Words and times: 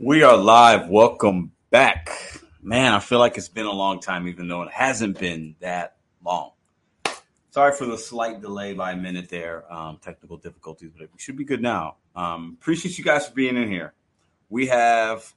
We 0.00 0.24
are 0.24 0.36
live. 0.36 0.88
Welcome 0.88 1.52
back. 1.70 2.10
Man, 2.60 2.92
I 2.92 2.98
feel 2.98 3.20
like 3.20 3.38
it's 3.38 3.48
been 3.48 3.66
a 3.66 3.72
long 3.72 4.00
time, 4.00 4.26
even 4.26 4.48
though 4.48 4.62
it 4.62 4.72
hasn't 4.72 5.20
been 5.20 5.54
that 5.60 5.98
long. 6.24 6.50
Sorry 7.52 7.72
for 7.76 7.86
the 7.86 7.96
slight 7.96 8.40
delay 8.40 8.74
by 8.74 8.90
a 8.90 8.96
minute 8.96 9.28
there, 9.28 9.72
um, 9.72 9.98
technical 10.02 10.36
difficulties, 10.36 10.90
but 10.98 11.08
we 11.12 11.20
should 11.20 11.36
be 11.36 11.44
good 11.44 11.62
now. 11.62 11.94
Um, 12.16 12.58
appreciate 12.60 12.98
you 12.98 13.04
guys 13.04 13.28
for 13.28 13.34
being 13.34 13.56
in 13.56 13.70
here. 13.70 13.94
We 14.48 14.66
have 14.66 15.32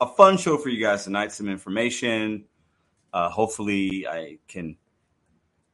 a 0.00 0.06
fun 0.06 0.36
show 0.36 0.56
for 0.56 0.68
you 0.68 0.80
guys 0.80 1.02
tonight, 1.02 1.32
some 1.32 1.48
information. 1.48 2.44
Uh, 3.12 3.28
hopefully, 3.28 4.06
I 4.06 4.38
can 4.46 4.76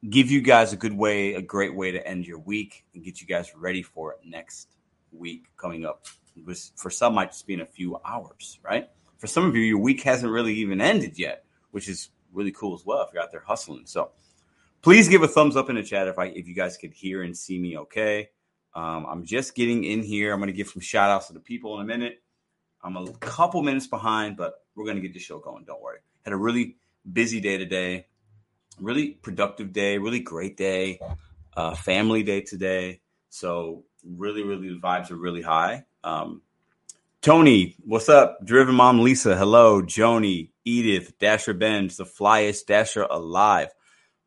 give 0.09 0.31
you 0.31 0.41
guys 0.41 0.73
a 0.73 0.77
good 0.77 0.97
way, 0.97 1.35
a 1.35 1.43
great 1.43 1.75
way 1.75 1.91
to 1.91 2.09
end 2.09 2.27
your 2.27 2.39
week 2.39 2.87
and 2.95 3.05
get 3.05 3.21
you 3.21 3.27
guys 3.27 3.55
ready 3.55 3.83
for 3.83 4.15
it 4.15 4.21
next 4.25 4.69
week 5.13 5.49
coming 5.59 5.85
up 5.85 6.07
was 6.45 6.73
for 6.77 6.91
some 6.91 7.15
might 7.15 7.31
just 7.31 7.47
be 7.47 7.55
in 7.55 7.61
a 7.61 7.67
few 7.67 7.99
hours, 8.05 8.59
right? 8.63 8.89
For 9.19 9.27
some 9.27 9.45
of 9.45 9.55
you, 9.57 9.63
your 9.63 9.79
week 9.79 10.03
hasn't 10.03 10.33
really 10.33 10.55
even 10.55 10.81
ended 10.81 11.19
yet, 11.19 11.45
which 11.71 11.89
is 11.89 12.11
really 12.33 12.53
cool 12.53 12.75
as 12.75 12.85
well 12.85 13.03
if 13.03 13.13
you're 13.13 13.23
out 13.23 13.31
there 13.31 13.45
hustling. 13.47 13.87
So 13.87 14.11
please 14.83 15.09
give 15.09 15.23
a 15.23 15.29
thumbs 15.29 15.57
up 15.57 15.71
in 15.71 15.77
the 15.77 15.83
chat 15.83 16.09
if 16.09 16.19
I 16.19 16.27
if 16.27 16.47
you 16.47 16.55
guys 16.55 16.77
could 16.77 16.93
hear 16.93 17.23
and 17.23 17.37
see 17.37 17.59
me 17.59 17.79
okay. 17.79 18.31
Um, 18.75 19.07
I'm 19.09 19.25
just 19.25 19.55
getting 19.55 19.85
in 19.85 20.03
here. 20.03 20.33
I'm 20.33 20.41
going 20.41 20.49
to 20.49 20.57
give 20.57 20.69
some 20.69 20.81
shout 20.81 21.11
outs 21.11 21.29
to 21.29 21.33
the 21.33 21.41
people 21.41 21.79
in 21.79 21.85
a 21.85 21.87
minute. 21.87 22.23
I'm 22.83 22.97
a 22.97 23.13
couple 23.15 23.63
minutes 23.63 23.87
behind, 23.87 24.37
but 24.37 24.55
we're 24.75 24.85
going 24.85 24.97
to 24.97 25.03
get 25.03 25.15
the 25.15 25.21
show 25.21 25.39
going. 25.39 25.65
Don't 25.65 25.81
worry. 25.81 26.01
Had 26.25 26.35
a 26.35 26.37
really 26.37 26.77
busy 27.11 27.41
day 27.41 27.57
today, 27.57 28.07
really 28.81 29.11
productive 29.11 29.73
day, 29.73 29.99
really 29.99 30.21
great 30.21 30.57
day, 30.57 30.99
uh, 31.57 31.75
family 31.75 32.23
day 32.23 32.41
today. 32.41 33.01
So 33.31 33.85
really, 34.05 34.43
really 34.43 34.69
the 34.69 34.81
vibes 34.81 35.11
are 35.11 35.17
really 35.17 35.43
high. 35.43 35.85
Um, 36.05 36.43
Tony, 37.23 37.75
what's 37.85 38.11
up? 38.11 38.45
Driven 38.45 38.75
Mom 38.75 39.01
Lisa, 39.01 39.35
hello. 39.35 39.81
Joni, 39.81 40.51
Edith, 40.65 41.19
Dasher 41.19 41.55
Benz, 41.55 41.97
the 41.97 42.05
flyest 42.05 42.67
Dasher 42.67 43.07
alive. 43.11 43.71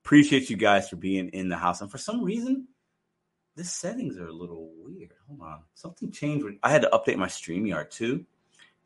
Appreciate 0.03 0.49
you 0.49 0.57
guys 0.57 0.89
for 0.89 0.95
being 0.95 1.29
in 1.29 1.47
the 1.47 1.55
house. 1.55 1.81
And 1.81 1.91
for 1.91 1.99
some 1.99 2.23
reason, 2.23 2.67
the 3.55 3.63
settings 3.63 4.17
are 4.17 4.27
a 4.27 4.33
little 4.33 4.71
weird. 4.77 5.13
Hold 5.27 5.41
on. 5.41 5.59
Something 5.75 6.11
changed. 6.11 6.45
I 6.63 6.71
had 6.71 6.81
to 6.81 6.89
update 6.89 7.17
my 7.17 7.27
StreamYard 7.27 7.91
too. 7.91 8.25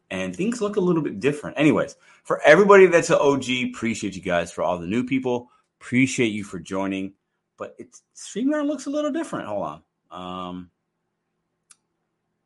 And 0.09 0.35
things 0.35 0.59
look 0.59 0.75
a 0.75 0.81
little 0.81 1.01
bit 1.01 1.21
different. 1.21 1.57
Anyways, 1.57 1.95
for 2.23 2.41
everybody 2.43 2.87
that's 2.87 3.11
an 3.11 3.19
OG, 3.21 3.45
appreciate 3.69 4.13
you 4.13 4.21
guys. 4.21 4.51
For 4.51 4.61
all 4.61 4.77
the 4.77 4.87
new 4.87 5.05
people, 5.05 5.49
appreciate 5.79 6.33
you 6.33 6.43
for 6.43 6.59
joining. 6.59 7.13
But 7.55 7.75
it's 7.77 8.03
StreamYard 8.13 8.67
looks 8.67 8.87
a 8.87 8.89
little 8.89 9.11
different. 9.11 9.47
Hold 9.47 9.63
on. 9.63 9.81
Um, 10.11 10.71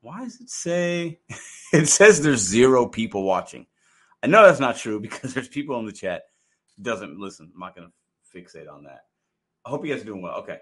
why 0.06 0.24
does 0.24 0.40
it 0.40 0.52
say 0.52 1.20
it 1.74 1.88
says 1.88 2.22
there's 2.22 2.42
zero 2.42 2.86
people 2.86 3.24
watching? 3.24 3.66
I 4.22 4.28
know 4.28 4.46
that's 4.46 4.60
not 4.60 4.78
true 4.78 5.00
because 5.00 5.34
there's 5.36 5.48
people 5.48 5.80
in 5.80 5.88
the 5.88 5.92
chat. 5.92 6.24
Doesn't 6.80 7.20
listen. 7.20 7.52
I'm 7.54 7.60
not 7.60 7.76
gonna 7.76 7.92
fixate 8.34 8.72
on 8.72 8.84
that. 8.84 9.02
I 9.66 9.72
hope 9.72 9.84
you 9.84 9.92
guys 9.92 10.04
are 10.04 10.06
doing 10.06 10.22
well. 10.22 10.36
Okay. 10.42 10.60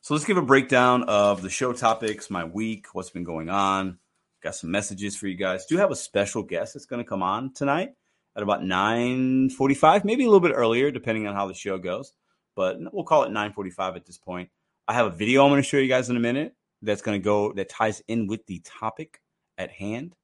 So 0.00 0.14
let's 0.14 0.26
give 0.26 0.36
a 0.36 0.42
breakdown 0.42 1.04
of 1.04 1.42
the 1.42 1.50
show 1.50 1.72
topics, 1.72 2.28
my 2.28 2.42
week, 2.42 2.86
what's 2.92 3.10
been 3.10 3.22
going 3.22 3.48
on. 3.48 3.98
Got 4.42 4.56
some 4.56 4.72
messages 4.72 5.16
for 5.16 5.28
you 5.28 5.36
guys. 5.36 5.66
Do 5.66 5.76
have 5.76 5.92
a 5.92 5.96
special 5.96 6.42
guest 6.42 6.74
that's 6.74 6.86
to 6.86 7.04
come 7.04 7.22
on 7.22 7.52
tonight 7.54 7.90
at 8.34 8.42
about 8.42 8.62
9:45, 8.62 10.04
maybe 10.04 10.24
a 10.24 10.26
little 10.26 10.40
bit 10.40 10.56
earlier, 10.56 10.90
depending 10.90 11.28
on 11.28 11.36
how 11.36 11.46
the 11.46 11.54
show 11.54 11.78
goes. 11.78 12.12
But 12.56 12.78
we'll 12.92 13.04
call 13.04 13.22
it 13.22 13.30
9:45 13.30 13.94
at 13.94 14.04
this 14.04 14.18
point. 14.18 14.50
I 14.88 14.94
have 14.94 15.06
a 15.06 15.10
video 15.10 15.44
I'm 15.44 15.50
going 15.52 15.62
to 15.62 15.68
show 15.68 15.76
you 15.76 15.86
guys 15.86 16.10
in 16.10 16.16
a 16.16 16.20
minute 16.20 16.56
that's 16.82 17.02
going 17.02 17.20
to 17.20 17.24
go 17.24 17.52
that 17.54 17.68
ties 17.68 18.02
in 18.08 18.26
with 18.26 18.46
the 18.46 18.60
topic 18.60 19.20
at 19.56 19.70
hand. 19.70 20.14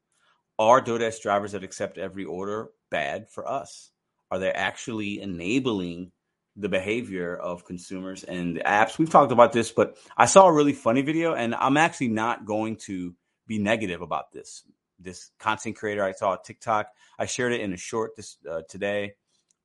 Are 0.59 0.83
DoorDash 0.83 1.23
drivers 1.23 1.53
that 1.53 1.63
accept 1.63 1.99
every 1.99 2.25
order 2.25 2.71
bad 2.91 3.31
for 3.31 3.49
us? 3.49 3.91
Are 4.31 4.39
they 4.39 4.51
actually 4.51 5.21
enabling 5.21 6.11
the 6.57 6.69
behavior 6.69 7.37
of 7.37 7.65
consumers 7.65 8.25
and 8.25 8.57
the 8.57 8.61
apps? 8.61 8.99
We've 8.99 9.09
talked 9.09 9.33
about 9.33 9.53
this, 9.53 9.71
but 9.71 9.97
I 10.17 10.27
saw 10.27 10.47
a 10.47 10.53
really 10.53 10.73
funny 10.73 11.03
video, 11.03 11.35
and 11.35 11.55
I'm 11.55 11.77
actually 11.77 12.09
not 12.09 12.45
going 12.45 12.77
to 12.87 13.15
be 13.47 13.59
negative 13.59 14.03
about 14.03 14.33
this. 14.33 14.65
This 14.99 15.31
content 15.39 15.77
creator 15.77 16.03
I 16.03 16.13
saw 16.13 16.35
TikTok, 16.37 16.89
I 17.19 17.27
shared 17.27 17.53
it 17.53 17.61
in 17.61 17.73
a 17.73 17.77
short 17.77 18.17
this 18.17 18.37
uh, 18.51 18.63
today. 18.69 19.15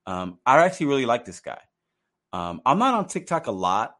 Um, 0.06 0.38
I 0.46 0.64
actually 0.64 0.86
really 0.86 1.06
like 1.06 1.24
this 1.24 1.40
guy. 1.40 1.60
Um, 2.32 2.62
I'm 2.64 2.78
not 2.78 2.94
on 2.94 3.08
TikTok 3.08 3.48
a 3.48 3.52
lot, 3.52 3.96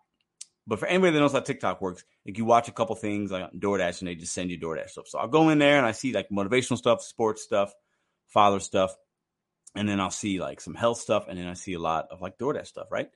but 0.67 0.79
for 0.79 0.87
anybody 0.87 1.13
that 1.13 1.21
knows 1.21 1.33
how 1.33 1.41
TikTok 1.41 1.81
works, 1.81 2.05
like 2.27 2.39
you 2.39 2.45
watch 2.45 2.69
a 2.69 2.73
couple 2.73 2.97
things 2.97 3.31
like 3.31 3.53
DoorDash 3.53 4.01
and 4.01 4.09
they 4.09 4.15
just 4.15 4.33
send 4.33 4.51
you 4.51 4.59
DoorDash 4.59 4.91
stuff. 4.91 5.09
So 5.09 5.19
I'll 5.19 5.29
go 5.29 5.51
in 5.51 5.59
there 5.59 5.77
and 5.77 5.87
I 5.87 5.93
see 5.93 6.13
like 6.13 6.31
motivational 6.31 6.79
stuff, 6.79 7.03
sports 7.03 7.43
stuff, 7.43 7.75
father 8.29 8.61
stuff, 8.61 8.97
and 9.75 9.89
then 9.89 10.01
I'll 10.01 10.11
see 10.11 10.41
like 10.41 10.61
some 10.61 10.75
health 10.75 10.99
stuff, 10.99 11.27
and 11.29 11.39
then 11.39 11.49
I 11.49 11.55
see 11.55 11.75
a 11.75 11.79
lot 11.79 12.09
of 12.11 12.21
like 12.21 12.39
DoorDash 12.39 12.67
stuff, 12.67 12.89
right? 12.91 13.11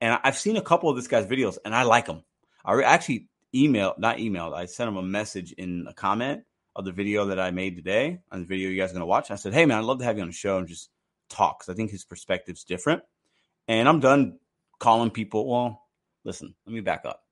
And 0.00 0.18
I've 0.22 0.38
seen 0.38 0.56
a 0.56 0.62
couple 0.62 0.90
of 0.90 0.96
this 0.96 1.08
guy's 1.08 1.26
videos, 1.26 1.58
and 1.64 1.74
I 1.74 1.82
like 1.82 2.06
them. 2.06 2.22
I 2.64 2.82
actually 2.82 3.28
emailed, 3.54 3.98
not 3.98 4.18
emailed, 4.18 4.54
I 4.54 4.66
sent 4.66 4.88
him 4.88 4.96
a 4.96 5.02
message 5.02 5.52
in 5.52 5.86
a 5.88 5.94
comment 5.94 6.44
of 6.74 6.84
the 6.84 6.92
video 6.92 7.26
that 7.26 7.40
I 7.40 7.50
made 7.50 7.76
today 7.76 8.20
on 8.30 8.40
the 8.40 8.46
video 8.46 8.68
you 8.68 8.78
guys 8.78 8.90
are 8.90 8.94
gonna 8.94 9.06
watch. 9.06 9.30
I 9.30 9.36
said, 9.36 9.54
"Hey 9.54 9.64
man, 9.64 9.78
I'd 9.78 9.84
love 9.84 9.98
to 10.00 10.04
have 10.04 10.16
you 10.16 10.22
on 10.22 10.28
the 10.28 10.34
show 10.34 10.58
and 10.58 10.68
just 10.68 10.90
talk 11.28 11.60
because 11.60 11.72
I 11.72 11.76
think 11.76 11.90
his 11.90 12.04
perspective's 12.04 12.64
different." 12.64 13.02
And 13.66 13.88
I'm 13.88 14.00
done 14.00 14.38
calling 14.78 15.10
people. 15.10 15.48
Well, 15.48 15.85
listen, 16.26 16.54
let 16.66 16.74
me 16.74 16.80
back 16.80 17.06
up. 17.06 17.22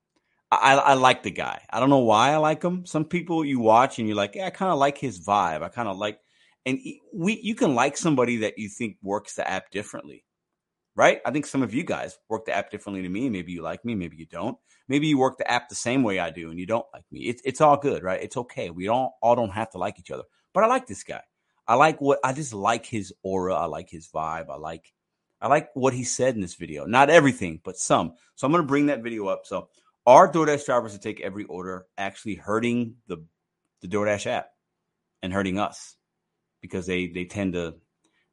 I, 0.51 0.75
I 0.75 0.93
like 0.93 1.23
the 1.23 1.31
guy. 1.31 1.61
I 1.69 1.79
don't 1.79 1.89
know 1.89 1.99
why 1.99 2.31
I 2.31 2.37
like 2.37 2.63
him. 2.63 2.85
Some 2.85 3.05
people 3.05 3.43
you 3.43 3.59
watch 3.59 3.99
and 3.99 4.07
you're 4.07 4.15
like, 4.15 4.35
yeah, 4.35 4.47
I 4.47 4.51
kind 4.51 4.71
of 4.71 4.79
like 4.79 4.97
his 4.97 5.19
vibe. 5.19 5.61
I 5.61 5.67
kind 5.69 5.89
of 5.89 5.97
like, 5.97 6.19
and 6.65 6.79
we 7.13 7.39
you 7.43 7.55
can 7.55 7.75
like 7.75 7.97
somebody 7.97 8.37
that 8.37 8.57
you 8.57 8.69
think 8.69 8.97
works 9.03 9.35
the 9.35 9.47
app 9.47 9.69
differently, 9.69 10.23
right? 10.95 11.19
I 11.25 11.31
think 11.31 11.45
some 11.45 11.61
of 11.61 11.73
you 11.73 11.83
guys 11.83 12.17
work 12.29 12.45
the 12.45 12.55
app 12.55 12.71
differently 12.71 13.01
to 13.03 13.09
me. 13.09 13.29
Maybe 13.29 13.51
you 13.51 13.61
like 13.61 13.83
me, 13.83 13.95
maybe 13.95 14.17
you 14.17 14.25
don't. 14.25 14.57
Maybe 14.87 15.07
you 15.07 15.17
work 15.17 15.37
the 15.37 15.49
app 15.49 15.67
the 15.67 15.75
same 15.75 16.03
way 16.03 16.19
I 16.19 16.29
do, 16.29 16.49
and 16.49 16.59
you 16.59 16.65
don't 16.65 16.85
like 16.93 17.05
me. 17.11 17.21
It's 17.21 17.41
it's 17.43 17.61
all 17.61 17.77
good, 17.77 18.03
right? 18.03 18.21
It's 18.21 18.37
okay. 18.37 18.69
We 18.69 18.85
don't 18.85 19.11
all 19.21 19.35
don't 19.35 19.49
have 19.49 19.71
to 19.71 19.77
like 19.77 19.99
each 19.99 20.11
other. 20.11 20.23
But 20.53 20.63
I 20.63 20.67
like 20.67 20.87
this 20.87 21.03
guy. 21.03 21.21
I 21.67 21.75
like 21.75 21.99
what 21.99 22.19
I 22.23 22.33
just 22.33 22.53
like 22.53 22.85
his 22.85 23.13
aura. 23.23 23.55
I 23.55 23.65
like 23.65 23.89
his 23.89 24.07
vibe. 24.07 24.49
I 24.49 24.57
like 24.57 24.93
I 25.45 25.47
like 25.47 25.69
what 25.75 25.93
he 25.93 26.03
said 26.03 26.33
in 26.33 26.41
this 26.41 26.55
video. 26.55 26.85
Not 26.85 27.11
everything, 27.11 27.61
but 27.63 27.77
some. 27.77 28.13
So 28.33 28.47
I'm 28.47 28.51
going 28.51 28.63
to 28.63 28.67
bring 28.67 28.87
that 28.87 29.03
video 29.03 29.27
up. 29.27 29.45
So 29.45 29.69
are 30.03 30.27
DoorDash 30.27 30.65
drivers 30.65 30.93
to 30.93 30.99
take 30.99 31.21
every 31.21 31.43
order 31.43 31.85
actually 31.99 32.33
hurting 32.33 32.95
the 33.05 33.23
the 33.81 33.87
DoorDash 33.87 34.25
app 34.25 34.49
and 35.21 35.31
hurting 35.31 35.59
us 35.59 35.97
because 36.61 36.87
they 36.87 37.05
they 37.05 37.25
tend 37.25 37.53
to 37.53 37.75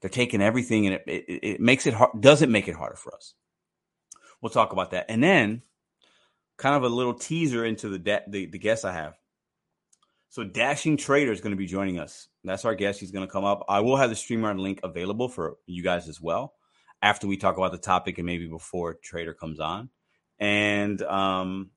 they're 0.00 0.08
taking 0.08 0.40
everything 0.40 0.86
and 0.86 0.94
it, 0.94 1.02
it, 1.06 1.40
it 1.42 1.60
makes 1.60 1.86
it 1.86 1.92
hard 1.92 2.18
doesn't 2.18 2.50
make 2.50 2.66
it 2.66 2.76
harder 2.76 2.96
for 2.96 3.14
us. 3.14 3.34
We'll 4.40 4.48
talk 4.48 4.72
about 4.72 4.92
that. 4.92 5.04
And 5.10 5.22
then 5.22 5.60
kind 6.56 6.76
of 6.76 6.82
a 6.82 6.94
little 6.94 7.12
teaser 7.12 7.62
into 7.62 7.90
the 7.90 7.98
de- 7.98 8.24
the, 8.26 8.46
the 8.46 8.58
guest 8.58 8.86
I 8.86 8.94
have. 8.94 9.18
So 10.30 10.44
Dashing 10.44 10.96
Trader 10.96 11.30
is 11.30 11.42
going 11.42 11.50
to 11.52 11.58
be 11.58 11.66
joining 11.66 11.98
us. 11.98 12.28
That's 12.42 12.64
our 12.64 12.74
guest. 12.74 13.00
He's 13.00 13.10
going 13.10 13.26
to 13.26 13.30
come 13.30 13.44
up. 13.44 13.66
I 13.68 13.80
will 13.80 13.98
have 13.98 14.08
the 14.08 14.16
StreamYard 14.16 14.58
link 14.58 14.80
available 14.82 15.28
for 15.28 15.58
you 15.66 15.82
guys 15.82 16.08
as 16.08 16.18
well 16.18 16.54
after 17.02 17.26
we 17.26 17.36
talk 17.36 17.56
about 17.56 17.72
the 17.72 17.78
topic 17.78 18.18
and 18.18 18.26
maybe 18.26 18.46
before 18.46 18.94
Trader 18.94 19.34
comes 19.34 19.60
on. 19.60 19.90
And 20.38 21.02
um, 21.02 21.70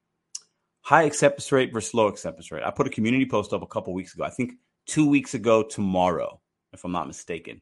high 0.81 1.03
acceptance 1.03 1.51
rate 1.51 1.73
versus 1.73 1.93
low 1.93 2.07
acceptance 2.07 2.51
rate. 2.51 2.63
I 2.63 2.71
put 2.71 2.87
a 2.87 2.91
community 2.91 3.25
post 3.25 3.51
up 3.51 3.63
a 3.63 3.67
couple 3.67 3.93
weeks 3.93 4.13
ago. 4.13 4.23
I 4.23 4.29
think 4.29 4.53
two 4.85 5.09
weeks 5.09 5.33
ago 5.33 5.63
tomorrow, 5.63 6.39
if 6.71 6.83
I'm 6.83 6.91
not 6.91 7.07
mistaken, 7.07 7.61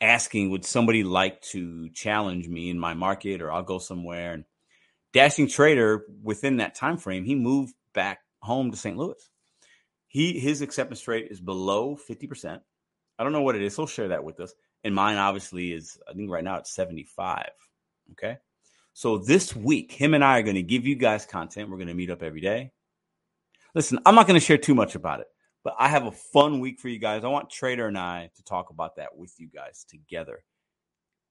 asking 0.00 0.50
would 0.50 0.64
somebody 0.64 1.04
like 1.04 1.40
to 1.42 1.88
challenge 1.90 2.48
me 2.48 2.70
in 2.70 2.78
my 2.78 2.94
market 2.94 3.40
or 3.40 3.52
I'll 3.52 3.62
go 3.62 3.78
somewhere. 3.78 4.32
And 4.32 4.44
Dashing 5.12 5.48
Trader 5.48 6.04
within 6.22 6.56
that 6.56 6.74
time 6.74 6.96
frame, 6.96 7.24
he 7.24 7.34
moved 7.34 7.74
back 7.94 8.20
home 8.42 8.70
to 8.70 8.76
St. 8.76 8.96
Louis. 8.96 9.30
He 10.08 10.40
his 10.40 10.60
acceptance 10.60 11.06
rate 11.06 11.28
is 11.30 11.40
below 11.40 11.96
50%. 11.96 12.60
I 13.18 13.22
don't 13.22 13.32
know 13.32 13.42
what 13.42 13.54
it 13.54 13.62
is. 13.62 13.76
He'll 13.76 13.86
share 13.86 14.08
that 14.08 14.24
with 14.24 14.40
us. 14.40 14.52
And 14.84 14.94
mine 14.94 15.16
obviously 15.16 15.72
is, 15.72 15.98
I 16.08 16.14
think 16.14 16.30
right 16.30 16.44
now 16.44 16.56
it's 16.56 16.74
75. 16.74 17.50
Okay. 18.12 18.38
So 18.92 19.18
this 19.18 19.54
week, 19.54 19.92
him 19.92 20.14
and 20.14 20.24
I 20.24 20.38
are 20.38 20.42
going 20.42 20.56
to 20.56 20.62
give 20.62 20.86
you 20.86 20.96
guys 20.96 21.26
content. 21.26 21.70
We're 21.70 21.76
going 21.76 21.88
to 21.88 21.94
meet 21.94 22.10
up 22.10 22.22
every 22.22 22.40
day. 22.40 22.72
Listen, 23.74 24.00
I'm 24.04 24.14
not 24.14 24.26
going 24.26 24.38
to 24.38 24.44
share 24.44 24.58
too 24.58 24.74
much 24.74 24.94
about 24.94 25.20
it, 25.20 25.28
but 25.62 25.74
I 25.78 25.88
have 25.88 26.06
a 26.06 26.12
fun 26.12 26.60
week 26.60 26.80
for 26.80 26.88
you 26.88 26.98
guys. 26.98 27.24
I 27.24 27.28
want 27.28 27.50
Trader 27.50 27.86
and 27.86 27.98
I 27.98 28.30
to 28.36 28.42
talk 28.42 28.70
about 28.70 28.96
that 28.96 29.16
with 29.16 29.32
you 29.38 29.48
guys 29.48 29.84
together. 29.88 30.42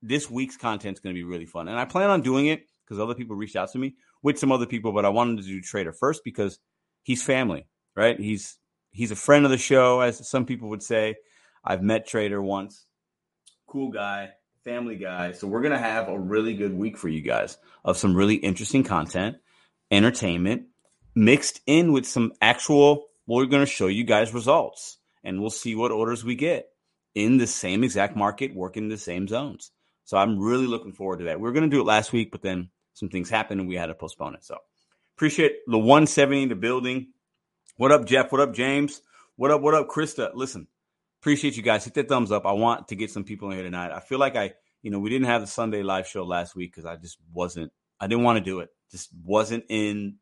This 0.02 0.30
week's 0.30 0.56
content 0.56 0.98
is 0.98 1.02
going 1.02 1.14
to 1.14 1.20
be 1.20 1.26
really 1.26 1.46
fun. 1.46 1.68
And 1.68 1.78
I 1.78 1.86
plan 1.86 2.10
on 2.10 2.22
doing 2.22 2.48
it 2.48 2.66
because 2.86 3.00
other 3.00 3.16
people 3.16 3.36
reached 3.36 3.58
out 3.58 3.72
to 3.74 3.78
me 3.78 3.96
with 4.24 4.40
some 4.40 4.52
other 4.52 4.66
people, 4.66 4.94
but 4.94 5.06
I 5.06 5.10
wanted 5.10 5.42
to 5.42 5.48
do 5.48 5.62
Trader 5.62 5.92
first 5.92 6.24
because 6.24 6.60
he's 7.04 7.22
family, 7.22 7.68
right? 7.96 8.18
He's 8.18 8.58
he's 8.92 9.12
a 9.12 9.16
friend 9.18 9.44
of 9.44 9.52
the 9.52 9.58
show, 9.58 10.00
as 10.00 10.28
some 10.28 10.46
people 10.46 10.70
would 10.70 10.84
say. 10.84 11.16
I've 11.64 11.84
met 11.84 12.08
Trader 12.08 12.42
once 12.42 12.86
cool 13.70 13.92
guy, 13.92 14.32
family 14.64 14.96
guy. 14.96 15.32
So 15.32 15.48
we're 15.48 15.62
going 15.62 15.74
to 15.74 15.78
have 15.78 16.10
a 16.10 16.20
really 16.20 16.56
good 16.56 16.74
week 16.74 16.98
for 16.98 17.08
you 17.08 17.22
guys 17.22 17.58
of 17.86 17.98
some 17.98 18.16
really 18.16 18.36
interesting 18.36 18.84
content, 18.84 19.38
entertainment 19.92 20.64
mixed 21.16 21.62
in 21.66 21.92
with 21.92 22.06
some 22.06 22.34
actual, 22.42 23.08
we're 23.28 23.46
going 23.46 23.66
to 23.66 23.72
show 23.72 23.88
you 23.88 24.04
guys 24.04 24.34
results 24.34 24.98
and 25.24 25.40
we'll 25.40 25.50
see 25.50 25.76
what 25.76 25.92
orders 25.92 26.24
we 26.24 26.36
get 26.36 26.70
in 27.14 27.38
the 27.38 27.48
same 27.48 27.84
exact 27.84 28.16
market, 28.16 28.56
working 28.56 28.90
the 28.90 28.98
same 28.98 29.28
zones. 29.28 29.72
So 30.06 30.18
I'm 30.18 30.40
really 30.40 30.68
looking 30.68 30.94
forward 30.94 31.20
to 31.20 31.26
that. 31.26 31.40
We 31.40 31.44
were 31.44 31.52
going 31.52 31.70
to 31.70 31.76
do 31.76 31.82
it 31.82 31.86
last 31.86 32.12
week, 32.12 32.32
but 32.32 32.42
then 32.42 32.70
some 32.94 33.10
things 33.10 33.30
happened 33.30 33.60
and 33.60 33.70
we 33.70 33.76
had 33.76 33.88
to 33.88 33.94
postpone 33.94 34.36
it. 34.36 34.44
So 34.44 34.58
appreciate 35.16 35.58
the 35.68 35.78
170 35.78 36.44
in 36.44 36.50
the 36.50 36.56
building. 36.56 37.10
What 37.78 37.92
up, 37.92 38.06
Jeff? 38.06 38.32
What 38.32 38.42
up, 38.42 38.54
James? 38.54 39.02
What 39.36 39.52
up? 39.52 39.62
What 39.62 39.76
up, 39.76 39.88
Krista? 39.88 40.32
Listen, 40.34 40.68
appreciate 41.22 41.58
you 41.58 41.64
guys. 41.64 41.86
Hit 41.86 41.94
that 41.96 42.08
thumbs 42.08 42.32
up. 42.32 42.46
I 42.46 42.54
want 42.54 42.88
to 42.90 42.96
get 42.96 43.12
some 43.12 43.24
people 43.24 43.50
in 43.50 43.56
here 43.58 43.64
tonight. 43.64 43.92
I 43.92 44.00
feel 44.00 44.20
like 44.20 44.36
I, 44.36 44.54
you 44.82 44.92
know, 44.92 45.00
we 45.00 45.10
didn't 45.10 45.28
have 45.28 45.42
the 45.42 45.48
Sunday 45.48 45.84
live 45.84 46.08
show 46.08 46.24
last 46.24 46.56
week 46.56 46.72
because 46.72 46.86
I 46.86 46.96
just 46.96 47.18
wasn't, 47.34 47.72
I 48.00 48.08
didn't 48.08 48.24
want 48.24 48.38
to 48.38 48.44
do 48.44 48.60
it. 48.60 48.70
Just 48.92 49.10
wasn't 49.24 49.66
in 49.70 50.18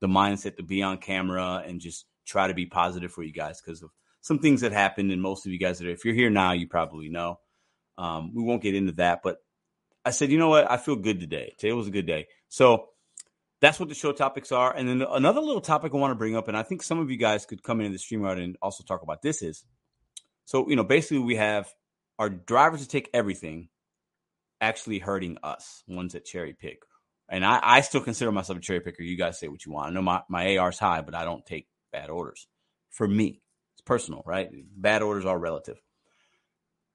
the 0.00 0.08
mindset 0.08 0.56
to 0.56 0.62
be 0.62 0.82
on 0.82 0.98
camera 0.98 1.62
and 1.66 1.80
just 1.80 2.06
try 2.26 2.48
to 2.48 2.54
be 2.54 2.66
positive 2.66 3.12
for 3.12 3.22
you 3.22 3.32
guys 3.32 3.60
because 3.60 3.82
of 3.82 3.90
some 4.20 4.38
things 4.38 4.62
that 4.62 4.72
happened. 4.72 5.12
And 5.12 5.22
most 5.22 5.46
of 5.46 5.52
you 5.52 5.58
guys 5.58 5.78
that 5.78 5.86
are, 5.86 5.92
if 5.92 6.04
you're 6.04 6.14
here 6.14 6.30
now, 6.30 6.52
you 6.52 6.66
probably 6.66 7.08
know. 7.08 7.38
Um, 7.96 8.32
we 8.34 8.42
won't 8.42 8.62
get 8.62 8.74
into 8.74 8.92
that, 8.92 9.20
but 9.22 9.38
I 10.04 10.10
said, 10.10 10.30
you 10.30 10.38
know 10.38 10.48
what? 10.48 10.70
I 10.70 10.78
feel 10.78 10.96
good 10.96 11.20
today. 11.20 11.54
Today 11.58 11.72
was 11.72 11.86
a 11.86 11.90
good 11.90 12.06
day. 12.06 12.28
So 12.48 12.88
that's 13.60 13.78
what 13.78 13.90
the 13.90 13.94
show 13.94 14.12
topics 14.12 14.52
are. 14.52 14.74
And 14.74 14.88
then 14.88 15.02
another 15.02 15.40
little 15.40 15.60
topic 15.60 15.92
I 15.92 15.98
want 15.98 16.12
to 16.12 16.16
bring 16.16 16.34
up, 16.34 16.48
and 16.48 16.56
I 16.56 16.62
think 16.62 16.82
some 16.82 16.98
of 16.98 17.10
you 17.10 17.18
guys 17.18 17.44
could 17.44 17.62
come 17.62 17.80
into 17.80 17.92
the 17.92 17.98
stream 17.98 18.24
out 18.24 18.38
and 18.38 18.56
also 18.62 18.82
talk 18.82 19.02
about 19.02 19.20
this 19.20 19.42
is 19.42 19.64
so, 20.50 20.68
you 20.68 20.74
know, 20.74 20.82
basically 20.82 21.20
we 21.20 21.36
have 21.36 21.72
our 22.18 22.28
drivers 22.28 22.80
to 22.80 22.88
take 22.88 23.08
everything 23.14 23.68
actually 24.60 24.98
hurting 24.98 25.38
us, 25.44 25.84
ones 25.86 26.14
that 26.14 26.24
cherry 26.24 26.54
pick. 26.54 26.82
And 27.28 27.44
I, 27.44 27.60
I 27.62 27.80
still 27.82 28.00
consider 28.00 28.32
myself 28.32 28.58
a 28.58 28.60
cherry 28.60 28.80
picker. 28.80 29.04
You 29.04 29.16
guys 29.16 29.38
say 29.38 29.46
what 29.46 29.64
you 29.64 29.70
want. 29.70 29.86
I 29.86 29.90
know 29.94 30.02
my, 30.02 30.22
my 30.28 30.56
AR 30.56 30.70
is 30.70 30.78
high, 30.80 31.02
but 31.02 31.14
I 31.14 31.24
don't 31.24 31.46
take 31.46 31.68
bad 31.92 32.10
orders. 32.10 32.48
For 32.90 33.06
me, 33.06 33.40
it's 33.74 33.82
personal, 33.82 34.24
right? 34.26 34.50
Bad 34.76 35.02
orders 35.02 35.24
are 35.24 35.38
relative 35.38 35.80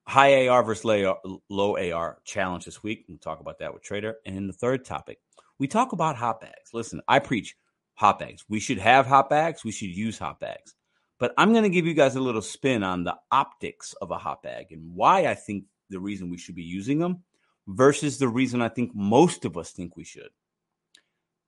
high 0.06 0.50
AR 0.50 0.62
versus 0.62 1.16
low 1.50 1.78
AR 1.78 2.18
challenge 2.26 2.66
this 2.66 2.84
week. 2.84 3.06
We'll 3.08 3.20
talk 3.20 3.40
about 3.40 3.60
that 3.60 3.74
with 3.74 3.84
Trader. 3.84 4.18
And 4.26 4.36
in 4.36 4.48
the 4.48 4.54
third 4.54 4.84
topic, 4.84 5.20
we 5.60 5.70
talk 5.70 5.94
about 5.94 6.18
hot 6.18 6.42
bags. 6.42 6.72
Listen, 6.74 7.00
I 7.08 7.20
preach 7.20 7.56
hot 7.94 8.20
bags. 8.20 8.44
We 8.50 8.60
should 8.60 8.80
have 8.80 9.08
hot 9.08 9.30
bags. 9.30 9.64
We 9.64 9.72
should 9.72 9.96
use 9.96 10.20
hot 10.20 10.42
bags. 10.42 10.76
But 11.20 11.34
I'm 11.38 11.52
going 11.52 11.64
to 11.64 11.70
give 11.70 11.86
you 11.86 11.94
guys 11.94 12.16
a 12.16 12.22
little 12.22 12.42
spin 12.42 12.84
on 12.84 13.04
the 13.04 13.16
optics 13.32 13.94
of 14.02 14.12
a 14.12 14.18
hot 14.18 14.44
bag 14.44 14.68
and 14.72 14.94
why 14.94 15.28
I 15.28 15.34
think 15.34 15.66
the 15.90 16.00
reason 16.00 16.30
we 16.30 16.38
should 16.38 16.56
be 16.56 16.64
using 16.64 17.00
them 17.00 17.24
versus 17.68 18.18
the 18.18 18.28
reason 18.28 18.62
I 18.62 18.70
think 18.70 18.92
most 18.94 19.46
of 19.46 19.58
us 19.58 19.72
think 19.72 19.96
we 19.96 20.04
should. 20.04 20.30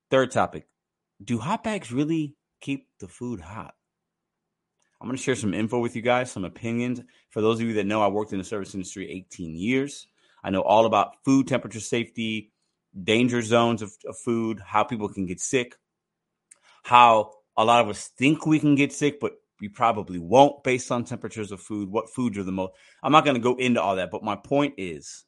Third 0.10 0.32
topic 0.32 0.68
Do 1.24 1.40
hot 1.40 1.64
bags 1.64 1.92
really 1.92 2.36
keep 2.62 2.88
the 3.00 3.08
food 3.08 3.42
hot? 3.42 3.76
I'm 5.00 5.08
going 5.08 5.18
to 5.18 5.24
share 5.24 5.36
some 5.36 5.54
info 5.54 5.80
with 5.80 5.96
you 5.96 6.02
guys, 6.02 6.32
some 6.32 6.46
opinions. 6.46 7.02
For 7.30 7.42
those 7.42 7.60
of 7.60 7.68
you 7.68 7.74
that 7.74 7.86
know, 7.86 8.02
I 8.02 8.08
worked 8.08 8.32
in 8.32 8.40
the 8.40 8.44
service 8.44 8.74
industry 8.74 9.12
18 9.12 9.56
years. 9.56 10.08
I 10.44 10.50
know 10.50 10.62
all 10.62 10.86
about 10.86 11.24
food 11.24 11.48
temperature 11.48 11.80
safety, 11.80 12.52
danger 13.04 13.42
zones 13.42 13.82
of, 13.82 13.92
of 14.08 14.18
food, 14.18 14.60
how 14.66 14.84
people 14.84 15.10
can 15.10 15.26
get 15.26 15.40
sick, 15.40 15.76
how 16.84 17.34
a 17.56 17.66
lot 17.66 17.82
of 17.82 17.90
us 17.90 18.08
think 18.18 18.46
we 18.46 18.60
can 18.60 18.76
get 18.76 18.92
sick, 18.92 19.20
but 19.20 19.34
we 19.60 19.70
probably 19.70 20.20
won't 20.20 20.64
based 20.64 20.92
on 20.92 21.04
temperatures 21.04 21.52
of 21.52 21.62
food, 21.62 21.90
what 21.90 22.14
foods 22.14 22.38
are 22.38 22.44
the 22.44 22.52
most. 22.52 22.74
I'm 23.04 23.12
not 23.12 23.26
going 23.26 23.36
to 23.36 23.42
go 23.42 23.56
into 23.56 23.82
all 23.82 23.96
that, 23.96 24.12
but 24.12 24.24
my 24.24 24.36
point 24.36 24.76
is 24.78 25.26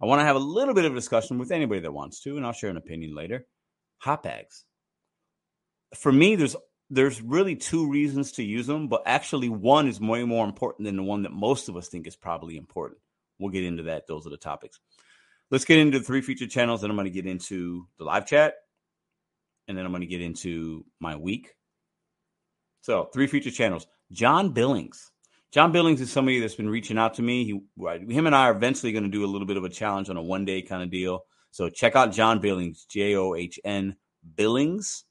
I 0.00 0.06
want 0.06 0.20
to 0.20 0.24
have 0.24 0.36
a 0.36 0.40
little 0.40 0.74
bit 0.74 0.84
of 0.84 0.92
a 0.92 0.96
discussion 0.96 1.38
with 1.38 1.52
anybody 1.52 1.80
that 1.80 1.92
wants 1.92 2.20
to, 2.22 2.36
and 2.36 2.44
I'll 2.44 2.52
share 2.52 2.70
an 2.70 2.76
opinion 2.76 3.14
later. 3.14 3.46
Hot 3.98 4.22
bags. 4.22 4.64
For 5.94 6.12
me, 6.12 6.36
there's 6.36 6.56
there's 6.90 7.20
really 7.20 7.56
two 7.56 7.90
reasons 7.90 8.32
to 8.32 8.44
use 8.44 8.66
them, 8.66 8.88
but 8.88 9.02
actually 9.06 9.48
one 9.48 9.88
is 9.88 10.00
way 10.00 10.22
more 10.24 10.44
important 10.44 10.86
than 10.86 10.96
the 10.96 11.02
one 11.02 11.22
that 11.22 11.32
most 11.32 11.68
of 11.68 11.76
us 11.76 11.88
think 11.88 12.06
is 12.06 12.14
probably 12.14 12.56
important. 12.56 13.00
We'll 13.38 13.50
get 13.50 13.64
into 13.64 13.84
that. 13.84 14.06
Those 14.06 14.26
are 14.26 14.30
the 14.30 14.36
topics. 14.36 14.78
Let's 15.50 15.64
get 15.64 15.78
into 15.78 15.98
the 15.98 16.04
three 16.04 16.20
featured 16.20 16.50
channels. 16.50 16.80
Then 16.80 16.90
I'm 16.90 16.96
going 16.96 17.06
to 17.06 17.10
get 17.10 17.26
into 17.26 17.88
the 17.98 18.04
live 18.04 18.26
chat, 18.26 18.54
and 19.66 19.76
then 19.76 19.84
I'm 19.84 19.92
going 19.92 20.02
to 20.02 20.06
get 20.06 20.20
into 20.20 20.84
my 21.00 21.16
week. 21.16 21.55
So 22.86 23.10
three 23.12 23.26
featured 23.26 23.54
channels. 23.54 23.88
John 24.12 24.50
Billings. 24.50 25.10
John 25.50 25.72
Billings 25.72 26.00
is 26.00 26.12
somebody 26.12 26.38
that's 26.38 26.54
been 26.54 26.70
reaching 26.70 26.98
out 26.98 27.14
to 27.14 27.22
me. 27.22 27.44
He, 27.44 28.14
him 28.14 28.26
and 28.26 28.36
I 28.36 28.44
are 28.44 28.52
eventually 28.52 28.92
going 28.92 29.02
to 29.02 29.10
do 29.10 29.24
a 29.24 29.26
little 29.26 29.48
bit 29.48 29.56
of 29.56 29.64
a 29.64 29.68
challenge 29.68 30.08
on 30.08 30.16
a 30.16 30.22
one 30.22 30.44
day 30.44 30.62
kind 30.62 30.84
of 30.84 30.90
deal. 30.90 31.24
So 31.50 31.68
check 31.68 31.96
out 31.96 32.12
John 32.12 32.38
Billings, 32.38 32.84
J 32.84 33.16
O 33.16 33.34
H 33.34 33.58
N 33.64 33.96
Billings 34.36 35.04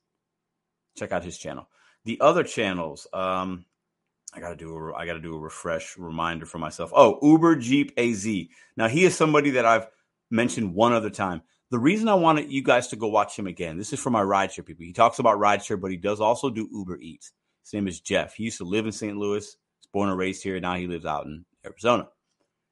check 0.96 1.12
out 1.12 1.26
his 1.26 1.38
channel. 1.38 1.68
The 2.06 2.18
other 2.22 2.44
channels, 2.44 3.08
um, 3.12 3.66
I 4.34 4.40
gotta 4.40 4.56
do 4.56 4.74
a, 4.74 4.94
I 4.94 5.06
gotta 5.06 5.20
do 5.20 5.36
a 5.36 5.40
refresh 5.40 5.98
reminder 5.98 6.46
for 6.46 6.58
myself. 6.58 6.92
Oh, 6.96 7.20
Uber 7.22 7.58
Jeep 7.58 7.92
AZ. 7.98 8.26
Now 8.78 8.88
he 8.88 9.06
is 9.06 9.16
somebody 9.16 9.52
that 9.52 9.66
I've 9.66 9.88
mentioned 10.30 10.74
one 10.74 10.94
other 10.94 11.10
time. 11.10 11.42
The 11.72 11.80
reason 11.80 12.08
I 12.08 12.14
wanted 12.14 12.52
you 12.52 12.64
guys 12.64 12.88
to 12.90 12.96
go 12.96 13.08
watch 13.08 13.38
him 13.38 13.48
again, 13.48 13.78
this 13.78 13.92
is 13.92 14.00
for 14.00 14.12
my 14.12 14.22
rideshare 14.22 14.66
people. 14.66 14.86
He 14.86 14.94
talks 14.94 15.20
about 15.20 15.40
rideshare, 15.40 15.82
but 15.82 15.92
he 15.92 15.98
does 15.98 16.22
also 16.22 16.50
do 16.50 16.70
Uber 16.72 17.00
Eats. 17.00 17.32
His 17.66 17.74
name 17.74 17.88
is 17.88 18.00
Jeff. 18.00 18.36
He 18.36 18.44
used 18.44 18.60
to 18.60 18.64
live 18.64 18.86
in 18.86 18.92
St. 18.92 19.18
Louis. 19.18 19.44
He's 19.44 19.90
born 19.92 20.10
and 20.10 20.18
raised 20.18 20.44
here. 20.44 20.60
Now 20.60 20.76
he 20.76 20.86
lives 20.86 21.06
out 21.06 21.26
in 21.26 21.46
Arizona. 21.66 22.08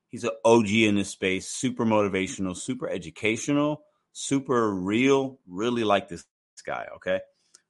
He's 0.10 0.24
an 0.24 0.30
OG 0.45 0.69
in 0.69 0.94
this 0.94 1.10
space, 1.10 1.50
super 1.50 1.84
motivational, 1.84 2.56
super 2.56 2.88
educational, 2.88 3.81
super 4.12 4.72
real. 4.72 5.40
Really 5.48 5.84
like 5.84 6.07
this 6.07 6.24
guy. 6.63 6.88
Okay. 6.98 7.22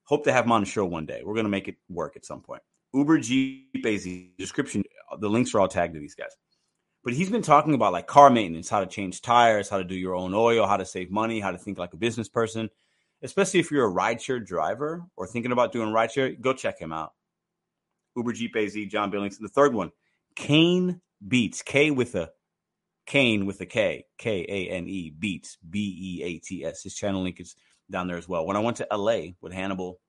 Hope 0.03 0.25
to 0.25 0.33
have 0.33 0.43
him 0.43 0.51
on 0.51 0.63
the 0.63 0.67
show 0.69 0.83
one 0.83 1.05
day. 1.05 1.21
We're 1.23 1.33
going 1.33 1.45
to 1.45 1.49
make 1.49 1.69
it 1.69 1.77
work 1.87 2.17
at 2.17 2.25
some 2.25 2.41
point. 2.41 2.61
Uber 2.93 3.19
Jeep 3.19 3.85
AZ 3.85 4.05
description. 4.37 4.83
The 5.17 5.29
links 5.29 5.55
are 5.55 5.61
all 5.61 5.69
tagged 5.69 5.93
to 5.93 6.01
these 6.01 6.15
guys. 6.15 6.35
But 7.05 7.13
he's 7.13 7.29
been 7.29 7.41
talking 7.41 7.73
about 7.73 7.93
like 7.93 8.07
car 8.07 8.29
maintenance, 8.29 8.67
how 8.67 8.81
to 8.81 8.85
change 8.85 9.21
tires, 9.21 9.69
how 9.69 9.77
to 9.77 9.85
do 9.85 9.95
your 9.95 10.15
own 10.15 10.33
oil, 10.33 10.67
how 10.67 10.75
to 10.75 10.85
save 10.85 11.09
money, 11.09 11.39
how 11.39 11.51
to 11.51 11.57
think 11.57 11.77
like 11.77 11.93
a 11.93 11.97
business 11.97 12.27
person. 12.27 12.69
Especially 13.23 13.61
if 13.61 13.71
you're 13.71 13.89
a 13.89 13.93
rideshare 13.93 14.45
driver 14.45 15.05
or 15.15 15.25
thinking 15.25 15.53
about 15.53 15.71
doing 15.71 15.89
rideshare, 15.89 16.39
go 16.39 16.53
check 16.53 16.77
him 16.77 16.91
out. 16.91 17.13
Uber 18.15 18.33
Jeep 18.33 18.55
AZ, 18.55 18.75
John 18.89 19.09
Billings. 19.09 19.37
The 19.37 19.47
third 19.47 19.73
one, 19.73 19.91
Kane 20.35 21.01
Beats, 21.25 21.61
K 21.61 21.89
with 21.89 22.15
a 22.15 22.31
Kane 23.05 23.45
with 23.45 23.61
a 23.61 23.65
K, 23.65 24.05
K 24.17 24.45
A 24.47 24.69
N 24.71 24.87
E 24.87 25.09
Beats, 25.17 25.57
B 25.67 26.19
E 26.19 26.23
A 26.23 26.39
T 26.39 26.65
S. 26.65 26.83
His 26.83 26.95
channel 26.95 27.23
link 27.23 27.39
is 27.39 27.55
down 27.89 28.07
there 28.07 28.17
as 28.17 28.27
well. 28.27 28.45
When 28.45 28.57
I 28.57 28.61
went 28.61 28.77
to 28.77 28.87
LA 28.91 29.33
with 29.41 29.53
Hannibal 29.53 29.99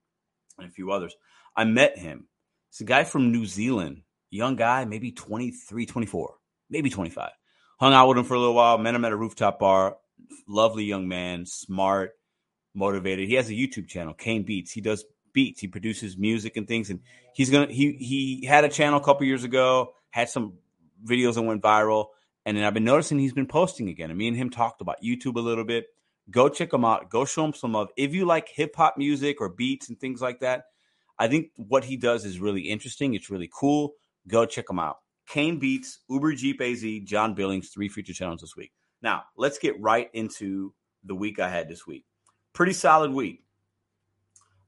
and 0.58 0.69
a 0.69 0.72
few 0.72 0.90
others, 0.90 1.14
I 1.56 1.64
met 1.64 1.99
him. 1.99 2.28
It's 2.70 2.81
a 2.81 2.84
guy 2.84 3.05
from 3.05 3.31
New 3.31 3.46
Zealand, 3.46 4.02
young 4.31 4.56
guy, 4.56 4.84
maybe 4.84 5.12
23, 5.12 5.86
24, 5.86 6.34
maybe 6.70 6.91
25. 6.91 7.31
Hung 7.79 7.93
out 7.93 8.08
with 8.08 8.19
him 8.19 8.24
for 8.24 8.34
a 8.34 8.39
little 8.39 8.55
while, 8.55 8.79
met 8.79 8.94
him 8.94 9.05
at 9.05 9.12
a 9.12 9.17
rooftop 9.17 9.58
bar. 9.58 9.96
Lovely 10.48 10.84
young 10.84 11.06
man, 11.08 11.46
smart, 11.46 12.12
motivated. 12.74 13.28
He 13.28 13.34
has 13.34 13.48
a 13.48 13.52
YouTube 13.52 13.88
channel, 13.88 14.14
Kane 14.14 14.43
Beats. 14.43 14.72
He 14.72 14.81
does 14.81 15.04
beats. 15.32 15.60
He 15.60 15.69
produces 15.69 16.16
music 16.16 16.56
and 16.56 16.66
things. 16.66 16.88
And 16.88 17.00
he's 17.34 17.50
gonna 17.50 17.70
he 17.70 17.93
he 17.93 18.46
had 18.46 18.64
a 18.64 18.69
channel 18.69 19.00
a 19.00 19.04
couple 19.04 19.26
years 19.26 19.44
ago, 19.44 19.93
had 20.10 20.31
some 20.31 20.54
videos 21.04 21.34
that 21.34 21.43
went 21.43 21.62
viral. 21.62 22.06
And 22.46 22.56
then 22.56 22.64
I've 22.64 22.74
been 22.74 22.84
noticing 22.84 23.19
he's 23.19 23.32
been 23.32 23.46
posting 23.46 23.88
again. 23.88 24.10
And 24.10 24.19
me 24.19 24.28
and 24.28 24.36
him 24.36 24.50
talked 24.50 24.81
about 24.81 25.02
YouTube 25.02 25.36
a 25.36 25.40
little 25.40 25.64
bit. 25.64 25.86
Go 26.31 26.48
check 26.48 26.72
him 26.72 26.84
out. 26.84 27.10
Go 27.10 27.24
show 27.24 27.44
him 27.44 27.52
some 27.52 27.72
love. 27.72 27.88
If 27.96 28.14
you 28.14 28.24
like 28.24 28.48
hip 28.48 28.74
hop 28.76 28.96
music 28.96 29.40
or 29.40 29.48
beats 29.50 29.88
and 29.88 29.98
things 29.98 30.22
like 30.22 30.40
that, 30.40 30.64
I 31.19 31.28
think 31.28 31.48
what 31.56 31.84
he 31.84 31.96
does 31.96 32.24
is 32.24 32.40
really 32.40 32.62
interesting. 32.62 33.14
It's 33.14 33.31
really 33.31 33.50
cool. 33.52 33.94
Go 34.26 34.46
check 34.46 34.70
him 34.70 34.78
out. 34.78 34.96
Kane 35.28 35.58
Beats, 35.58 36.00
Uber 36.08 36.34
Jeep 36.34 36.60
AZ, 36.60 36.84
John 37.04 37.34
Billings, 37.34 37.69
three 37.69 37.88
feature 37.88 38.12
channels 38.12 38.40
this 38.40 38.56
week. 38.56 38.72
Now, 39.00 39.24
let's 39.36 39.58
get 39.58 39.81
right 39.81 40.08
into 40.12 40.74
the 41.02 41.14
week 41.14 41.38
I 41.38 41.48
had 41.48 41.69
this 41.69 41.86
week. 41.86 42.04
Pretty 42.55 42.73
solid 42.73 43.11
week. 43.11 43.44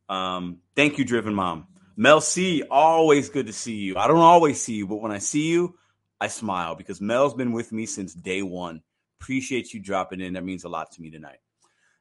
Um, 0.09 0.59
thank 0.75 0.99
you, 0.99 1.05
Driven 1.05 1.35
Mom. 1.35 1.69
Mel 1.97 2.21
C, 2.21 2.63
always 2.71 3.29
good 3.31 3.47
to 3.47 3.53
see 3.53 3.77
you. 3.77 3.97
I 3.97 4.09
don't 4.09 4.19
always 4.19 4.61
see 4.61 4.75
you, 4.75 4.87
but 4.87 5.01
when 5.01 5.13
I 5.13 5.19
see 5.19 5.49
you, 5.49 5.79
I 6.21 6.27
smile 6.29 6.75
because 6.75 7.01
Mel's 7.01 7.35
been 7.35 7.53
with 7.53 7.71
me 7.73 7.87
since 7.87 8.13
day 8.13 8.43
one. 8.43 8.83
Appreciate 9.21 9.73
you 9.73 9.81
dropping 9.81 10.21
in. 10.21 10.35
That 10.35 10.45
means 10.45 10.65
a 10.65 10.69
lot 10.69 10.91
to 10.93 11.01
me 11.01 11.11
tonight. 11.11 11.39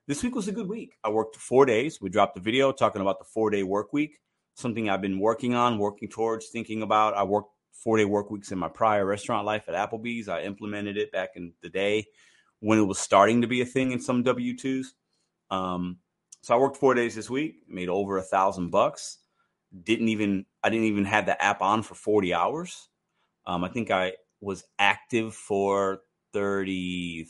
This 0.08 0.24
week 0.24 0.36
was 0.36 0.48
a 0.48 0.52
good 0.52 0.68
week. 0.68 0.98
I 1.04 1.10
worked 1.10 1.36
four 1.36 1.66
days. 1.66 2.02
We 2.02 2.10
dropped 2.10 2.38
a 2.38 2.42
video 2.42 2.72
talking 2.72 3.02
about 3.02 3.20
the 3.20 3.26
four 3.26 3.52
day 3.52 3.64
work 3.64 3.94
week, 3.94 4.20
something 4.56 4.90
I've 4.90 5.02
been 5.02 5.20
working 5.20 5.54
on, 5.54 5.78
working 5.78 6.10
towards, 6.10 6.50
thinking 6.50 6.82
about. 6.82 7.14
I 7.14 7.24
worked 7.24 7.52
four 7.72 7.98
day 7.98 8.06
work 8.06 8.32
weeks 8.32 8.52
in 8.52 8.58
my 8.58 8.70
prior 8.70 9.06
restaurant 9.06 9.46
life 9.46 9.70
at 9.70 9.76
Applebee's. 9.76 10.30
I 10.30 10.42
implemented 10.42 10.98
it 10.98 11.12
back 11.12 11.32
in 11.36 11.54
the 11.62 11.70
day 11.70 12.06
when 12.60 12.80
it 12.80 12.84
was 12.84 12.98
starting 12.98 13.42
to 13.42 13.48
be 13.48 13.62
a 13.62 13.66
thing 13.66 13.92
in 13.92 14.00
some 14.00 14.24
W 14.24 14.56
2s. 14.56 14.88
Um, 15.50 15.98
so 16.42 16.56
I 16.56 16.58
worked 16.58 16.78
four 16.78 16.94
days 16.94 17.16
this 17.16 17.30
week, 17.30 17.56
made 17.68 17.90
over 17.90 18.18
a 18.18 18.22
thousand 18.22 18.70
bucks. 18.70 19.18
Didn't 19.84 20.10
even, 20.10 20.46
I 20.64 20.70
didn't 20.70 20.86
even 20.86 21.06
have 21.06 21.26
the 21.26 21.42
app 21.42 21.62
on 21.62 21.84
for 21.84 21.96
40 21.96 22.34
hours. 22.34 22.88
Um, 23.46 23.64
I 23.64 23.70
think 23.70 23.92
I 23.92 24.14
was 24.42 24.64
active 24.80 25.34
for 25.34 26.02
30, 26.34 27.28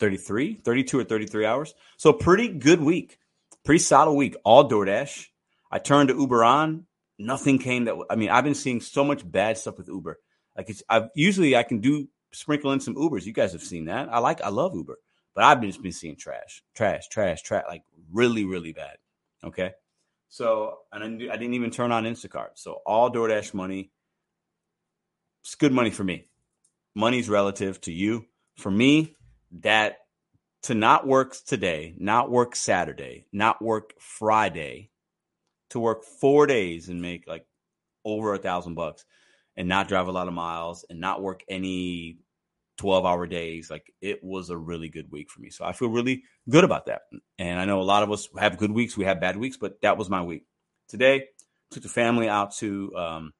33, 0.00 0.54
32 0.64 0.98
or 0.98 1.04
33 1.04 1.46
hours. 1.46 1.74
So 1.96 2.12
pretty 2.12 2.48
good 2.48 2.80
week, 2.80 3.18
pretty 3.64 3.80
solid 3.80 4.14
week. 4.14 4.36
All 4.44 4.68
DoorDash. 4.68 5.26
I 5.70 5.78
turned 5.78 6.08
to 6.08 6.16
Uber 6.16 6.44
on 6.44 6.86
nothing 7.18 7.58
came 7.58 7.84
that 7.84 7.96
I 8.10 8.16
mean, 8.16 8.30
I've 8.30 8.44
been 8.44 8.54
seeing 8.54 8.80
so 8.80 9.04
much 9.04 9.28
bad 9.28 9.58
stuff 9.58 9.78
with 9.78 9.88
Uber. 9.88 10.18
Like 10.56 10.68
it's 10.70 10.82
I've 10.88 11.08
usually 11.14 11.56
I 11.56 11.62
can 11.62 11.80
do 11.80 12.08
sprinkle 12.32 12.72
in 12.72 12.80
some 12.80 12.94
Ubers. 12.94 13.24
You 13.24 13.32
guys 13.32 13.52
have 13.52 13.62
seen 13.62 13.86
that. 13.86 14.08
I 14.08 14.18
like 14.18 14.42
I 14.42 14.48
love 14.48 14.74
Uber, 14.74 14.98
but 15.34 15.44
I've 15.44 15.60
just 15.62 15.82
been 15.82 15.92
seeing 15.92 16.16
trash, 16.16 16.62
trash, 16.74 17.08
trash, 17.08 17.42
trash, 17.42 17.64
like 17.68 17.82
really, 18.12 18.44
really 18.44 18.72
bad. 18.72 18.96
Okay. 19.42 19.72
So 20.28 20.78
and 20.92 21.02
I 21.04 21.08
didn't, 21.08 21.30
I 21.30 21.36
didn't 21.36 21.54
even 21.54 21.70
turn 21.70 21.92
on 21.92 22.04
Instacart. 22.04 22.50
So 22.54 22.80
all 22.86 23.10
DoorDash 23.10 23.54
money. 23.54 23.90
It's 25.42 25.54
good 25.54 25.72
money 25.72 25.90
for 25.90 26.04
me. 26.04 26.26
Money's 26.94 27.28
relative 27.28 27.80
to 27.82 27.92
you. 27.92 28.26
For 28.56 28.70
me, 28.70 29.14
that 29.60 29.98
to 30.62 30.74
not 30.74 31.06
work 31.06 31.36
today, 31.46 31.94
not 31.98 32.30
work 32.30 32.56
Saturday, 32.56 33.26
not 33.32 33.60
work 33.60 33.92
Friday, 33.98 34.90
to 35.70 35.80
work 35.80 36.04
four 36.04 36.46
days 36.46 36.88
and 36.88 37.02
make 37.02 37.26
like 37.26 37.46
over 38.04 38.32
a 38.32 38.38
thousand 38.38 38.74
bucks 38.74 39.04
and 39.56 39.68
not 39.68 39.88
drive 39.88 40.08
a 40.08 40.12
lot 40.12 40.28
of 40.28 40.34
miles 40.34 40.84
and 40.88 41.00
not 41.00 41.22
work 41.22 41.42
any 41.48 42.18
12 42.78 43.04
hour 43.04 43.26
days. 43.26 43.70
Like 43.70 43.92
it 44.00 44.20
was 44.22 44.50
a 44.50 44.56
really 44.56 44.88
good 44.88 45.10
week 45.10 45.30
for 45.30 45.40
me. 45.40 45.50
So 45.50 45.64
I 45.64 45.72
feel 45.72 45.88
really 45.88 46.24
good 46.48 46.64
about 46.64 46.86
that. 46.86 47.02
And 47.38 47.58
I 47.58 47.64
know 47.64 47.80
a 47.80 47.82
lot 47.82 48.02
of 48.02 48.10
us 48.10 48.28
have 48.38 48.58
good 48.58 48.72
weeks, 48.72 48.96
we 48.96 49.04
have 49.04 49.20
bad 49.20 49.36
weeks, 49.36 49.56
but 49.56 49.80
that 49.82 49.96
was 49.96 50.10
my 50.10 50.22
week. 50.22 50.44
Today, 50.88 51.24
took 51.70 51.82
the 51.82 51.88
family 51.88 52.28
out 52.28 52.54
to 52.56 52.94
um, 52.96 53.32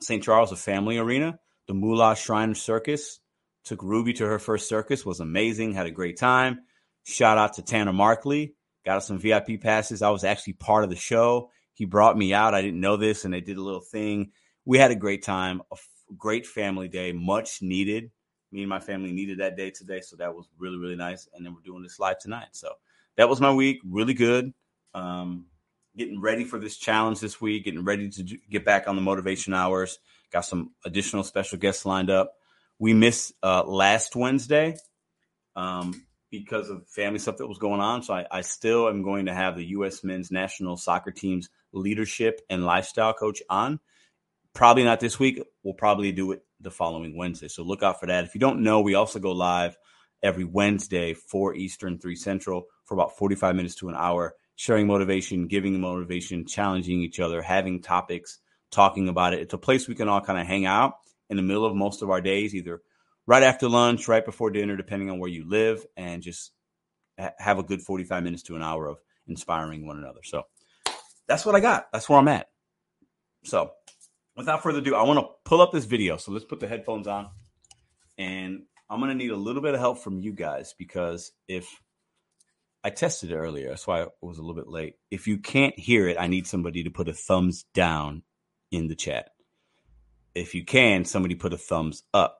St. 0.00 0.22
Charles, 0.22 0.52
a 0.52 0.56
family 0.56 0.98
arena, 0.98 1.38
the 1.68 1.74
Moolah 1.74 2.16
Shrine 2.16 2.54
Circus. 2.54 3.20
Took 3.64 3.82
Ruby 3.84 4.12
to 4.14 4.26
her 4.26 4.40
first 4.40 4.68
circus, 4.68 5.06
was 5.06 5.20
amazing, 5.20 5.72
had 5.72 5.86
a 5.86 5.92
great 5.92 6.18
time. 6.18 6.62
Shout 7.04 7.38
out 7.38 7.54
to 7.54 7.62
Tanner 7.62 7.92
Markley, 7.92 8.56
got 8.84 8.96
us 8.96 9.06
some 9.06 9.18
VIP 9.18 9.60
passes. 9.60 10.02
I 10.02 10.10
was 10.10 10.24
actually 10.24 10.54
part 10.54 10.82
of 10.82 10.90
the 10.90 10.96
show. 10.96 11.50
He 11.72 11.84
brought 11.84 12.18
me 12.18 12.34
out. 12.34 12.54
I 12.54 12.62
didn't 12.62 12.80
know 12.80 12.96
this, 12.96 13.24
and 13.24 13.32
they 13.32 13.40
did 13.40 13.56
a 13.56 13.62
little 13.62 13.80
thing. 13.80 14.32
We 14.64 14.78
had 14.78 14.90
a 14.90 14.96
great 14.96 15.22
time, 15.22 15.62
a 15.70 15.74
f- 15.74 15.88
great 16.16 16.44
family 16.44 16.88
day, 16.88 17.12
much 17.12 17.62
needed. 17.62 18.10
Me 18.52 18.62
and 18.62 18.68
my 18.68 18.80
family 18.80 19.12
needed 19.12 19.38
that 19.38 19.56
day 19.56 19.70
today, 19.70 20.00
so 20.00 20.16
that 20.16 20.34
was 20.34 20.48
really, 20.58 20.78
really 20.78 20.96
nice. 20.96 21.28
And 21.34 21.44
then 21.44 21.54
we're 21.54 21.62
doing 21.62 21.82
this 21.82 21.98
live 21.98 22.18
tonight. 22.18 22.48
So 22.52 22.72
that 23.16 23.28
was 23.28 23.40
my 23.40 23.52
week, 23.52 23.80
really 23.84 24.14
good. 24.14 24.52
Um, 24.94 25.46
getting 25.96 26.20
ready 26.20 26.44
for 26.44 26.58
this 26.58 26.76
challenge 26.76 27.20
this 27.20 27.40
week, 27.40 27.64
getting 27.64 27.84
ready 27.84 28.10
to 28.10 28.22
get 28.50 28.64
back 28.64 28.88
on 28.88 28.96
the 28.96 29.02
motivation 29.02 29.54
hours. 29.54 29.98
Got 30.30 30.44
some 30.44 30.72
additional 30.84 31.24
special 31.24 31.58
guests 31.58 31.84
lined 31.84 32.10
up. 32.10 32.34
We 32.78 32.94
missed 32.94 33.32
uh, 33.42 33.64
last 33.64 34.16
Wednesday. 34.16 34.76
Um, 35.56 36.06
because 36.32 36.70
of 36.70 36.88
family 36.88 37.18
stuff 37.18 37.36
that 37.36 37.46
was 37.46 37.58
going 37.58 37.80
on. 37.80 38.02
So 38.02 38.14
I, 38.14 38.26
I, 38.30 38.40
still 38.40 38.88
am 38.88 39.02
going 39.02 39.26
to 39.26 39.34
have 39.34 39.54
the 39.54 39.66
U.S. 39.66 40.02
men's 40.02 40.30
national 40.30 40.78
soccer 40.78 41.10
team's 41.10 41.50
leadership 41.72 42.40
and 42.48 42.64
lifestyle 42.64 43.12
coach 43.12 43.42
on. 43.50 43.78
Probably 44.54 44.82
not 44.82 44.98
this 44.98 45.20
week. 45.20 45.42
We'll 45.62 45.74
probably 45.74 46.10
do 46.10 46.32
it 46.32 46.42
the 46.62 46.70
following 46.70 47.16
Wednesday. 47.16 47.48
So 47.48 47.62
look 47.62 47.82
out 47.82 48.00
for 48.00 48.06
that. 48.06 48.24
If 48.24 48.34
you 48.34 48.40
don't 48.40 48.62
know, 48.62 48.80
we 48.80 48.94
also 48.94 49.18
go 49.18 49.32
live 49.32 49.76
every 50.22 50.44
Wednesday, 50.44 51.14
4 51.14 51.54
Eastern, 51.56 51.98
3 51.98 52.14
Central, 52.14 52.66
for 52.84 52.94
about 52.94 53.16
45 53.16 53.56
minutes 53.56 53.74
to 53.76 53.88
an 53.88 53.96
hour, 53.96 54.34
sharing 54.54 54.86
motivation, 54.86 55.48
giving 55.48 55.80
motivation, 55.80 56.46
challenging 56.46 57.00
each 57.00 57.20
other, 57.20 57.42
having 57.42 57.82
topics, 57.82 58.38
talking 58.70 59.08
about 59.08 59.34
it. 59.34 59.40
It's 59.40 59.54
a 59.54 59.58
place 59.58 59.88
we 59.88 59.94
can 59.94 60.08
all 60.08 60.20
kind 60.20 60.38
of 60.38 60.46
hang 60.46 60.64
out 60.64 60.94
in 61.28 61.36
the 61.36 61.42
middle 61.42 61.64
of 61.64 61.74
most 61.74 62.02
of 62.02 62.10
our 62.10 62.20
days, 62.20 62.54
either 62.54 62.80
right 63.26 63.42
after 63.42 63.68
lunch, 63.68 64.08
right 64.08 64.24
before 64.24 64.50
dinner, 64.50 64.76
depending 64.76 65.10
on 65.10 65.18
where 65.18 65.30
you 65.30 65.48
live, 65.48 65.84
and 65.96 66.22
just 66.22 66.52
have 67.38 67.58
a 67.58 67.62
good 67.62 67.82
45 67.82 68.22
minutes 68.22 68.42
to 68.44 68.56
an 68.56 68.62
hour 68.62 68.86
of 68.86 68.98
inspiring 69.26 69.86
one 69.86 69.98
another. 69.98 70.20
So 70.24 70.44
that's 71.26 71.46
what 71.46 71.54
I 71.54 71.60
got. 71.60 71.90
That's 71.92 72.08
where 72.08 72.18
I'm 72.18 72.28
at. 72.28 72.48
So 73.44 73.72
without 74.36 74.62
further 74.62 74.78
ado, 74.78 74.94
I 74.94 75.02
want 75.02 75.20
to 75.20 75.28
pull 75.44 75.60
up 75.60 75.72
this 75.72 75.84
video. 75.84 76.16
So 76.16 76.32
let's 76.32 76.44
put 76.44 76.60
the 76.60 76.68
headphones 76.68 77.06
on. 77.06 77.30
And 78.18 78.62
I'm 78.88 79.00
going 79.00 79.10
to 79.10 79.16
need 79.16 79.30
a 79.30 79.36
little 79.36 79.62
bit 79.62 79.74
of 79.74 79.80
help 79.80 79.98
from 79.98 80.18
you 80.18 80.32
guys 80.32 80.74
because 80.78 81.32
if 81.48 81.66
I 82.84 82.90
tested 82.90 83.30
it 83.30 83.36
earlier, 83.36 83.70
that's 83.70 83.86
why 83.86 84.02
I 84.02 84.06
was 84.20 84.38
a 84.38 84.42
little 84.42 84.56
bit 84.56 84.68
late. 84.68 84.96
If 85.10 85.26
you 85.26 85.38
can't 85.38 85.78
hear 85.78 86.08
it, 86.08 86.16
I 86.18 86.26
need 86.26 86.46
somebody 86.46 86.84
to 86.84 86.90
put 86.90 87.08
a 87.08 87.12
thumbs 87.12 87.64
down 87.74 88.22
in 88.70 88.88
the 88.88 88.94
chat. 88.94 89.30
If 90.34 90.54
you 90.54 90.64
can, 90.64 91.04
somebody 91.04 91.34
put 91.34 91.52
a 91.52 91.58
thumbs 91.58 92.02
up 92.12 92.38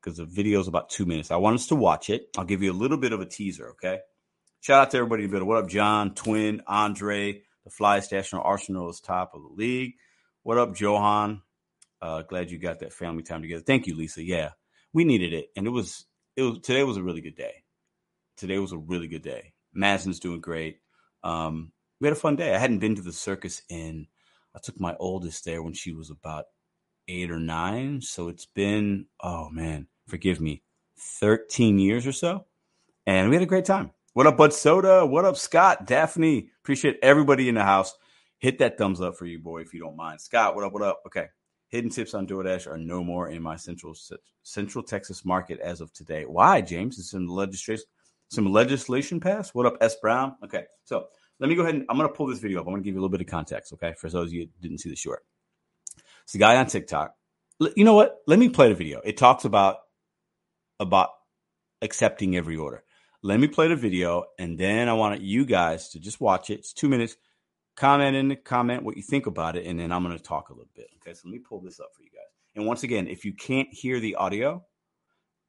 because 0.00 0.18
the 0.18 0.24
video 0.24 0.60
is 0.60 0.68
about 0.68 0.90
two 0.90 1.06
minutes. 1.06 1.30
I 1.30 1.36
want 1.36 1.54
us 1.54 1.68
to 1.68 1.74
watch 1.74 2.10
it. 2.10 2.28
I'll 2.36 2.44
give 2.44 2.62
you 2.62 2.72
a 2.72 2.74
little 2.74 2.96
bit 2.96 3.12
of 3.12 3.20
a 3.20 3.26
teaser, 3.26 3.70
okay? 3.70 4.00
Shout 4.60 4.80
out 4.80 4.90
to 4.90 4.96
everybody 4.96 5.24
in 5.24 5.30
the 5.30 5.44
What 5.44 5.62
up, 5.62 5.68
John, 5.68 6.14
Twin, 6.14 6.62
Andre, 6.66 7.42
the 7.64 7.70
Fly 7.70 8.02
National 8.10 8.42
Arsenal 8.42 8.90
is 8.90 9.00
top 9.00 9.32
of 9.34 9.42
the 9.42 9.48
league. 9.48 9.94
What 10.44 10.58
up, 10.58 10.78
Johan? 10.78 11.40
Uh, 12.02 12.20
glad 12.20 12.50
you 12.50 12.58
got 12.58 12.80
that 12.80 12.92
family 12.92 13.22
time 13.22 13.40
together. 13.40 13.62
Thank 13.62 13.86
you, 13.86 13.96
Lisa. 13.96 14.22
Yeah, 14.22 14.50
we 14.92 15.04
needed 15.04 15.32
it, 15.32 15.48
and 15.56 15.66
it 15.66 15.70
was 15.70 16.04
it 16.36 16.42
was 16.42 16.58
today 16.58 16.84
was 16.84 16.98
a 16.98 17.02
really 17.02 17.22
good 17.22 17.34
day. 17.34 17.64
Today 18.36 18.58
was 18.58 18.72
a 18.72 18.76
really 18.76 19.08
good 19.08 19.22
day. 19.22 19.54
Madison's 19.72 20.20
doing 20.20 20.42
great. 20.42 20.80
Um, 21.22 21.72
we 21.98 22.08
had 22.08 22.12
a 22.14 22.20
fun 22.20 22.36
day. 22.36 22.54
I 22.54 22.58
hadn't 22.58 22.80
been 22.80 22.94
to 22.96 23.00
the 23.00 23.10
circus 23.10 23.62
in. 23.70 24.06
I 24.54 24.58
took 24.62 24.78
my 24.78 24.94
oldest 25.00 25.46
there 25.46 25.62
when 25.62 25.72
she 25.72 25.92
was 25.92 26.10
about 26.10 26.44
eight 27.08 27.30
or 27.30 27.40
nine, 27.40 28.02
so 28.02 28.28
it's 28.28 28.44
been 28.44 29.06
oh 29.22 29.48
man, 29.48 29.86
forgive 30.08 30.42
me, 30.42 30.62
13 30.98 31.78
years 31.78 32.06
or 32.06 32.12
so. 32.12 32.44
And 33.06 33.30
we 33.30 33.36
had 33.36 33.42
a 33.42 33.46
great 33.46 33.64
time. 33.64 33.92
What 34.12 34.26
up, 34.26 34.36
Bud 34.36 34.52
Soda? 34.52 35.06
What 35.06 35.24
up, 35.24 35.38
Scott? 35.38 35.86
Daphne? 35.86 36.50
Appreciate 36.62 36.98
everybody 37.02 37.48
in 37.48 37.54
the 37.54 37.64
house. 37.64 37.94
Hit 38.44 38.58
that 38.58 38.76
thumbs 38.76 39.00
up 39.00 39.16
for 39.16 39.24
you, 39.24 39.38
boy, 39.38 39.62
if 39.62 39.72
you 39.72 39.80
don't 39.80 39.96
mind. 39.96 40.20
Scott, 40.20 40.54
what 40.54 40.64
up? 40.64 40.74
What 40.74 40.82
up? 40.82 41.00
Okay. 41.06 41.28
Hidden 41.68 41.88
tips 41.88 42.12
on 42.12 42.26
DoorDash 42.26 42.66
are 42.66 42.76
no 42.76 43.02
more 43.02 43.30
in 43.30 43.40
my 43.40 43.56
central 43.56 43.94
Central 44.42 44.84
Texas 44.84 45.24
market 45.24 45.60
as 45.60 45.80
of 45.80 45.90
today. 45.94 46.24
Why, 46.24 46.60
James? 46.60 46.98
Is 46.98 47.08
some 47.08 47.26
legislation 47.26 47.86
some 48.28 48.52
legislation 48.52 49.18
passed? 49.18 49.54
What 49.54 49.64
up, 49.64 49.78
S 49.80 49.96
Brown? 49.96 50.36
Okay, 50.44 50.64
so 50.84 51.06
let 51.40 51.48
me 51.48 51.54
go 51.54 51.62
ahead 51.62 51.74
and 51.74 51.86
I'm 51.88 51.96
going 51.96 52.06
to 52.06 52.14
pull 52.14 52.26
this 52.26 52.38
video 52.38 52.60
up. 52.60 52.66
I'm 52.66 52.74
going 52.74 52.82
to 52.82 52.84
give 52.84 52.92
you 52.92 53.00
a 53.00 53.02
little 53.02 53.16
bit 53.16 53.22
of 53.22 53.28
context, 53.28 53.72
okay, 53.72 53.94
for 53.96 54.10
those 54.10 54.26
of 54.26 54.34
you 54.34 54.46
didn't 54.60 54.80
see 54.80 54.90
the 54.90 54.94
short. 54.94 55.24
It's 56.24 56.34
a 56.34 56.38
guy 56.38 56.56
on 56.56 56.66
TikTok. 56.66 57.14
You 57.74 57.84
know 57.84 57.94
what? 57.94 58.18
Let 58.26 58.38
me 58.38 58.50
play 58.50 58.68
the 58.68 58.74
video. 58.74 59.00
It 59.02 59.16
talks 59.16 59.46
about 59.46 59.78
about 60.78 61.08
accepting 61.80 62.36
every 62.36 62.58
order. 62.58 62.84
Let 63.22 63.40
me 63.40 63.48
play 63.48 63.68
the 63.68 63.76
video 63.76 64.24
and 64.38 64.58
then 64.58 64.90
I 64.90 64.92
want 64.92 65.22
you 65.22 65.46
guys 65.46 65.88
to 65.92 65.98
just 65.98 66.20
watch 66.20 66.50
it. 66.50 66.58
It's 66.58 66.74
two 66.74 66.90
minutes. 66.90 67.16
Comment 67.76 68.14
in 68.14 68.28
the 68.28 68.36
comment 68.36 68.84
what 68.84 68.96
you 68.96 69.02
think 69.02 69.26
about 69.26 69.56
it, 69.56 69.66
and 69.66 69.78
then 69.78 69.90
I'm 69.90 70.04
going 70.04 70.16
to 70.16 70.22
talk 70.22 70.50
a 70.50 70.52
little 70.52 70.70
bit. 70.76 70.88
Okay, 71.00 71.12
so 71.12 71.22
let 71.24 71.32
me 71.32 71.40
pull 71.40 71.60
this 71.60 71.80
up 71.80 71.88
for 71.94 72.02
you 72.02 72.10
guys. 72.10 72.30
And 72.54 72.66
once 72.66 72.84
again, 72.84 73.08
if 73.08 73.24
you 73.24 73.32
can't 73.32 73.68
hear 73.72 73.98
the 73.98 74.14
audio, 74.14 74.64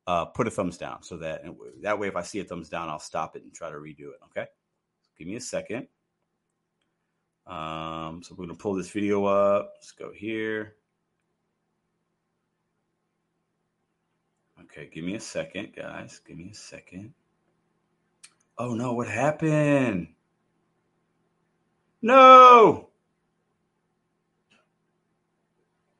uh, 0.07 0.25
put 0.25 0.47
a 0.47 0.51
thumbs 0.51 0.77
down 0.77 1.03
so 1.03 1.17
that 1.17 1.43
that 1.81 1.99
way, 1.99 2.07
if 2.07 2.15
I 2.15 2.23
see 2.23 2.39
a 2.39 2.43
thumbs 2.43 2.69
down, 2.69 2.89
I'll 2.89 2.99
stop 2.99 3.35
it 3.35 3.43
and 3.43 3.53
try 3.53 3.69
to 3.69 3.75
redo 3.75 4.09
it. 4.09 4.19
Okay, 4.25 4.47
give 5.17 5.27
me 5.27 5.35
a 5.35 5.41
second. 5.41 5.87
Um, 7.45 8.23
so 8.23 8.33
we're 8.33 8.45
going 8.45 8.57
to 8.57 8.61
pull 8.61 8.73
this 8.73 8.89
video 8.89 9.25
up. 9.25 9.73
Let's 9.75 9.91
go 9.91 10.11
here. 10.11 10.75
Okay, 14.61 14.89
give 14.91 15.03
me 15.05 15.13
a 15.13 15.19
second, 15.19 15.75
guys. 15.75 16.19
Give 16.27 16.37
me 16.37 16.49
a 16.51 16.55
second. 16.55 17.13
Oh 18.57 18.73
no, 18.73 18.93
what 18.93 19.07
happened? 19.07 20.14
No. 22.05 22.89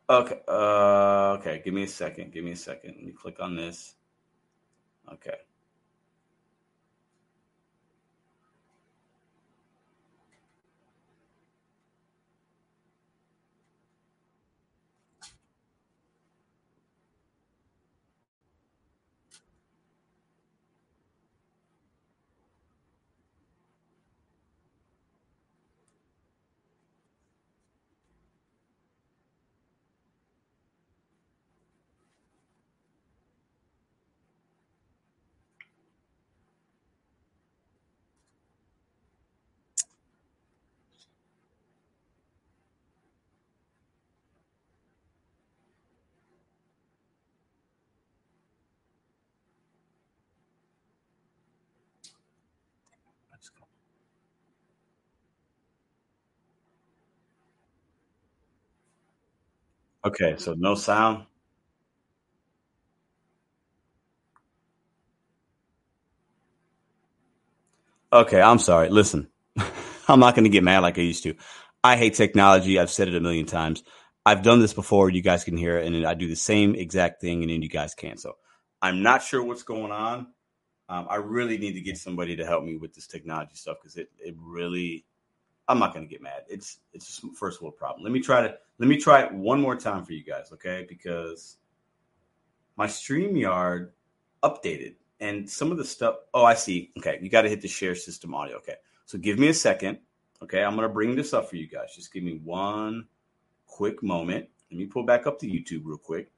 Okay. 0.07 0.39
Uh, 0.47 1.37
okay. 1.39 1.63
Give 1.65 1.73
me 1.73 1.81
a 1.81 1.87
second. 1.87 2.31
Give 2.31 2.43
me 2.43 2.51
a 2.51 2.55
second. 2.55 2.93
Let 2.97 3.05
me 3.05 3.11
click 3.11 3.37
on 3.39 3.55
this. 3.55 3.95
Okay. 5.11 5.33
Okay, 60.05 60.35
so 60.37 60.53
no 60.55 60.75
sound. 60.75 61.25
Okay, 68.11 68.41
I'm 68.41 68.59
sorry. 68.59 68.89
Listen, 68.89 69.29
I'm 70.07 70.19
not 70.19 70.35
going 70.35 70.45
to 70.45 70.49
get 70.49 70.63
mad 70.63 70.79
like 70.79 70.97
I 70.97 71.01
used 71.01 71.23
to. 71.23 71.35
I 71.83 71.97
hate 71.97 72.15
technology. 72.15 72.79
I've 72.79 72.89
said 72.91 73.07
it 73.07 73.15
a 73.15 73.19
million 73.19 73.45
times. 73.45 73.83
I've 74.25 74.41
done 74.43 74.59
this 74.59 74.73
before. 74.73 75.09
You 75.09 75.21
guys 75.21 75.43
can 75.43 75.57
hear 75.57 75.77
it, 75.77 75.85
and 75.85 76.05
I 76.07 76.15
do 76.15 76.27
the 76.27 76.35
same 76.35 76.75
exact 76.75 77.21
thing, 77.21 77.43
and 77.43 77.51
then 77.51 77.61
you 77.61 77.69
guys 77.69 77.93
can't. 77.95 78.19
So 78.19 78.33
I'm 78.81 79.03
not 79.03 79.23
sure 79.23 79.43
what's 79.43 79.63
going 79.63 79.91
on. 79.91 80.27
Um, 80.87 81.07
I 81.09 81.15
really 81.15 81.57
need 81.57 81.73
to 81.73 81.81
get 81.81 81.97
somebody 81.97 82.35
to 82.35 82.45
help 82.45 82.63
me 82.63 82.75
with 82.77 82.93
this 82.93 83.07
technology 83.07 83.55
stuff 83.55 83.77
because 83.81 83.97
it 83.97 84.09
it 84.19 84.35
really. 84.39 85.05
I'm 85.67 85.79
not 85.79 85.95
to 85.95 86.05
get 86.05 86.21
mad. 86.21 86.43
It's 86.47 86.79
it's 86.93 87.23
a 87.23 87.27
first 87.35 87.61
world 87.61 87.75
problem. 87.75 88.03
Let 88.03 88.13
me 88.13 88.19
try 88.19 88.41
to 88.41 88.55
let 88.77 88.87
me 88.87 88.97
try 88.97 89.23
it 89.23 89.33
one 89.33 89.59
more 89.59 89.75
time 89.75 90.05
for 90.05 90.13
you 90.13 90.23
guys, 90.23 90.51
okay? 90.53 90.85
Because 90.87 91.57
my 92.75 92.85
StreamYard 92.85 93.89
updated 94.43 94.95
and 95.19 95.49
some 95.49 95.71
of 95.71 95.77
the 95.77 95.85
stuff. 95.85 96.17
Oh, 96.33 96.43
I 96.43 96.53
see. 96.53 96.91
Okay, 96.99 97.17
you 97.21 97.29
got 97.29 97.43
to 97.43 97.49
hit 97.49 97.61
the 97.61 97.67
share 97.67 97.95
system 97.95 98.35
audio. 98.35 98.57
Okay, 98.57 98.75
so 99.05 99.17
give 99.17 99.39
me 99.39 99.47
a 99.47 99.53
second. 99.53 99.99
Okay, 100.43 100.63
I'm 100.63 100.75
gonna 100.75 100.89
bring 100.89 101.15
this 101.15 101.33
up 101.33 101.49
for 101.49 101.55
you 101.55 101.67
guys. 101.67 101.95
Just 101.95 102.13
give 102.13 102.23
me 102.23 102.39
one 102.43 103.07
quick 103.65 104.03
moment. 104.03 104.47
Let 104.69 104.77
me 104.77 104.85
pull 104.85 105.03
back 105.03 105.25
up 105.25 105.39
to 105.39 105.47
YouTube 105.47 105.81
real 105.83 105.97
quick. 105.97 106.31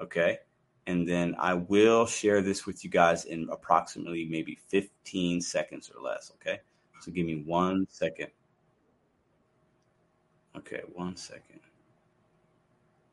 Okay, 0.00 0.38
and 0.86 1.08
then 1.08 1.34
I 1.38 1.54
will 1.54 2.06
share 2.06 2.42
this 2.42 2.66
with 2.66 2.84
you 2.84 2.90
guys 2.90 3.24
in 3.24 3.48
approximately 3.50 4.26
maybe 4.26 4.58
15 4.68 5.40
seconds 5.40 5.90
or 5.94 6.02
less. 6.02 6.32
Okay, 6.36 6.60
so 7.00 7.12
give 7.12 7.26
me 7.26 7.42
one 7.46 7.86
second. 7.88 8.28
Okay, 10.56 10.82
one 10.94 11.16
second. 11.16 11.60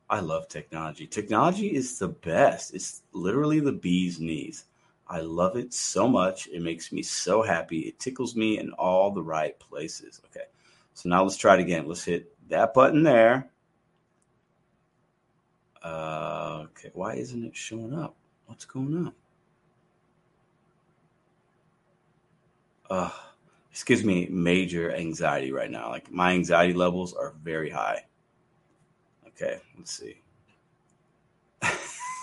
I 0.09 0.19
love 0.21 0.47
technology. 0.47 1.05
Technology 1.05 1.67
is 1.67 1.99
the 1.99 2.07
best. 2.07 2.73
It's 2.73 3.03
literally 3.13 3.59
the 3.59 3.71
bee's 3.71 4.19
knees. 4.19 4.65
I 5.07 5.21
love 5.21 5.55
it 5.55 5.73
so 5.73 6.07
much. 6.07 6.47
It 6.47 6.61
makes 6.61 6.91
me 6.91 7.03
so 7.03 7.41
happy. 7.43 7.79
It 7.81 7.99
tickles 7.99 8.35
me 8.35 8.59
in 8.59 8.71
all 8.73 9.11
the 9.11 9.21
right 9.21 9.57
places. 9.59 10.21
Okay. 10.25 10.45
So 10.93 11.09
now 11.09 11.23
let's 11.23 11.37
try 11.37 11.55
it 11.55 11.61
again. 11.61 11.87
Let's 11.87 12.03
hit 12.03 12.35
that 12.49 12.73
button 12.73 13.03
there. 13.03 13.49
Uh, 15.83 16.65
okay. 16.65 16.89
Why 16.93 17.15
isn't 17.15 17.43
it 17.43 17.55
showing 17.55 17.93
up? 17.93 18.15
What's 18.45 18.65
going 18.65 18.95
on? 18.95 19.13
Uh, 22.89 23.11
this 23.71 23.83
gives 23.83 24.03
me 24.03 24.27
major 24.31 24.93
anxiety 24.93 25.51
right 25.51 25.69
now. 25.69 25.89
Like 25.89 26.11
my 26.11 26.33
anxiety 26.33 26.73
levels 26.73 27.13
are 27.13 27.33
very 27.43 27.69
high. 27.69 28.05
Okay. 29.27 29.59
Let's 29.77 29.91
see. 29.91 30.21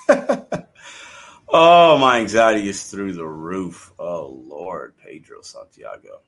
Oh, 1.49 1.97
my 1.99 2.19
anxiety 2.19 2.69
is 2.69 2.91
through 2.91 3.13
the 3.13 3.27
roof. 3.27 3.93
Oh, 3.99 4.43
Lord, 4.47 4.95
Pedro 4.99 5.43
Santiago. 5.43 6.21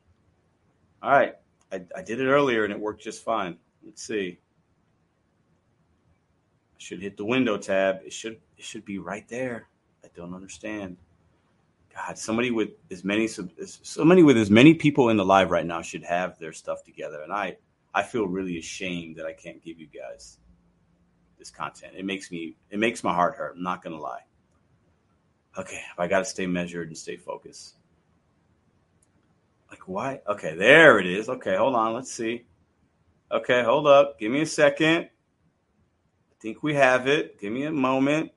All 1.02 1.11
right. 1.11 1.35
I, 1.73 1.82
I 1.94 2.02
did 2.02 2.20
it 2.20 2.28
earlier 2.28 2.64
and 2.64 2.73
it 2.73 2.78
worked 2.78 3.02
just 3.02 3.25
fine. 3.25 3.58
Let's 3.85 4.02
see. 4.02 4.38
Should 6.78 7.02
hit 7.02 7.16
the 7.16 7.25
window 7.25 7.58
tab. 7.58 8.00
It 8.04 8.12
should 8.12 8.40
it 8.56 8.64
should 8.64 8.85
be 8.85 8.99
right 8.99 9.28
there. 9.28 9.68
I 10.04 10.08
don't 10.14 10.35
understand. 10.35 10.97
God, 11.94 12.16
somebody 12.16 12.50
with 12.50 12.70
as 12.90 13.04
many 13.04 13.28
somebody 13.28 14.23
with 14.23 14.37
as 14.37 14.50
many 14.50 14.75
people 14.75 15.08
in 15.08 15.16
the 15.16 15.25
live 15.25 15.50
right 15.50 15.66
now 15.66 15.82
should 15.82 16.04
have 16.04 16.38
their 16.38 16.52
stuff 16.52 16.85
together. 16.85 17.23
And 17.23 17.32
I 17.32 17.56
I 17.94 18.02
feel 18.02 18.26
really 18.26 18.58
ashamed 18.58 19.16
that 19.16 19.26
I 19.26 19.32
can't 19.32 19.62
give 19.62 19.80
you 19.80 19.88
guys 19.88 20.38
this 21.38 21.50
content. 21.50 21.94
It 21.97 22.04
makes 22.04 22.30
me 22.30 22.56
it 22.70 22.78
makes 22.78 23.02
my 23.02 23.12
heart 23.12 23.35
hurt. 23.35 23.56
I'm 23.56 23.62
not 23.62 23.82
gonna 23.82 23.99
lie 23.99 24.23
okay, 25.59 25.83
I 25.98 26.07
got 26.07 26.20
to 26.20 26.24
stay 26.24 26.46
measured 26.46 26.88
and 26.88 26.96
stay 26.96 27.16
focused. 27.16 27.74
Like, 29.70 29.87
why? 29.87 30.20
Okay, 30.26 30.55
there 30.55 30.98
it 30.98 31.07
is. 31.07 31.29
Okay, 31.29 31.57
hold 31.57 31.74
on. 31.74 31.92
Let's 31.92 32.12
see. 32.12 32.44
Okay, 33.31 33.62
hold 33.62 33.87
up. 33.87 34.18
Give 34.18 34.33
me 34.33 34.42
a 34.42 34.46
second. 34.46 35.11
Think 36.40 36.62
we 36.62 36.74
have 36.74 37.09
it. 37.09 37.40
Give 37.40 37.53
me 37.53 37.64
a 37.64 37.72
moment. 37.72 38.33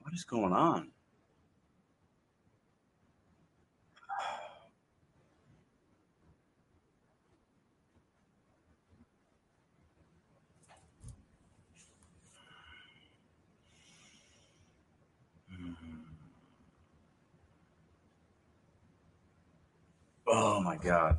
What 0.00 0.14
is 0.14 0.24
going 0.24 0.52
on? 0.52 0.93
Oh 20.36 20.60
my 20.60 20.76
god. 20.76 21.18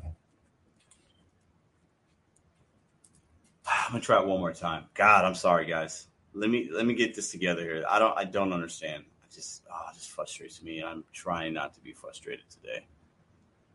I'm 3.66 3.92
gonna 3.92 4.00
try 4.00 4.20
it 4.20 4.26
one 4.26 4.40
more 4.40 4.52
time. 4.52 4.84
God, 4.94 5.24
I'm 5.24 5.34
sorry, 5.34 5.66
guys 5.66 6.08
let 6.36 6.50
me 6.50 6.68
let 6.70 6.86
me 6.86 6.94
get 6.94 7.14
this 7.14 7.30
together 7.30 7.62
here. 7.62 7.84
I 7.88 7.98
don't 7.98 8.16
I 8.16 8.24
don't 8.24 8.52
understand. 8.52 9.04
I 9.22 9.34
just 9.34 9.62
oh, 9.72 9.90
it 9.90 9.94
just 9.94 10.10
frustrates 10.10 10.62
me. 10.62 10.82
I'm 10.82 11.02
trying 11.12 11.54
not 11.54 11.74
to 11.74 11.80
be 11.80 11.92
frustrated 11.92 12.44
today, 12.50 12.86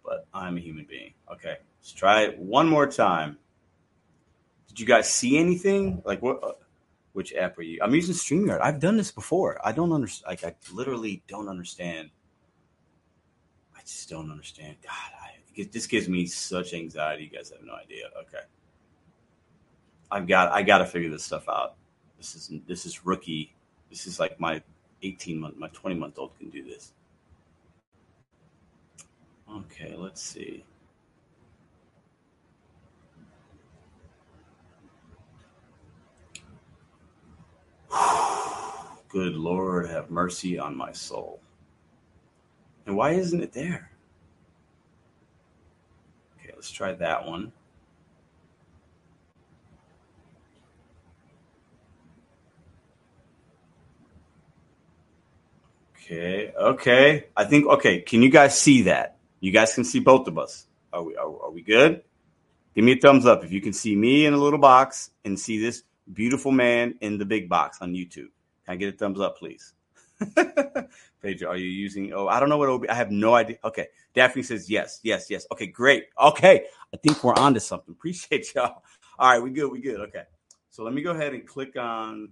but 0.06 0.28
I'm 0.34 0.58
a 0.58 0.60
human 0.60 0.86
being. 0.88 1.14
Okay, 1.32 1.58
let's 1.80 1.92
try 1.92 2.22
it 2.22 2.38
one 2.38 2.70
more 2.70 2.88
time. 2.88 3.40
Did 4.68 4.80
you 4.80 4.86
guys 4.86 5.12
see 5.12 5.38
anything? 5.38 6.02
Like 6.06 6.22
what? 6.22 6.60
Which 7.14 7.34
app 7.34 7.58
are 7.58 7.64
you? 7.64 7.80
I'm 7.82 7.94
using 7.94 8.16
Streamyard. 8.16 8.62
I've 8.62 8.80
done 8.80 8.96
this 8.96 9.12
before. 9.12 9.60
I 9.66 9.74
don't 9.74 9.92
understand. 9.92 10.30
Like 10.30 10.44
I 10.46 10.56
literally 10.74 11.24
don't 11.28 11.50
understand. 11.50 12.12
I 13.76 13.82
just 13.82 14.08
don't 14.08 14.32
understand. 14.32 14.78
God, 14.84 15.12
this 15.56 15.88
gives 15.88 16.08
me 16.08 16.26
such 16.26 16.74
anxiety. 16.74 17.24
You 17.26 17.30
guys 17.38 17.52
have 17.52 17.66
no 17.66 17.74
idea. 17.74 18.10
Okay. 18.22 18.44
I've 20.12 20.28
got 20.28 20.52
I 20.52 20.62
got 20.62 20.80
to 20.80 20.86
figure 20.86 21.10
this 21.10 21.24
stuff 21.24 21.48
out. 21.48 21.76
This 22.18 22.36
is 22.36 22.52
this 22.68 22.86
is 22.86 23.06
rookie. 23.06 23.54
This 23.90 24.08
is 24.08 24.20
like 24.20 24.40
my 24.40 24.62
18 25.04 25.40
month, 25.40 25.58
my 25.58 25.68
20 25.70 25.96
month 25.96 26.18
old 26.20 26.38
can 26.38 26.50
do 26.50 26.64
this. 26.64 26.94
Okay, 29.50 29.96
let's 29.98 30.22
see. 30.22 30.64
Good 39.10 39.34
Lord, 39.36 39.90
have 39.90 40.10
mercy 40.10 40.58
on 40.58 40.76
my 40.76 40.94
soul. 40.94 41.42
And 42.86 42.96
why 42.96 43.12
isn't 43.12 43.42
it 43.42 43.52
there? 43.52 43.91
Let's 46.62 46.70
try 46.70 46.94
that 46.94 47.26
one. 47.26 47.52
Okay. 55.96 56.54
Okay. 56.56 57.26
I 57.36 57.46
think 57.46 57.66
okay. 57.66 58.02
Can 58.02 58.22
you 58.22 58.30
guys 58.30 58.62
see 58.62 58.84
that? 58.84 59.18
You 59.40 59.52
guys 59.52 59.74
can 59.74 59.84
see 59.84 59.98
both 60.02 60.28
of 60.28 60.38
us. 60.38 60.68
Are 60.94 61.02
we 61.02 61.16
are, 61.16 61.46
are 61.46 61.50
we 61.50 61.64
good? 61.64 62.04
Give 62.76 62.86
me 62.86 62.92
a 62.92 62.98
thumbs 62.98 63.26
up 63.26 63.44
if 63.44 63.52
you 63.52 63.60
can 63.60 63.74
see 63.74 63.96
me 63.96 64.28
in 64.28 64.36
a 64.36 64.38
little 64.38 64.60
box 64.60 65.10
and 65.26 65.40
see 65.40 65.60
this 65.60 65.82
beautiful 66.14 66.52
man 66.52 66.94
in 67.02 67.18
the 67.18 67.26
big 67.26 67.50
box 67.50 67.80
on 67.82 67.94
YouTube. 67.94 68.30
Can 68.66 68.74
I 68.74 68.76
get 68.76 68.94
a 68.94 68.96
thumbs 68.96 69.20
up, 69.20 69.40
please? 69.40 69.74
Pedro, 71.22 71.50
are 71.52 71.58
you 71.58 71.70
using? 71.70 72.14
Oh, 72.14 72.28
I 72.28 72.40
don't 72.40 72.50
know 72.50 72.58
what 72.58 72.70
OB. 72.70 72.86
I 72.90 72.96
have 72.96 73.12
no 73.12 73.36
idea. 73.36 73.58
Okay, 73.64 73.88
Daphne 74.14 74.44
says 74.44 74.70
yes, 74.70 75.00
yes, 75.04 75.28
yes. 75.30 75.46
Okay, 75.52 75.68
great. 75.68 76.06
Okay, 76.22 76.66
I 76.94 76.98
think 76.98 77.24
we're 77.24 77.36
on 77.36 77.54
to 77.56 77.60
something. 77.60 77.94
Appreciate 77.98 78.54
y'all. 78.56 78.84
All 79.20 79.32
right, 79.32 79.44
we 79.44 79.52
good. 79.52 79.72
We 79.72 79.82
good. 79.82 80.00
Okay, 80.02 80.24
so 80.70 80.84
let 80.84 80.94
me 80.94 81.02
go 81.02 81.12
ahead 81.12 81.34
and 81.34 81.48
click 81.48 81.78
on 81.78 82.30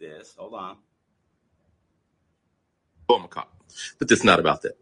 this. 0.00 0.34
Hold 0.38 0.54
on. 0.54 0.76
Oh, 3.08 3.16
I'm 3.16 3.24
a 3.24 3.28
cop. 3.28 3.52
But 3.98 4.10
it's 4.10 4.24
not 4.24 4.40
about 4.40 4.62
that. 4.62 4.76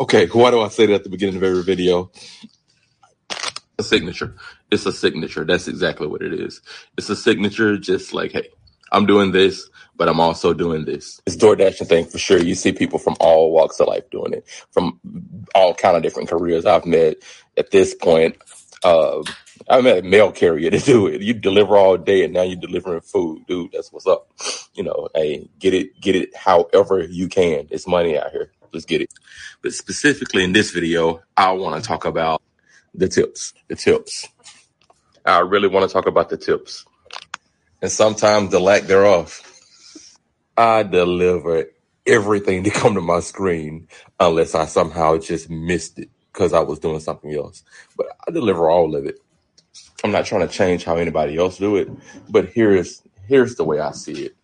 Okay, 0.00 0.26
why 0.26 0.50
do 0.50 0.60
I 0.60 0.68
say 0.68 0.86
that 0.86 0.94
at 0.94 1.04
the 1.04 1.10
beginning 1.10 1.36
of 1.36 1.42
every 1.42 1.62
video? 1.62 2.10
A 3.78 3.82
signature. 3.82 4.36
It's 4.70 4.86
a 4.86 4.92
signature. 4.92 5.44
That's 5.44 5.68
exactly 5.68 6.06
what 6.06 6.22
it 6.22 6.32
is. 6.32 6.60
It's 6.96 7.10
a 7.10 7.16
signature, 7.16 7.76
just 7.76 8.14
like, 8.14 8.32
hey, 8.32 8.48
I'm 8.94 9.06
doing 9.06 9.32
this. 9.32 9.66
but 9.96 10.08
I'm 10.08 10.20
also 10.20 10.54
doing 10.54 10.86
this. 10.86 11.20
It's 11.26 11.36
DoorDashing 11.36 11.88
thing 11.88 12.06
for 12.06 12.18
sure. 12.18 12.38
You 12.42 12.56
see 12.56 12.72
people 12.72 12.98
from 13.00 13.16
all 13.20 13.52
walks 13.52 13.80
of 13.80 13.88
life 13.88 14.08
doing 14.10 14.34
it, 14.34 14.46
from 14.72 15.00
all 15.54 15.74
kind 15.74 15.96
of 15.96 16.04
different 16.04 16.30
careers. 16.30 16.66
I've 16.66 16.86
met 16.86 17.18
at 17.58 17.72
this 17.72 17.94
point. 17.94 18.36
Uh, 18.84 19.22
I 19.70 19.80
met 19.82 20.00
a 20.00 20.02
mail 20.02 20.32
carrier 20.32 20.70
to 20.70 20.80
do 20.94 21.06
it. 21.08 21.22
You 21.22 21.34
deliver 21.34 21.76
all 21.76 21.96
day, 21.98 22.24
and 22.24 22.34
now 22.34 22.42
you're 22.42 22.56
delivering 22.60 23.02
food, 23.02 23.46
dude. 23.48 23.72
That's 23.72 23.92
what's 23.92 24.06
up. 24.08 24.30
You 24.74 24.84
know, 24.84 25.08
hey, 25.14 25.48
get 25.60 25.74
it, 25.74 26.00
get 26.00 26.16
it, 26.16 26.36
however 26.36 27.02
you 27.04 27.28
can. 27.28 27.68
It's 27.70 27.86
money 27.88 28.18
out 28.18 28.32
here. 28.32 28.52
Let's 28.72 28.86
get 28.86 29.02
it. 29.02 29.12
But 29.62 29.74
specifically 29.74 30.44
in 30.44 30.52
this 30.52 30.72
video, 30.72 31.22
I 31.36 31.52
want 31.52 31.82
to 31.82 31.88
talk 31.88 32.04
about 32.06 32.42
the 32.94 33.08
tips. 33.08 33.54
The 33.68 33.76
tips. 33.76 34.28
I 35.26 35.40
really 35.40 35.68
want 35.68 35.88
to 35.88 35.92
talk 35.92 36.06
about 36.06 36.30
the 36.30 36.36
tips, 36.38 36.84
and 37.84 37.92
sometimes 37.92 38.50
the 38.50 38.58
lack 38.58 38.84
thereof. 38.84 39.42
I 40.56 40.84
deliver 40.84 41.66
everything 42.06 42.64
to 42.64 42.70
come 42.70 42.94
to 42.94 43.02
my 43.02 43.20
screen 43.20 43.88
unless 44.18 44.54
I 44.54 44.64
somehow 44.64 45.18
just 45.18 45.50
missed 45.50 45.98
it 45.98 46.08
because 46.32 46.54
I 46.54 46.60
was 46.60 46.78
doing 46.78 47.00
something 47.00 47.34
else. 47.34 47.62
But 47.94 48.06
I 48.26 48.30
deliver 48.30 48.70
all 48.70 48.96
of 48.96 49.04
it. 49.04 49.18
I'm 50.02 50.12
not 50.12 50.24
trying 50.24 50.48
to 50.48 50.54
change 50.54 50.84
how 50.84 50.96
anybody 50.96 51.36
else 51.36 51.58
do 51.58 51.76
it, 51.76 51.90
but 52.30 52.48
here's 52.48 53.02
here's 53.28 53.56
the 53.56 53.64
way 53.64 53.80
I 53.80 53.90
see 53.92 54.24
it. 54.24 54.36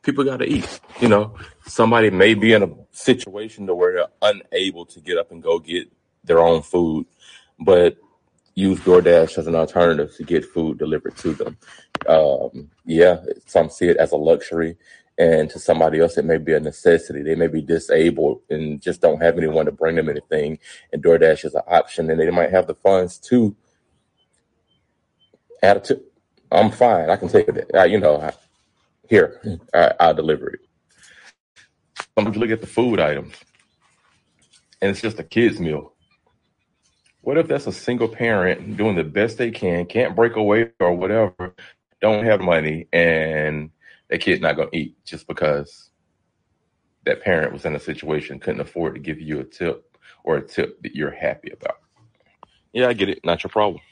People 0.00 0.24
got 0.24 0.38
to 0.38 0.46
eat. 0.46 0.80
You 1.02 1.08
know, 1.08 1.36
somebody 1.66 2.08
may 2.08 2.32
be 2.32 2.54
in 2.54 2.62
a 2.62 2.70
situation 2.90 3.66
to 3.66 3.74
where 3.74 3.92
they're 3.92 4.32
unable 4.54 4.86
to 4.86 5.00
get 5.00 5.18
up 5.18 5.30
and 5.30 5.42
go 5.42 5.58
get 5.58 5.92
their 6.24 6.38
own 6.38 6.62
food, 6.62 7.06
but 7.60 7.98
use 8.58 8.80
DoorDash 8.80 9.38
as 9.38 9.46
an 9.46 9.54
alternative 9.54 10.14
to 10.16 10.24
get 10.24 10.44
food 10.44 10.78
delivered 10.78 11.16
to 11.18 11.34
them. 11.34 11.58
Um, 12.08 12.70
yeah, 12.86 13.18
some 13.46 13.70
see 13.70 13.88
it 13.88 13.98
as 13.98 14.12
a 14.12 14.16
luxury, 14.16 14.76
and 15.18 15.50
to 15.50 15.60
somebody 15.60 16.00
else, 16.00 16.18
it 16.18 16.24
may 16.26 16.38
be 16.38 16.54
a 16.54 16.60
necessity. 16.60 17.22
They 17.22 17.36
may 17.36 17.48
be 17.48 17.62
disabled 17.62 18.42
and 18.50 18.82
just 18.82 19.00
don't 19.02 19.22
have 19.22 19.38
anyone 19.38 19.66
to 19.66 19.72
bring 19.72 19.96
them 19.96 20.08
anything, 20.08 20.58
and 20.92 21.02
DoorDash 21.02 21.44
is 21.44 21.54
an 21.54 21.62
option, 21.68 22.10
and 22.10 22.20
they 22.20 22.30
might 22.30 22.50
have 22.50 22.66
the 22.66 22.74
funds 22.74 23.18
to 23.30 23.56
add 25.62 25.78
a 25.78 25.80
tip. 25.80 26.12
I'm 26.52 26.70
fine. 26.70 27.10
I 27.10 27.16
can 27.16 27.28
take 27.28 27.48
it. 27.48 27.70
Uh, 27.74 27.84
you 27.84 28.00
know, 28.00 28.20
I, 28.20 28.32
here, 29.08 29.40
I, 29.74 29.92
I'll 30.00 30.14
deliver 30.14 30.50
it. 30.50 30.60
Some 32.18 32.32
look 32.32 32.50
at 32.50 32.60
the 32.62 32.66
food 32.66 33.00
items, 33.00 33.34
and 34.82 34.90
it's 34.90 35.02
just 35.02 35.20
a 35.20 35.24
kid's 35.24 35.60
meal. 35.60 35.94
What 37.28 37.36
if 37.36 37.46
that's 37.46 37.66
a 37.66 37.72
single 37.72 38.08
parent 38.08 38.78
doing 38.78 38.96
the 38.96 39.04
best 39.04 39.36
they 39.36 39.50
can, 39.50 39.84
can't 39.84 40.16
break 40.16 40.36
away 40.36 40.70
or 40.80 40.94
whatever, 40.94 41.54
don't 42.00 42.24
have 42.24 42.40
money, 42.40 42.88
and 42.90 43.68
their 44.08 44.18
kid's 44.18 44.40
not 44.40 44.56
going 44.56 44.70
to 44.70 44.74
eat 44.78 45.04
just 45.04 45.26
because 45.26 45.90
that 47.04 47.20
parent 47.20 47.52
was 47.52 47.66
in 47.66 47.76
a 47.76 47.80
situation 47.80 48.40
couldn't 48.40 48.62
afford 48.62 48.94
to 48.94 49.00
give 49.00 49.20
you 49.20 49.40
a 49.40 49.44
tip 49.44 49.98
or 50.24 50.38
a 50.38 50.40
tip 50.40 50.80
that 50.80 50.96
you're 50.96 51.10
happy 51.10 51.50
about? 51.50 51.76
Yeah, 52.72 52.88
I 52.88 52.94
get 52.94 53.10
it. 53.10 53.22
Not 53.22 53.44
your 53.44 53.50
problem. 53.50 53.82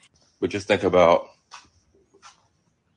But 0.40 0.48
just 0.48 0.66
think 0.66 0.82
about 0.82 1.28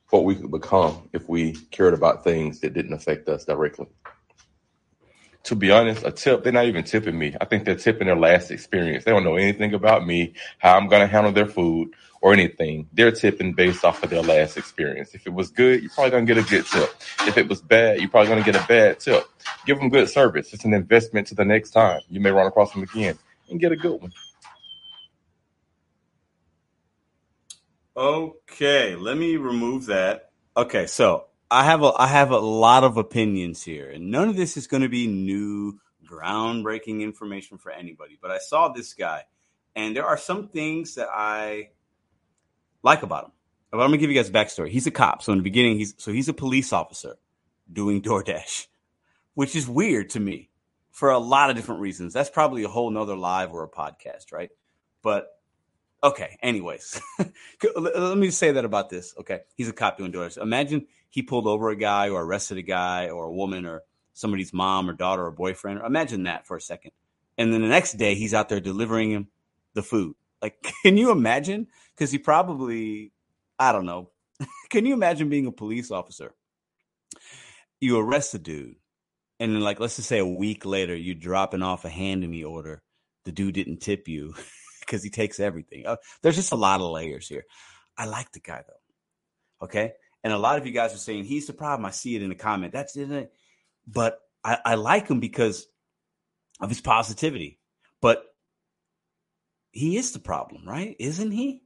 what 0.08 0.24
we 0.24 0.36
could 0.36 0.50
become 0.50 1.10
if 1.12 1.28
we 1.28 1.52
cared 1.70 1.92
about 1.92 2.24
things 2.24 2.60
that 2.60 2.72
didn't 2.72 2.94
affect 2.94 3.28
us 3.28 3.44
directly 3.44 3.88
to 5.44 5.54
be 5.54 5.70
honest, 5.70 6.04
a 6.04 6.10
tip, 6.10 6.44
they're 6.44 6.52
not 6.52 6.66
even 6.66 6.84
tipping 6.84 7.18
me. 7.18 7.34
I 7.40 7.44
think 7.44 7.64
they're 7.64 7.74
tipping 7.74 8.06
their 8.06 8.16
last 8.16 8.50
experience. 8.50 9.04
They 9.04 9.10
don't 9.10 9.24
know 9.24 9.36
anything 9.36 9.74
about 9.74 10.06
me, 10.06 10.34
how 10.58 10.76
I'm 10.76 10.88
going 10.88 11.00
to 11.00 11.06
handle 11.06 11.32
their 11.32 11.46
food 11.46 11.94
or 12.20 12.32
anything. 12.32 12.88
They're 12.92 13.12
tipping 13.12 13.54
based 13.54 13.84
off 13.84 14.02
of 14.02 14.10
their 14.10 14.22
last 14.22 14.56
experience. 14.58 15.14
If 15.14 15.26
it 15.26 15.32
was 15.32 15.50
good, 15.50 15.80
you're 15.80 15.90
probably 15.90 16.10
going 16.10 16.26
to 16.26 16.34
get 16.34 16.44
a 16.44 16.48
good 16.48 16.66
tip. 16.66 16.90
If 17.26 17.38
it 17.38 17.48
was 17.48 17.62
bad, 17.62 18.00
you're 18.00 18.10
probably 18.10 18.28
going 18.28 18.44
to 18.44 18.52
get 18.52 18.62
a 18.62 18.66
bad 18.66 19.00
tip. 19.00 19.24
Give 19.64 19.78
them 19.78 19.88
good 19.88 20.08
service. 20.10 20.52
It's 20.52 20.64
an 20.64 20.74
investment 20.74 21.28
to 21.28 21.34
the 21.34 21.44
next 21.44 21.70
time. 21.70 22.00
You 22.08 22.20
may 22.20 22.30
run 22.30 22.46
across 22.46 22.72
them 22.72 22.82
again 22.82 23.18
and 23.48 23.58
get 23.58 23.72
a 23.72 23.76
good 23.76 24.00
one. 24.00 24.12
Okay, 27.96 28.94
let 28.94 29.16
me 29.16 29.36
remove 29.36 29.86
that. 29.86 30.30
Okay, 30.56 30.86
so 30.86 31.26
I 31.50 31.64
have 31.64 31.82
a 31.82 31.92
I 31.96 32.06
have 32.06 32.30
a 32.30 32.38
lot 32.38 32.84
of 32.84 32.96
opinions 32.96 33.62
here, 33.62 33.90
and 33.90 34.10
none 34.10 34.28
of 34.28 34.36
this 34.36 34.56
is 34.56 34.66
going 34.66 34.82
to 34.82 34.88
be 34.88 35.06
new, 35.06 35.80
groundbreaking 36.06 37.00
information 37.00 37.58
for 37.58 37.72
anybody. 37.72 38.18
But 38.20 38.30
I 38.30 38.38
saw 38.38 38.68
this 38.68 38.94
guy, 38.94 39.24
and 39.74 39.96
there 39.96 40.06
are 40.06 40.16
some 40.16 40.48
things 40.48 40.94
that 40.94 41.08
I 41.12 41.70
like 42.82 43.02
about 43.02 43.26
him. 43.26 43.32
But 43.70 43.80
I'm 43.80 43.88
gonna 43.88 43.98
give 43.98 44.10
you 44.10 44.16
guys 44.16 44.30
backstory. 44.30 44.70
He's 44.70 44.86
a 44.86 44.90
cop, 44.90 45.22
so 45.22 45.32
in 45.32 45.38
the 45.38 45.44
beginning, 45.44 45.78
he's 45.78 45.94
so 45.98 46.12
he's 46.12 46.28
a 46.28 46.34
police 46.34 46.72
officer 46.72 47.16
doing 47.72 48.02
DoorDash, 48.02 48.66
which 49.34 49.54
is 49.54 49.68
weird 49.68 50.10
to 50.10 50.20
me 50.20 50.50
for 50.90 51.10
a 51.10 51.18
lot 51.18 51.50
of 51.50 51.56
different 51.56 51.80
reasons. 51.80 52.12
That's 52.12 52.30
probably 52.30 52.64
a 52.64 52.68
whole 52.68 52.90
nother 52.90 53.16
live 53.16 53.52
or 53.52 53.64
a 53.64 53.68
podcast, 53.68 54.32
right? 54.32 54.50
But 55.02 55.28
okay, 56.02 56.36
anyways, 56.42 57.00
let 57.76 58.18
me 58.18 58.30
say 58.30 58.52
that 58.52 58.64
about 58.64 58.90
this. 58.90 59.14
Okay, 59.18 59.40
he's 59.56 59.68
a 59.68 59.72
cop 59.72 59.98
doing 59.98 60.12
DoorDash. 60.12 60.38
Imagine 60.38 60.86
he 61.10 61.22
pulled 61.22 61.46
over 61.46 61.70
a 61.70 61.76
guy 61.76 62.08
or 62.08 62.22
arrested 62.22 62.58
a 62.58 62.62
guy 62.62 63.08
or 63.08 63.26
a 63.26 63.32
woman 63.32 63.66
or 63.66 63.82
somebody's 64.14 64.52
mom 64.52 64.88
or 64.88 64.92
daughter 64.92 65.26
or 65.26 65.30
boyfriend. 65.30 65.80
Imagine 65.84 66.24
that 66.24 66.46
for 66.46 66.56
a 66.56 66.60
second. 66.60 66.92
And 67.36 67.52
then 67.52 67.62
the 67.62 67.68
next 67.68 67.94
day 67.94 68.14
he's 68.14 68.34
out 68.34 68.48
there 68.48 68.60
delivering 68.60 69.10
him 69.10 69.28
the 69.74 69.82
food. 69.82 70.14
Like, 70.40 70.62
can 70.82 70.96
you 70.96 71.10
imagine? 71.10 71.66
Because 71.94 72.10
he 72.10 72.18
probably, 72.18 73.12
I 73.58 73.72
don't 73.72 73.86
know. 73.86 74.10
can 74.70 74.86
you 74.86 74.94
imagine 74.94 75.28
being 75.28 75.46
a 75.46 75.52
police 75.52 75.90
officer? 75.90 76.34
You 77.80 77.98
arrest 77.98 78.34
a 78.34 78.38
dude, 78.38 78.76
and 79.38 79.54
then, 79.54 79.62
like, 79.62 79.80
let's 79.80 79.96
just 79.96 80.08
say 80.08 80.18
a 80.18 80.26
week 80.26 80.66
later, 80.66 80.94
you're 80.94 81.14
dropping 81.14 81.62
off 81.62 81.86
a 81.86 81.88
hand 81.88 82.22
in 82.22 82.30
me 82.30 82.44
order. 82.44 82.82
The 83.24 83.32
dude 83.32 83.54
didn't 83.54 83.78
tip 83.78 84.06
you 84.06 84.34
because 84.80 85.02
he 85.02 85.08
takes 85.08 85.40
everything. 85.40 85.86
Uh, 85.86 85.96
there's 86.20 86.36
just 86.36 86.52
a 86.52 86.56
lot 86.56 86.82
of 86.82 86.90
layers 86.90 87.26
here. 87.26 87.44
I 87.96 88.04
like 88.04 88.32
the 88.32 88.40
guy 88.40 88.62
though. 88.66 89.64
Okay. 89.64 89.92
And 90.22 90.32
a 90.32 90.38
lot 90.38 90.58
of 90.58 90.66
you 90.66 90.72
guys 90.72 90.94
are 90.94 90.98
saying 90.98 91.24
he's 91.24 91.46
the 91.46 91.52
problem. 91.52 91.86
I 91.86 91.90
see 91.90 92.14
it 92.14 92.22
in 92.22 92.28
the 92.28 92.34
comment. 92.34 92.72
That's 92.72 92.96
it. 92.96 93.32
But 93.86 94.18
I, 94.44 94.58
I 94.64 94.74
like 94.74 95.08
him 95.08 95.20
because 95.20 95.66
of 96.60 96.68
his 96.68 96.80
positivity. 96.80 97.58
But 98.00 98.24
he 99.72 99.96
is 99.96 100.12
the 100.12 100.18
problem, 100.18 100.68
right? 100.68 100.96
Isn't 100.98 101.30
he? 101.30 101.62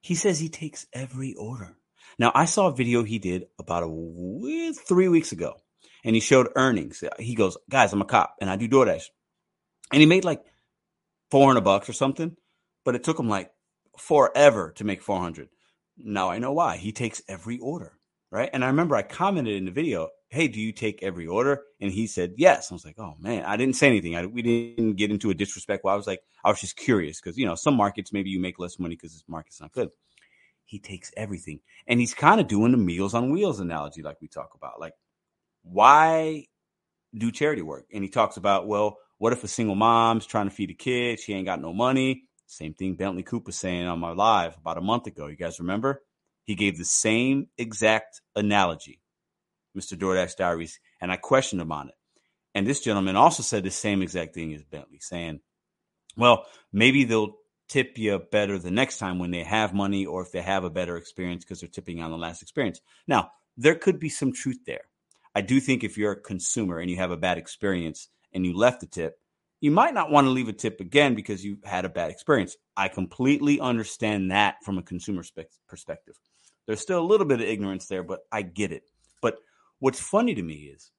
He 0.00 0.14
says 0.14 0.38
he 0.38 0.48
takes 0.48 0.86
every 0.92 1.34
order. 1.34 1.76
Now, 2.18 2.32
I 2.34 2.44
saw 2.44 2.68
a 2.68 2.74
video 2.74 3.02
he 3.02 3.18
did 3.18 3.46
about 3.58 3.84
a 3.84 4.72
three 4.74 5.08
weeks 5.08 5.32
ago, 5.32 5.56
and 6.04 6.14
he 6.14 6.20
showed 6.20 6.48
earnings. 6.56 7.02
He 7.18 7.34
goes, 7.34 7.56
"Guys, 7.70 7.92
I'm 7.92 8.02
a 8.02 8.04
cop, 8.04 8.36
and 8.40 8.50
I 8.50 8.56
do 8.56 8.68
DoorDash," 8.68 9.04
and 9.92 10.00
he 10.00 10.06
made 10.06 10.24
like 10.24 10.42
four 11.30 11.46
hundred 11.46 11.64
bucks 11.64 11.88
or 11.88 11.92
something, 11.92 12.36
but 12.84 12.94
it 12.94 13.04
took 13.04 13.18
him 13.18 13.28
like 13.28 13.50
forever 13.98 14.72
to 14.76 14.84
make 14.84 15.02
four 15.02 15.20
hundred. 15.20 15.48
Now 16.02 16.30
I 16.30 16.38
know 16.38 16.52
why. 16.52 16.76
He 16.76 16.92
takes 16.92 17.22
every 17.28 17.58
order, 17.58 17.98
right? 18.30 18.50
And 18.52 18.64
I 18.64 18.68
remember 18.68 18.96
I 18.96 19.02
commented 19.02 19.54
in 19.56 19.64
the 19.64 19.70
video, 19.70 20.08
"Hey, 20.28 20.48
do 20.48 20.60
you 20.60 20.72
take 20.72 21.02
every 21.02 21.26
order?" 21.26 21.62
And 21.80 21.92
he 21.92 22.06
said, 22.06 22.34
"Yes." 22.36 22.70
I 22.70 22.74
was 22.74 22.84
like, 22.84 22.98
"Oh 22.98 23.14
man," 23.20 23.44
I 23.44 23.56
didn't 23.56 23.76
say 23.76 23.86
anything. 23.88 24.16
I, 24.16 24.26
we 24.26 24.42
didn't 24.42 24.94
get 24.94 25.10
into 25.10 25.30
a 25.30 25.34
disrespect. 25.34 25.84
Well, 25.84 25.94
I 25.94 25.96
was 25.96 26.06
like, 26.06 26.20
I 26.44 26.50
was 26.50 26.60
just 26.60 26.76
curious 26.76 27.20
because 27.20 27.38
you 27.38 27.46
know 27.46 27.54
some 27.54 27.76
markets 27.76 28.12
maybe 28.12 28.30
you 28.30 28.40
make 28.40 28.58
less 28.58 28.78
money 28.78 28.96
because 28.96 29.12
this 29.12 29.24
market's 29.28 29.60
not 29.60 29.72
good. 29.72 29.90
He 30.64 30.78
takes 30.78 31.12
everything, 31.16 31.60
and 31.86 32.00
he's 32.00 32.14
kind 32.14 32.40
of 32.40 32.48
doing 32.48 32.72
the 32.72 32.78
Meals 32.78 33.14
on 33.14 33.30
Wheels 33.30 33.60
analogy, 33.60 34.02
like 34.02 34.20
we 34.20 34.28
talk 34.28 34.54
about. 34.54 34.80
Like, 34.80 34.94
why 35.62 36.46
do 37.16 37.30
charity 37.30 37.62
work? 37.62 37.86
And 37.92 38.02
he 38.02 38.10
talks 38.10 38.36
about, 38.36 38.66
well, 38.66 38.98
what 39.18 39.32
if 39.32 39.44
a 39.44 39.48
single 39.48 39.74
mom's 39.74 40.26
trying 40.26 40.48
to 40.48 40.54
feed 40.54 40.70
a 40.70 40.74
kid, 40.74 41.20
she 41.20 41.34
ain't 41.34 41.46
got 41.46 41.60
no 41.60 41.72
money, 41.72 42.24
same 42.52 42.74
thing 42.74 42.94
Bentley 42.94 43.22
Cooper 43.22 43.52
saying 43.52 43.86
on 43.86 43.98
my 43.98 44.12
live 44.12 44.56
about 44.56 44.78
a 44.78 44.82
month 44.82 45.06
ago. 45.06 45.26
You 45.26 45.36
guys 45.36 45.58
remember? 45.58 46.02
He 46.44 46.54
gave 46.54 46.76
the 46.76 46.84
same 46.84 47.48
exact 47.56 48.20
analogy, 48.34 49.00
Mr. 49.76 49.96
DoorDash 49.96 50.36
Diaries, 50.36 50.80
and 51.00 51.10
I 51.10 51.16
questioned 51.16 51.62
him 51.62 51.72
on 51.72 51.88
it. 51.88 51.94
And 52.54 52.66
this 52.66 52.80
gentleman 52.80 53.16
also 53.16 53.42
said 53.42 53.62
the 53.62 53.70
same 53.70 54.02
exact 54.02 54.34
thing 54.34 54.52
as 54.52 54.62
Bentley, 54.64 54.98
saying, 54.98 55.40
well, 56.16 56.44
maybe 56.72 57.04
they'll 57.04 57.36
tip 57.68 57.96
you 57.96 58.18
better 58.30 58.58
the 58.58 58.70
next 58.70 58.98
time 58.98 59.18
when 59.18 59.30
they 59.30 59.44
have 59.44 59.72
money 59.72 60.04
or 60.04 60.22
if 60.22 60.32
they 60.32 60.42
have 60.42 60.64
a 60.64 60.70
better 60.70 60.96
experience 60.96 61.44
because 61.44 61.60
they're 61.60 61.68
tipping 61.68 62.02
on 62.02 62.10
the 62.10 62.18
last 62.18 62.42
experience. 62.42 62.80
Now, 63.06 63.30
there 63.56 63.74
could 63.74 63.98
be 63.98 64.10
some 64.10 64.32
truth 64.32 64.58
there. 64.66 64.82
I 65.34 65.40
do 65.40 65.60
think 65.60 65.82
if 65.82 65.96
you're 65.96 66.12
a 66.12 66.20
consumer 66.20 66.78
and 66.78 66.90
you 66.90 66.98
have 66.98 67.10
a 67.10 67.16
bad 67.16 67.38
experience 67.38 68.08
and 68.34 68.44
you 68.44 68.54
left 68.54 68.80
the 68.80 68.86
tip, 68.86 69.18
you 69.62 69.70
might 69.70 69.94
not 69.94 70.10
want 70.10 70.26
to 70.26 70.32
leave 70.32 70.48
a 70.48 70.52
tip 70.52 70.80
again 70.80 71.14
because 71.14 71.44
you 71.44 71.56
had 71.62 71.84
a 71.84 71.88
bad 71.88 72.10
experience. 72.10 72.56
I 72.76 72.88
completely 72.88 73.60
understand 73.60 74.32
that 74.32 74.56
from 74.64 74.76
a 74.76 74.82
consumer 74.82 75.22
spe- 75.22 75.54
perspective. 75.68 76.18
There's 76.66 76.80
still 76.80 76.98
a 76.98 77.06
little 77.06 77.26
bit 77.26 77.40
of 77.40 77.46
ignorance 77.46 77.86
there, 77.86 78.02
but 78.02 78.22
I 78.32 78.42
get 78.42 78.72
it. 78.72 78.82
But 79.22 79.36
what's 79.78 80.00
funny 80.00 80.34
to 80.34 80.42
me 80.42 80.72
is 80.74 80.90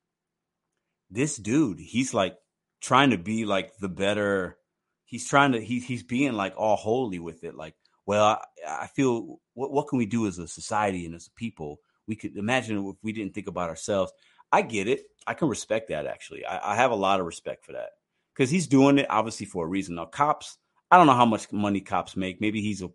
this 1.11 1.35
dude, 1.35 1.77
he's 1.77 2.13
like 2.13 2.37
trying 2.79 3.09
to 3.09 3.17
be 3.17 3.43
like 3.43 3.75
the 3.79 3.89
better. 3.89 4.57
He's 5.03 5.27
trying 5.27 5.51
to, 5.51 5.61
he, 5.61 5.79
he's 5.79 6.03
being 6.03 6.31
like 6.31 6.53
all 6.55 6.77
holy 6.77 7.19
with 7.19 7.43
it. 7.43 7.55
Like, 7.55 7.75
well, 8.05 8.23
I, 8.23 8.83
I 8.83 8.87
feel 8.87 9.41
what, 9.55 9.73
what 9.73 9.89
can 9.89 9.97
we 9.97 10.05
do 10.05 10.25
as 10.25 10.39
a 10.39 10.47
society 10.47 11.05
and 11.05 11.15
as 11.15 11.27
a 11.27 11.31
people 11.31 11.81
we 12.07 12.15
could 12.15 12.37
imagine 12.37 12.77
if 12.87 12.95
we 13.03 13.11
didn't 13.11 13.33
think 13.33 13.47
about 13.47 13.69
ourselves. 13.69 14.13
I 14.53 14.61
get 14.61 14.87
it. 14.87 15.01
I 15.27 15.33
can 15.33 15.49
respect 15.49 15.89
that 15.89 16.05
actually. 16.05 16.45
I, 16.45 16.71
I 16.71 16.75
have 16.77 16.91
a 16.91 16.95
lot 16.95 17.19
of 17.19 17.25
respect 17.25 17.65
for 17.65 17.73
that 17.73 17.89
because 18.35 18.49
he's 18.49 18.67
doing 18.67 18.97
it 18.97 19.07
obviously 19.09 19.45
for 19.45 19.65
a 19.65 19.69
reason. 19.69 19.95
Now, 19.95 20.05
cops, 20.05 20.57
I 20.89 20.97
don't 20.97 21.07
know 21.07 21.13
how 21.13 21.25
much 21.25 21.51
money 21.51 21.81
cops 21.81 22.15
make. 22.15 22.41
Maybe 22.41 22.61
he's 22.61 22.81
a, 22.81 22.89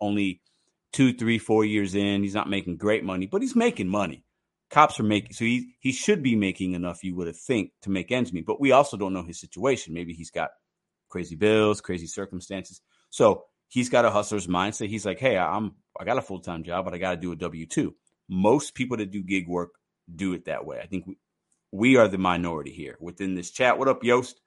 only 0.00 0.42
two, 0.92 1.12
three, 1.12 1.38
four 1.38 1.64
years 1.64 1.94
in. 1.94 2.22
He's 2.22 2.34
not 2.34 2.48
making 2.48 2.76
great 2.76 3.04
money, 3.04 3.26
but 3.26 3.42
he's 3.42 3.56
making 3.56 3.88
money. 3.88 4.24
Cops 4.68 4.98
are 4.98 5.04
making 5.04 5.32
so 5.32 5.44
he 5.44 5.74
he 5.78 5.92
should 5.92 6.24
be 6.24 6.34
making 6.34 6.72
enough. 6.72 7.04
You 7.04 7.14
would 7.14 7.28
have 7.28 7.38
think 7.38 7.70
to 7.82 7.90
make 7.90 8.10
ends 8.10 8.32
meet, 8.32 8.46
but 8.46 8.60
we 8.60 8.72
also 8.72 8.96
don't 8.96 9.12
know 9.12 9.22
his 9.22 9.38
situation. 9.38 9.94
Maybe 9.94 10.12
he's 10.12 10.32
got 10.32 10.50
crazy 11.08 11.36
bills, 11.36 11.80
crazy 11.80 12.08
circumstances. 12.08 12.80
So 13.10 13.44
he's 13.68 13.88
got 13.88 14.04
a 14.04 14.10
hustler's 14.10 14.48
mindset. 14.48 14.88
He's 14.88 15.06
like, 15.06 15.20
hey, 15.20 15.38
I'm 15.38 15.76
I 16.00 16.04
got 16.04 16.18
a 16.18 16.22
full 16.22 16.40
time 16.40 16.64
job, 16.64 16.84
but 16.84 16.94
I 16.94 16.98
got 16.98 17.12
to 17.12 17.16
do 17.16 17.30
a 17.30 17.36
W 17.36 17.66
two. 17.66 17.94
Most 18.28 18.74
people 18.74 18.96
that 18.96 19.12
do 19.12 19.22
gig 19.22 19.46
work 19.46 19.70
do 20.12 20.32
it 20.32 20.46
that 20.46 20.66
way. 20.66 20.80
I 20.82 20.86
think 20.86 21.06
we, 21.06 21.16
we 21.70 21.96
are 21.96 22.08
the 22.08 22.18
minority 22.18 22.72
here 22.72 22.96
within 22.98 23.36
this 23.36 23.52
chat. 23.52 23.78
What 23.78 23.86
up, 23.86 24.02
Yost? 24.02 24.40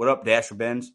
What 0.00 0.08
up, 0.08 0.24
Dasher 0.24 0.54
Benz? 0.54 0.92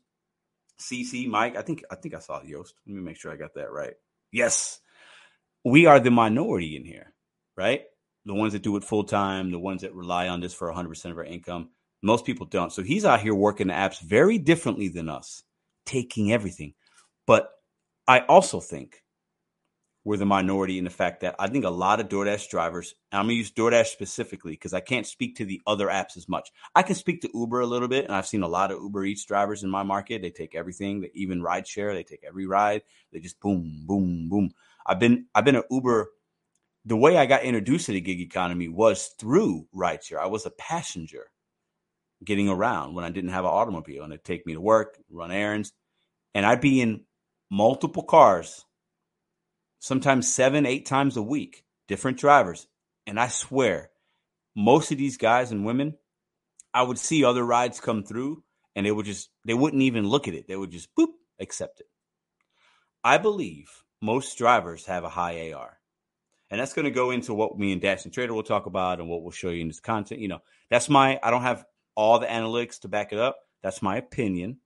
CC, 0.81 1.27
Mike. 1.27 1.55
I 1.55 1.61
think 1.61 1.83
I 1.91 1.95
think 1.95 2.15
I 2.15 2.19
saw 2.19 2.41
Yost. 2.41 2.73
Let 2.87 2.95
me 2.95 3.03
make 3.03 3.17
sure 3.17 3.31
I 3.31 3.35
got 3.35 3.53
that 3.53 3.71
right. 3.71 3.93
Yes, 4.31 4.79
we 5.63 5.85
are 5.85 5.99
the 5.99 6.09
minority 6.09 6.75
in 6.75 6.83
here, 6.83 7.13
right? 7.55 7.83
The 8.25 8.33
ones 8.33 8.53
that 8.53 8.63
do 8.63 8.75
it 8.77 8.83
full 8.83 9.03
time, 9.03 9.51
the 9.51 9.59
ones 9.59 9.83
that 9.83 9.93
rely 9.93 10.27
on 10.27 10.39
this 10.39 10.55
for 10.55 10.69
100 10.69 10.89
percent 10.89 11.11
of 11.11 11.19
our 11.19 11.23
income. 11.23 11.69
Most 12.01 12.25
people 12.25 12.47
don't. 12.47 12.73
So 12.73 12.81
he's 12.81 13.05
out 13.05 13.21
here 13.21 13.35
working 13.35 13.67
the 13.67 13.73
apps 13.73 14.01
very 14.01 14.39
differently 14.39 14.87
than 14.87 15.07
us, 15.07 15.43
taking 15.85 16.33
everything. 16.33 16.73
But 17.27 17.51
I 18.07 18.21
also 18.21 18.59
think 18.59 19.03
we're 20.05 20.17
the 20.17 20.25
minority 20.25 20.77
in 20.77 20.83
the 20.83 20.91
fact 20.91 21.21
that 21.21 21.35
I 21.39 21.47
think 21.47 21.65
a 21.65 21.69
lot 21.69 21.99
of 21.99 22.07
DoorDash 22.07 22.47
drivers, 22.49 22.93
I'm 23.11 23.25
gonna 23.25 23.33
use 23.33 23.51
DoorDash 23.51 23.87
specifically 23.87 24.51
because 24.51 24.73
I 24.73 24.79
can't 24.79 25.07
speak 25.07 25.37
to 25.37 25.45
the 25.45 25.61
other 25.65 25.87
apps 25.87 26.15
as 26.15 26.29
much. 26.29 26.51
I 26.75 26.83
can 26.83 26.93
speak 26.93 27.21
to 27.21 27.29
Uber 27.33 27.59
a 27.59 27.65
little 27.65 27.87
bit, 27.87 28.05
and 28.05 28.13
I've 28.13 28.27
seen 28.27 28.43
a 28.43 28.47
lot 28.47 28.71
of 28.71 28.79
Uber 28.79 29.03
Eats 29.03 29.25
drivers 29.25 29.63
in 29.63 29.69
my 29.71 29.81
market. 29.81 30.21
They 30.21 30.29
take 30.29 30.53
everything, 30.53 31.01
they 31.01 31.11
even 31.15 31.41
ride 31.41 31.67
share, 31.67 31.95
they 31.95 32.03
take 32.03 32.23
every 32.25 32.45
ride, 32.45 32.83
they 33.11 33.19
just 33.19 33.39
boom, 33.39 33.83
boom, 33.87 34.29
boom. 34.29 34.51
I've 34.85 34.99
been 34.99 35.25
I've 35.33 35.43
been 35.43 35.55
an 35.55 35.63
Uber. 35.71 36.11
The 36.87 36.95
way 36.95 37.17
I 37.17 37.25
got 37.25 37.41
introduced 37.41 37.87
to 37.87 37.93
the 37.93 37.99
gig 38.01 38.21
economy 38.21 38.67
was 38.67 39.07
through 39.19 39.65
rideshare. 39.75 40.19
I 40.19 40.27
was 40.27 40.45
a 40.45 40.51
passenger 40.51 41.31
getting 42.23 42.47
around 42.47 42.93
when 42.93 43.03
I 43.03 43.09
didn't 43.09 43.31
have 43.31 43.43
an 43.43 43.49
automobile, 43.49 44.03
and 44.03 44.13
it'd 44.13 44.23
take 44.23 44.45
me 44.45 44.53
to 44.53 44.61
work, 44.61 44.99
run 45.09 45.31
errands, 45.31 45.73
and 46.35 46.45
I'd 46.45 46.61
be 46.61 46.79
in 46.79 47.05
multiple 47.49 48.03
cars 48.03 48.65
sometimes 49.79 50.33
seven, 50.33 50.65
eight 50.65 50.85
times 50.85 51.17
a 51.17 51.21
week, 51.21 51.63
different 51.87 52.17
drivers. 52.17 52.67
And 53.07 53.19
I 53.19 53.27
swear, 53.27 53.91
most 54.55 54.91
of 54.91 54.97
these 54.97 55.17
guys 55.17 55.51
and 55.51 55.65
women, 55.65 55.95
I 56.73 56.83
would 56.83 56.99
see 56.99 57.23
other 57.23 57.43
rides 57.43 57.79
come 57.79 58.03
through 58.03 58.43
and 58.75 58.85
they 58.85 58.91
would 58.91 59.05
just, 59.05 59.29
they 59.45 59.53
wouldn't 59.53 59.83
even 59.83 60.07
look 60.07 60.27
at 60.27 60.33
it. 60.33 60.47
They 60.47 60.55
would 60.55 60.71
just 60.71 60.93
boop, 60.95 61.13
accept 61.39 61.81
it. 61.81 61.87
I 63.03 63.17
believe 63.17 63.69
most 64.01 64.37
drivers 64.37 64.85
have 64.85 65.03
a 65.03 65.09
high 65.09 65.51
AR. 65.51 65.77
And 66.49 66.59
that's 66.59 66.73
going 66.73 66.85
to 66.85 66.91
go 66.91 67.11
into 67.11 67.33
what 67.33 67.57
me 67.57 67.71
and 67.71 67.81
Dashing 67.81 68.11
Trader 68.11 68.33
will 68.33 68.43
talk 68.43 68.65
about 68.65 68.99
and 68.99 69.09
what 69.09 69.23
we'll 69.23 69.31
show 69.31 69.49
you 69.49 69.61
in 69.61 69.67
this 69.67 69.79
content. 69.79 70.21
You 70.21 70.27
know, 70.27 70.41
that's 70.69 70.89
my, 70.89 71.19
I 71.21 71.31
don't 71.31 71.41
have 71.41 71.65
all 71.95 72.19
the 72.19 72.27
analytics 72.27 72.81
to 72.81 72.87
back 72.87 73.13
it 73.13 73.19
up. 73.19 73.37
That's 73.63 73.81
my 73.81 73.97
opinion. 73.97 74.57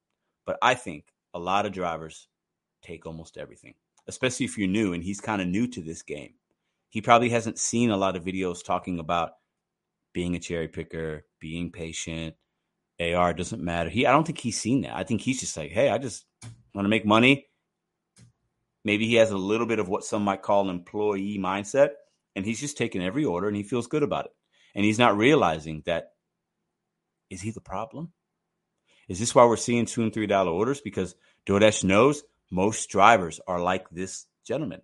But 0.45 0.57
I 0.61 0.73
think 0.73 1.05
a 1.33 1.39
lot 1.39 1.65
of 1.65 1.71
drivers 1.71 2.27
take 2.81 3.05
almost 3.05 3.37
everything 3.37 3.75
especially 4.09 4.45
if 4.45 4.57
you're 4.57 4.67
new 4.67 4.93
and 4.93 5.03
he's 5.03 5.21
kind 5.21 5.41
of 5.41 5.47
new 5.47 5.67
to 5.67 5.81
this 5.81 6.01
game. 6.01 6.33
He 6.89 7.01
probably 7.01 7.29
hasn't 7.29 7.59
seen 7.59 7.91
a 7.91 7.97
lot 7.97 8.15
of 8.15 8.25
videos 8.25 8.63
talking 8.63 8.99
about 8.99 9.33
being 10.13 10.35
a 10.35 10.39
cherry 10.39 10.67
picker, 10.67 11.25
being 11.39 11.71
patient. 11.71 12.35
AR 12.99 13.33
doesn't 13.33 13.63
matter. 13.63 13.89
He 13.89 14.05
I 14.05 14.11
don't 14.11 14.25
think 14.25 14.39
he's 14.39 14.59
seen 14.59 14.81
that. 14.81 14.95
I 14.95 15.03
think 15.03 15.21
he's 15.21 15.39
just 15.39 15.55
like, 15.55 15.71
hey, 15.71 15.89
I 15.89 15.97
just 15.99 16.25
want 16.73 16.85
to 16.85 16.89
make 16.89 17.05
money. 17.05 17.47
Maybe 18.83 19.07
he 19.07 19.15
has 19.15 19.31
a 19.31 19.37
little 19.37 19.67
bit 19.67 19.79
of 19.79 19.87
what 19.87 20.03
some 20.03 20.23
might 20.23 20.41
call 20.41 20.63
an 20.63 20.75
employee 20.75 21.37
mindset, 21.39 21.91
and 22.35 22.45
he's 22.45 22.59
just 22.59 22.77
taking 22.77 23.03
every 23.03 23.23
order 23.23 23.47
and 23.47 23.55
he 23.55 23.63
feels 23.63 23.87
good 23.87 24.03
about 24.03 24.25
it. 24.25 24.31
And 24.75 24.83
he's 24.83 24.99
not 24.99 25.17
realizing 25.17 25.83
that 25.85 26.13
is 27.29 27.41
he 27.41 27.51
the 27.51 27.61
problem? 27.61 28.11
Is 29.07 29.19
this 29.19 29.33
why 29.33 29.45
we're 29.45 29.57
seeing 29.57 29.85
two 29.85 30.03
and 30.03 30.13
three 30.13 30.27
dollar 30.27 30.51
orders? 30.51 30.81
Because 30.81 31.15
DoorDash 31.45 31.83
knows 31.83 32.23
most 32.49 32.89
drivers 32.89 33.39
are 33.47 33.61
like 33.61 33.89
this 33.89 34.25
gentleman. 34.45 34.81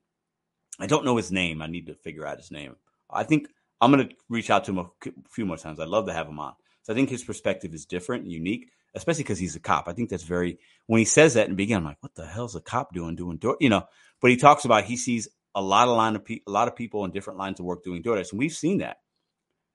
I 0.80 0.88
don't 0.88 1.06
know 1.06 1.18
his 1.18 1.32
name. 1.32 1.62
I 1.62 1.68
need 1.68 1.88
to 1.88 1.96
figure 1.96 2.26
out 2.26 2.38
his 2.38 2.52
name. 2.52 2.76
I 3.10 3.24
think 3.24 3.48
I'm 3.82 3.92
going 3.92 4.08
to 4.08 4.16
reach 4.30 4.50
out 4.50 4.66
to 4.66 4.72
him 4.72 4.80
a 4.80 4.90
few 5.30 5.46
more 5.46 5.58
times. 5.58 5.80
I'd 5.80 5.88
love 5.88 6.08
to 6.08 6.14
have 6.14 6.28
him 6.28 6.40
on. 6.40 6.54
So 6.84 6.94
I 6.94 6.96
think 6.96 7.10
his 7.10 7.24
perspective 7.24 7.74
is 7.74 7.86
different 7.86 8.24
and 8.24 8.32
unique, 8.32 8.70
especially 8.94 9.24
because 9.24 9.40
he's 9.40 9.56
a 9.56 9.60
cop. 9.60 9.88
I 9.88 9.94
think 9.94 10.10
that's 10.10 10.24
very, 10.24 10.60
when 10.88 11.00
he 11.00 11.06
says 11.06 11.34
that 11.34 11.46
in 11.46 11.52
the 11.52 11.56
beginning, 11.56 11.84
I'm 11.84 11.90
like, 11.90 11.98
what 12.02 12.16
the 12.16 12.26
hell's 12.26 12.56
a 12.56 12.62
cop 12.62 12.94
doing, 12.94 13.16
doing 13.16 13.38
door, 13.38 13.58
you 13.60 13.70
know, 13.70 13.84
but 14.22 14.32
he 14.32 14.38
talks 14.38 14.66
about, 14.66 14.86
he 14.86 14.98
sees 14.98 15.28
a 15.56 15.62
lot 15.62 15.88
of 15.88 15.98
line 15.98 16.16
of 16.16 16.26
pe- 16.26 16.42
a 16.46 16.52
lot 16.52 16.68
of 16.68 16.76
people 16.76 17.06
in 17.06 17.12
different 17.12 17.40
lines 17.40 17.60
of 17.60 17.66
work 17.66 17.84
doing 17.84 18.04
DoorDash. 18.04 18.32
And 18.32 18.40
we've 18.40 18.54
seen 18.54 18.80
that, 18.80 18.98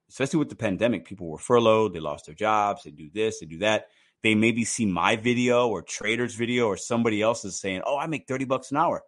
especially 0.09 0.39
with 0.39 0.51
the 0.51 0.57
pandemic, 0.57 1.05
people 1.05 1.29
were 1.29 1.39
furloughed, 1.39 1.95
they 1.95 2.01
lost 2.01 2.27
their 2.27 2.35
jobs, 2.35 2.85
they 2.85 2.91
do 2.91 3.11
this, 3.13 3.41
they 3.41 3.47
do 3.47 3.59
that 3.59 3.87
they 4.23 4.35
maybe 4.35 4.65
see 4.65 4.87
my 4.87 5.17
video 5.17 5.69
or 5.69 5.83
trader's 5.83 6.35
video 6.35 6.67
or 6.67 6.77
somebody 6.77 7.23
else 7.23 7.45
is 7.45 7.59
saying, 7.61 7.83
"Oh, 7.87 7.99
I 7.99 8.07
make 8.07 8.27
30 8.29 8.45
bucks 8.45 8.71
an 8.71 8.77
hour." 8.77 9.03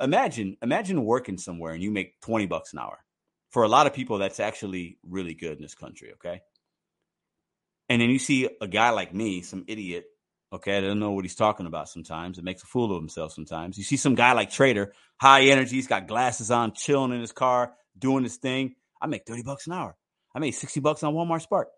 Imagine, 0.00 0.56
imagine 0.60 1.04
working 1.04 1.38
somewhere 1.38 1.72
and 1.72 1.82
you 1.82 1.90
make 1.90 2.20
20 2.20 2.46
bucks 2.46 2.72
an 2.72 2.80
hour. 2.80 2.98
For 3.50 3.62
a 3.62 3.68
lot 3.68 3.86
of 3.86 3.94
people 3.94 4.18
that's 4.18 4.40
actually 4.40 4.98
really 5.04 5.34
good 5.34 5.56
in 5.56 5.62
this 5.62 5.76
country, 5.76 6.12
okay? 6.14 6.40
And 7.88 8.02
then 8.02 8.10
you 8.10 8.18
see 8.18 8.48
a 8.60 8.66
guy 8.66 8.90
like 8.90 9.14
me, 9.14 9.42
some 9.42 9.64
idiot, 9.68 10.06
okay, 10.52 10.78
I 10.78 10.80
don't 10.80 10.98
know 10.98 11.12
what 11.12 11.24
he's 11.24 11.36
talking 11.36 11.66
about 11.66 11.88
sometimes. 11.88 12.38
It 12.38 12.44
makes 12.44 12.64
a 12.64 12.66
fool 12.66 12.90
of 12.90 13.00
himself 13.00 13.32
sometimes. 13.32 13.78
You 13.78 13.84
see 13.84 13.96
some 13.96 14.16
guy 14.16 14.32
like 14.32 14.50
Trader, 14.50 14.92
high 15.20 15.44
energy, 15.44 15.76
he's 15.76 15.86
got 15.86 16.08
glasses 16.08 16.50
on, 16.50 16.72
chilling 16.72 17.12
in 17.12 17.20
his 17.20 17.32
car, 17.32 17.74
doing 17.96 18.24
his 18.24 18.36
thing. 18.36 18.74
I 19.00 19.06
make 19.06 19.26
30 19.26 19.42
bucks 19.44 19.66
an 19.68 19.74
hour. 19.74 19.96
I 20.34 20.40
made 20.40 20.52
60 20.52 20.80
bucks 20.80 21.04
on 21.04 21.14
Walmart 21.14 21.42
Spark 21.42 21.68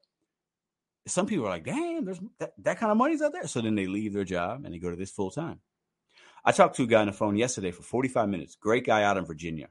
some 1.07 1.27
people 1.27 1.47
are 1.47 1.51
like, 1.51 1.64
damn, 1.64 2.05
there's 2.05 2.21
that, 2.38 2.53
that 2.59 2.79
kind 2.79 2.90
of 2.90 2.99
money's 2.99 3.23
out 3.23 3.33
there. 3.33 3.47
So 3.47 3.61
then 3.61 3.75
they 3.75 3.87
leave 3.87 4.12
their 4.12 4.25
job 4.25 4.64
and 4.64 4.75
they 4.75 4.79
go 4.79 4.90
to 4.90 4.97
this 4.97 5.11
full 5.11 5.31
time. 5.31 5.61
I 6.45 6.53
talked 6.53 6.77
to 6.77 6.85
a 6.85 6.87
guy 6.87 7.01
on 7.01 7.07
the 7.07 7.12
phone 7.12 7.37
yesterday 7.37 7.71
for 7.71 7.83
45 7.83 8.29
minutes. 8.29 8.57
Great 8.57 8.87
guy 8.87 9.03
out 9.03 9.16
in 9.16 9.25
Virginia. 9.25 9.69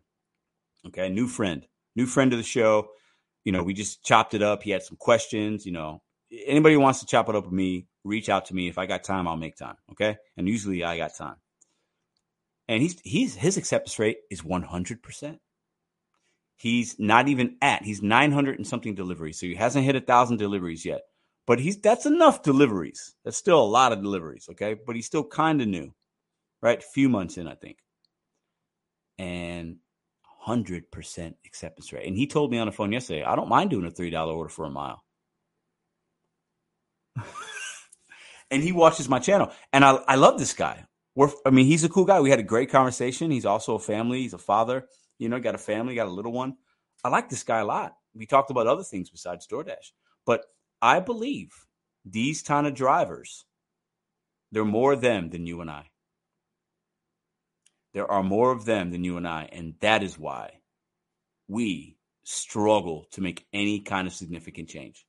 Okay, 0.88 1.10
new 1.10 1.28
friend, 1.28 1.66
new 1.96 2.06
friend 2.06 2.32
of 2.34 2.38
the 2.38 2.44
show. 2.44 2.90
You 3.44 3.52
know, 3.52 3.64
we 3.64 3.74
just 3.74 4.04
chopped 4.04 4.34
it 4.34 4.42
up. 4.42 4.64
He 4.64 4.72
had 4.72 4.84
some 4.84 4.98
questions. 4.98 5.66
You 5.66 5.72
know, 5.72 6.02
anybody 6.46 6.78
wants 6.78 7.00
to 7.00 7.06
chop 7.06 7.30
it 7.30 7.36
up 7.36 7.46
with 7.46 7.54
me, 7.54 7.88
reach 8.04 8.30
out 8.30 8.46
to 8.46 8.56
me. 8.56 8.68
If 8.68 8.78
I 8.78 8.86
got 8.86 9.04
time, 9.04 9.28
I'll 9.28 9.38
make 9.38 9.56
time. 9.56 9.76
Okay, 9.92 10.18
and 10.38 10.48
usually 10.48 10.84
I 10.84 10.98
got 10.98 11.16
time. 11.16 11.36
And 12.68 12.82
he's 12.82 13.00
he's 13.02 13.36
his 13.36 13.58
acceptance 13.58 13.98
rate 14.00 14.18
is 14.30 14.44
100 14.44 15.02
percent. 15.02 15.40
He's 16.58 16.98
not 17.00 17.28
even 17.28 17.58
at. 17.62 17.84
He's 17.84 18.02
900 18.02 18.58
and 18.58 18.68
something 18.68 18.96
deliveries, 18.96 19.40
so 19.40 19.46
he 19.46 19.56
hasn't 19.56 19.86
hit 19.86 19.96
a 19.96 20.02
thousand 20.02 20.38
deliveries 20.38 20.86
yet 20.86 21.02
but 21.48 21.60
he's 21.60 21.80
that's 21.80 22.06
enough 22.06 22.44
deliveries. 22.44 23.16
That's 23.24 23.38
still 23.38 23.62
a 23.62 23.66
lot 23.66 23.92
of 23.92 24.02
deliveries, 24.02 24.48
okay? 24.52 24.76
But 24.76 24.96
he's 24.96 25.06
still 25.06 25.24
kind 25.24 25.62
of 25.62 25.68
new, 25.68 25.94
right? 26.62 26.82
Few 26.84 27.10
months 27.10 27.38
in, 27.38 27.48
I 27.48 27.56
think, 27.56 27.78
and 29.18 29.78
hundred 30.24 30.92
percent 30.92 31.36
acceptance 31.46 31.92
rate. 31.94 32.08
And 32.08 32.18
he 32.18 32.28
told 32.28 32.52
me 32.52 32.58
on 32.58 32.68
the 32.68 32.72
phone 32.72 32.92
yesterday, 32.92 33.24
I 33.24 33.36
don't 33.36 33.50
mind 33.50 33.70
doing 33.70 33.86
a 33.86 33.92
three 33.92 34.10
dollar 34.10 34.34
order 34.34 34.50
for 34.50 34.66
a 34.66 34.70
mile. 34.70 35.04
and 38.52 38.62
he 38.64 38.72
watches 38.72 39.08
my 39.08 39.20
channel, 39.20 39.52
and 39.72 39.86
I 39.86 40.00
I 40.08 40.16
love 40.16 40.40
this 40.40 40.54
guy. 40.54 40.86
We're, 41.16 41.30
I 41.46 41.50
mean, 41.50 41.66
he's 41.66 41.86
a 41.86 41.90
cool 41.90 42.04
guy. 42.06 42.20
We 42.20 42.30
had 42.30 42.40
a 42.40 42.44
great 42.44 42.70
conversation. 42.70 43.32
He's 43.32 43.46
also 43.46 43.76
a 43.76 43.80
family. 43.80 44.22
He's 44.22 44.34
a 44.34 44.38
father. 44.38 44.86
You 45.18 45.30
know, 45.30 45.40
got 45.40 45.56
a 45.56 45.60
family, 45.60 45.96
got 45.96 46.08
a 46.08 46.12
little 46.12 46.34
one. 46.34 46.58
I 47.06 47.10
like 47.10 47.30
this 47.30 47.44
guy 47.44 47.60
a 47.60 47.66
lot. 47.66 47.96
We 48.14 48.26
talked 48.26 48.52
about 48.52 48.68
other 48.68 48.84
things 48.84 49.10
besides 49.10 49.48
DoorDash, 49.48 49.92
but 50.26 50.44
I 50.82 51.00
believe 51.00 51.50
these 52.06 52.42
kind 52.42 52.68
of 52.68 52.76
drivers, 52.76 53.46
they're 54.52 54.66
more 54.66 54.94
of 54.94 55.02
them 55.02 55.30
than 55.30 55.48
you 55.48 55.62
and 55.62 55.70
I. 55.70 55.90
There 57.94 58.10
are 58.10 58.24
more 58.24 58.52
of 58.52 58.66
them 58.66 58.92
than 58.92 59.04
you 59.04 59.18
and 59.18 59.28
I. 59.28 59.50
And 59.52 59.76
that 59.80 60.04
is 60.04 60.20
why 60.20 60.60
we 61.48 61.98
struggle 62.24 63.08
to 63.12 63.22
make 63.22 63.46
any 63.54 63.80
kind 63.80 64.08
of 64.08 64.14
significant 64.14 64.70
change. 64.70 65.06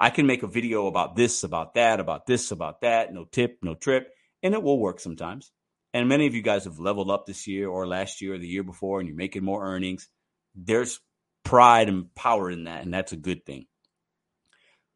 I 0.00 0.10
can 0.10 0.26
make 0.26 0.42
a 0.42 0.48
video 0.48 0.86
about 0.86 1.14
this, 1.16 1.44
about 1.44 1.74
that, 1.74 2.00
about 2.00 2.26
this, 2.26 2.50
about 2.50 2.80
that, 2.80 3.12
no 3.12 3.24
tip, 3.24 3.58
no 3.62 3.74
trip, 3.74 4.10
and 4.42 4.54
it 4.54 4.62
will 4.62 4.78
work 4.78 5.00
sometimes. 5.00 5.52
And 5.92 6.08
many 6.08 6.26
of 6.26 6.34
you 6.34 6.42
guys 6.42 6.64
have 6.64 6.80
leveled 6.80 7.10
up 7.10 7.26
this 7.26 7.46
year 7.46 7.68
or 7.68 7.86
last 7.86 8.20
year 8.20 8.34
or 8.34 8.38
the 8.38 8.48
year 8.48 8.64
before, 8.64 8.98
and 8.98 9.08
you're 9.08 9.16
making 9.16 9.44
more 9.44 9.64
earnings. 9.64 10.08
There's 10.56 11.00
pride 11.44 11.88
and 11.88 12.12
power 12.14 12.50
in 12.50 12.64
that, 12.64 12.82
and 12.82 12.92
that's 12.92 13.12
a 13.12 13.16
good 13.16 13.46
thing 13.46 13.66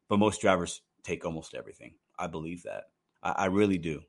but 0.09 0.17
most 0.17 0.41
drivers 0.41 0.81
take 1.03 1.25
almost 1.25 1.55
everything. 1.55 1.93
I 2.17 2.27
believe 2.27 2.63
that. 2.63 2.85
I, 3.23 3.31
I 3.31 3.45
really 3.45 3.77
do. 3.77 4.01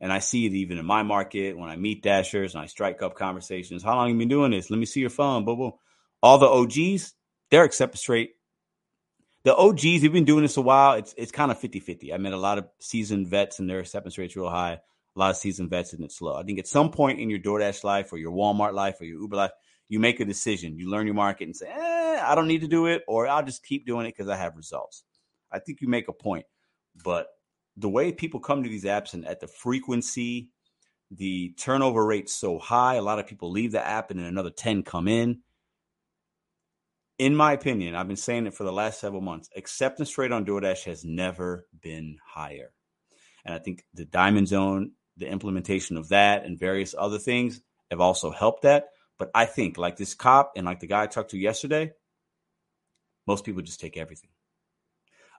And 0.00 0.12
I 0.12 0.18
see 0.18 0.46
it 0.46 0.52
even 0.52 0.78
in 0.78 0.84
my 0.86 1.04
market 1.04 1.56
when 1.56 1.70
I 1.70 1.76
meet 1.76 2.02
dashers 2.02 2.54
and 2.54 2.62
I 2.62 2.66
strike 2.66 3.02
up 3.02 3.14
conversations. 3.14 3.84
How 3.84 3.94
long 3.94 4.10
you 4.10 4.18
been 4.18 4.28
doing 4.28 4.50
this? 4.50 4.68
Let 4.68 4.80
me 4.80 4.86
see 4.86 5.00
your 5.00 5.10
phone. 5.10 5.44
Boom, 5.44 5.58
boom. 5.58 5.72
all 6.20 6.38
the 6.38 6.48
OGs, 6.48 7.14
their 7.50 7.62
acceptance 7.62 8.08
rate. 8.08 8.30
The 9.44 9.54
OGs, 9.54 10.02
they've 10.02 10.12
been 10.12 10.24
doing 10.24 10.42
this 10.42 10.56
a 10.56 10.60
while. 10.60 10.94
It's 10.94 11.14
it's 11.16 11.32
kind 11.32 11.50
of 11.52 11.60
50-50. 11.60 12.12
I 12.12 12.16
met 12.16 12.32
a 12.32 12.36
lot 12.36 12.58
of 12.58 12.68
seasoned 12.80 13.28
vets 13.28 13.58
and 13.58 13.70
their 13.70 13.80
acceptance 13.80 14.18
rate's 14.18 14.36
real 14.36 14.50
high. 14.50 14.80
A 15.14 15.18
lot 15.18 15.30
of 15.30 15.36
seasoned 15.36 15.70
vets 15.70 15.92
and 15.92 16.02
it's 16.02 16.16
slow. 16.16 16.34
I 16.34 16.42
think 16.42 16.58
at 16.58 16.66
some 16.66 16.90
point 16.90 17.20
in 17.20 17.28
your 17.28 17.38
DoorDash 17.38 17.84
life 17.84 18.12
or 18.12 18.18
your 18.18 18.32
Walmart 18.32 18.72
life 18.72 19.00
or 19.00 19.04
your 19.04 19.20
Uber 19.20 19.36
life, 19.36 19.50
you 19.88 19.98
make 20.00 20.20
a 20.20 20.24
decision. 20.24 20.78
You 20.78 20.90
learn 20.90 21.06
your 21.06 21.14
market 21.14 21.44
and 21.44 21.54
say, 21.54 21.68
eh, 21.68 22.20
I 22.24 22.34
don't 22.34 22.48
need 22.48 22.62
to 22.62 22.68
do 22.68 22.86
it, 22.86 23.02
or 23.06 23.28
I'll 23.28 23.44
just 23.44 23.62
keep 23.62 23.84
doing 23.84 24.06
it 24.06 24.14
because 24.16 24.28
I 24.28 24.36
have 24.36 24.56
results. 24.56 25.04
I 25.52 25.58
think 25.58 25.80
you 25.80 25.88
make 25.88 26.08
a 26.08 26.12
point. 26.12 26.46
But 27.04 27.28
the 27.76 27.88
way 27.88 28.12
people 28.12 28.40
come 28.40 28.62
to 28.62 28.68
these 28.68 28.84
apps 28.84 29.14
and 29.14 29.26
at 29.26 29.40
the 29.40 29.48
frequency, 29.48 30.48
the 31.10 31.54
turnover 31.58 32.04
rate's 32.04 32.34
so 32.34 32.58
high, 32.58 32.94
a 32.94 33.02
lot 33.02 33.18
of 33.18 33.26
people 33.26 33.50
leave 33.50 33.72
the 33.72 33.86
app 33.86 34.10
and 34.10 34.18
then 34.18 34.26
another 34.26 34.50
10 34.50 34.82
come 34.82 35.08
in 35.08 35.40
in 37.22 37.36
my 37.36 37.52
opinion, 37.52 37.94
I've 37.94 38.08
been 38.08 38.16
saying 38.16 38.48
it 38.48 38.54
for 38.54 38.64
the 38.64 38.72
last 38.72 38.98
several 38.98 39.20
months, 39.20 39.48
acceptance 39.54 40.18
rate 40.18 40.32
on 40.32 40.44
DoorDash 40.44 40.82
has 40.86 41.04
never 41.04 41.68
been 41.80 42.18
higher. 42.26 42.72
And 43.44 43.54
I 43.54 43.60
think 43.60 43.84
the 43.94 44.04
Diamond 44.04 44.48
Zone, 44.48 44.90
the 45.16 45.28
implementation 45.28 45.96
of 45.96 46.08
that, 46.08 46.44
and 46.44 46.58
various 46.58 46.96
other 46.98 47.20
things 47.20 47.60
have 47.92 48.00
also 48.00 48.32
helped 48.32 48.62
that. 48.62 48.86
But 49.20 49.30
I 49.36 49.44
think, 49.44 49.78
like 49.78 49.96
this 49.96 50.14
cop 50.14 50.54
and 50.56 50.66
like 50.66 50.80
the 50.80 50.88
guy 50.88 51.04
I 51.04 51.06
talked 51.06 51.30
to 51.30 51.38
yesterday, 51.38 51.92
most 53.24 53.44
people 53.44 53.62
just 53.62 53.78
take 53.78 53.96
everything. 53.96 54.30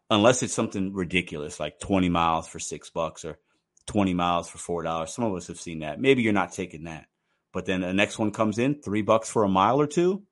Unless 0.10 0.44
it's 0.44 0.54
something 0.54 0.94
ridiculous 0.94 1.60
like 1.60 1.80
20 1.80 2.10
miles 2.10 2.48
for 2.48 2.60
six 2.60 2.90
bucks 2.90 3.26
or 3.26 3.40
20 3.88 4.14
miles 4.14 4.50
for 4.50 4.84
$4. 4.84 5.10
Some 5.10 5.26
of 5.26 5.36
us 5.36 5.48
have 5.48 5.60
seen 5.60 5.80
that. 5.80 6.00
Maybe 6.00 6.22
you're 6.22 6.34
not 6.34 6.52
taking 6.52 6.84
that. 6.84 7.06
But 7.52 7.66
then 7.66 7.82
the 7.82 7.94
next 7.94 8.20
one 8.20 8.32
comes 8.32 8.58
in, 8.58 8.82
three 8.82 9.02
bucks 9.02 9.30
for 9.30 9.44
a 9.44 9.50
mile 9.50 9.80
or 9.80 9.88
two 9.88 10.24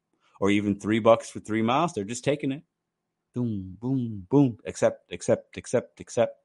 or 0.42 0.50
even 0.50 0.80
three 0.80 1.00
bucks 1.00 1.30
for 1.30 1.40
three 1.40 1.62
miles, 1.62 1.94
they're 1.94 2.04
just 2.04 2.24
taking 2.24 2.52
it. 2.52 2.64
Boom, 3.36 3.78
boom, 3.80 4.26
boom. 4.28 4.58
Accept, 4.66 5.12
accept, 5.12 5.56
accept, 5.56 6.00
accept. 6.00 6.36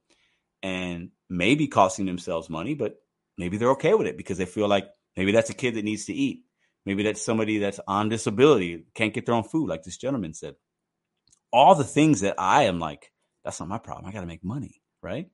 And 0.63 1.11
maybe 1.31 1.67
costing 1.67 2.05
themselves 2.05 2.51
money, 2.51 2.75
but 2.75 2.97
maybe 3.39 3.57
they're 3.57 3.71
okay 3.73 3.95
with 3.95 4.07
it 4.07 4.19
because 4.19 4.37
they 4.37 4.45
feel 4.45 4.69
like 4.69 4.87
maybe 5.17 5.33
that's 5.33 5.49
a 5.49 5.55
kid 5.55 5.75
that 5.75 5.85
needs 5.85 6.05
to 6.05 6.13
eat. 6.13 6.45
Maybe 6.85 7.03
that's 7.05 7.25
somebody 7.25 7.59
that's 7.59 7.81
on 7.89 8.11
disability, 8.11 8.85
can't 8.95 9.15
get 9.15 9.25
their 9.25 9.35
own 9.35 9.45
food, 9.45 9.69
like 9.69 9.83
this 9.83 9.97
gentleman 9.97 10.35
said. 10.35 10.57
All 11.51 11.75
the 11.75 11.83
things 11.83 12.21
that 12.21 12.35
I 12.39 12.65
am 12.65 12.79
like, 12.79 13.13
that's 13.47 13.61
not 13.61 13.69
my 13.69 13.79
problem. 13.79 14.07
I 14.07 14.13
got 14.13 14.23
to 14.23 14.27
make 14.27 14.45
money, 14.45 14.83
right? 15.03 15.29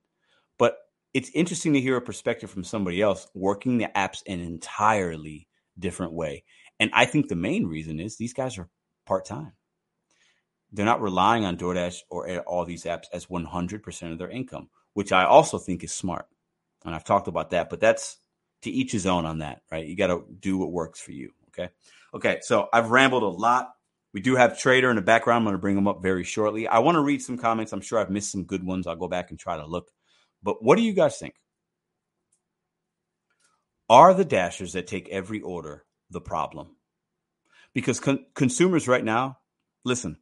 But 0.59 0.77
it's 1.15 1.31
interesting 1.33 1.73
to 1.73 1.81
hear 1.81 1.97
a 1.97 2.01
perspective 2.01 2.51
from 2.51 2.63
somebody 2.63 3.01
else 3.01 3.27
working 3.33 3.79
the 3.79 3.89
apps 3.95 4.21
in 4.27 4.39
an 4.39 4.45
entirely 4.45 5.47
different 5.79 6.13
way. 6.13 6.43
And 6.79 6.91
I 6.93 7.05
think 7.05 7.27
the 7.27 7.35
main 7.35 7.65
reason 7.65 7.99
is 7.99 8.15
these 8.15 8.33
guys 8.33 8.59
are 8.59 8.69
part 9.07 9.25
time. 9.25 9.53
They're 10.71 10.85
not 10.85 11.01
relying 11.01 11.43
on 11.43 11.57
DoorDash 11.57 12.01
or 12.11 12.39
all 12.41 12.65
these 12.65 12.83
apps 12.83 13.05
as 13.11 13.25
100% 13.25 14.11
of 14.11 14.19
their 14.19 14.29
income, 14.29 14.69
which 14.93 15.11
I 15.11 15.25
also 15.25 15.57
think 15.57 15.83
is 15.83 15.91
smart. 15.91 16.27
And 16.85 16.93
I've 16.93 17.03
talked 17.03 17.27
about 17.27 17.49
that, 17.49 17.69
but 17.71 17.79
that's 17.79 18.17
to 18.61 18.69
each 18.69 18.91
his 18.91 19.07
own 19.07 19.25
on 19.25 19.39
that, 19.39 19.61
right? 19.71 19.85
You 19.85 19.95
got 19.95 20.07
to 20.07 20.23
do 20.39 20.59
what 20.59 20.71
works 20.71 20.99
for 20.99 21.11
you. 21.13 21.31
Okay. 21.49 21.71
Okay. 22.13 22.39
So 22.41 22.69
I've 22.71 22.91
rambled 22.91 23.23
a 23.23 23.27
lot. 23.27 23.71
We 24.13 24.21
do 24.21 24.35
have 24.35 24.59
Trader 24.59 24.89
in 24.89 24.95
the 24.95 25.01
background. 25.01 25.39
I'm 25.39 25.45
going 25.45 25.55
to 25.55 25.61
bring 25.61 25.77
him 25.77 25.87
up 25.87 26.01
very 26.01 26.23
shortly. 26.23 26.67
I 26.67 26.79
want 26.79 26.95
to 26.95 27.01
read 27.01 27.21
some 27.21 27.37
comments. 27.37 27.73
I'm 27.73 27.81
sure 27.81 27.99
I've 27.99 28.11
missed 28.11 28.31
some 28.31 28.43
good 28.43 28.63
ones. 28.63 28.85
I'll 28.85 28.95
go 28.95 29.07
back 29.07 29.31
and 29.31 29.39
try 29.39 29.57
to 29.57 29.65
look. 29.65 29.89
But 30.43 30.63
what 30.63 30.75
do 30.75 30.83
you 30.83 30.93
guys 30.93 31.17
think? 31.17 31.33
Are 33.89 34.13
the 34.13 34.25
dashers 34.25 34.73
that 34.73 34.87
take 34.87 35.09
every 35.09 35.41
order 35.41 35.85
the 36.13 36.21
problem. 36.21 36.77
Because 37.73 37.99
con- 37.99 38.25
consumers 38.33 38.87
right 38.87 39.03
now, 39.03 39.39
listen, 39.83 40.17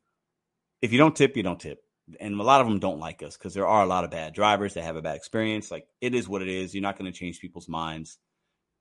if 0.81 0.91
you 0.91 0.97
don't 0.97 1.15
tip, 1.15 1.37
you 1.37 1.43
don't 1.43 1.59
tip. 1.59 1.79
And 2.19 2.39
a 2.39 2.43
lot 2.43 2.61
of 2.61 2.67
them 2.67 2.79
don't 2.79 2.99
like 2.99 3.21
us 3.21 3.37
because 3.37 3.53
there 3.53 3.67
are 3.67 3.83
a 3.83 3.87
lot 3.87 4.03
of 4.03 4.11
bad 4.11 4.33
drivers 4.33 4.73
that 4.73 4.83
have 4.83 4.95
a 4.95 5.01
bad 5.01 5.15
experience. 5.15 5.69
Like 5.69 5.85
it 6.01 6.15
is 6.15 6.27
what 6.27 6.41
it 6.41 6.47
is. 6.47 6.73
You're 6.73 6.81
not 6.81 6.97
going 6.97 7.11
to 7.11 7.17
change 7.17 7.39
people's 7.39 7.69
minds. 7.69 8.17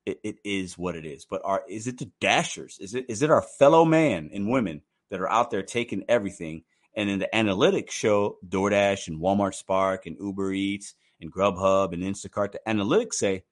It, 0.07 0.19
it 0.25 0.37
is 0.43 0.79
what 0.79 0.97
it 0.97 1.05
is. 1.05 1.27
But 1.29 1.43
are 1.45 1.63
is 1.69 1.87
it 1.87 1.99
the 1.99 2.11
dashers? 2.21 2.79
Is 2.81 2.95
it 2.95 3.07
is 3.09 3.23
it 3.23 3.31
our 3.31 3.43
fellow 3.43 3.85
man 3.85 4.31
and 4.33 4.49
women 4.49 4.83
that 5.11 5.21
are 5.21 5.31
out 5.31 5.51
there 5.51 5.63
taking 5.63 6.05
everything? 6.09 6.63
And 6.95 7.09
in 7.09 7.19
the 7.19 7.29
analytics 7.33 7.91
show 7.91 8.39
DoorDash 8.49 9.09
and 9.09 9.21
Walmart 9.21 9.55
Spark 9.55 10.07
and 10.07 10.17
Uber 10.21 10.53
Eats 10.53 10.95
and 11.21 11.33
Grubhub 11.33 11.93
and 11.93 12.03
Instacart, 12.03 12.53
the 12.53 12.61
analytics 12.67 13.15
say 13.15 13.45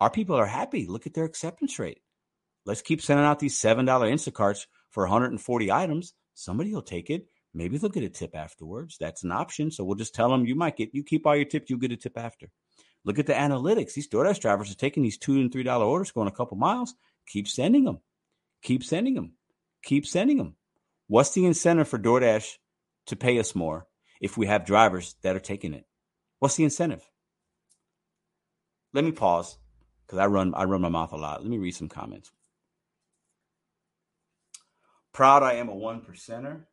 our 0.00 0.10
people 0.10 0.36
are 0.36 0.46
happy. 0.46 0.86
Look 0.86 1.06
at 1.06 1.14
their 1.14 1.24
acceptance 1.24 1.78
rate. 1.78 2.00
Let's 2.64 2.82
keep 2.82 3.02
sending 3.02 3.26
out 3.26 3.38
these 3.38 3.60
$7 3.60 3.84
Instacarts 3.84 4.66
for 4.90 5.04
140 5.04 5.72
items. 5.72 6.14
Somebody 6.34 6.72
will 6.72 6.82
take 6.82 7.10
it. 7.10 7.26
Maybe 7.54 7.78
they'll 7.78 7.90
get 7.90 8.04
a 8.04 8.08
tip 8.08 8.36
afterwards. 8.36 8.96
That's 9.00 9.24
an 9.24 9.32
option. 9.32 9.70
So 9.70 9.84
we'll 9.84 9.96
just 9.96 10.14
tell 10.14 10.30
them 10.30 10.44
you 10.44 10.54
might 10.54 10.76
get, 10.76 10.94
you 10.94 11.02
keep 11.02 11.26
all 11.26 11.34
your 11.34 11.46
tips, 11.46 11.70
you 11.70 11.78
get 11.78 11.92
a 11.92 11.96
tip 11.96 12.16
after. 12.16 12.50
Look 13.04 13.18
at 13.18 13.26
the 13.26 13.32
analytics. 13.32 13.94
These 13.94 14.08
DoorDash 14.08 14.40
drivers 14.40 14.70
are 14.70 14.76
taking 14.76 15.02
these 15.02 15.18
two 15.18 15.36
and 15.36 15.50
three 15.50 15.62
dollar 15.62 15.86
orders, 15.86 16.10
going 16.10 16.28
a 16.28 16.32
couple 16.32 16.58
miles. 16.58 16.94
Keep 17.26 17.48
sending 17.48 17.84
them. 17.84 18.00
Keep 18.62 18.84
sending 18.84 19.14
them. 19.14 19.32
Keep 19.82 20.06
sending 20.06 20.36
them. 20.36 20.56
What's 21.08 21.30
the 21.30 21.46
incentive 21.46 21.88
for 21.88 21.98
DoorDash 21.98 22.56
to 23.06 23.16
pay 23.16 23.38
us 23.38 23.54
more 23.54 23.86
if 24.20 24.36
we 24.36 24.46
have 24.46 24.66
drivers 24.66 25.16
that 25.22 25.34
are 25.34 25.40
taking 25.40 25.74
it? 25.74 25.86
What's 26.38 26.56
the 26.56 26.64
incentive? 26.64 27.08
Let 28.92 29.04
me 29.04 29.12
pause 29.12 29.58
because 30.06 30.18
I 30.18 30.26
run 30.26 30.54
I 30.54 30.64
run 30.64 30.80
my 30.80 30.88
mouth 30.88 31.12
a 31.12 31.16
lot. 31.16 31.42
Let 31.42 31.50
me 31.50 31.58
read 31.58 31.74
some 31.74 31.88
comments. 31.88 32.30
Proud 35.12 35.42
I 35.42 35.54
am 35.54 35.68
a 35.68 35.74
one 35.74 36.02
percenter. 36.02 36.64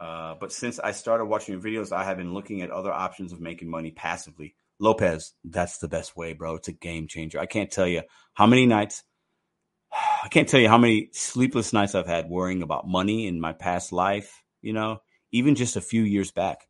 Uh, 0.00 0.34
but 0.38 0.52
since 0.52 0.78
I 0.78 0.92
started 0.92 1.24
watching 1.24 1.54
your 1.54 1.62
videos, 1.62 1.92
I 1.92 2.04
have 2.04 2.18
been 2.18 2.34
looking 2.34 2.62
at 2.62 2.70
other 2.70 2.92
options 2.92 3.32
of 3.32 3.40
making 3.40 3.68
money 3.68 3.90
passively. 3.90 4.54
Lopez, 4.78 5.32
that's 5.42 5.78
the 5.78 5.88
best 5.88 6.16
way, 6.16 6.34
bro. 6.34 6.54
It's 6.54 6.68
a 6.68 6.72
game 6.72 7.08
changer. 7.08 7.40
I 7.40 7.46
can't 7.46 7.70
tell 7.70 7.86
you 7.86 8.02
how 8.34 8.46
many 8.46 8.64
nights, 8.66 9.02
I 10.24 10.28
can't 10.28 10.48
tell 10.48 10.60
you 10.60 10.68
how 10.68 10.78
many 10.78 11.10
sleepless 11.12 11.72
nights 11.72 11.94
I've 11.94 12.06
had 12.06 12.28
worrying 12.28 12.62
about 12.62 12.88
money 12.88 13.26
in 13.26 13.40
my 13.40 13.52
past 13.52 13.92
life, 13.92 14.42
you 14.62 14.72
know, 14.72 15.00
even 15.32 15.54
just 15.54 15.76
a 15.76 15.80
few 15.80 16.02
years 16.02 16.30
back. 16.30 16.66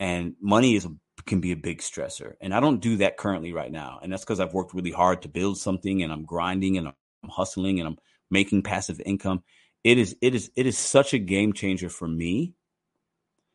And 0.00 0.34
money 0.40 0.74
is 0.74 0.86
can 1.26 1.40
be 1.40 1.52
a 1.52 1.56
big 1.56 1.78
stressor. 1.78 2.34
And 2.40 2.52
I 2.52 2.60
don't 2.60 2.80
do 2.80 2.96
that 2.98 3.16
currently 3.16 3.52
right 3.52 3.70
now. 3.70 4.00
And 4.02 4.12
that's 4.12 4.24
because 4.24 4.40
I've 4.40 4.52
worked 4.52 4.74
really 4.74 4.90
hard 4.90 5.22
to 5.22 5.28
build 5.28 5.56
something 5.56 6.02
and 6.02 6.12
I'm 6.12 6.24
grinding 6.24 6.76
and 6.76 6.88
I'm 6.88 6.94
hustling 7.30 7.78
and 7.78 7.88
I'm 7.88 7.98
making 8.30 8.62
passive 8.62 9.00
income 9.06 9.42
it 9.84 9.98
is 9.98 10.16
it 10.20 10.34
is 10.34 10.50
it 10.56 10.66
is 10.66 10.76
such 10.76 11.12
a 11.12 11.18
game 11.18 11.52
changer 11.52 11.90
for 11.90 12.08
me 12.08 12.54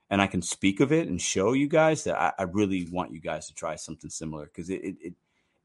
and 0.09 0.21
i 0.21 0.27
can 0.27 0.41
speak 0.41 0.79
of 0.79 0.91
it 0.91 1.07
and 1.07 1.19
show 1.19 1.53
you 1.53 1.67
guys 1.67 2.03
that 2.03 2.15
i, 2.15 2.31
I 2.37 2.43
really 2.43 2.87
want 2.89 3.11
you 3.11 3.19
guys 3.19 3.47
to 3.47 3.53
try 3.53 3.75
something 3.75 4.09
similar 4.09 4.45
because 4.45 4.69
it, 4.69 4.81
it 5.01 5.13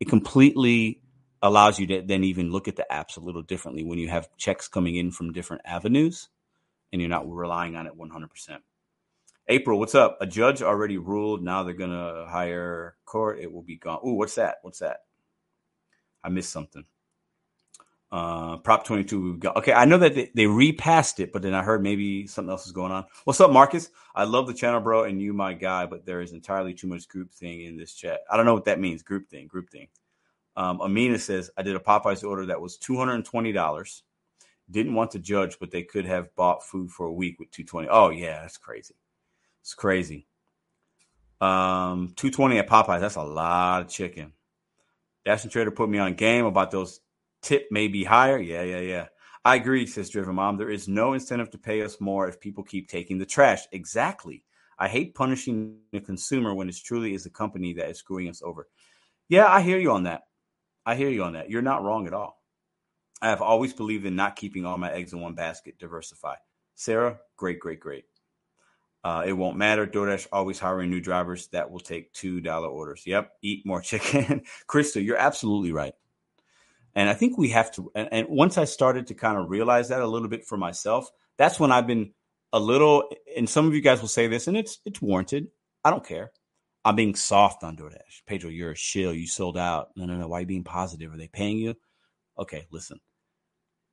it 0.01 0.09
completely 0.09 1.03
allows 1.45 1.79
you 1.79 1.87
to 1.87 2.03
then 2.03 2.25
even 2.25 2.51
look 2.51 2.69
at 2.69 2.77
the 2.77 2.87
apps 2.91 3.19
a 3.19 3.21
little 3.21 3.43
differently 3.43 3.85
when 3.85 3.99
you 3.99 4.09
have 4.09 4.35
checks 4.39 4.67
coming 4.67 4.97
in 4.97 5.11
from 5.11 5.33
different 5.33 5.63
avenues 5.67 6.31
and 6.93 7.03
you're 7.03 7.11
not 7.11 7.31
relying 7.31 7.77
on 7.77 7.87
it 7.87 7.99
100% 7.99 8.59
april 9.49 9.79
what's 9.79 9.95
up 9.95 10.17
a 10.23 10.27
judge 10.27 10.63
already 10.63 10.97
ruled 10.97 11.43
now 11.43 11.63
they're 11.63 11.75
gonna 11.75 12.27
hire 12.29 12.97
court 13.05 13.39
it 13.39 13.53
will 13.53 13.63
be 13.63 13.77
gone 13.77 14.01
Ooh, 14.07 14.15
what's 14.15 14.37
that 14.37 14.57
what's 14.63 14.79
that 14.79 15.01
i 16.25 16.31
missed 16.31 16.51
something 16.51 16.85
uh, 18.13 18.59
Prop 18.59 18.85
22, 18.85 19.21
we've 19.25 19.41
got. 19.41 19.57
Okay, 19.57 19.73
I 19.73 19.87
know 19.87 19.99
that 19.99 20.15
they, 20.15 20.31
they 20.37 20.47
repassed 20.47 21.19
it, 21.19 21.33
but 21.33 21.43
then 21.43 21.53
I 21.53 21.65
heard 21.65 21.83
maybe 21.83 22.29
something 22.29 22.51
else 22.51 22.65
is 22.65 22.71
going 22.71 22.93
on. 22.93 23.07
What's 23.25 23.41
up, 23.41 23.51
Marcus? 23.51 23.91
I 24.15 24.23
love 24.23 24.47
the 24.47 24.55
channel, 24.55 24.81
bro, 24.81 25.03
and 25.03 25.21
you, 25.21 25.33
my 25.33 25.53
guy, 25.53 25.87
but 25.87 26.07
there 26.07 26.21
is 26.21 26.33
entirely 26.33 26.75
too 26.75 26.87
much 26.87 27.09
group 27.09 27.33
thing 27.33 27.63
in 27.63 27.77
this 27.77 27.93
chat. 27.93 28.21
I 28.31 28.37
don't 28.37 28.47
know 28.47 28.55
what 28.55 28.67
that 28.67 28.79
means. 28.79 29.03
Group 29.03 29.29
thing, 29.29 29.49
group 29.49 29.69
thing. 29.69 29.89
Um, 30.57 30.81
Amina 30.81 31.19
says, 31.19 31.51
I 31.57 31.63
did 31.63 31.77
a 31.77 31.81
Popeyes 31.81 32.27
order 32.27 32.47
that 32.47 32.61
was 32.61 32.79
$220. 32.79 34.03
Didn't 34.71 34.95
want 34.95 35.11
to 35.11 35.19
judge, 35.19 35.59
but 35.59 35.71
they 35.71 35.83
could 35.83 36.07
have 36.07 36.35
bought 36.37 36.65
food 36.65 36.91
for 36.91 37.07
a 37.07 37.13
week 37.13 37.39
with 37.39 37.51
220 37.51 37.89
Oh, 37.89 38.11
yeah, 38.11 38.41
that's 38.41 38.57
crazy. 38.57 38.95
It's 39.61 39.75
crazy. 39.75 40.27
Um, 41.41 42.13
220 42.17 42.59
at 42.59 42.69
Popeyes, 42.69 43.01
that's 43.01 43.17
a 43.17 43.23
lot 43.23 43.83
of 43.83 43.89
chicken. 43.89 44.33
Dashing 45.25 45.51
Trader 45.51 45.71
put 45.71 45.89
me 45.89 45.99
on 45.99 46.15
game 46.15 46.45
about 46.45 46.71
those 46.71 47.01
tip 47.43 47.67
may 47.71 47.89
be 47.89 48.05
higher. 48.05 48.39
Yeah, 48.39 48.63
yeah, 48.63 48.81
yeah. 48.81 49.07
I 49.45 49.57
agree, 49.57 49.87
says 49.87 50.09
Driven 50.09 50.37
Mom. 50.37 50.57
There 50.57 50.71
is 50.71 50.89
no 50.89 51.13
incentive 51.13 51.51
to 51.51 51.59
pay 51.59 51.83
us 51.83 52.01
more 52.01 52.27
if 52.29 52.41
people 52.41 52.65
keep 52.65 52.89
taking 52.89 53.19
the 53.19 53.27
trash. 53.27 53.67
Exactly. 53.73 54.43
I 54.79 54.89
hate 54.89 55.15
punishing 55.15 55.77
the 55.93 56.01
consumer 56.01 56.55
when 56.55 56.69
it 56.69 56.77
truly 56.83 57.15
is 57.15 57.25
the 57.25 57.31
company 57.31 57.75
that 57.75 57.91
is 57.91 57.99
screwing 57.99 58.29
us 58.29 58.43
over. 58.43 58.69
Yeah, 59.29 59.47
I 59.47 59.61
hear 59.61 59.79
you 59.79 59.91
on 59.93 60.05
that. 60.05 60.23
I 60.87 60.97
hear 60.97 61.09
you 61.09 61.25
on 61.25 61.35
that. 61.35 61.51
You're 61.51 61.63
not 61.63 61.83
wrong 61.83 62.07
at 62.07 62.15
all. 62.15 62.43
I 63.23 63.29
have 63.29 63.43
always 63.43 63.73
believed 63.73 64.05
in 64.05 64.17
not 64.17 64.37
keeping 64.37 64.67
all 64.67 64.77
my 64.77 64.93
eggs 64.93 65.13
in 65.13 65.21
one 65.21 65.35
basket, 65.35 65.79
diversify. 65.79 66.35
Sarah, 66.75 67.19
great, 67.37 67.59
great, 67.59 67.81
great. 67.81 68.05
Uh, 69.03 69.23
it 69.27 69.33
won't 69.33 69.57
matter. 69.57 69.87
DoorDash 69.87 70.29
always 70.33 70.59
hiring 70.59 70.91
new 70.91 71.01
drivers 71.01 71.49
that 71.49 71.71
will 71.71 71.81
take 71.81 72.13
$2 72.15 72.71
orders. 72.71 73.03
Yep. 73.07 73.33
Eat 73.43 73.67
more 73.67 73.81
chicken. 73.83 74.43
Crystal, 74.67 75.03
you're 75.03 75.17
absolutely 75.17 75.73
right. 75.73 75.95
And 76.95 77.09
I 77.09 77.15
think 77.15 77.37
we 77.37 77.51
have 77.51 77.73
to, 77.73 77.91
and, 77.95 78.09
and 78.13 78.29
once 78.29 78.57
I 78.57 78.65
started 78.65 79.09
to 79.09 79.15
kind 79.15 79.39
of 79.39 79.51
realize 79.51 79.89
that 79.89 80.01
a 80.01 80.07
little 80.07 80.29
bit 80.29 80.47
for 80.47 80.57
myself, 80.57 81.11
that's 81.37 81.59
when 81.59 81.73
I've 81.73 81.87
been 81.87 82.13
a 82.53 82.61
little. 82.61 83.11
And 83.37 83.49
some 83.49 83.67
of 83.67 83.75
you 83.75 83.81
guys 83.81 84.01
will 84.01 84.09
say 84.09 84.29
this, 84.29 84.47
and 84.47 84.57
it's 84.57 84.79
it's 84.85 85.03
warranted. 85.03 85.49
I 85.85 85.91
don't 85.91 86.07
care. 86.07 86.31
I'm 86.85 86.97
being 86.97 87.15
soft 87.15 87.65
on 87.65 87.77
DoorDash. 87.77 88.23
Pedro, 88.27 88.51
you're 88.51 88.73
a 88.73 88.77
shill. 88.77 89.15
You 89.15 89.27
sold 89.27 89.57
out. 89.57 89.91
No, 89.97 90.05
no, 90.05 90.17
no. 90.17 90.29
Why 90.29 90.39
are 90.39 90.41
you 90.41 90.47
being 90.47 90.65
positive? 90.65 91.13
Are 91.13 91.17
they 91.17 91.29
paying 91.29 91.59
you? 91.59 91.77
Okay, 92.39 92.67
listen. 92.71 93.01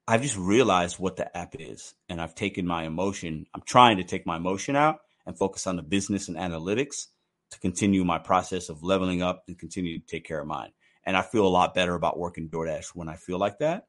I've 0.07 0.23
just 0.23 0.37
realized 0.37 0.99
what 0.99 1.15
the 1.15 1.35
app 1.37 1.55
is, 1.57 1.93
and 2.09 2.19
I've 2.19 2.35
taken 2.35 2.67
my 2.67 2.83
emotion. 2.83 3.45
I'm 3.53 3.61
trying 3.61 3.97
to 3.97 4.03
take 4.03 4.25
my 4.25 4.35
emotion 4.35 4.75
out 4.75 4.99
and 5.25 5.37
focus 5.37 5.67
on 5.67 5.77
the 5.77 5.83
business 5.83 6.27
and 6.27 6.35
analytics 6.35 7.07
to 7.51 7.59
continue 7.59 8.03
my 8.03 8.17
process 8.17 8.67
of 8.67 8.83
leveling 8.83 9.21
up 9.21 9.43
and 9.47 9.57
continue 9.57 9.99
to 9.99 10.05
take 10.05 10.25
care 10.25 10.41
of 10.41 10.47
mine. 10.47 10.71
And 11.05 11.15
I 11.15 11.21
feel 11.21 11.45
a 11.45 11.49
lot 11.49 11.73
better 11.73 11.95
about 11.95 12.19
working 12.19 12.49
DoorDash 12.49 12.87
when 12.93 13.07
I 13.07 13.15
feel 13.15 13.37
like 13.37 13.59
that. 13.59 13.85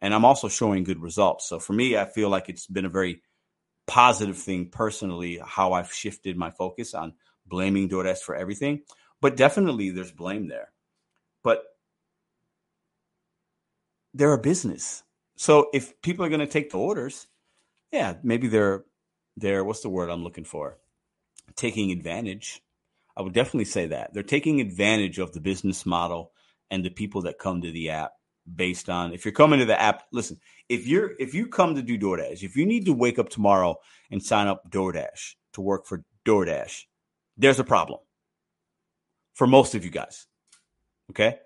And 0.00 0.12
I'm 0.12 0.24
also 0.24 0.48
showing 0.48 0.84
good 0.84 1.00
results. 1.00 1.48
So 1.48 1.58
for 1.58 1.72
me, 1.72 1.96
I 1.96 2.06
feel 2.06 2.28
like 2.28 2.48
it's 2.48 2.66
been 2.66 2.84
a 2.84 2.90
very 2.90 3.22
positive 3.86 4.36
thing 4.36 4.68
personally, 4.70 5.40
how 5.44 5.72
I've 5.72 5.92
shifted 5.92 6.36
my 6.36 6.50
focus 6.50 6.92
on 6.92 7.14
blaming 7.52 7.86
DoorDash 7.86 8.20
for 8.20 8.34
everything. 8.34 8.80
But 9.20 9.36
definitely 9.36 9.90
there's 9.90 10.10
blame 10.10 10.48
there. 10.48 10.72
But 11.44 11.62
they're 14.14 14.32
a 14.32 14.38
business. 14.38 15.02
So 15.36 15.68
if 15.74 16.00
people 16.00 16.24
are 16.24 16.30
going 16.30 16.40
to 16.40 16.46
take 16.46 16.70
the 16.70 16.78
orders, 16.78 17.26
yeah, 17.92 18.14
maybe 18.22 18.48
they're 18.48 18.84
they're 19.36 19.64
what's 19.64 19.82
the 19.82 19.90
word 19.90 20.08
I'm 20.08 20.24
looking 20.24 20.44
for? 20.44 20.78
Taking 21.54 21.92
advantage. 21.92 22.62
I 23.16 23.22
would 23.22 23.34
definitely 23.34 23.66
say 23.66 23.86
that. 23.86 24.14
They're 24.14 24.22
taking 24.22 24.60
advantage 24.60 25.18
of 25.18 25.32
the 25.32 25.40
business 25.40 25.84
model 25.84 26.32
and 26.70 26.82
the 26.82 26.90
people 26.90 27.22
that 27.22 27.38
come 27.38 27.60
to 27.60 27.70
the 27.70 27.90
app 27.90 28.12
based 28.56 28.88
on 28.88 29.12
if 29.12 29.24
you're 29.24 29.32
coming 29.32 29.58
to 29.60 29.66
the 29.66 29.80
app, 29.80 30.04
listen, 30.10 30.38
if 30.68 30.86
you're 30.86 31.12
if 31.18 31.34
you 31.34 31.46
come 31.46 31.74
to 31.74 31.82
do 31.82 31.98
DoorDash, 31.98 32.42
if 32.42 32.56
you 32.56 32.64
need 32.64 32.86
to 32.86 32.94
wake 32.94 33.18
up 33.18 33.28
tomorrow 33.28 33.76
and 34.10 34.22
sign 34.22 34.46
up 34.46 34.70
DoorDash 34.70 35.34
to 35.52 35.60
work 35.60 35.86
for 35.86 36.02
DoorDash, 36.24 36.84
there's 37.36 37.58
a 37.58 37.64
problem 37.64 38.00
for 39.34 39.46
most 39.46 39.74
of 39.74 39.84
you 39.84 39.90
guys. 39.90 40.26
Okay? 41.10 41.38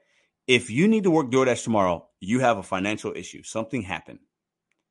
If 0.47 0.71
you 0.71 0.87
need 0.89 1.05
to 1.05 1.11
work 1.11 1.31
DoorDash 1.31 1.65
tomorrow, 1.65 2.09
you 2.21 2.41
have 2.41 2.59
a 2.59 2.63
financial 2.63 3.13
issue. 3.15 3.43
Something 3.43 3.83
happened. 3.83 4.21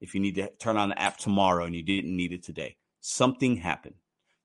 If 0.01 0.13
you 0.13 0.21
need 0.21 0.35
to 0.35 0.49
turn 0.59 0.77
on 0.77 0.89
the 0.89 1.01
app 1.01 1.17
tomorrow 1.17 1.65
and 1.65 1.73
you 1.73 1.81
didn't 1.81 2.15
need 2.15 2.33
it 2.33 2.43
today, 2.43 2.77
something 2.99 3.57
happened. 3.57 3.95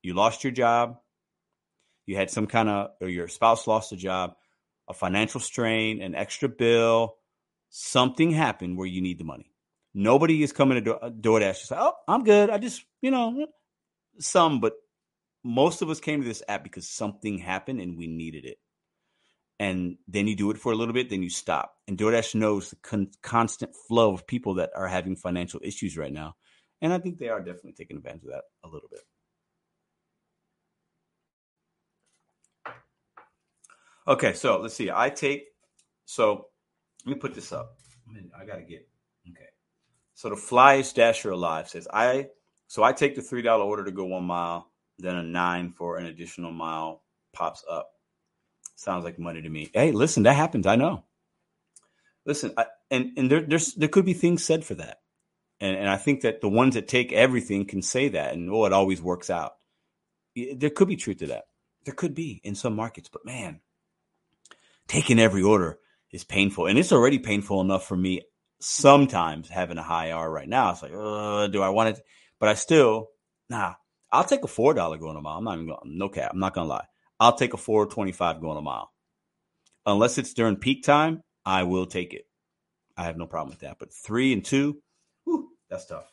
You 0.03 0.15
lost 0.15 0.45
your 0.45 0.53
job. 0.53 0.99
You 2.07 2.17
had 2.17 2.31
some 2.31 2.47
kind 2.47 2.69
of, 2.69 2.91
or 3.01 3.09
your 3.09 3.29
spouse 3.29 3.67
lost 3.67 3.93
a 3.93 3.97
job, 3.97 4.35
a 4.89 4.95
financial 4.95 5.41
strain, 5.41 6.01
an 6.03 6.15
extra 6.15 6.49
bill. 6.49 7.17
Something 7.71 8.31
happened 8.31 8.77
where 8.77 8.87
you 8.87 9.01
need 9.01 9.19
the 9.19 9.25
money. 9.25 9.53
Nobody 9.95 10.43
is 10.43 10.53
coming 10.53 10.77
to 10.77 10.81
Do- 10.81 10.93
uh, 10.95 11.11
DoorDash 11.11 11.49
and 11.49 11.57
say, 11.57 11.77
"Oh, 11.79 11.95
I'm 12.07 12.25
good. 12.25 12.51
I 12.51 12.59
just, 12.59 12.85
you 13.01 13.11
know, 13.11 13.47
some." 14.19 14.61
But 14.61 14.75
most 15.43 15.83
of 15.83 15.91
us 15.91 16.01
came 16.01 16.23
to 16.23 16.29
this 16.29 16.43
app 16.49 16.63
because 16.63 16.89
something 16.89 17.39
happened 17.39 17.81
and 17.81 17.97
we 17.97 18.07
needed 18.07 18.45
it 18.45 18.59
and 19.61 19.99
then 20.09 20.27
you 20.27 20.35
do 20.35 20.51
it 20.51 20.57
for 20.57 20.73
a 20.73 20.75
little 20.75 20.95
bit, 20.95 21.11
then 21.11 21.23
you 21.23 21.29
stop. 21.29 21.75
And 21.87 21.99
DoorDash 21.99 22.35
knows 22.35 22.71
the 22.71 22.77
con- 22.77 23.11
constant 23.23 23.77
flow 23.77 24.15
of 24.15 24.27
people 24.27 24.55
that 24.55 24.71
are 24.75 24.89
having 24.89 25.17
financial 25.17 25.61
issues 25.63 25.99
right 25.99 26.13
now. 26.13 26.35
And 26.81 26.95
I 26.95 26.99
think 26.99 27.19
they 27.19 27.29
are 27.29 27.41
definitely 27.41 27.75
taking 27.75 27.99
advantage 27.99 28.23
of 28.23 28.31
that 28.31 28.45
a 28.65 28.69
little 28.69 28.89
bit. 28.91 29.01
Okay, 34.09 34.33
so 34.33 34.63
let's 34.63 34.75
see. 34.75 34.91
I 34.91 35.11
take, 35.11 35.45
so 36.07 36.47
let 37.05 37.17
me 37.17 37.21
put 37.21 37.35
this 37.35 37.53
up. 37.53 37.77
I 38.41 38.47
got 38.47 38.57
to 38.57 38.63
get, 38.63 38.89
okay. 39.29 39.45
So 40.15 40.31
the 40.31 40.37
flyest 40.37 40.95
dasher 40.95 41.33
alive 41.33 41.69
says, 41.69 41.87
I, 41.93 42.29
so 42.67 42.83
I 42.83 42.95
take 42.95 43.15
the 43.15 43.21
$3 43.21 43.45
order 43.59 43.85
to 43.85 43.93
go 43.93 44.07
one 44.07 44.25
mile, 44.25 44.70
then 45.01 45.17
a 45.17 45.23
nine 45.23 45.73
for 45.73 45.97
an 45.99 46.07
additional 46.07 46.53
mile 46.53 47.03
pops 47.33 47.65
up. 47.69 47.91
Sounds 48.77 49.05
like 49.05 49.19
money 49.19 49.43
to 49.43 49.49
me. 49.49 49.71
Hey, 49.75 49.93
listen, 49.93 50.23
that 50.23 50.37
happens. 50.37 50.67
I 50.67 50.77
know. 50.77 51.05
Listen, 52.25 52.53
I, 52.57 52.67
and 52.91 53.13
and 53.17 53.31
there 53.31 53.43
there's 53.43 53.75
there 53.75 53.89
could 53.89 54.05
be 54.05 54.15
things 54.15 54.45
said 54.45 54.65
for 54.65 54.75
that, 54.75 55.01
and 55.61 55.77
and 55.77 55.89
I 55.89 55.97
think 55.97 56.23
that 56.23 56.41
the 56.41 56.49
ones 56.49 56.75
that 56.75 56.89
take 56.89 57.13
everything 57.13 57.67
can 57.67 57.83
say 57.83 58.09
that, 58.09 58.35
and 58.35 58.51
oh, 58.51 58.65
it 58.65 58.73
always 58.73 59.03
works 59.03 59.31
out. 59.31 59.53
There 60.35 60.71
could 60.71 60.89
be 60.89 60.97
truth 60.97 61.19
to 61.19 61.27
that. 61.29 61.45
There 61.85 61.95
could 61.95 62.15
be 62.15 62.41
in 62.45 62.55
some 62.55 62.77
markets, 62.77 63.09
but 63.09 63.25
man, 63.25 63.61
taking 64.87 65.19
every 65.19 65.43
order 65.43 65.79
is 66.11 66.25
painful, 66.25 66.67
and 66.67 66.79
it's 66.79 66.93
already 66.93 67.19
painful 67.19 67.61
enough 67.61 67.87
for 67.87 67.97
me. 67.97 68.23
Sometimes 68.61 69.49
having 69.49 69.79
a 69.79 69.83
high 69.83 70.13
R 70.13 70.31
right 70.31 70.49
now, 70.49 70.71
it's 70.71 70.83
like, 70.83 70.93
uh, 70.95 71.47
do 71.47 71.63
I 71.63 71.71
want 71.71 71.97
it? 71.97 72.05
But 72.39 72.51
I 72.51 72.55
still, 72.55 73.09
nah, 73.49 73.75
I'll 74.13 74.25
take 74.25 74.45
a 74.45 74.49
four 74.49 74.75
dollar 74.75 74.99
going 74.99 75.17
a 75.17 75.21
mile. 75.21 75.39
I'm 75.39 75.45
not 75.45 75.55
even 75.55 75.67
going, 75.67 75.81
no 75.85 76.09
cap. 76.09 76.33
I'm 76.33 76.41
not 76.41 76.55
gonna 76.55 76.69
lie. 76.69 76.87
I'll 77.19 77.37
take 77.37 77.53
a 77.53 77.59
425 77.59 78.41
going 78.41 78.57
a 78.57 78.63
mile. 78.63 78.91
Unless 79.87 80.19
it's 80.19 80.33
during 80.33 80.57
peak 80.57 80.83
time, 80.85 81.23
I 81.45 81.65
will 81.65 81.87
take 81.87 82.15
it. 82.15 82.27
I 82.97 83.05
have 83.05 83.17
no 83.17 83.27
problem 83.27 83.51
with 83.51 83.61
that. 83.61 83.79
But 83.79 83.93
three 83.93 84.33
and 84.33 84.45
two, 84.45 84.81
whew, 85.25 85.51
that's 85.69 85.87
tough. 85.87 86.11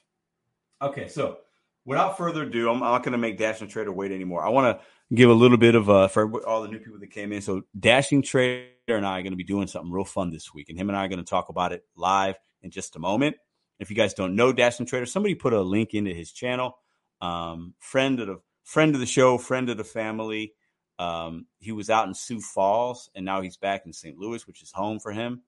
Okay, 0.82 1.08
so 1.08 1.38
without 1.86 2.18
further 2.18 2.44
ado, 2.44 2.70
I'm 2.70 2.80
not 2.80 3.04
to 3.04 3.18
make 3.18 3.38
Dashing 3.38 3.68
Trader 3.68 3.92
wait 3.92 4.12
anymore. 4.12 4.46
I 4.46 4.50
want 4.50 4.78
to 4.78 4.86
give 5.16 5.30
a 5.30 5.34
little 5.34 5.58
bit 5.58 5.76
of 5.76 5.90
uh, 5.90 6.08
for 6.08 6.46
all 6.46 6.62
the 6.62 6.68
new 6.68 6.80
people 6.80 7.00
that 7.00 7.12
came 7.12 7.32
in. 7.32 7.42
So 7.42 7.64
Dashing 7.80 8.22
Trader 8.22 8.68
and 8.90 9.06
I 9.06 9.20
are 9.20 9.24
to 9.24 9.36
be 9.36 9.44
doing 9.44 9.68
something 9.68 9.92
real 9.92 10.06
fun 10.06 10.32
this 10.32 10.54
week, 10.54 10.70
and 10.70 10.78
him 10.78 10.90
and 10.90 10.98
I 10.98 11.06
are 11.06 11.10
to 11.10 11.24
talk 11.24 11.50
about 11.50 11.72
it 11.72 11.84
live 11.96 12.36
in 12.62 12.70
just 12.70 12.96
a 12.96 13.00
moment. 13.00 13.38
If 13.80 13.90
you 13.90 13.96
guys 13.96 14.14
don't 14.14 14.36
know 14.36 14.52
Dashing 14.52 14.86
Trader, 14.86 15.06
somebody 15.06 15.36
put 15.36 15.54
a 15.54 15.62
link 15.62 15.94
into 15.94 16.14
his 16.14 16.32
channel. 16.32 16.78
Um, 17.22 17.74
friend 17.80 18.20
of 18.20 18.28
the 18.28 18.40
friend 18.64 18.94
of 18.94 19.00
the 19.00 19.08
show, 19.08 19.38
friend 19.38 19.70
of 19.70 19.78
the 19.78 19.84
family. 19.84 20.54
Um, 21.00 21.46
he 21.60 21.72
was 21.72 21.90
out 21.90 22.08
in 22.08 22.14
Sioux 22.14 22.42
Falls, 22.42 23.10
and 23.16 23.24
now 23.24 23.42
he's 23.42 23.58
back 23.58 23.86
in 23.86 23.94
St. 23.94 24.18
Louis, 24.18 24.46
which 24.48 24.62
is 24.64 24.72
home 24.72 25.00
for 25.00 25.12
him. 25.12 25.42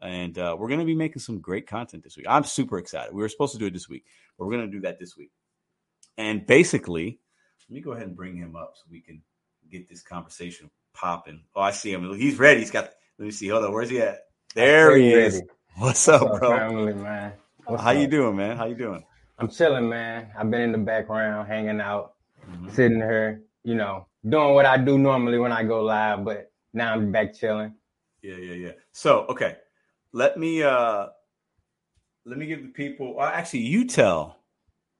And 0.00 0.36
uh, 0.36 0.56
we're 0.58 0.68
going 0.68 0.80
to 0.80 0.86
be 0.86 0.94
making 0.94 1.20
some 1.20 1.38
great 1.38 1.66
content 1.66 2.02
this 2.02 2.16
week. 2.16 2.26
I'm 2.28 2.44
super 2.44 2.78
excited. 2.78 3.14
We 3.14 3.22
were 3.22 3.28
supposed 3.28 3.52
to 3.52 3.58
do 3.58 3.66
it 3.66 3.72
this 3.72 3.88
week, 3.88 4.04
but 4.36 4.44
we're 4.44 4.52
going 4.52 4.70
to 4.70 4.76
do 4.76 4.82
that 4.82 4.98
this 4.98 5.16
week. 5.16 5.30
And 6.18 6.44
basically, 6.44 7.20
let 7.68 7.74
me 7.74 7.80
go 7.80 7.92
ahead 7.92 8.06
and 8.06 8.16
bring 8.16 8.36
him 8.36 8.56
up 8.56 8.74
so 8.74 8.82
we 8.90 9.00
can 9.00 9.22
get 9.70 9.88
this 9.88 10.02
conversation 10.02 10.70
popping. 10.92 11.42
Oh, 11.56 11.62
I 11.62 11.70
see 11.70 11.92
him. 11.92 12.12
He's 12.16 12.38
ready. 12.38 12.60
He's 12.60 12.70
got. 12.70 12.90
Let 13.18 13.24
me 13.24 13.30
see. 13.30 13.48
Hold 13.48 13.64
on. 13.64 13.72
Where's 13.72 13.90
he 13.90 14.00
at? 14.00 14.26
There 14.54 14.96
he 14.96 15.12
is. 15.12 15.42
What's, 15.76 16.06
What's 16.06 16.08
up, 16.08 16.22
up, 16.22 16.40
bro? 16.40 16.56
Family, 16.56 16.94
man. 16.94 17.32
What's 17.64 17.82
How 17.82 17.90
up? 17.90 17.96
you 17.96 18.06
doing, 18.06 18.36
man? 18.36 18.56
How 18.56 18.66
you 18.66 18.74
doing? 18.74 19.04
I'm 19.38 19.48
chilling, 19.48 19.88
man. 19.88 20.28
I've 20.38 20.50
been 20.50 20.60
in 20.60 20.72
the 20.72 20.78
background, 20.78 21.48
hanging 21.48 21.80
out, 21.80 22.14
mm-hmm. 22.48 22.70
sitting 22.70 22.98
here, 22.98 23.42
you 23.64 23.74
know, 23.74 24.06
doing 24.28 24.54
what 24.54 24.66
I 24.66 24.76
do 24.76 24.98
normally 24.98 25.38
when 25.38 25.52
I 25.52 25.64
go 25.64 25.82
live, 25.82 26.24
but 26.24 26.52
now 26.72 26.94
I'm 26.94 27.10
back 27.10 27.34
chilling. 27.34 27.74
Yeah, 28.22 28.36
yeah, 28.36 28.54
yeah. 28.54 28.72
So, 28.92 29.26
okay. 29.28 29.56
Let 30.12 30.38
me 30.38 30.62
uh 30.62 31.08
let 32.24 32.38
me 32.38 32.46
give 32.46 32.62
the 32.62 32.68
people 32.68 33.16
uh, 33.18 33.30
actually 33.34 33.60
you 33.60 33.86
tell 33.86 34.36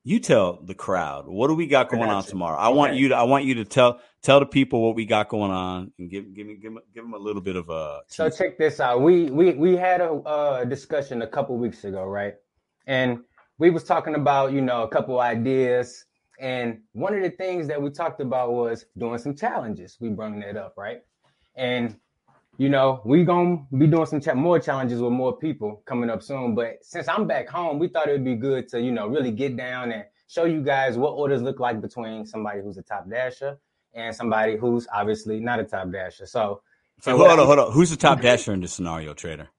you 0.02 0.20
tell 0.20 0.60
the 0.62 0.74
crowd 0.74 1.26
what 1.26 1.48
do 1.48 1.54
we 1.54 1.66
got 1.66 1.88
going 1.88 2.10
on 2.10 2.24
tomorrow. 2.24 2.58
I 2.58 2.66
okay. 2.66 2.76
want 2.76 2.94
you 2.96 3.08
to 3.08 3.16
I 3.16 3.22
want 3.22 3.44
you 3.44 3.54
to 3.54 3.64
tell 3.64 4.00
tell 4.22 4.40
the 4.40 4.46
people 4.46 4.82
what 4.82 4.96
we 4.96 5.06
got 5.06 5.28
going 5.28 5.50
on 5.50 5.92
and 5.98 6.10
give 6.10 6.34
give 6.34 6.46
me 6.46 6.56
give, 6.56 6.72
give 6.92 7.04
them 7.04 7.14
a 7.14 7.18
little 7.18 7.40
bit 7.40 7.56
of 7.56 7.68
a 7.70 8.00
So 8.08 8.28
check 8.28 8.58
this 8.58 8.80
out. 8.80 9.00
We 9.00 9.30
we 9.30 9.52
we 9.52 9.76
had 9.76 10.00
a 10.00 10.10
uh, 10.10 10.64
discussion 10.64 11.22
a 11.22 11.26
couple 11.26 11.56
weeks 11.56 11.84
ago, 11.84 12.04
right? 12.04 12.34
And 12.86 13.20
we 13.58 13.70
was 13.70 13.84
talking 13.84 14.14
about, 14.14 14.52
you 14.52 14.60
know, 14.60 14.82
a 14.82 14.88
couple 14.88 15.20
ideas 15.20 16.04
and 16.40 16.80
one 16.92 17.14
of 17.14 17.22
the 17.22 17.30
things 17.30 17.68
that 17.68 17.80
we 17.80 17.90
talked 17.90 18.20
about 18.20 18.52
was 18.52 18.86
doing 18.98 19.18
some 19.18 19.34
challenges. 19.34 19.96
We 20.00 20.08
brought 20.08 20.38
that 20.40 20.56
up, 20.56 20.74
right? 20.76 21.02
And 21.54 21.96
you 22.56 22.68
know, 22.68 23.00
we 23.04 23.24
gonna 23.24 23.64
be 23.76 23.86
doing 23.88 24.06
some 24.06 24.20
cha- 24.20 24.34
more 24.34 24.60
challenges 24.60 25.00
with 25.00 25.12
more 25.12 25.36
people 25.36 25.82
coming 25.86 26.08
up 26.08 26.22
soon. 26.22 26.54
But 26.54 26.78
since 26.82 27.08
I'm 27.08 27.26
back 27.26 27.48
home, 27.48 27.78
we 27.80 27.88
thought 27.88 28.08
it 28.08 28.12
would 28.12 28.24
be 28.24 28.36
good 28.36 28.68
to, 28.68 28.80
you 28.80 28.92
know, 28.92 29.08
really 29.08 29.32
get 29.32 29.56
down 29.56 29.90
and 29.90 30.04
show 30.28 30.44
you 30.44 30.62
guys 30.62 30.96
what 30.96 31.10
orders 31.10 31.42
look 31.42 31.58
like 31.58 31.80
between 31.80 32.24
somebody 32.24 32.60
who's 32.62 32.78
a 32.78 32.82
top 32.82 33.10
dasher 33.10 33.58
and 33.92 34.14
somebody 34.14 34.56
who's 34.56 34.86
obviously 34.92 35.40
not 35.40 35.58
a 35.58 35.64
top 35.64 35.90
dasher. 35.90 36.26
So, 36.26 36.62
so 37.00 37.16
hold 37.16 37.30
on, 37.30 37.38
hold 37.38 37.58
on. 37.58 37.72
Who's 37.72 37.90
the 37.90 37.96
top 37.96 38.20
dasher 38.20 38.52
in 38.52 38.60
this 38.60 38.72
scenario, 38.72 39.14
trader? 39.14 39.48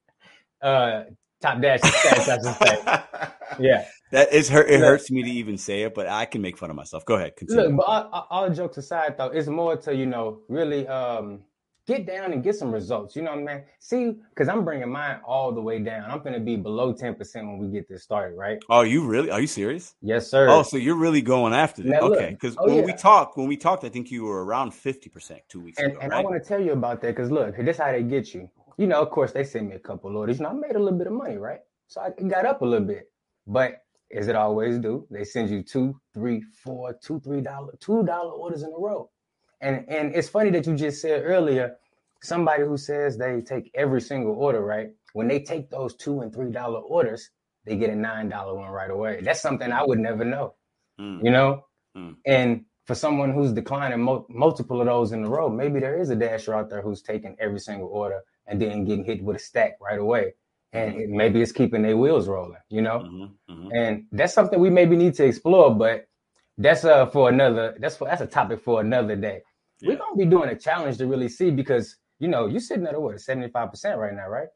Uh, 0.61 1.03
top 1.41 1.61
dasher 1.61 1.83
stats, 1.83 2.27
I 2.27 2.37
should 2.41 3.19
say. 3.19 3.29
Yeah. 3.59 3.85
That 4.11 4.31
is 4.31 4.49
hurt. 4.49 4.69
It 4.69 4.79
hurts 4.79 5.11
me 5.11 5.23
to 5.23 5.29
even 5.29 5.57
say 5.57 5.83
it, 5.83 5.93
but 5.93 6.07
I 6.07 6.25
can 6.25 6.41
make 6.41 6.57
fun 6.57 6.69
of 6.69 6.75
myself. 6.75 7.05
Go 7.05 7.15
ahead. 7.15 7.35
Continue. 7.35 7.63
Look, 7.63 7.77
but 7.77 7.85
all, 7.85 8.27
all, 8.29 8.49
jokes 8.49 8.77
aside, 8.77 9.17
though, 9.17 9.27
it's 9.27 9.47
more 9.47 9.75
to 9.77 9.95
you 9.95 10.05
know 10.05 10.41
really 10.47 10.87
um, 10.87 11.41
get 11.87 12.05
down 12.05 12.31
and 12.31 12.43
get 12.43 12.55
some 12.55 12.71
results. 12.71 13.15
You 13.15 13.23
know 13.23 13.31
what 13.31 13.39
I 13.49 13.55
mean? 13.55 13.63
See, 13.79 14.15
because 14.29 14.47
I'm 14.47 14.63
bringing 14.63 14.91
mine 14.91 15.19
all 15.25 15.51
the 15.51 15.61
way 15.61 15.79
down. 15.79 16.09
I'm 16.09 16.19
going 16.19 16.33
to 16.33 16.39
be 16.39 16.55
below 16.55 16.93
ten 16.93 17.15
percent 17.15 17.47
when 17.47 17.57
we 17.57 17.67
get 17.67 17.89
this 17.89 18.03
started, 18.03 18.35
right? 18.35 18.59
Oh, 18.69 18.81
you 18.81 19.05
really? 19.05 19.31
Are 19.31 19.41
you 19.41 19.47
serious? 19.47 19.95
Yes, 20.01 20.29
sir. 20.29 20.47
Oh, 20.49 20.63
so 20.63 20.77
you're 20.77 20.95
really 20.95 21.21
going 21.21 21.53
after 21.53 21.81
this? 21.81 21.99
okay, 22.01 22.29
because 22.29 22.55
oh, 22.59 22.67
when 22.67 22.75
yeah. 22.77 22.85
we 22.85 22.93
talked, 22.93 23.37
when 23.37 23.47
we 23.47 23.57
talked, 23.57 23.83
I 23.83 23.89
think 23.89 24.11
you 24.11 24.23
were 24.23 24.45
around 24.45 24.73
fifty 24.73 25.09
percent 25.09 25.41
two 25.49 25.61
weeks 25.61 25.79
and, 25.79 25.93
ago. 25.93 25.99
And 26.01 26.11
right? 26.11 26.19
I 26.19 26.23
want 26.23 26.41
to 26.41 26.47
tell 26.47 26.61
you 26.61 26.73
about 26.73 27.01
that 27.01 27.15
because 27.15 27.31
look, 27.31 27.57
this 27.57 27.77
how 27.77 27.91
they 27.91 28.03
get 28.03 28.33
you. 28.33 28.49
You 28.77 28.87
know, 28.87 29.01
of 29.01 29.09
course, 29.09 29.31
they 29.31 29.43
send 29.43 29.69
me 29.69 29.75
a 29.75 29.79
couple 29.79 30.15
orders. 30.15 30.37
You 30.37 30.43
know, 30.43 30.49
I 30.49 30.53
made 30.53 30.75
a 30.75 30.79
little 30.79 30.97
bit 30.97 31.07
of 31.07 31.13
money, 31.13 31.37
right? 31.37 31.59
So 31.87 32.01
I 32.01 32.09
got 32.23 32.45
up 32.45 32.61
a 32.61 32.65
little 32.65 32.85
bit, 32.85 33.09
but 33.47 33.81
as 34.15 34.27
it 34.27 34.35
always 34.35 34.77
do, 34.77 35.07
they 35.09 35.23
send 35.23 35.49
you 35.49 35.61
two, 35.61 35.99
three, 36.13 36.41
four, 36.63 36.97
two, 37.03 37.19
three 37.19 37.41
dollar, 37.41 37.73
two 37.79 38.03
dollar 38.03 38.31
orders 38.31 38.63
in 38.63 38.69
a 38.69 38.79
row. 38.79 39.09
And 39.61 39.85
and 39.89 40.15
it's 40.15 40.29
funny 40.29 40.49
that 40.51 40.67
you 40.67 40.75
just 40.75 41.01
said 41.01 41.23
earlier, 41.23 41.75
somebody 42.21 42.63
who 42.63 42.77
says 42.77 43.17
they 43.17 43.41
take 43.41 43.71
every 43.73 44.01
single 44.01 44.33
order, 44.33 44.61
right? 44.61 44.89
When 45.13 45.27
they 45.27 45.39
take 45.39 45.69
those 45.69 45.95
two 45.95 46.21
and 46.21 46.33
three 46.33 46.51
dollar 46.51 46.79
orders, 46.79 47.29
they 47.65 47.75
get 47.75 47.89
a 47.89 47.95
nine 47.95 48.29
dollar 48.29 48.55
one 48.55 48.69
right 48.69 48.91
away. 48.91 49.21
That's 49.21 49.41
something 49.41 49.71
I 49.71 49.83
would 49.83 49.99
never 49.99 50.25
know, 50.25 50.55
mm. 50.99 51.23
you 51.23 51.31
know. 51.31 51.65
Mm. 51.97 52.15
And 52.25 52.65
for 52.85 52.93
someone 52.95 53.33
who's 53.33 53.51
declining 53.51 54.01
mo- 54.01 54.27
multiple 54.29 54.81
of 54.81 54.87
those 54.87 55.11
in 55.11 55.23
a 55.23 55.29
row, 55.29 55.49
maybe 55.49 55.79
there 55.79 55.99
is 55.99 56.09
a 56.09 56.15
dasher 56.15 56.53
out 56.53 56.69
there 56.69 56.81
who's 56.81 57.01
taking 57.01 57.35
every 57.39 57.59
single 57.59 57.87
order 57.87 58.21
and 58.45 58.61
then 58.61 58.85
getting 58.85 59.03
hit 59.03 59.23
with 59.23 59.37
a 59.37 59.39
stack 59.39 59.77
right 59.81 59.99
away 59.99 60.33
and 60.75 61.11
maybe 61.11 61.41
it's 61.41 61.51
keeping 61.51 61.81
their 61.81 61.97
wheels 61.97 62.27
rolling, 62.27 62.61
you 62.69 62.81
know. 62.81 62.99
Mm-hmm, 62.99 63.53
mm-hmm. 63.53 63.69
And 63.73 64.05
that's 64.11 64.33
something 64.33 64.59
we 64.59 64.69
maybe 64.69 64.95
need 64.95 65.13
to 65.15 65.25
explore, 65.25 65.73
but 65.73 66.07
that's 66.57 66.85
uh 66.85 67.05
for 67.07 67.29
another. 67.29 67.75
That's 67.79 67.97
for 67.97 68.07
that's 68.07 68.21
a 68.21 68.27
topic 68.27 68.61
for 68.61 68.81
another 68.81 69.15
day. 69.15 69.41
Yeah. 69.79 69.89
We're 69.89 69.97
gonna 69.97 70.15
be 70.15 70.25
doing 70.25 70.49
a 70.49 70.57
challenge 70.57 70.97
to 70.97 71.07
really 71.07 71.29
see 71.29 71.51
because 71.51 71.97
you 72.19 72.27
know 72.27 72.47
you're 72.47 72.59
sitting 72.59 72.85
at 72.87 72.99
what 72.99 73.19
seventy 73.19 73.49
five 73.49 73.71
percent 73.71 73.97
right 73.97 74.13
now, 74.13 74.27
right? 74.27 74.47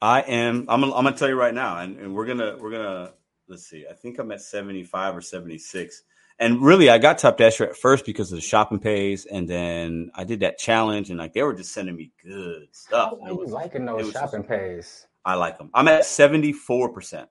I 0.00 0.20
am. 0.20 0.66
I'm. 0.68 0.84
I'm 0.84 0.90
gonna 0.90 1.12
tell 1.12 1.28
you 1.28 1.34
right 1.34 1.54
now, 1.54 1.78
and, 1.78 1.98
and 1.98 2.14
we're 2.14 2.26
gonna 2.26 2.56
we're 2.58 2.70
gonna 2.70 3.12
let's 3.48 3.66
see. 3.66 3.84
I 3.90 3.94
think 3.94 4.18
I'm 4.18 4.30
at 4.30 4.40
seventy 4.40 4.84
five 4.84 5.16
or 5.16 5.20
seventy 5.20 5.58
six. 5.58 6.02
And 6.40 6.62
really, 6.62 6.88
I 6.88 6.98
got 6.98 7.18
Top 7.18 7.36
Dasher 7.36 7.64
at 7.64 7.76
first 7.76 8.06
because 8.06 8.30
of 8.30 8.36
the 8.36 8.42
shopping 8.42 8.78
pays, 8.78 9.26
and 9.26 9.48
then 9.48 10.12
I 10.14 10.22
did 10.22 10.40
that 10.40 10.56
challenge, 10.56 11.10
and 11.10 11.18
like 11.18 11.32
they 11.32 11.42
were 11.42 11.54
just 11.54 11.72
sending 11.72 11.96
me 11.96 12.12
good 12.22 12.68
stuff. 12.70 13.14
How 13.20 13.26
are 13.26 13.32
you 13.32 13.46
liking 13.46 13.86
those 13.86 14.12
shopping 14.12 14.42
just, 14.42 14.48
pays? 14.48 15.06
I 15.24 15.34
like 15.34 15.58
them. 15.58 15.70
I'm 15.74 15.88
at 15.88 16.02
74%. 16.02 17.26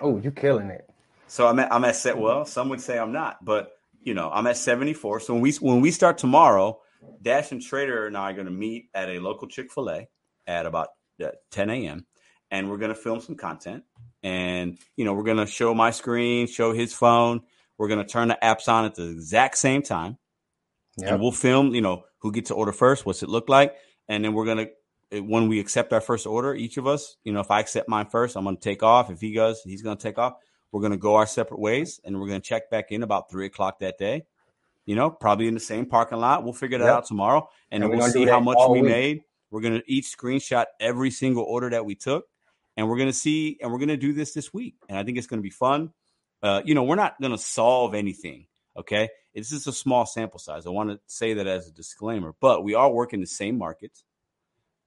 Oh, 0.00 0.18
you're 0.18 0.32
killing 0.32 0.70
it. 0.70 0.88
So 1.28 1.46
I'm 1.46 1.58
at 1.60 1.72
I'm 1.72 1.84
at 1.84 1.96
set 1.96 2.18
well, 2.18 2.44
some 2.44 2.68
would 2.68 2.80
say 2.80 2.98
I'm 2.98 3.12
not, 3.12 3.42
but 3.42 3.72
you 4.02 4.12
know, 4.12 4.30
I'm 4.30 4.46
at 4.46 4.56
74. 4.56 5.20
So 5.20 5.32
when 5.32 5.42
we 5.42 5.52
when 5.60 5.80
we 5.80 5.90
start 5.90 6.18
tomorrow, 6.18 6.80
Dashing 7.22 7.60
Trader 7.60 8.06
and 8.06 8.16
I 8.16 8.30
are 8.30 8.34
going 8.34 8.46
to 8.46 8.52
meet 8.52 8.90
at 8.94 9.08
a 9.08 9.18
local 9.18 9.48
Chick-fil-A 9.48 10.08
at 10.46 10.66
about 10.66 10.88
uh, 11.24 11.28
10 11.52 11.70
a.m. 11.70 12.06
and 12.50 12.68
we're 12.68 12.76
going 12.76 12.90
to 12.90 12.94
film 12.94 13.20
some 13.20 13.36
content 13.36 13.84
and 14.22 14.78
you 14.96 15.04
know, 15.04 15.14
we're 15.14 15.22
going 15.22 15.38
to 15.38 15.46
show 15.46 15.74
my 15.74 15.90
screen, 15.90 16.46
show 16.46 16.72
his 16.72 16.92
phone. 16.92 17.40
We're 17.78 17.88
going 17.88 18.04
to 18.04 18.12
turn 18.12 18.28
the 18.28 18.38
apps 18.42 18.68
on 18.68 18.84
at 18.84 18.94
the 18.94 19.08
exact 19.08 19.56
same 19.56 19.82
time. 19.82 20.18
Yep. 20.98 21.10
And 21.10 21.20
we'll 21.20 21.32
film, 21.32 21.74
you 21.74 21.80
know, 21.80 22.04
who 22.18 22.30
gets 22.30 22.48
to 22.48 22.54
order 22.54 22.72
first, 22.72 23.06
what's 23.06 23.22
it 23.22 23.28
look 23.28 23.48
like, 23.48 23.74
and 24.08 24.24
then 24.24 24.34
we're 24.34 24.44
going 24.44 24.58
to 24.58 24.70
when 25.20 25.48
we 25.48 25.60
accept 25.60 25.92
our 25.92 26.00
first 26.00 26.26
order, 26.26 26.54
each 26.54 26.76
of 26.76 26.86
us, 26.86 27.16
you 27.24 27.32
know, 27.32 27.40
if 27.40 27.50
I 27.50 27.60
accept 27.60 27.88
mine 27.88 28.06
first, 28.06 28.36
I'm 28.36 28.44
going 28.44 28.56
to 28.56 28.62
take 28.62 28.82
off. 28.82 29.10
If 29.10 29.20
he 29.20 29.32
goes, 29.32 29.60
he's 29.62 29.82
going 29.82 29.96
to 29.96 30.02
take 30.02 30.18
off. 30.18 30.34
We're 30.70 30.80
going 30.80 30.92
to 30.92 30.98
go 30.98 31.16
our 31.16 31.26
separate 31.26 31.60
ways, 31.60 32.00
and 32.02 32.18
we're 32.18 32.28
going 32.28 32.40
to 32.40 32.46
check 32.46 32.70
back 32.70 32.92
in 32.92 33.02
about 33.02 33.30
three 33.30 33.44
o'clock 33.46 33.80
that 33.80 33.98
day. 33.98 34.24
You 34.86 34.96
know, 34.96 35.10
probably 35.10 35.46
in 35.46 35.54
the 35.54 35.60
same 35.60 35.86
parking 35.86 36.18
lot. 36.18 36.44
We'll 36.44 36.54
figure 36.54 36.78
that 36.78 36.84
yep. 36.84 36.94
out 36.94 37.06
tomorrow, 37.06 37.48
and, 37.70 37.84
and 37.84 37.92
we'll 37.92 38.08
see 38.08 38.26
how 38.26 38.40
much 38.40 38.58
we 38.70 38.80
week. 38.80 38.90
made. 38.90 39.20
We're 39.50 39.60
going 39.60 39.74
to 39.74 39.82
each 39.86 40.06
screenshot 40.16 40.64
every 40.80 41.10
single 41.10 41.44
order 41.44 41.68
that 41.70 41.84
we 41.84 41.94
took, 41.94 42.24
and 42.76 42.88
we're 42.88 42.96
going 42.96 43.10
to 43.10 43.12
see, 43.12 43.58
and 43.60 43.70
we're 43.70 43.78
going 43.78 43.88
to 43.88 43.98
do 43.98 44.14
this 44.14 44.32
this 44.32 44.52
week. 44.52 44.76
And 44.88 44.96
I 44.96 45.04
think 45.04 45.18
it's 45.18 45.26
going 45.26 45.38
to 45.38 45.44
be 45.44 45.50
fun. 45.50 45.92
Uh, 46.42 46.62
you 46.64 46.74
know, 46.74 46.84
we're 46.84 46.96
not 46.96 47.20
going 47.20 47.32
to 47.32 47.38
solve 47.38 47.94
anything. 47.94 48.46
Okay, 48.76 49.10
this 49.34 49.52
is 49.52 49.66
a 49.66 49.72
small 49.72 50.06
sample 50.06 50.40
size. 50.40 50.66
I 50.66 50.70
want 50.70 50.88
to 50.90 50.98
say 51.06 51.34
that 51.34 51.46
as 51.46 51.68
a 51.68 51.72
disclaimer, 51.72 52.34
but 52.40 52.64
we 52.64 52.74
are 52.74 52.90
working 52.90 53.20
the 53.20 53.26
same 53.26 53.58
markets 53.58 54.04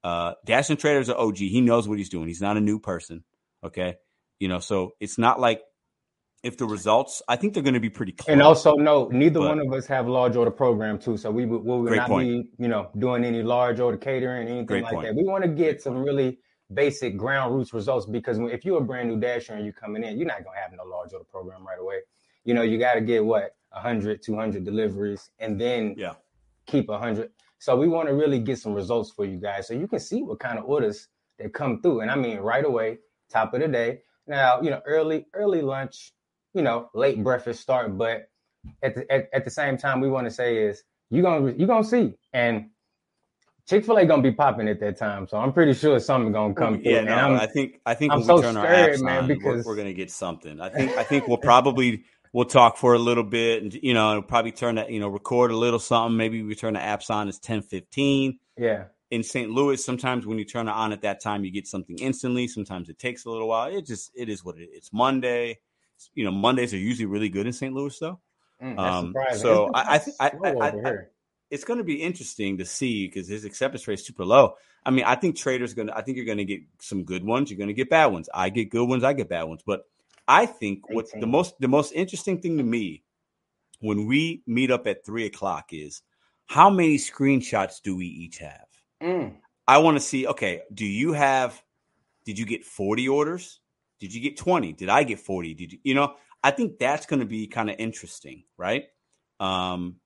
uh, 0.06 0.36
Dashing 0.45 0.78
Trader's 0.78 1.10
an 1.10 1.16
OG. 1.18 1.38
He 1.38 1.62
knows 1.62 1.88
what 1.88 1.97
he's 1.97 2.10
doing. 2.10 2.28
He's 2.28 2.41
not 2.41 2.58
a 2.58 2.62
new 2.62 2.80
person. 2.80 3.24
Okay. 3.64 3.95
You 4.39 4.47
know, 4.47 4.60
so 4.60 4.91
it's 4.99 5.18
not 5.18 5.39
like 5.39 5.62
if 6.43 6.58
the 6.58 6.66
results, 6.66 7.24
I 7.28 7.38
think 7.38 7.56
they're 7.56 7.64
going 7.64 7.74
to 7.74 7.80
be 7.80 7.89
pretty 7.89 8.12
close. 8.12 8.32
And 8.32 8.43
also, 8.43 8.74
no, 8.76 9.08
neither 9.08 9.39
but, 9.39 9.49
one 9.49 9.60
of 9.60 9.74
us 9.74 9.88
have 9.88 10.08
large 10.08 10.36
order 10.36 10.51
program 10.51 10.99
too. 10.99 11.18
So 11.18 11.32
we, 11.32 11.47
we 11.47 11.58
will 11.58 11.82
not 11.82 12.08
point. 12.08 12.28
be, 12.28 12.64
you 12.64 12.68
know, 12.68 12.91
doing 12.99 13.26
any 13.26 13.41
large 13.41 13.80
order 13.80 13.97
catering, 13.97 14.47
anything 14.47 14.68
great 14.68 14.84
like 14.84 14.93
point. 14.93 15.08
that. 15.08 15.16
We 15.16 15.24
want 15.24 15.43
to 15.43 15.49
get 15.49 15.82
some 15.82 15.97
really 15.97 16.38
basic 16.72 17.18
ground 17.18 17.56
roots 17.56 17.74
results 17.74 18.06
because 18.06 18.38
if 18.38 18.64
you're 18.64 18.78
a 18.78 18.86
brand 18.86 19.10
new 19.10 19.20
dasher 19.20 19.53
and 19.53 19.64
you're 19.64 19.74
coming 19.74 20.03
in, 20.03 20.20
you're 20.20 20.28
not 20.28 20.43
going 20.43 20.56
to 20.56 20.62
have 20.62 20.72
no 20.78 20.84
large 20.84 21.14
order 21.14 21.26
program 21.26 21.66
right 21.66 21.80
away. 21.80 22.01
You 22.43 22.53
know, 22.53 22.62
you 22.62 22.78
got 22.78 22.93
to 22.93 23.01
get 23.01 23.26
what 23.26 23.56
100, 23.72 24.22
200 24.22 24.64
deliveries 24.64 25.32
and 25.39 25.60
then 25.60 25.95
yeah. 25.97 26.14
keep 26.68 26.89
100. 26.89 27.32
So 27.66 27.76
we 27.76 27.88
want 27.88 28.07
to 28.09 28.13
really 28.13 28.38
get 28.38 28.59
some 28.59 28.76
results 28.76 29.09
for 29.09 29.26
you 29.26 29.38
guys 29.38 29.68
so 29.68 29.74
you 29.74 29.88
can 29.88 29.99
see 29.99 30.22
what 30.22 30.38
kind 30.38 30.59
of 30.59 30.66
orders 30.66 31.07
that 31.39 31.51
come 31.51 31.82
through. 31.82 32.01
And 32.01 32.11
I 32.11 32.16
mean, 32.16 32.38
right 32.38 32.63
away, 32.63 32.99
top 33.32 33.55
of 33.55 33.59
the 33.59 33.68
day. 33.68 34.01
Now, 34.28 34.61
you 34.61 34.70
know, 34.70 34.84
early, 34.86 35.26
early 35.34 35.63
lunch, 35.63 36.13
you 36.53 36.61
know, 36.61 36.91
late 36.93 37.24
breakfast 37.24 37.61
start. 37.61 37.97
But 37.97 38.30
at 38.84 38.93
the, 38.93 39.11
at, 39.11 39.30
at 39.34 39.45
the 39.45 39.49
same 39.49 39.78
time, 39.78 39.99
we 39.99 40.09
want 40.09 40.28
to 40.28 40.32
say 40.32 40.57
is 40.57 40.84
you're 41.09 41.24
going 41.24 41.55
to, 41.55 41.59
you're 41.59 41.82
to 41.82 41.84
see. 41.84 42.13
And 42.34 42.70
Chick-fil-A 43.68 44.05
gonna 44.05 44.22
be 44.22 44.32
popping 44.32 44.68
at 44.68 44.80
that 44.80 44.95
time, 44.95 45.28
so 45.28 45.38
I'm 45.38 45.51
pretty 45.51 45.74
sure 45.74 45.99
something 45.99 46.32
gonna 46.32 46.53
come 46.53 46.76
through. 46.84 46.91
Yeah, 46.91 47.01
no, 47.01 47.34
i 47.34 47.47
think 47.47 47.82
I 47.84 47.95
think 47.95 48.13
I'm 48.13 48.20
when 48.20 48.28
so 48.28 48.36
we 48.36 48.41
turn 48.43 48.53
scared, 48.53 48.68
our 48.68 48.89
apps 48.89 49.01
man, 49.01 49.24
on, 49.24 49.28
because 49.28 49.66
we're, 49.66 49.72
we're, 49.72 49.76
gonna 49.76 49.91
get 49.91 50.11
something. 50.11 50.61
I 50.61 50.70
think 50.70 50.95
I 50.95 51.01
think 51.01 51.28
we'll 51.28 51.38
probably 51.39 52.03
we'll 52.36 52.44
talk 52.44 52.76
for 52.76 52.94
a 52.94 53.00
little 53.00 53.24
bit 53.24 53.64
and 53.64 53.74
you 53.76 53.94
know 53.94 54.22
probably 54.22 54.52
turn 54.52 54.76
that 54.76 54.92
you 54.92 55.00
know 55.00 55.08
record 55.08 55.52
a 55.52 55.56
little 55.56 55.80
something 55.80 56.18
maybe 56.18 56.44
we 56.44 56.54
turn 56.54 56.74
the 56.74 56.80
apps 56.80 57.10
on 57.10 57.30
it's 57.30 57.40
10 57.40 57.62
15 57.62 58.38
yeah 58.58 58.84
in 59.10 59.24
st 59.24 59.50
louis 59.50 59.84
sometimes 59.84 60.26
when 60.26 60.38
you 60.38 60.44
turn 60.44 60.68
it 60.68 60.72
on 60.72 60.92
at 60.92 61.02
that 61.04 61.22
time 61.22 61.46
you 61.46 61.52
get 61.52 61.66
something 61.66 61.98
instantly 62.00 62.46
sometimes 62.46 62.90
it 62.90 63.00
takes 63.00 63.24
a 63.24 63.30
little 63.30 63.48
while 63.48 63.74
it 63.74 63.86
just 63.86 64.12
it 64.16 64.28
is 64.28 64.44
what 64.44 64.58
it 64.58 64.64
is 64.64 64.70
it's 64.74 64.92
monday 64.92 65.58
you 66.14 66.26
know 66.26 66.32
mondays 66.32 66.74
are 66.74 66.78
usually 66.78 67.06
really 67.06 67.30
good 67.30 67.48
in 67.48 67.54
st 67.54 67.74
louis 67.74 67.98
though 68.00 68.20
mm, 68.62 68.78
um, 68.78 69.14
so 69.38 69.72
i 69.74 70.02
i, 70.20 70.28
I, 70.28 70.52
I, 70.60 70.68
I 70.68 70.94
it's 71.52 71.64
going 71.64 71.78
to 71.78 71.86
be 71.86 72.02
interesting 72.02 72.58
to 72.58 72.66
see 72.66 73.08
because 73.08 73.30
his 73.30 73.46
acceptance 73.46 73.88
rate 73.88 74.00
is 74.00 74.06
super 74.06 74.26
low. 74.26 74.56
I 74.84 74.90
mean, 74.90 75.06
I 75.06 75.16
think 75.16 75.36
traders 75.36 75.76
going 75.76 75.88
to, 75.88 75.96
I 75.96 76.02
think 76.02 76.18
you're 76.18 76.26
going 76.26 76.40
to 76.40 76.46
get 76.46 76.62
some 76.80 77.04
good 77.04 77.24
ones. 77.24 77.50
You're 77.50 77.60
going 77.60 77.68
to 77.68 77.74
get 77.74 77.90
bad 77.90 78.08
ones. 78.08 78.30
I 78.34 78.50
get 78.50 78.72
good 78.72 78.90
ones. 78.90 79.04
I 79.04 79.14
get 79.14 79.30
bad 79.30 79.44
ones. 79.44 79.62
But 79.66 79.86
I 80.28 80.45
think 80.45 80.89
what's 80.89 81.11
the 81.11 81.28
most 81.28 81.55
the 81.59 81.67
most 81.67 81.93
interesting 81.93 82.41
thing 82.41 82.57
to 82.57 82.63
me 82.63 83.03
when 83.80 84.07
we 84.07 84.43
meet 84.47 84.71
up 84.71 84.88
at 84.88 85.05
three 85.05 85.26
o'clock 85.26 85.67
is 85.71 86.01
how 86.47 86.69
many 86.69 86.97
screenshots 86.97 87.82
do 87.82 87.95
we 87.95 88.05
each 88.05 88.38
have? 88.39 88.67
Mm. 89.01 89.36
I 89.67 89.78
want 89.80 89.97
to 89.97 90.01
see. 90.01 90.28
Okay, 90.28 90.61
do 90.73 90.86
you 90.86 91.13
have? 91.13 91.61
Did 92.26 92.39
you 92.39 92.45
get 92.45 92.65
forty 92.65 93.07
orders? 93.07 93.59
Did 93.99 94.13
you 94.13 94.21
get 94.21 94.38
twenty? 94.38 94.73
Did 94.73 94.89
I 94.89 95.03
get 95.03 95.19
forty? 95.19 95.53
Did 95.53 95.73
you? 95.73 95.80
You 95.84 95.93
know, 95.95 96.15
I 96.43 96.51
think 96.51 96.80
that's 96.80 97.05
going 97.05 97.19
to 97.19 97.26
be 97.26 97.47
kind 97.47 97.69
of 97.69 97.76
interesting, 97.80 98.43
right? 98.57 98.86
Um, 99.39 99.97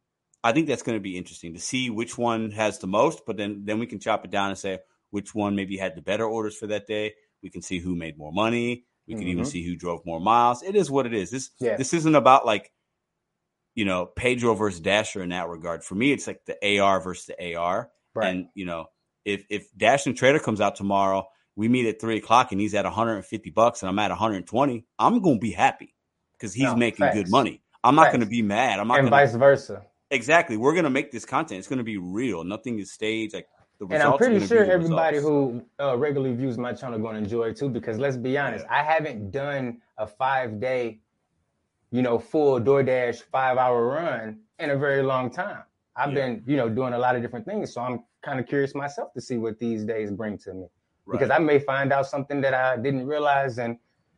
I 0.43 0.53
think 0.53 0.67
that's 0.67 0.83
going 0.83 0.97
to 0.97 1.01
be 1.01 1.17
interesting 1.17 1.53
to 1.53 1.59
see 1.59 1.89
which 1.89 2.17
one 2.17 2.51
has 2.51 2.79
the 2.79 2.87
most, 2.87 3.25
but 3.25 3.37
then 3.37 3.63
then 3.65 3.79
we 3.79 3.87
can 3.87 3.99
chop 3.99 4.25
it 4.25 4.31
down 4.31 4.49
and 4.49 4.57
say 4.57 4.79
which 5.11 5.33
one 5.35 5.55
maybe 5.55 5.77
had 5.77 5.95
the 5.95 6.01
better 6.01 6.25
orders 6.25 6.55
for 6.57 6.67
that 6.67 6.87
day. 6.87 7.13
We 7.41 7.49
can 7.49 7.61
see 7.61 7.79
who 7.79 7.95
made 7.95 8.17
more 8.17 8.33
money. 8.33 8.85
We 9.09 9.15
can 9.15 9.23
mm-hmm. 9.23 9.31
even 9.31 9.45
see 9.45 9.65
who 9.65 9.75
drove 9.75 10.05
more 10.05 10.21
miles. 10.21 10.61
It 10.61 10.75
is 10.75 10.91
what 10.91 11.07
it 11.07 11.15
is. 11.15 11.31
This 11.31 11.49
yeah. 11.59 11.77
this 11.77 11.95
isn't 11.95 12.13
about 12.13 12.45
like 12.45 12.71
you 13.73 13.83
know 13.83 14.05
Pedro 14.05 14.53
versus 14.53 14.79
Dasher 14.79 15.23
in 15.23 15.29
that 15.29 15.49
regard. 15.49 15.83
For 15.83 15.95
me, 15.95 16.11
it's 16.11 16.27
like 16.27 16.41
the 16.45 16.79
AR 16.79 17.01
versus 17.01 17.25
the 17.25 17.55
AR. 17.55 17.89
Right. 18.13 18.27
And 18.27 18.49
you 18.53 18.65
know, 18.67 18.85
if 19.25 19.45
if 19.49 19.67
Dashing 19.75 20.13
Trader 20.13 20.37
comes 20.37 20.61
out 20.61 20.75
tomorrow, 20.75 21.27
we 21.55 21.67
meet 21.67 21.87
at 21.87 21.99
three 21.99 22.17
o'clock 22.17 22.51
and 22.51 22.61
he's 22.61 22.75
at 22.75 22.85
150 22.85 23.49
bucks 23.49 23.81
and 23.81 23.89
I'm 23.89 23.97
at 23.97 24.11
120. 24.11 24.85
I'm 24.99 25.21
gonna 25.23 25.39
be 25.39 25.51
happy 25.51 25.95
because 26.37 26.53
he's 26.53 26.65
no, 26.65 26.75
making 26.75 27.09
good 27.11 27.31
money. 27.31 27.63
I'm 27.83 27.95
not 27.95 28.11
gonna 28.11 28.27
be 28.27 28.43
mad. 28.43 28.79
I'm 28.79 28.87
not 28.87 28.99
and 28.99 29.09
gonna, 29.09 29.25
vice 29.25 29.33
versa. 29.33 29.87
Exactly. 30.11 30.55
We're 30.55 30.75
gonna 30.75 30.91
make 30.91 31.11
this 31.11 31.25
content. 31.25 31.57
It's 31.57 31.67
gonna 31.67 31.83
be 31.83 31.97
real. 31.97 32.43
Nothing 32.43 32.77
is 32.77 32.91
staged. 32.91 33.33
Like 33.33 33.47
and 33.81 34.03
I'm 34.03 34.17
pretty 34.17 34.45
sure 34.45 34.65
everybody 34.65 35.19
who 35.19 35.63
uh, 35.79 35.97
regularly 35.97 36.35
views 36.35 36.57
my 36.57 36.73
channel 36.73 36.99
going 36.99 37.15
to 37.15 37.21
enjoy 37.21 37.49
it 37.49 37.57
too. 37.57 37.69
Because 37.69 37.97
let's 37.97 38.17
be 38.17 38.37
honest. 38.37 38.65
I 38.69 38.83
haven't 38.83 39.31
done 39.31 39.81
a 39.97 40.05
five 40.05 40.59
day, 40.59 40.99
you 41.91 42.01
know, 42.01 42.19
full 42.19 42.59
DoorDash 42.59 43.23
five 43.31 43.57
hour 43.57 43.87
run 43.87 44.39
in 44.59 44.71
a 44.71 44.77
very 44.77 45.01
long 45.01 45.29
time. 45.29 45.63
I've 45.95 46.09
yeah. 46.09 46.15
been, 46.15 46.43
you 46.45 46.57
know, 46.57 46.69
doing 46.69 46.93
a 46.93 46.97
lot 46.97 47.15
of 47.15 47.21
different 47.21 47.45
things, 47.45 47.73
so 47.73 47.81
I'm 47.81 48.03
kind 48.21 48.39
of 48.39 48.47
curious 48.47 48.75
myself 48.75 49.13
to 49.13 49.21
see 49.21 49.37
what 49.37 49.59
these 49.59 49.83
days 49.83 50.11
bring 50.11 50.37
to 50.39 50.53
me. 50.53 50.67
Right. 51.05 51.19
Because 51.19 51.29
I 51.29 51.39
may 51.39 51.59
find 51.59 51.91
out 51.91 52.05
something 52.05 52.41
that 52.41 52.53
I 52.53 52.77
didn't 52.77 53.05
realize, 53.05 53.57
and 53.57 53.77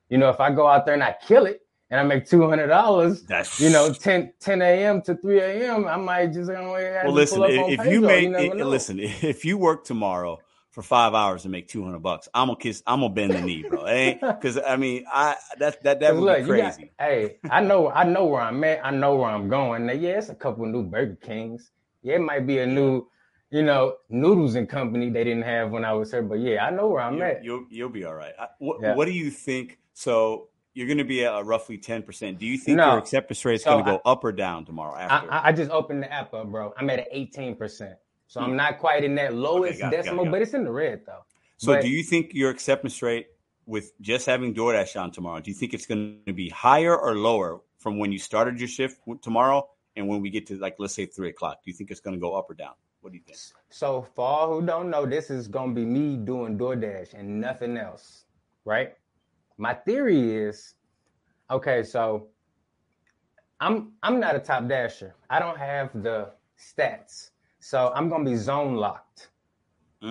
you 0.10 0.18
know, 0.18 0.30
if 0.30 0.40
I 0.40 0.52
go 0.52 0.68
out 0.68 0.86
there 0.86 0.94
and 0.94 1.04
I 1.04 1.16
kill 1.26 1.46
it, 1.46 1.61
and 1.92 2.00
I 2.00 2.04
make 2.04 2.26
two 2.26 2.48
hundred 2.48 2.68
dollars, 2.68 3.26
you 3.58 3.70
know, 3.70 3.94
10, 3.94 4.32
10 4.40 4.62
a.m. 4.62 5.02
to 5.04 5.16
three 5.16 5.42
a.m. 5.42 5.88
I 5.88 5.98
might 5.98 6.28
just 6.28 6.50
you 6.50 6.56
know, 6.56 6.72
well 6.72 7.12
listen. 7.12 7.44
If, 7.44 7.80
if 7.80 7.86
you 7.86 8.02
make 8.02 8.30
you 8.30 8.66
listen, 8.66 9.00
if 9.02 9.44
you 9.44 9.58
work 9.58 9.84
tomorrow 9.84 10.40
for 10.70 10.82
five 10.82 11.14
hours 11.14 11.44
and 11.44 11.52
make 11.52 11.68
two 11.68 11.84
hundred 11.84 12.00
bucks, 12.00 12.30
I'm 12.34 12.48
gonna 12.48 12.58
kiss. 12.58 12.82
I'm 12.88 13.02
gonna 13.02 13.14
bend 13.14 13.34
the 13.34 13.42
knee, 13.42 13.66
bro. 13.70 13.86
Hey, 13.86 14.18
Because 14.22 14.58
I 14.58 14.78
mean, 14.78 15.04
I 15.12 15.36
that 15.60 15.84
that 15.84 16.00
that 16.00 16.16
would 16.16 16.24
look, 16.24 16.40
be 16.40 16.46
crazy. 16.46 16.92
Got, 16.98 17.10
hey, 17.10 17.38
I 17.50 17.60
know, 17.60 17.92
I 17.92 18.06
know 18.06 18.26
where 18.26 18.42
I'm 18.42 18.64
at. 18.64 18.84
I 18.86 18.92
know 18.92 19.18
where 19.18 19.30
I'm 19.30 19.50
going. 19.50 19.86
Now, 19.86 19.94
yeah, 19.94 20.12
it's 20.12 20.30
a 20.30 20.36
couple 20.36 20.66
new 20.66 20.84
Burger 20.84 21.18
Kings. 21.22 21.72
Yeah, 22.04 22.16
it 22.16 22.22
might 22.22 22.48
be 22.48 22.60
a 22.60 22.66
new, 22.66 23.06
you 23.50 23.64
know, 23.64 23.98
noodles 24.10 24.56
and 24.56 24.68
company 24.68 25.10
they 25.10 25.26
didn't 25.26 25.44
have 25.44 25.72
when 25.72 25.84
I 25.84 25.92
was 25.92 26.12
here. 26.12 26.24
But 26.24 26.40
yeah, 26.40 26.66
I 26.66 26.70
know 26.72 26.88
where 26.88 27.02
I'm 27.02 27.18
you, 27.18 27.24
at. 27.24 27.44
You'll 27.44 27.66
you'll 27.70 27.90
be 27.90 28.06
all 28.06 28.16
right. 28.16 28.34
I, 28.40 28.48
what, 28.60 28.78
yeah. 28.82 28.96
what 28.96 29.06
do 29.06 29.12
you 29.12 29.30
think? 29.30 29.78
So 29.94 30.48
you're 30.74 30.88
going 30.88 30.98
to 30.98 31.04
be 31.04 31.26
at 31.26 31.46
roughly 31.46 31.78
10%. 31.78 32.38
Do 32.38 32.46
you 32.46 32.58
think 32.58 32.78
No. 32.78 32.92
your 32.92 32.98
acceptance 32.98 33.44
rate 33.44 33.56
is 33.56 33.64
So 33.64 33.72
going 33.72 33.86
to 33.86 33.92
I- 33.92 33.94
go 33.96 34.02
up 34.06 34.24
or 34.24 34.32
down 34.32 34.66
tomorrow 34.66 34.96
I, 34.96 35.02
after? 35.04 35.32
I 35.32 35.48
I 35.48 35.52
just 35.52 35.72
opened 35.72 36.04
the 36.04 36.12
app 36.12 36.34
up, 36.34 36.48
bro. 36.48 36.74
I'm 36.78 36.90
at 36.90 37.00
an 37.00 37.06
18%. 37.14 37.96
So 38.28 38.40
I'm 38.40 38.52
hmm. 38.52 38.56
not 38.56 38.80
quite 38.80 39.04
in 39.04 39.16
that 39.16 39.34
lowest 39.34 39.80
got 39.80 39.88
it, 39.88 39.92
got 39.92 39.94
it, 39.94 40.04
decimal, 40.04 40.28
it. 40.28 40.32
but 40.32 40.42
it's 40.42 40.54
in 40.54 40.64
the 40.64 40.72
red 40.72 41.02
though. 41.06 41.26
so 41.58 41.74
but- 41.74 41.82
do 41.82 41.90
you 41.90 42.04
think 42.04 42.34
your 42.34 42.50
acceptance 42.50 43.02
rate 43.02 43.28
with 43.66 43.94
just 44.02 44.26
having 44.26 44.54
DoorDash 44.54 45.00
on 45.00 45.12
tomorrow, 45.12 45.40
do 45.40 45.52
you 45.52 45.56
think 45.56 45.74
it's 45.74 45.86
going 45.86 46.20
to 46.26 46.34
be 46.34 46.50
higher 46.50 46.98
or 46.98 47.16
lower 47.16 47.62
from 47.78 48.00
when 48.00 48.12
you 48.12 48.20
started 48.20 48.60
your 48.60 48.68
shift 48.68 49.00
tomorrow 49.22 49.68
and 49.96 50.08
when 50.08 50.20
we 50.20 50.30
get 50.30 50.48
to 50.48 50.58
like, 50.58 50.76
let's 50.80 50.96
say 50.96 51.06
three 51.06 51.30
o'clock? 51.30 51.64
Do 51.64 51.70
you 51.70 51.78
think 51.78 51.92
it's 51.92 52.00
going 52.00 52.16
to 52.16 52.20
go 52.20 52.34
up 52.34 52.50
or 52.50 52.54
down? 52.54 52.74
What 53.02 53.14
do 53.14 53.18
you 53.18 53.24
think? 53.24 53.38
So 53.70 54.08
for 54.16 54.26
all 54.26 54.54
who 54.54 54.66
don't 54.66 54.90
know, 54.90 55.06
this 55.06 55.32
is 55.32 55.48
gonna 55.48 55.74
be 55.74 55.86
me 55.86 56.18
doing 56.18 56.58
DoorDash 56.58 57.16
and 57.16 57.42
nothing 57.42 57.76
else, 57.78 58.26
right? 58.64 58.94
My 59.62 59.76
theory 59.76 60.36
is, 60.38 60.74
okay, 61.52 61.84
so 61.84 62.30
I'm 63.60 63.94
I'm 64.04 64.20
not 64.20 64.36
a 64.36 64.40
top 64.40 64.68
dasher. 64.68 65.16
I 65.30 65.40
don't 65.40 65.58
have 65.60 65.92
the 66.04 66.32
stats, 66.60 67.32
so 67.60 67.92
I'm 67.96 68.10
gonna 68.10 68.26
be 68.26 68.36
zone 68.38 68.76
locked. 68.76 69.30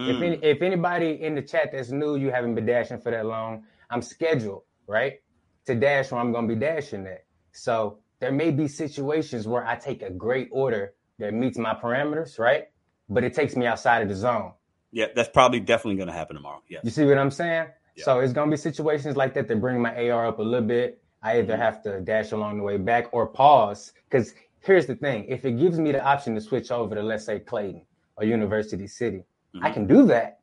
If 0.07 0.21
Mm, 0.21 0.23
any, 0.23 0.37
if 0.43 0.63
anybody 0.63 1.23
in 1.23 1.35
the 1.35 1.43
chat 1.43 1.71
that's 1.73 1.91
new, 1.91 2.17
you 2.17 2.31
haven't 2.31 2.55
been 2.57 2.67
dashing 2.67 3.01
for 3.01 3.11
that 3.13 3.27
long, 3.27 3.65
I'm 3.91 4.03
scheduled 4.03 4.63
right 4.87 5.21
to 5.67 5.75
dash 5.75 6.13
where 6.13 6.21
I'm 6.21 6.33
gonna 6.33 6.49
be 6.49 6.57
dashing 6.57 7.07
at. 7.07 7.25
So 7.53 7.99
there 8.21 8.33
may 8.33 8.53
be 8.53 8.69
situations 8.69 9.49
where 9.49 9.67
I 9.67 9.77
take 9.77 10.03
a 10.03 10.11
great 10.11 10.49
order 10.53 10.95
that 11.19 11.35
meets 11.35 11.59
my 11.59 11.75
parameters, 11.75 12.39
right? 12.39 12.67
But 13.11 13.25
it 13.25 13.35
takes 13.35 13.57
me 13.57 13.67
outside 13.67 14.03
of 14.03 14.09
the 14.09 14.15
zone. 14.17 14.53
yeah, 14.93 15.07
that's 15.15 15.29
probably 15.31 15.61
definitely 15.61 15.97
going 15.97 16.09
to 16.09 16.15
happen 16.15 16.37
tomorrow. 16.37 16.63
Yeah. 16.69 16.81
You 16.83 16.91
see 16.91 17.05
what 17.05 17.19
I'm 17.19 17.31
saying? 17.33 17.69
Yeah. 17.97 18.05
So 18.05 18.21
it's 18.21 18.33
gonna 18.33 18.51
be 18.51 18.57
situations 18.57 19.17
like 19.17 19.35
that 19.35 19.49
that 19.49 19.61
bring 19.61 19.81
my 19.81 19.95
AR 20.11 20.27
up 20.27 20.39
a 20.39 20.43
little 20.43 20.67
bit. 20.67 21.03
I 21.23 21.39
either 21.39 21.55
Mhm. 21.55 21.59
have 21.59 21.83
to 21.83 22.01
dash 22.01 22.33
along 22.33 22.59
the 22.59 22.63
way 22.65 22.79
back 22.79 23.13
or 23.13 23.27
pause. 23.27 23.93
Because 24.09 24.35
here's 24.61 24.87
the 24.87 24.97
thing: 24.97 25.25
if 25.29 25.45
it 25.45 25.53
gives 25.59 25.79
me 25.79 25.93
the 25.93 26.03
option 26.03 26.35
to 26.35 26.41
switch 26.41 26.71
over 26.71 26.95
to 26.95 27.03
let's 27.03 27.25
say 27.25 27.41
Clayton 27.41 27.85
or 28.17 28.25
University 28.25 28.87
City, 28.87 29.25
I 29.63 29.71
Mhm. 29.71 29.75
can 29.75 29.87
do 29.87 30.07
that. 30.07 30.41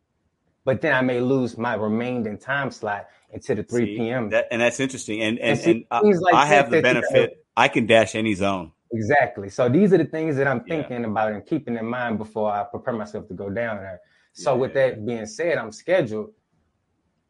But 0.66 0.82
then 0.82 0.94
I 0.94 1.02
may 1.02 1.22
lose 1.22 1.58
my 1.58 1.76
remaining 1.76 2.38
time 2.38 2.72
slot 2.72 3.08
into 3.32 3.56
the 3.56 3.64
3 3.64 3.86
See, 3.86 3.96
p.m. 3.98 4.30
That, 4.30 4.48
and 4.52 4.62
that's 4.62 4.80
interesting. 4.80 5.22
And 5.22 5.40
and, 5.40 5.52
And 5.52 5.60
see, 5.60 5.72
and 5.72 5.86
I, 5.92 6.02
like 6.02 6.36
I 6.36 6.46
have 6.46 6.70
the 6.70 6.82
benefit. 6.82 7.46
I 7.56 7.70
can 7.70 7.86
dash 7.88 8.16
any 8.16 8.34
zone. 8.36 8.72
Exactly. 8.92 9.50
So 9.50 9.68
these 9.68 9.92
are 9.94 9.98
the 9.98 10.06
things 10.06 10.36
that 10.38 10.48
I'm 10.48 10.64
Yeah. 10.66 10.76
thinking 10.76 11.06
about 11.06 11.32
and 11.32 11.46
keeping 11.46 11.76
in 11.76 11.86
mind 11.86 12.18
before 12.18 12.52
I 12.52 12.64
prepare 12.64 12.94
myself 12.94 13.28
to 13.30 13.34
go 13.34 13.50
down 13.50 13.78
there. 13.78 14.00
So 14.34 14.54
Yeah, 14.54 14.60
with 14.60 14.74
that 14.76 15.06
being 15.06 15.26
said, 15.26 15.58
I'm 15.58 15.72
scheduled. 15.72 16.32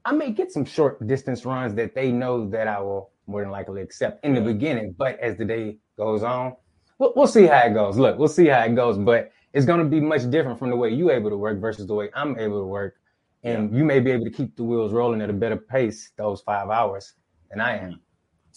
I 0.07 0.13
may 0.13 0.31
get 0.31 0.53
some 0.53 0.63
short 0.63 1.05
distance 1.05 1.43
runs 1.43 1.73
that 1.73 1.93
they 1.93 2.13
know 2.13 2.49
that 2.51 2.65
I 2.65 2.79
will 2.79 3.11
more 3.27 3.41
than 3.41 3.51
likely 3.51 3.81
accept 3.81 4.23
in 4.23 4.33
the 4.33 4.39
beginning. 4.39 4.95
But 4.97 5.19
as 5.19 5.35
the 5.35 5.43
day 5.43 5.79
goes 5.97 6.23
on, 6.23 6.55
we'll, 6.97 7.11
we'll 7.17 7.27
see 7.27 7.45
how 7.45 7.59
it 7.59 7.73
goes. 7.73 7.97
Look, 7.97 8.17
we'll 8.17 8.29
see 8.29 8.47
how 8.47 8.63
it 8.63 8.73
goes. 8.73 8.97
But 8.97 9.33
it's 9.51 9.65
going 9.65 9.79
to 9.79 9.85
be 9.85 9.99
much 9.99 10.29
different 10.29 10.59
from 10.59 10.69
the 10.69 10.77
way 10.77 10.91
you 10.91 11.11
able 11.11 11.29
to 11.29 11.35
work 11.35 11.59
versus 11.59 11.87
the 11.87 11.93
way 11.93 12.09
I'm 12.13 12.39
able 12.39 12.61
to 12.61 12.65
work. 12.65 12.95
And 13.43 13.75
you 13.75 13.83
may 13.83 13.99
be 13.99 14.11
able 14.11 14.23
to 14.23 14.31
keep 14.31 14.55
the 14.55 14.63
wheels 14.63 14.93
rolling 14.93 15.19
at 15.19 15.29
a 15.29 15.33
better 15.33 15.57
pace 15.57 16.11
those 16.15 16.39
five 16.39 16.69
hours 16.69 17.13
than 17.49 17.59
I 17.59 17.77
am. 17.77 17.99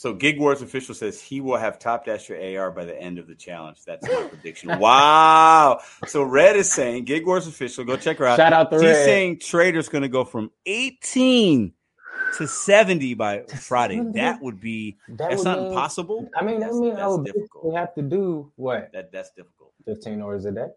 So 0.01 0.15
Gig 0.15 0.41
Wars 0.41 0.63
official 0.63 0.95
says 0.95 1.21
he 1.21 1.43
will 1.43 1.59
have 1.59 1.79
top 1.79 2.07
dash 2.07 2.31
your 2.31 2.59
AR 2.59 2.71
by 2.71 2.87
the 2.87 2.99
end 2.99 3.19
of 3.19 3.27
the 3.27 3.35
challenge. 3.35 3.85
That's 3.85 4.03
my 4.09 4.29
prediction. 4.31 4.71
Wow. 4.79 5.81
So 6.07 6.23
Red 6.23 6.57
is 6.57 6.73
saying 6.73 7.05
Gig 7.05 7.27
Wars 7.27 7.47
official. 7.47 7.85
Go 7.85 7.99
check 7.99 8.17
her 8.17 8.25
out. 8.25 8.39
Shout 8.39 8.55
out 8.55 8.71
to 8.71 8.79
She's 8.79 8.87
Red. 8.87 9.05
saying 9.05 9.41
Trader's 9.41 9.91
going 9.91 10.01
to 10.01 10.09
go 10.09 10.25
from 10.25 10.53
18 10.65 11.75
to 12.39 12.49
70 12.49 13.13
by 13.13 13.43
Friday. 13.43 14.01
That 14.15 14.41
would 14.41 14.59
be 14.59 14.97
That 15.07 15.19
that's 15.19 15.37
would 15.41 15.45
not 15.45 15.59
mean- 15.59 15.67
impossible. 15.67 16.31
I 16.35 16.45
mean, 16.47 16.61
that 16.61 16.71
means 16.71 16.81
mean 16.81 16.93
I 16.93 16.97
that's 17.01 17.11
would 17.19 17.27
difficult. 17.27 17.65
basically 17.65 17.75
have 17.75 17.95
to 17.97 18.03
do 18.03 18.53
what 18.57 18.91
That 18.95 19.13
that's 19.13 19.33
difficult. 19.37 19.75
15 19.85 20.23
hours 20.23 20.47
a 20.47 20.53
day. 20.53 20.69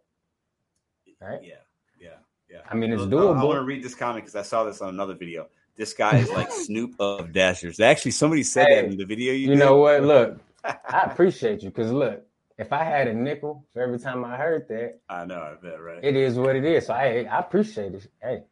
Right. 1.21 1.39
Yeah. 1.41 1.53
Yeah. 1.97 2.09
Yeah. 2.49 2.57
I 2.69 2.75
mean, 2.75 2.91
it's 2.91 3.03
doable. 3.03 3.37
I, 3.37 3.39
doable. 3.39 3.47
want 3.47 3.59
to 3.59 3.63
read 3.63 3.83
this 3.85 3.95
comment 3.95 4.25
because 4.25 4.35
I 4.35 4.41
saw 4.41 4.65
this 4.65 4.81
on 4.81 4.89
another 4.89 5.13
video. 5.15 5.47
This 5.75 5.93
guy 5.93 6.17
is 6.17 6.29
like 6.29 6.51
Snoop 6.51 6.95
of 6.99 7.31
Dashers. 7.33 7.79
Actually, 7.79 8.11
somebody 8.11 8.43
said 8.43 8.67
that 8.67 8.85
in 8.85 8.97
the 8.97 9.05
video. 9.05 9.33
You, 9.33 9.49
You 9.49 9.55
know 9.55 9.77
what? 9.77 10.03
Look, 10.03 10.39
I 10.63 11.01
appreciate 11.11 11.63
you 11.63 11.69
because 11.69 11.91
look, 11.91 12.23
if 12.59 12.71
I 12.71 12.83
had 12.83 13.07
a 13.07 13.13
nickel 13.13 13.65
for 13.73 13.81
every 13.81 13.97
time 13.99 14.23
I 14.23 14.37
heard 14.37 14.67
that, 14.69 14.99
I 15.09 15.25
know. 15.25 15.39
I 15.41 15.55
bet. 15.61 15.81
Right. 15.81 15.99
it 16.03 16.15
is 16.15 16.37
what 16.37 16.55
it 16.55 16.63
is. 16.63 16.85
So 16.87 16.93
I 16.93 17.23
I 17.29 17.39
appreciate 17.39 17.95
it. 17.95 18.07
Hey, 18.21 18.43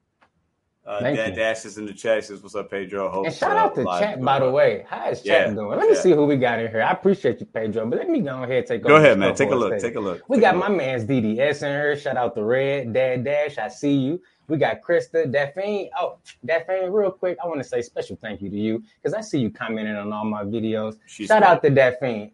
Uh, 0.84 1.00
Thank 1.00 1.16
Dad 1.18 1.30
you. 1.30 1.36
Dash 1.36 1.64
is 1.66 1.78
in 1.78 1.86
the 1.86 1.94
chat. 1.94 2.26
Says, 2.26 2.42
"What's 2.42 2.56
up, 2.56 2.72
Pedro?" 2.72 3.08
Hope, 3.12 3.28
and 3.28 3.36
shout 3.36 3.56
out 3.56 3.76
to 3.76 3.84
chat 4.00 4.20
by 4.20 4.40
the 4.40 4.50
way. 4.50 4.84
How 4.90 5.12
is 5.12 5.22
chat 5.22 5.50
Yeah, 5.50 5.54
doing? 5.54 5.78
Let 5.78 5.88
me 5.88 5.94
yeah. 5.94 6.02
see 6.02 6.12
who 6.12 6.26
we 6.26 6.38
got 6.38 6.60
in 6.60 6.72
here. 6.72 6.82
I 6.82 6.90
appreciate 6.92 7.40
you, 7.40 7.46
Pedro. 7.46 7.86
But 7.86 8.00
let 8.00 8.10
me 8.10 8.22
go 8.22 8.42
ahead 8.42 8.58
and 8.58 8.66
take. 8.68 8.82
Go 8.84 8.96
ahead, 8.96 9.20
man. 9.20 9.36
Take 9.36 9.52
a 9.52 9.56
look. 9.56 9.80
Take 9.80 9.96
a 9.96 10.00
look. 10.00 10.24
We 10.28 10.38
Take 10.38 10.42
got 10.42 10.58
my 10.58 10.70
look. 10.70 10.78
man's 10.78 11.06
DDS 11.06 11.62
in 11.62 11.70
here. 11.70 11.96
Shout 11.96 12.18
out 12.18 12.34
to 12.36 12.44
Red, 12.44 12.94
Dad 12.94 13.24
Dash. 13.24 13.60
I 13.60 13.68
see 13.68 13.94
you. 13.94 14.20
We 14.52 14.58
got 14.58 14.82
Krista, 14.82 15.32
Daphne. 15.32 15.90
Oh, 15.98 16.18
Daphne, 16.46 16.90
real 16.90 17.10
quick, 17.10 17.38
I 17.42 17.48
want 17.48 17.62
to 17.62 17.64
say 17.64 17.82
special 17.82 18.18
thank 18.18 18.42
you 18.42 18.50
to 18.50 18.58
you 18.58 18.84
because 19.02 19.14
I 19.14 19.22
see 19.22 19.40
you 19.40 19.50
commenting 19.50 19.96
on 19.96 20.12
all 20.12 20.26
my 20.26 20.44
videos. 20.44 20.98
She's 21.06 21.28
Shout 21.28 21.42
out 21.42 21.64
to 21.64 21.70
Daphne. 21.70 22.34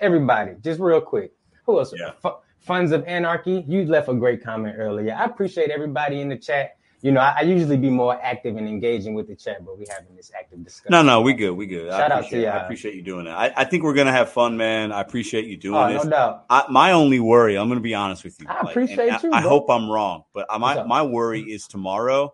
Everybody, 0.00 0.56
just 0.62 0.80
real 0.80 1.00
quick. 1.00 1.32
Who 1.66 1.78
else? 1.78 1.94
Yeah. 1.96 2.10
F- 2.24 2.38
Funds 2.58 2.90
of 2.90 3.04
Anarchy. 3.04 3.64
You 3.68 3.86
left 3.86 4.08
a 4.08 4.14
great 4.14 4.42
comment 4.42 4.74
earlier. 4.76 5.14
I 5.14 5.26
appreciate 5.26 5.70
everybody 5.70 6.20
in 6.20 6.28
the 6.28 6.36
chat. 6.36 6.76
You 7.04 7.12
know, 7.12 7.20
I, 7.20 7.34
I 7.36 7.42
usually 7.42 7.76
be 7.76 7.90
more 7.90 8.18
active 8.22 8.56
and 8.56 8.66
engaging 8.66 9.12
with 9.12 9.28
the 9.28 9.36
chat, 9.36 9.62
but 9.62 9.78
we 9.78 9.84
having 9.90 10.16
this 10.16 10.32
active 10.34 10.64
discussion. 10.64 10.90
No, 10.90 11.02
no, 11.02 11.20
we 11.20 11.34
good. 11.34 11.50
We 11.50 11.66
good. 11.66 11.90
I 11.90 11.98
Shout 11.98 12.00
out 12.00 12.08
to 12.08 12.14
appreciate, 12.20 12.46
I 12.46 12.56
appreciate 12.62 12.94
you 12.94 13.02
doing 13.02 13.26
that. 13.26 13.36
I, 13.36 13.52
I 13.54 13.64
think 13.64 13.82
we're 13.82 13.92
gonna 13.92 14.10
have 14.10 14.30
fun, 14.30 14.56
man. 14.56 14.90
I 14.90 15.02
appreciate 15.02 15.44
you 15.44 15.58
doing 15.58 15.76
Oh, 15.76 15.92
this. 15.92 16.04
no 16.04 16.10
doubt. 16.10 16.46
I, 16.48 16.64
my 16.70 16.92
only 16.92 17.20
worry, 17.20 17.58
I'm 17.58 17.68
going 17.68 17.78
to 17.78 17.82
be 17.82 17.94
honest 17.94 18.24
with 18.24 18.40
you. 18.40 18.46
I 18.48 18.60
and 18.60 18.68
appreciate 18.70 19.22
you, 19.22 19.32
I 19.34 19.42
hope 19.42 19.68
I'm 19.68 19.90
wrong, 19.90 20.22
but 20.32 20.46
my 20.58 20.82
my 20.84 21.02
worry 21.02 21.42
is 21.42 21.66
tomorrow. 21.66 22.32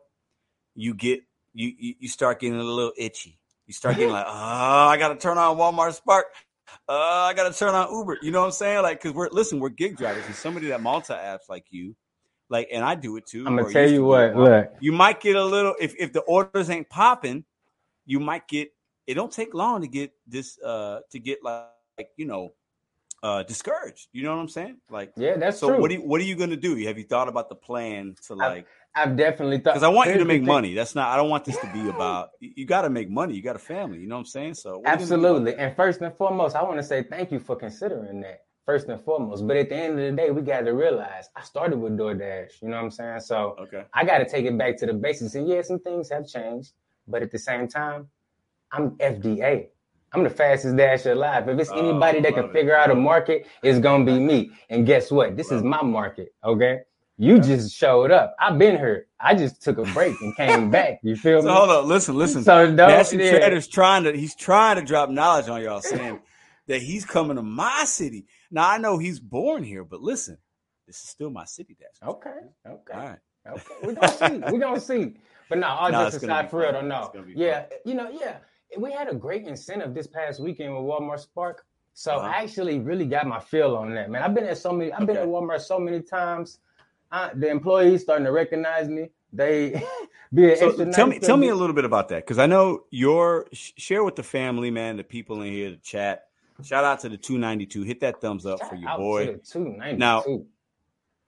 You 0.76 0.94
get 0.94 1.22
you 1.52 1.72
you, 1.76 1.94
you 1.98 2.08
start 2.08 2.38
getting 2.38 2.60
a 2.60 2.62
little 2.62 2.92
itchy. 2.96 3.40
You 3.66 3.74
start 3.74 3.96
getting 3.96 4.12
like, 4.12 4.26
oh, 4.28 4.32
I 4.32 4.96
got 4.98 5.08
to 5.08 5.16
turn 5.16 5.36
on 5.36 5.56
Walmart 5.56 5.94
Spark. 5.94 6.26
Uh, 6.88 6.92
I 6.92 7.34
got 7.34 7.52
to 7.52 7.58
turn 7.58 7.74
on 7.74 7.92
Uber. 7.92 8.18
You 8.22 8.30
know 8.30 8.38
what 8.38 8.46
I'm 8.46 8.52
saying? 8.52 8.82
Like, 8.82 9.02
because 9.02 9.16
we're 9.16 9.30
listen, 9.30 9.58
we're 9.58 9.70
gig 9.70 9.96
drivers, 9.96 10.24
and 10.26 10.34
somebody 10.36 10.68
that 10.68 10.80
multi 10.80 11.12
apps 11.12 11.48
like 11.48 11.64
you, 11.70 11.96
like, 12.50 12.68
and 12.72 12.84
I 12.84 12.96
do 12.96 13.16
it 13.16 13.26
too. 13.26 13.46
I'm 13.46 13.56
gonna 13.56 13.72
tell 13.72 13.88
you 13.88 14.04
what. 14.04 14.36
Look, 14.36 14.74
you 14.80 14.92
might 14.92 15.20
get 15.20 15.36
a 15.36 15.44
little 15.44 15.74
if 15.80 15.94
if 15.98 16.12
the 16.12 16.20
orders 16.20 16.68
ain't 16.68 16.90
popping, 16.90 17.44
you 18.04 18.20
might 18.20 18.46
get. 18.48 18.72
It 19.06 19.14
don't 19.14 19.32
take 19.32 19.54
long 19.54 19.80
to 19.80 19.88
get 19.88 20.12
this 20.26 20.58
uh 20.62 21.00
to 21.10 21.18
get 21.18 21.42
like, 21.42 21.66
like 21.96 22.08
you 22.16 22.26
know 22.26 22.52
uh 23.22 23.44
discouraged. 23.44 24.08
You 24.12 24.24
know 24.24 24.34
what 24.34 24.42
I'm 24.42 24.48
saying? 24.48 24.78
Like 24.90 25.12
yeah, 25.16 25.36
that's 25.36 25.58
so 25.58 25.68
true. 25.68 25.80
what 25.80 25.88
do 25.88 25.94
you, 25.94 26.00
what 26.00 26.20
are 26.20 26.24
you 26.24 26.36
to 26.36 26.56
do? 26.56 26.74
Have 26.86 26.98
you 26.98 27.04
thought 27.04 27.28
about 27.28 27.48
the 27.48 27.54
plan 27.54 28.16
to 28.26 28.34
like 28.34 28.66
I've 28.94 29.16
definitely 29.16 29.58
thought 29.58 29.74
because 29.74 29.84
I 29.84 29.88
want 29.88 30.10
you 30.10 30.18
to 30.18 30.24
make 30.24 30.42
money. 30.42 30.74
That's 30.74 30.94
not 30.96 31.08
I 31.08 31.16
don't 31.16 31.30
want 31.30 31.44
this 31.44 31.56
to 31.58 31.72
be 31.72 31.88
about 31.88 32.30
you, 32.40 32.66
got 32.66 32.82
to 32.82 32.90
make 32.90 33.08
money. 33.08 33.34
You 33.34 33.42
got 33.42 33.56
a 33.56 33.60
family, 33.60 34.00
you 34.00 34.08
know 34.08 34.16
what 34.16 34.20
I'm 34.20 34.26
saying? 34.26 34.54
So 34.54 34.78
what 34.78 34.88
are 34.88 34.92
you 34.92 35.06
gonna 35.06 35.08
do 35.08 35.14
about 35.14 35.26
Absolutely. 35.26 35.54
And 35.54 35.76
first 35.76 36.00
and 36.00 36.14
foremost, 36.16 36.56
I 36.56 36.62
want 36.64 36.78
to 36.78 36.82
say 36.82 37.04
thank 37.04 37.30
you 37.30 37.38
for 37.38 37.54
considering 37.54 38.20
that. 38.22 38.42
First 38.70 38.88
and 38.88 39.02
foremost. 39.04 39.46
But 39.48 39.58
at 39.58 39.70
the 39.70 39.76
end 39.76 40.00
of 40.00 40.06
the 40.10 40.12
day, 40.16 40.30
we 40.30 40.42
got 40.42 40.62
to 40.62 40.72
realize 40.72 41.30
I 41.36 41.42
started 41.42 41.78
with 41.78 41.98
DoorDash. 41.98 42.62
You 42.62 42.68
know 42.68 42.76
what 42.76 42.84
I'm 42.84 42.90
saying? 42.92 43.20
So 43.20 43.58
Okay. 43.60 43.84
I 43.94 44.04
got 44.04 44.18
to 44.18 44.26
take 44.28 44.46
it 44.46 44.58
back 44.58 44.78
to 44.78 44.86
the 44.86 44.94
basics. 44.94 45.34
And 45.36 45.48
yeah, 45.48 45.62
some 45.62 45.80
things 45.80 46.10
have 46.10 46.28
changed. 46.28 46.72
But 47.08 47.22
at 47.22 47.32
the 47.32 47.38
same 47.38 47.68
time, 47.68 48.08
I'm 48.72 48.92
FDA. 48.92 49.68
I'm 50.12 50.24
the 50.24 50.30
fastest 50.30 50.76
dasher 50.76 51.12
alive. 51.12 51.48
If 51.48 51.58
it's 51.60 51.70
Oh, 51.70 51.76
anybody 51.78 52.20
that 52.22 52.34
can 52.34 52.44
it. 52.44 52.52
figure 52.52 52.76
out 52.76 52.90
a 52.90 52.96
market, 52.96 53.46
it's 53.62 53.80
gonna 53.80 54.04
be 54.04 54.18
me. 54.20 54.52
And 54.70 54.86
guess 54.86 55.10
what? 55.10 55.36
This 55.36 55.52
is 55.52 55.62
my 55.62 55.82
market. 55.82 56.34
Okay. 56.44 56.80
You 57.18 57.36
Yeah. 57.36 57.44
just 57.44 57.74
showed 57.74 58.12
up. 58.12 58.36
I've 58.40 58.58
been 58.58 58.78
here. 58.78 59.06
I 59.20 59.34
just 59.36 59.62
took 59.62 59.78
a 59.78 59.86
break 59.86 60.20
and 60.22 60.36
came 60.36 60.70
back. 60.72 61.00
You 61.02 61.16
feel 61.16 61.42
So 61.42 61.52
me? 61.52 61.54
hold 61.54 61.70
on, 61.70 61.88
listen, 61.88 62.16
listen. 62.16 62.44
So 62.44 62.74
don't, 62.76 63.12
yeah. 63.14 63.24
Trader's 63.24 63.68
trying 63.68 64.04
to 64.04 64.16
he's 64.16 64.34
trying 64.36 64.76
to 64.76 64.82
drop 64.82 65.10
knowledge 65.10 65.48
on 65.48 65.62
y'all 65.62 65.82
saying 65.82 66.20
that 66.68 66.82
he's 66.82 67.06
coming 67.06 67.36
to 67.36 67.42
my 67.42 67.84
city. 67.86 68.26
Now 68.50 68.68
I 68.70 68.78
know 68.78 68.98
he's 68.98 69.20
born 69.20 69.62
here, 69.64 69.84
but 69.84 70.00
listen, 70.00 70.38
this 70.86 71.02
is 71.02 71.08
still 71.08 71.30
my 71.30 71.44
city, 71.44 71.76
Dash. 71.78 71.88
Okay. 72.06 72.30
Okay. 72.68 72.94
All 72.94 73.00
right. 73.00 73.18
Okay, 73.48 73.62
we're 73.82 73.94
gonna 73.94 74.08
see. 74.12 74.38
We're 74.52 74.58
gonna 74.60 74.80
see. 74.80 75.14
But 75.48 75.58
no, 75.58 75.68
all 75.68 75.90
No, 75.92 76.04
just 76.04 76.22
aside 76.24 76.50
for 76.50 76.60
real, 76.60 76.72
fun. 76.72 76.88
though, 76.88 76.88
no. 76.88 77.12
Yeah, 77.34 77.64
you 77.84 77.94
know, 77.94 78.10
yeah. 78.10 78.38
We 78.78 78.92
had 78.92 79.08
a 79.08 79.14
great 79.14 79.46
incentive 79.46 79.94
this 79.94 80.06
past 80.06 80.40
weekend 80.40 80.74
with 80.74 80.84
Walmart 80.84 81.20
Spark. 81.20 81.64
So 81.94 82.16
Uh-huh. 82.16 82.28
I 82.28 82.42
actually 82.42 82.78
really 82.80 83.06
got 83.06 83.26
my 83.26 83.40
feel 83.40 83.76
on 83.76 83.94
that, 83.94 84.10
man. 84.10 84.22
I've 84.22 84.34
been 84.34 84.44
at 84.44 84.58
so 84.58 84.72
many, 84.72 84.92
I've 84.92 85.06
been 85.06 85.16
at 85.16 85.26
Walmart 85.26 85.60
so 85.60 85.78
many 85.78 86.02
times. 86.02 86.60
I, 87.12 87.30
the 87.34 87.48
employees 87.48 88.02
starting 88.02 88.26
to 88.26 88.32
recognize 88.32 88.88
me. 88.88 89.10
They 89.32 89.82
be 90.34 90.52
an 90.52 90.58
So 90.58 90.66
extra 90.66 90.86
tell 90.92 91.06
nice 91.06 91.08
me, 91.08 91.18
tell 91.20 91.36
me 91.36 91.48
a 91.48 91.54
little 91.56 91.74
bit 91.74 91.84
about 91.86 92.08
that 92.10 92.24
because 92.24 92.38
I 92.38 92.46
know 92.46 92.84
your 92.90 93.48
sh- 93.52 93.72
share 93.78 94.04
with 94.04 94.16
the 94.16 94.22
family, 94.24 94.70
man, 94.70 94.96
the 94.98 95.04
people 95.04 95.42
in 95.42 95.52
here, 95.52 95.70
the 95.70 95.76
chat. 95.78 96.29
Shout 96.62 96.84
out 96.84 97.00
to 97.00 97.08
the 97.08 97.16
292. 97.16 97.82
Hit 97.82 98.00
that 98.00 98.20
thumbs 98.20 98.46
up 98.46 98.60
for 98.68 98.74
your 98.74 98.96
boy. 98.96 99.26
to 99.26 99.32
the 99.32 99.38
292. 99.38 99.98
Now, 99.98 100.24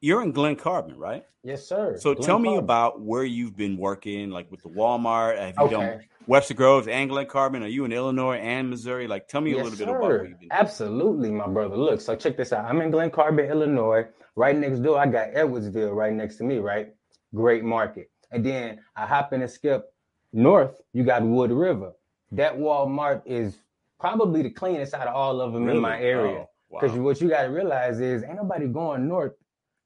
you're 0.01 0.23
in 0.23 0.33
Glen 0.33 0.57
Carbon, 0.57 0.97
right? 0.97 1.25
Yes, 1.45 1.67
sir. 1.67 1.97
So 1.99 2.15
Glen 2.15 2.27
tell 2.27 2.39
me 2.39 2.57
about 2.57 3.01
where 3.01 3.25
you've 3.25 3.57
been 3.57 3.77
working, 3.77 4.31
like 4.31 4.51
with 4.51 4.63
the 4.63 4.69
Walmart. 4.69 5.39
Have 5.39 5.55
you 5.61 5.69
done 5.71 6.01
Webster 6.27 6.55
Groves 6.55 6.87
and 6.89 7.09
Glen 7.11 7.27
Carbon? 7.27 7.63
Are 7.63 7.69
you 7.69 7.85
in 7.85 7.93
Illinois 7.93 8.37
and 8.37 8.71
Missouri? 8.71 9.07
Like, 9.09 9.27
tell 9.29 9.41
me 9.41 9.53
a 9.53 9.57
Yes, 9.57 9.65
little 9.65 9.79
bit 9.79 9.89
about 9.89 10.03
sir. 10.03 10.19
what 10.21 10.29
you've 10.29 10.41
been. 10.41 10.49
Absolutely, 10.53 11.31
my 11.31 11.49
brother. 11.49 11.77
Look, 11.77 12.01
so 12.01 12.15
check 12.15 12.37
this 12.37 12.53
out. 12.53 12.65
I'm 12.65 12.81
in 12.81 12.91
Glen 12.91 13.11
Carbon, 13.11 13.47
Illinois. 13.47 14.07
Right 14.37 14.57
next 14.57 14.79
door, 14.81 14.99
I 14.99 15.07
got 15.07 15.33
Edwardsville 15.33 15.95
right 15.95 16.13
next 16.13 16.37
to 16.37 16.45
me, 16.45 16.59
right? 16.59 16.95
Great 17.35 17.65
market. 17.65 18.11
And 18.31 18.45
then 18.47 18.81
I 18.97 19.05
hop 19.07 19.33
in 19.33 19.43
and 19.43 19.51
skip 19.51 19.93
north, 20.33 20.81
you 20.93 21.05
got 21.05 21.23
Wood 21.23 21.51
River. 21.53 21.93
That 22.31 22.57
Walmart 22.57 23.23
is 23.27 23.59
probably 24.03 24.43
the 24.43 24.51
cleanest 24.51 24.95
out 24.95 25.07
of 25.07 25.15
all 25.15 25.41
of 25.41 25.53
them 25.53 25.69
in 25.69 25.79
my 25.79 25.97
Really? 25.97 26.13
Oh, 26.13 26.19
area. 26.19 26.39
Oh, 26.41 26.79
Because 26.81 26.97
wow. 26.99 27.05
what 27.05 27.21
you 27.21 27.29
got 27.29 27.43
to 27.43 27.49
realize 27.51 28.01
is 28.01 28.25
ain't 28.25 28.35
nobody 28.35 28.67
going 28.67 29.07
north 29.07 29.35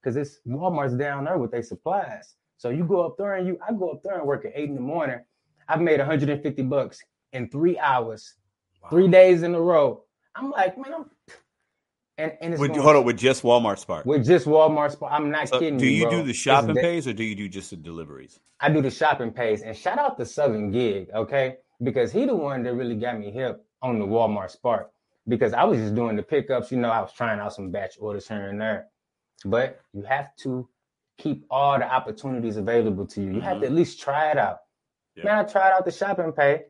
because 0.03 0.17
it's 0.17 0.39
Walmart's 0.49 0.97
down 0.97 1.25
there 1.25 1.37
with 1.37 1.51
their 1.51 1.63
supplies. 1.63 2.35
So 2.57 2.71
you 2.71 2.85
go 2.85 3.03
up 3.05 3.17
there 3.19 3.35
and 3.35 3.47
you, 3.47 3.59
I 3.69 3.73
go 3.75 3.91
up 3.91 4.01
there 4.03 4.17
and 4.19 4.27
work 4.27 4.47
at 4.47 4.53
eight 4.55 4.71
in 4.71 4.75
the 4.75 4.81
morning. 4.81 5.19
I've 5.69 5.83
made 5.83 5.99
150 5.99 6.63
bucks 6.63 6.99
in 7.35 7.51
three 7.51 7.79
hours, 7.79 8.35
Wow. 8.83 8.89
three 8.89 9.09
days 9.09 9.43
in 9.43 9.55
a 9.55 9.61
row. 9.61 10.05
I'm 10.35 10.51
like, 10.51 10.79
man, 10.79 10.95
I'm, 10.95 11.05
and 12.17 12.33
and 12.41 12.55
it's 12.55 12.61
With, 12.61 12.71
going- 12.71 12.81
hold 12.83 12.97
on, 12.97 13.05
with 13.05 13.19
just 13.19 13.43
Walmart 13.43 13.79
Spark. 13.79 14.07
with 14.07 14.25
just 14.25 14.47
Walmart. 14.47 14.93
Sp- 14.97 15.11
I'm 15.11 15.31
not 15.31 15.43
uh, 15.43 15.47
So 15.47 15.59
kidding 15.61 15.77
do 15.79 15.87
you 15.87 16.09
do 16.09 16.23
the 16.23 16.33
shopping 16.33 16.75
pays 16.77 17.07
or 17.07 17.13
do 17.13 17.23
you 17.25 17.35
do 17.35 17.49
just 17.51 17.69
the 17.69 17.77
deliveries? 17.77 18.41
I 18.61 18.71
do 18.71 18.81
the 18.81 18.91
shopping 18.91 19.33
pays. 19.33 19.61
And 19.61 19.77
shout 19.77 19.99
out 19.99 20.17
to 20.17 20.25
Southern 20.25 20.71
Gig, 20.71 21.09
okay? 21.15 21.57
Because 21.83 22.11
he 22.13 22.25
the 22.25 22.35
one 22.35 22.63
that 22.63 22.73
really 22.73 22.95
got 22.97 23.19
me 23.19 23.31
hip 23.31 23.66
on 23.89 23.99
the 23.99 24.07
Walmart 24.07 24.51
Spark. 24.51 24.91
Because 25.29 25.53
I 25.53 25.65
was 25.65 25.79
just 25.79 25.95
doing 25.95 26.15
the 26.15 26.23
pickups, 26.23 26.71
you 26.71 26.79
know, 26.79 26.91
I 26.91 27.01
was 27.01 27.13
trying 27.13 27.41
out 27.41 27.53
some 27.53 27.71
batch 27.71 27.97
orders 27.99 28.29
here 28.29 28.49
and 28.49 28.61
there. 28.61 28.87
But 29.45 29.81
you 29.93 30.03
have 30.03 30.35
to 30.37 30.69
keep 31.19 31.45
all 31.51 31.79
the 31.79 31.93
opportunities 31.93 32.57
available 32.57 33.07
to 33.07 33.23
you. 33.23 33.33
You 33.33 33.41
have 33.41 33.55
to 33.55 33.57
mm-hmm. 33.57 33.65
at 33.65 33.73
least 33.73 34.01
try 34.01 34.31
it 34.31 34.39
out. 34.39 34.59
Yeah. 35.17 35.25
Man, 35.25 35.39
I 35.39 35.43
tried 35.45 35.73
out 35.73 35.85
the 35.85 35.91
shopping 35.91 36.33
pay. 36.33 36.65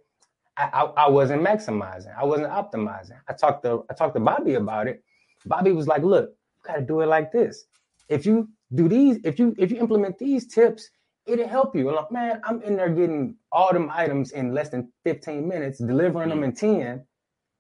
I, 0.57 0.71
I, 0.73 0.83
I 1.05 1.09
wasn't 1.09 1.43
maximizing. 1.43 2.17
I 2.17 2.25
wasn't 2.25 2.49
optimizing. 2.49 3.19
I 3.29 3.35
talked 3.35 3.65
to 3.65 3.85
I 3.91 3.95
talked 3.95 4.15
to 4.15 4.21
Bobby 4.21 4.55
about 4.55 4.87
it. 4.87 5.03
Bobby 5.45 5.73
was 5.73 5.87
like, 5.87 6.03
"Look, 6.03 6.31
you 6.31 6.63
got 6.67 6.77
to 6.77 6.83
do 6.83 7.01
it 7.01 7.07
like 7.07 7.31
this. 7.33 7.67
If 8.09 8.25
you 8.25 8.49
do 8.75 8.89
these, 8.89 9.19
if 9.25 9.39
you 9.39 9.55
if 9.59 9.71
you 9.71 9.79
implement 9.79 10.19
these 10.19 10.47
tips, 10.47 10.91
it'll 11.27 11.49
help 11.49 11.75
you." 11.75 11.91
Like, 11.93 12.11
man, 12.11 12.41
I'm 12.45 12.63
in 12.63 12.77
there 12.77 12.89
getting 12.89 13.37
all 13.53 13.73
them 13.73 13.91
items 13.93 14.33
in 14.33 14.55
less 14.55 14.71
than 14.71 14.93
15 15.05 15.47
minutes, 15.47 15.79
delivering 15.79 16.31
them 16.31 16.45
in 16.45 16.53
mm-hmm. 16.53 16.81
10, 16.81 17.07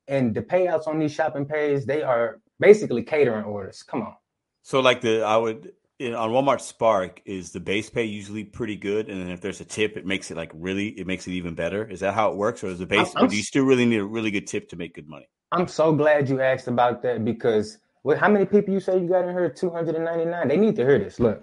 and 0.09 0.35
the 0.35 0.43
payouts 0.43 0.87
on 0.87 0.99
these 0.99 1.13
shopping 1.13 1.47
pays 1.47 1.87
they 1.87 2.03
are 2.03 2.41
basically 2.61 3.03
catering 3.03 3.45
orders. 3.45 3.83
Come 3.83 4.03
on. 4.03 4.15
So 4.63 4.81
like 4.81 5.01
the 5.01 5.23
I 5.23 5.37
would 5.37 5.73
in, 5.99 6.15
on 6.15 6.31
Walmart 6.31 6.61
Spark 6.61 7.23
is 7.25 7.53
the 7.53 7.61
base 7.61 7.89
pay 7.89 8.05
usually 8.05 8.45
pretty 8.45 8.77
good, 8.77 9.09
and 9.09 9.21
then 9.21 9.31
if 9.31 9.41
there's 9.41 9.61
a 9.61 9.65
tip, 9.65 9.97
it 9.97 10.05
makes 10.05 10.31
it 10.31 10.37
like 10.37 10.51
really 10.55 10.89
it 10.89 11.07
makes 11.07 11.27
it 11.27 11.33
even 11.33 11.55
better. 11.55 11.85
Is 11.85 12.01
that 12.01 12.15
how 12.15 12.31
it 12.31 12.37
works, 12.37 12.63
or 12.63 12.69
is 12.69 12.79
the 12.79 12.87
base? 12.87 13.15
I'm- 13.17 13.29
do 13.29 13.37
you 13.37 13.43
still 13.43 13.65
really 13.65 13.87
need 13.87 13.99
a 13.99 14.05
really 14.05 14.31
good 14.31 14.47
tip 14.47 14.69
to 14.71 14.77
make 14.77 14.95
good 14.95 15.09
money? 15.09 15.29
I'm 15.53 15.69
so 15.69 15.93
glad 15.93 16.29
you 16.29 16.41
asked 16.41 16.67
about 16.67 17.03
that 17.03 17.25
because 17.25 17.79
what, 18.03 18.19
how 18.19 18.29
many 18.29 18.45
people 18.45 18.75
you 18.75 18.81
say 18.81 18.99
you 18.99 19.09
got 19.09 19.25
in 19.25 19.31
here? 19.31 19.49
299. 19.49 20.49
They 20.49 20.57
need 20.57 20.77
to 20.77 20.85
hear 20.85 20.99
this. 20.99 21.21
Look, 21.21 21.43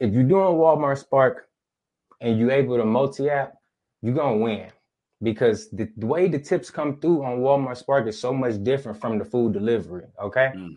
if 0.00 0.12
you're 0.12 0.24
doing 0.24 0.56
Walmart 0.56 0.98
Spark 0.98 1.48
and 2.20 2.38
you're 2.38 2.50
able 2.50 2.76
to 2.76 2.84
multi-app, 2.84 3.54
you're 4.02 4.14
gonna 4.14 4.36
win 4.36 4.70
because 5.22 5.70
the, 5.70 5.88
the 5.96 6.06
way 6.06 6.28
the 6.28 6.38
tips 6.38 6.70
come 6.70 7.00
through 7.00 7.24
on 7.24 7.38
Walmart 7.38 7.76
Spark 7.76 8.06
is 8.06 8.18
so 8.18 8.32
much 8.32 8.62
different 8.62 9.00
from 9.00 9.18
the 9.18 9.24
food 9.24 9.52
delivery. 9.52 10.04
Okay. 10.22 10.52
Mm. 10.54 10.76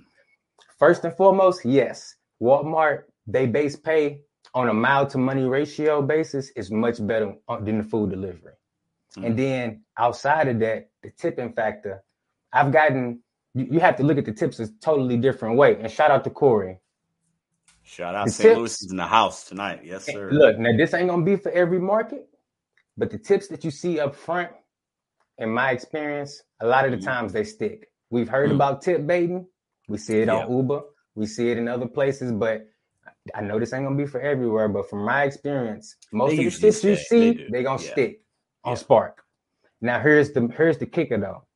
First 0.77 1.03
and 1.03 1.13
foremost, 1.13 1.65
yes, 1.65 2.15
Walmart 2.41 3.03
they 3.27 3.45
base 3.45 3.75
pay 3.75 4.21
on 4.53 4.69
a 4.69 4.73
mile 4.73 5.05
to 5.07 5.17
money 5.17 5.43
ratio 5.43 6.01
basis 6.01 6.49
is 6.55 6.71
much 6.71 7.05
better 7.05 7.35
than 7.61 7.77
the 7.77 7.83
food 7.83 8.09
delivery. 8.09 8.53
Mm. 9.17 9.25
And 9.25 9.39
then 9.39 9.83
outside 9.97 10.47
of 10.47 10.59
that, 10.59 10.89
the 11.03 11.11
tipping 11.11 11.53
factor, 11.53 12.03
I've 12.53 12.71
gotten 12.71 13.21
you, 13.53 13.67
you 13.71 13.79
have 13.79 13.97
to 13.97 14.03
look 14.03 14.17
at 14.17 14.25
the 14.25 14.31
tips 14.31 14.59
a 14.59 14.67
totally 14.81 15.17
different 15.17 15.57
way. 15.57 15.77
And 15.79 15.91
shout 15.91 16.11
out 16.11 16.23
to 16.23 16.29
Corey. 16.29 16.79
Shout 17.89 18.13
out 18.13 18.27
The 18.27 18.31
St. 18.31 18.49
tips- 18.49 18.57
Louis 18.59 18.81
is 18.83 18.91
in 18.91 18.97
the 18.97 19.07
house 19.07 19.45
tonight. 19.49 19.83
Yes, 19.83 20.05
sir. 20.05 20.29
Look, 20.31 20.59
now 20.59 20.77
this 20.77 20.93
ain't 20.93 21.09
gonna 21.09 21.25
be 21.25 21.35
for 21.35 21.51
every 21.51 21.79
market, 21.79 22.29
but 22.97 23.09
the 23.09 23.17
tips 23.17 23.47
that 23.47 23.63
you 23.63 23.71
see 23.71 23.99
up 23.99 24.15
front, 24.15 24.51
in 25.39 25.49
my 25.49 25.71
experience, 25.71 26.43
a 26.59 26.67
lot 26.67 26.85
of 26.85 26.91
the 26.91 26.97
Mhm. 26.97 27.03
times 27.05 27.33
they 27.33 27.43
stick. 27.43 27.91
We've 28.11 28.29
heard 28.29 28.51
Mm. 28.51 28.55
about 28.55 28.83
tip 28.83 29.07
baiting. 29.07 29.47
We 29.87 29.97
see 29.97 30.21
it 30.21 30.29
on 30.29 30.47
Yeah. 30.49 30.55
Uber. 30.55 30.83
We 31.15 31.25
see 31.25 31.49
it 31.49 31.57
in 31.57 31.67
other 31.67 31.87
places, 31.87 32.31
but 32.31 32.67
I 33.33 33.41
know 33.41 33.57
this 33.57 33.73
ain't 33.73 33.85
gonna 33.85 33.95
be 33.95 34.05
for 34.05 34.21
everywhere. 34.21 34.67
But 34.67 34.87
from 34.87 35.03
my 35.03 35.23
experience, 35.23 35.97
most 36.11 36.35
They 36.35 36.45
of 36.45 36.53
the 36.53 36.59
tips 36.59 36.83
you 36.83 36.95
see, 36.95 37.31
They 37.33 37.47
they 37.49 37.63
gonna 37.63 37.81
Yeah. 37.81 37.91
stick 37.91 38.21
on 38.65 38.73
Yeah. 38.73 38.77
Spark. 38.77 39.23
Now 39.81 39.99
here's 39.99 40.31
the 40.31 40.47
here's 40.55 40.77
the 40.77 40.85
kicker 40.85 41.17
though. 41.17 41.47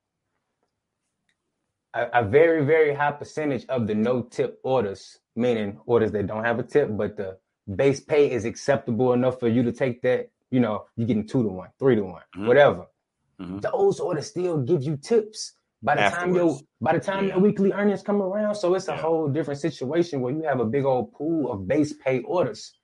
A, 1.94 2.22
a 2.22 2.24
very 2.24 2.66
very 2.66 2.96
high 2.96 3.12
percentage 3.12 3.68
of 3.68 3.86
the 3.86 3.94
no 3.94 4.24
tip 4.24 4.60
orders, 4.64 5.20
meaning 5.36 5.80
orders 5.86 6.12
that 6.12 6.28
don't 6.28 6.44
have 6.44 6.60
a 6.60 6.64
tip, 6.64 6.90
but 6.92 7.18
the 7.18 7.38
base 7.76 8.00
pay 8.00 8.32
is 8.32 8.46
acceptable 8.46 9.14
enough 9.14 9.40
for 9.40 9.48
you 9.48 9.64
to 9.64 9.72
take 9.72 10.02
that. 10.04 10.30
You 10.52 10.60
know, 10.60 10.86
you're 10.96 11.08
getting 11.08 11.28
two 11.28 11.44
to 11.44 11.50
one, 11.50 11.70
three 11.80 11.96
to 11.96 12.04
one, 12.04 12.22
Mhm. 12.36 12.48
whatever. 12.48 12.86
Mhm. 13.40 13.62
Those 13.62 14.00
orders 14.00 14.28
still 14.28 14.60
give 14.62 14.84
you 14.84 14.98
tips 14.98 15.54
by 15.82 15.96
the 15.96 16.02
time 16.02 16.34
your 16.36 16.44
Afterwards. 16.46 16.64
by 16.82 16.94
the 16.94 17.00
time 17.00 17.28
Yeah. 17.28 17.34
your 17.36 17.40
weekly 17.44 17.72
earnings 17.74 18.04
come 18.04 18.22
around. 18.22 18.56
So 18.56 18.74
it's 18.76 18.88
a 18.88 18.92
Yeah. 18.92 19.02
whole 19.02 19.28
different 19.30 19.60
situation 19.60 20.22
where 20.22 20.32
you 20.34 20.44
have 20.44 20.60
a 20.60 20.66
big 20.66 20.86
old 20.86 21.14
pool 21.14 21.52
of 21.52 21.68
base 21.68 21.94
pay 21.94 22.22
orders 22.22 22.78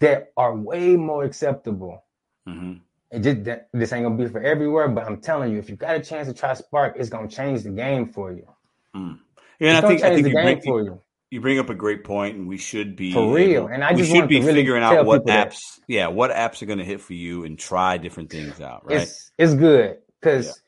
that 0.00 0.32
are 0.36 0.56
way 0.56 0.96
more 0.96 1.24
acceptable. 1.24 2.02
Mhm. 2.48 2.80
It 3.10 3.20
just 3.20 3.44
that, 3.44 3.68
this 3.72 3.92
ain't 3.92 4.04
gonna 4.04 4.16
be 4.16 4.28
for 4.28 4.40
everywhere, 4.40 4.88
but 4.88 5.04
I'm 5.04 5.20
telling 5.20 5.52
you, 5.52 5.58
if 5.58 5.68
you 5.68 5.76
got 5.76 5.96
a 5.96 6.00
chance 6.00 6.28
to 6.28 6.34
try 6.34 6.54
Spark, 6.54 6.94
it's 6.96 7.10
gonna 7.10 7.28
change 7.28 7.64
the 7.64 7.70
game 7.70 8.06
for 8.06 8.32
you. 8.32 8.48
Mm. 8.96 9.18
Yeah, 9.58 9.78
I 9.78 9.80
think 9.82 10.02
I 10.02 10.14
think 10.14 10.26
you 10.28 10.32
game 10.34 10.44
bring, 10.44 10.60
for 10.62 10.82
you. 10.82 11.02
You 11.30 11.40
bring 11.40 11.58
up 11.58 11.70
a 11.70 11.74
great 11.74 12.04
point, 12.04 12.36
and 12.36 12.48
we 12.48 12.58
should 12.58 12.96
be 12.96 13.12
For 13.12 13.32
real. 13.32 13.68
And 13.68 13.84
I 13.84 13.94
just 13.94 14.10
should 14.10 14.28
be 14.28 14.40
to 14.40 14.46
really 14.46 14.60
figuring 14.60 14.82
out 14.82 15.06
what 15.06 15.20
people 15.20 15.32
that. 15.32 15.52
apps, 15.52 15.80
yeah, 15.86 16.08
what 16.08 16.30
apps 16.32 16.60
are 16.60 16.66
going 16.66 16.80
to 16.80 16.84
hit 16.84 17.00
for 17.00 17.14
you, 17.14 17.44
and 17.44 17.58
try 17.58 17.96
different 17.98 18.30
things 18.30 18.60
out. 18.60 18.84
Right? 18.84 19.02
It's 19.02 19.30
it's 19.38 19.54
good 19.54 19.98
because 20.20 20.60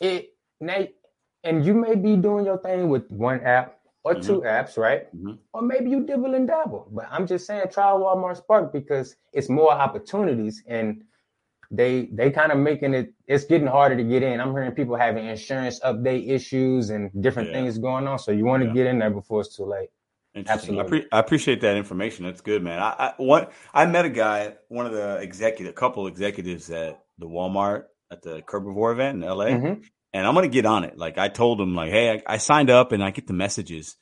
it 0.00 0.32
now 0.60 0.86
and 1.44 1.64
you 1.64 1.74
may 1.74 1.94
be 1.94 2.16
doing 2.16 2.44
your 2.44 2.58
thing 2.58 2.88
with 2.88 3.10
one 3.10 3.40
app 3.40 3.78
or 4.04 4.14
Mm-hmm. 4.14 4.22
two 4.26 4.40
apps, 4.42 4.78
right? 4.78 5.14
Mhm. 5.16 5.38
Or 5.52 5.62
maybe 5.62 5.90
you 5.90 6.04
dibble 6.06 6.34
and 6.34 6.46
dabble. 6.46 6.88
But 6.92 7.06
I'm 7.10 7.26
just 7.26 7.46
saying 7.46 7.66
try 7.70 7.86
Walmart 7.86 8.36
Spark 8.36 8.72
because 8.72 9.16
it's 9.32 9.48
more 9.48 9.72
opportunities 9.72 10.62
and 10.66 11.02
they 11.70 12.06
they 12.12 12.30
kind 12.30 12.50
of 12.52 12.58
making 12.58 12.94
it 12.94 13.12
it's 13.26 13.44
getting 13.44 13.66
harder 13.66 13.96
to 13.96 14.04
get 14.04 14.22
in. 14.22 14.40
I'm 14.40 14.52
hearing 14.52 14.72
people 14.72 14.96
having 14.96 15.26
insurance 15.26 15.80
update 15.80 16.28
issues 16.28 16.90
and 16.90 17.10
different 17.22 17.50
Yeah. 17.50 17.56
things 17.56 17.78
going 17.78 18.06
on. 18.08 18.18
So 18.18 18.32
you 18.32 18.44
want 18.44 18.62
to 18.62 18.68
Yeah. 18.68 18.74
get 18.74 18.86
in 18.86 18.98
there 18.98 19.10
before 19.10 19.40
it's 19.42 19.54
too 19.54 19.64
late. 19.64 19.88
Interesting. 20.34 20.76
I, 20.76 20.80
Absolutely. 20.80 21.00
pre- 21.02 21.08
I 21.12 21.18
appreciate 21.20 21.60
that 21.62 21.76
information. 21.76 22.24
That's 22.24 22.40
good, 22.40 22.62
man. 22.62 22.78
I, 22.78 22.88
I 22.98 23.12
what 23.18 23.52
I 23.74 23.86
met 23.86 24.04
a 24.04 24.10
guy, 24.10 24.54
one 24.68 24.86
of 24.86 24.92
the 24.92 25.16
executive, 25.16 25.74
couple 25.74 26.06
executives 26.06 26.70
at 26.70 27.00
the 27.18 27.26
Walmart 27.26 27.84
at 28.10 28.22
the 28.22 28.40
Curbivore 28.42 28.92
event 28.92 29.22
in 29.22 29.28
LA, 29.28 29.46
Mhm. 29.46 29.84
and 30.14 30.26
I'm 30.26 30.34
gonna 30.34 30.48
get 30.48 30.64
on 30.64 30.84
it. 30.84 30.96
Like 30.96 31.18
I 31.18 31.28
told 31.28 31.60
him, 31.60 31.74
like, 31.74 31.90
hey, 31.90 32.22
I, 32.26 32.34
I 32.34 32.36
signed 32.38 32.70
up 32.70 32.92
and 32.92 33.02
I 33.02 33.10
get 33.10 33.26
the 33.26 33.32
messages 33.34 33.96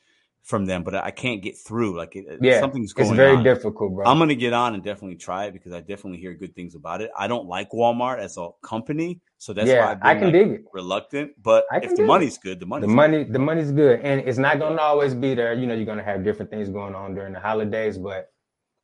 from 0.46 0.64
them, 0.64 0.84
but 0.84 0.94
I 0.94 1.10
can't 1.10 1.42
get 1.42 1.58
through. 1.58 1.96
Like 1.96 2.14
it, 2.14 2.24
Yeah, 2.40 2.60
something's 2.60 2.92
going 2.92 3.08
It's 3.08 3.16
very 3.16 3.36
on. 3.36 3.42
difficult, 3.42 3.92
bro. 3.94 4.06
I'm 4.06 4.18
gonna 4.20 4.36
get 4.36 4.52
on 4.52 4.74
and 4.74 4.82
definitely 4.82 5.16
try 5.16 5.46
it 5.46 5.52
because 5.52 5.72
I 5.72 5.80
definitely 5.80 6.20
hear 6.20 6.34
good 6.34 6.54
things 6.54 6.76
about 6.76 7.02
it. 7.02 7.10
I 7.18 7.26
don't 7.26 7.46
like 7.46 7.70
Walmart 7.72 8.18
as 8.20 8.36
a 8.38 8.50
company, 8.62 9.20
so 9.38 9.52
that's 9.52 9.68
why 9.68 9.90
I've 9.90 10.00
been 10.00 10.06
I 10.08 10.14
can 10.14 10.24
like, 10.24 10.32
dig 10.32 10.50
it. 10.52 10.64
reluctant. 10.72 11.32
But 11.42 11.64
I 11.72 11.78
if 11.78 11.90
the 11.90 11.96
dig 11.96 12.04
it. 12.04 12.06
money's 12.06 12.38
good, 12.38 12.60
the 12.60 12.66
money's 12.66 12.88
the 12.88 12.94
money 12.94 13.24
the 13.24 13.38
money's 13.40 13.72
good 13.72 14.00
and 14.00 14.20
it's 14.20 14.38
not 14.38 14.60
gonna 14.60 14.80
always 14.80 15.14
be 15.14 15.34
there 15.34 15.52
you 15.52 15.66
know 15.66 15.74
you're 15.74 15.84
gonna 15.92 16.02
have 16.12 16.22
different 16.22 16.48
things 16.50 16.68
going 16.68 16.94
on 16.94 17.14
during 17.16 17.32
the 17.32 17.40
holidays 17.40 17.98
but 17.98 18.30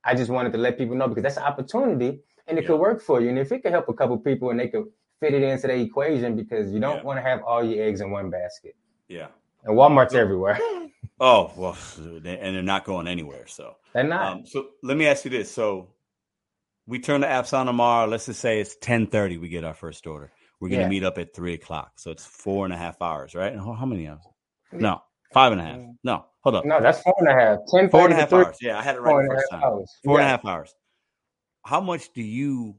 i 0.05 0.15
just 0.17 0.31
wanted 0.37 0.51
to 0.53 0.59
let 0.59 0.77
people 0.77 0.97
know 0.97 1.07
because 1.07 1.23
that's 1.23 1.37
an 1.37 1.45
opportunity 1.45 2.21
and 2.49 2.59
it 2.59 2.63
Yeah. 2.63 2.69
could 2.69 2.81
work 2.81 3.01
for 3.01 3.21
you 3.21 3.29
and 3.29 3.39
if 3.39 3.53
it 3.53 3.63
could 3.63 3.71
help 3.73 3.89
a 3.89 3.95
couple 3.95 4.19
people 4.19 4.51
and 4.51 4.59
they 4.61 4.69
could 4.69 4.87
fit 5.21 5.33
it 5.35 5.43
into 5.43 5.67
the 5.69 5.75
equation 5.89 6.35
because 6.35 6.73
you 6.73 6.81
don't 6.81 6.97
Yeah. 6.99 7.03
want 7.09 7.19
to 7.19 7.23
have 7.23 7.41
all 7.45 7.63
your 7.63 7.85
eggs 7.87 8.01
in 8.01 8.11
one 8.11 8.31
basket 8.31 8.75
yeah. 9.09 9.29
and 9.65 9.77
walmart's 9.77 10.15
everywhere 10.15 10.59
Oh 11.25 11.53
well, 11.57 11.77
and 11.99 12.25
they're 12.25 12.63
not 12.65 12.85
going 12.85 13.07
anywhere. 13.07 13.47
So. 13.47 13.77
they're 13.95 14.03
not 14.03 14.33
Um, 14.33 14.47
so 14.47 14.71
let 14.83 14.97
me 14.97 15.07
ask 15.07 15.25
you 15.25 15.31
this: 15.31 15.49
so 15.51 15.87
we 16.89 16.99
turn 16.99 17.21
the 17.21 17.29
apps 17.29 17.57
on 17.57 17.67
tomorrow. 17.67 18.09
Let's 18.09 18.27
just 18.27 18.41
say 18.41 18.59
it's 18.61 18.75
ten 18.81 19.07
thirty. 19.07 19.39
We 19.39 19.49
get 19.49 19.63
our 19.63 19.73
first 19.75 20.07
order. 20.09 20.33
We're 20.61 20.69
gonna 20.71 20.83
Yeah. 20.83 20.89
meet 20.89 21.05
up 21.05 21.19
at 21.19 21.33
three 21.33 21.55
o'clock. 21.55 21.93
So 21.97 22.11
it's 22.11 22.27
four 22.27 22.65
and 22.65 22.75
a 22.75 22.77
half 22.77 23.01
hours, 23.01 23.37
right? 23.37 23.53
And 23.53 23.61
how, 23.61 23.73
how 23.73 23.87
many 23.87 24.09
hours? 24.09 24.25
No, 24.73 25.01
five 25.33 25.53
and 25.53 25.61
a 25.61 25.65
half. 25.65 25.81
No, 26.03 26.25
hold 26.41 26.57
up, 26.57 26.65
no 26.65 26.81
that's 26.81 27.01
four 27.03 27.15
and 27.19 27.29
a 27.29 27.35
half 27.35 27.59
10 27.73 27.89
four 27.91 28.05
and 28.07 28.15
a 28.15 28.15
30 28.15 28.15
to 28.15 28.21
half 28.21 28.29
three, 28.31 28.45
hours. 28.45 28.57
Yeah, 28.61 28.79
I 28.79 28.83
had 28.83 28.97
it 28.97 29.01
right 29.03 29.15
the 29.25 29.33
a 29.33 29.37
first 29.37 29.53
half 29.53 29.61
time. 29.61 29.71
hours 29.71 29.97
Four 30.05 30.19
and 30.19 30.27
a 30.27 30.29
half 30.29 30.45
hours. 30.45 30.75
How 31.65 31.81
much 31.81 32.13
do 32.15 32.23
you 32.23 32.75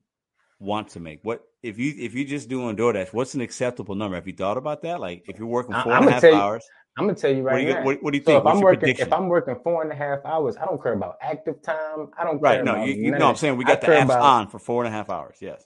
want 0.60 0.90
to 0.90 1.00
make? 1.00 1.20
What 1.24 1.44
if 1.62 1.80
you 1.80 1.94
if 1.98 2.14
you're 2.14 2.28
just 2.28 2.50
doing 2.50 2.76
DoorDash? 2.76 3.14
What's 3.14 3.36
an 3.36 3.42
acceptable 3.42 3.96
number? 3.96 4.16
Have 4.16 4.28
you 4.28 4.34
thought 4.34 4.58
about 4.58 4.82
that? 4.82 5.00
Like 5.00 5.24
if 5.30 5.38
you're 5.40 5.48
working 5.48 5.74
four 5.82 5.94
and 5.94 6.08
a 6.10 6.12
half 6.12 6.22
tell 6.22 6.32
you- 6.34 6.38
hours. 6.38 6.66
I'm 6.98 7.06
gonna 7.08 7.18
tell 7.18 7.34
you 7.34 7.42
right 7.42 7.66
what 7.68 7.74
now. 7.80 7.84
what, 7.86 8.04
what, 8.04 8.12
do 8.12 8.18
you 8.20 8.24
so 8.24 8.26
think? 8.28 8.38
if 8.40 8.44
What's 8.46 8.56
I'm 8.58 8.62
working, 8.64 8.80
prediction? 8.82 9.08
if 9.08 9.14
I'm 9.14 9.28
working 9.28 9.56
four 9.64 9.82
and 9.82 9.92
a 9.92 9.96
half 9.96 10.20
hours, 10.26 10.58
I 10.58 10.66
don't 10.66 10.82
care 10.82 10.94
about 10.94 11.18
active 11.22 11.62
time. 11.64 12.10
I 12.20 12.24
don't 12.24 12.40
right. 12.40 12.56
care 12.58 12.64
No, 12.64 12.74
about 12.76 12.88
you, 12.88 12.94
you 12.96 13.12
know, 13.12 13.30
I'm 13.30 13.36
saying 13.36 13.58
we 13.58 13.66
I 13.66 13.70
got 13.70 13.82
the 13.82 13.88
apps 13.88 14.04
about- 14.06 14.22
on 14.22 14.48
for 14.48 14.60
four 14.60 14.84
and 14.86 14.94
a 14.94 14.96
half 14.96 15.10
hours. 15.10 15.38
Yes. 15.42 15.66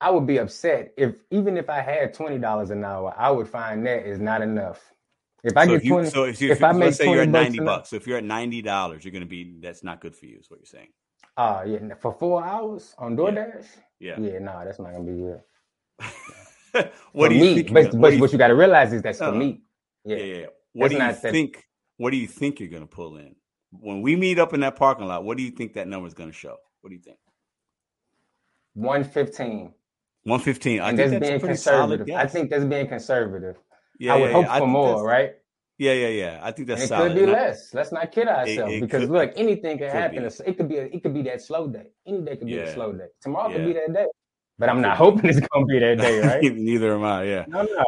I 0.00 0.10
would 0.10 0.26
be 0.26 0.38
upset 0.38 0.92
if 0.96 1.16
even 1.30 1.56
if 1.56 1.68
I 1.70 1.80
had 1.80 2.14
twenty 2.14 2.38
dollars 2.38 2.70
an 2.70 2.84
hour, 2.84 3.14
I 3.16 3.30
would 3.30 3.48
find 3.48 3.84
that 3.86 4.06
is 4.06 4.20
not 4.20 4.42
enough. 4.42 4.80
If 5.42 5.56
I 5.56 5.66
so 5.66 5.72
get 5.72 5.84
you, 5.84 5.90
twenty, 5.90 6.10
so 6.10 6.24
if, 6.24 6.40
you, 6.40 6.50
if, 6.52 6.58
if 6.58 6.64
I 6.64 6.72
make 6.72 6.94
say 6.94 7.04
you're 7.10 7.22
at 7.22 7.28
20 7.28 7.32
bucks 7.32 7.42
ninety 7.44 7.58
an 7.58 7.64
bucks, 7.64 7.88
so 7.90 7.96
if 7.96 8.06
you're 8.06 8.18
at 8.18 8.24
ninety 8.24 8.62
dollars, 8.62 9.04
you're 9.04 9.12
going 9.12 9.22
to 9.22 9.28
be 9.28 9.56
that's 9.60 9.82
not 9.82 10.00
good 10.00 10.14
for 10.14 10.26
you. 10.26 10.38
Is 10.38 10.50
what 10.50 10.60
you're 10.60 10.66
saying? 10.66 10.88
uh 11.36 11.64
yeah, 11.66 11.94
for 12.00 12.12
four 12.12 12.44
hours 12.44 12.94
on 12.96 13.16
DoorDash, 13.16 13.66
Yeah. 13.98 14.20
yeah, 14.20 14.38
no, 14.38 14.62
that's 14.64 14.78
not 14.78 14.92
gonna 14.92 15.02
be 15.04 15.12
good. 16.76 16.90
what 17.12 17.28
do 17.30 17.34
you 17.34 17.40
me, 17.40 17.54
think? 17.56 17.70
you're 17.70 17.82
but 17.82 17.90
but 17.92 17.98
what 18.00 18.10
do 18.10 18.16
you- 18.16 18.20
what 18.22 18.32
you 18.32 18.38
got 18.38 18.48
to 18.48 18.54
realize 18.54 18.92
is 18.92 19.02
that's 19.02 19.20
No, 19.20 19.32
for 19.32 19.36
me. 19.38 19.62
Yeah, 20.04 20.16
Yeah. 20.16 20.46
What 20.72 20.88
do 20.88 20.94
you 20.94 21.00
that- 21.00 21.20
think? 21.20 21.64
What 21.96 22.10
do 22.10 22.16
you 22.16 22.26
think 22.26 22.58
you're 22.58 22.68
going 22.70 22.82
to 22.82 22.88
pull 22.88 23.16
in 23.16 23.36
when 23.70 24.02
we 24.02 24.16
meet 24.16 24.38
up 24.40 24.52
in 24.52 24.60
that 24.60 24.74
parking 24.76 25.06
lot? 25.06 25.24
What 25.24 25.36
do 25.36 25.44
you 25.44 25.50
think 25.52 25.74
that 25.74 25.86
number 25.86 26.08
is 26.08 26.14
going 26.14 26.28
to 26.30 26.36
show? 26.36 26.56
What 26.80 26.90
do 26.90 26.96
you 26.96 27.00
think? 27.02 27.18
One 28.74 29.04
fifteen. 29.04 29.72
One 30.24 30.40
fifteen. 30.40 30.80
I 30.80 30.88
and 30.88 30.98
think 30.98 31.10
that's 31.12 31.28
being 31.28 31.40
conservative. 31.40 32.08
I 32.10 32.26
think 32.26 32.50
that's 32.50 32.64
being 32.64 32.88
conservative. 32.88 33.56
Yeah, 34.00 34.14
I 34.14 34.16
would 34.16 34.26
yeah, 34.26 34.32
hope 34.32 34.46
yeah. 34.46 34.58
For 34.58 34.66
more, 34.66 35.04
right? 35.04 35.32
Yeah, 35.78 35.92
yeah, 35.92 36.08
yeah. 36.08 36.40
I 36.42 36.50
think 36.50 36.68
that's 36.68 36.82
And 36.82 36.86
it 36.86 36.88
solid. 36.88 37.08
could 37.10 37.14
be 37.18 37.22
And 37.24 37.30
I- 37.32 37.34
less. 37.46 37.74
Let's 37.74 37.92
not 37.92 38.10
kid 38.12 38.26
ourselves 38.28 38.80
because 38.80 39.00
could- 39.02 39.10
look, 39.10 39.32
anything 39.36 39.78
can 39.78 39.88
could 39.90 39.96
happen. 39.96 40.22
be. 40.28 40.50
It 40.50 40.56
could 40.56 40.68
be 40.68 40.76
a, 40.78 40.84
it 40.86 41.02
could 41.02 41.14
be 41.14 41.22
that 41.22 41.40
slow 41.42 41.68
day. 41.68 41.86
Any 42.06 42.20
day 42.22 42.36
could 42.36 42.46
be 42.46 42.58
a 42.58 42.72
slow 42.74 42.92
day. 42.92 43.06
Tomorrow 43.20 43.52
could 43.52 43.64
be 43.66 43.72
that 43.74 43.92
day. 43.92 44.06
But 44.58 44.68
I'm 44.68 44.80
not 44.80 44.96
hoping 44.96 45.30
it's 45.30 45.40
gonna 45.40 45.66
be 45.66 45.78
that 45.78 45.98
day, 45.98 46.20
right? 46.26 46.42
Neither 46.54 46.94
am 46.94 47.04
I. 47.04 47.24
Yeah. 47.24 47.44
no, 47.48 47.62
no. 47.62 47.84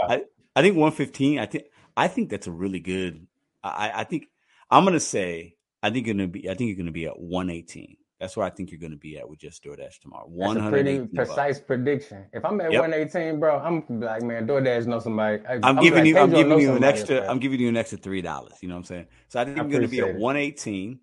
I 0.54 0.62
think 0.62 0.76
115. 0.76 1.38
I 1.38 1.46
think 1.46 1.64
I 1.96 2.08
think 2.08 2.30
that's 2.30 2.46
a 2.46 2.52
really 2.52 2.80
good. 2.80 3.26
I, 3.64 3.90
I 3.94 4.04
think 4.04 4.26
I'm 4.70 4.84
gonna 4.84 5.00
say 5.00 5.56
I 5.82 5.90
think 5.90 6.06
you're 6.06 6.14
gonna 6.14 6.28
be. 6.28 6.48
I 6.50 6.54
think 6.54 6.68
you're 6.68 6.76
gonna 6.76 6.92
be 6.92 7.06
at 7.06 7.18
118. 7.18 7.96
That's 8.18 8.36
where 8.36 8.46
I 8.46 8.50
think 8.50 8.70
you're 8.70 8.80
gonna 8.80 8.96
be 8.96 9.18
at 9.18 9.28
with 9.28 9.38
just 9.38 9.62
DoorDash 9.64 10.00
tomorrow. 10.00 10.26
That's 10.28 10.56
a 10.56 10.70
pretty 10.70 10.98
118 11.00 11.06
bucks. 11.14 11.28
precise 11.28 11.60
prediction. 11.60 12.24
If 12.32 12.44
I'm 12.44 12.60
at 12.60 12.72
Yep. 12.72 12.80
118, 12.80 13.40
bro, 13.40 13.58
I'm 13.58 13.82
gonna 13.82 14.06
like, 14.06 14.22
man, 14.22 14.46
DoorDash 14.46 14.86
know 14.86 15.00
somebody. 15.00 15.44
I- 15.46 15.60
I'm 15.62 15.76
giving 15.76 15.98
like, 16.00 16.06
you. 16.08 16.18
I'm 16.18 16.30
giving 16.30 16.58
you 16.58 16.74
an 16.74 16.84
extra. 16.84 17.16
that's 17.16 17.28
I'm 17.28 17.38
giving 17.38 17.60
you 17.60 17.68
an 17.68 17.76
extra 17.76 17.98
three 17.98 18.22
dollars. 18.22 18.54
You 18.62 18.68
know 18.68 18.74
what 18.74 18.80
I'm 18.80 18.84
saying? 18.84 19.06
So 19.28 19.40
I 19.40 19.44
think 19.44 19.58
I 19.58 19.62
you're 19.62 19.70
going 19.70 19.82
to 19.82 19.88
be 19.88 19.98
at 19.98 20.04
appreciate 20.04 20.16
it. 20.16 20.22
118. 20.22 21.00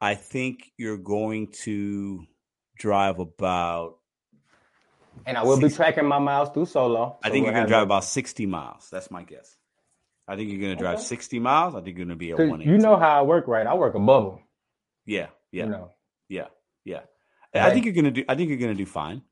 I 0.00 0.14
think 0.14 0.72
you're 0.76 0.98
going 0.98 1.48
to 1.64 2.24
drive 2.76 3.18
about. 3.18 3.98
And 5.26 5.36
I 5.36 5.42
will 5.42 5.58
be 5.60 5.68
tracking 5.68 6.06
my 6.06 6.18
miles 6.18 6.50
through 6.50 6.66
solo. 6.66 7.18
I 7.22 7.30
think 7.30 7.44
you're 7.44 7.54
gonna 7.54 7.66
drive 7.66 7.82
about 7.82 8.04
60 8.04 8.46
miles. 8.46 8.88
That's 8.90 9.10
my 9.10 9.24
guess. 9.24 9.57
I 10.28 10.36
think 10.36 10.50
you're 10.50 10.60
going 10.60 10.76
to 10.76 10.82
drive 10.82 10.96
Okay. 10.96 11.04
60 11.04 11.38
miles. 11.40 11.74
I 11.74 11.80
think 11.80 11.96
you're 11.96 12.06
going 12.06 12.08
to 12.10 12.16
be 12.16 12.30
at 12.32 12.36
'Cause 12.36 12.48
118. 12.48 12.72
You 12.74 12.78
know 12.78 12.96
how 12.96 13.18
I 13.18 13.22
work, 13.22 13.48
right? 13.48 13.66
I 13.66 13.74
work 13.74 13.94
a 13.94 13.98
bubble. 13.98 14.40
Yeah. 15.06 15.28
Yeah. 15.52 15.64
You 15.64 15.70
know. 15.70 15.92
Yeah, 16.28 16.48
yeah. 16.84 17.00
Okay. 17.56 17.64
I 17.66 17.70
think 17.70 17.86
you're 17.86 17.94
gonna 17.94 18.10
do. 18.10 18.22
I 18.28 18.34
think 18.34 18.50
you're 18.50 18.58
gonna 18.58 18.74
do 18.74 18.84
fine, 18.84 19.22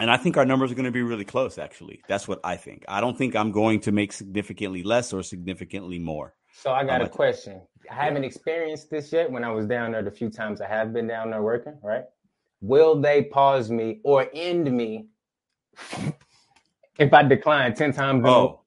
and 0.00 0.10
I 0.10 0.16
think 0.16 0.38
our 0.38 0.46
numbers 0.46 0.72
are 0.72 0.74
gonna 0.74 0.90
be 0.90 1.02
really 1.02 1.26
close. 1.26 1.58
Actually, 1.58 2.00
that's 2.08 2.26
what 2.26 2.40
I 2.42 2.56
think. 2.56 2.86
I 2.88 3.02
don't 3.02 3.18
think 3.18 3.36
I'm 3.36 3.52
going 3.52 3.80
to 3.80 3.92
make 3.92 4.14
significantly 4.14 4.82
less 4.82 5.12
or 5.12 5.22
significantly 5.22 5.98
more. 5.98 6.34
So 6.54 6.72
I 6.72 6.84
got 6.84 6.94
I'm 6.94 7.00
a 7.02 7.04
a- 7.04 7.08
question. 7.10 7.60
I 7.90 7.94
haven't 7.94 8.24
experienced 8.24 8.88
this 8.90 9.12
yet 9.12 9.30
when 9.30 9.44
I 9.44 9.50
was 9.50 9.66
down 9.66 9.92
there 9.92 10.02
the 10.02 10.10
few 10.10 10.30
times 10.30 10.62
I 10.62 10.68
have 10.68 10.94
been 10.94 11.06
down 11.06 11.28
there 11.30 11.42
working, 11.42 11.78
right? 11.82 12.04
Will 12.62 12.98
they 12.98 13.24
pause 13.24 13.70
me 13.70 14.00
or 14.04 14.30
end 14.32 14.72
me 14.72 15.08
if 16.98 17.12
I 17.12 17.22
decline 17.22 17.74
10 17.74 17.92
times 17.92 18.24
Oh, 18.24 18.61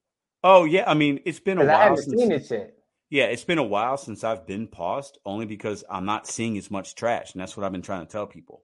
oh 0.46 0.66
yeah. 0.66 0.86
I 0.88 0.96
mean, 0.96 1.22
it's 1.26 1.41
been 1.41 1.60
a 1.60 1.64
Because 1.64 1.70
I 1.70 1.74
while 1.74 1.84
haven't 1.84 2.06
since. 2.06 2.22
seen 2.22 2.32
it 2.32 2.50
yet. 2.52 2.76
Yeah, 3.10 3.26
it's 3.26 3.46
been 3.46 3.60
a 3.60 3.64
while 3.64 3.98
since 3.98 4.26
I've 4.26 4.48
been 4.48 4.68
paused, 4.68 5.20
only 5.26 5.48
because 5.48 5.86
I'm 5.89 6.06
not 6.06 6.28
seeing 6.28 6.58
as 6.60 6.72
much 6.72 6.96
trash, 6.96 7.34
and 7.34 7.41
that's 7.41 7.58
what 7.58 7.66
I've 7.66 7.74
been 7.74 7.84
trying 7.84 8.06
to 8.06 8.12
tell 8.12 8.28
people. 8.28 8.64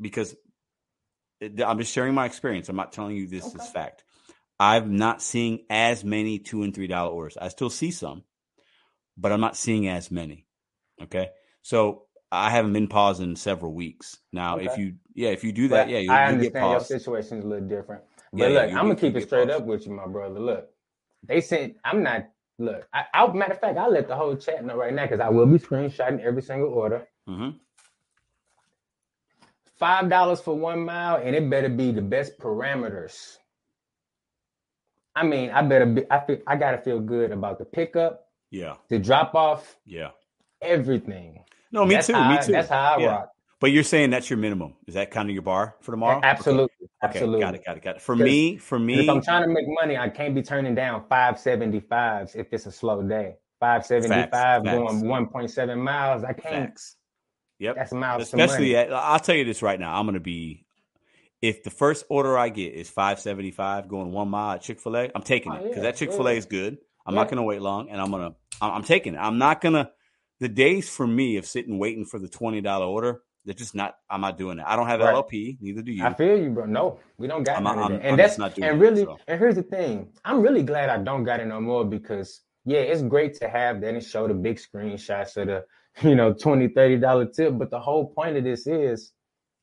Because 0.00 0.34
eh, 1.42 1.50
it- 1.56 1.62
I'm 1.62 1.78
just 1.78 1.92
sharing 1.92 2.14
my 2.14 2.26
experience. 2.26 2.68
I'm 2.70 2.76
not 2.76 2.92
telling 2.92 3.16
you 3.16 3.28
this 3.28 3.46
Okay. 3.46 3.56
is 3.56 3.68
fact. 3.68 4.04
I'm 4.60 4.96
not 4.96 5.22
seeing 5.22 5.66
as 5.70 6.04
many 6.04 6.38
two 6.38 6.62
and 6.64 6.74
three 6.74 6.88
dollar 6.88 7.12
orders. 7.12 7.36
I 7.38 7.48
still 7.48 7.70
see 7.70 7.90
some, 7.92 8.24
but 9.18 9.32
I'm 9.32 9.40
not 9.40 9.56
seeing 9.56 9.88
as 9.88 10.10
many. 10.10 10.46
Okay, 11.02 11.30
so 11.62 12.04
I 12.32 12.50
haven't 12.50 12.72
been 12.74 12.88
paused 12.88 13.22
in 13.22 13.36
several 13.36 13.74
weeks 13.74 14.18
now. 14.32 14.58
If 14.58 14.78
you, 14.78 14.96
yeah, 15.14 15.30
if 15.30 15.44
you 15.44 15.52
do 15.52 15.68
that, 15.68 15.88
But 15.88 15.90
yeah, 15.90 15.98
you, 15.98 16.14
I 16.14 16.24
you 16.24 16.38
get 16.38 16.52
understand 16.52 16.70
your 16.70 16.80
paused. 16.80 16.88
situation 16.88 17.38
is 17.38 17.44
a 17.44 17.48
little 17.48 17.68
different. 17.68 18.02
But 18.32 18.46
Yeah, 18.46 18.48
yeah, 18.48 18.62
look, 18.62 18.70
you 18.70 18.76
I'm 18.76 18.84
gonna 18.88 18.96
keep 18.96 19.16
it 19.16 19.22
straight 19.22 19.50
paused. 19.50 19.50
up 19.50 19.64
with 19.66 19.86
you, 19.86 19.92
my 19.92 20.06
brother. 20.06 20.40
Look, 20.40 20.70
they 21.24 21.40
sent. 21.40 21.76
I'm 21.84 22.02
not. 22.02 22.28
Look, 22.58 22.88
I, 22.94 23.04
I 23.14 23.26
matter 23.32 23.54
of 23.54 23.60
fact, 23.60 23.78
I 23.78 23.86
let 23.88 24.08
the 24.08 24.16
whole 24.16 24.36
chat 24.36 24.64
know 24.64 24.76
right 24.76 24.92
now 24.94 25.04
because 25.04 25.20
I 25.20 25.28
will 25.28 25.46
be 25.46 25.58
screenshotting 25.58 26.20
every 26.24 26.42
single 26.42 26.70
order. 26.70 27.06
hmm 27.26 27.50
Five 29.78 30.08
dollars 30.08 30.40
for 30.40 30.54
one 30.56 30.80
mile, 30.84 31.16
and 31.22 31.36
it 31.36 31.50
better 31.50 31.68
be 31.68 31.92
the 31.92 32.02
best 32.02 32.38
parameters. 32.38 33.36
I 35.14 35.24
mean, 35.24 35.50
I 35.50 35.62
better 35.62 35.86
be. 35.86 36.04
I 36.10 36.20
feel. 36.26 36.38
I 36.46 36.56
gotta 36.56 36.78
feel 36.78 37.00
good 37.00 37.30
about 37.32 37.58
the 37.58 37.64
pickup, 37.66 38.26
Yeah, 38.50 38.76
the 38.88 38.98
drop 38.98 39.34
off, 39.34 39.76
yeah. 39.84 40.10
everything. 40.62 41.44
No, 41.72 41.84
me 41.86 41.94
That's 41.94 42.06
too. 42.08 42.14
Me 42.14 42.20
I- 42.20 42.38
too. 42.38 42.52
That's 42.52 42.68
how 42.70 42.96
I 42.96 42.98
Yeah. 43.00 43.06
rock. 43.08 43.30
But 43.60 43.72
you're 43.72 43.84
saying 43.84 44.10
that's 44.10 44.28
your 44.28 44.38
minimum. 44.38 44.74
Is 44.86 44.94
that 44.94 45.10
kind 45.10 45.28
of 45.30 45.32
your 45.34 45.42
bar 45.42 45.76
for 45.80 45.92
tomorrow? 45.92 46.18
Okay. 46.18 46.28
Absolutely, 46.28 46.68
Okay, 47.02 47.18
absolutely. 47.18 47.40
got 47.40 47.54
it, 47.54 47.64
got 47.64 47.76
it, 47.76 47.82
got 47.82 47.96
it. 47.96 48.02
For 48.02 48.14
me, 48.14 48.58
for 48.58 48.78
me, 48.78 49.00
if 49.00 49.08
I'm 49.08 49.22
trying 49.22 49.42
to 49.42 49.48
make 49.48 49.64
money, 49.66 49.96
I 49.96 50.08
can't 50.10 50.34
be 50.34 50.42
turning 50.42 50.74
down 50.74 51.04
575s 51.08 52.36
if 52.36 52.52
it's 52.52 52.66
a 52.66 52.72
slow 52.72 53.02
day. 53.02 53.36
575 53.60 54.64
Facts, 54.64 55.02
going 55.02 55.26
facts. 55.32 55.56
1.7 55.56 55.78
miles. 55.78 56.24
I 56.24 56.32
can't. 56.34 56.66
facts. 56.68 56.96
Yep. 57.58 57.76
That's 57.76 57.92
miles 57.92 58.22
Especially, 58.24 58.76
at, 58.76 58.92
I'll 58.92 59.18
tell 59.18 59.34
you 59.34 59.44
this 59.44 59.62
right 59.62 59.80
now. 59.80 59.98
I'm 59.98 60.04
going 60.04 60.14
to 60.14 60.20
be, 60.20 60.66
if 61.40 61.62
the 61.62 61.70
first 61.70 62.04
order 62.10 62.36
I 62.36 62.50
get 62.50 62.74
is 62.74 62.90
575 62.90 63.88
going 63.88 64.12
one 64.12 64.28
mile 64.28 64.56
at 64.56 64.62
Chick 64.62 64.78
fil 64.78 64.96
A, 64.96 65.10
I'm 65.14 65.22
taking 65.22 65.52
Oh, 65.52 65.56
it 65.56 65.62
because 65.62 65.76
yeah, 65.78 65.82
that 65.84 65.96
Chick 65.96 66.12
fil 66.12 66.28
A 66.28 66.32
yeah. 66.32 66.38
is 66.38 66.44
good. 66.44 66.76
I'm 67.06 67.14
Yeah. 67.14 67.20
not 67.20 67.28
going 67.30 67.38
to 67.38 67.42
wait 67.44 67.62
long 67.62 67.88
and 67.88 67.98
I'm 68.00 68.10
going 68.10 68.30
to, 68.30 68.36
I'm, 68.60 68.72
I'm 68.72 68.82
taking 68.82 69.14
it. 69.14 69.18
I'm 69.18 69.38
not 69.38 69.62
going 69.62 69.72
to, 69.74 69.90
the 70.40 70.48
days 70.48 70.90
for 70.90 71.06
me 71.06 71.38
of 71.38 71.46
sitting 71.46 71.78
waiting 71.78 72.04
for 72.04 72.18
the 72.18 72.28
$20 72.28 72.80
order, 72.86 73.22
they're 73.46 73.54
just 73.54 73.74
not, 73.74 73.96
I'm 74.10 74.20
not 74.20 74.36
doing 74.36 74.58
it. 74.58 74.64
I 74.66 74.76
don't 74.76 74.88
have 74.88 75.00
Right. 75.00 75.14
LOP, 75.14 75.32
neither 75.32 75.80
do 75.80 75.92
you. 75.92 76.04
I 76.04 76.12
feel 76.12 76.36
you, 76.36 76.50
bro. 76.50 76.66
No, 76.66 76.98
we 77.16 77.28
don't 77.28 77.44
got 77.44 77.56
I'm- 77.56 77.66
I'm- 77.68 77.76
that. 77.78 77.84
I'm 78.00 78.00
And 78.02 78.18
that's 78.18 78.36
not 78.38 78.54
doing 78.54 78.68
and 78.68 78.76
it, 78.76 78.84
really, 78.84 79.04
so. 79.04 79.18
and 79.28 79.38
here's 79.38 79.54
the 79.54 79.62
thing. 79.62 80.08
I'm 80.24 80.42
really 80.42 80.62
glad 80.64 80.90
I 80.90 80.98
don't 80.98 81.22
got 81.24 81.40
it 81.40 81.46
no 81.46 81.60
more 81.60 81.84
because 81.84 82.42
yeah, 82.64 82.80
it's 82.80 83.02
great 83.02 83.34
to 83.34 83.48
have 83.48 83.80
that 83.80 83.94
and 83.94 84.02
show 84.02 84.26
the 84.26 84.34
big 84.34 84.56
screenshots 84.58 85.36
of 85.36 85.46
the, 85.46 85.64
you 86.02 86.16
know, 86.16 86.32
20 86.34 86.68
30 86.68 86.98
dollar 86.98 87.24
tip. 87.26 87.56
But 87.56 87.70
the 87.70 87.78
whole 87.80 88.06
point 88.12 88.36
of 88.36 88.42
this 88.42 88.66
is 88.66 89.12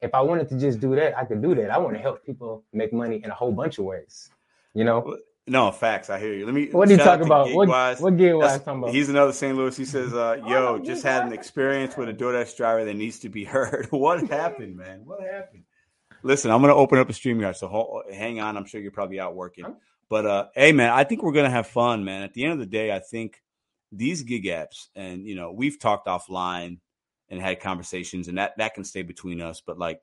if 0.02 0.14
I 0.14 0.22
wanted 0.22 0.48
to 0.50 0.58
just 0.58 0.80
do 0.80 0.96
that, 0.96 1.18
I 1.18 1.26
could 1.26 1.42
do 1.42 1.54
that. 1.56 1.70
I 1.70 1.78
want 1.78 1.96
to 1.96 2.02
help 2.02 2.26
people 2.26 2.64
make 2.72 2.94
money 2.94 3.22
in 3.24 3.30
a 3.30 3.34
whole 3.34 3.52
bunch 3.52 3.78
of 3.80 3.86
ways. 3.86 4.30
You 4.74 4.86
know? 4.86 5.18
No, 5.48 5.72
facts. 5.72 6.10
I 6.10 6.20
hear 6.20 6.34
you. 6.34 6.46
Let 6.46 6.56
me, 6.56 6.70
What 6.72 6.88
do 6.88 6.94
you 6.94 6.98
shout 6.98 7.08
out 7.08 7.12
talk 7.12 7.20
to 7.20 7.26
about? 7.26 7.52
What, 7.54 7.68
Gigwise. 7.70 8.00
what 8.02 8.18
gear 8.18 8.38
was 8.38 8.52
I 8.54 8.58
talking 8.60 8.80
about? 8.84 8.94
He's 8.94 9.10
another 9.10 9.34
St. 9.34 9.58
Louis. 9.58 9.76
He 9.76 9.86
says, 9.86 10.14
uh, 10.14 10.38
Oh, 10.42 10.48
"Yo, 10.50 10.78
no, 10.78 10.84
just 10.84 11.04
had 11.04 11.26
an 11.26 11.34
experience 11.34 11.98
with 11.98 12.08
a 12.10 12.14
DoorDash 12.14 12.56
driver 12.56 12.86
that 12.86 12.94
needs 12.96 13.20
to 13.20 13.30
be 13.30 13.44
heard. 13.56 13.88
what 13.92 14.28
happened, 14.30 14.78
man? 14.78 15.02
What 15.06 15.22
happened?" 15.22 15.64
Listen, 16.26 16.52
I'm 16.52 16.62
gonna 16.62 16.76
open 16.76 17.00
up 17.00 17.10
a 17.10 17.14
stream 17.14 17.42
yard, 17.42 17.58
so 17.58 17.68
hold, 17.68 18.04
hang 18.14 18.40
on. 18.40 18.56
I'm 18.56 18.66
sure 18.66 18.80
you're 18.80 18.92
probably 18.92 19.20
out 19.20 19.36
working, 19.36 19.66
but 20.08 20.26
uh, 20.26 20.46
hey, 20.56 20.72
man, 20.72 20.92
I 20.92 21.04
think 21.04 21.22
we're 21.22 21.34
gonna 21.34 21.50
have 21.50 21.68
fun, 21.68 22.06
man. 22.06 22.24
At 22.24 22.34
the 22.34 22.46
end 22.46 22.54
of 22.54 22.60
the 22.60 22.66
day, 22.66 22.94
I 22.96 23.00
think 23.00 23.42
these 23.92 24.24
gig 24.24 24.46
apps, 24.46 24.88
and 24.96 25.28
you 25.28 25.36
know, 25.36 25.52
we've 25.52 25.78
talked 25.78 26.08
offline 26.08 26.78
and 27.28 27.42
had 27.42 27.60
conversations, 27.60 28.30
and 28.30 28.38
that 28.38 28.54
that 28.58 28.74
can 28.74 28.86
stay 28.86 29.02
between 29.02 29.42
us. 29.42 29.62
But 29.66 29.78
like, 29.78 30.00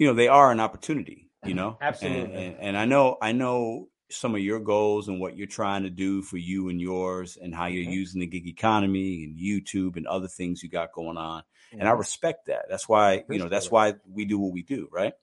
you 0.00 0.08
know, 0.08 0.14
they 0.14 0.26
are 0.26 0.50
an 0.50 0.58
opportunity. 0.58 1.30
You 1.46 1.54
know, 1.54 1.78
Absolutely. 1.80 2.34
And, 2.34 2.54
and, 2.54 2.60
and 2.60 2.76
I 2.76 2.84
know, 2.84 3.16
I 3.20 3.32
know 3.32 3.88
some 4.10 4.34
of 4.34 4.40
your 4.40 4.60
goals 4.60 5.08
and 5.08 5.20
what 5.20 5.36
you're 5.36 5.46
trying 5.46 5.82
to 5.82 5.90
do 5.90 6.22
for 6.22 6.36
you 6.36 6.68
and 6.68 6.80
yours 6.80 7.36
and 7.36 7.54
how 7.54 7.66
you're 7.66 7.84
Mhm. 7.84 7.92
using 7.92 8.20
the 8.20 8.26
gig 8.26 8.46
economy 8.46 9.24
and 9.24 9.38
YouTube 9.38 9.96
and 9.96 10.06
other 10.06 10.28
things 10.28 10.62
you 10.62 10.68
got 10.68 10.92
going 10.92 11.16
on. 11.16 11.42
And 11.72 11.88
I 11.88 11.92
respect 11.92 12.46
that. 12.46 12.66
That's 12.68 12.88
why, 12.88 13.24
you 13.28 13.38
know, 13.38 13.48
that's 13.48 13.70
why 13.70 13.94
we 14.08 14.24
do 14.24 14.38
what 14.38 14.52
we 14.52 14.62
do, 14.62 14.88
right? 14.92 15.14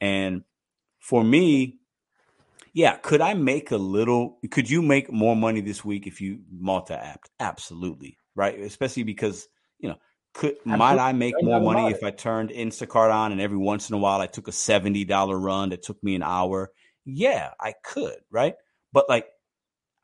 And 0.00 0.44
for 0.98 1.22
me, 1.22 1.78
yeah, 2.72 2.96
could 2.96 3.20
I 3.20 3.34
make 3.34 3.70
a 3.70 3.76
little 3.76 4.38
could 4.50 4.70
you 4.70 4.80
make 4.82 5.12
more 5.12 5.36
money 5.36 5.60
this 5.60 5.84
week 5.84 6.06
if 6.06 6.20
you 6.20 6.40
multi-app? 6.50 7.24
Absolutely. 7.38 8.16
Right? 8.34 8.58
Especially 8.60 9.02
because, 9.02 9.46
you 9.78 9.90
know, 9.90 9.96
could 10.34 10.56
might 10.64 10.98
I 10.98 11.12
make 11.12 11.34
more 11.42 11.60
money 11.60 11.92
if 11.92 12.02
I 12.02 12.10
turned 12.10 12.50
Instacart 12.50 13.12
on 13.12 13.32
and 13.32 13.40
every 13.40 13.58
once 13.58 13.90
in 13.90 13.94
a 13.94 13.98
while 13.98 14.20
I 14.20 14.26
took 14.26 14.48
a 14.48 14.52
$70 14.52 15.42
run 15.42 15.70
that 15.70 15.82
took 15.82 16.02
me 16.02 16.14
an 16.14 16.22
hour? 16.22 16.70
Yeah, 17.04 17.50
I 17.60 17.74
could, 17.84 18.16
right? 18.30 18.54
But 18.92 19.08
like 19.08 19.26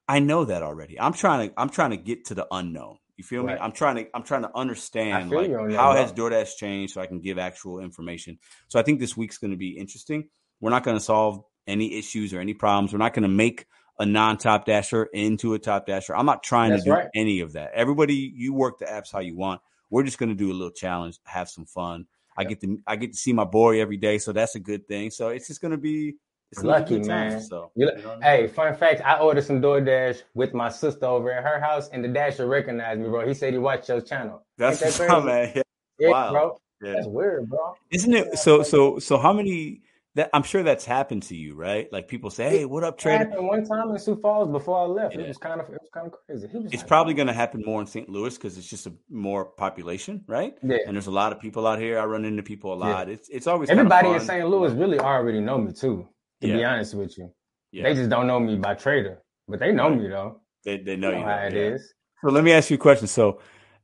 I 0.08 0.20
know 0.20 0.44
that 0.44 0.62
already. 0.62 0.98
I'm 0.98 1.12
trying 1.12 1.48
to 1.48 1.60
I'm 1.60 1.70
trying 1.70 1.90
to 1.90 1.96
get 1.96 2.26
to 2.26 2.34
the 2.34 2.46
unknown. 2.50 2.98
You 3.16 3.24
feel 3.24 3.42
me? 3.42 3.52
I'm 3.52 3.72
trying 3.72 3.96
to 3.96 4.06
I'm 4.14 4.22
trying 4.22 4.42
to 4.42 4.50
understand 4.54 5.30
like 5.30 5.48
you 5.48 5.58
on 5.58 5.68
that, 5.70 5.76
how 5.76 5.94
has 5.94 6.12
DoorDash 6.12 6.56
changed 6.56 6.94
so 6.94 7.00
I 7.00 7.06
can 7.06 7.20
give 7.20 7.38
actual 7.38 7.80
information. 7.80 8.38
So 8.68 8.78
I 8.78 8.82
think 8.82 9.00
this 9.00 9.16
week's 9.16 9.38
going 9.38 9.50
to 9.50 9.56
be 9.56 9.76
interesting. 9.76 10.28
We're 10.60 10.70
not 10.70 10.84
going 10.84 10.96
to 10.96 11.02
solve 11.02 11.42
any 11.66 11.98
issues 11.98 12.32
or 12.32 12.40
any 12.40 12.54
problems. 12.54 12.92
We're 12.92 12.98
not 12.98 13.14
going 13.14 13.24
to 13.24 13.28
make 13.28 13.66
a 13.98 14.06
non-top 14.06 14.64
dasher 14.64 15.04
into 15.12 15.54
a 15.54 15.58
top 15.58 15.86
dasher. 15.86 16.16
I'm 16.16 16.26
not 16.26 16.42
trying 16.42 16.70
That's 16.70 16.84
to 16.84 16.90
do 16.90 16.94
right. 16.94 17.08
any 17.14 17.40
of 17.40 17.54
that. 17.54 17.72
Everybody, 17.74 18.32
you 18.34 18.54
work 18.54 18.78
the 18.78 18.84
apps 18.84 19.12
how 19.12 19.18
you 19.18 19.36
want. 19.36 19.60
We're 19.90 20.02
just 20.02 20.18
going 20.18 20.28
to 20.28 20.34
do 20.34 20.50
a 20.50 20.54
little 20.54 20.70
challenge, 20.70 21.18
have 21.24 21.48
some 21.48 21.64
fun. 21.66 22.06
I 22.36 22.44
get 22.44 22.60
to 22.60 22.78
I 22.86 22.94
get 22.96 23.12
to 23.12 23.18
see 23.18 23.32
my 23.32 23.44
boy 23.44 23.80
every 23.80 23.96
day, 23.96 24.18
so 24.18 24.32
that's 24.32 24.54
a 24.54 24.60
good 24.60 24.86
thing. 24.86 25.10
So 25.10 25.28
it's 25.28 25.48
just 25.48 25.60
going 25.60 25.72
to 25.72 25.76
be 25.78 26.14
it's 26.52 26.62
gonna 26.62 26.74
Lucky, 26.78 26.98
good 26.98 27.08
time, 27.08 27.28
man. 27.30 27.40
So 27.42 27.72
You- 27.74 27.86
know 27.86 27.92
I 27.92 28.12
mean? 28.14 28.22
Hey, 28.22 28.46
fun 28.46 28.74
fact, 28.76 29.02
I 29.04 29.18
ordered 29.18 29.44
some 29.44 29.60
DoorDash 29.60 30.22
with 30.34 30.54
my 30.54 30.68
sister 30.70 31.04
over 31.04 31.30
at 31.32 31.42
her 31.44 31.60
house, 31.60 31.88
and 31.88 32.02
the 32.02 32.08
dasher 32.08 32.46
recognized 32.46 33.00
me, 33.00 33.08
bro. 33.08 33.26
He 33.26 33.34
said 33.34 33.52
he 33.52 33.58
watched 33.58 33.88
your 33.88 34.00
channel. 34.00 34.46
that's 34.56 34.80
Ain't 34.82 34.94
that 34.96 35.08
crazy? 35.08 35.26
man. 35.26 35.52
Yeah. 35.56 35.62
Yeah, 35.98 36.10
Wow. 36.10 36.30
bro. 36.32 36.60
yeah. 36.80 36.92
That's 36.94 37.06
weird, 37.08 37.48
bro. 37.50 37.74
Isn't 37.90 38.14
it 38.14 38.38
so? 38.38 38.62
So 38.62 38.98
so 39.00 39.18
how 39.18 39.32
many? 39.32 39.82
That 40.18 40.30
I'm 40.32 40.42
sure 40.42 40.64
that's 40.64 40.84
happened 40.84 41.22
to 41.24 41.36
you, 41.36 41.54
right? 41.54 41.86
Like 41.92 42.08
people 42.08 42.28
say, 42.30 42.48
"Hey, 42.50 42.64
what 42.64 42.82
up, 42.82 42.94
It 42.94 43.02
trader?" 43.02 43.18
happened 43.18 43.46
one 43.46 43.64
time 43.64 43.88
in 43.92 43.98
Sioux 44.00 44.16
Falls 44.20 44.50
before 44.50 44.76
I 44.80 44.82
left. 44.82 45.14
Yeah. 45.14 45.20
It 45.20 45.28
was 45.28 45.38
kind 45.38 45.60
of 45.60 45.68
it 45.68 45.78
was 45.80 45.90
kind 45.94 46.08
of 46.08 46.14
crazy. 46.26 46.48
It's 46.52 46.78
like, 46.78 46.86
probably 46.88 47.14
going 47.14 47.28
to 47.28 47.32
happen 47.32 47.62
more 47.64 47.80
in 47.80 47.86
St. 47.86 48.08
Louis 48.08 48.34
because 48.36 48.58
it's 48.58 48.68
just 48.68 48.88
a 48.88 48.92
more 49.08 49.44
population, 49.44 50.24
right? 50.26 50.56
yeah. 50.64 50.78
And 50.86 50.96
there's 50.96 51.06
a 51.06 51.12
lot 51.12 51.30
of 51.32 51.38
people 51.38 51.68
out 51.68 51.78
here. 51.78 52.00
I 52.00 52.04
run 52.04 52.24
into 52.24 52.42
people 52.42 52.72
a 52.72 52.76
Yeah. 52.76 52.94
lot. 52.94 53.08
It's 53.08 53.28
it's 53.28 53.46
always 53.46 53.70
Everybody 53.70 54.08
in. 54.08 54.18
St. 54.18 54.48
Louis 54.48 54.72
really 54.72 54.98
already 54.98 55.38
know 55.40 55.56
me 55.56 55.70
too. 55.72 56.08
To 56.40 56.48
be 56.48 56.64
honest 56.64 56.94
with 56.96 57.16
you, 57.16 57.30
Yeah, 57.70 57.84
they 57.84 57.94
just 57.94 58.10
don't 58.10 58.26
know 58.26 58.40
me 58.40 58.56
by 58.56 58.74
trader, 58.74 59.22
but 59.46 59.60
they 59.60 59.70
know 59.70 59.88
me 59.88 60.08
though. 60.08 60.40
they, 60.64 60.78
they 60.78 60.96
Know, 60.96 61.12
know 61.12 61.18
you. 61.18 61.24
how 61.26 61.36
it 61.44 61.54
is. 61.54 61.94
yeah. 62.24 62.28
So 62.28 62.34
let 62.34 62.42
me 62.42 62.50
ask 62.50 62.70
you 62.70 62.74
a 62.74 62.80
question. 62.80 63.06
So, 63.06 63.40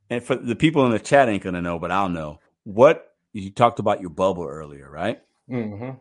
and 0.09 0.21
for 0.21 0.35
the 0.35 0.57
people 0.57 0.85
in 0.85 0.91
the 0.91 0.99
chat 0.99 1.29
ain't 1.29 1.43
gonna 1.43 1.61
know, 1.61 1.79
but 1.79 1.91
I'll 1.91 2.09
know. 2.09 2.41
What 2.65 3.13
you 3.31 3.51
talked 3.51 3.79
about 3.79 4.01
your 4.01 4.09
bubble 4.09 4.43
earlier, 4.43 4.89
right? 4.91 5.21
hmm 5.47 5.91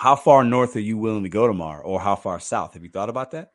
How 0.00 0.16
far 0.16 0.44
north 0.44 0.76
are 0.76 0.80
you 0.80 0.96
willing 0.96 1.24
to 1.24 1.28
go 1.28 1.46
tomorrow, 1.46 1.82
or 1.82 2.00
how 2.00 2.16
far 2.16 2.40
south? 2.40 2.72
Have 2.72 2.82
you 2.82 2.88
thought 2.88 3.10
about 3.10 3.32
that? 3.32 3.52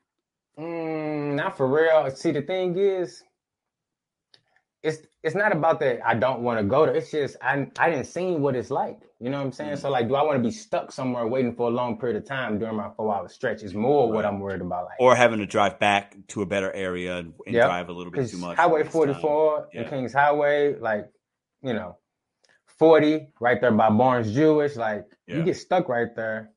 Mm, 0.60 1.34
not 1.34 1.58
for 1.58 1.68
real. 1.68 2.12
See, 2.12 2.30
the 2.30 2.44
thing 2.44 2.78
is, 2.78 3.24
it's 4.84 5.00
it's 5.24 5.34
not 5.34 5.52
about 5.52 5.80
that 5.80 6.06
I 6.06 6.14
don't 6.14 6.42
want 6.42 6.60
to 6.60 6.64
go 6.64 6.86
there. 6.86 6.94
It's 6.94 7.10
just 7.10 7.36
I 7.42 7.66
I 7.80 7.90
didn't 7.90 8.06
see 8.06 8.34
what 8.36 8.56
it's 8.56 8.70
like. 8.70 9.00
You 9.20 9.32
know 9.32 9.40
what 9.40 9.46
I'm 9.46 9.52
saying? 9.54 9.72
Mhm. 9.72 9.80
So 9.80 9.90
like, 9.90 10.08
do 10.08 10.14
I 10.14 10.22
want 10.22 10.38
to 10.38 10.44
be 10.48 10.52
stuck 10.52 10.92
somewhere 10.92 11.26
waiting 11.26 11.56
for 11.56 11.68
a 11.68 11.72
long 11.72 11.98
period 11.98 12.16
of 12.18 12.26
time 12.28 12.60
during 12.60 12.76
my 12.76 12.92
four 12.96 13.12
hour 13.16 13.28
stretch? 13.28 13.64
Is 13.64 13.74
more 13.74 14.12
what 14.12 14.24
I'm 14.24 14.40
worried 14.40 14.62
about. 14.62 14.86
Like, 14.86 15.00
Or 15.00 15.16
having 15.16 15.40
to 15.40 15.48
drive 15.48 15.80
back 15.80 16.16
to 16.28 16.44
a 16.44 16.46
better 16.46 16.72
area 16.74 17.18
and, 17.18 17.34
and 17.48 17.56
Yep. 17.56 17.66
drive 17.66 17.90
a 17.90 17.94
little 17.94 18.12
bit 18.12 18.30
too 18.30 18.38
much? 18.38 18.56
Highway 18.56 18.84
44 18.84 19.70
Yeah. 19.74 19.82
and 19.82 19.90
Kings 19.90 20.14
Highway, 20.14 20.76
like, 20.78 21.10
you 21.64 21.74
know, 21.74 21.98
40 22.80 23.28
right 23.40 23.60
there 23.62 23.72
by 23.72 23.90
Barnes 23.90 24.34
Jewish, 24.34 24.76
like 24.76 25.06
Yeah. 25.28 25.38
you 25.38 25.44
get 25.44 25.56
stuck 25.58 25.90
right 25.90 26.14
there. 26.16 26.52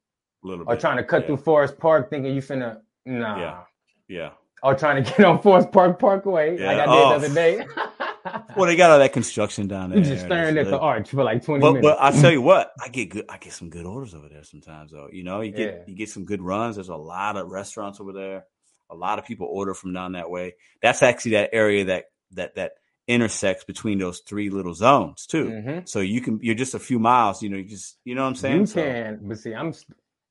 A 0.44 0.46
little 0.46 0.64
Or 0.68 0.74
bit. 0.74 0.80
trying 0.80 0.96
to 0.98 1.04
cut 1.04 1.22
yeah. 1.22 1.26
through 1.28 1.36
Forest 1.38 1.78
Park 1.78 2.10
thinking 2.10 2.34
you 2.34 2.40
finna 2.42 2.80
nah. 3.06 3.38
Yeah. 3.38 3.60
Yeah. 4.08 4.30
Or 4.62 4.74
trying 4.74 5.02
to 5.04 5.10
get 5.16 5.24
on 5.26 5.40
Forest 5.42 5.70
Park 5.72 5.98
Parkway 5.98 6.58
like 6.58 6.78
I 6.78 6.86
did 6.86 6.88
Oh. 6.88 7.08
the 7.10 7.26
other 7.26 7.34
day. 7.34 7.66
Well, 8.56 8.66
they 8.66 8.76
got 8.76 8.90
all 8.90 8.98
that 8.98 9.14
construction 9.14 9.68
down 9.68 9.88
there. 9.90 10.00
you 10.00 10.04
just 10.04 10.26
staring 10.26 10.58
at 10.58 10.66
the 10.66 10.78
arch 10.78 11.08
for 11.10 11.24
like 11.24 11.42
20 11.42 11.60
But 11.62 11.72
minutes. 11.74 11.88
but 11.88 12.02
I 12.02 12.10
tell 12.20 12.30
you 12.30 12.42
what, 12.42 12.72
I 12.82 12.88
get 12.88 13.08
good. 13.08 13.24
I 13.26 13.38
get 13.38 13.54
some 13.54 13.70
good 13.70 13.86
orders 13.86 14.12
over 14.12 14.28
there 14.28 14.42
sometimes. 14.42 14.92
Though 14.92 15.08
you 15.10 15.22
know, 15.24 15.40
you 15.40 15.50
get 15.52 15.72
Yeah. 15.74 15.82
you 15.86 15.94
get 15.94 16.10
some 16.10 16.26
good 16.26 16.42
runs. 16.42 16.74
There's 16.76 16.90
a 16.90 16.96
lot 16.96 17.36
of 17.36 17.48
restaurants 17.48 18.00
over 18.00 18.12
there. 18.12 18.44
A 18.90 18.94
lot 18.94 19.18
of 19.18 19.24
people 19.24 19.46
order 19.50 19.72
from 19.72 19.94
down 19.94 20.12
that 20.12 20.28
way. 20.28 20.56
That's 20.82 21.02
actually 21.02 21.32
that 21.32 21.50
area 21.54 21.84
that 21.86 22.06
that 22.32 22.54
that 22.56 22.72
intersects 23.08 23.64
between 23.64 23.98
those 23.98 24.20
three 24.20 24.50
little 24.50 24.74
zones 24.74 25.26
too. 25.26 25.46
Mhm. 25.46 25.88
So 25.88 26.00
you 26.00 26.20
can 26.20 26.38
you're 26.42 26.54
just 26.54 26.74
a 26.74 26.78
few 26.78 26.98
miles. 26.98 27.42
You 27.42 27.48
know, 27.50 27.56
you 27.56 27.64
just 27.64 27.98
you 28.04 28.14
know 28.14 28.22
what 28.22 28.28
I'm 28.28 28.34
saying. 28.36 28.60
You 28.60 28.66
So, 28.66 28.82
can, 28.82 29.20
but 29.22 29.38
see, 29.38 29.54
I'm 29.54 29.72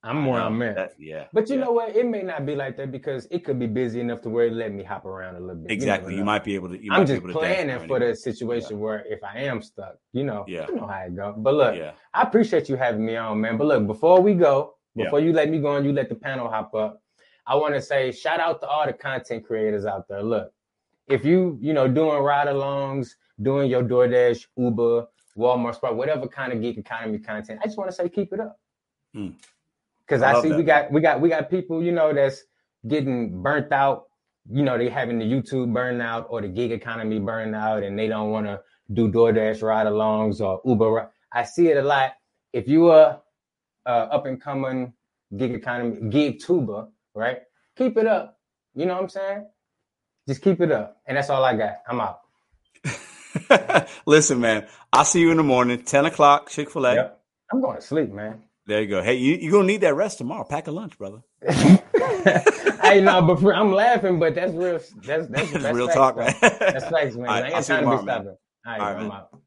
I'm 0.03 0.25
where 0.27 0.39
I'm 0.41 0.61
at. 0.61 0.75
that- 0.75 0.91
yeah. 0.99 1.25
But 1.33 1.49
you 1.49 1.55
yeah. 1.57 1.65
know 1.65 1.71
what? 1.71 1.95
It 1.95 2.05
may 2.05 2.21
not 2.21 2.45
be 2.45 2.55
like 2.55 2.77
that 2.77 2.91
because 2.91 3.27
it 3.31 3.43
could 3.43 3.59
be 3.59 3.65
busy 3.67 3.99
enough 3.99 4.21
to 4.21 4.29
where 4.29 4.45
it 4.45 4.53
let 4.53 4.71
me 4.71 4.83
hop 4.83 5.05
around 5.05 5.35
a 5.35 5.39
little 5.39 5.55
bit. 5.63 5.71
Exactly. 5.71 6.13
You, 6.13 6.19
know. 6.19 6.25
might 6.25 6.43
be 6.45 6.53
able 6.55 6.69
to. 6.69 6.81
You 6.81 6.91
I'm 6.93 7.05
just 7.05 7.23
be 7.23 7.29
able 7.31 7.41
to 7.41 7.45
dash 7.45 7.55
planning 7.65 7.87
for 7.87 7.99
the 7.99 8.15
situation 8.15 8.79
where 8.79 9.03
if 9.07 9.21
I 9.23 9.39
am 9.39 9.61
stuck, 9.61 9.95
you 10.13 10.23
know, 10.23 10.45
Yeah. 10.47 10.67
you 10.69 10.75
know 10.75 10.87
how 10.87 10.99
it 11.01 11.15
go. 11.15 11.33
But 11.35 11.55
look, 11.55 11.75
Yeah. 11.75 11.91
I 12.13 12.21
appreciate 12.21 12.69
you 12.69 12.75
having 12.77 13.03
me 13.05 13.15
on, 13.17 13.41
man. 13.41 13.57
But 13.57 13.67
look, 13.67 13.87
before 13.87 14.21
we 14.21 14.33
go, 14.35 14.75
Yeah. 14.95 15.05
before 15.05 15.19
you 15.19 15.33
let 15.33 15.49
me 15.49 15.59
go 15.59 15.75
and 15.75 15.85
you 15.85 15.91
let 15.91 16.09
the 16.09 16.15
panel 16.15 16.47
hop 16.47 16.73
up, 16.75 17.01
I 17.45 17.55
want 17.55 17.73
to 17.73 17.81
say 17.81 18.11
shout 18.11 18.39
out 18.39 18.61
to 18.61 18.67
all 18.67 18.85
the 18.85 18.93
content 18.93 19.45
creators 19.45 19.85
out 19.85 20.07
there. 20.07 20.21
Look, 20.21 20.51
if 21.07 21.25
you, 21.25 21.57
you 21.61 21.73
know, 21.73 21.87
doing 21.87 22.21
ride 22.21 22.47
alongs, 22.47 23.15
doing 23.41 23.69
your 23.69 23.83
DoorDash, 23.83 24.45
Uber, 24.57 25.07
Walmart, 25.37 25.75
Spark, 25.75 25.95
whatever 25.95 26.27
kind 26.27 26.51
of 26.51 26.61
gig 26.61 26.77
economy 26.77 27.19
content, 27.19 27.59
I 27.63 27.67
just 27.67 27.77
want 27.77 27.89
to 27.89 27.95
say 27.95 28.09
keep 28.09 28.33
it 28.33 28.39
up. 28.39 28.59
Mm. 29.15 29.33
Cause 30.07 30.21
I 30.21 30.33
I, 30.33 30.41
see 30.41 30.49
that, 30.49 30.57
we 30.57 30.63
got 30.63 30.91
we 30.91 31.01
got 31.01 31.21
we 31.21 31.29
got 31.29 31.49
people, 31.49 31.83
you 31.83 31.91
know, 31.91 32.13
that's 32.13 32.43
getting 32.87 33.41
burnt 33.41 33.71
out. 33.71 34.05
You 34.49 34.63
know, 34.63 34.77
they 34.77 34.87
having 34.87 35.19
the 35.19 35.25
YouTube 35.25 35.71
burnout 35.73 36.27
or 36.29 36.41
the 36.41 36.47
gig 36.47 36.71
economy 36.71 37.19
burnout, 37.19 37.85
and 37.85 37.99
they 37.99 38.07
don't 38.07 38.31
want 38.31 38.45
to 38.45 38.61
do 38.93 39.11
DoorDash 39.11 39.61
ride 39.61 39.87
alongs 39.87 40.39
or 40.39 40.61
Uber. 40.65 41.11
I 41.33 41.43
see 41.43 41.67
it 41.67 41.77
a 41.77 41.81
lot. 41.81 42.13
If 42.53 42.69
you 42.69 42.89
are 42.89 43.21
uh, 43.85 43.89
up 43.89 44.25
and 44.25 44.41
coming 44.41 44.93
gig 45.35 45.53
economy, 45.53 46.09
gig 46.09 46.39
tuber, 46.39 46.87
right? 47.13 47.39
Keep 47.77 47.97
it 47.97 48.07
up. 48.07 48.39
You 48.75 48.85
know 48.85 48.93
what 48.93 49.03
I'm 49.03 49.09
saying? 49.09 49.45
Just 50.27 50.41
keep 50.41 50.61
it 50.61 50.71
up. 50.71 50.97
And 51.07 51.17
that's 51.17 51.29
all 51.29 51.43
I 51.43 51.55
got. 51.55 51.81
I'm 51.87 52.01
out. 52.01 52.21
Listen, 54.05 54.39
man. 54.39 54.67
I'll 54.91 55.05
see 55.05 55.21
you 55.21 55.31
in 55.31 55.37
the 55.37 55.43
morning, 55.43 55.81
ten 55.83 56.05
o'clock, 56.05 56.49
Chick 56.49 56.69
Fil 56.69 56.85
A. 56.85 56.95
Yep. 56.95 57.21
I'm 57.53 57.61
going 57.61 57.77
to 57.77 57.81
sleep, 57.81 58.11
man. 58.11 58.43
There 58.65 58.81
you 58.81 58.87
go. 58.87 59.01
Hey, 59.01 59.15
you 59.15 59.35
you 59.35 59.49
gonna 59.49 59.63
need 59.63 59.79
that 59.81 59.95
rest 59.95 60.17
tomorrow. 60.17 60.43
Pack 60.43 60.67
a 60.67 60.71
lunch, 60.71 60.97
brother. 60.97 61.21
hey, 61.41 62.99
no, 63.01 63.21
but 63.21 63.39
for, 63.39 63.55
I'm 63.55 63.71
laughing, 63.71 64.19
but 64.19 64.35
that's 64.35 64.51
real. 64.51 64.73
That's 64.73 64.93
that's, 65.05 65.27
That's 65.29 65.51
that's 65.63 65.75
real 65.75 65.87
facts, 65.87 65.97
talk, 65.97 66.17
man. 66.17 66.35
That's 66.41 66.89
facts, 66.89 67.15
man. 67.15 67.29
All 67.29 67.41
right, 67.41 67.53
I 67.53 67.55
ain't 67.55 67.65
see 67.65 67.73
you 67.73 67.79
trying 67.79 67.91
to 67.91 67.97
be 67.97 68.03
stopping. 68.03 68.27
All 68.27 68.35
right, 68.65 68.81
All 68.81 68.85
right, 68.87 68.95
I'm 68.97 69.03
man. 69.03 69.11
out. 69.11 69.41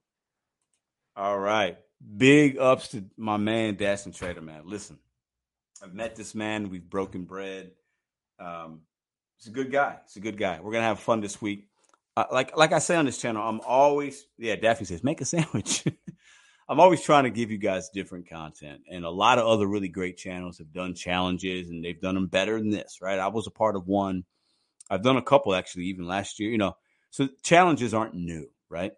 All 1.17 1.39
right. 1.39 1.77
Big 2.17 2.57
ups 2.57 2.89
to 2.89 3.05
my 3.19 3.37
man, 3.37 3.75
Dashing 3.75 4.13
Trader, 4.13 4.41
man. 4.41 4.63
Listen, 4.65 4.99
I've 5.83 5.93
met 5.93 6.17
this 6.17 6.35
man. 6.35 6.71
We've 6.71 6.89
broken 6.89 7.25
bread. 7.25 7.73
Um, 8.39 8.81
he's 9.41 9.51
a 9.51 9.55
good 9.55 9.73
guy. 9.73 9.97
He's 10.07 10.17
a 10.17 10.21
good 10.21 10.39
guy. 10.39 10.61
We're 10.61 10.73
gonna 10.73 10.85
have 10.85 11.01
fun 11.01 11.21
this 11.21 11.41
week. 11.41 11.69
Uh, 12.17 12.25
like 12.33 12.57
like 12.57 12.73
I 12.73 12.79
say 12.79 12.97
on 12.97 13.07
this 13.07 13.19
channel, 13.19 13.43
I'm 13.43 13.61
always 13.61 14.25
yeah. 14.39 14.57
Daphne 14.57 14.87
says 14.87 15.03
make 15.03 15.21
a 15.21 15.25
sandwich. 15.25 15.85
I'm 16.69 16.79
always 16.79 17.03
trying 17.03 17.25
to 17.25 17.31
give 17.31 17.51
you 17.51 17.59
guys 17.59 17.91
different 17.93 18.29
content, 18.29 18.83
and 18.91 19.05
a 19.05 19.11
lot 19.11 19.39
of 19.39 19.47
other 19.47 19.67
really 19.67 19.89
great 19.89 20.17
channels 20.17 20.59
have 20.59 20.73
done 20.73 20.95
challenges, 20.95 21.69
and 21.69 21.85
they've 21.85 22.01
done 22.01 22.15
them 22.15 22.29
better 22.29 22.59
than 22.59 22.71
this. 22.71 22.99
Right? 23.03 23.19
I 23.19 23.29
was 23.29 23.47
a 23.47 23.53
part 23.53 23.77
of 23.77 23.87
one. 23.87 24.25
I've 24.89 25.03
done 25.03 25.17
a 25.17 25.23
couple 25.23 25.55
actually, 25.55 25.87
even 25.87 26.07
last 26.07 26.39
year. 26.39 26.51
You 26.51 26.59
know, 26.59 26.77
so 27.11 27.29
challenges 27.43 27.95
aren't 27.95 28.15
new, 28.15 28.49
right? 28.69 28.93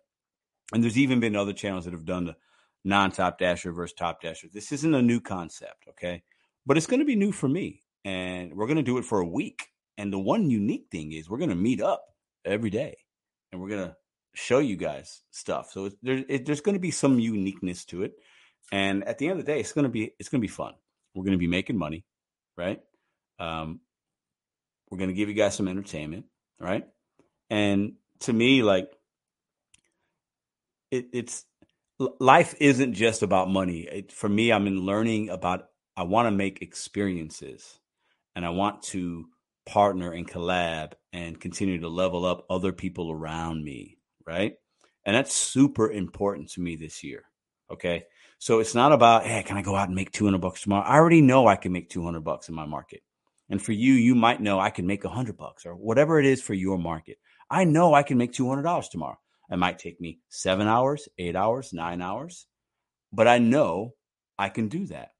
And 0.72 0.82
there's 0.82 0.99
even 0.99 1.20
been 1.20 1.36
other 1.36 1.53
channels 1.53 1.84
that 1.84 1.93
have 1.93 2.07
done 2.07 2.26
the 2.26 2.36
non-top 2.84 3.38
dasher 3.38 3.72
versus 3.72 3.95
top 3.95 4.22
dasher. 4.22 4.49
This 4.53 4.72
isn't 4.72 4.95
a 4.95 5.03
new 5.03 5.20
concept, 5.20 5.84
okay? 5.90 6.22
But 6.64 6.76
it's 6.76 6.86
going 6.86 7.01
to 7.01 7.07
be 7.07 7.16
new 7.16 7.32
for 7.32 7.49
me, 7.49 7.82
and 8.05 8.55
we're 8.55 8.66
going 8.66 8.76
to 8.76 8.82
do 8.82 8.99
it 8.99 9.05
for 9.05 9.20
a 9.20 9.26
week. 9.26 9.68
And 9.99 10.12
the 10.12 10.18
one 10.18 10.51
unique 10.51 10.86
thing 10.90 11.12
is 11.12 11.28
we're 11.28 11.38
going 11.38 11.51
to 11.51 11.57
meet 11.57 11.80
up 11.80 12.03
every 12.45 12.70
day, 12.70 12.97
and 13.51 13.61
we're 13.61 13.68
going 13.68 13.88
to 13.88 13.97
show 14.34 14.59
you 14.59 14.76
guys 14.76 15.22
stuff. 15.30 15.70
So 15.72 15.86
it's, 15.86 15.97
there, 16.03 16.24
it, 16.28 16.47
there's 16.47 16.61
going 16.61 16.74
to 16.74 16.80
be 16.80 16.90
some 16.90 17.18
uniqueness 17.18 17.84
to 17.86 18.03
it, 18.03 18.14
and 18.70 19.05
at 19.05 19.18
the 19.18 19.28
end 19.28 19.38
of 19.38 19.45
the 19.45 19.53
day, 19.53 19.61
it's 19.61 19.72
going 19.72 19.84
to 19.84 19.90
be 19.90 20.12
it's 20.18 20.28
going 20.28 20.40
to 20.40 20.47
be 20.47 20.53
fun. 20.53 20.74
We're 21.14 21.24
going 21.24 21.32
to 21.32 21.38
be 21.38 21.47
making 21.47 21.76
money, 21.76 22.05
right? 22.57 22.80
Um, 23.38 23.80
we're 24.90 24.99
going 24.99 25.11
to 25.11 25.14
give 25.14 25.28
you 25.28 25.34
guys 25.34 25.55
some 25.55 25.68
entertainment, 25.68 26.26
right? 26.59 26.86
And 27.51 27.95
to 28.20 28.32
me, 28.32 28.62
like 28.62 28.90
it, 30.90 31.09
it's 31.12 31.45
life 31.99 32.55
isn't 32.61 32.95
just 32.95 33.22
about 33.22 33.51
money. 33.51 33.80
It, 33.80 34.12
for 34.12 34.28
me, 34.28 34.53
I'm 34.53 34.66
in 34.66 34.80
learning 34.80 35.28
about. 35.28 35.68
I 35.95 36.05
want 36.05 36.26
to 36.26 36.30
make 36.30 36.62
experiences, 36.62 37.78
and 38.34 38.47
I 38.47 38.51
want 38.51 38.82
to 38.84 39.26
partner 39.66 40.12
and 40.12 40.28
collab 40.28 40.92
and 41.12 41.40
continue 41.40 41.80
to 41.80 41.88
level 41.88 42.24
up 42.24 42.46
other 42.48 42.72
people 42.72 43.10
around 43.10 43.64
me, 43.64 43.98
right? 44.26 44.54
And 45.04 45.16
that's 45.16 45.34
super 45.34 45.90
important 45.90 46.50
to 46.50 46.60
me 46.60 46.76
this 46.76 47.02
year. 47.02 47.24
Okay, 47.70 48.04
so 48.38 48.60
it's 48.60 48.74
not 48.74 48.92
about 48.92 49.24
hey, 49.24 49.42
can 49.42 49.56
I 49.56 49.62
go 49.62 49.74
out 49.74 49.88
and 49.88 49.94
make 49.94 50.12
200 50.12 50.40
bucks 50.40 50.62
tomorrow? 50.62 50.84
I 50.84 50.96
already 50.96 51.22
know 51.22 51.46
I 51.46 51.56
can 51.56 51.72
make 51.72 51.88
200 51.88 52.20
bucks 52.20 52.48
in 52.48 52.54
my 52.54 52.66
market. 52.66 53.02
And 53.48 53.60
for 53.62 53.72
you, 53.72 53.94
you 53.94 54.14
might 54.14 54.40
know 54.40 54.58
I 54.58 54.70
can 54.70 54.86
make 54.86 55.04
100 55.04 55.36
bucks 55.36 55.66
or 55.66 55.74
whatever 55.74 56.18
it 56.18 56.26
is 56.26 56.40
for 56.42 56.54
your 56.54 56.78
market. 56.78 57.18
I 57.50 57.64
know 57.64 57.92
I 57.92 58.02
can 58.02 58.16
make 58.16 58.32
$200 58.32 58.90
tomorrow. 58.90 59.18
It 59.50 59.58
might 59.58 59.78
take 59.78 60.00
me 60.00 60.20
seven 60.28 60.66
hours, 60.66 61.08
eight 61.18 61.36
hours, 61.36 61.72
nine 61.74 62.00
hours, 62.00 62.46
but 63.12 63.28
I 63.28 63.38
know 63.38 63.94
I 64.38 64.48
can 64.48 64.68
do 64.68 64.86
that. 64.86 65.10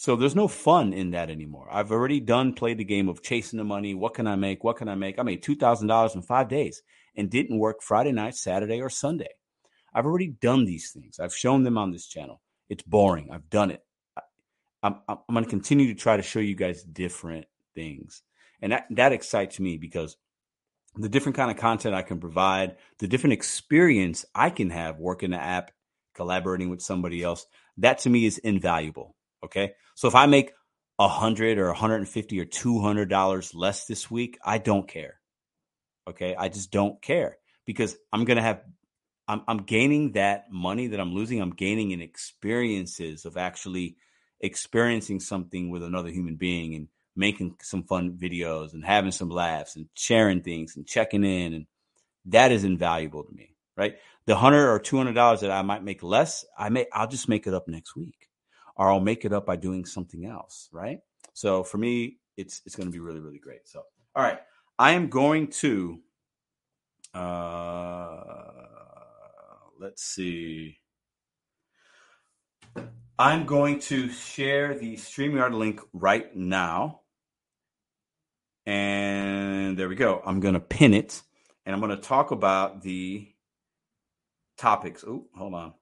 So 0.00 0.14
there's 0.14 0.36
no 0.36 0.46
fun 0.46 0.92
in 0.92 1.10
that 1.10 1.28
anymore. 1.28 1.66
I've 1.72 1.90
already 1.90 2.20
done 2.20 2.52
played 2.52 2.78
the 2.78 2.84
game 2.84 3.08
of 3.08 3.20
chasing 3.20 3.56
the 3.56 3.64
money. 3.64 3.94
What 3.94 4.14
can 4.14 4.28
I 4.28 4.36
make? 4.36 4.62
What 4.62 4.76
can 4.76 4.88
I 4.88 4.94
make? 4.94 5.18
I 5.18 5.24
made 5.24 5.42
two 5.42 5.56
thousand 5.56 5.88
dollars 5.88 6.14
in 6.14 6.22
five 6.22 6.48
days 6.48 6.82
and 7.16 7.28
didn't 7.28 7.58
work 7.58 7.82
Friday 7.82 8.12
night, 8.12 8.36
Saturday, 8.36 8.80
or 8.80 8.90
Sunday. 8.90 9.30
I've 9.92 10.06
already 10.06 10.28
done 10.28 10.66
these 10.66 10.92
things. 10.92 11.18
I've 11.18 11.34
shown 11.34 11.64
them 11.64 11.76
on 11.76 11.90
this 11.90 12.06
channel. 12.06 12.40
It's 12.68 12.84
boring. 12.84 13.30
I've 13.32 13.50
done 13.50 13.72
it. 13.72 13.82
I'm, 14.84 15.00
I'm 15.08 15.18
going 15.32 15.42
to 15.42 15.50
continue 15.50 15.92
to 15.92 16.00
try 16.00 16.16
to 16.16 16.22
show 16.22 16.38
you 16.38 16.54
guys 16.54 16.84
different 16.84 17.46
things. 17.74 18.22
And 18.62 18.70
that, 18.70 18.86
that 18.90 19.12
excites 19.12 19.58
me 19.58 19.78
because 19.78 20.16
the 20.94 21.08
different 21.08 21.34
kind 21.34 21.50
of 21.50 21.56
content 21.56 21.96
I 21.96 22.02
can 22.02 22.20
provide, 22.20 22.76
the 23.00 23.08
different 23.08 23.32
experience 23.32 24.24
I 24.32 24.50
can 24.50 24.70
have 24.70 25.00
working 25.00 25.32
the 25.32 25.42
app, 25.42 25.72
collaborating 26.14 26.70
with 26.70 26.82
somebody 26.82 27.24
else, 27.24 27.46
that 27.78 27.98
to 28.00 28.10
me 28.10 28.26
is 28.26 28.38
invaluable. 28.38 29.16
Okay. 29.44 29.72
So 29.94 30.08
if 30.08 30.14
I 30.14 30.26
make 30.26 30.52
a 30.98 31.08
hundred 31.08 31.58
or 31.58 31.66
150 31.66 32.40
or 32.40 32.44
200 32.44 33.08
dollars 33.08 33.54
less 33.54 33.86
this 33.86 34.10
week, 34.10 34.38
I 34.44 34.58
don't 34.58 34.88
care. 34.88 35.20
Okay. 36.08 36.34
I 36.36 36.48
just 36.48 36.70
don't 36.70 37.00
care 37.02 37.38
because 37.66 37.96
I'm 38.12 38.24
going 38.24 38.38
to 38.38 38.42
have, 38.42 38.62
I'm, 39.26 39.42
I'm 39.46 39.58
gaining 39.58 40.12
that 40.12 40.50
money 40.50 40.88
that 40.88 41.00
I'm 41.00 41.14
losing. 41.14 41.40
I'm 41.40 41.54
gaining 41.54 41.90
in 41.90 42.00
experiences 42.00 43.24
of 43.26 43.36
actually 43.36 43.96
experiencing 44.40 45.20
something 45.20 45.70
with 45.70 45.82
another 45.82 46.10
human 46.10 46.36
being 46.36 46.74
and 46.74 46.88
making 47.16 47.56
some 47.60 47.82
fun 47.82 48.12
videos 48.12 48.72
and 48.72 48.84
having 48.84 49.10
some 49.10 49.28
laughs 49.28 49.76
and 49.76 49.88
sharing 49.94 50.40
things 50.40 50.76
and 50.76 50.86
checking 50.86 51.24
in. 51.24 51.52
And 51.52 51.66
that 52.26 52.52
is 52.52 52.64
invaluable 52.64 53.24
to 53.24 53.34
me, 53.34 53.54
right? 53.76 53.96
The 54.26 54.36
hundred 54.36 54.70
or 54.70 54.78
two 54.78 54.96
hundred 54.96 55.14
dollars 55.14 55.40
that 55.40 55.50
I 55.50 55.62
might 55.62 55.82
make 55.82 56.02
less, 56.02 56.44
I 56.56 56.68
may 56.68 56.86
I'll 56.92 57.08
just 57.08 57.28
make 57.28 57.46
it 57.46 57.54
up 57.54 57.68
next 57.68 57.96
week, 57.96 58.27
or 58.78 58.90
I'll 58.90 59.00
make 59.00 59.24
it 59.24 59.32
up 59.32 59.44
by 59.44 59.56
doing 59.56 59.84
something 59.84 60.24
else, 60.24 60.68
right? 60.72 61.00
So 61.34 61.62
for 61.64 61.78
me, 61.78 62.18
it's 62.36 62.62
it's 62.64 62.76
going 62.76 62.88
to 62.88 62.92
be 62.92 63.00
really 63.00 63.20
really 63.20 63.38
great. 63.38 63.68
So 63.68 63.82
all 64.14 64.22
right, 64.22 64.38
I 64.78 64.92
am 64.92 65.08
going 65.08 65.48
to 65.48 66.00
uh 67.12 68.38
let's 69.78 70.02
see. 70.02 70.78
I'm 73.18 73.46
going 73.46 73.80
to 73.80 74.08
share 74.10 74.78
the 74.78 74.94
StreamYard 74.94 75.52
link 75.52 75.80
right 75.92 76.34
now. 76.36 77.00
And 78.64 79.76
there 79.76 79.88
we 79.88 79.96
go. 79.96 80.22
I'm 80.24 80.38
going 80.38 80.54
to 80.54 80.60
pin 80.60 80.94
it 80.94 81.22
and 81.66 81.74
I'm 81.74 81.80
going 81.80 81.96
to 81.96 82.02
talk 82.02 82.30
about 82.30 82.82
the 82.82 83.28
topics. 84.56 85.04
Oh, 85.04 85.26
hold 85.36 85.54
on. 85.54 85.72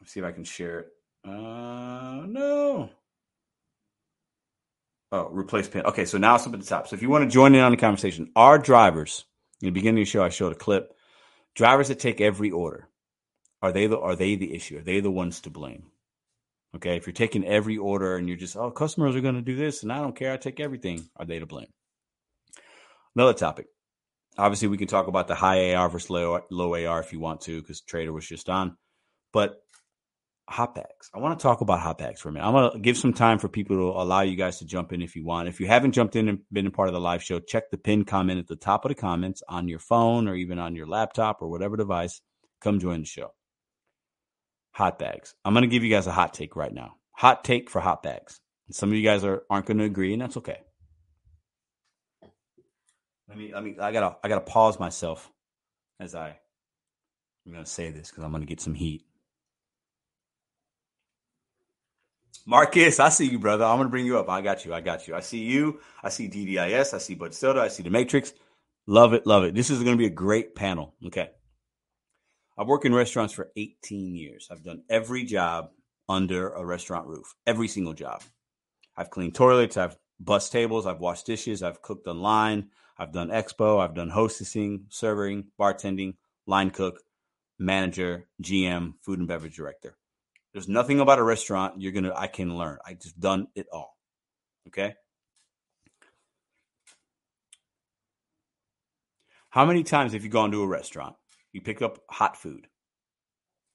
Let's 0.00 0.12
see 0.12 0.20
if 0.20 0.26
I 0.26 0.32
can 0.32 0.42
share 0.44 0.80
it. 0.80 0.88
Uh, 1.24 2.24
no. 2.26 2.90
Oh, 5.10 5.28
replace 5.30 5.68
pin. 5.68 5.86
Okay, 5.86 6.04
so 6.04 6.18
now 6.18 6.34
it's 6.34 6.46
up 6.46 6.54
at 6.54 6.60
the 6.60 6.66
top. 6.66 6.88
So 6.88 6.96
if 6.96 7.02
you 7.02 7.08
want 7.08 7.24
to 7.24 7.32
join 7.32 7.54
in 7.54 7.60
on 7.60 7.70
the 7.70 7.76
conversation, 7.76 8.30
our 8.34 8.58
drivers, 8.58 9.24
in 9.62 9.66
the 9.66 9.72
beginning 9.72 10.02
of 10.02 10.06
the 10.06 10.10
show, 10.10 10.24
I 10.24 10.28
showed 10.28 10.52
a 10.52 10.56
clip. 10.56 10.92
Drivers 11.54 11.88
that 11.88 12.00
take 12.00 12.20
every 12.20 12.50
order, 12.50 12.88
are 13.62 13.72
they 13.72 13.86
the 13.86 13.98
are 13.98 14.16
they 14.16 14.34
the 14.34 14.54
issue? 14.54 14.78
Are 14.78 14.82
they 14.82 15.00
the 15.00 15.10
ones 15.10 15.40
to 15.42 15.50
blame? 15.50 15.84
Okay, 16.74 16.96
if 16.96 17.06
you're 17.06 17.14
taking 17.14 17.46
every 17.46 17.78
order 17.78 18.16
and 18.16 18.26
you're 18.26 18.36
just, 18.36 18.56
oh, 18.56 18.72
customers 18.72 19.14
are 19.14 19.20
going 19.20 19.36
to 19.36 19.42
do 19.42 19.54
this 19.54 19.84
and 19.84 19.92
I 19.92 19.98
don't 19.98 20.16
care, 20.16 20.32
I 20.32 20.36
take 20.36 20.58
everything, 20.58 21.08
are 21.16 21.24
they 21.24 21.38
to 21.38 21.46
blame? 21.46 21.68
Another 23.14 23.32
topic. 23.32 23.66
Obviously, 24.36 24.66
we 24.66 24.76
can 24.76 24.88
talk 24.88 25.06
about 25.06 25.28
the 25.28 25.36
high 25.36 25.74
AR 25.74 25.88
versus 25.88 26.10
low, 26.10 26.40
low 26.50 26.74
AR 26.74 27.00
if 27.00 27.12
you 27.12 27.20
want 27.20 27.42
to, 27.42 27.60
because 27.60 27.80
Trader 27.80 28.12
was 28.12 28.26
just 28.26 28.48
on. 28.48 28.76
But 29.32 29.63
hot 30.48 30.74
bags. 30.74 31.10
I 31.14 31.18
want 31.18 31.38
to 31.38 31.42
talk 31.42 31.60
about 31.60 31.80
hot 31.80 31.98
bags 31.98 32.20
for 32.20 32.28
a 32.28 32.32
minute. 32.32 32.46
I'm 32.46 32.52
going 32.52 32.72
to 32.72 32.78
give 32.78 32.96
some 32.96 33.12
time 33.12 33.38
for 33.38 33.48
people 33.48 33.76
to 33.76 33.98
allow 33.98 34.20
you 34.20 34.36
guys 34.36 34.58
to 34.58 34.66
jump 34.66 34.92
in 34.92 35.02
if 35.02 35.16
you 35.16 35.24
want. 35.24 35.48
If 35.48 35.60
you 35.60 35.66
haven't 35.66 35.92
jumped 35.92 36.16
in 36.16 36.28
and 36.28 36.40
been 36.52 36.66
a 36.66 36.70
part 36.70 36.88
of 36.88 36.94
the 36.94 37.00
live 37.00 37.22
show, 37.22 37.40
check 37.40 37.70
the 37.70 37.78
pin 37.78 38.04
comment 38.04 38.38
at 38.38 38.46
the 38.46 38.56
top 38.56 38.84
of 38.84 38.90
the 38.90 38.94
comments 38.94 39.42
on 39.48 39.68
your 39.68 39.78
phone 39.78 40.28
or 40.28 40.34
even 40.34 40.58
on 40.58 40.76
your 40.76 40.86
laptop 40.86 41.40
or 41.40 41.48
whatever 41.48 41.76
device. 41.76 42.20
Come 42.60 42.78
join 42.78 43.00
the 43.00 43.06
show. 43.06 43.32
Hot 44.72 44.98
bags. 44.98 45.34
I'm 45.44 45.54
going 45.54 45.62
to 45.62 45.68
give 45.68 45.84
you 45.84 45.90
guys 45.90 46.06
a 46.06 46.12
hot 46.12 46.34
take 46.34 46.56
right 46.56 46.72
now. 46.72 46.96
Hot 47.12 47.44
take 47.44 47.70
for 47.70 47.80
hot 47.80 48.02
bags. 48.02 48.40
Some 48.70 48.90
of 48.90 48.96
you 48.96 49.02
guys 49.02 49.24
are, 49.24 49.42
aren't 49.50 49.66
going 49.66 49.78
to 49.78 49.84
agree, 49.84 50.12
and 50.12 50.22
that's 50.22 50.36
okay. 50.38 50.58
Let 53.28 53.38
me, 53.38 53.52
let 53.54 53.64
me, 53.64 53.76
I 53.80 53.92
gotta, 53.92 54.16
I 54.22 54.28
gotta 54.28 54.42
pause 54.42 54.78
myself 54.78 55.30
as 55.98 56.14
I, 56.14 56.36
I'm 57.46 57.52
gonna 57.52 57.66
say 57.66 57.90
this 57.90 58.10
because 58.10 58.22
I'm 58.22 58.32
gonna 58.32 58.44
get 58.44 58.60
some 58.60 58.74
heat. 58.74 59.04
Marcus, 62.46 63.00
I 63.00 63.08
see 63.08 63.26
you, 63.26 63.38
brother. 63.38 63.64
I'm 63.64 63.78
gonna 63.78 63.88
bring 63.88 64.06
you 64.06 64.18
up. 64.18 64.28
I 64.28 64.40
got 64.40 64.64
you. 64.64 64.74
I 64.74 64.80
got 64.80 65.08
you. 65.08 65.14
I 65.14 65.20
see 65.20 65.38
you. 65.38 65.80
I 66.02 66.08
see 66.08 66.28
DDIS. 66.28 66.92
I 66.94 66.98
see 66.98 67.14
Bud 67.14 67.34
Soda. 67.34 67.60
I 67.60 67.68
see 67.68 67.82
the 67.82 67.90
Matrix. 67.90 68.34
Love 68.86 69.14
it. 69.14 69.26
Love 69.26 69.44
it. 69.44 69.54
This 69.54 69.70
is 69.70 69.82
gonna 69.82 69.96
be 69.96 70.06
a 70.06 70.10
great 70.10 70.54
panel. 70.54 70.94
Okay. 71.06 71.30
I've 72.56 72.68
worked 72.68 72.84
in 72.84 72.94
restaurants 72.94 73.32
for 73.32 73.50
18 73.56 74.14
years. 74.14 74.48
I've 74.50 74.62
done 74.62 74.82
every 74.88 75.24
job 75.24 75.70
under 76.08 76.50
a 76.50 76.64
restaurant 76.64 77.06
roof. 77.06 77.34
Every 77.46 77.66
single 77.66 77.94
job. 77.94 78.22
I've 78.96 79.10
cleaned 79.10 79.34
toilets. 79.34 79.76
I've 79.76 79.96
bus 80.20 80.48
tables. 80.50 80.86
I've 80.86 81.00
washed 81.00 81.26
dishes. 81.26 81.62
I've 81.62 81.82
cooked 81.82 82.06
online. 82.06 82.70
I've 82.98 83.12
done 83.12 83.30
expo. 83.30 83.80
I've 83.80 83.94
done 83.94 84.10
hostessing, 84.10 84.84
serving, 84.88 85.46
bartending, 85.58 86.14
line 86.46 86.70
cook, 86.70 87.02
manager, 87.58 88.28
GM, 88.42 88.94
food 89.00 89.18
and 89.18 89.28
beverage 89.28 89.56
director. 89.56 89.96
There's 90.54 90.68
nothing 90.68 91.00
about 91.00 91.18
a 91.18 91.24
restaurant 91.24 91.82
you're 91.82 91.92
gonna 91.92 92.14
I 92.16 92.28
can 92.28 92.56
learn. 92.56 92.78
I 92.86 92.94
just 92.94 93.18
done 93.18 93.48
it 93.56 93.66
all. 93.72 93.98
Okay. 94.68 94.94
How 99.50 99.66
many 99.66 99.82
times 99.82 100.12
have 100.12 100.22
you 100.22 100.30
gone 100.30 100.52
to 100.52 100.62
a 100.62 100.66
restaurant? 100.66 101.16
You 101.52 101.60
pick 101.60 101.82
up 101.82 101.98
hot 102.08 102.36
food. 102.36 102.68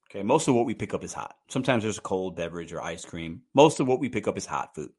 Okay, 0.09 0.23
most 0.23 0.47
of 0.47 0.55
what 0.55 0.65
we 0.65 0.73
pick 0.73 0.93
up 0.93 1.03
is 1.03 1.13
hot. 1.13 1.35
Sometimes 1.49 1.83
there's 1.83 1.97
a 1.97 2.01
cold 2.01 2.35
beverage 2.35 2.73
or 2.73 2.81
ice 2.81 3.05
cream. 3.05 3.41
Most 3.53 3.79
of 3.79 3.87
what 3.87 3.99
we 3.99 4.09
pick 4.09 4.27
up 4.27 4.37
is 4.37 4.45
hot 4.45 4.73
food. 4.73 4.91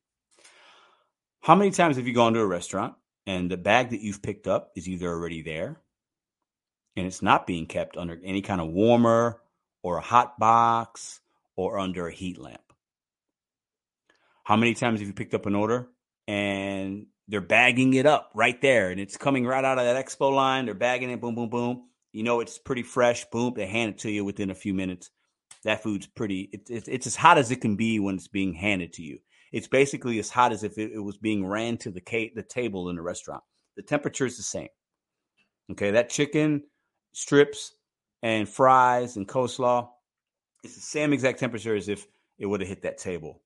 How 1.40 1.54
many 1.54 1.70
times 1.70 1.96
have 1.96 2.06
you 2.06 2.12
gone 2.12 2.34
to 2.34 2.40
a 2.40 2.46
restaurant 2.46 2.94
and 3.26 3.50
the 3.50 3.56
bag 3.56 3.90
that 3.90 4.02
you've 4.02 4.22
picked 4.22 4.46
up 4.46 4.70
is 4.76 4.86
either 4.86 5.08
already 5.08 5.42
there 5.42 5.80
and 6.96 7.06
it's 7.06 7.22
not 7.22 7.46
being 7.46 7.66
kept 7.66 7.96
under 7.96 8.20
any 8.22 8.42
kind 8.42 8.60
of 8.60 8.68
warmer 8.68 9.40
or 9.82 9.96
a 9.96 10.02
hot 10.02 10.38
box 10.38 11.20
or 11.60 11.78
under 11.78 12.06
a 12.06 12.12
heat 12.12 12.38
lamp? 12.38 12.60
How 14.44 14.56
many 14.56 14.74
times 14.74 15.00
have 15.00 15.08
you 15.08 15.14
picked 15.14 15.34
up 15.34 15.46
an 15.46 15.54
order 15.54 15.88
and 16.26 17.06
they're 17.28 17.40
bagging 17.40 17.94
it 17.94 18.06
up 18.06 18.30
right 18.34 18.60
there 18.60 18.90
and 18.90 18.98
it's 18.98 19.16
coming 19.16 19.46
right 19.46 19.64
out 19.64 19.78
of 19.78 19.84
that 19.84 20.04
expo 20.04 20.34
line? 20.34 20.64
They're 20.64 20.74
bagging 20.74 21.10
it, 21.10 21.20
boom, 21.20 21.34
boom, 21.34 21.50
boom. 21.50 21.88
You 22.12 22.24
know 22.24 22.40
it's 22.40 22.58
pretty 22.58 22.82
fresh. 22.82 23.24
Boom, 23.26 23.52
they 23.54 23.66
hand 23.66 23.92
it 23.92 23.98
to 23.98 24.10
you 24.10 24.24
within 24.24 24.50
a 24.50 24.54
few 24.54 24.74
minutes. 24.74 25.10
That 25.64 25.82
food's 25.82 26.06
pretty. 26.06 26.48
It, 26.52 26.70
it, 26.70 26.88
it's 26.88 27.06
as 27.06 27.14
hot 27.14 27.38
as 27.38 27.50
it 27.50 27.60
can 27.60 27.76
be 27.76 28.00
when 28.00 28.16
it's 28.16 28.28
being 28.28 28.54
handed 28.54 28.94
to 28.94 29.02
you. 29.02 29.18
It's 29.52 29.68
basically 29.68 30.18
as 30.18 30.30
hot 30.30 30.52
as 30.52 30.64
if 30.64 30.78
it, 30.78 30.92
it 30.92 30.98
was 30.98 31.18
being 31.18 31.46
ran 31.46 31.76
to 31.78 31.90
the 31.90 32.00
ca- 32.00 32.32
the 32.34 32.42
table 32.42 32.88
in 32.88 32.96
the 32.96 33.02
restaurant. 33.02 33.42
The 33.76 33.82
temperature 33.82 34.26
is 34.26 34.36
the 34.38 34.42
same. 34.42 34.68
Okay, 35.72 35.92
that 35.92 36.08
chicken 36.08 36.64
strips 37.12 37.72
and 38.22 38.48
fries 38.48 39.16
and 39.16 39.28
coleslaw, 39.28 39.88
it's 40.62 40.74
the 40.74 40.80
same 40.80 41.12
exact 41.12 41.38
temperature 41.38 41.74
as 41.74 41.88
if 41.88 42.06
it 42.38 42.46
would 42.46 42.60
have 42.60 42.68
hit 42.68 42.82
that 42.82 42.98
table. 42.98 43.40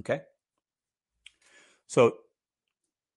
Okay, 0.00 0.20
so 1.86 2.16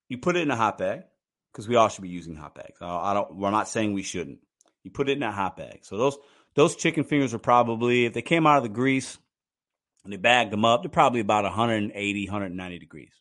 you 0.07 0.17
put 0.17 0.35
it 0.35 0.41
in 0.41 0.51
a 0.51 0.55
hot 0.55 0.77
bag 0.77 1.03
because 1.51 1.67
we 1.67 1.75
all 1.75 1.89
should 1.89 2.01
be 2.01 2.09
using 2.09 2.35
hot 2.35 2.55
bags. 2.55 2.77
I 2.81 3.13
don't. 3.13 3.35
We're 3.35 3.51
not 3.51 3.67
saying 3.67 3.93
we 3.93 4.03
shouldn't. 4.03 4.39
You 4.83 4.91
put 4.91 5.09
it 5.09 5.17
in 5.17 5.23
a 5.23 5.31
hot 5.31 5.57
bag. 5.57 5.79
So 5.83 5.97
those 5.97 6.17
those 6.55 6.75
chicken 6.75 7.03
fingers 7.03 7.33
are 7.33 7.39
probably 7.39 8.05
if 8.05 8.13
they 8.13 8.21
came 8.21 8.47
out 8.47 8.57
of 8.57 8.63
the 8.63 8.69
grease 8.69 9.17
and 10.03 10.13
they 10.13 10.17
bagged 10.17 10.51
them 10.51 10.65
up, 10.65 10.83
they're 10.83 10.89
probably 10.89 11.19
about 11.19 11.43
180, 11.43 12.25
190 12.25 12.79
degrees. 12.79 13.13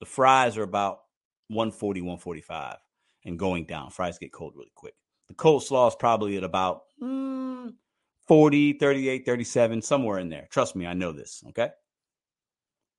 The 0.00 0.06
fries 0.06 0.56
are 0.56 0.62
about 0.62 1.00
140, 1.48 2.00
145 2.00 2.76
and 3.24 3.38
going 3.38 3.66
down. 3.66 3.90
Fries 3.90 4.18
get 4.18 4.32
cold 4.32 4.54
really 4.56 4.72
quick. 4.74 4.94
The 5.28 5.34
coleslaw 5.34 5.88
is 5.88 5.94
probably 5.94 6.36
at 6.36 6.44
about 6.44 6.82
mm, 7.00 7.72
40, 8.28 8.74
38, 8.74 9.26
37, 9.26 9.82
somewhere 9.82 10.18
in 10.18 10.28
there. 10.28 10.46
Trust 10.50 10.76
me, 10.76 10.86
I 10.86 10.94
know 10.94 11.12
this. 11.12 11.42
Okay. 11.48 11.70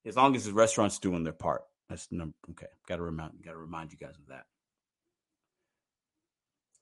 As 0.06 0.16
long 0.16 0.36
as 0.36 0.44
the 0.44 0.52
restaurant's 0.52 0.98
doing 0.98 1.24
their 1.24 1.32
part. 1.32 1.62
That's 1.88 2.10
number. 2.10 2.34
Okay. 2.50 2.66
Got 2.88 2.96
to 2.96 3.02
remind, 3.02 3.42
got 3.44 3.52
to 3.52 3.58
remind 3.58 3.92
you 3.92 3.98
guys 3.98 4.16
of 4.18 4.28
that. 4.28 4.44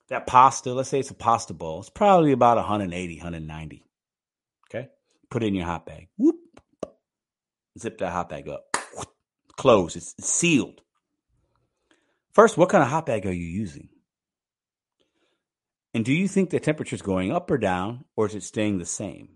That 0.09 0.27
pasta, 0.27 0.73
let's 0.73 0.89
say 0.89 0.99
it's 0.99 1.11
a 1.11 1.15
pasta 1.15 1.53
bowl, 1.53 1.79
it's 1.79 1.89
probably 1.89 2.33
about 2.33 2.57
180, 2.57 3.17
190. 3.17 3.85
Okay. 4.69 4.89
Put 5.29 5.43
it 5.43 5.47
in 5.47 5.55
your 5.55 5.65
hot 5.65 5.85
bag. 5.85 6.09
Whoop. 6.17 6.35
Zip 7.79 7.97
that 7.99 8.11
hot 8.11 8.29
bag 8.29 8.49
up. 8.49 8.65
Close. 9.55 9.95
It's 9.95 10.13
sealed. 10.23 10.81
First, 12.33 12.57
what 12.57 12.69
kind 12.69 12.83
of 12.83 12.89
hot 12.89 13.05
bag 13.05 13.25
are 13.25 13.31
you 13.31 13.45
using? 13.45 13.89
And 15.93 16.03
do 16.03 16.11
you 16.11 16.27
think 16.27 16.49
the 16.49 16.59
temperature 16.59 16.95
is 16.95 17.01
going 17.01 17.31
up 17.31 17.51
or 17.51 17.57
down, 17.57 18.05
or 18.15 18.25
is 18.25 18.35
it 18.35 18.43
staying 18.43 18.79
the 18.79 18.85
same? 18.85 19.29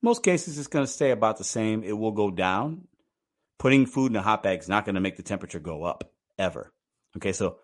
Most 0.00 0.22
cases, 0.22 0.58
it's 0.58 0.68
going 0.68 0.84
to 0.84 0.90
stay 0.90 1.10
about 1.10 1.38
the 1.38 1.44
same. 1.44 1.82
It 1.82 1.96
will 1.96 2.12
go 2.12 2.30
down. 2.30 2.86
Putting 3.58 3.86
food 3.86 4.12
in 4.12 4.16
a 4.16 4.22
hot 4.22 4.42
bag 4.42 4.60
is 4.60 4.68
not 4.68 4.84
going 4.84 4.94
to 4.94 5.00
make 5.00 5.16
the 5.16 5.22
temperature 5.22 5.58
go 5.58 5.82
up 5.82 6.12
ever. 6.38 6.72
Okay, 7.16 7.32
so 7.32 7.56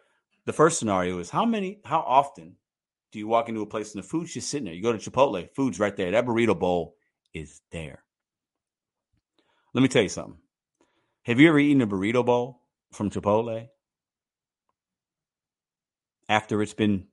the 0.47 0.53
first 0.53 0.79
scenario 0.79 1.19
is 1.19 1.31
how 1.31 1.45
many, 1.45 1.81
how 1.85 2.01
often 2.01 2.57
do 3.13 3.19
you 3.19 3.29
walk 3.29 3.49
into 3.49 3.61
a 3.61 3.67
place 3.67 3.95
and 3.95 4.03
the 4.03 4.09
food's 4.09 4.33
just 4.33 4.49
sitting 4.49 4.65
there? 4.65 4.75
You 4.75 4.83
go 4.83 4.93
to 4.93 5.11
Chipotle, 5.11 5.49
food's 5.55 5.79
right 5.79 5.95
there. 5.97 6.13
That 6.13 6.27
burrito 6.27 6.59
bowl 6.59 6.95
is 7.35 7.61
there. 7.71 8.03
Let 9.75 9.83
me 9.83 9.89
tell 9.89 10.03
you 10.03 10.09
something. 10.09 10.39
Have 11.25 11.39
you 11.39 11.49
ever 11.49 11.59
eaten 11.59 11.83
a 11.83 11.87
burrito 11.87 12.25
bowl 12.25 12.63
from 12.93 13.11
Chipotle 13.11 13.69
after 16.31 16.63
it's 16.63 16.73
been 16.73 17.07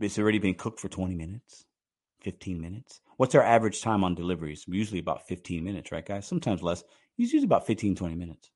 it's 0.00 0.18
already 0.18 0.40
been 0.40 0.54
cooked 0.54 0.80
for 0.80 0.88
20 0.88 1.14
minutes, 1.14 1.64
15 2.22 2.60
minutes. 2.60 3.00
What's 3.16 3.36
our 3.36 3.42
average 3.42 3.80
time 3.82 4.02
on 4.02 4.16
deliveries? 4.16 4.64
Usually 4.66 4.98
about 4.98 5.28
15 5.28 5.62
minutes, 5.62 5.92
right, 5.92 6.04
guys? 6.04 6.26
Sometimes 6.26 6.60
less. 6.60 6.82
Usually 7.16 7.44
about 7.44 7.68
15, 7.68 7.94
20 7.94 8.16
minutes. 8.16 8.50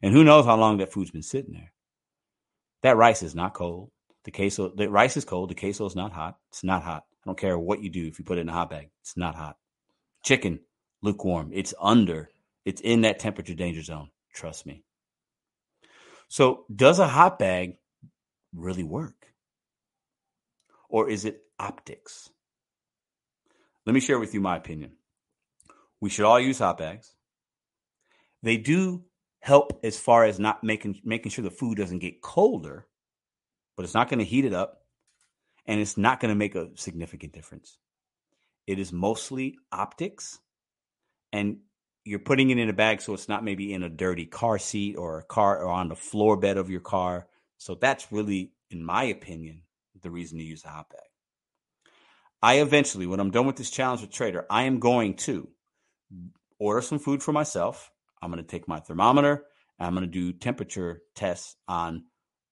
And 0.00 0.14
who 0.14 0.22
knows 0.22 0.44
how 0.44 0.56
long 0.56 0.76
that 0.78 0.92
food's 0.92 1.10
been 1.10 1.22
sitting 1.22 1.54
there. 1.54 1.72
That 2.82 2.96
rice 2.96 3.24
is 3.24 3.34
not 3.34 3.54
cold. 3.54 3.90
The 4.24 4.30
queso, 4.30 4.68
the 4.68 4.88
rice 4.88 5.16
is 5.16 5.24
cold. 5.24 5.50
The 5.50 5.56
queso 5.56 5.86
is 5.86 5.96
not 5.96 6.12
hot. 6.12 6.36
It's 6.50 6.62
not 6.62 6.84
hot. 6.84 7.02
I 7.12 7.22
don't 7.26 7.38
care 7.38 7.58
what 7.58 7.82
you 7.82 7.90
do. 7.90 8.06
If 8.06 8.20
you 8.20 8.24
put 8.24 8.38
it 8.38 8.42
in 8.42 8.48
a 8.48 8.52
hot 8.52 8.70
bag, 8.70 8.90
it's 9.00 9.16
not 9.16 9.34
hot. 9.34 9.56
Chicken, 10.22 10.60
lukewarm. 11.02 11.50
It's 11.52 11.74
under. 11.80 12.30
It's 12.64 12.80
in 12.80 13.00
that 13.00 13.18
temperature 13.18 13.54
danger 13.54 13.82
zone. 13.82 14.10
Trust 14.32 14.66
me. 14.66 14.84
So, 16.28 16.64
does 16.74 16.98
a 17.00 17.08
hot 17.08 17.38
bag 17.38 17.78
really 18.56 18.84
work? 18.84 19.28
Or 20.88 21.08
is 21.08 21.24
it 21.24 21.42
optics? 21.58 22.30
Let 23.84 23.92
me 23.92 24.00
share 24.00 24.18
with 24.18 24.34
you 24.34 24.40
my 24.40 24.56
opinion. 24.56 24.92
We 26.00 26.10
should 26.10 26.24
all 26.24 26.40
use 26.40 26.58
hot 26.58 26.78
bags. 26.78 27.14
They 28.42 28.56
do 28.56 29.04
help 29.40 29.80
as 29.84 29.98
far 29.98 30.24
as 30.24 30.38
not 30.38 30.64
making 30.64 31.00
making 31.04 31.30
sure 31.30 31.44
the 31.44 31.50
food 31.50 31.78
doesn't 31.78 32.00
get 32.00 32.20
colder, 32.22 32.86
but 33.76 33.84
it's 33.84 33.94
not 33.94 34.08
going 34.08 34.18
to 34.18 34.24
heat 34.24 34.44
it 34.44 34.52
up 34.52 34.82
and 35.66 35.80
it's 35.80 35.96
not 35.96 36.20
going 36.20 36.30
to 36.30 36.38
make 36.38 36.54
a 36.54 36.68
significant 36.74 37.32
difference. 37.32 37.78
It 38.66 38.78
is 38.78 38.92
mostly 38.92 39.56
optics 39.70 40.38
and 41.32 41.58
you're 42.04 42.18
putting 42.20 42.50
it 42.50 42.58
in 42.58 42.68
a 42.68 42.72
bag 42.72 43.00
so 43.00 43.14
it's 43.14 43.28
not 43.28 43.44
maybe 43.44 43.72
in 43.72 43.82
a 43.82 43.88
dirty 43.88 44.26
car 44.26 44.58
seat 44.58 44.96
or 44.96 45.18
a 45.18 45.24
car 45.24 45.62
or 45.62 45.70
on 45.70 45.88
the 45.88 45.96
floor 45.96 46.36
bed 46.36 46.56
of 46.56 46.70
your 46.70 46.80
car. 46.80 47.26
So 47.58 47.74
that's 47.74 48.12
really 48.12 48.52
in 48.70 48.84
my 48.84 49.04
opinion 49.04 49.62
the 50.02 50.10
reason 50.10 50.38
to 50.38 50.44
use 50.44 50.64
a 50.64 50.68
hot 50.68 50.90
bag. 50.90 51.00
I 52.42 52.60
eventually 52.60 53.06
when 53.06 53.20
I'm 53.20 53.30
done 53.30 53.46
with 53.46 53.56
this 53.56 53.70
challenge 53.70 54.02
with 54.02 54.12
Trader, 54.12 54.46
I 54.50 54.64
am 54.64 54.78
going 54.78 55.14
to 55.18 55.48
order 56.58 56.82
some 56.82 56.98
food 56.98 57.22
for 57.22 57.32
myself 57.32 57.90
I'm 58.22 58.30
going 58.30 58.42
to 58.42 58.48
take 58.48 58.66
my 58.68 58.80
thermometer 58.80 59.44
I'm 59.78 59.94
going 59.94 60.06
to 60.06 60.10
do 60.10 60.32
temperature 60.32 61.02
tests 61.14 61.56
on 61.68 62.04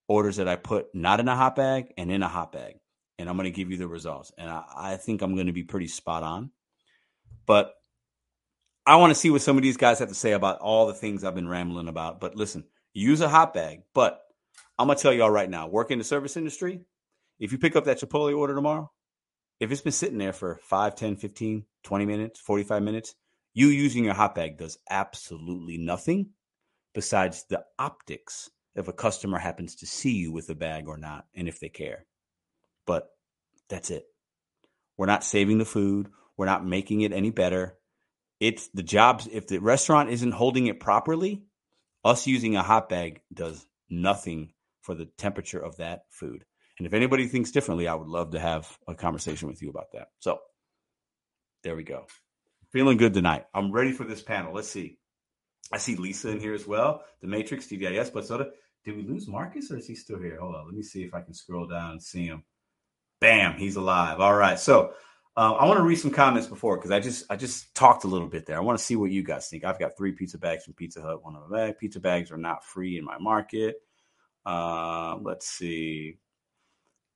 orders 0.08 0.36
that 0.36 0.48
I 0.48 0.56
put 0.56 0.94
not 0.94 1.20
in 1.20 1.28
a 1.28 1.36
hot 1.36 1.56
bag 1.56 1.92
and 1.96 2.10
in 2.10 2.22
a 2.22 2.28
hot 2.28 2.52
bag. 2.52 2.76
And 3.18 3.28
I'm 3.28 3.36
going 3.36 3.44
to 3.44 3.56
give 3.56 3.70
you 3.70 3.76
the 3.76 3.88
results. 3.88 4.32
And 4.36 4.50
I, 4.50 4.64
I 4.76 4.96
think 4.96 5.22
I'm 5.22 5.34
going 5.34 5.46
to 5.46 5.52
be 5.52 5.62
pretty 5.62 5.86
spot 5.86 6.22
on. 6.22 6.50
But 7.46 7.72
I 8.86 8.96
want 8.96 9.12
to 9.12 9.14
see 9.14 9.30
what 9.30 9.42
some 9.42 9.56
of 9.56 9.62
these 9.62 9.76
guys 9.76 10.00
have 10.00 10.08
to 10.08 10.14
say 10.14 10.32
about 10.32 10.58
all 10.58 10.86
the 10.86 10.94
things 10.94 11.24
I've 11.24 11.34
been 11.34 11.48
rambling 11.48 11.88
about. 11.88 12.20
But 12.20 12.36
listen, 12.36 12.64
use 12.92 13.20
a 13.20 13.28
hot 13.28 13.54
bag. 13.54 13.82
But 13.94 14.20
I'm 14.78 14.88
to 14.88 14.94
tell 14.96 15.12
y'all 15.12 15.30
right 15.30 15.48
now 15.48 15.68
work 15.68 15.90
in 15.90 15.98
the 15.98 16.04
service 16.04 16.36
industry. 16.36 16.80
If 17.38 17.52
you 17.52 17.58
pick 17.58 17.76
up 17.76 17.84
that 17.84 18.00
Chipotle 18.00 18.36
order 18.36 18.54
tomorrow, 18.54 18.90
if 19.60 19.70
it's 19.70 19.80
been 19.80 19.92
sitting 19.92 20.18
there 20.18 20.32
for 20.32 20.60
5, 20.64 20.94
10, 20.96 21.16
15, 21.16 21.64
20 21.84 22.06
minutes, 22.06 22.40
45 22.40 22.82
minutes, 22.82 23.14
you 23.52 23.68
using 23.68 24.04
your 24.04 24.14
hot 24.14 24.34
bag 24.34 24.58
does 24.58 24.78
absolutely 24.90 25.78
nothing 25.78 26.30
besides 26.92 27.44
the 27.48 27.64
optics 27.78 28.50
if 28.74 28.88
a 28.88 28.92
customer 28.92 29.38
happens 29.38 29.76
to 29.76 29.86
see 29.86 30.12
you 30.12 30.32
with 30.32 30.48
a 30.50 30.54
bag 30.56 30.88
or 30.88 30.98
not 30.98 31.26
and 31.34 31.46
if 31.46 31.60
they 31.60 31.68
care. 31.68 32.04
But 32.84 33.08
that's 33.68 33.90
it. 33.90 34.06
We're 34.96 35.06
not 35.06 35.22
saving 35.22 35.58
the 35.58 35.64
food, 35.64 36.08
we're 36.36 36.46
not 36.46 36.66
making 36.66 37.02
it 37.02 37.12
any 37.12 37.30
better. 37.30 37.76
It's 38.40 38.68
the 38.74 38.82
jobs 38.82 39.28
if 39.30 39.46
the 39.46 39.58
restaurant 39.58 40.10
isn't 40.10 40.32
holding 40.32 40.66
it 40.66 40.80
properly, 40.80 41.44
us 42.04 42.26
using 42.26 42.56
a 42.56 42.62
hot 42.62 42.88
bag 42.88 43.20
does 43.32 43.64
nothing 43.88 44.53
for 44.84 44.94
the 44.94 45.06
temperature 45.18 45.58
of 45.58 45.78
that 45.78 46.02
food. 46.10 46.44
And 46.78 46.86
if 46.86 46.92
anybody 46.92 47.26
thinks 47.26 47.50
differently, 47.50 47.88
I 47.88 47.94
would 47.94 48.08
love 48.08 48.32
to 48.32 48.40
have 48.40 48.78
a 48.86 48.94
conversation 48.94 49.48
with 49.48 49.62
you 49.62 49.70
about 49.70 49.92
that. 49.92 50.08
So 50.20 50.38
there 51.62 51.74
we 51.74 51.84
go. 51.84 52.06
Feeling 52.70 52.98
good 52.98 53.14
tonight. 53.14 53.46
I'm 53.54 53.72
ready 53.72 53.92
for 53.92 54.04
this 54.04 54.22
panel. 54.22 54.52
Let's 54.52 54.68
see. 54.68 54.98
I 55.72 55.78
see 55.78 55.96
Lisa 55.96 56.30
in 56.30 56.40
here 56.40 56.54
as 56.54 56.66
well. 56.66 57.02
The 57.22 57.28
Matrix, 57.28 57.66
DDIS, 57.66 58.12
but 58.12 58.26
so 58.26 58.50
did 58.84 58.96
we 58.96 59.02
lose 59.02 59.26
Marcus 59.26 59.70
or 59.70 59.78
is 59.78 59.86
he 59.86 59.94
still 59.94 60.18
here? 60.18 60.38
Hold 60.38 60.56
on. 60.56 60.66
Let 60.66 60.74
me 60.74 60.82
see 60.82 61.02
if 61.02 61.14
I 61.14 61.22
can 61.22 61.32
scroll 61.32 61.66
down 61.66 61.92
and 61.92 62.02
see 62.02 62.26
him. 62.26 62.44
Bam, 63.20 63.56
he's 63.56 63.76
alive. 63.76 64.20
All 64.20 64.34
right. 64.34 64.58
So 64.58 64.92
uh, 65.36 65.54
I 65.54 65.64
want 65.64 65.78
to 65.78 65.84
read 65.84 65.96
some 65.96 66.10
comments 66.10 66.46
before 66.46 66.76
because 66.76 66.90
I 66.90 67.00
just 67.00 67.24
I 67.30 67.36
just 67.36 67.74
talked 67.74 68.04
a 68.04 68.08
little 68.08 68.28
bit 68.28 68.44
there. 68.44 68.56
I 68.56 68.60
want 68.60 68.78
to 68.78 68.84
see 68.84 68.96
what 68.96 69.10
you 69.10 69.22
guys 69.22 69.48
think. 69.48 69.64
I've 69.64 69.78
got 69.78 69.96
three 69.96 70.12
pizza 70.12 70.38
bags 70.38 70.64
from 70.64 70.74
Pizza 70.74 71.00
Hut, 71.00 71.24
one 71.24 71.34
of 71.34 71.48
the 71.48 71.54
bag. 71.54 71.78
Pizza 71.78 72.00
bags 72.00 72.30
are 72.30 72.36
not 72.36 72.64
free 72.64 72.98
in 72.98 73.04
my 73.04 73.18
market. 73.18 73.76
Uh, 74.44 75.16
let's 75.22 75.46
see. 75.46 76.18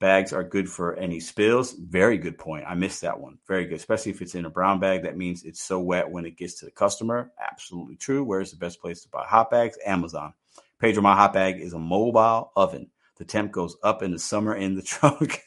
Bags 0.00 0.32
are 0.32 0.44
good 0.44 0.68
for 0.70 0.94
any 0.94 1.18
spills. 1.18 1.72
Very 1.72 2.18
good 2.18 2.38
point. 2.38 2.64
I 2.68 2.74
missed 2.74 3.00
that 3.00 3.18
one. 3.18 3.38
Very 3.48 3.66
good, 3.66 3.78
especially 3.78 4.12
if 4.12 4.22
it's 4.22 4.36
in 4.36 4.44
a 4.44 4.50
brown 4.50 4.78
bag. 4.78 5.02
That 5.02 5.16
means 5.16 5.42
it's 5.42 5.60
so 5.60 5.80
wet 5.80 6.09
when 6.09 6.24
it 6.24 6.36
gets 6.36 6.60
to 6.60 6.66
the 6.66 6.70
customer. 6.70 7.32
Absolutely 7.40 7.96
true. 7.96 8.22
Where's 8.22 8.52
the 8.52 8.59
best 8.59 8.80
place 8.80 9.02
to 9.02 9.09
buy 9.09 9.24
hot 9.26 9.50
bags? 9.50 9.76
Amazon. 9.84 10.34
Pedro, 10.78 11.02
my 11.02 11.16
hot 11.16 11.32
bag 11.32 11.60
is 11.60 11.72
a 11.72 11.78
mobile 11.78 12.52
oven. 12.55 12.90
The 13.16 13.24
temp 13.24 13.50
goes 13.50 13.76
up 13.82 14.05
in 14.05 14.12
the 14.12 14.18
summer 14.20 14.55
in 14.55 14.76
the 14.76 14.82
trunk. 14.84 15.42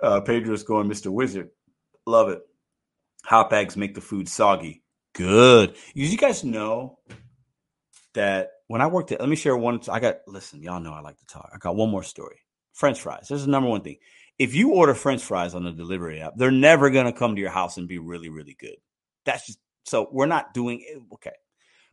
uh, 0.00 0.20
Pedro's 0.20 0.62
going, 0.62 0.88
Mr. 0.88 1.10
Wizard. 1.10 1.50
Love 2.06 2.28
it. 2.28 2.40
Hot 3.24 3.50
bags 3.50 3.76
make 3.76 3.96
the 3.96 4.00
food 4.00 4.28
soggy. 4.28 4.84
Good. 5.14 5.74
You 5.92 6.16
guys 6.16 6.44
know 6.44 7.00
that 8.14 8.50
when 8.70 8.80
I 8.80 8.86
worked 8.86 9.10
at, 9.10 9.18
let 9.18 9.28
me 9.28 9.34
share 9.34 9.56
one. 9.56 9.80
I 9.90 9.98
got, 9.98 10.18
listen, 10.28 10.62
y'all 10.62 10.78
know 10.78 10.92
I 10.92 11.00
like 11.00 11.18
to 11.18 11.26
talk. 11.26 11.50
I 11.52 11.58
got 11.58 11.74
one 11.74 11.90
more 11.90 12.04
story. 12.04 12.36
French 12.72 13.00
fries. 13.00 13.26
This 13.28 13.40
is 13.40 13.46
the 13.46 13.50
number 13.50 13.68
one 13.68 13.80
thing. 13.80 13.96
If 14.38 14.54
you 14.54 14.74
order 14.74 14.94
French 14.94 15.24
fries 15.24 15.56
on 15.56 15.64
the 15.64 15.72
delivery 15.72 16.20
app, 16.20 16.34
they're 16.36 16.52
never 16.52 16.88
going 16.88 17.06
to 17.06 17.12
come 17.12 17.34
to 17.34 17.40
your 17.40 17.50
house 17.50 17.78
and 17.78 17.88
be 17.88 17.98
really, 17.98 18.28
really 18.28 18.56
good. 18.60 18.76
That's 19.24 19.44
just 19.44 19.58
so 19.86 20.08
we're 20.12 20.26
not 20.26 20.54
doing 20.54 20.84
it. 20.86 21.02
Okay. 21.14 21.32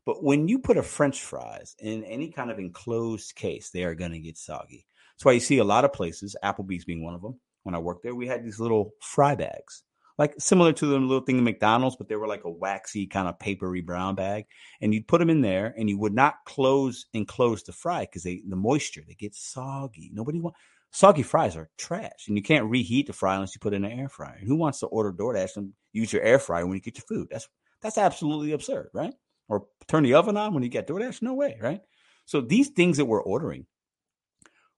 But 0.06 0.24
when 0.24 0.48
you 0.48 0.60
put 0.60 0.78
a 0.78 0.84
French 0.84 1.24
fries 1.24 1.76
in 1.80 2.04
any 2.04 2.30
kind 2.30 2.52
of 2.52 2.60
enclosed 2.60 3.34
case, 3.34 3.72
they 3.72 3.84
are 3.84 3.96
going 3.96 4.12
to 4.12 4.20
get 4.20 4.38
soggy. 4.38 4.86
That's 5.16 5.26
why 5.26 5.32
you 5.32 5.40
see 5.40 5.58
a 5.58 5.64
lot 5.64 5.84
of 5.84 5.94
places, 5.94 6.36
Applebee's 6.44 6.86
being 6.86 7.04
one 7.04 7.16
of 7.16 7.24
them. 7.24 7.40
When 7.64 7.74
I 7.74 7.80
worked 7.80 8.04
there, 8.04 8.14
we 8.14 8.28
had 8.28 8.46
these 8.46 8.60
little 8.60 8.94
fry 9.02 9.34
bags, 9.34 9.82
like 10.18 10.34
similar 10.40 10.74
to 10.74 10.86
the 10.86 10.98
little 10.98 11.22
thing 11.22 11.38
in 11.38 11.44
McDonald's, 11.44 11.96
but 11.96 12.08
they 12.08 12.16
were 12.16 12.28
like 12.28 12.44
a 12.44 12.50
waxy 12.50 13.06
kind 13.06 13.28
of 13.28 13.40
papery 13.40 13.82
brown 13.82 14.16
bag. 14.16 14.46
And 14.82 14.94
you'd 14.94 15.08
put 15.08 15.20
them 15.20 15.30
in 15.30 15.42
there, 15.42 15.74
and 15.78 15.90
you 15.90 15.98
would 16.00 16.14
not 16.14 16.46
close 16.46 17.06
and 17.14 17.28
close 17.28 17.64
the 17.64 17.72
fry 17.72 18.02
because 18.02 18.24
they 18.24 18.42
the 18.48 18.56
moisture 18.56 19.04
they 19.08 19.14
get 19.14 19.36
soggy. 19.36 20.10
Nobody 20.14 20.40
wants 20.40 20.60
soggy 20.92 21.24
fries 21.24 21.56
are 21.56 21.70
trash, 21.78 22.28
and 22.28 22.38
you 22.38 22.44
can't 22.44 22.70
reheat 22.70 23.08
the 23.08 23.14
fry 23.14 23.36
unless 23.36 23.56
you 23.56 23.60
put 23.60 23.74
it 23.74 23.78
in 23.78 23.86
an 23.86 24.00
air 24.00 24.10
fryer. 24.10 24.40
Who 24.46 24.56
wants 24.56 24.80
to 24.80 24.88
order 24.88 25.12
DoorDash 25.12 25.58
and 25.58 25.74
use 25.94 26.12
your 26.12 26.24
air 26.24 26.40
fryer 26.40 26.66
when 26.66 26.76
you 26.76 26.82
get 26.82 26.98
your 26.98 27.06
food? 27.06 27.28
That's 27.30 27.48
that's 27.82 27.98
absolutely 27.98 28.54
absurd, 28.54 28.90
right? 28.94 29.14
Or 29.50 29.68
turn 29.88 30.04
the 30.04 30.16
oven 30.16 30.38
on 30.38 30.54
when 30.54 30.64
you 30.64 30.70
get 30.70 30.88
DoorDash? 30.88 31.22
No 31.22 31.34
way, 31.34 31.58
right? 31.62 31.82
So 32.26 32.42
these 32.42 32.70
things 32.70 32.98
that 32.98 33.06
we're 33.06 33.22
ordering, 33.22 33.66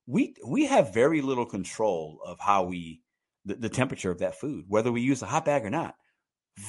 we 0.05 0.35
we 0.45 0.65
have 0.65 0.93
very 0.93 1.21
little 1.21 1.45
control 1.45 2.19
of 2.25 2.39
how 2.39 2.63
we 2.63 3.01
the, 3.49 3.55
the 3.55 3.69
temperature 3.69 4.11
of 4.11 4.19
that 4.19 4.39
food, 4.39 4.65
whether 4.67 4.91
we 4.91 5.01
use 5.01 5.21
a 5.21 5.27
hot 5.27 5.45
bag 5.45 5.65
or 5.65 5.69
not. 5.69 5.95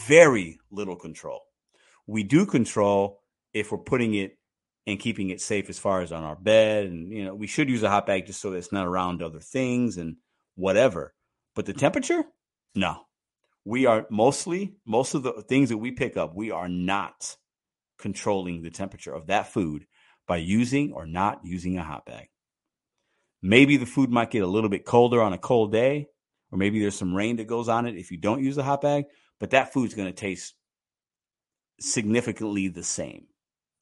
Very 0.07 0.59
little 0.71 0.97
control. 0.97 1.41
We 2.07 2.23
do 2.23 2.47
control 2.47 3.21
if 3.53 3.71
we're 3.71 3.79
putting 3.79 4.15
it 4.15 4.39
and 4.87 4.99
keeping 4.99 5.31
it 5.31 5.41
safe 5.41 5.69
as 5.69 5.79
far 5.79 6.01
as 6.01 6.11
on 6.11 6.25
our 6.25 6.37
bed. 6.37 6.87
And, 6.87 7.13
you 7.13 7.25
know, 7.25 7.35
we 7.35 7.47
should 7.47 7.69
use 7.69 7.83
a 7.83 7.91
hot 7.91 8.07
bag 8.07 8.27
just 8.27 8.41
so 8.41 8.53
it's 8.53 8.73
not 8.73 8.87
around 8.87 9.23
other 9.23 9.41
things 9.41 9.97
and 9.97 10.17
whatever. 10.55 11.15
But 11.55 11.67
the 11.67 11.73
temperature, 11.73 12.25
no. 12.75 13.03
We 13.65 13.87
are 13.87 14.07
mostly, 14.11 14.77
most 14.87 15.15
of 15.15 15.23
the 15.23 15.45
things 15.49 15.69
that 15.69 15.79
we 15.79 15.93
pick 15.93 16.17
up, 16.17 16.35
we 16.35 16.51
are 16.51 16.69
not 16.69 17.37
controlling 17.99 18.63
the 18.63 18.71
temperature 18.71 19.13
of 19.13 19.27
that 19.27 19.53
food 19.53 19.87
by 20.27 20.39
using 20.39 20.93
or 20.93 21.07
not 21.07 21.41
using 21.45 21.77
a 21.77 21.85
hot 21.85 22.07
bag. 22.07 22.29
Maybe 23.43 23.77
the 23.77 23.87
food 23.87 24.11
might 24.11 24.31
get 24.31 24.43
a 24.43 24.47
little 24.47 24.71
bit 24.71 24.85
colder 24.85 25.21
on 25.21 25.33
a 25.33 25.39
cold 25.39 25.73
day, 25.73 26.07
or 26.51 26.59
maybe 26.59 26.81
there's 26.81 26.99
some 26.99 27.15
rain 27.15 27.37
that 27.37 27.47
goes 27.47 27.69
on 27.69 27.87
it 27.87 27.97
if 27.97 28.11
you 28.11 28.17
don't 28.17 28.43
use 28.43 28.59
a 28.59 28.63
hot 28.63 28.81
bag, 28.83 29.05
but 29.39 29.51
that 29.51 29.73
food's 29.73 29.95
going 29.95 30.09
to 30.09 30.15
taste 30.15 30.55
significantly 31.81 32.69
the 32.69 32.83
same 32.83 33.27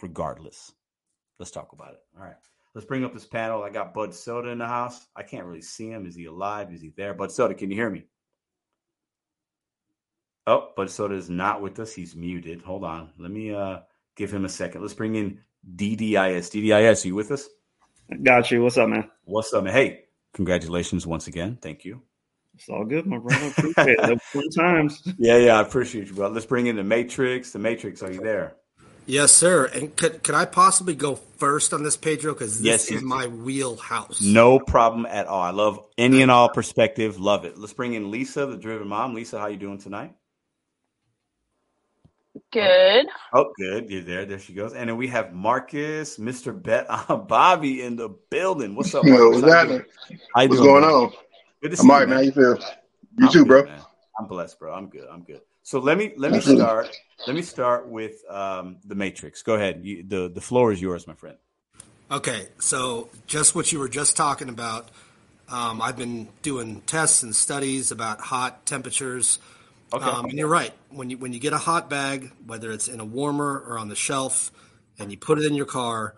regardless. 0.02 0.72
Let's 1.38 1.50
talk 1.50 1.72
about 1.72 1.92
it. 1.92 2.00
All 2.16 2.24
right. 2.24 2.34
Let's 2.74 2.86
bring 2.86 3.04
up 3.04 3.12
this 3.12 3.26
panel. 3.26 3.62
I 3.62 3.70
got 3.70 3.94
Bud 3.94 4.14
Soda 4.14 4.50
in 4.50 4.58
the 4.58 4.66
house. 4.66 5.06
I 5.16 5.22
can't 5.22 5.46
really 5.46 5.62
see 5.62 5.88
him. 5.88 6.06
Is 6.06 6.14
he 6.14 6.26
alive? 6.26 6.72
Is 6.72 6.80
he 6.80 6.92
there? 6.96 7.14
Bud 7.14 7.32
Soda, 7.32 7.54
can 7.54 7.70
you 7.70 7.76
hear 7.76 7.90
me? 7.90 8.04
Oh, 10.46 10.70
Bud 10.76 10.90
Soda 10.90 11.14
is 11.14 11.28
not 11.28 11.60
with 11.60 11.78
us. 11.80 11.92
He's 11.92 12.14
muted. 12.14 12.62
Hold 12.62 12.84
on. 12.84 13.10
Let 13.18 13.30
me 13.30 13.52
uh 13.54 13.80
give 14.16 14.32
him 14.32 14.44
a 14.44 14.48
second. 14.48 14.82
Let's 14.82 14.94
bring 14.94 15.16
in 15.16 15.40
DDIS. 15.76 16.50
DDIS, 16.50 17.04
are 17.04 17.08
you 17.08 17.14
with 17.14 17.30
us? 17.30 17.48
Got 18.22 18.50
you. 18.50 18.62
What's 18.62 18.78
up, 18.78 18.88
man? 18.88 19.10
What's 19.24 19.52
up, 19.52 19.64
man? 19.64 19.74
Hey, 19.74 20.04
congratulations 20.32 21.06
once 21.06 21.26
again. 21.26 21.58
Thank 21.60 21.84
you. 21.84 22.02
It's 22.58 22.68
all 22.68 22.84
good, 22.84 23.06
my 23.06 23.18
brother. 23.18 23.46
Appreciate 23.46 23.98
it. 24.02 24.52
times. 24.56 25.00
Yeah, 25.18 25.36
yeah, 25.36 25.58
I 25.58 25.62
appreciate 25.62 26.08
you, 26.08 26.14
bro. 26.14 26.28
Let's 26.28 26.44
bring 26.44 26.66
in 26.66 26.74
the 26.74 26.82
Matrix. 26.82 27.52
The 27.52 27.60
Matrix, 27.60 28.02
are 28.02 28.10
you 28.10 28.18
there? 28.18 28.56
Yes, 29.06 29.30
sir. 29.30 29.66
And 29.66 29.94
could, 29.96 30.24
could 30.24 30.34
I 30.34 30.44
possibly 30.44 30.96
go 30.96 31.14
first 31.14 31.72
on 31.72 31.84
this, 31.84 31.96
Pedro? 31.96 32.34
Because 32.34 32.60
this 32.60 32.64
Yes, 32.64 32.90
is 32.90 33.02
my 33.02 33.28
wheelhouse. 33.28 34.20
No 34.22 34.58
problem 34.58 35.06
at 35.06 35.28
all. 35.28 35.40
I 35.40 35.50
love 35.50 35.84
any 35.96 36.20
and 36.20 36.32
all 36.32 36.48
perspective. 36.48 37.20
Love 37.20 37.44
it. 37.44 37.56
Let's 37.56 37.72
bring 37.72 37.94
in 37.94 38.10
Lisa, 38.10 38.44
the 38.46 38.56
driven 38.56 38.88
mom. 38.88 39.14
Lisa, 39.14 39.38
how 39.38 39.46
you 39.46 39.56
doing 39.56 39.78
tonight? 39.78 40.14
Good. 42.52 43.06
Oh, 43.32 43.52
good. 43.56 43.88
You're 43.88 44.02
there. 44.02 44.24
There 44.24 44.38
she 44.40 44.52
goes. 44.52 44.74
And 44.74 44.88
then 44.88 44.96
we 44.96 45.06
have 45.08 45.32
Marcus, 45.32 46.18
Mr. 46.18 46.60
Bet, 46.60 46.88
Bobby 47.28 47.82
in 47.82 47.94
the 47.94 48.08
building. 48.30 48.74
What's 48.74 48.94
up, 48.94 49.04
Yo, 49.04 49.12
Marcus? 49.12 49.30
what's 49.30 49.42
How 49.42 49.48
you 49.48 49.58
happening? 49.58 49.68
doing? 49.68 49.84
How 50.34 50.42
you 50.42 50.48
What's 50.48 50.60
doing, 50.60 50.60
going 50.60 50.82
man? 50.82 50.84
on? 50.84 51.12
Good 51.60 51.72
to 51.72 51.76
see 51.76 51.82
I'm 51.82 51.86
you, 51.86 51.92
all 51.92 51.98
right, 52.00 52.08
man. 52.08 52.18
How 52.18 52.22
you 52.22 52.32
feel? 52.32 52.58
You 53.18 53.26
I'm 53.26 53.32
too, 53.32 53.44
good, 53.44 53.48
bro. 53.48 53.64
man. 53.64 53.80
I'm 54.18 54.26
blessed, 54.26 54.58
bro. 54.58 54.72
I'm 54.72 54.88
good. 54.88 55.08
I'm 55.10 55.22
good. 55.22 55.40
So 55.62 55.80
let 55.80 55.98
me 55.98 56.12
let 56.16 56.32
me 56.32 56.40
start. 56.40 56.88
Let 57.26 57.34
me 57.34 57.42
start 57.42 57.88
with 57.88 58.22
um, 58.30 58.76
the 58.84 58.94
Matrix. 58.94 59.42
Go 59.42 59.54
ahead. 59.54 59.80
You, 59.84 60.04
the 60.06 60.28
the 60.28 60.40
floor 60.40 60.72
is 60.72 60.80
yours, 60.80 61.06
my 61.06 61.14
friend. 61.14 61.36
Okay, 62.10 62.48
so 62.58 63.10
just 63.26 63.54
what 63.54 63.70
you 63.70 63.78
were 63.78 63.88
just 63.88 64.16
talking 64.16 64.48
about, 64.48 64.88
um, 65.50 65.82
I've 65.82 65.96
been 65.96 66.28
doing 66.40 66.80
tests 66.86 67.22
and 67.22 67.36
studies 67.36 67.90
about 67.90 68.20
hot 68.20 68.64
temperatures. 68.64 69.38
Okay. 69.92 70.04
Um, 70.04 70.26
and 70.26 70.38
you're 70.38 70.48
right. 70.48 70.72
When 70.90 71.10
you 71.10 71.18
when 71.18 71.32
you 71.32 71.40
get 71.40 71.52
a 71.52 71.58
hot 71.58 71.90
bag, 71.90 72.32
whether 72.46 72.70
it's 72.70 72.88
in 72.88 73.00
a 73.00 73.04
warmer 73.04 73.62
or 73.66 73.78
on 73.78 73.88
the 73.88 73.96
shelf, 73.96 74.52
and 74.98 75.10
you 75.10 75.18
put 75.18 75.38
it 75.38 75.44
in 75.44 75.54
your 75.54 75.66
car, 75.66 76.14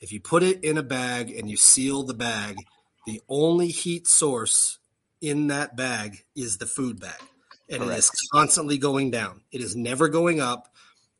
if 0.00 0.12
you 0.12 0.20
put 0.20 0.42
it 0.42 0.64
in 0.64 0.78
a 0.78 0.82
bag 0.82 1.30
and 1.30 1.50
you 1.50 1.56
seal 1.56 2.04
the 2.04 2.14
bag, 2.14 2.56
the 3.06 3.20
only 3.28 3.68
heat 3.68 4.06
source 4.06 4.78
in 5.24 5.46
that 5.46 5.74
bag 5.74 6.24
is 6.36 6.58
the 6.58 6.66
food 6.66 7.00
bag, 7.00 7.20
and 7.68 7.82
it 7.82 7.88
is 7.88 8.10
constantly 8.32 8.76
going 8.76 9.10
down. 9.10 9.40
It 9.50 9.62
is 9.62 9.74
never 9.74 10.08
going 10.08 10.40
up. 10.40 10.68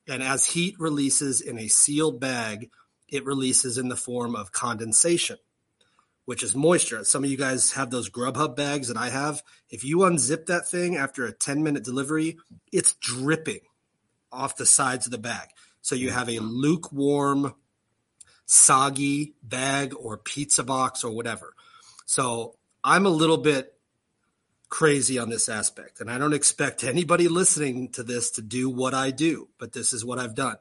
And 0.06 0.22
as 0.22 0.44
heat 0.44 0.76
releases 0.78 1.40
in 1.40 1.58
a 1.58 1.68
sealed 1.68 2.20
bag, 2.20 2.70
it 3.08 3.24
releases 3.24 3.78
in 3.78 3.88
the 3.88 3.96
form 3.96 4.36
of 4.36 4.52
condensation, 4.52 5.38
which 6.26 6.42
is 6.42 6.54
moisture. 6.54 7.02
Some 7.04 7.24
of 7.24 7.30
you 7.30 7.38
guys 7.38 7.72
have 7.72 7.90
those 7.90 8.10
Grubhub 8.10 8.54
bags 8.54 8.88
that 8.88 8.98
I 8.98 9.08
have. 9.08 9.42
If 9.70 9.84
you 9.84 9.98
unzip 9.98 10.46
that 10.46 10.68
thing 10.68 10.96
after 10.96 11.24
a 11.24 11.32
10 11.32 11.62
minute 11.62 11.84
delivery, 11.84 12.36
it's 12.70 12.92
dripping 12.94 13.60
off 14.30 14.56
the 14.56 14.66
sides 14.66 15.06
of 15.06 15.12
the 15.12 15.18
bag. 15.18 15.48
So 15.80 15.94
you 15.94 16.10
have 16.10 16.28
a 16.28 16.40
lukewarm, 16.40 17.54
soggy 18.44 19.34
bag 19.42 19.94
or 19.98 20.18
pizza 20.18 20.62
box 20.62 21.04
or 21.04 21.12
whatever. 21.12 21.54
So 22.04 22.56
I'm 22.82 23.06
a 23.06 23.10
little 23.10 23.38
bit 23.38 23.73
crazy 24.74 25.20
on 25.20 25.28
this 25.28 25.48
aspect. 25.48 26.00
And 26.00 26.10
I 26.10 26.18
don't 26.18 26.34
expect 26.34 26.82
anybody 26.82 27.28
listening 27.28 27.90
to 27.90 28.02
this 28.02 28.32
to 28.32 28.42
do 28.42 28.68
what 28.68 28.92
I 28.92 29.12
do, 29.12 29.46
but 29.56 29.72
this 29.72 29.92
is 29.92 30.04
what 30.04 30.18
I've 30.18 30.34
done. 30.34 30.56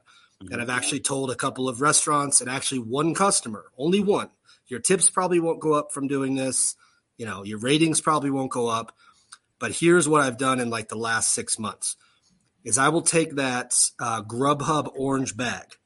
And 0.52 0.62
I've 0.62 0.70
actually 0.70 1.00
told 1.00 1.32
a 1.32 1.34
couple 1.34 1.68
of 1.68 1.80
restaurants 1.80 2.40
and 2.40 2.48
actually 2.48 2.78
one 2.78 3.12
customer, 3.14 3.64
only 3.76 3.98
one. 3.98 4.30
Your 4.68 4.78
tips 4.78 5.10
probably 5.10 5.40
won't 5.40 5.58
go 5.58 5.72
up 5.72 5.90
from 5.90 6.06
doing 6.06 6.36
this. 6.36 6.76
You 7.16 7.26
know, 7.26 7.42
your 7.42 7.58
ratings 7.58 8.00
probably 8.00 8.30
won't 8.30 8.52
go 8.52 8.68
up. 8.68 8.94
But 9.58 9.72
here's 9.72 10.08
what 10.08 10.20
I've 10.20 10.38
done 10.38 10.60
in 10.60 10.70
like 10.70 10.88
the 10.88 10.96
last 10.96 11.34
six 11.34 11.58
months 11.58 11.96
is 12.62 12.78
I 12.78 12.90
will 12.90 13.02
take 13.02 13.34
that 13.34 13.74
uh, 13.98 14.22
Grubhub 14.22 14.92
orange 14.94 15.36
bag 15.36 15.76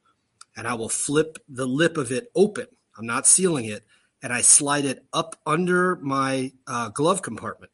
and 0.55 0.67
I 0.67 0.75
will 0.75 0.89
flip 0.89 1.39
the 1.49 1.65
lip 1.65 1.97
of 1.97 2.11
it 2.11 2.31
open. 2.35 2.67
I'm 2.95 3.07
not 3.07 3.25
sealing 3.25 3.65
it. 3.65 3.83
And 4.21 4.31
I 4.31 4.41
slide 4.41 4.85
it 4.85 5.03
up 5.11 5.35
under 5.47 5.95
my 5.95 6.51
uh, 6.67 6.89
glove 6.89 7.23
compartment. 7.23 7.71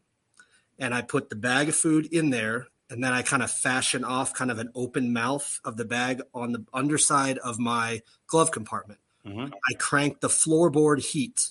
And 0.77 0.93
I 0.93 1.01
put 1.01 1.29
the 1.29 1.35
bag 1.35 1.69
of 1.69 1.75
food 1.75 2.07
in 2.11 2.29
there. 2.29 2.67
And 2.89 3.03
then 3.03 3.13
I 3.13 3.23
kind 3.23 3.41
of 3.41 3.49
fashion 3.49 4.03
off 4.03 4.33
kind 4.33 4.51
of 4.51 4.59
an 4.59 4.69
open 4.75 5.11
mouth 5.11 5.59
of 5.65 5.75
the 5.75 5.85
bag 5.85 6.21
on 6.33 6.51
the 6.51 6.65
underside 6.71 7.39
of 7.39 7.57
my 7.57 8.01
glove 8.27 8.51
compartment. 8.51 8.99
Mhm. 9.25 9.51
I 9.51 9.73
crank 9.73 10.19
the 10.19 10.27
floorboard 10.27 10.99
heat. 10.99 11.49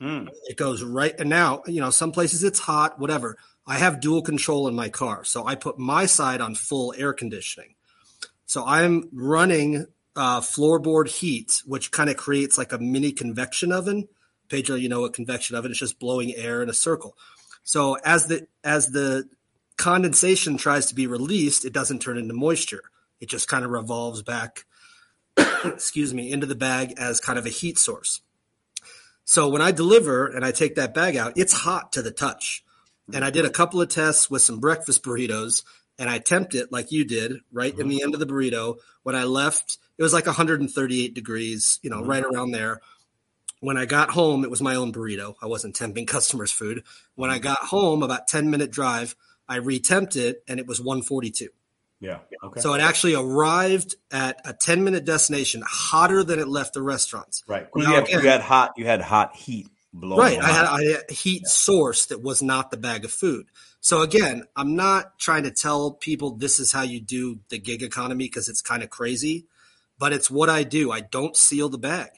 Mm. 0.00 0.28
It 0.46 0.56
goes 0.56 0.82
right. 0.82 1.14
And 1.18 1.30
now, 1.30 1.62
you 1.66 1.80
know, 1.80 1.90
some 1.90 2.10
places 2.10 2.42
it's 2.42 2.58
hot, 2.58 2.98
whatever. 2.98 3.36
I 3.66 3.78
have 3.78 4.00
dual 4.00 4.22
control 4.22 4.68
in 4.68 4.74
my 4.74 4.88
car. 4.88 5.24
So 5.24 5.46
I 5.46 5.54
put 5.54 5.78
my 5.78 6.06
side 6.06 6.40
on 6.40 6.54
full 6.54 6.92
air 6.96 7.12
conditioning. 7.12 7.74
So 8.46 8.64
I'm 8.66 9.08
running 9.12 9.86
uh, 10.16 10.40
floorboard 10.40 11.08
heat, 11.08 11.62
which 11.66 11.90
kind 11.90 12.10
of 12.10 12.16
creates 12.16 12.58
like 12.58 12.72
a 12.72 12.78
mini 12.78 13.12
convection 13.12 13.72
oven. 13.72 14.08
Pedro, 14.48 14.76
you 14.76 14.88
know 14.88 15.00
what 15.00 15.14
convection 15.14 15.56
oven 15.56 15.72
is 15.72 15.78
just 15.78 15.98
blowing 15.98 16.34
air 16.34 16.62
in 16.62 16.68
a 16.68 16.74
circle. 16.74 17.16
So 17.64 17.96
as 18.04 18.26
the 18.26 18.46
as 18.62 18.88
the 18.88 19.28
condensation 19.76 20.56
tries 20.56 20.86
to 20.86 20.94
be 20.94 21.06
released, 21.06 21.64
it 21.64 21.72
doesn't 21.72 22.00
turn 22.00 22.18
into 22.18 22.34
moisture. 22.34 22.82
It 23.20 23.28
just 23.28 23.48
kind 23.48 23.64
of 23.64 23.70
revolves 23.70 24.22
back, 24.22 24.64
excuse 25.64 26.14
me, 26.14 26.30
into 26.30 26.46
the 26.46 26.54
bag 26.54 26.94
as 26.98 27.20
kind 27.20 27.38
of 27.38 27.46
a 27.46 27.50
heat 27.50 27.78
source. 27.78 28.20
So 29.24 29.48
when 29.48 29.62
I 29.62 29.72
deliver 29.72 30.26
and 30.26 30.44
I 30.44 30.52
take 30.52 30.74
that 30.76 30.94
bag 30.94 31.16
out, 31.16 31.32
it's 31.36 31.52
hot 31.52 31.92
to 31.92 32.02
the 32.02 32.10
touch. 32.10 32.62
And 33.12 33.24
I 33.24 33.30
did 33.30 33.44
a 33.44 33.50
couple 33.50 33.80
of 33.80 33.88
tests 33.88 34.30
with 34.30 34.42
some 34.42 34.60
breakfast 34.60 35.02
burritos 35.02 35.62
and 35.98 36.10
I 36.10 36.18
temped 36.18 36.54
it 36.54 36.72
like 36.72 36.92
you 36.92 37.04
did 37.04 37.38
right 37.52 37.72
in 37.72 37.80
mm-hmm. 37.80 37.88
the 37.88 38.02
end 38.02 38.14
of 38.14 38.20
the 38.20 38.26
burrito. 38.26 38.76
When 39.02 39.14
I 39.14 39.24
left, 39.24 39.78
it 39.96 40.02
was 40.02 40.12
like 40.12 40.26
138 40.26 41.14
degrees, 41.14 41.78
you 41.82 41.90
know, 41.90 42.00
mm-hmm. 42.00 42.10
right 42.10 42.24
around 42.24 42.50
there. 42.50 42.80
When 43.64 43.78
I 43.78 43.86
got 43.86 44.10
home, 44.10 44.44
it 44.44 44.50
was 44.50 44.60
my 44.60 44.74
own 44.74 44.92
burrito. 44.92 45.36
I 45.40 45.46
wasn't 45.46 45.74
temping 45.74 46.06
customers' 46.06 46.52
food. 46.52 46.84
When 47.14 47.30
I 47.30 47.38
got 47.38 47.58
home, 47.58 48.02
about 48.02 48.28
10 48.28 48.50
minute 48.50 48.70
drive, 48.70 49.16
I 49.48 49.58
retemped 49.58 50.16
it 50.16 50.42
and 50.46 50.60
it 50.60 50.66
was 50.66 50.80
142. 50.80 51.48
Yeah. 51.98 52.18
Okay. 52.42 52.60
So 52.60 52.74
it 52.74 52.82
actually 52.82 53.14
arrived 53.14 53.94
at 54.10 54.38
a 54.44 54.52
10 54.52 54.84
minute 54.84 55.06
destination 55.06 55.62
hotter 55.66 56.22
than 56.22 56.38
it 56.38 56.46
left 56.48 56.74
the 56.74 56.82
restaurants. 56.82 57.42
right. 57.48 57.66
You 57.74 57.82
Now, 57.84 57.94
had, 57.94 58.04
again- 58.04 58.22
you 58.22 58.28
had 58.28 58.40
hot. 58.42 58.72
You 58.76 58.84
had 58.84 59.00
hot 59.00 59.34
heat 59.34 59.68
blowing. 59.94 60.18
Right. 60.20 60.38
I 60.38 60.52
had. 60.52 60.64
I 60.66 60.82
had 60.84 61.02
a 61.08 61.14
heat 61.14 61.46
source 61.46 62.06
that 62.06 62.22
was 62.22 62.42
not 62.42 62.70
the 62.70 62.76
bag 62.76 63.06
of 63.06 63.12
food. 63.12 63.46
So 63.80 64.02
again, 64.02 64.44
I'm 64.56 64.74
not 64.76 65.18
trying 65.18 65.44
to 65.44 65.50
tell 65.50 65.92
people 65.92 66.36
this 66.36 66.58
is 66.60 66.70
how 66.72 66.82
you 66.82 67.00
do 67.00 67.38
the 67.48 67.58
gig 67.58 67.82
economy 67.82 68.24
because 68.26 68.50
it's 68.50 68.60
kind 68.60 68.82
of 68.82 68.90
crazy, 68.90 69.46
but 69.98 70.12
it's 70.12 70.30
what 70.30 70.50
I 70.50 70.64
do. 70.64 70.90
I 70.92 71.00
don't 71.00 71.34
seal 71.36 71.68
the 71.70 71.78
bag. 71.78 72.10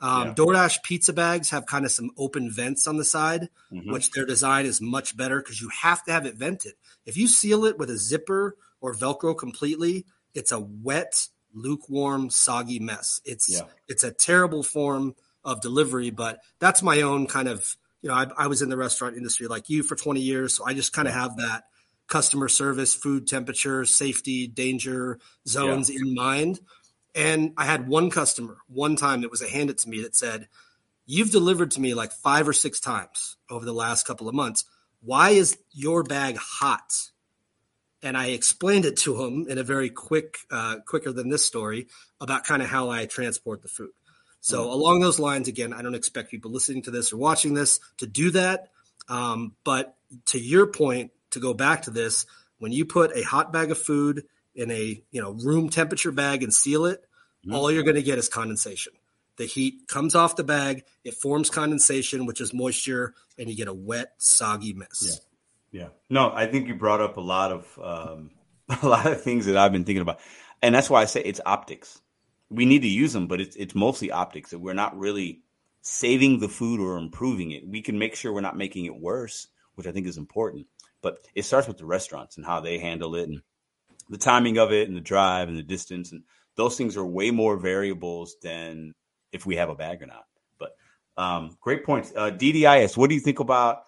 Um, 0.00 0.28
Yeah. 0.28 0.34
DoorDash 0.34 0.82
pizza 0.82 1.12
bags 1.12 1.50
have 1.50 1.66
kind 1.66 1.84
of 1.84 1.92
some 1.92 2.10
open 2.16 2.50
vents 2.50 2.86
on 2.86 2.96
the 2.96 3.04
side, 3.04 3.50
Mhm. 3.72 3.92
which 3.92 4.10
their 4.12 4.24
design 4.24 4.64
is 4.66 4.80
much 4.80 5.16
better 5.16 5.40
because 5.40 5.60
you 5.60 5.68
have 5.68 6.02
to 6.04 6.12
have 6.12 6.24
it 6.26 6.36
vented. 6.36 6.74
If 7.04 7.16
you 7.16 7.28
seal 7.28 7.64
it 7.66 7.78
with 7.78 7.90
a 7.90 7.98
zipper 7.98 8.56
or 8.80 8.94
Velcro 8.94 9.36
completely, 9.36 10.06
it's 10.34 10.52
a 10.52 10.60
wet, 10.60 11.28
lukewarm, 11.52 12.30
soggy 12.30 12.78
mess. 12.78 13.20
It's 13.24 13.48
Yeah. 13.48 13.62
it's 13.88 14.04
a 14.04 14.10
terrible 14.12 14.62
form 14.62 15.14
of 15.44 15.60
delivery, 15.60 16.10
but 16.10 16.40
that's 16.58 16.82
my 16.82 17.02
own 17.02 17.26
kind 17.26 17.48
of 17.48 17.76
you 18.02 18.08
know 18.08 18.14
I, 18.14 18.26
I 18.38 18.46
was 18.46 18.62
in 18.62 18.70
the 18.70 18.76
restaurant 18.78 19.16
industry 19.16 19.46
like 19.48 19.68
you 19.68 19.82
for 19.82 19.96
20 19.96 20.20
years, 20.20 20.54
so 20.54 20.64
I 20.66 20.72
just 20.74 20.92
kind 20.92 21.08
of 21.08 21.14
have 21.14 21.36
that 21.36 21.64
customer 22.06 22.48
service, 22.48 22.94
food 22.94 23.26
temperature, 23.28 23.84
safety, 23.84 24.46
danger 24.46 25.18
zones 25.46 25.88
in 25.90 26.14
mind. 26.14 26.60
And 27.14 27.52
I 27.56 27.64
had 27.64 27.88
one 27.88 28.10
customer 28.10 28.58
one 28.68 28.96
time 28.96 29.22
that 29.22 29.30
was 29.30 29.42
a 29.42 29.48
handed 29.48 29.78
to 29.78 29.88
me 29.88 30.02
that 30.02 30.14
said, 30.16 30.48
You've 31.06 31.32
delivered 31.32 31.72
to 31.72 31.80
me 31.80 31.94
like 31.94 32.12
five 32.12 32.46
or 32.46 32.52
six 32.52 32.78
times 32.78 33.36
over 33.50 33.64
the 33.64 33.72
last 33.72 34.06
couple 34.06 34.28
of 34.28 34.34
months. 34.34 34.64
Why 35.02 35.30
is 35.30 35.58
your 35.72 36.04
bag 36.04 36.36
hot? 36.36 36.92
And 38.02 38.16
I 38.16 38.28
explained 38.28 38.84
it 38.84 38.96
to 38.98 39.22
him 39.24 39.46
in 39.48 39.58
a 39.58 39.64
very 39.64 39.90
quick, 39.90 40.38
uh, 40.50 40.76
quicker 40.86 41.12
than 41.12 41.28
this 41.28 41.44
story 41.44 41.88
about 42.20 42.44
kind 42.44 42.62
of 42.62 42.68
how 42.68 42.90
I 42.90 43.06
transport 43.06 43.62
the 43.62 43.68
food. 43.68 43.90
So 44.40 44.72
along 44.72 45.00
those 45.00 45.18
lines, 45.18 45.48
again, 45.48 45.72
I 45.72 45.82
don't 45.82 45.94
expect 45.94 46.30
people 46.30 46.50
listening 46.50 46.82
to 46.82 46.90
this 46.90 47.12
or 47.12 47.18
watching 47.18 47.54
this 47.54 47.78
to 47.98 48.06
do 48.06 48.30
that. 48.30 48.68
Um, 49.08 49.54
but 49.64 49.96
to 50.26 50.38
your 50.38 50.66
point, 50.66 51.10
to 51.30 51.40
go 51.40 51.52
back 51.52 51.82
to 51.82 51.90
this, 51.90 52.24
when 52.58 52.72
you 52.72 52.84
put 52.84 53.16
a 53.16 53.22
hot 53.22 53.52
bag 53.52 53.70
of 53.70 53.78
food 53.78 54.24
in 54.60 54.70
a 54.70 55.02
you 55.10 55.22
know 55.22 55.32
room 55.32 55.70
temperature 55.70 56.12
bag 56.12 56.42
and 56.42 56.52
seal 56.52 56.84
it, 56.84 57.02
all 57.50 57.70
you're 57.70 57.82
going 57.82 57.96
to 57.96 58.02
get 58.02 58.18
is 58.18 58.28
condensation. 58.28 58.92
The 59.36 59.46
heat 59.46 59.88
comes 59.88 60.14
off 60.14 60.36
the 60.36 60.44
bag, 60.44 60.84
it 61.02 61.14
forms 61.14 61.48
condensation, 61.48 62.26
which 62.26 62.42
is 62.42 62.52
moisture, 62.52 63.14
and 63.38 63.48
you 63.48 63.56
get 63.56 63.68
a 63.68 63.74
wet, 63.74 64.12
soggy 64.18 64.74
mess. 64.74 65.20
Yeah. 65.72 65.88
No, 66.10 66.30
I 66.30 66.46
think 66.46 66.68
you 66.68 66.74
brought 66.74 67.00
up 67.00 67.16
a 67.16 67.22
lot 67.22 67.52
of 67.52 67.78
um, 67.82 68.32
a 68.82 68.86
lot 68.86 69.06
of 69.06 69.22
things 69.22 69.46
that 69.46 69.56
I've 69.56 69.72
been 69.72 69.84
thinking 69.84 70.02
about, 70.02 70.20
and 70.60 70.74
that's 70.74 70.90
why 70.90 71.00
I 71.00 71.06
say 71.06 71.22
it's 71.22 71.40
optics. 71.46 72.00
We 72.50 72.66
need 72.66 72.82
to 72.82 72.88
use 72.88 73.14
them, 73.14 73.28
but 73.28 73.40
it's 73.40 73.56
it's 73.56 73.74
mostly 73.74 74.10
optics. 74.10 74.50
That 74.50 74.58
we're 74.58 74.74
not 74.74 74.98
really 74.98 75.40
saving 75.82 76.40
the 76.40 76.48
food 76.48 76.80
or 76.80 76.98
improving 76.98 77.52
it. 77.52 77.66
We 77.66 77.80
can 77.80 77.98
make 77.98 78.16
sure 78.16 78.34
we're 78.34 78.42
not 78.42 78.58
making 78.58 78.84
it 78.84 79.00
worse, 79.00 79.46
which 79.76 79.86
I 79.86 79.92
think 79.92 80.06
is 80.06 80.18
important. 80.18 80.66
But 81.00 81.26
it 81.34 81.46
starts 81.46 81.66
with 81.66 81.78
the 81.78 81.86
restaurants 81.86 82.36
and 82.36 82.44
how 82.44 82.60
they 82.60 82.78
handle 82.78 83.14
it, 83.14 83.26
and 83.26 83.40
the 84.10 84.18
timing 84.18 84.58
of 84.58 84.72
it, 84.72 84.88
and 84.88 84.96
the 84.96 85.00
drive, 85.00 85.48
and 85.48 85.56
the 85.56 85.62
distance, 85.62 86.12
and 86.12 86.22
those 86.56 86.76
things 86.76 86.96
are 86.96 87.06
way 87.06 87.30
more 87.30 87.56
variables 87.56 88.36
than 88.42 88.94
if 89.32 89.46
we 89.46 89.56
have 89.56 89.70
a 89.70 89.74
bag 89.74 90.02
or 90.02 90.06
not. 90.06 90.24
But 90.58 90.72
um, 91.16 91.56
great 91.60 91.84
points. 91.84 92.12
Uh, 92.14 92.30
DDIS, 92.30 92.96
what 92.96 93.08
do 93.08 93.14
you 93.14 93.20
think 93.20 93.40
about 93.40 93.84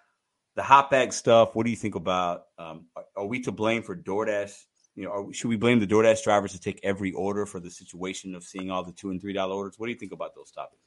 the 0.55 0.63
hot 0.63 0.91
bag 0.91 1.13
stuff? 1.13 1.55
What 1.55 1.65
do 1.65 1.71
you 1.71 1.77
think 1.77 1.97
about? 1.97 2.45
Um, 2.59 2.87
are, 2.97 3.05
are 3.17 3.27
we 3.27 3.41
to 3.43 3.53
blame 3.53 3.83
for 3.83 3.95
DoorDash 3.95 4.55
you 4.95 5.05
know, 5.05 5.11
are, 5.11 5.33
should 5.33 5.49
we 5.49 5.57
blame 5.57 5.81
the 5.81 5.87
DoorDash 5.87 6.23
drivers 6.23 6.53
to 6.53 6.61
take 6.61 6.81
every 6.83 7.13
order 7.13 7.47
for 7.47 7.61
the 7.61 7.71
situation 7.71 8.35
of 8.35 8.45
seeing 8.45 8.71
all 8.71 8.83
the 8.83 8.93
two 8.93 9.11
and 9.11 9.21
three 9.21 9.33
dollar 9.33 9.55
orders? 9.55 9.79
What 9.79 9.87
do 9.87 9.93
you 9.93 9.99
think 9.99 10.13
about 10.13 10.35
those 10.35 10.51
topics? 10.51 10.83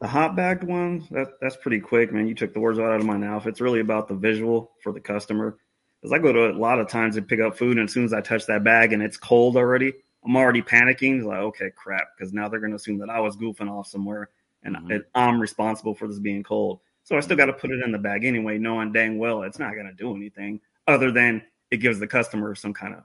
The 0.00 0.08
hot 0.08 0.34
bagged 0.34 0.64
one, 0.64 1.06
that, 1.10 1.28
that's 1.40 1.56
pretty 1.56 1.80
quick, 1.80 2.12
man. 2.12 2.26
You 2.26 2.34
took 2.34 2.52
the 2.52 2.60
words 2.60 2.78
right 2.78 2.94
out 2.94 3.00
of 3.00 3.06
my 3.06 3.16
mouth. 3.16 3.46
It's 3.46 3.60
really 3.60 3.80
about 3.80 4.08
the 4.08 4.14
visual 4.14 4.72
for 4.82 4.92
the 4.92 5.00
customer. 5.00 5.58
Because 6.04 6.18
I 6.18 6.22
go 6.22 6.34
to 6.34 6.50
a 6.50 6.52
lot 6.52 6.80
of 6.80 6.86
times 6.86 7.16
and 7.16 7.26
pick 7.26 7.40
up 7.40 7.56
food, 7.56 7.78
and 7.78 7.88
as 7.88 7.94
soon 7.94 8.04
as 8.04 8.12
I 8.12 8.20
touch 8.20 8.44
that 8.44 8.62
bag 8.62 8.92
and 8.92 9.02
it's 9.02 9.16
cold 9.16 9.56
already, 9.56 9.94
I'm 10.22 10.36
already 10.36 10.60
panicking. 10.60 11.16
It's 11.16 11.24
like, 11.24 11.38
okay, 11.38 11.70
crap, 11.74 12.08
because 12.14 12.34
now 12.34 12.46
they're 12.46 12.60
going 12.60 12.72
to 12.72 12.76
assume 12.76 12.98
that 12.98 13.08
I 13.08 13.20
was 13.20 13.38
goofing 13.38 13.70
off 13.70 13.86
somewhere 13.86 14.28
and 14.64 14.76
Mhm. 14.76 15.02
I'm 15.14 15.40
responsible 15.40 15.94
for 15.94 16.06
this 16.06 16.18
being 16.18 16.42
cold. 16.42 16.80
So 17.04 17.16
I 17.16 17.20
still 17.20 17.38
got 17.38 17.46
to 17.46 17.54
put 17.54 17.70
it 17.70 17.82
in 17.82 17.90
the 17.90 17.98
bag 17.98 18.26
anyway, 18.26 18.58
knowing 18.58 18.92
dang 18.92 19.16
well 19.16 19.44
it's 19.44 19.58
not 19.58 19.72
going 19.72 19.86
to 19.86 19.94
do 19.94 20.14
anything 20.14 20.60
other 20.86 21.10
than 21.10 21.42
it 21.70 21.78
gives 21.78 21.98
the 21.98 22.06
customer 22.06 22.54
some 22.54 22.74
kind 22.74 22.94
of 22.94 23.04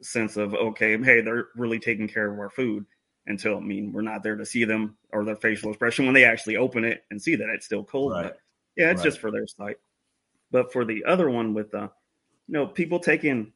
sense 0.00 0.36
of, 0.36 0.54
okay, 0.54 0.96
hey, 1.02 1.22
they're 1.22 1.48
really 1.56 1.80
taking 1.80 2.06
care 2.06 2.32
of 2.32 2.38
our 2.38 2.50
food 2.50 2.86
until, 3.26 3.56
I 3.56 3.60
mean, 3.60 3.92
we're 3.92 4.02
not 4.02 4.22
there 4.22 4.36
to 4.36 4.46
see 4.46 4.62
them 4.64 4.96
or 5.12 5.24
their 5.24 5.34
facial 5.34 5.70
expression 5.70 6.04
when 6.04 6.14
they 6.14 6.24
actually 6.24 6.58
open 6.58 6.84
it 6.84 7.02
and 7.10 7.20
see 7.20 7.34
that 7.34 7.48
it's 7.48 7.66
still 7.66 7.82
cold. 7.82 8.12
Right. 8.12 8.22
But 8.22 8.40
yeah, 8.76 8.90
it's 8.92 9.00
Right. 9.00 9.08
just 9.08 9.18
for 9.18 9.32
their 9.32 9.48
sight. 9.48 9.78
But 10.52 10.72
for 10.72 10.84
the 10.84 11.04
other 11.06 11.28
one 11.28 11.52
with, 11.52 11.74
uh, 11.74 11.88
you 12.48 12.52
know, 12.52 12.66
people 12.66 12.98
taking 12.98 13.52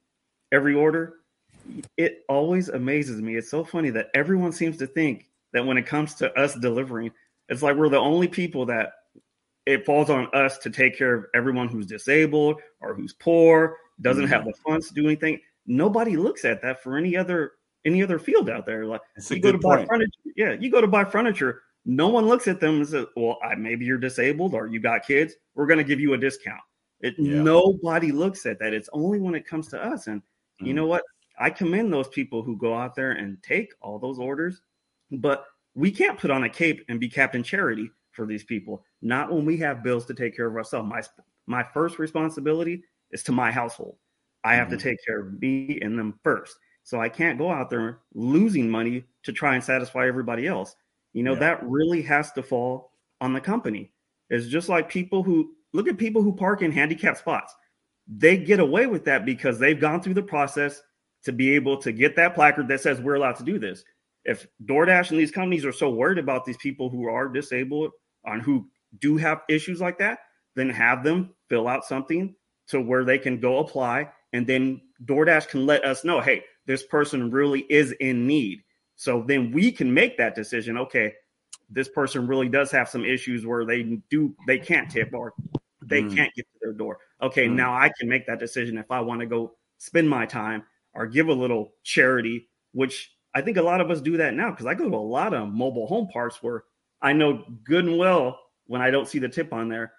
every 0.52 0.74
order, 0.74 1.14
it 1.96 2.24
always 2.28 2.68
amazes 2.68 3.20
me. 3.20 3.36
It's 3.36 3.50
so 3.50 3.64
funny 3.64 3.90
that 3.90 4.08
everyone 4.14 4.52
seems 4.52 4.76
to 4.78 4.86
think 4.86 5.28
that 5.52 5.64
when 5.64 5.78
it 5.78 5.86
comes 5.86 6.14
to 6.16 6.32
us 6.38 6.54
delivering, 6.54 7.10
it's 7.48 7.62
like 7.62 7.76
we're 7.76 7.88
the 7.88 7.98
only 7.98 8.28
people 8.28 8.66
that 8.66 8.92
it 9.66 9.84
falls 9.84 10.10
on 10.10 10.28
us 10.34 10.58
to 10.58 10.70
take 10.70 10.96
care 10.96 11.14
of 11.14 11.26
everyone 11.34 11.68
who's 11.68 11.86
disabled 11.86 12.60
or 12.80 12.94
who's 12.94 13.12
poor, 13.12 13.76
doesn't 14.00 14.28
have 14.28 14.44
the 14.44 14.54
funds 14.66 14.88
to 14.88 14.94
do 14.94 15.06
anything. 15.06 15.38
Nobody 15.66 16.16
looks 16.16 16.44
at 16.44 16.62
that 16.62 16.82
for 16.82 16.96
any 16.96 17.16
other 17.16 17.52
any 17.84 18.02
other 18.02 18.18
field 18.18 18.50
out 18.50 18.66
there. 18.66 18.84
Like 18.86 19.00
a 19.16 19.34
you 19.34 19.40
go 19.40 19.52
to 19.52 19.58
good 19.58 19.62
buy 19.62 19.84
furniture, 19.84 20.20
yeah, 20.36 20.52
you 20.52 20.70
go 20.70 20.80
to 20.80 20.86
buy 20.86 21.04
furniture. 21.04 21.62
No 21.84 22.08
one 22.08 22.26
looks 22.26 22.48
at 22.48 22.60
them 22.60 22.76
and 22.76 22.88
says, 22.88 23.06
"Well, 23.16 23.38
I, 23.42 23.54
maybe 23.54 23.84
you're 23.84 23.98
disabled 23.98 24.54
or 24.54 24.66
you 24.66 24.80
got 24.80 25.06
kids. 25.06 25.34
We're 25.54 25.66
going 25.66 25.78
to 25.78 25.84
give 25.84 26.00
you 26.00 26.14
a 26.14 26.18
discount." 26.18 26.60
It, 27.00 27.14
Yeah. 27.18 27.42
Nobody 27.42 28.12
looks 28.12 28.46
at 28.46 28.58
that. 28.58 28.74
It's 28.74 28.90
only 28.92 29.20
when 29.20 29.34
it 29.34 29.46
comes 29.46 29.68
to 29.68 29.82
us. 29.82 30.06
And 30.06 30.22
you 30.60 30.72
Mm. 30.72 30.76
know 30.76 30.86
what? 30.86 31.02
I 31.38 31.48
commend 31.50 31.92
those 31.92 32.08
people 32.08 32.42
who 32.42 32.56
go 32.56 32.74
out 32.74 32.94
there 32.94 33.12
and 33.12 33.42
take 33.42 33.72
all 33.80 33.98
those 33.98 34.18
orders, 34.18 34.60
but 35.10 35.46
we 35.74 35.90
can't 35.90 36.18
put 36.18 36.30
on 36.30 36.44
a 36.44 36.48
cape 36.50 36.84
and 36.88 37.00
be 37.00 37.08
Captain 37.08 37.42
Charity 37.42 37.90
for 38.12 38.26
these 38.26 38.44
people. 38.44 38.84
Not 39.00 39.32
when 39.32 39.46
we 39.46 39.56
have 39.58 39.82
bills 39.82 40.04
to 40.06 40.14
take 40.14 40.36
care 40.36 40.46
of 40.46 40.56
ourselves. 40.56 40.88
My 40.88 41.02
my 41.46 41.62
first 41.74 41.98
responsibility 41.98 42.84
is 43.10 43.22
to 43.24 43.32
my 43.32 43.50
household. 43.50 43.96
I 44.44 44.54
have 44.54 44.68
Mhm. 44.68 44.72
to 44.72 44.76
take 44.76 44.98
care 45.04 45.20
of 45.20 45.40
me 45.40 45.80
and 45.80 45.98
them 45.98 46.20
first. 46.22 46.56
So 46.84 47.00
I 47.00 47.08
can't 47.08 47.38
go 47.38 47.50
out 47.50 47.70
there 47.70 48.00
losing 48.14 48.70
money 48.70 49.04
to 49.24 49.32
try 49.32 49.54
and 49.54 49.64
satisfy 49.64 50.06
everybody 50.06 50.46
else. 50.46 50.76
You 51.12 51.22
know, 51.24 51.32
Yeah. 51.32 51.40
that 51.40 51.62
really 51.64 52.02
has 52.02 52.30
to 52.32 52.42
fall 52.42 52.92
on 53.20 53.32
the 53.32 53.40
company. 53.40 53.92
It's 54.28 54.46
just 54.46 54.68
like 54.68 54.88
people 54.88 55.22
who 55.24 55.56
look 55.72 55.88
at 55.88 55.98
people 55.98 56.22
who 56.22 56.34
park 56.34 56.62
in 56.62 56.72
handicapped 56.72 57.18
spots. 57.18 57.54
They 58.08 58.36
get 58.36 58.60
away 58.60 58.86
with 58.86 59.04
that 59.04 59.24
because 59.24 59.58
they've 59.58 59.80
gone 59.80 60.02
through 60.02 60.14
the 60.14 60.22
process 60.22 60.82
to 61.24 61.32
be 61.32 61.54
able 61.54 61.76
to 61.78 61.92
get 61.92 62.16
that 62.16 62.34
placard 62.34 62.68
that 62.68 62.80
says 62.80 63.00
we're 63.00 63.14
allowed 63.14 63.36
to 63.36 63.44
do 63.44 63.58
this. 63.58 63.84
If 64.24 64.46
DoorDash 64.64 65.10
and 65.10 65.20
these 65.20 65.30
companies 65.30 65.64
are 65.64 65.72
so 65.72 65.90
worried 65.90 66.18
about 66.18 66.44
these 66.44 66.56
people 66.56 66.90
who 66.90 67.08
are 67.08 67.28
disabled 67.28 67.92
and 68.24 68.42
who 68.42 68.68
do 68.98 69.16
have 69.16 69.42
issues 69.48 69.80
like 69.80 69.98
that, 69.98 70.18
then 70.56 70.70
have 70.70 71.04
them 71.04 71.34
fill 71.48 71.68
out 71.68 71.84
something 71.84 72.34
to 72.68 72.80
where 72.80 73.04
they 73.04 73.18
can 73.18 73.38
go 73.38 73.58
apply 73.58 74.08
and 74.32 74.46
then 74.46 74.80
DoorDash 75.04 75.48
can 75.48 75.66
let 75.66 75.84
us 75.84 76.04
know, 76.04 76.20
hey, 76.20 76.44
this 76.66 76.82
person 76.82 77.30
really 77.30 77.60
is 77.62 77.92
in 77.92 78.26
need. 78.26 78.62
So 78.96 79.24
then 79.26 79.50
we 79.50 79.72
can 79.72 79.92
make 79.92 80.18
that 80.18 80.34
decision. 80.34 80.76
Okay, 80.78 81.14
this 81.70 81.88
person 81.88 82.26
really 82.26 82.48
does 82.48 82.70
have 82.70 82.88
some 82.88 83.04
issues 83.04 83.46
where 83.46 83.64
they 83.64 83.82
do 84.10 84.34
they 84.46 84.58
can't 84.58 84.90
tip 84.90 85.10
or 85.14 85.32
they 85.82 86.02
Mm. 86.02 86.14
can't 86.14 86.34
get 86.34 86.46
to 86.52 86.58
their 86.60 86.72
door. 86.72 86.98
Okay, 87.22 87.46
Mm. 87.46 87.54
now 87.54 87.74
I 87.74 87.90
can 87.98 88.08
make 88.08 88.26
that 88.26 88.38
decision 88.38 88.76
if 88.78 88.90
I 88.90 89.00
want 89.00 89.20
to 89.20 89.26
go 89.26 89.56
spend 89.78 90.08
my 90.08 90.26
time 90.26 90.64
or 90.92 91.06
give 91.06 91.28
a 91.28 91.32
little 91.32 91.74
charity, 91.84 92.48
which 92.72 93.10
I 93.34 93.40
think 93.40 93.56
a 93.56 93.62
lot 93.62 93.80
of 93.80 93.90
us 93.90 94.00
do 94.00 94.16
that 94.18 94.34
now 94.34 94.50
because 94.50 94.66
I 94.66 94.74
go 94.74 94.88
to 94.90 94.96
a 94.96 94.98
lot 94.98 95.32
of 95.32 95.48
mobile 95.52 95.86
home 95.86 96.08
parks 96.08 96.42
where 96.42 96.64
I 97.00 97.12
know 97.12 97.44
good 97.64 97.84
and 97.86 97.96
well 97.98 98.40
when 98.66 98.82
I 98.82 98.90
don't 98.90 99.08
see 99.08 99.18
the 99.18 99.28
tip 99.28 99.52
on 99.52 99.68
there, 99.68 99.92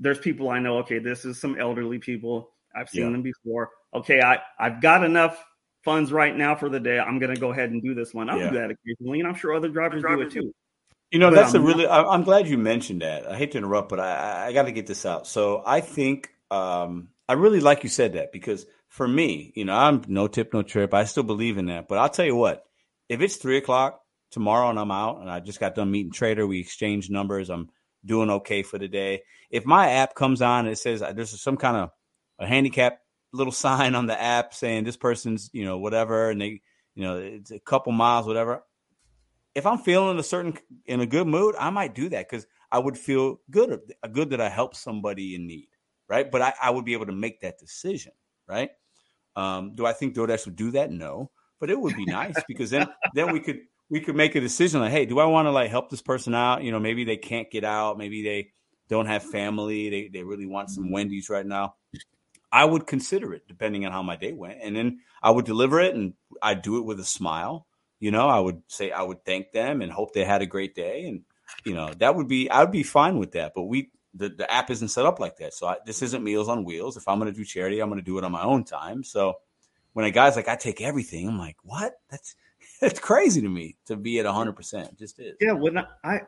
there's 0.00 0.18
people 0.18 0.48
I 0.48 0.60
know, 0.60 0.78
okay, 0.78 0.98
this 0.98 1.24
is 1.24 1.40
some 1.40 1.58
elderly 1.60 1.98
people. 1.98 2.52
I've 2.74 2.88
seen 2.88 3.02
Yeah. 3.06 3.10
them 3.10 3.22
before. 3.22 3.70
Okay, 3.94 4.20
I, 4.22 4.40
I've 4.58 4.80
got 4.80 5.04
enough 5.04 5.44
funds 5.82 6.12
right 6.12 6.36
now 6.36 6.54
for 6.54 6.68
the 6.68 6.78
day. 6.80 6.98
I'm 6.98 7.18
going 7.18 7.34
to 7.34 7.40
go 7.40 7.50
ahead 7.50 7.70
and 7.70 7.82
do 7.82 7.94
this 7.94 8.14
one. 8.14 8.28
I'll 8.30 8.38
Yeah. 8.38 8.50
do 8.50 8.56
that 8.58 8.70
occasionally, 8.70 9.20
and 9.20 9.28
I'm 9.28 9.34
sure 9.34 9.54
other 9.54 9.68
drivers, 9.68 10.02
do 10.02 10.20
it 10.20 10.30
too. 10.30 10.54
You 11.10 11.18
know, 11.18 11.30
But 11.30 11.36
that's 11.36 11.54
a 11.54 11.58
I'm 11.58 11.64
really. 11.64 11.86
I, 11.86 12.02
I'm 12.04 12.22
glad 12.22 12.48
you 12.48 12.58
mentioned 12.58 13.02
that. 13.02 13.26
I 13.30 13.36
hate 13.36 13.52
to 13.52 13.58
interrupt, 13.58 13.88
but 13.88 14.00
I, 14.00 14.12
I- 14.14 14.46
I 14.48 14.52
got 14.52 14.64
to 14.64 14.72
get 14.72 14.86
this 14.86 15.06
out. 15.06 15.26
So 15.26 15.62
I 15.64 15.80
think 15.80 16.30
um, 16.50 17.08
I 17.28 17.34
really 17.34 17.60
like 17.60 17.82
you 17.82 17.88
said 17.88 18.14
that 18.14 18.32
because 18.32 18.66
for 18.88 19.08
me, 19.08 19.52
you 19.54 19.64
know, 19.64 19.74
I'm 19.74 20.02
no 20.06 20.28
tip, 20.28 20.52
no 20.52 20.62
trip. 20.62 20.92
I 20.92 21.04
still 21.04 21.22
believe 21.22 21.56
in 21.58 21.66
that. 21.66 21.88
But 21.88 21.98
I'll 21.98 22.10
tell 22.10 22.26
you 22.26 22.36
what, 22.36 22.64
if 23.08 23.20
it's 23.22 23.36
three 23.36 23.56
o'clock 23.56 24.00
tomorrow 24.30 24.68
and 24.68 24.78
I'm 24.78 24.90
out 24.90 25.20
and 25.20 25.30
I 25.30 25.40
just 25.40 25.60
got 25.60 25.74
done 25.74 25.90
meeting 25.90 26.12
Trader, 26.12 26.46
we 26.46 26.60
exchange 26.60 27.08
numbers. 27.08 27.48
I'm 27.48 27.70
doing 28.04 28.30
okay 28.30 28.62
for 28.62 28.78
the 28.78 28.88
day. 28.88 29.22
If 29.50 29.64
my 29.64 29.90
app 29.92 30.14
comes 30.14 30.42
on 30.42 30.66
and 30.66 30.72
it 30.72 30.78
says 30.78 31.00
uh, 31.02 31.12
there's 31.12 31.40
some 31.40 31.56
kind 31.56 31.76
of 31.76 31.90
a 32.38 32.46
handicap 32.46 33.00
little 33.32 33.52
sign 33.64 33.94
on 33.94 34.06
the 34.06 34.20
app 34.20 34.52
saying 34.52 34.84
this 34.84 34.96
person's, 34.98 35.48
you 35.54 35.64
know, 35.64 35.78
whatever, 35.78 36.28
and 36.30 36.40
they, 36.40 36.60
you 36.94 37.02
know, 37.04 37.16
it's 37.18 37.50
a 37.50 37.60
couple 37.60 37.92
miles, 37.92 38.26
whatever 38.26 38.62
if 39.58 39.66
I'm 39.66 39.78
feeling 39.78 40.18
a 40.18 40.22
certain 40.22 40.56
in 40.86 41.00
a 41.00 41.06
good 41.06 41.26
mood, 41.26 41.56
I 41.58 41.70
might 41.70 41.94
do 41.94 42.08
that 42.10 42.30
because 42.30 42.46
I 42.70 42.78
would 42.78 42.96
feel 42.96 43.40
good, 43.50 43.80
good 44.12 44.30
that 44.30 44.40
I 44.40 44.48
helped 44.48 44.76
somebody 44.76 45.34
in 45.34 45.46
need, 45.46 45.68
right? 46.08 46.30
But 46.30 46.42
I, 46.42 46.54
I 46.62 46.70
would 46.70 46.84
be 46.84 46.92
able 46.92 47.06
to 47.06 47.12
make 47.12 47.40
that 47.40 47.58
decision, 47.58 48.12
right? 48.46 48.70
Um, 49.34 49.74
do 49.74 49.84
I 49.84 49.92
think 49.92 50.14
DoorDash 50.14 50.46
would 50.46 50.56
do 50.56 50.70
that? 50.72 50.92
No, 50.92 51.32
but 51.58 51.70
it 51.70 51.78
would 51.78 51.96
be 51.96 52.06
nice 52.06 52.36
because 52.48 52.70
then 52.70 52.86
then 53.14 53.32
we 53.32 53.40
could 53.40 53.60
we 53.90 54.00
could 54.00 54.14
make 54.14 54.36
a 54.36 54.40
decision 54.40 54.80
like, 54.80 54.92
hey, 54.92 55.06
do 55.06 55.18
I 55.18 55.24
want 55.24 55.46
to 55.46 55.50
like 55.50 55.70
help 55.70 55.90
this 55.90 56.02
person 56.02 56.34
out? 56.34 56.62
You 56.62 56.70
know, 56.70 56.80
maybe 56.80 57.04
they 57.04 57.16
can't 57.16 57.50
get 57.50 57.64
out, 57.64 57.98
maybe 57.98 58.22
they 58.22 58.52
don't 58.88 59.06
have 59.06 59.24
family, 59.24 59.90
they 59.90 60.08
they 60.08 60.22
really 60.22 60.46
want 60.46 60.70
some 60.70 60.92
Wendy's 60.92 61.28
right 61.28 61.46
now. 61.46 61.74
I 62.50 62.64
would 62.64 62.86
consider 62.86 63.34
it 63.34 63.46
depending 63.48 63.84
on 63.84 63.92
how 63.92 64.02
my 64.02 64.16
day 64.16 64.32
went, 64.32 64.60
and 64.62 64.76
then 64.76 65.00
I 65.20 65.32
would 65.32 65.46
deliver 65.46 65.80
it, 65.80 65.96
and 65.96 66.14
I 66.40 66.54
do 66.54 66.78
it 66.78 66.84
with 66.84 67.00
a 67.00 67.04
smile 67.04 67.67
you 68.00 68.10
know 68.10 68.28
i 68.28 68.38
would 68.38 68.62
say 68.68 68.90
i 68.90 69.02
would 69.02 69.24
thank 69.24 69.52
them 69.52 69.82
and 69.82 69.92
hope 69.92 70.12
they 70.12 70.24
had 70.24 70.42
a 70.42 70.46
great 70.46 70.74
day. 70.74 71.06
And 71.06 71.22
you 71.64 71.74
know 71.74 71.92
that 71.98 72.14
would 72.14 72.28
be 72.28 72.50
i 72.50 72.60
would 72.60 72.72
be 72.72 72.82
fine 72.82 73.18
with 73.18 73.32
that. 73.32 73.52
But 73.54 73.62
we 73.62 73.90
the, 74.14 74.30
the 74.30 74.50
app 74.50 74.70
isn't 74.70 74.88
set 74.88 75.06
up 75.06 75.20
like 75.20 75.36
that. 75.36 75.54
So 75.54 75.66
I, 75.66 75.76
this 75.84 76.02
isn't 76.02 76.24
meals 76.24 76.48
on 76.48 76.64
wheels. 76.64 76.96
If 76.96 77.08
i'm 77.08 77.18
going 77.18 77.32
to 77.32 77.38
do 77.38 77.44
charity 77.44 77.80
i'm 77.80 77.88
going 77.88 78.00
to 78.00 78.04
do 78.04 78.18
it 78.18 78.24
on 78.24 78.32
my 78.32 78.42
own 78.42 78.64
time. 78.64 79.04
So 79.04 79.38
when 79.92 80.04
a 80.04 80.10
guy's 80.10 80.36
like 80.36 80.48
i 80.48 80.56
take 80.56 80.80
everything 80.80 81.28
i'm 81.28 81.38
like 81.38 81.56
what? 81.62 81.94
That's 82.10 82.34
that's 82.80 83.00
crazy 83.00 83.40
to 83.40 83.48
me 83.48 83.76
to 83.86 83.96
be 83.96 84.18
at 84.18 84.26
100% 84.26 84.88
It 84.88 84.98
just 84.98 85.18
is. 85.18 85.36
Yeah, 85.40 85.52
when 85.52 85.78
I, 86.04 86.20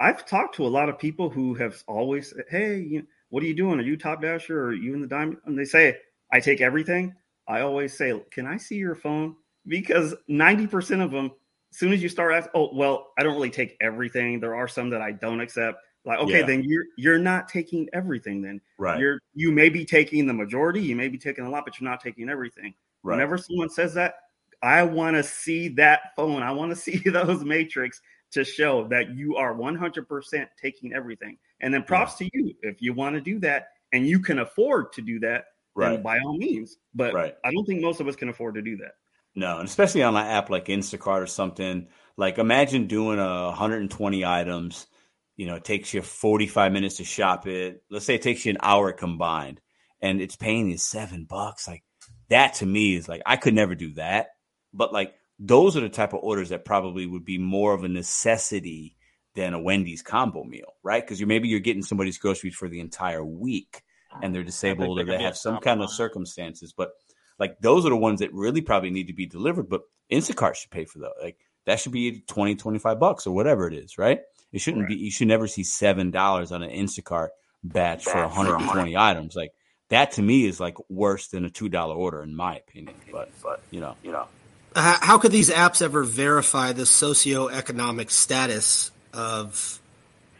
I've 0.00 0.24
talked 0.26 0.54
to 0.56 0.66
a 0.66 0.68
lot 0.68 0.88
of 0.88 0.98
people 0.98 1.28
who 1.28 1.54
have 1.54 1.82
always 1.86 2.32
"Hey, 2.48 2.78
you, 2.78 3.06
what 3.30 3.42
are 3.42 3.46
you 3.46 3.54
doing? 3.54 3.78
Are 3.80 3.82
you 3.82 3.96
top 3.96 4.22
dasher? 4.22 4.58
Or 4.60 4.66
are 4.68 4.72
you 4.72 4.94
in 4.94 5.00
the 5.00 5.06
diamond?" 5.06 5.38
And 5.44 5.58
they 5.58 5.64
say, 5.64 5.96
"I 6.32 6.40
take 6.40 6.60
everything." 6.60 7.14
I 7.48 7.62
always 7.62 7.96
say, 7.96 8.20
"Can 8.30 8.46
I 8.46 8.58
see 8.58 8.76
your 8.76 8.94
phone?" 8.94 9.36
Because 9.68 10.14
ninety 10.26 10.66
percent 10.66 11.02
of 11.02 11.10
them, 11.10 11.32
as 11.72 11.78
soon 11.78 11.92
as 11.92 12.02
you 12.02 12.08
start 12.08 12.32
asking, 12.32 12.52
"Oh, 12.54 12.70
well, 12.74 13.12
I 13.18 13.22
don't 13.22 13.34
really 13.34 13.50
take 13.50 13.76
everything. 13.80 14.40
There 14.40 14.54
are 14.54 14.68
some 14.68 14.90
that 14.90 15.02
I 15.02 15.12
don't 15.12 15.40
accept." 15.40 15.78
Like, 16.04 16.20
okay, 16.20 16.40
Yeah. 16.40 16.46
then 16.46 16.64
you're 16.64 16.84
you're 16.96 17.18
not 17.18 17.48
taking 17.48 17.88
everything. 17.92 18.40
Then 18.40 18.60
right 18.78 18.98
you're 18.98 19.20
you 19.34 19.52
may 19.52 19.68
be 19.68 19.84
taking 19.84 20.26
the 20.26 20.32
majority, 20.32 20.80
you 20.80 20.96
may 20.96 21.08
be 21.08 21.18
taking 21.18 21.44
a 21.44 21.50
lot, 21.50 21.64
but 21.64 21.78
you're 21.78 21.88
not 21.90 22.00
taking 22.00 22.28
everything. 22.28 22.74
right 23.02 23.14
Whenever 23.14 23.36
someone 23.36 23.68
says 23.68 23.94
that, 23.94 24.14
I 24.62 24.82
want 24.82 25.16
to 25.16 25.22
see 25.22 25.68
that 25.70 26.14
phone. 26.16 26.42
I 26.42 26.50
want 26.52 26.70
to 26.70 26.76
see 26.76 26.98
those 26.98 27.44
metrics 27.44 28.00
to 28.30 28.44
show 28.44 28.86
that 28.88 29.10
you 29.14 29.36
are 29.36 29.54
100% 29.54 30.46
taking 30.60 30.92
everything. 30.92 31.38
And 31.60 31.72
then 31.72 31.82
props 31.82 32.14
to 32.16 32.28
you 32.32 32.54
if 32.62 32.80
you 32.82 32.92
want 32.92 33.14
to 33.14 33.20
do 33.20 33.38
that 33.40 33.68
and 33.92 34.06
you 34.06 34.20
can 34.20 34.40
afford 34.40 34.92
to 34.92 35.02
do 35.02 35.18
that, 35.20 35.46
right 35.74 36.02
by 36.02 36.18
all 36.18 36.36
means. 36.36 36.76
But 36.94 37.14
Right. 37.14 37.34
I 37.44 37.50
don't 37.50 37.64
think 37.64 37.80
most 37.80 38.00
of 38.00 38.08
us 38.08 38.16
can 38.16 38.28
afford 38.28 38.54
to 38.56 38.62
do 38.62 38.76
that. 38.78 38.92
No, 39.38 39.58
and 39.58 39.68
especially 39.68 40.02
on 40.02 40.16
an 40.16 40.26
app 40.26 40.50
like 40.50 40.66
Instacart 40.66 41.22
or 41.22 41.28
something. 41.28 41.86
Like 42.16 42.38
imagine 42.38 42.88
doing 42.88 43.20
a 43.20 43.46
120 43.46 44.24
items. 44.24 44.88
You 45.36 45.46
know, 45.46 45.54
it 45.54 45.64
takes 45.64 45.94
you 45.94 46.02
45 46.02 46.72
minutes 46.72 46.96
to 46.96 47.04
shop 47.04 47.46
it. 47.46 47.84
Let's 47.88 48.04
say 48.04 48.16
it 48.16 48.22
takes 48.22 48.44
you 48.44 48.50
an 48.50 48.58
hour 48.60 48.92
combined, 48.92 49.60
and 50.02 50.20
it's 50.20 50.34
paying 50.34 50.68
you 50.68 50.76
seven 50.76 51.24
bucks. 51.24 51.68
Like 51.68 51.84
that 52.30 52.54
to 52.54 52.66
me 52.66 52.96
is 52.96 53.08
like 53.08 53.22
I 53.24 53.36
could 53.36 53.54
never 53.54 53.76
do 53.76 53.94
that. 53.94 54.30
But 54.74 54.92
like 54.92 55.14
those 55.38 55.76
are 55.76 55.82
the 55.82 55.88
type 55.88 56.14
of 56.14 56.24
orders 56.24 56.48
that 56.48 56.64
probably 56.64 57.06
would 57.06 57.24
be 57.24 57.38
more 57.38 57.74
of 57.74 57.84
a 57.84 57.88
necessity 57.88 58.96
than 59.36 59.54
a 59.54 59.62
Wendy's 59.62 60.02
combo 60.02 60.42
meal, 60.42 60.72
right? 60.82 61.04
Because 61.04 61.20
you 61.20 61.28
maybe 61.28 61.46
you're 61.46 61.60
getting 61.60 61.84
somebody's 61.84 62.18
groceries 62.18 62.56
for 62.56 62.68
the 62.68 62.80
entire 62.80 63.24
week, 63.24 63.82
and 64.20 64.34
they're 64.34 64.42
disabled 64.42 64.98
or 64.98 65.04
they 65.04 65.22
have 65.22 65.36
some 65.36 65.58
kind 65.58 65.80
of 65.80 65.92
circumstances. 65.92 66.74
But 66.76 66.90
Like 67.38 67.60
those 67.60 67.86
are 67.86 67.90
the 67.90 67.96
ones 67.96 68.20
that 68.20 68.32
really 68.32 68.60
probably 68.60 68.90
need 68.90 69.06
to 69.08 69.12
be 69.12 69.26
delivered, 69.26 69.68
but 69.68 69.82
Instacart 70.10 70.56
should 70.56 70.70
pay 70.70 70.84
for 70.84 70.98
those. 70.98 71.12
Like 71.22 71.38
that 71.66 71.80
should 71.80 71.92
be 71.92 72.20
20, 72.26 72.56
25 72.56 72.98
bucks 72.98 73.26
or 73.26 73.34
whatever 73.34 73.68
it 73.68 73.74
is, 73.74 73.98
right? 73.98 74.20
It 74.52 74.60
shouldn't 74.60 74.84
right. 74.84 74.90
be, 74.90 74.96
you 74.96 75.10
should 75.10 75.28
never 75.28 75.46
see 75.46 75.62
$7 75.62 76.52
on 76.52 76.62
an 76.62 76.70
Instacart 76.70 77.28
batch 77.62 78.04
for 78.04 78.20
120 78.20 78.96
items. 78.96 79.36
Like 79.36 79.52
that 79.90 80.12
to 80.12 80.22
me 80.22 80.46
is 80.46 80.58
like 80.58 80.76
worse 80.88 81.28
than 81.28 81.44
a 81.44 81.50
$2 81.50 81.96
order 81.96 82.22
in 82.22 82.34
my 82.34 82.56
opinion. 82.56 82.94
But, 83.12 83.30
but, 83.42 83.60
you 83.70 83.80
know, 83.80 83.94
you 84.02 84.12
know. 84.12 84.26
how 84.74 85.18
could 85.18 85.32
these 85.32 85.50
apps 85.50 85.82
ever 85.82 86.04
verify 86.04 86.72
the 86.72 86.84
socioeconomic 86.84 88.10
status 88.10 88.90
of 89.12 89.80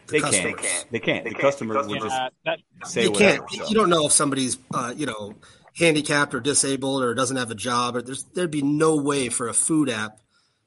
the 0.07 0.13
they 0.13 0.21
customers? 0.21 0.61
Can't. 0.61 0.91
They 0.91 0.99
can't. 0.99 1.25
They 1.25 1.31
the 1.31 1.35
can't. 1.35 1.43
customer 1.43 1.83
the 1.83 1.89
will 1.89 2.01
just 2.01 2.21
that, 2.45 2.61
say 2.85 3.05
you 3.05 3.11
whatever. 3.13 3.47
Can't, 3.47 3.51
so. 3.51 3.69
You 3.69 3.75
don't 3.75 3.91
know 3.91 4.07
if 4.07 4.13
somebody's, 4.13 4.59
uh, 4.73 4.95
you 4.97 5.07
know, 5.07 5.35
handicapped 5.79 6.35
or 6.35 6.41
disabled 6.41 7.03
or 7.03 7.15
doesn't 7.15 7.37
have 7.37 7.51
a 7.51 7.55
job. 7.55 7.97
Or 7.97 8.03
there's 8.03 8.25
there'd 8.35 8.51
be 8.51 8.63
no 8.63 8.97
way 8.97 9.29
for 9.29 9.49
a 9.49 9.55
food 9.55 9.89
app 9.89 10.21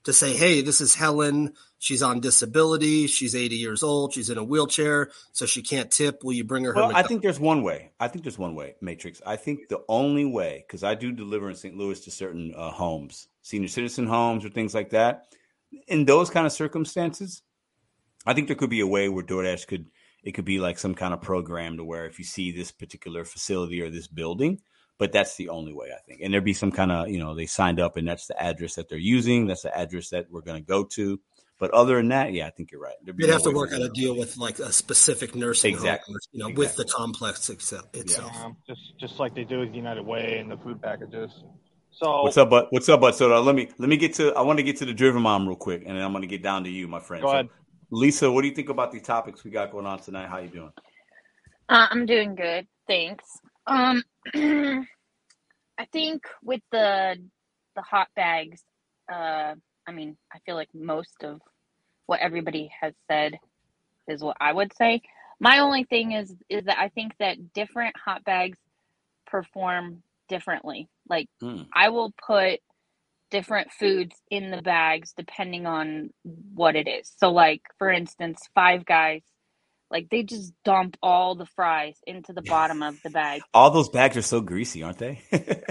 to 0.03 0.13
say, 0.13 0.33
"Hey, 0.35 0.61
this 0.61 0.81
is 0.81 0.95
Helen. 0.95 1.53
She's 1.77 2.03
on 2.03 2.19
disability. 2.19 3.07
She's 3.07 3.35
80 3.35 3.55
years 3.55 3.83
old. 3.83 4.13
She's 4.13 4.29
in 4.29 4.37
a 4.37 4.43
wheelchair, 4.43 5.09
so 5.31 5.45
she 5.45 5.63
can't 5.63 5.91
tip. 5.91 6.23
Will 6.23 6.33
you 6.33 6.43
bring 6.43 6.63
her?" 6.63 6.73
Well, 6.73 6.95
I 6.95 7.03
think 7.03 7.21
there's 7.21 7.39
one 7.39 7.63
way. 7.63 7.91
I 7.99 8.07
think 8.07 8.23
there's 8.23 8.37
one 8.37 8.55
way, 8.55 8.75
Matrix. 8.81 9.21
I 9.25 9.35
think 9.35 9.67
the 9.69 9.83
only 9.87 10.25
way, 10.25 10.63
because 10.65 10.83
I 10.83 10.95
do 10.95 11.11
deliver 11.11 11.49
in 11.49 11.55
St. 11.55 11.75
Louis 11.75 11.99
to 12.01 12.11
certain 12.11 12.53
uh, 12.55 12.71
homes, 12.71 13.27
senior 13.41 13.67
citizen 13.67 14.07
homes 14.07 14.45
or 14.45 14.49
things 14.49 14.73
like 14.73 14.91
that. 14.91 15.25
In 15.87 16.05
those 16.05 16.29
kind 16.29 16.45
of 16.45 16.51
circumstances, 16.51 17.43
I 18.25 18.33
think 18.33 18.47
there 18.47 18.57
could 18.57 18.69
be 18.69 18.81
a 18.81 18.87
way 18.87 19.07
where 19.09 19.23
DoorDash 19.23 19.67
could 19.67 19.87
it 20.23 20.33
could 20.33 20.45
be 20.45 20.59
like 20.59 20.77
some 20.77 20.93
kind 20.93 21.13
of 21.13 21.21
program 21.21 21.77
to 21.77 21.83
where 21.83 22.05
if 22.05 22.19
you 22.19 22.25
see 22.25 22.51
this 22.51 22.71
particular 22.71 23.25
facility 23.25 23.81
or 23.81 23.89
this 23.89 24.07
building, 24.07 24.61
but 25.01 25.11
that's 25.11 25.35
the 25.35 25.49
only 25.49 25.73
way 25.73 25.87
I 25.91 25.99
think. 26.07 26.21
And 26.21 26.31
there'd 26.31 26.45
be 26.45 26.53
some 26.53 26.71
kind 26.71 26.91
of, 26.91 27.09
you 27.09 27.17
know, 27.17 27.33
they 27.33 27.47
signed 27.47 27.79
up 27.79 27.97
and 27.97 28.07
that's 28.07 28.27
the 28.27 28.39
address 28.39 28.75
that 28.75 28.87
they're 28.87 28.99
using. 28.99 29.47
That's 29.47 29.63
the 29.63 29.75
address 29.75 30.09
that 30.09 30.27
we're 30.29 30.43
going 30.43 30.61
to 30.61 30.67
go 30.67 30.83
to. 30.83 31.19
But 31.57 31.71
other 31.71 31.95
than 31.95 32.09
that, 32.09 32.33
yeah, 32.33 32.45
I 32.45 32.51
think 32.51 32.71
you're 32.71 32.81
right. 32.81 32.93
You'd 33.03 33.17
no 33.17 33.31
have 33.31 33.41
to 33.41 33.49
work 33.49 33.73
out 33.73 33.81
a 33.81 33.89
deal 33.89 34.15
with 34.15 34.37
like 34.37 34.59
a 34.59 34.71
specific 34.71 35.33
nursing 35.33 35.73
exactly. 35.73 36.13
home, 36.13 36.19
you 36.33 36.39
know, 36.39 36.49
exactly. 36.49 36.65
with 36.65 36.75
the 36.75 36.85
complex 36.93 37.49
itself. 37.49 37.87
Yeah. 37.95 38.45
Um, 38.45 38.57
just 38.67 38.99
just 38.99 39.19
like 39.19 39.33
they 39.33 39.43
do 39.43 39.61
with 39.61 39.73
United 39.73 40.05
Way 40.05 40.37
and 40.37 40.51
the 40.51 40.57
food 40.57 40.79
packages. 40.79 41.31
So 41.89 42.21
what's 42.21 42.37
up, 42.37 42.51
but 42.51 42.67
what's 42.69 42.87
up, 42.87 43.01
but 43.01 43.15
so 43.15 43.33
uh, 43.35 43.41
let 43.41 43.55
me 43.55 43.69
let 43.79 43.89
me 43.89 43.97
get 43.97 44.13
to 44.15 44.35
I 44.35 44.41
want 44.41 44.59
to 44.59 44.63
get 44.63 44.77
to 44.77 44.85
the 44.85 44.93
driven 44.93 45.23
mom 45.23 45.47
real 45.47 45.55
quick, 45.55 45.81
and 45.83 45.97
then 45.97 46.05
I'm 46.05 46.11
going 46.11 46.21
to 46.21 46.27
get 46.27 46.43
down 46.43 46.63
to 46.65 46.69
you, 46.69 46.87
my 46.87 46.99
friend. 46.99 47.23
Go 47.23 47.29
so, 47.29 47.33
ahead. 47.33 47.49
Lisa, 47.89 48.31
what 48.31 48.43
do 48.43 48.49
you 48.49 48.53
think 48.53 48.69
about 48.69 48.91
these 48.91 49.01
topics 49.01 49.43
we 49.43 49.49
got 49.49 49.71
going 49.71 49.87
on 49.87 49.97
tonight? 49.97 50.29
How 50.29 50.37
you 50.37 50.49
doing? 50.49 50.73
Uh, 51.69 51.87
I'm 51.89 52.05
doing 52.05 52.35
good, 52.35 52.67
thanks. 52.85 53.25
Um, 53.65 54.03
I 54.35 55.85
think 55.91 56.23
with 56.43 56.61
the 56.71 57.17
the 57.75 57.81
hot 57.81 58.09
bags, 58.15 58.61
uh, 59.11 59.55
I 59.87 59.91
mean, 59.93 60.17
I 60.33 60.39
feel 60.45 60.55
like 60.55 60.69
most 60.73 61.23
of 61.23 61.41
what 62.05 62.19
everybody 62.19 62.71
has 62.81 62.93
said 63.09 63.37
is 64.07 64.23
what 64.23 64.37
I 64.39 64.53
would 64.53 64.73
say. 64.75 65.01
My 65.39 65.59
only 65.59 65.85
thing 65.85 66.11
is 66.13 66.35
is 66.49 66.65
that 66.65 66.79
I 66.79 66.89
think 66.89 67.13
that 67.19 67.53
different 67.53 67.95
hot 67.97 68.23
bags 68.23 68.57
perform 69.27 70.03
differently. 70.29 70.87
Like 71.09 71.27
Mm. 71.41 71.67
I 71.73 71.89
will 71.89 72.13
put 72.25 72.59
different 73.31 73.71
foods 73.71 74.15
in 74.29 74.51
the 74.51 74.61
bags 74.61 75.13
depending 75.17 75.65
on 75.65 76.11
what 76.53 76.75
it 76.75 76.87
is. 76.87 77.11
So 77.17 77.31
like 77.31 77.61
for 77.77 77.89
instance, 77.89 78.49
Five 78.53 78.85
Guys 78.85 79.23
like 79.91 80.09
they 80.09 80.23
just 80.23 80.53
dump 80.63 80.97
all 81.03 81.35
the 81.35 81.45
fries 81.45 81.97
into 82.07 82.33
the 82.33 82.41
bottom 82.41 82.81
of 82.81 83.01
the 83.03 83.09
bag. 83.09 83.41
All 83.53 83.69
those 83.69 83.89
bags 83.89 84.17
are 84.17 84.21
so 84.21 84.41
greasy, 84.41 84.81
aren't 84.83 84.97
they? 84.97 85.21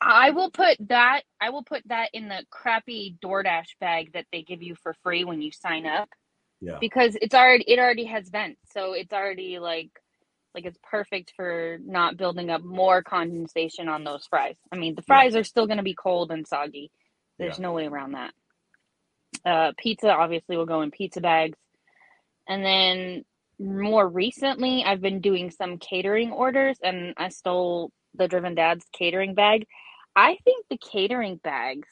I 0.00 0.30
will 0.30 0.50
put 0.50 0.76
that 0.88 1.22
I 1.40 1.50
will 1.50 1.64
put 1.64 1.82
that 1.86 2.10
in 2.12 2.28
the 2.28 2.44
crappy 2.50 3.16
DoorDash 3.24 3.78
bag 3.80 4.12
that 4.12 4.26
they 4.30 4.42
give 4.42 4.62
you 4.62 4.76
for 4.82 4.94
free 5.02 5.24
when 5.24 5.42
you 5.42 5.50
sign 5.50 5.86
up 5.86 6.08
yeah. 6.60 6.78
because 6.80 7.16
it's 7.20 7.34
already 7.34 7.64
it 7.66 7.78
already 7.78 8.04
has 8.04 8.28
vents. 8.28 8.60
So 8.72 8.92
it's 8.92 9.12
already 9.12 9.58
like 9.58 9.90
like 10.54 10.66
it's 10.66 10.78
perfect 10.82 11.32
for 11.36 11.78
not 11.84 12.16
building 12.16 12.50
up 12.50 12.62
more 12.62 13.02
condensation 13.02 13.88
on 13.88 14.04
those 14.04 14.26
fries. 14.28 14.56
I 14.72 14.76
mean, 14.76 14.94
the 14.94 15.02
fries 15.02 15.36
are 15.36 15.44
still 15.44 15.66
going 15.66 15.76
to 15.78 15.82
be 15.82 15.94
cold 15.94 16.30
and 16.30 16.46
soggy. 16.46 16.90
There's 17.38 17.58
Yeah. 17.58 17.62
no 17.62 17.72
way 17.72 17.86
around 17.86 18.12
that. 18.12 18.32
Uh, 19.44 19.72
pizza 19.76 20.10
obviously 20.10 20.56
will 20.56 20.66
go 20.66 20.82
in 20.82 20.90
pizza 20.90 21.20
bags. 21.20 21.58
And 22.48 22.64
then 22.64 23.24
more 23.58 24.08
recently, 24.08 24.84
I've 24.84 25.00
been 25.00 25.20
doing 25.20 25.50
some 25.50 25.78
catering 25.78 26.32
orders 26.32 26.78
and 26.82 27.14
I 27.16 27.28
stole 27.28 27.90
the 28.14 28.28
Driven 28.28 28.54
Dad's 28.54 28.84
catering 28.92 29.34
bag. 29.34 29.66
I 30.14 30.36
think 30.44 30.66
the 30.68 30.78
catering 30.78 31.36
bags 31.36 31.88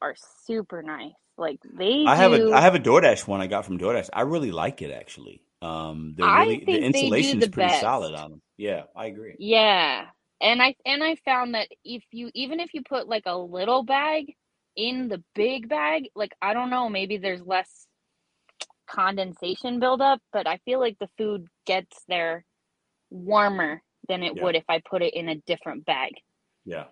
are 0.00 0.14
super 0.46 0.82
nice. 0.82 1.12
Like 1.36 1.60
they 1.62 2.04
I 2.06 2.16
have 2.16 2.32
do, 2.32 2.52
a 2.52 2.56
I 2.56 2.60
have 2.60 2.74
a 2.74 2.80
DoorDash 2.80 3.26
one 3.26 3.40
I 3.40 3.46
got 3.46 3.64
from 3.64 3.78
DoorDash. 3.78 4.10
I 4.12 4.22
really 4.22 4.50
like 4.50 4.82
it 4.82 4.90
actually. 4.90 5.42
Um, 5.62 6.14
they're 6.16 6.26
really 6.26 6.64
the 6.64 6.78
insulation 6.78 7.42
is 7.42 7.48
pretty 7.48 7.68
best. 7.68 7.80
solid 7.80 8.14
on 8.14 8.30
them. 8.30 8.42
Yeah, 8.56 8.84
I 8.94 9.06
agree. 9.06 9.36
Yeah. 9.38 10.06
And 10.40 10.62
I 10.62 10.74
and 10.84 11.02
I 11.02 11.16
found 11.24 11.54
that 11.54 11.68
if 11.84 12.02
you 12.10 12.30
even 12.34 12.60
if 12.60 12.74
you 12.74 12.82
put 12.82 13.08
like 13.08 13.24
a 13.26 13.36
little 13.36 13.84
bag 13.84 14.34
in 14.76 15.08
the 15.08 15.22
big 15.34 15.68
bag, 15.68 16.10
like 16.14 16.32
I 16.40 16.54
don't 16.54 16.70
know, 16.70 16.88
maybe 16.88 17.18
there's 17.18 17.42
less 17.42 17.87
condensation 18.88 19.78
buildup, 19.80 20.20
but 20.32 20.46
I 20.46 20.58
feel 20.64 20.80
like 20.80 20.98
the 20.98 21.08
food 21.18 21.46
gets 21.66 21.96
there 22.08 22.44
warmer 23.10 23.82
than 24.08 24.22
it 24.22 24.36
Yeah. 24.36 24.42
would 24.44 24.56
if 24.56 24.64
I 24.68 24.80
put 24.80 25.02
it 25.02 25.14
in 25.14 25.28
a 25.28 25.34
different 25.36 25.84
bag. 25.84 26.12
Yeah. 26.64 26.84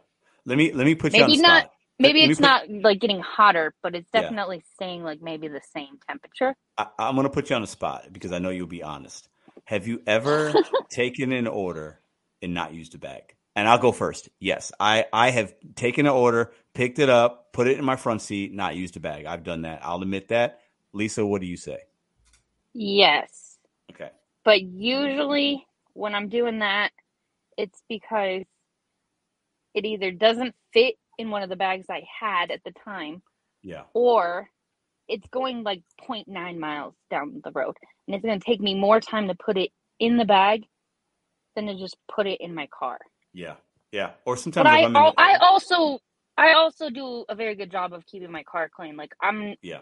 Let 0.44 0.59
me 0.59 0.73
let 0.73 0.85
me 0.86 0.94
put 0.94 1.14
you 1.14 1.23
on 1.23 1.31
Maybe 1.31 1.43
not 1.43 1.62
spot. 1.64 1.73
maybe 1.98 2.20
Let 2.20 2.31
it's 2.31 2.40
put- 2.40 2.44
not 2.47 2.70
like 2.70 3.01
getting 3.01 3.20
hotter, 3.20 3.74
but 3.82 3.94
it's 3.94 4.09
Yeah. 4.14 4.23
definitely 4.23 4.62
staying 4.74 5.02
like 5.02 5.20
maybe 5.20 5.48
the 5.48 5.60
same 5.74 5.98
temperature. 6.09 6.55
I, 6.78 6.86
I'm 6.98 7.16
to 7.16 7.28
put 7.31 7.51
you 7.51 7.56
on 7.56 7.62
the 7.62 7.68
spot 7.68 8.12
because 8.12 8.32
I 8.32 8.39
know 8.39 8.51
you'll 8.51 8.66
be 8.66 8.82
honest. 8.82 9.28
Have 9.64 9.86
you 9.86 10.02
ever 10.06 10.52
taken 10.90 11.32
an 11.32 11.47
order 11.47 12.01
and 12.43 12.55
not 12.55 12.74
used 12.74 12.94
a 12.94 12.98
bag? 12.98 13.35
And 13.56 13.66
I'll 13.66 13.78
go 13.78 13.90
first. 13.90 14.28
Yes, 14.39 14.70
I, 14.78 15.06
I 15.14 15.31
have 15.31 15.55
taken 15.77 16.05
an 16.05 16.12
order, 16.12 16.52
picked 16.74 16.98
it 16.98 17.09
up, 17.09 17.55
put 17.55 17.66
it 17.66 17.78
in 17.78 17.85
my 17.86 17.97
front 17.97 18.20
seat, 18.20 18.52
not 18.52 18.77
used 18.77 18.98
a 18.98 19.01
bag. 19.01 19.24
I've 19.24 19.44
done 19.44 19.62
that. 19.62 19.81
I'll 19.82 20.02
admit 20.02 20.28
that. 20.28 20.60
Lisa, 20.97 21.24
what 21.27 21.40
do 21.43 21.47
you 21.47 21.56
say? 21.59 21.78
Yes. 22.74 23.59
Okay. 23.93 24.10
But 24.44 24.62
usually 24.62 25.66
when 25.94 26.14
I'm 26.14 26.28
doing 26.28 26.60
that, 26.60 26.90
it's 27.59 27.82
because 27.89 28.44
it 29.74 29.85
either 29.85 30.10
doesn't 30.10 30.55
fit 30.73 30.97
in 31.18 31.31
one 31.31 31.43
of 31.43 31.48
the 31.51 31.56
bags 31.56 31.86
I 31.90 32.02
had 32.20 32.51
at 32.51 32.62
the 32.64 32.73
time 32.85 33.23
Yeah. 33.62 33.85
or 33.94 34.48
it's 35.09 35.27
going 35.28 35.62
like 35.62 35.82
0.9 36.09 36.59
miles 36.59 36.94
down 37.10 37.40
the 37.44 37.52
road 37.52 37.77
and 38.06 38.14
it's 38.16 38.24
going 38.24 38.39
to 38.39 38.44
take 38.44 38.60
me 38.60 38.74
more 38.74 39.01
time 39.01 39.28
to 39.28 39.35
put 39.35 39.56
it 39.59 39.70
in 40.01 40.16
the 40.16 40.24
bag 40.24 40.64
than 41.55 41.66
to 41.66 41.74
just 41.78 41.97
put 42.14 42.27
it 42.27 42.40
in 42.40 42.55
my 42.55 42.68
car. 42.68 42.98
Yeah. 43.32 43.55
Yeah. 43.93 44.12
Or 44.24 44.36
sometimes 44.36 44.64
But 44.64 44.73
I 44.73 44.81
in 44.81 44.97
I 44.97 45.36
also 45.40 46.01
I 46.39 46.52
also 46.52 46.90
do 46.90 47.24
a 47.28 47.35
very 47.35 47.55
good 47.55 47.70
job 47.70 47.93
of 47.93 48.05
keeping 48.06 48.31
my 48.31 48.43
car 48.43 48.70
clean. 48.74 48.97
Like 48.97 49.12
I'm 49.23 49.55
yeah. 49.62 49.81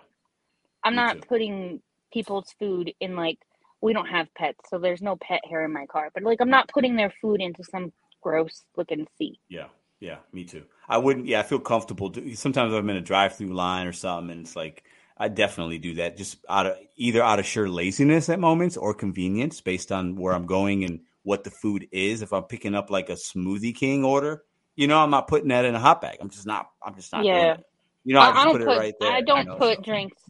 I'm 0.85 0.94
Me 0.94 0.97
not 0.97 1.15
too. 1.15 1.28
putting 1.28 1.82
people's 2.12 2.55
food 2.59 2.93
in 3.01 3.16
like 3.16 3.39
we 3.81 3.93
don't 3.93 4.06
have 4.06 4.32
pets, 4.35 4.61
so 4.70 4.78
there's 4.78 5.02
no 5.02 5.16
pet 5.16 5.40
hair 5.48 5.65
in 5.65 5.73
my 5.73 5.85
car. 5.86 6.11
But 6.15 6.23
like 6.23 6.40
I'm 6.40 6.51
not 6.51 6.69
putting 6.69 6.97
their 6.97 7.12
food 7.20 7.43
into 7.43 7.62
some 7.65 7.93
gross 8.23 8.65
looking 8.77 9.06
seat. 9.19 9.39
Yeah, 9.48 9.66
yeah, 10.01 10.19
me 10.32 10.44
too. 10.44 10.65
I 10.89 10.98
wouldn't. 10.98 11.27
Yeah, 11.27 11.40
I 11.40 11.43
feel 11.43 11.59
comfortable. 11.59 12.12
Sometimes 12.35 12.73
I'm 12.73 12.89
in 12.89 12.97
a 12.97 13.02
drive-through 13.02 13.52
line 13.52 13.86
or 13.86 13.93
something, 13.93 14.31
and 14.31 14.40
it's 14.47 14.56
like 14.56 14.85
I 15.19 15.28
definitely 15.28 15.78
do 15.78 15.94
that 15.97 16.16
just 16.16 16.39
out 16.48 16.66
of 16.66 16.77
either 16.97 17.23
out 17.23 17.39
of 17.39 17.47
sheer 17.47 17.69
laziness 17.69 18.28
at 18.28 18.40
moments 18.40 18.77
or 18.77 18.94
convenience, 18.94 19.61
based 19.61 19.93
on 19.93 20.16
where 20.16 20.32
I'm 20.32 20.47
going 20.47 20.85
and 20.85 21.01
what 21.23 21.44
the 21.44 21.51
food 21.51 21.86
is. 21.93 22.23
If 22.23 22.32
I'm 22.32 22.44
picking 22.44 22.74
up 22.74 22.90
like 22.90 23.11
a 23.11 23.15
Smoothie 23.15 23.74
King 23.74 24.05
order, 24.05 24.44
you 24.77 24.86
know, 24.86 24.98
I'm 24.98 25.11
not 25.11 25.28
putting 25.28 25.48
that 25.48 25.65
in 25.65 25.74
a 25.74 25.81
hot 25.81 26.01
bag. 26.01 26.19
I'm 26.20 26.31
just 26.31 26.47
not. 26.47 26.70
I'm 26.82 26.94
just 26.94 27.12
not. 27.12 27.24
Yeah. 27.24 27.56
You 28.05 28.15
know, 28.15 28.20
I, 28.20 28.31
I, 28.31 28.32
just 28.32 28.44
don't 28.44 28.52
put 28.52 28.62
it 28.62 28.66
put 28.66 28.78
right 28.78 28.94
there. 29.01 29.12
I 29.12 29.20
don't 29.20 29.47
know, 29.47 29.56
put 29.56 29.77
so- 29.77 29.82
drinks 29.82 30.23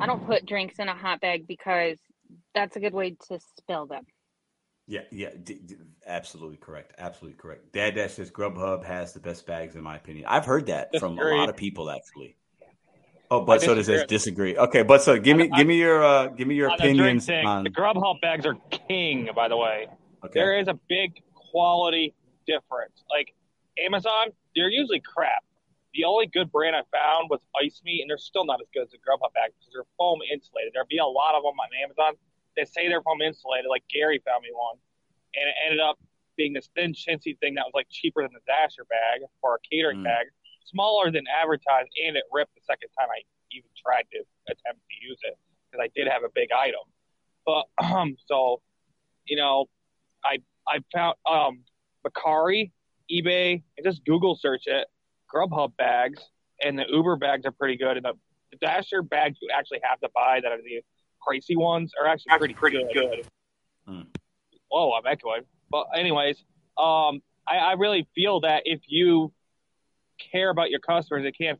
I 0.00 0.06
don't 0.06 0.24
put 0.26 0.46
drinks 0.46 0.78
in 0.78 0.88
a 0.88 0.94
hot 0.94 1.20
bag 1.20 1.46
because 1.46 1.98
that's 2.54 2.76
a 2.76 2.80
good 2.80 2.94
way 2.94 3.16
to 3.28 3.38
spill 3.58 3.86
them. 3.86 4.04
Yeah, 4.86 5.00
yeah, 5.10 5.30
d- 5.42 5.60
d- 5.64 5.76
absolutely 6.06 6.58
correct. 6.58 6.92
Absolutely 6.98 7.38
correct. 7.38 7.72
Dad 7.72 7.94
Dash 7.94 8.12
says 8.14 8.30
Grubhub 8.30 8.84
has 8.84 9.14
the 9.14 9.20
best 9.20 9.46
bags 9.46 9.76
in 9.76 9.82
my 9.82 9.96
opinion. 9.96 10.26
I've 10.28 10.44
heard 10.44 10.66
that 10.66 10.98
from 10.98 11.18
a 11.18 11.22
lot 11.22 11.48
of 11.48 11.56
people 11.56 11.90
actually. 11.90 12.36
Oh, 13.30 13.40
but 13.40 13.62
so 13.62 13.74
does 13.74 13.86
disagree. 13.86 14.06
disagree. 14.06 14.56
Okay, 14.58 14.82
but 14.82 15.02
so 15.02 15.18
give 15.18 15.38
me 15.38 15.48
I- 15.50 15.56
give 15.56 15.66
me 15.66 15.78
your 15.78 16.04
uh 16.04 16.26
give 16.28 16.46
me 16.46 16.54
your 16.54 16.70
on 16.70 16.76
the 16.76 16.82
drink 16.92 17.22
opinions 17.22 17.46
on 17.46 17.64
the 17.64 17.70
Grubhub 17.70 18.20
bags 18.20 18.44
are 18.44 18.56
king, 18.70 19.28
by 19.34 19.48
the 19.48 19.56
way. 19.56 19.86
okay. 20.24 20.40
There 20.40 20.58
is 20.58 20.68
a 20.68 20.78
big 20.88 21.22
quality 21.50 22.14
difference. 22.46 23.02
Like 23.10 23.34
Amazon, 23.82 24.28
they're 24.54 24.68
usually 24.68 25.00
crap. 25.00 25.42
The 25.94 26.04
only 26.04 26.26
good 26.26 26.50
brand 26.50 26.74
I 26.74 26.82
found 26.90 27.30
was 27.30 27.40
Ice 27.62 27.80
Me, 27.84 28.00
and 28.02 28.10
they're 28.10 28.18
still 28.18 28.44
not 28.44 28.60
as 28.60 28.66
good 28.74 28.82
as 28.82 28.90
the 28.90 28.98
Grubhub 28.98 29.32
bags 29.32 29.54
because 29.58 29.72
they're 29.72 29.86
foam 29.96 30.18
insulated. 30.26 30.72
There'll 30.74 30.90
be 30.90 30.98
a 30.98 31.06
lot 31.06 31.34
of 31.34 31.42
them 31.42 31.54
on 31.54 31.68
Amazon 31.82 32.14
that 32.56 32.68
say 32.68 32.88
they're 32.88 33.02
foam 33.02 33.22
insulated. 33.22 33.66
Like 33.70 33.84
Gary 33.92 34.20
found 34.26 34.42
me 34.42 34.50
one, 34.52 34.76
and 35.34 35.46
it 35.48 35.54
ended 35.66 35.80
up 35.80 35.98
being 36.36 36.52
this 36.52 36.68
thin 36.74 36.92
chintzy 36.92 37.38
thing 37.38 37.54
that 37.54 37.62
was 37.62 37.74
like 37.74 37.86
cheaper 37.90 38.22
than 38.22 38.32
the 38.34 38.42
dasher 38.46 38.84
bag 38.90 39.22
or 39.42 39.54
a 39.54 39.58
catering 39.70 40.00
Mm. 40.00 40.04
bag, 40.04 40.26
smaller 40.64 41.12
than 41.12 41.24
advertised, 41.30 41.90
and 42.04 42.16
it 42.16 42.24
ripped 42.32 42.54
the 42.56 42.62
second 42.66 42.88
time 42.98 43.08
I 43.08 43.22
even 43.52 43.70
tried 43.78 44.06
to 44.10 44.18
attempt 44.50 44.82
to 44.90 45.06
use 45.06 45.20
it 45.22 45.38
because 45.70 45.84
I 45.84 45.88
did 45.94 46.08
have 46.10 46.24
a 46.24 46.30
big 46.34 46.50
item. 46.50 46.82
But 47.46 47.66
um, 47.78 48.16
so 48.26 48.60
you 49.26 49.36
know, 49.36 49.66
I 50.24 50.38
I 50.66 50.80
found 50.92 51.16
um 51.24 51.62
Mercari, 52.04 52.72
eBay, 53.10 53.62
and 53.76 53.84
just 53.86 54.04
Google 54.04 54.34
search 54.34 54.66
it. 54.66 54.88
Grubhub 55.34 55.76
bags 55.76 56.20
and 56.62 56.78
the 56.78 56.84
Uber 56.88 57.16
bags 57.16 57.44
are 57.46 57.52
pretty 57.52 57.76
good, 57.76 57.96
and 57.96 58.04
the, 58.04 58.12
the 58.52 58.58
Dasher 58.58 59.02
bags 59.02 59.38
you 59.40 59.48
actually 59.56 59.80
have 59.82 60.00
to 60.00 60.08
buy 60.14 60.40
that 60.42 60.52
are 60.52 60.58
the 60.58 60.82
pricey 61.26 61.56
ones 61.56 61.92
are 62.00 62.06
actually 62.06 62.38
pretty 62.38 62.54
pretty 62.54 62.84
good. 62.92 63.26
Hmm. 63.86 64.02
Whoa, 64.68 64.92
I'm 64.92 65.06
echoing. 65.06 65.42
But 65.70 65.86
anyways, 65.96 66.36
um, 66.78 67.22
I, 67.46 67.56
I 67.56 67.72
really 67.72 68.06
feel 68.14 68.40
that 68.40 68.62
if 68.64 68.80
you 68.86 69.32
care 70.32 70.50
about 70.50 70.70
your 70.70 70.80
customers, 70.80 71.24
it 71.24 71.36
can't. 71.36 71.58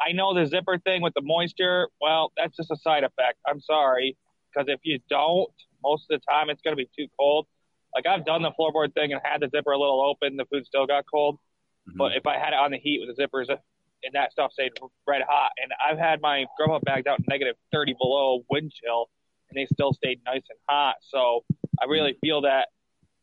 I 0.00 0.12
know 0.12 0.34
the 0.34 0.46
zipper 0.46 0.78
thing 0.78 1.02
with 1.02 1.14
the 1.14 1.22
moisture. 1.22 1.88
Well, 2.00 2.32
that's 2.36 2.56
just 2.56 2.70
a 2.70 2.76
side 2.76 3.04
effect. 3.04 3.38
I'm 3.46 3.60
sorry, 3.60 4.16
because 4.52 4.68
if 4.68 4.80
you 4.82 4.98
don't, 5.08 5.52
most 5.82 6.06
of 6.10 6.20
the 6.20 6.32
time 6.32 6.50
it's 6.50 6.62
going 6.62 6.76
to 6.76 6.82
be 6.82 6.88
too 6.96 7.08
cold. 7.18 7.46
Like 7.94 8.06
I've 8.06 8.24
done 8.24 8.42
the 8.42 8.52
floorboard 8.58 8.94
thing 8.94 9.12
and 9.12 9.20
had 9.22 9.40
the 9.42 9.50
zipper 9.54 9.72
a 9.72 9.78
little 9.78 10.02
open, 10.02 10.36
the 10.36 10.46
food 10.46 10.66
still 10.66 10.86
got 10.86 11.04
cold. 11.12 11.38
Mhm. 11.88 11.96
But 11.96 12.16
if 12.16 12.26
I 12.26 12.38
had 12.38 12.52
it 12.52 12.58
on 12.58 12.70
the 12.70 12.78
heat 12.78 13.00
with 13.00 13.14
the 13.14 13.22
zippers 13.22 13.48
and 13.48 14.12
that 14.14 14.32
stuff 14.32 14.52
stayed 14.52 14.72
red 15.06 15.22
hot, 15.22 15.52
and 15.62 15.72
I've 15.84 15.98
had 15.98 16.20
my 16.20 16.46
Grubhub 16.58 16.82
bags 16.82 17.06
out 17.06 17.20
negative 17.28 17.56
30 17.72 17.94
below 17.94 18.44
wind 18.50 18.72
chill, 18.72 19.08
and 19.48 19.56
they 19.56 19.66
still 19.66 19.92
stayed 19.92 20.20
nice 20.24 20.42
and 20.48 20.58
hot. 20.68 20.96
So 21.00 21.44
I 21.80 21.86
really 21.86 22.14
feel 22.20 22.42
that 22.42 22.68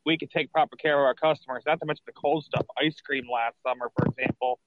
we 0.05 0.17
could 0.17 0.31
take 0.31 0.51
proper 0.51 0.75
care 0.75 0.97
of 0.99 1.05
our 1.05 1.13
customers. 1.13 1.63
Not 1.65 1.79
to 1.79 1.85
mention 1.85 2.03
the 2.05 2.13
cold 2.13 2.43
stuff, 2.45 2.65
ice 2.77 2.99
cream 3.01 3.25
last 3.31 3.55
summer, 3.65 3.91
for 3.97 4.07
example, 4.07 4.59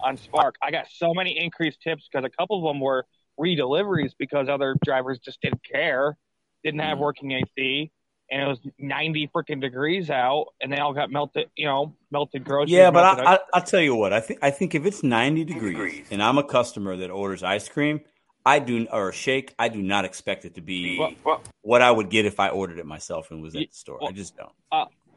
on 0.00 0.16
Spark. 0.16 0.56
I 0.62 0.70
got 0.70 0.88
so 0.88 1.14
many 1.14 1.38
increased 1.38 1.80
tips 1.82 2.08
because 2.10 2.24
a 2.24 2.30
couple 2.30 2.58
of 2.58 2.64
them 2.64 2.80
were 2.80 3.06
redeliveries 3.38 4.12
because 4.18 4.48
other 4.48 4.76
drivers 4.84 5.18
just 5.18 5.40
didn't 5.40 5.62
care, 5.64 6.16
didn't 6.64 6.80
have 6.80 6.98
Mhm. 6.98 7.02
working 7.02 7.32
AC. 7.32 7.92
And 8.30 8.42
it 8.42 8.46
was 8.46 8.58
90 8.78 9.28
freaking 9.34 9.60
degrees 9.60 10.08
out, 10.08 10.46
and 10.60 10.72
they 10.72 10.76
all 10.78 10.92
got 10.92 11.10
melted, 11.10 11.48
you 11.56 11.66
know, 11.66 11.92
melted 12.12 12.44
groceries. 12.44 12.70
Yeah, 12.76 12.90
but 12.92 13.18
I, 13.18 13.34
I, 13.34 13.38
i'll 13.54 13.62
tell 13.62 13.80
you 13.80 13.96
what. 13.96 14.12
I 14.12 14.20
think 14.20 14.38
I 14.42 14.50
think 14.52 14.74
if 14.76 14.86
it's 14.86 15.02
ninety 15.02 15.44
degrees 15.44 16.06
and 16.12 16.22
I'm 16.22 16.38
a 16.38 16.44
customer 16.44 16.96
that 16.98 17.10
orders 17.10 17.42
ice 17.42 17.68
cream, 17.68 18.00
I 18.46 18.60
do 18.60 18.86
or 18.92 19.08
a 19.08 19.12
shake, 19.12 19.52
I 19.58 19.68
do 19.68 19.82
not 19.82 20.04
expect 20.04 20.44
it 20.44 20.54
to 20.54 20.60
be 20.60 20.96
Well, 20.98 21.12
well, 21.24 21.42
what 21.62 21.82
I 21.82 21.90
would 21.90 22.08
get 22.08 22.24
if 22.24 22.38
I 22.38 22.50
ordered 22.50 22.78
it 22.78 22.86
myself 22.86 23.32
and 23.32 23.42
was 23.42 23.56
at 23.56 23.62
the 23.62 23.68
store. 23.72 23.98
well, 24.00 24.10
I 24.10 24.12
just 24.12 24.36
don't. 24.36 24.52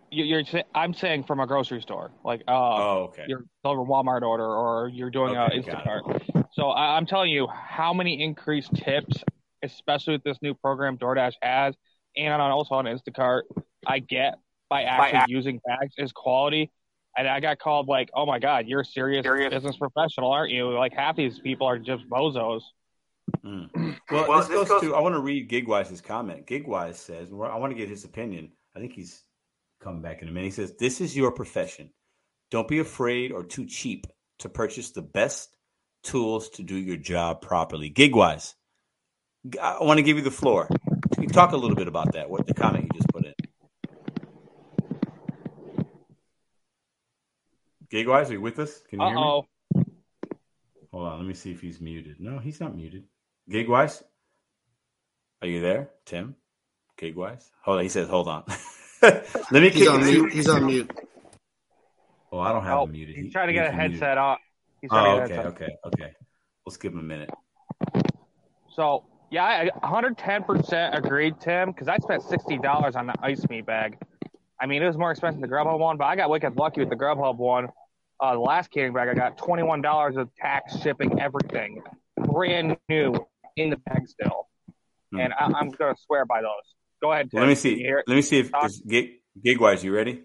you- 0.10 0.24
you're, 0.26 0.46
sa- 0.46 0.62
I'm 0.74 0.94
saying 0.96 1.24
from 1.26 1.40
a 1.40 1.46
grocery 1.48 1.82
store, 1.82 2.10
like 2.24 2.42
uh, 2.48 2.52
Oh, 2.52 2.98
okay. 3.12 3.26
your 3.28 3.46
over 3.64 3.84
Walmart 3.84 4.24
order 4.24 4.46
or 4.46 4.88
you're 4.92 5.10
doing 5.12 5.36
Okay, 5.38 5.58
a 5.60 5.62
got 5.62 5.86
Instacart. 5.86 6.46
So 6.54 6.70
I, 6.70 6.98
I'm 6.98 7.06
telling 7.06 7.30
you, 7.30 7.48
how 7.48 7.94
many 7.94 8.24
increased 8.24 8.74
tips, 8.76 9.24
especially 9.64 10.14
with 10.14 10.24
this 10.24 10.38
new 10.42 10.54
program 10.56 10.98
DoorDash 10.98 11.34
has, 11.42 11.76
and 12.16 12.42
on 12.42 12.52
also 12.52 12.76
on 12.76 12.86
Instacart, 12.86 13.44
I 13.86 14.00
get 14.00 14.36
by 14.70 14.84
actually 14.84 15.34
using 15.34 15.60
bags 15.66 15.94
is 15.98 16.12
quality. 16.12 16.72
And 17.16 17.28
I 17.28 17.40
got 17.40 17.60
called 17.60 17.88
like, 17.88 18.10
"Oh 18.16 18.26
my 18.26 18.40
God, 18.40 18.68
you're 18.68 18.82
a 18.82 18.86
serious, 18.86 19.24
business 19.24 19.78
professional, 19.78 20.32
aren't 20.32 20.52
you?" 20.52 20.72
Like 20.72 20.94
half 20.94 21.16
these 21.16 21.40
people 21.40 21.68
are 21.68 21.78
just 21.78 22.10
bozos. 22.10 22.62
Mm. 23.46 23.70
Well, 24.12 24.44
this, 24.48 24.70
goes, 24.70 24.82
to. 24.82 24.94
I 24.94 25.00
want 25.00 25.16
to 25.16 25.22
read 25.22 25.50
Gigwise's 25.50 26.02
comment. 26.02 26.46
Gigwise 26.46 26.96
says, 26.96 27.30
"I 27.32 27.56
want 27.58 27.72
to 27.72 27.78
get 27.78 27.90
his 27.90 28.04
opinion. 28.04 28.52
I 28.76 28.80
think 28.80 28.94
he's 28.94 29.24
coming 29.82 30.02
back 30.02 30.22
in 30.22 30.28
a 30.28 30.32
minute." 30.32 30.46
He 30.46 30.52
says, 30.52 30.76
"This 30.78 31.02
is 31.02 31.16
your 31.16 31.32
profession. 31.32 31.90
Don't 32.52 32.68
be 32.68 32.80
afraid 32.80 33.32
or 33.32 33.44
too 33.44 33.66
cheap 33.66 34.06
to 34.40 34.50
purchase 34.50 34.92
the 34.92 35.02
best 35.02 35.56
tools 36.04 36.50
to 36.50 36.64
do 36.64 36.76
your 36.76 36.98
job 36.98 37.42
properly." 37.42 37.90
Gigwise, 37.90 38.54
I 39.60 39.78
want 39.82 39.98
to 39.98 40.04
give 40.04 40.18
you 40.18 40.24
the 40.24 40.32
floor. 40.32 40.70
Can 41.14 41.24
you 41.24 41.30
talk 41.30 41.52
a 41.52 41.58
little 41.58 41.76
bit 41.76 41.88
about 41.88 42.12
that? 42.14 42.30
What 42.30 42.46
the 42.48 42.54
comment 42.54 42.86
you 42.86 42.90
just 43.00 43.08
put 43.10 43.26
in? 43.26 43.34
Gigwise, 47.92 48.30
are 48.30 48.34
you 48.34 48.42
with 48.42 48.58
us? 48.60 48.80
Can 48.90 49.00
you 49.00 49.06
Uh 49.06 49.10
hear 49.10 49.18
me? 49.18 49.24
oh. 49.24 49.46
Hold 50.92 51.08
on, 51.08 51.18
let 51.20 51.28
me 51.28 51.34
see 51.34 51.52
if 51.52 51.62
he's 51.62 51.80
muted. 51.82 52.20
No, 52.20 52.40
he's 52.40 52.60
not 52.60 52.76
muted. 52.76 53.04
Gigwise, 53.50 54.04
are 55.42 55.48
you 55.48 55.60
there, 55.62 55.90
Tim? 56.06 56.36
Gigwise, 57.00 57.50
hold 57.64 57.78
on. 57.78 57.84
He 57.84 57.90
says, 57.90 58.08
"Hold 58.08 58.28
on." 58.28 58.44
let 59.02 59.26
me. 59.52 59.70
He's 59.70 59.88
on 59.88 60.04
mute. 60.06 60.32
He's 60.34 60.50
on 60.50 60.66
mute. 60.66 60.92
Oh, 62.32 62.40
I 62.40 62.52
don't 62.52 62.64
have 62.64 62.80
Oh, 62.80 62.86
him 62.86 62.92
muted. 62.94 63.16
he's 63.16 63.32
trying 63.32 63.48
to 63.48 63.54
get 63.54 63.68
a 63.68 63.72
he's 63.72 63.80
muted. 63.80 63.94
headset 63.94 64.18
on. 64.18 64.38
He's 64.82 64.90
trying 64.92 65.18
Oh, 65.18 65.22
okay, 65.22 65.36
get 65.36 65.40
a 65.40 65.44
headset. 65.50 65.64
okay, 65.64 65.76
okay. 65.88 66.14
Let's 66.66 66.78
give 66.78 66.94
him 66.94 67.00
a 67.00 67.04
minute. 67.04 67.30
So 68.70 69.04
yeah, 69.34 69.70
I 69.82 69.88
110% 69.88 70.96
agreed, 70.96 71.40
Tim, 71.42 71.72
because 71.72 71.88
I 71.88 71.98
spent 71.98 72.22
sixty 72.22 72.58
dollars 72.60 72.96
on 72.96 73.08
the 73.08 73.16
ice 73.22 73.44
meat 73.50 73.66
bag. 73.66 73.98
I 74.62 74.68
mean, 74.68 74.84
it 74.84 74.86
was 74.86 74.98
more 74.98 75.10
expensive 75.12 75.42
than 75.42 75.50
the 75.50 75.56
Grubhub 75.56 75.80
one, 75.80 75.98
but 75.98 76.06
I 76.06 76.16
got 76.16 76.30
wicked 76.30 76.56
lucky 76.56 76.82
with 76.82 76.90
the 76.90 76.96
Grubhub 76.96 77.38
one. 77.38 77.70
Uh, 78.20 78.34
the 78.34 78.40
last 78.40 78.70
catering 78.70 78.94
bag, 78.94 79.10
I 79.10 79.16
got 79.16 79.38
twenty 79.40 79.64
one 79.64 79.82
dollars 79.82 80.16
of 80.18 80.30
tax, 80.36 80.80
shipping, 80.82 81.20
everything, 81.20 81.82
brand 82.16 82.78
new 82.88 83.16
in 83.56 83.72
the 83.72 83.78
bag 83.78 84.08
still, 84.08 84.48
Hmm. 85.12 85.20
and 85.20 85.34
I, 85.34 85.46
I'm 85.46 85.72
gonna 85.72 85.96
swear 86.06 86.26
by 86.26 86.42
those. 86.42 86.76
Go 87.02 87.12
ahead, 87.12 87.32
Tim. 87.32 87.40
Let 87.40 87.50
me 87.50 87.56
see. 87.56 87.92
Let 88.08 88.16
me 88.16 88.22
see 88.22 88.38
if 88.40 88.52
is 88.64 88.82
Gig 88.88 89.14
Gigwise. 89.44 89.84
You 89.84 89.94
ready? 89.96 90.22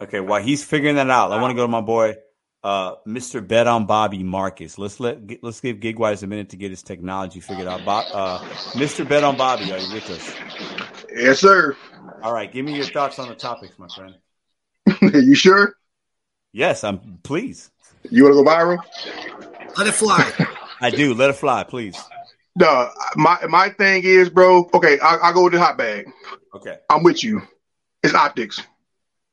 Okay. 0.00 0.20
While 0.20 0.40
he's 0.40 0.62
figuring 0.62 0.94
that 0.96 1.10
out, 1.10 1.32
I 1.32 1.40
want 1.42 1.50
to 1.50 1.56
go 1.56 1.62
to 1.62 1.68
my 1.68 1.80
boy, 1.80 2.14
uh, 2.62 2.96
Mr. 3.06 3.46
Bet 3.46 3.66
on 3.66 3.86
Bobby 3.86 4.22
Marcus. 4.22 4.78
Let's 4.78 4.98
let 5.00 5.42
let's 5.42 5.60
give 5.60 5.78
Gigwise 5.78 6.22
a 6.22 6.26
minute 6.26 6.50
to 6.50 6.56
get 6.56 6.70
his 6.70 6.82
technology 6.82 7.40
figured 7.40 7.68
out. 7.68 7.84
Bob, 7.84 8.04
uh, 8.12 8.38
Mr. 8.72 9.08
Bet 9.08 9.24
on 9.24 9.36
Bobby, 9.36 9.72
are 9.72 9.78
you 9.78 9.94
with 9.94 10.10
us? 10.10 10.34
Yes, 11.14 11.40
sir. 11.40 11.76
All 12.22 12.32
right. 12.32 12.50
Give 12.50 12.64
me 12.64 12.74
your 12.74 12.86
thoughts 12.86 13.18
on 13.18 13.28
the 13.28 13.34
topics, 13.34 13.78
my 13.78 13.88
friend. 13.88 14.16
you 15.26 15.34
sure? 15.34 15.76
Yes, 16.52 16.84
I'm. 16.84 17.18
Please, 17.22 17.70
You 18.10 18.24
want 18.24 18.36
to 18.36 18.42
go 18.42 18.50
viral? 18.50 19.76
Let 19.76 19.86
it 19.86 19.92
fly. 19.92 20.32
I 20.80 20.90
do. 20.90 21.14
Let 21.14 21.30
it 21.30 21.34
fly, 21.34 21.64
please. 21.64 21.96
No, 22.54 22.90
my 23.16 23.38
my 23.48 23.68
thing 23.70 24.02
is, 24.04 24.30
bro. 24.30 24.68
Okay, 24.72 24.98
I, 24.98 25.16
I'll 25.16 25.34
go 25.34 25.44
with 25.44 25.52
the 25.52 25.58
hot 25.58 25.76
bag. 25.76 26.10
Okay. 26.54 26.78
I'm 26.88 27.02
with 27.02 27.22
you. 27.22 27.42
It's 28.02 28.14
optics. 28.14 28.62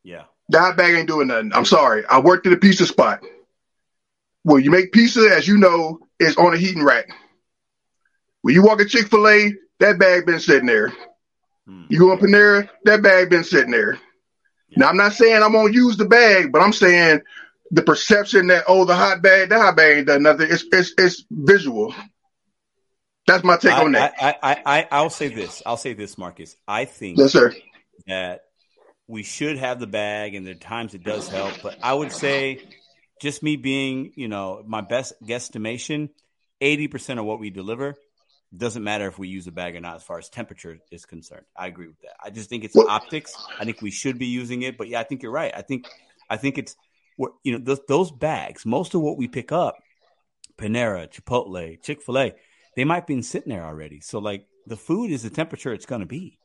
Yeah. 0.04 0.24
Hot 0.60 0.78
bag 0.78 0.96
ain't 0.96 1.08
doing 1.08 1.28
nothing. 1.28 1.52
I'm 1.54 1.66
sorry. 1.66 2.06
I 2.06 2.20
worked 2.20 2.48
at 2.48 2.54
a 2.54 2.58
pizza 2.58 2.86
spot. 2.86 3.24
Well, 4.44 4.60
you 4.60 4.72
make 4.72 4.92
pizza, 4.92 5.30
as 5.36 5.48
you 5.48 5.58
know, 5.58 6.00
is 6.20 6.38
on 6.38 6.54
a 6.54 6.58
heating 6.58 6.84
rack. 6.84 7.10
When 8.42 8.54
you 8.54 8.64
walk 8.64 8.82
at 8.82 8.90
Chick 8.90 9.08
Fil 9.08 9.28
A, 9.28 9.54
that 9.80 9.98
bag 10.00 10.26
been 10.26 10.40
sitting 10.40 10.66
there. 10.66 10.94
Hmm. 11.66 11.86
You 11.90 12.00
go 12.00 12.12
in 12.12 12.20
Panera, 12.20 12.70
that 12.84 13.02
bag 13.02 13.30
been 13.30 13.44
sitting 13.44 13.72
there. 13.72 14.00
Now 14.76 14.90
I'm 14.90 14.98
not 14.98 15.14
saying 15.14 15.42
I'm 15.42 15.54
gonna 15.54 15.72
use 15.72 15.98
the 15.98 16.06
bag, 16.06 16.52
but 16.52 16.62
I'm 16.62 16.74
saying 16.74 17.22
the 17.72 17.84
perception 17.84 18.48
that 18.48 18.66
oh 18.68 18.86
the 18.86 18.96
hot 18.96 19.22
bag, 19.22 19.50
the 19.50 19.60
hot 19.60 19.76
bag 19.76 19.98
ain't 19.98 20.08
done 20.08 20.24
nothing. 20.24 20.48
It's 20.50 20.66
it's 20.72 20.94
it's 20.98 21.26
visual. 21.30 21.94
That's 23.28 23.44
my 23.44 23.58
take 23.58 23.74
I, 23.74 23.84
on 23.84 23.92
that. 23.94 24.14
I, 24.20 24.36
I, 24.44 24.62
I, 24.66 24.88
I'll 24.92 25.10
say 25.10 25.30
this. 25.30 25.64
I'll 25.66 25.78
say 25.78 25.94
this, 25.94 26.18
Marcus. 26.18 26.58
I 26.68 26.86
think 26.86 27.18
yes, 27.18 27.32
sir. 27.32 27.54
that 28.08 28.43
we 29.08 29.24
should 29.24 29.58
have 29.58 29.80
the 29.80 29.88
bag, 29.88 30.36
and 30.36 30.46
there 30.46 30.56
are 30.56 30.58
times 30.58 30.94
it 30.94 31.04
does 31.04 31.28
help. 31.28 31.62
But 31.62 31.78
I 31.84 31.94
would 31.94 32.12
say, 32.12 32.66
just 33.22 33.44
me 33.44 33.56
being, 33.56 34.14
you 34.16 34.28
know, 34.28 34.64
my 34.66 34.82
best 34.82 35.14
guesstimation, 35.24 36.10
eighty 36.62 36.88
percent 36.88 37.20
of 37.20 37.26
what 37.26 37.40
we 37.40 37.50
deliver 37.50 37.96
doesn't 38.56 38.84
matter 38.84 39.08
if 39.08 39.18
we 39.18 39.28
use 39.28 39.48
a 39.48 39.52
bag 39.52 39.76
or 39.76 39.80
not, 39.80 39.96
as 39.96 40.04
far 40.04 40.20
as 40.20 40.30
temperature 40.30 40.78
is 40.92 41.06
concerned. 41.06 41.46
I 41.58 41.68
agree 41.68 41.88
with 41.88 42.00
that. 42.02 42.16
I 42.24 42.30
just 42.30 42.50
think 42.50 42.64
it's 42.64 42.76
Well- 42.76 42.88
optics. 42.88 43.34
I 43.60 43.66
think 43.66 43.82
we 43.82 43.92
should 43.92 44.20
be 44.20 44.28
using 44.28 44.62
it, 44.62 44.78
but 44.78 44.88
yeah, 44.88 45.00
I 45.00 45.04
think 45.04 45.24
you're 45.24 45.32
right. 45.32 45.52
I 45.56 45.64
think, 45.64 45.88
I 46.30 46.38
think 46.38 46.60
it's, 46.60 46.76
what 47.18 47.32
you 47.44 47.54
know, 47.54 47.58
those, 47.58 47.80
those 47.88 48.12
bags. 48.12 48.64
Most 48.66 48.94
of 48.94 49.02
what 49.02 49.18
we 49.18 49.28
pick 49.28 49.52
up, 49.52 49.78
Panera, 50.58 51.12
Chipotle, 51.12 51.82
Chick 51.82 52.04
Fil 52.04 52.20
A, 52.20 52.34
they 52.76 52.84
might 52.84 53.08
be 53.08 53.20
sitting 53.24 53.50
there 53.52 53.66
already. 53.66 54.02
So 54.02 54.20
like 54.20 54.46
the 54.68 54.78
food 54.78 55.10
is 55.10 55.24
the 55.24 55.32
temperature 55.32 55.74
it's 55.74 55.88
going 55.88 56.02
to 56.02 56.08
be. 56.08 56.38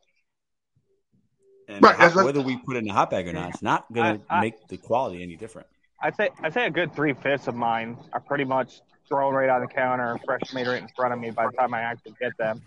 And 1.69 1.83
Right, 1.83 1.91
hot- 1.91 1.99
that's- 1.99 2.15
that's- 2.15 2.25
whether 2.25 2.41
we 2.41 2.57
put 2.57 2.77
it 2.77 2.81
in 2.81 2.85
the 2.87 2.91
hot 2.93 3.11
bag 3.11 3.29
or 3.29 3.33
not, 3.33 3.51
it's 3.51 3.63
not 3.63 3.93
going 3.93 4.19
to 4.21 4.25
I- 4.31 4.39
I- 4.39 4.41
make 4.41 4.67
the 4.69 4.79
quality 4.79 5.23
any 5.23 5.37
different. 5.37 5.69
I'd 6.01 6.17
say 6.17 6.31
I'd 6.43 6.55
say 6.55 6.65
a 6.67 6.71
good 6.71 6.95
three 6.95 7.13
fifths 7.13 7.49
of 7.49 7.55
mine 7.57 7.99
are 8.13 8.21
pretty 8.21 8.45
much 8.45 8.81
thrown 9.09 9.35
right 9.35 9.49
on 9.49 9.61
the 9.61 9.67
counter, 9.67 10.17
fresh 10.25 10.41
made 10.55 10.67
right 10.69 10.81
in 10.81 10.89
front 10.97 11.13
of 11.13 11.19
me 11.19 11.31
by 11.31 11.47
the 11.47 11.53
time 11.53 11.75
I 11.75 11.81
actually 11.81 12.15
get 12.21 12.37
them. 12.39 12.63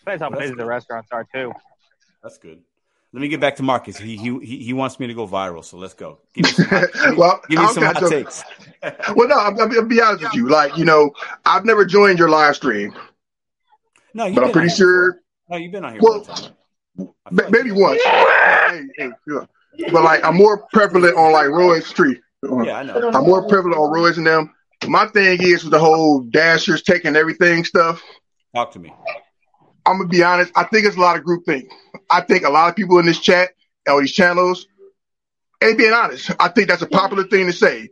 Depends 0.00 0.22
how 0.22 0.28
busy 0.30 0.54
the 0.54 0.66
restaurants 0.66 1.08
are 1.10 1.24
too. 1.32 1.52
That's 2.22 2.36
good. 2.38 2.62
Let 3.14 3.20
me 3.22 3.28
get 3.28 3.40
back 3.40 3.56
to 3.56 3.62
Marcus. 3.62 3.96
He 3.96 4.16
he 4.18 4.38
he 4.40 4.58
he 4.64 4.72
wants 4.74 5.00
me 5.00 5.06
to 5.06 5.14
go 5.14 5.26
viral, 5.26 5.64
so 5.64 5.78
let's 5.78 5.94
go. 5.94 6.18
Give 6.34 6.44
me 6.44 6.50
some 6.52 6.64
hot, 6.66 7.16
well, 7.16 7.40
give 7.48 7.58
me 7.58 7.64
I'll 7.64 7.72
some 7.72 7.84
hot 7.84 7.94
catch 7.94 8.02
up. 8.04 8.10
takes. 8.10 8.44
Well, 9.16 9.28
no, 9.28 9.36
I'm, 9.38 9.58
I'm 9.58 9.68
gonna 9.70 9.86
be 9.86 10.02
honest 10.02 10.24
with 10.24 10.34
you. 10.34 10.48
Like, 10.48 10.76
you 10.76 10.84
know, 10.84 11.12
I've 11.46 11.64
never 11.64 11.86
joined 11.86 12.18
your 12.18 12.28
live 12.28 12.54
stream, 12.56 12.92
No, 14.12 14.26
you've 14.26 14.34
but 14.34 14.42
I'm 14.42 14.48
been 14.48 14.52
pretty 14.52 14.64
on 14.66 14.68
here 14.68 14.76
sure. 14.76 15.12
before. 15.12 15.22
No, 15.48 15.56
you've 15.56 15.72
been 15.72 15.84
on 15.86 15.92
here. 15.92 16.00
Well, 16.02 16.18
one 16.18 16.24
time. 16.24 16.52
Like 16.96 17.50
maybe 17.50 17.72
once. 17.72 18.02
hey, 18.04 18.82
hey, 18.96 19.10
yeah. 19.26 19.46
But 19.92 20.04
like 20.04 20.24
I'm 20.24 20.36
more 20.36 20.66
prevalent 20.72 21.16
on 21.16 21.32
like 21.32 21.48
Roy's 21.48 21.86
Street. 21.86 22.20
Yeah, 22.42 22.78
I 22.78 22.82
know. 22.82 23.10
I'm 23.12 23.24
more 23.24 23.48
prevalent 23.48 23.78
on 23.78 23.90
Roy's 23.90 24.18
and 24.18 24.26
them. 24.26 24.54
My 24.86 25.06
thing 25.06 25.42
is 25.42 25.64
with 25.64 25.72
the 25.72 25.78
whole 25.78 26.20
dashers 26.20 26.82
taking 26.82 27.16
everything 27.16 27.64
stuff. 27.64 28.02
Talk 28.54 28.72
to 28.72 28.78
me. 28.78 28.92
I'm 29.86 29.98
gonna 29.98 30.08
be 30.08 30.22
honest. 30.22 30.52
I 30.54 30.64
think 30.64 30.86
it's 30.86 30.96
a 30.96 31.00
lot 31.00 31.16
of 31.16 31.24
group 31.24 31.44
think. 31.46 31.70
I 32.10 32.20
think 32.20 32.44
a 32.44 32.50
lot 32.50 32.68
of 32.68 32.76
people 32.76 32.98
in 32.98 33.06
this 33.06 33.20
chat 33.20 33.50
or 33.88 34.00
these 34.00 34.12
channels, 34.12 34.66
and 35.60 35.76
being 35.76 35.92
honest, 35.92 36.30
I 36.38 36.48
think 36.48 36.68
that's 36.68 36.82
a 36.82 36.86
popular 36.86 37.24
thing 37.24 37.46
to 37.46 37.52
say. 37.52 37.88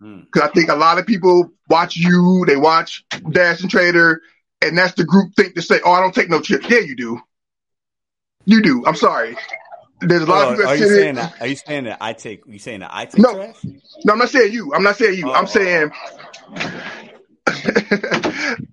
Because 0.00 0.42
hmm. 0.42 0.48
I 0.48 0.48
think 0.48 0.68
a 0.68 0.76
lot 0.76 0.98
of 0.98 1.06
people 1.06 1.50
watch 1.68 1.96
you, 1.96 2.44
they 2.46 2.56
watch 2.56 3.04
Dashing 3.30 3.68
Trader, 3.68 4.20
and 4.60 4.76
that's 4.76 4.94
the 4.94 5.04
group 5.04 5.32
think 5.34 5.54
to 5.54 5.62
say, 5.62 5.80
"Oh, 5.84 5.92
I 5.92 6.00
don't 6.00 6.14
take 6.14 6.30
no 6.30 6.40
chips." 6.40 6.66
Yeah, 6.68 6.80
you 6.80 6.96
do. 6.96 7.20
You 8.44 8.62
do. 8.62 8.84
I'm 8.86 8.96
sorry. 8.96 9.36
There's 10.00 10.22
a 10.22 10.26
lot 10.26 10.48
oh, 10.48 10.50
of 10.52 10.56
people. 10.56 10.70
Are 10.70 10.76
you 10.76 10.88
saying 10.88 11.14
that? 11.14 11.40
Are 11.40 11.46
you 11.46 11.56
saying 11.56 11.84
that 11.84 11.98
I 12.00 12.12
take? 12.12 12.42
You 12.46 12.58
saying 12.58 12.80
that 12.80 12.90
I 12.92 13.06
take 13.06 13.18
no, 13.18 13.34
trash? 13.34 13.64
No, 14.04 14.12
I'm 14.12 14.18
not 14.18 14.28
saying 14.28 14.52
you. 14.52 14.74
I'm 14.74 14.82
not 14.82 14.96
saying 14.96 15.18
you. 15.18 15.30
Oh, 15.30 15.32
I'm 15.32 15.46
saying. 15.46 15.90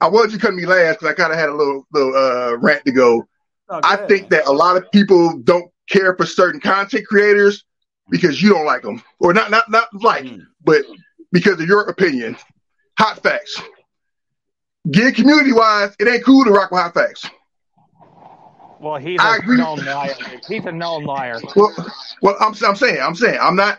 I 0.02 0.08
wanted 0.10 0.32
you 0.32 0.40
to 0.40 0.46
cut 0.46 0.54
me 0.54 0.66
last 0.66 1.00
because 1.00 1.10
I 1.10 1.14
kind 1.14 1.32
of 1.32 1.40
had 1.40 1.50
a 1.50 1.56
little 1.56 1.88
little 1.94 2.16
uh, 2.16 2.58
rant 2.58 2.84
to 2.86 2.92
go. 2.92 3.28
Oh, 3.70 3.80
I 3.84 3.96
think 4.08 4.30
that 4.32 4.48
a 4.48 4.52
lot 4.52 4.76
of 4.78 4.92
people 4.92 5.38
don't 5.40 5.72
care 5.90 6.16
for 6.16 6.26
certain 6.26 6.60
content 6.60 7.08
creators 7.08 7.64
because 8.10 8.42
you 8.42 8.50
don't 8.50 8.66
like 8.66 8.82
them, 8.82 9.02
or 9.20 9.34
not 9.34 9.52
not 9.52 9.70
not 9.70 9.88
like, 9.94 10.26
mm. 10.26 10.42
but 10.64 10.84
because 11.32 11.60
of 11.60 11.68
your 11.68 11.84
opinion. 11.84 12.36
Hot 13.00 13.24
facts. 13.24 13.62
Get 14.90 15.16
community 15.16 15.54
wise, 15.54 15.96
it 16.00 16.08
ain't 16.08 16.26
cool 16.26 16.44
to 16.44 16.52
rock 16.52 16.72
with 16.72 16.82
hot 16.82 16.94
facts. 16.94 17.30
Well, 18.82 18.98
he's 18.98 19.20
I 19.20 19.36
a 19.36 19.40
agree. 19.40 19.58
known 19.58 19.78
liar. 19.86 20.16
He's 20.48 20.66
a 20.66 20.72
known 20.72 21.04
liar. 21.04 21.40
Well, 21.56 21.72
well, 22.24 22.36
I'm, 22.40 22.56
I'm 22.64 22.76
saying, 22.76 23.00
I'm 23.00 23.14
saying, 23.14 23.38
I'm 23.40 23.56
not. 23.56 23.78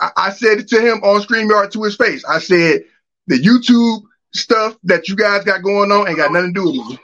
I, 0.00 0.10
I 0.16 0.30
said 0.30 0.58
it 0.58 0.68
to 0.68 0.80
him 0.80 0.98
on 1.04 1.22
StreamYard 1.22 1.70
to 1.72 1.84
his 1.84 1.94
face. 1.94 2.24
I 2.24 2.40
said 2.40 2.82
the 3.28 3.36
YouTube 3.36 4.02
stuff 4.34 4.76
that 4.82 5.08
you 5.08 5.14
guys 5.14 5.44
got 5.44 5.62
going 5.62 5.92
on 5.92 6.08
ain't 6.08 6.16
got 6.16 6.32
nothing 6.32 6.54
to 6.54 6.60
do 6.60 6.66
with 6.66 6.88
me. 6.88 6.98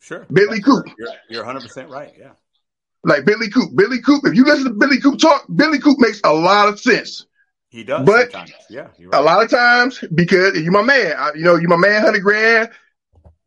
Sure. 0.00 0.26
Billy 0.32 0.60
Coop. 0.60 0.86
You're, 0.98 1.08
you're 1.28 1.44
100% 1.44 1.88
right. 1.88 2.12
Yeah. 2.18 2.32
Like 3.04 3.24
Billy 3.24 3.48
Coop. 3.48 3.70
Billy 3.76 4.00
Coop, 4.02 4.26
if 4.26 4.34
you 4.34 4.44
listen 4.44 4.64
to 4.64 4.70
Billy 4.70 4.98
Coop 5.00 5.20
talk, 5.20 5.46
Billy 5.54 5.78
Coop 5.78 6.00
makes 6.00 6.20
a 6.24 6.32
lot 6.32 6.68
of 6.68 6.80
sense. 6.80 7.26
He 7.68 7.84
does. 7.84 8.04
But 8.04 8.32
sometimes. 8.32 8.52
yeah, 8.68 8.88
right. 8.98 9.08
a 9.12 9.22
lot 9.22 9.44
of 9.44 9.50
times 9.50 10.02
because 10.12 10.60
you're 10.60 10.72
my 10.72 10.82
man, 10.82 11.14
I, 11.16 11.30
you 11.36 11.44
know, 11.44 11.54
you're 11.54 11.68
my 11.68 11.76
man, 11.76 12.02
hundred 12.02 12.22
grand. 12.22 12.70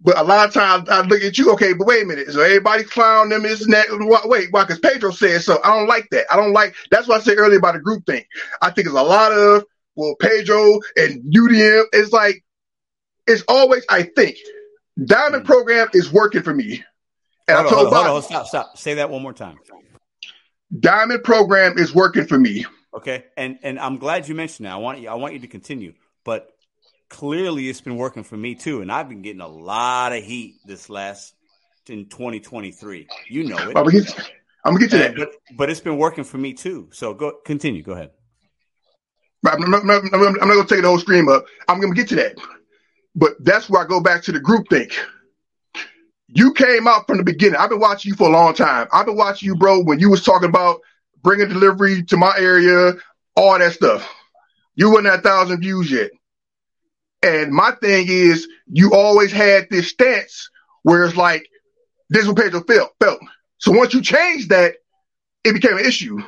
But 0.04 0.18
a 0.18 0.24
lot 0.24 0.48
of 0.48 0.54
times 0.54 0.90
I 0.90 1.02
look 1.02 1.22
at 1.22 1.38
you, 1.38 1.54
okay, 1.54 1.72
but 1.74 1.88
wait 1.88 2.04
a 2.04 2.06
minute. 2.06 2.30
So 2.30 2.42
everybody 2.42 2.84
clown 2.84 3.30
them, 3.30 3.46
is 3.46 3.66
that. 3.68 3.88
Wait, 4.26 4.52
why? 4.52 4.64
Because 4.64 4.80
Pedro 4.80 5.12
said 5.12 5.42
so. 5.42 5.60
I 5.64 5.76
don't 5.76 5.88
like 5.88 6.10
that. 6.12 6.26
I 6.32 6.36
don't 6.36 6.52
like. 6.52 6.76
That's 6.92 7.08
what 7.08 7.22
I 7.22 7.24
said 7.24 7.38
earlier 7.38 7.60
about 7.60 7.76
the 7.76 7.80
group 7.80 8.06
thing. 8.06 8.26
I 8.62 8.70
think 8.70 8.88
it's 8.88 8.96
a 8.96 9.02
lot 9.02 9.32
of 9.32 9.64
well, 9.96 10.16
Pedro 10.20 10.80
and 10.98 11.24
UDM. 11.34 11.86
It's 11.94 12.12
like 12.12 12.44
it's 13.28 13.44
always. 13.48 13.86
I 13.90 14.04
think 14.04 14.38
Diamond 15.04 15.44
mm. 15.44 15.48
program 15.48 15.88
is 15.94 16.12
working 16.12 16.44
for 16.44 16.54
me. 16.54 16.84
And 17.48 17.58
hold 17.58 17.68
I 17.68 17.70
told 17.70 17.88
on, 17.88 17.94
hold 17.94 17.94
on, 17.94 18.06
hold 18.06 18.24
on, 18.24 18.30
stop, 18.30 18.48
stop. 18.48 18.78
Say 18.78 18.96
that 18.96 19.10
one 19.10 19.22
more 19.22 19.34
time. 19.34 19.58
Diamond 20.78 21.24
program 21.24 21.78
is 21.78 21.94
working 21.94 22.26
for 22.26 22.38
me. 22.38 22.66
Okay, 22.94 23.26
and 23.38 23.58
and 23.64 23.80
I'm 23.80 23.98
glad 23.98 24.28
you 24.28 24.36
mentioned 24.36 24.66
that. 24.66 24.74
I 24.74 24.78
want 24.78 25.00
you. 25.00 25.10
I 25.10 25.16
want 25.16 25.34
you 25.34 25.40
to 25.40 25.48
continue, 25.48 25.94
but 26.24 26.53
clearly 27.14 27.70
it's 27.70 27.80
been 27.80 27.96
working 27.96 28.24
for 28.24 28.36
me 28.36 28.56
too, 28.56 28.82
and 28.82 28.92
I've 28.92 29.08
been 29.08 29.22
getting 29.22 29.42
a 29.42 29.48
lot 29.48 30.14
of 30.14 30.24
heat 30.24 30.56
this 30.66 30.90
last 30.90 31.36
in 31.88 32.10
2023. 32.10 33.08
You 33.30 33.44
know 33.44 33.56
it. 33.56 33.78
I'm 33.78 33.86
gonna 33.86 33.92
get, 33.92 34.32
I'm 34.66 34.74
gonna 34.74 34.80
get 34.80 34.92
to 34.92 34.98
that, 34.98 35.16
but 35.16 35.32
but 35.56 35.70
it's 35.70 35.80
been 35.80 35.98
working 35.98 36.24
for 36.24 36.40
me 36.40 36.54
too. 36.54 36.90
So 36.92 37.14
go 37.14 37.34
continue. 37.46 37.84
Go 37.84 37.94
ahead. 37.94 38.12
I'm 39.46 39.60
not, 39.70 39.82
I'm 39.82 39.88
not, 39.88 40.04
I'm 40.12 40.48
not 40.48 40.56
gonna 40.56 40.66
take 40.66 40.82
the 40.82 40.88
whole 40.88 40.98
stream 40.98 41.30
up. 41.30 41.46
I'm 41.68 41.80
gonna 41.80 41.94
get 41.94 42.08
to 42.10 42.16
that, 42.16 42.36
but 43.16 43.34
that's 43.42 43.70
where 43.70 43.84
I 43.84 43.88
go 43.88 44.02
back 44.02 44.24
to 44.24 44.32
the 44.32 44.40
group 44.40 44.68
think. 44.70 44.98
You 46.30 46.52
came 46.54 46.88
out 46.88 47.06
from 47.06 47.18
the 47.18 47.24
beginning. 47.24 47.58
I've 47.58 47.70
been 47.70 47.80
watching 47.80 48.10
you 48.10 48.16
for 48.16 48.28
a 48.28 48.32
long 48.32 48.56
time. 48.56 48.88
I've 48.92 49.06
been 49.06 49.18
watching 49.18 49.46
you, 49.46 49.56
bro, 49.56 49.84
when 49.84 50.00
you 50.00 50.10
was 50.10 50.24
talking 50.24 50.50
about 50.50 50.80
bringing 51.22 51.48
delivery 51.48 52.02
to 52.06 52.18
my 52.18 52.34
area, 52.40 52.94
all 53.36 53.60
that 53.60 53.74
stuff. 53.74 54.12
You 54.74 54.92
weren't 54.92 55.06
at 55.06 55.22
thousand 55.22 55.60
views 55.60 55.92
yet. 55.92 56.10
And 57.24 57.52
my 57.52 57.72
thing 57.82 58.08
is, 58.10 58.48
you 58.68 58.94
always 58.94 59.32
had 59.32 59.68
this 59.70 59.90
stance 59.90 60.50
where 60.84 61.06
it's 61.06 61.16
like, 61.16 61.50
this 62.10 62.24
is 62.24 62.28
what 62.28 62.38
Pedro 62.38 62.62
felt. 62.62 62.92
felt. 63.00 63.20
So 63.58 63.72
once 63.72 63.94
you 63.94 64.02
change 64.02 64.50
that, 64.50 64.76
it 65.46 65.54
became 65.54 65.78
an 65.78 65.86
issue. 65.86 66.20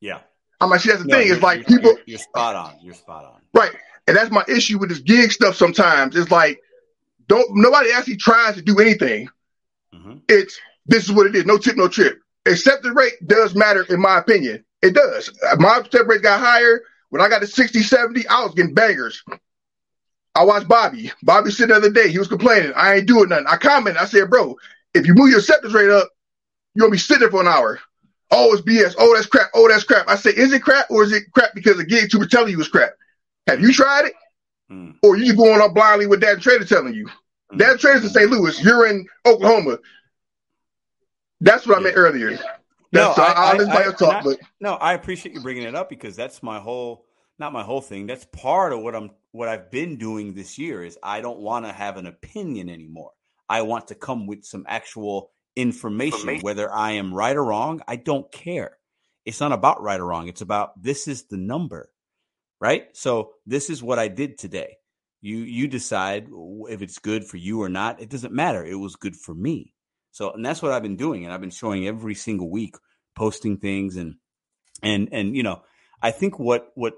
Yeah. 0.00 0.20
I'm 0.60 0.70
like, 0.70 0.80
see, 0.80 0.90
that's 0.90 1.02
the 1.02 1.08
no, 1.08 1.18
thing. 1.18 1.32
It's 1.32 1.42
like 1.42 1.66
people. 1.66 1.90
You're, 1.90 2.02
you're 2.06 2.18
spot 2.18 2.54
on. 2.54 2.76
You're 2.80 2.94
spot 2.94 3.24
on. 3.24 3.40
Right. 3.52 3.72
And 4.06 4.16
that's 4.16 4.30
my 4.30 4.44
issue 4.48 4.78
with 4.78 4.88
this 4.88 5.00
gig 5.00 5.32
stuff 5.32 5.56
sometimes. 5.56 6.16
It's 6.16 6.30
like, 6.30 6.60
don't, 7.26 7.46
nobody 7.52 7.90
actually 7.92 8.16
tries 8.16 8.54
to 8.54 8.62
do 8.62 8.78
anything. 8.78 9.28
Mm-hmm. 9.94 10.18
It's, 10.28 10.58
this 10.86 11.04
is 11.04 11.12
what 11.12 11.26
it 11.26 11.34
is. 11.34 11.44
No 11.44 11.58
tip, 11.58 11.76
no 11.76 11.88
trip. 11.88 12.20
Accepted 12.46 12.94
rate 12.94 13.14
does 13.26 13.54
matter, 13.54 13.84
in 13.90 14.00
my 14.00 14.18
opinion. 14.18 14.64
It 14.82 14.94
does. 14.94 15.30
My 15.58 15.78
accepted 15.78 16.08
rate 16.08 16.22
got 16.22 16.40
higher. 16.40 16.82
When 17.10 17.20
I 17.20 17.28
got 17.28 17.40
to 17.40 17.46
60, 17.46 17.82
70, 17.82 18.26
I 18.28 18.44
was 18.44 18.54
getting 18.54 18.74
bangers. 18.74 19.22
I 20.38 20.44
watched 20.44 20.68
Bobby. 20.68 21.10
Bobby 21.24 21.50
said 21.50 21.68
the 21.68 21.74
other 21.74 21.90
day, 21.90 22.12
he 22.12 22.18
was 22.18 22.28
complaining. 22.28 22.72
I 22.76 22.94
ain't 22.94 23.08
doing 23.08 23.28
nothing. 23.28 23.46
I 23.48 23.56
commented. 23.56 24.00
I 24.00 24.04
said, 24.04 24.30
bro, 24.30 24.56
if 24.94 25.04
you 25.04 25.14
move 25.14 25.30
your 25.30 25.40
acceptance 25.40 25.74
rate 25.74 25.90
up, 25.90 26.08
you're 26.74 26.82
going 26.82 26.92
to 26.92 26.94
be 26.94 26.98
sitting 26.98 27.22
there 27.22 27.30
for 27.30 27.40
an 27.40 27.48
hour. 27.48 27.80
Oh, 28.30 28.52
it's 28.52 28.62
BS. 28.62 28.94
Oh, 28.98 29.12
that's 29.16 29.26
crap. 29.26 29.48
Oh, 29.52 29.66
that's 29.66 29.82
crap. 29.82 30.08
I 30.08 30.14
said, 30.14 30.34
is 30.34 30.52
it 30.52 30.62
crap 30.62 30.92
or 30.92 31.02
is 31.02 31.12
it 31.12 31.24
crap 31.32 31.54
because 31.56 31.76
the 31.76 31.84
gig 31.84 32.08
tuber 32.08 32.26
telling 32.26 32.52
you 32.52 32.60
it's 32.60 32.68
crap? 32.68 32.90
Have 33.48 33.60
you 33.60 33.72
tried 33.72 34.04
it? 34.04 34.12
Mm. 34.70 34.94
Or 35.02 35.16
you 35.16 35.34
going 35.34 35.60
up 35.60 35.74
blindly 35.74 36.06
with 36.06 36.20
that 36.20 36.40
trader 36.40 36.64
telling 36.64 36.94
you? 36.94 37.08
Mm. 37.52 37.58
That 37.58 37.80
trader's 37.80 38.04
in 38.04 38.10
St. 38.10 38.30
Louis. 38.30 38.62
You're 38.62 38.86
in 38.86 39.08
Oklahoma. 39.26 39.78
That's 41.40 41.66
what 41.66 41.74
yeah. 41.74 41.80
I 41.80 41.82
meant 41.82 41.96
earlier. 41.96 42.30
That's, 42.30 42.42
no, 42.92 43.24
I, 43.24 43.32
I, 43.32 43.86
I, 43.86 43.88
I 43.88 43.92
talk, 43.92 44.22
but 44.22 44.38
no, 44.60 44.74
I 44.74 44.94
appreciate 44.94 45.34
you 45.34 45.40
bringing 45.40 45.64
it 45.64 45.74
up 45.74 45.90
because 45.90 46.14
that's 46.14 46.44
my 46.44 46.60
whole 46.60 47.08
not 47.38 47.52
my 47.52 47.62
whole 47.62 47.80
thing. 47.80 48.06
That's 48.06 48.24
part 48.24 48.72
of 48.72 48.80
what 48.80 48.94
I'm 48.94 49.10
what 49.32 49.48
I've 49.48 49.70
been 49.70 49.98
doing 49.98 50.34
this 50.34 50.58
year 50.58 50.82
is 50.82 50.98
I 51.02 51.20
don't 51.20 51.40
want 51.40 51.66
to 51.66 51.72
have 51.72 51.96
an 51.96 52.06
opinion 52.06 52.68
anymore. 52.68 53.10
I 53.48 53.62
want 53.62 53.88
to 53.88 53.94
come 53.94 54.26
with 54.26 54.44
some 54.44 54.64
actual 54.68 55.30
information 55.56 56.40
whether 56.40 56.72
I 56.72 56.92
am 56.92 57.12
right 57.12 57.36
or 57.36 57.44
wrong, 57.44 57.82
I 57.88 57.96
don't 57.96 58.30
care. 58.30 58.78
It's 59.24 59.40
not 59.40 59.52
about 59.52 59.82
right 59.82 59.98
or 59.98 60.06
wrong. 60.06 60.28
It's 60.28 60.40
about 60.40 60.80
this 60.80 61.08
is 61.08 61.24
the 61.24 61.36
number. 61.36 61.90
Right? 62.60 62.88
So 62.96 63.32
this 63.46 63.70
is 63.70 63.82
what 63.82 63.98
I 63.98 64.08
did 64.08 64.38
today. 64.38 64.76
You 65.20 65.38
you 65.38 65.68
decide 65.68 66.28
if 66.68 66.80
it's 66.82 66.98
good 66.98 67.24
for 67.24 67.36
you 67.36 67.62
or 67.62 67.68
not. 67.68 68.00
It 68.00 68.08
doesn't 68.08 68.32
matter. 68.32 68.64
It 68.64 68.76
was 68.76 68.96
good 68.96 69.16
for 69.16 69.34
me. 69.34 69.74
So 70.12 70.32
and 70.32 70.44
that's 70.44 70.62
what 70.62 70.72
I've 70.72 70.82
been 70.82 70.96
doing 70.96 71.24
and 71.24 71.32
I've 71.32 71.40
been 71.40 71.50
showing 71.50 71.86
every 71.86 72.14
single 72.14 72.50
week 72.50 72.76
posting 73.16 73.58
things 73.58 73.96
and 73.96 74.14
and 74.82 75.08
and 75.12 75.36
you 75.36 75.42
know, 75.42 75.62
I 76.00 76.12
think 76.12 76.38
what 76.38 76.68
what 76.74 76.94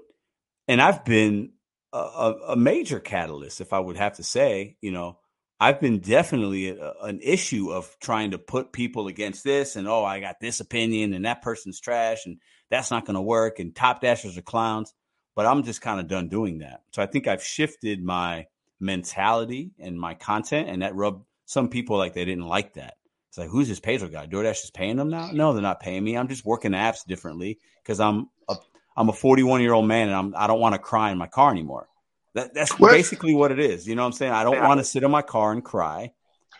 and 0.67 0.81
I've 0.81 1.03
been 1.03 1.51
a, 1.93 2.33
a, 2.49 2.55
major 2.55 2.99
catalyst, 2.99 3.61
if 3.61 3.73
I 3.73 3.79
would 3.79 3.97
have 3.97 4.15
to 4.15 4.23
say, 4.23 4.77
you 4.81 4.91
know, 4.91 5.19
I've 5.59 5.79
been 5.81 5.99
definitely 5.99 6.69
a, 6.69 6.93
an 7.01 7.19
issue 7.21 7.71
of 7.71 7.95
trying 7.99 8.31
to 8.31 8.37
put 8.37 8.71
people 8.71 9.07
against 9.07 9.43
this 9.43 9.75
and 9.75 9.87
oh, 9.87 10.03
I 10.03 10.19
got 10.19 10.39
this 10.39 10.59
opinion 10.59 11.13
and 11.13 11.25
that 11.25 11.41
person's 11.41 11.79
trash 11.79 12.25
and 12.25 12.37
that's 12.69 12.91
not 12.91 13.05
going 13.05 13.15
to 13.15 13.21
work 13.21 13.59
and 13.59 13.75
top 13.75 14.01
dashers 14.01 14.37
are 14.37 14.41
clowns. 14.41 14.93
But 15.35 15.45
I'm 15.45 15.63
just 15.63 15.81
kind 15.81 15.99
of 15.99 16.07
done 16.07 16.27
doing 16.27 16.59
that. 16.59 16.81
So 16.91 17.01
I 17.01 17.05
think 17.05 17.27
I've 17.27 17.43
shifted 17.43 18.03
my 18.03 18.47
mentality 18.81 19.71
and 19.79 19.97
my 19.97 20.13
content, 20.13 20.67
and 20.67 20.81
that 20.81 20.95
rubbed 20.95 21.23
some 21.45 21.69
people 21.69 21.97
like 21.97 22.13
they 22.13 22.25
didn't 22.25 22.47
like 22.47 22.73
that. 22.73 22.95
It's 23.29 23.37
like, 23.37 23.49
who's 23.49 23.69
this 23.69 23.79
Pedro 23.79 24.09
guy? 24.09 24.27
DoorDash 24.27 24.65
is 24.65 24.71
paying 24.71 24.97
them 24.97 25.09
now? 25.09 25.29
No, 25.31 25.53
they're 25.53 25.61
not 25.61 25.79
paying 25.79 26.03
me. 26.03 26.17
I'm 26.17 26.27
just 26.27 26.43
working 26.43 26.71
apps 26.71 27.05
differently 27.05 27.59
because 27.81 28.01
I'm 28.01 28.29
a 28.49 28.57
I'm 28.95 29.09
a 29.09 29.13
41 29.13 29.61
year 29.61 29.73
old 29.73 29.87
man 29.87 30.07
and 30.09 30.15
I'm 30.15 30.33
I 30.35 30.47
don't 30.47 30.59
want 30.59 30.73
to 30.73 30.79
cry 30.79 31.11
in 31.11 31.17
my 31.17 31.27
car 31.27 31.51
anymore. 31.51 31.87
That, 32.33 32.53
that's 32.53 32.77
what? 32.79 32.91
basically 32.91 33.35
what 33.35 33.51
it 33.51 33.59
is. 33.59 33.87
You 33.87 33.95
know 33.95 34.03
what 34.03 34.07
I'm 34.07 34.13
saying? 34.13 34.31
I 34.31 34.43
don't 34.43 34.61
want 34.61 34.79
to 34.79 34.83
sit 34.83 35.03
in 35.03 35.11
my 35.11 35.21
car 35.21 35.51
and 35.51 35.63
cry. 35.63 36.11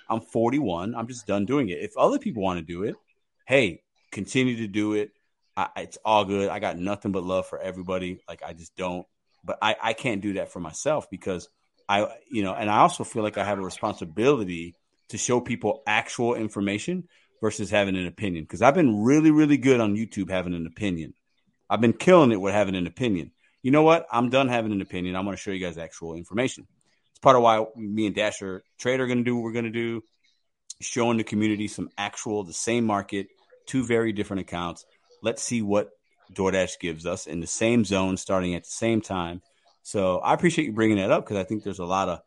I'm 0.09 0.21
41. 0.21 0.95
I'm 0.95 1.07
just 1.07 1.25
done 1.27 1.45
doing 1.45 1.69
it. 1.69 1.79
If 1.79 1.95
other 1.97 2.19
people 2.19 2.43
want 2.43 2.59
to 2.59 2.65
do 2.65 2.83
it, 2.83 2.95
hey, 3.47 3.81
continue 4.11 4.57
to 4.57 4.67
do 4.67 4.93
it. 4.93 5.11
I, 5.55 5.69
it's 5.77 5.97
all 6.03 6.25
good. 6.25 6.49
I 6.49 6.59
got 6.59 6.77
nothing 6.77 7.11
but 7.11 7.23
love 7.23 7.47
for 7.47 7.59
everybody. 7.59 8.21
Like 8.27 8.43
I 8.45 8.53
just 8.53 8.75
don't, 8.75 9.05
but 9.43 9.57
I, 9.61 9.75
I 9.81 9.93
can't 9.93 10.21
do 10.21 10.33
that 10.33 10.51
for 10.51 10.59
myself 10.59 11.09
because 11.09 11.47
I, 11.87 12.07
you 12.29 12.43
know, 12.43 12.53
and 12.53 12.69
I 12.69 12.79
also 12.79 13.03
feel 13.03 13.23
like 13.23 13.37
I 13.37 13.45
have 13.45 13.59
a 13.59 13.63
responsibility 13.63 14.75
to 15.09 15.17
show 15.17 15.41
people 15.41 15.83
actual 15.85 16.35
information 16.35 17.07
versus 17.41 17.69
having 17.69 17.95
an 17.95 18.07
opinion. 18.07 18.43
Because 18.43 18.61
I've 18.61 18.75
been 18.75 19.03
really, 19.03 19.31
really 19.31 19.57
good 19.57 19.79
on 19.79 19.95
YouTube 19.95 20.29
having 20.29 20.53
an 20.53 20.67
opinion. 20.67 21.13
I've 21.71 21.79
been 21.79 21.93
killing 21.93 22.33
it 22.33 22.41
with 22.41 22.53
having 22.53 22.75
an 22.75 22.85
opinion. 22.85 23.31
You 23.63 23.71
know 23.71 23.83
what? 23.83 24.05
I'm 24.11 24.29
done 24.29 24.49
having 24.49 24.73
an 24.73 24.81
opinion. 24.81 25.15
I'm 25.15 25.23
going 25.23 25.37
to 25.37 25.41
show 25.41 25.51
you 25.51 25.65
guys 25.65 25.77
actual 25.77 26.15
information. 26.15 26.67
It's 27.11 27.19
part 27.19 27.37
of 27.37 27.43
why 27.43 27.65
me 27.77 28.07
and 28.07 28.13
Dashing 28.15 28.59
Trader 28.77 29.05
are 29.05 29.07
going 29.07 29.19
to 29.19 29.23
do 29.23 29.37
what 29.37 29.43
we're 29.43 29.53
going 29.53 29.65
to 29.65 29.71
do, 29.71 30.03
showing 30.81 31.17
the 31.17 31.23
community 31.23 31.69
some 31.69 31.89
actual, 31.97 32.43
the 32.43 32.51
same 32.51 32.85
market, 32.85 33.27
two 33.67 33.85
very 33.85 34.11
different 34.11 34.41
accounts. 34.41 34.83
Let's 35.23 35.41
see 35.41 35.61
what 35.61 35.91
DoorDash 36.33 36.77
gives 36.81 37.05
us 37.05 37.25
in 37.25 37.39
the 37.39 37.47
same 37.47 37.85
zone, 37.85 38.17
starting 38.17 38.53
at 38.53 38.65
the 38.65 38.69
same 38.69 38.99
time. 38.99 39.41
So 39.81 40.17
I 40.17 40.33
appreciate 40.33 40.65
you 40.65 40.73
bringing 40.73 40.97
that 40.97 41.09
up 41.09 41.23
because 41.23 41.37
I 41.37 41.45
think 41.45 41.63
there's 41.63 41.79
a 41.79 41.85
lot 41.85 42.09
of 42.09 42.19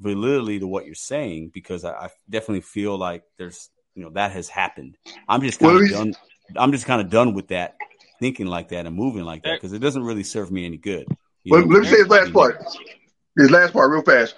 validity 0.00 0.58
to 0.58 0.66
what 0.66 0.86
you're 0.86 0.96
saying 0.96 1.52
because 1.54 1.84
I, 1.84 1.92
I 1.92 2.08
definitely 2.28 2.62
feel 2.62 2.98
like 2.98 3.22
there's 3.36 3.70
you 3.94 4.02
know 4.02 4.10
that 4.10 4.32
has 4.32 4.48
happened. 4.48 4.96
I'm 5.28 5.42
just 5.42 5.60
kind 5.60 5.84
of 5.84 5.90
done. 5.90 6.14
I'm 6.56 6.72
just 6.72 6.86
kind 6.86 7.00
of 7.00 7.10
done 7.10 7.34
with 7.34 7.48
that 7.48 7.76
thinking 8.20 8.46
like 8.46 8.68
that 8.68 8.86
and 8.86 8.94
moving 8.94 9.24
like 9.24 9.42
that 9.44 9.56
because 9.56 9.72
it 9.72 9.78
doesn't 9.78 10.02
really 10.02 10.22
serve 10.22 10.50
me 10.50 10.66
any 10.66 10.76
good. 10.76 11.06
Well, 11.46 11.62
let 11.62 11.82
me 11.82 11.88
say 11.88 11.98
his 11.98 12.08
last 12.08 12.32
part. 12.32 12.62
His 13.36 13.50
last 13.50 13.72
part, 13.72 13.90
real 13.90 14.02
fast. 14.02 14.34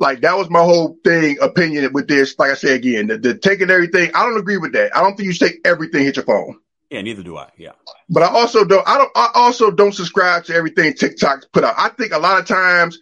Like 0.00 0.22
that 0.22 0.36
was 0.36 0.50
my 0.50 0.60
whole 0.60 0.96
thing, 1.04 1.38
opinion 1.40 1.92
with 1.92 2.08
this. 2.08 2.38
Like 2.38 2.50
I 2.50 2.54
say 2.54 2.74
again, 2.74 3.06
the, 3.06 3.18
the 3.18 3.34
taking 3.38 3.70
everything. 3.70 4.10
I 4.14 4.24
don't 4.24 4.38
agree 4.38 4.56
with 4.56 4.72
that. 4.72 4.96
I 4.96 5.00
don't 5.00 5.16
think 5.16 5.26
you 5.26 5.32
should 5.32 5.48
take 5.48 5.60
everything 5.64 6.04
hit 6.04 6.16
your 6.16 6.24
phone. 6.24 6.58
Yeah, 6.90 7.00
neither 7.02 7.22
do 7.22 7.36
I. 7.36 7.50
Yeah, 7.56 7.72
but 8.08 8.22
I 8.22 8.28
also 8.28 8.64
don't. 8.64 8.86
I 8.86 8.98
don't. 8.98 9.10
I 9.14 9.30
also 9.34 9.70
don't 9.70 9.94
subscribe 9.94 10.44
to 10.44 10.54
everything 10.54 10.94
TikTok 10.94 11.44
put 11.52 11.64
out. 11.64 11.74
I 11.78 11.90
think 11.90 12.12
a 12.12 12.18
lot 12.18 12.40
of 12.40 12.46
times 12.46 12.98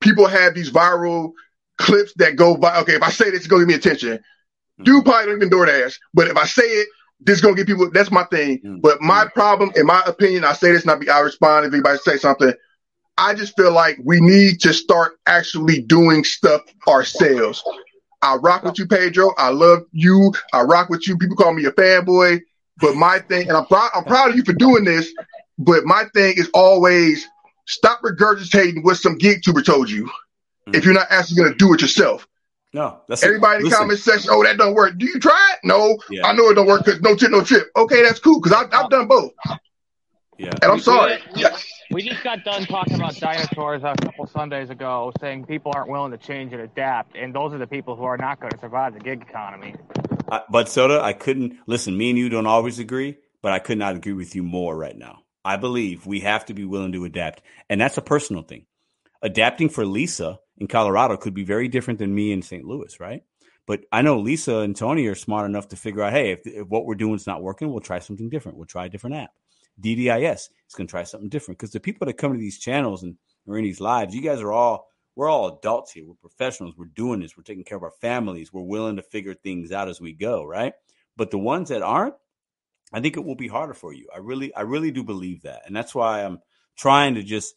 people 0.00 0.26
have 0.26 0.54
these 0.54 0.70
viral 0.70 1.32
clips 1.78 2.12
that 2.16 2.36
go 2.36 2.56
by. 2.56 2.80
Okay, 2.80 2.94
if 2.94 3.02
I 3.02 3.10
say 3.10 3.30
this, 3.30 3.40
it's 3.40 3.46
gonna 3.46 3.62
give 3.62 3.68
me 3.68 3.74
attention. 3.74 4.18
Mm-hmm. 4.18 4.84
Dude 4.84 5.04
probably 5.04 5.26
don't 5.26 5.36
even 5.36 5.50
DoorDash, 5.50 5.98
but 6.14 6.28
if 6.28 6.36
I 6.36 6.46
say 6.46 6.62
it, 6.62 6.88
this 7.24 7.36
is 7.36 7.40
gonna 7.42 7.54
get 7.54 7.66
people. 7.66 7.90
That's 7.90 8.10
my 8.10 8.24
thing. 8.24 8.58
Mm-hmm. 8.58 8.80
But 8.80 9.00
my 9.00 9.26
problem, 9.34 9.72
in 9.76 9.86
my 9.86 10.02
opinion, 10.06 10.44
I 10.44 10.52
say 10.52 10.72
this, 10.72 10.84
not 10.84 11.00
be. 11.00 11.08
I 11.08 11.20
respond 11.20 11.66
if 11.66 11.72
anybody 11.72 11.98
say 11.98 12.16
something. 12.16 12.52
I 13.18 13.34
just 13.34 13.54
feel 13.56 13.72
like 13.72 13.98
we 14.04 14.20
need 14.20 14.60
to 14.62 14.72
start 14.72 15.18
actually 15.26 15.82
doing 15.82 16.24
stuff 16.24 16.62
ourselves. 16.88 17.62
I 18.22 18.36
rock 18.36 18.62
with 18.62 18.78
you, 18.78 18.86
Pedro. 18.86 19.32
I 19.36 19.50
love 19.50 19.80
you. 19.92 20.32
I 20.52 20.62
rock 20.62 20.88
with 20.88 21.06
you. 21.06 21.18
People 21.18 21.36
call 21.36 21.52
me 21.52 21.64
a 21.64 21.72
fanboy. 21.72 22.40
But 22.78 22.96
my 22.96 23.18
thing, 23.18 23.48
and 23.48 23.56
I'm 23.56 23.66
proud, 23.66 23.90
I'm 23.94 24.04
proud 24.04 24.30
of 24.30 24.36
you 24.36 24.44
for 24.44 24.54
doing 24.54 24.84
this. 24.84 25.12
But 25.58 25.84
my 25.84 26.04
thing 26.14 26.34
is 26.36 26.48
always 26.54 27.28
stop 27.66 28.00
regurgitating 28.02 28.82
what 28.82 28.96
some 28.96 29.18
gig 29.18 29.42
tuber 29.42 29.62
told 29.62 29.90
you. 29.90 30.04
Mm-hmm. 30.04 30.74
If 30.74 30.84
you're 30.84 30.94
not 30.94 31.08
actually 31.10 31.36
going 31.36 31.52
to 31.52 31.58
do 31.58 31.74
it 31.74 31.82
yourself. 31.82 32.26
No, 32.74 33.00
that's 33.06 33.22
everybody 33.22 33.58
in 33.58 33.68
the 33.68 33.76
comment 33.76 33.98
section. 33.98 34.30
Oh, 34.32 34.42
that 34.42 34.56
don't 34.56 34.74
work. 34.74 34.96
Do 34.96 35.04
you 35.04 35.20
try 35.20 35.52
it? 35.52 35.58
No, 35.62 35.98
yeah. 36.08 36.26
I 36.26 36.32
know 36.32 36.48
it 36.48 36.54
don't 36.54 36.66
work 36.66 36.84
because 36.84 37.02
no 37.02 37.14
tip, 37.14 37.30
no 37.30 37.42
trip. 37.42 37.70
Okay, 37.76 38.02
that's 38.02 38.18
cool 38.18 38.40
because 38.40 38.52
I've 38.72 38.88
done 38.88 39.08
both. 39.08 39.32
Yeah, 40.38 40.50
and 40.62 40.72
I'm 40.72 40.80
sorry. 40.80 41.18
We, 41.36 41.44
we 41.92 42.02
just 42.02 42.24
got 42.24 42.42
done 42.44 42.64
talking 42.64 42.94
about 42.94 43.14
dinosaurs 43.16 43.82
a 43.84 43.94
couple 44.02 44.26
Sundays 44.26 44.70
ago, 44.70 45.12
saying 45.20 45.44
people 45.44 45.72
aren't 45.74 45.90
willing 45.90 46.12
to 46.12 46.18
change 46.18 46.54
and 46.54 46.62
adapt, 46.62 47.14
and 47.14 47.34
those 47.34 47.52
are 47.52 47.58
the 47.58 47.66
people 47.66 47.94
who 47.94 48.04
are 48.04 48.16
not 48.16 48.40
going 48.40 48.52
to 48.52 48.58
survive 48.58 48.94
the 48.94 49.00
gig 49.00 49.20
economy. 49.20 49.74
Uh, 50.30 50.40
but 50.50 50.70
Soda, 50.70 51.02
I 51.02 51.12
couldn't 51.12 51.58
listen. 51.66 51.96
Me 51.96 52.08
and 52.08 52.18
you 52.18 52.30
don't 52.30 52.46
always 52.46 52.78
agree, 52.78 53.18
but 53.42 53.52
I 53.52 53.58
could 53.58 53.76
not 53.76 53.96
agree 53.96 54.14
with 54.14 54.34
you 54.34 54.42
more 54.42 54.74
right 54.74 54.96
now. 54.96 55.18
I 55.44 55.58
believe 55.58 56.06
we 56.06 56.20
have 56.20 56.46
to 56.46 56.54
be 56.54 56.64
willing 56.64 56.92
to 56.92 57.04
adapt, 57.04 57.42
and 57.68 57.78
that's 57.78 57.98
a 57.98 58.02
personal 58.02 58.42
thing. 58.42 58.64
Adapting 59.20 59.68
for 59.68 59.84
Lisa 59.84 60.40
in 60.62 60.68
Colorado 60.68 61.16
could 61.16 61.34
be 61.34 61.44
very 61.44 61.66
different 61.66 61.98
than 61.98 62.14
me 62.14 62.32
in 62.32 62.40
St. 62.40 62.64
Louis, 62.64 63.00
right? 63.00 63.24
But 63.66 63.80
I 63.90 64.02
know 64.02 64.20
Lisa 64.20 64.58
and 64.58 64.76
Tony 64.76 65.06
are 65.06 65.14
smart 65.16 65.44
enough 65.44 65.68
to 65.68 65.76
figure 65.76 66.02
out, 66.02 66.12
hey, 66.12 66.30
if, 66.30 66.40
if 66.44 66.68
what 66.68 66.86
we're 66.86 66.94
doing 66.94 67.16
is 67.16 67.26
not 67.26 67.42
working, 67.42 67.70
we'll 67.70 67.80
try 67.80 67.98
something 67.98 68.30
different. 68.30 68.56
We'll 68.56 68.66
try 68.66 68.86
a 68.86 68.88
different 68.88 69.16
app. 69.16 69.30
DDIS 69.80 70.34
is 70.34 70.74
going 70.76 70.86
to 70.86 70.90
try 70.90 71.02
something 71.02 71.28
different 71.28 71.58
because 71.58 71.72
the 71.72 71.80
people 71.80 72.06
that 72.06 72.14
come 72.14 72.32
to 72.32 72.38
these 72.38 72.58
channels 72.58 73.02
and 73.02 73.16
are 73.48 73.58
in 73.58 73.64
these 73.64 73.80
lives, 73.80 74.14
you 74.14 74.22
guys 74.22 74.40
are 74.40 74.52
all 74.52 74.86
we're 75.16 75.28
all 75.28 75.58
adults 75.58 75.92
here. 75.92 76.06
We're 76.06 76.14
professionals. 76.14 76.74
We're 76.76 76.86
doing 76.86 77.20
this. 77.20 77.36
We're 77.36 77.42
taking 77.42 77.64
care 77.64 77.76
of 77.76 77.82
our 77.82 77.92
families. 78.00 78.52
We're 78.52 78.62
willing 78.62 78.96
to 78.96 79.02
figure 79.02 79.34
things 79.34 79.70
out 79.70 79.88
as 79.88 80.00
we 80.00 80.14
go, 80.14 80.44
right? 80.44 80.72
But 81.16 81.30
the 81.30 81.38
ones 81.38 81.68
that 81.68 81.82
aren't, 81.82 82.14
I 82.92 83.00
think 83.00 83.16
it 83.16 83.24
will 83.24 83.34
be 83.34 83.48
harder 83.48 83.74
for 83.74 83.92
you. 83.92 84.08
I 84.14 84.18
really, 84.18 84.54
I 84.54 84.62
really 84.62 84.90
do 84.90 85.02
believe 85.02 85.42
that, 85.42 85.62
and 85.66 85.76
that's 85.76 85.94
why 85.94 86.24
I'm 86.24 86.38
trying 86.76 87.16
to 87.16 87.22
just 87.22 87.54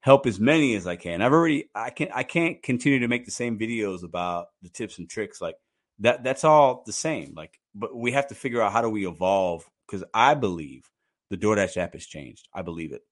help 0.00 0.26
as 0.26 0.40
many 0.40 0.74
as 0.74 0.86
I 0.86 0.96
can. 0.96 1.22
I've 1.22 1.32
already, 1.32 1.70
I 1.74 1.90
can, 1.90 2.08
I 2.14 2.22
can't 2.22 2.62
continue 2.62 3.00
to 3.00 3.08
make 3.08 3.24
the 3.24 3.30
same 3.30 3.58
videos 3.58 4.02
about 4.02 4.46
the 4.62 4.70
tips 4.70 4.98
and 4.98 5.08
tricks 5.08 5.40
like 5.40 5.56
that. 6.00 6.24
That's 6.24 6.44
all 6.44 6.82
the 6.86 6.92
same. 6.92 7.34
Like, 7.36 7.58
but 7.74 7.94
we 7.94 8.12
have 8.12 8.28
to 8.28 8.34
figure 8.34 8.62
out 8.62 8.72
how 8.72 8.82
do 8.82 8.88
we 8.88 9.06
evolve 9.06 9.64
because 9.86 10.04
I 10.14 10.34
believe 10.34 10.88
the 11.28 11.36
DoorDash 11.36 11.76
app 11.76 11.92
has 11.92 12.06
changed. 12.06 12.48
I 12.54 12.62
believe 12.62 12.92
it. 12.92 13.02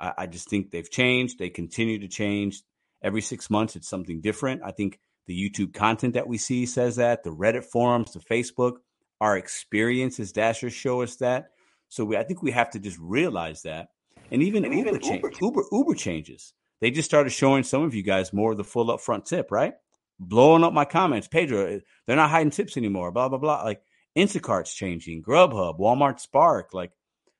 I, 0.00 0.12
I 0.18 0.26
just 0.26 0.48
think 0.48 0.70
they've 0.70 0.90
changed. 0.90 1.38
They 1.38 1.50
continue 1.50 2.00
to 2.00 2.08
change. 2.08 2.62
Every 3.02 3.20
six 3.20 3.50
months, 3.50 3.76
it's 3.76 3.88
something 3.88 4.20
different. 4.20 4.62
I 4.64 4.70
think 4.70 4.98
the 5.26 5.38
YouTube 5.38 5.74
content 5.74 6.14
that 6.14 6.26
we 6.26 6.38
see 6.38 6.66
says 6.66 6.96
that. 6.96 7.22
The 7.22 7.30
Reddit 7.30 7.64
forums, 7.64 8.12
the 8.12 8.20
Facebook, 8.20 8.74
our 9.20 9.36
experiences, 9.36 10.28
as 10.28 10.32
Dashers 10.32 10.72
show 10.72 11.02
us 11.02 11.16
that. 11.16 11.50
So 11.88 12.04
we, 12.04 12.16
I 12.16 12.24
think 12.24 12.42
we 12.42 12.50
have 12.50 12.70
to 12.70 12.78
just 12.78 12.98
realize 12.98 13.62
that. 13.62 13.88
And 14.30 14.42
even, 14.42 14.64
and 14.64 14.74
Uber, 14.74 14.88
even 14.88 15.00
change, 15.00 15.22
Uber, 15.22 15.32
Uber, 15.40 15.64
Uber 15.70 15.94
changes. 15.94 16.52
They 16.80 16.90
just 16.90 17.08
started 17.08 17.30
showing 17.30 17.62
some 17.62 17.82
of 17.82 17.94
you 17.94 18.02
guys 18.02 18.32
more 18.32 18.52
of 18.52 18.56
the 18.56 18.64
full 18.64 18.86
upfront 18.86 19.26
tip, 19.26 19.50
right? 19.50 19.74
Blowing 20.18 20.64
up 20.64 20.72
my 20.72 20.84
comments. 20.84 21.28
Pedro, 21.28 21.66
eh, 21.66 21.78
they're 22.06 22.16
not 22.16 22.30
hiding 22.30 22.50
tips 22.50 22.76
anymore. 22.76 23.10
Blah 23.12 23.28
blah 23.28 23.38
blah. 23.38 23.62
Like 23.62 23.82
Instacart's 24.16 24.74
changing, 24.74 25.22
Grubhub, 25.22 25.78
Walmart 25.78 26.20
Spark. 26.20 26.74
Like 26.74 26.92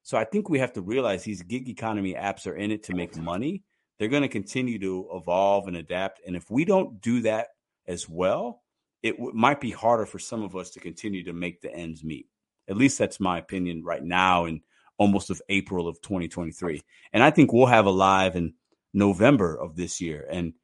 so 0.03 0.19
I 0.19 0.25
think 0.25 0.49
we 0.49 0.59
have 0.59 0.75
to 0.75 0.83
realize 0.83 1.25
these 1.25 1.43
gig 1.43 1.69
economy 1.69 2.15
apps 2.15 2.47
are 2.47 2.55
in 2.55 2.71
it 2.71 2.85
to 2.85 2.95
make 2.95 3.17
money. 3.17 3.63
They're 3.99 4.09
going 4.09 4.23
to 4.23 4.29
continue 4.29 4.79
to 4.81 5.09
evolve 5.13 5.67
and 5.67 5.77
adapt. 5.77 6.21
And 6.27 6.37
if 6.37 6.51
we 6.51 6.65
don't 6.65 7.01
do 7.01 7.23
that 7.23 7.49
as 7.87 8.09
well, 8.09 8.63
it 9.03 9.13
w- 9.13 9.33
might 9.35 9.61
be 9.61 9.71
harder 9.71 10.05
for 10.05 10.19
some 10.19 10.43
of 10.43 10.57
us 10.57 10.71
to 10.73 10.81
continue 10.81 11.25
to 11.25 11.33
make 11.33 11.63
the 11.63 11.73
ends 11.73 12.05
meet. 12.05 12.27
At 12.69 12.77
least 12.77 12.99
that's 12.99 13.21
my 13.21 13.39
opinion 13.39 13.83
right 13.83 14.03
now 14.03 14.45
in 14.45 14.61
almost 14.99 15.31
of 15.31 15.41
April 15.49 15.89
of 15.89 16.01
2023. 16.01 16.83
And 17.13 17.23
I 17.23 17.31
think 17.31 17.53
we'll 17.53 17.67
have 17.67 17.87
a 17.87 17.91
live 17.91 18.37
in 18.37 18.55
November 18.93 19.57
of 19.57 19.77
this 19.77 20.01
year. 20.01 20.27
And 20.31 20.55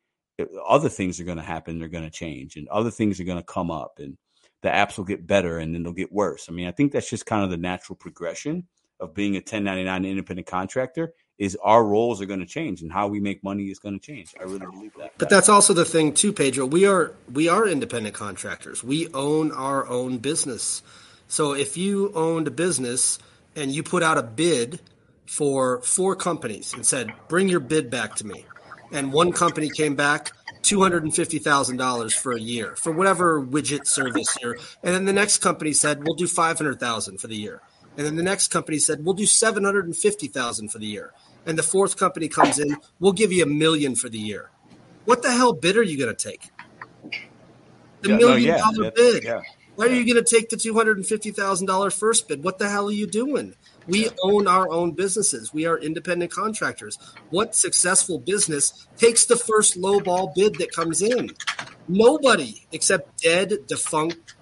other 0.66 0.88
things 0.88 1.20
are 1.20 1.24
going 1.24 1.38
to 1.38 1.42
happen. 1.42 1.78
They're 1.78 1.88
going 1.88 2.04
to 2.04 2.10
change 2.10 2.56
and 2.56 2.68
other 2.68 2.90
things 2.90 3.20
are 3.20 3.24
going 3.24 3.38
to 3.38 3.44
come 3.44 3.70
up 3.70 3.98
and 3.98 4.16
the 4.62 4.68
apps 4.68 4.98
will 4.98 5.04
get 5.04 5.26
better 5.26 5.58
and 5.58 5.74
then 5.74 5.82
they'll 5.82 5.92
get 5.92 6.12
worse. 6.12 6.46
I 6.48 6.52
mean, 6.52 6.66
I 6.66 6.70
think 6.70 6.92
that's 6.92 7.08
just 7.08 7.26
kind 7.26 7.44
of 7.44 7.50
the 7.50 7.56
natural 7.56 7.96
progression 7.96 8.66
of 8.98 9.14
being 9.14 9.34
a 9.34 9.38
1099 9.38 10.04
independent 10.04 10.46
contractor 10.46 11.14
is 11.38 11.56
our 11.62 11.82
roles 11.82 12.20
are 12.20 12.26
going 12.26 12.40
to 12.40 12.46
change 12.46 12.82
and 12.82 12.92
how 12.92 13.08
we 13.08 13.18
make 13.18 13.42
money 13.42 13.64
is 13.64 13.78
going 13.78 13.98
to 13.98 14.06
change. 14.06 14.34
I 14.38 14.42
really 14.42 14.58
believe 14.58 14.92
that. 14.98 15.12
But 15.16 15.30
that's 15.30 15.48
also 15.48 15.72
the 15.72 15.86
thing 15.86 16.12
too, 16.12 16.34
Pedro. 16.34 16.66
We 16.66 16.86
are 16.86 17.14
we 17.32 17.48
are 17.48 17.66
independent 17.66 18.14
contractors. 18.14 18.84
We 18.84 19.08
own 19.14 19.50
our 19.50 19.86
own 19.86 20.18
business. 20.18 20.82
So 21.28 21.54
if 21.54 21.78
you 21.78 22.12
owned 22.14 22.46
a 22.46 22.50
business 22.50 23.18
and 23.56 23.72
you 23.72 23.82
put 23.82 24.02
out 24.02 24.18
a 24.18 24.22
bid 24.22 24.80
for 25.26 25.80
four 25.82 26.16
companies 26.16 26.74
and 26.74 26.84
said, 26.84 27.12
"Bring 27.28 27.48
your 27.48 27.60
bid 27.60 27.90
back 27.90 28.16
to 28.16 28.26
me," 28.26 28.46
and 28.92 29.12
one 29.12 29.32
company 29.32 29.70
came 29.70 29.94
back 29.94 30.32
two 30.62 30.80
hundred 30.82 31.04
and 31.04 31.14
fifty 31.14 31.38
thousand 31.38 31.76
dollars 31.76 32.14
for 32.14 32.32
a 32.32 32.40
year 32.40 32.76
for 32.76 32.92
whatever 32.92 33.40
widget 33.40 33.86
service 33.86 34.36
here, 34.40 34.58
and 34.82 34.94
then 34.94 35.04
the 35.04 35.12
next 35.12 35.38
company 35.38 35.72
said, 35.72 36.04
"We'll 36.04 36.16
do 36.16 36.26
five 36.26 36.58
hundred 36.58 36.80
thousand 36.80 37.18
for 37.18 37.26
the 37.26 37.36
year." 37.36 37.60
And 37.96 38.06
then 38.06 38.16
the 38.16 38.22
next 38.22 38.48
company 38.48 38.78
said, 38.78 39.04
"We'll 39.04 39.14
do 39.14 39.26
seven 39.26 39.64
hundred 39.64 39.86
and 39.86 39.96
fifty 39.96 40.28
thousand 40.28 40.68
for 40.70 40.78
the 40.78 40.86
year." 40.86 41.12
And 41.46 41.58
the 41.58 41.62
fourth 41.62 41.96
company 41.96 42.28
comes 42.28 42.58
in, 42.58 42.76
"We'll 42.98 43.12
give 43.12 43.32
you 43.32 43.42
a 43.42 43.46
million 43.46 43.94
for 43.94 44.08
the 44.08 44.18
year." 44.18 44.50
What 45.04 45.22
the 45.22 45.32
hell 45.32 45.52
bid 45.52 45.76
are 45.76 45.82
you 45.82 45.98
going 45.98 46.14
to 46.14 46.30
take? 46.30 46.50
The 48.02 48.10
yeah, 48.10 48.16
million 48.16 48.48
no, 48.48 48.56
yeah, 48.56 48.62
dollar 48.62 48.90
bid. 48.92 49.24
Yeah, 49.24 49.42
Why 49.80 49.86
are 49.86 49.92
you 49.92 50.04
going 50.04 50.22
to 50.22 50.36
take 50.36 50.50
the 50.50 50.58
two 50.58 50.74
hundred 50.74 50.98
and 50.98 51.06
fifty 51.06 51.30
thousand 51.30 51.66
dollar 51.66 51.88
first 51.88 52.28
bid? 52.28 52.44
What 52.44 52.58
the 52.58 52.68
hell 52.68 52.88
are 52.88 52.92
you 52.92 53.06
doing? 53.06 53.54
We 53.86 54.10
own 54.22 54.46
our 54.46 54.70
own 54.70 54.92
businesses. 54.92 55.54
We 55.54 55.64
are 55.64 55.78
independent 55.78 56.30
contractors. 56.30 56.98
What 57.30 57.54
successful 57.54 58.18
business 58.18 58.86
takes 58.98 59.24
the 59.24 59.36
first 59.36 59.78
low 59.78 59.98
ball 59.98 60.34
bid 60.36 60.56
that 60.56 60.70
comes 60.72 61.00
in? 61.00 61.30
Nobody 61.88 62.66
except 62.72 63.22
dead, 63.22 63.54
defunct, 63.68 64.34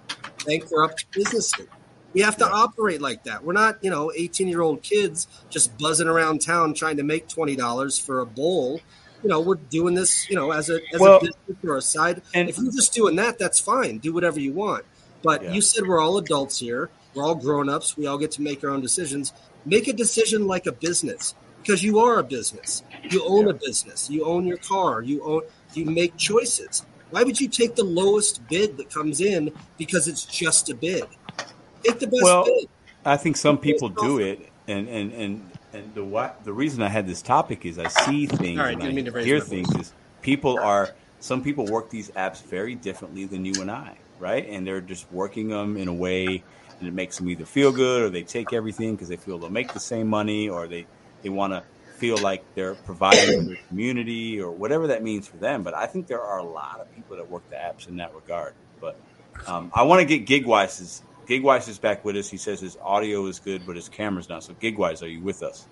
bankrupt 0.45 1.05
businesses. 1.13 1.67
We 2.11 2.19
have 2.19 2.35
to 2.35 2.45
operate 2.45 2.99
like 2.99 3.23
that. 3.23 3.45
We're 3.45 3.53
not, 3.53 3.81
you 3.81 3.89
know, 3.89 4.11
18 4.13 4.49
year 4.49 4.59
old 4.59 4.83
kids 4.83 5.25
just 5.49 5.77
buzzing 5.77 6.09
around 6.09 6.41
town 6.41 6.73
trying 6.73 6.97
to 6.97 7.03
make 7.03 7.29
$20 7.29 8.05
for 8.05 8.19
a 8.19 8.25
bowl. 8.25 8.81
You 9.23 9.29
know, 9.29 9.39
we're 9.39 9.55
doing 9.55 9.95
this, 9.95 10.29
you 10.29 10.35
know, 10.35 10.51
as 10.51 10.69
a, 10.69 10.81
as 10.93 10.99
well, 10.99 11.15
a 11.15 11.19
business 11.21 11.63
or 11.63 11.77
a 11.77 11.81
side. 11.81 12.23
And 12.33 12.49
if 12.49 12.57
you're 12.57 12.73
just 12.73 12.93
doing 12.93 13.15
that, 13.15 13.39
that's 13.39 13.59
fine. 13.61 13.99
Do 13.99 14.13
whatever 14.13 14.41
you 14.41 14.51
want. 14.51 14.83
But 15.21 15.43
yeah. 15.43 15.51
you 15.51 15.61
said 15.61 15.85
we're 15.87 16.01
all 16.01 16.17
adults 16.17 16.59
here. 16.59 16.89
We're 17.13 17.23
all 17.23 17.35
grown 17.35 17.69
ups. 17.69 17.97
We 17.97 18.07
all 18.07 18.17
get 18.17 18.31
to 18.31 18.41
make 18.41 18.63
our 18.63 18.69
own 18.69 18.81
decisions. 18.81 19.33
Make 19.65 19.87
a 19.87 19.93
decision 19.93 20.47
like 20.47 20.65
a 20.65 20.71
business 20.71 21.35
because 21.61 21.83
you 21.83 21.99
are 21.99 22.19
a 22.19 22.23
business. 22.23 22.83
You 23.09 23.23
own 23.25 23.45
yeah. 23.45 23.51
a 23.51 23.53
business. 23.53 24.09
You 24.09 24.25
own 24.25 24.45
your 24.45 24.57
car. 24.57 25.01
You 25.01 25.23
own, 25.23 25.41
you 25.73 25.85
make 25.85 26.15
choices. 26.17 26.85
Why 27.11 27.23
would 27.23 27.39
you 27.39 27.47
take 27.47 27.75
the 27.75 27.83
lowest 27.83 28.47
bid 28.47 28.77
that 28.77 28.89
comes 28.89 29.19
in 29.19 29.51
because 29.77 30.07
it's 30.07 30.25
just 30.25 30.69
a 30.69 30.75
bid? 30.75 31.05
Take 31.83 31.99
the 31.99 32.07
best 32.07 32.23
well, 32.23 32.45
bid. 32.45 32.69
I 33.05 33.17
think 33.17 33.37
some 33.37 33.57
people 33.57 33.89
do 33.89 34.19
it, 34.19 34.49
and 34.67 34.87
and 34.87 35.11
and 35.13 35.51
and 35.73 35.93
the 35.95 36.03
what 36.03 36.43
the 36.43 36.53
reason 36.53 36.83
I 36.83 36.89
had 36.89 37.07
this 37.07 37.21
topic 37.21 37.65
is 37.65 37.79
I 37.79 37.87
see 37.87 38.27
things 38.27 38.59
right, 38.59 38.79
and 38.79 39.15
I 39.17 39.23
hear 39.23 39.39
things 39.39 39.73
is 39.75 39.93
people 40.21 40.59
are 40.59 40.93
some 41.19 41.43
people 41.43 41.65
work 41.65 41.89
these 41.89 42.09
apps 42.11 42.43
very 42.43 42.75
differently 42.75 43.25
than 43.25 43.45
you 43.45 43.53
and 43.61 43.71
I. 43.71 43.97
right? 44.19 44.47
And 44.47 44.65
they're 44.67 44.81
just 44.81 45.11
working 45.11 45.47
them 45.49 45.77
in 45.77 45.87
a 45.87 45.93
way 45.93 46.43
and 46.79 46.87
it 46.87 46.93
makes 46.93 47.17
them 47.17 47.29
either 47.29 47.45
feel 47.45 47.71
good 47.71 48.03
or 48.03 48.09
they 48.09 48.23
take 48.23 48.53
everything 48.53 48.95
because 48.95 49.09
they 49.09 49.17
feel 49.17 49.37
they'll 49.37 49.49
make 49.49 49.73
the 49.73 49.79
same 49.79 50.07
money 50.07 50.47
or 50.49 50.67
they 50.67 50.85
they 51.21 51.29
want 51.29 51.51
to 51.53 51.63
feel 51.97 52.17
like 52.17 52.43
they're 52.55 52.75
providing 52.75 53.41
for 53.41 53.47
their 53.49 53.57
community 53.67 54.39
or 54.39 54.51
whatever 54.51 54.87
that 54.87 55.03
means 55.03 55.27
for 55.27 55.35
them. 55.37 55.63
But 55.63 55.73
I 55.73 55.85
think 55.85 56.07
there 56.07 56.21
are 56.21 56.39
a 56.39 56.43
lot 56.45 56.79
of 56.79 56.93
people 56.95 57.17
that 57.17 57.29
work 57.29 57.47
the 57.49 57.57
apps 57.57 57.89
in 57.89 57.97
that 57.97 58.15
regard. 58.15 58.53
But 58.79 58.97
um, 59.47 59.69
I 59.75 59.83
want 59.83 59.99
to 59.99 60.05
get 60.05 60.25
Gigwise's. 60.25 61.03
Gigwise 61.27 61.67
is 61.67 61.77
back 61.77 62.03
with 62.05 62.15
us. 62.15 62.29
He 62.29 62.37
says 62.37 62.59
his 62.61 62.77
audio 62.81 63.25
is 63.27 63.39
good, 63.39 63.63
but 63.67 63.75
his 63.75 63.89
camera's 63.89 64.29
not. 64.29 64.43
So 64.43 64.53
Gigwise, 64.53 65.03
are 65.03 65.07
you 65.07 65.19
with 65.21 65.43
us? 65.43 65.67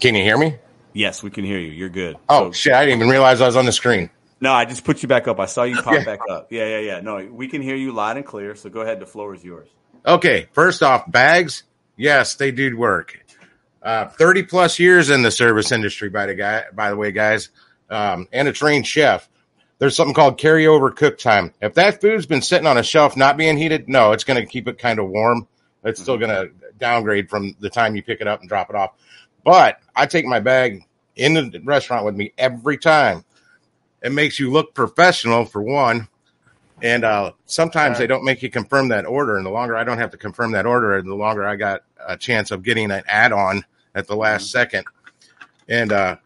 Can 0.00 0.14
you 0.14 0.22
hear 0.22 0.36
me? 0.38 0.56
Yes, 0.94 1.22
we 1.22 1.30
can 1.30 1.44
hear 1.44 1.58
you. 1.58 1.70
You're 1.70 1.88
good. 1.88 2.16
Oh 2.28 2.46
So- 2.46 2.52
shit! 2.52 2.72
I 2.72 2.84
didn't 2.84 2.98
even 3.00 3.10
realize 3.10 3.40
I 3.40 3.46
was 3.46 3.56
on 3.56 3.66
the 3.66 3.72
screen. 3.72 4.10
No, 4.42 4.52
I 4.52 4.64
just 4.66 4.84
put 4.84 5.02
you 5.02 5.08
back 5.08 5.26
up. 5.28 5.40
I 5.40 5.46
saw 5.46 5.62
you 5.62 5.76
pop 5.80 5.94
Yeah. 5.94 6.04
back 6.04 6.20
up. 6.28 6.52
Yeah, 6.52 6.66
yeah, 6.66 6.78
yeah. 6.80 7.00
No, 7.00 7.24
we 7.32 7.48
can 7.48 7.62
hear 7.62 7.76
you 7.76 7.92
loud 7.92 8.16
and 8.18 8.26
clear. 8.26 8.54
So 8.54 8.68
go 8.68 8.80
ahead. 8.82 9.00
The 9.00 9.06
floor 9.06 9.34
is 9.34 9.42
yours. 9.42 9.68
Okay, 10.04 10.48
first 10.52 10.82
off, 10.82 11.10
bags. 11.10 11.62
Yes, 11.96 12.34
they 12.34 12.50
do 12.50 12.76
work. 12.76 13.18
Uh, 13.82 14.08
Thirty 14.08 14.42
plus 14.42 14.78
years 14.78 15.10
in 15.10 15.22
the 15.22 15.30
service 15.30 15.72
industry, 15.72 16.08
by 16.08 16.26
the 16.26 16.34
guy. 16.34 16.64
By 16.74 16.90
the 16.90 16.96
way, 16.96 17.12
guys, 17.12 17.50
um, 17.88 18.28
and 18.32 18.48
a 18.48 18.52
trained 18.52 18.86
chef. 18.86 19.28
There's 19.78 19.96
something 19.96 20.14
called 20.14 20.38
carryover 20.38 20.94
cook 20.94 21.18
time. 21.18 21.52
If 21.60 21.74
that 21.74 22.00
food's 22.00 22.26
been 22.26 22.42
sitting 22.42 22.66
on 22.68 22.78
a 22.78 22.84
shelf 22.84 23.16
not 23.16 23.36
being 23.36 23.56
heated, 23.56 23.88
no, 23.88 24.12
it's 24.12 24.22
going 24.22 24.40
to 24.40 24.46
keep 24.46 24.68
it 24.68 24.78
kind 24.78 25.00
of 25.00 25.08
warm. 25.08 25.48
It's 25.82 26.00
still 26.00 26.18
going 26.18 26.30
to 26.30 26.50
downgrade 26.78 27.28
from 27.28 27.56
the 27.58 27.68
time 27.68 27.96
you 27.96 28.02
pick 28.04 28.20
it 28.20 28.28
up 28.28 28.38
and 28.40 28.48
drop 28.48 28.70
it 28.70 28.76
off. 28.76 28.92
But 29.44 29.78
I 29.96 30.06
take 30.06 30.24
my 30.24 30.38
bag 30.38 30.84
in 31.16 31.34
the 31.34 31.60
restaurant 31.64 32.04
with 32.04 32.14
me 32.14 32.32
every 32.38 32.78
time. 32.78 33.24
It 34.02 34.12
makes 34.12 34.38
you 34.40 34.50
look 34.50 34.74
professional 34.74 35.44
for 35.44 35.62
one, 35.62 36.08
and 36.82 37.04
uh, 37.04 37.32
sometimes 37.46 37.98
they 37.98 38.06
don't 38.06 38.24
make 38.24 38.42
you 38.42 38.50
confirm 38.50 38.88
that 38.88 39.06
order. 39.06 39.36
And 39.36 39.46
the 39.46 39.50
longer 39.50 39.76
I 39.76 39.84
don't 39.84 39.98
have 39.98 40.10
to 40.10 40.16
confirm 40.16 40.52
that 40.52 40.66
order, 40.66 41.00
the 41.02 41.14
longer 41.14 41.46
I 41.46 41.56
got 41.56 41.82
a 42.06 42.16
chance 42.16 42.50
of 42.50 42.62
getting 42.62 42.90
an 42.90 43.04
add 43.06 43.32
on 43.32 43.64
at 43.94 44.06
the 44.08 44.16
last 44.16 44.50
second. 44.50 44.84
And, 45.68 45.92
uh, 45.92 46.16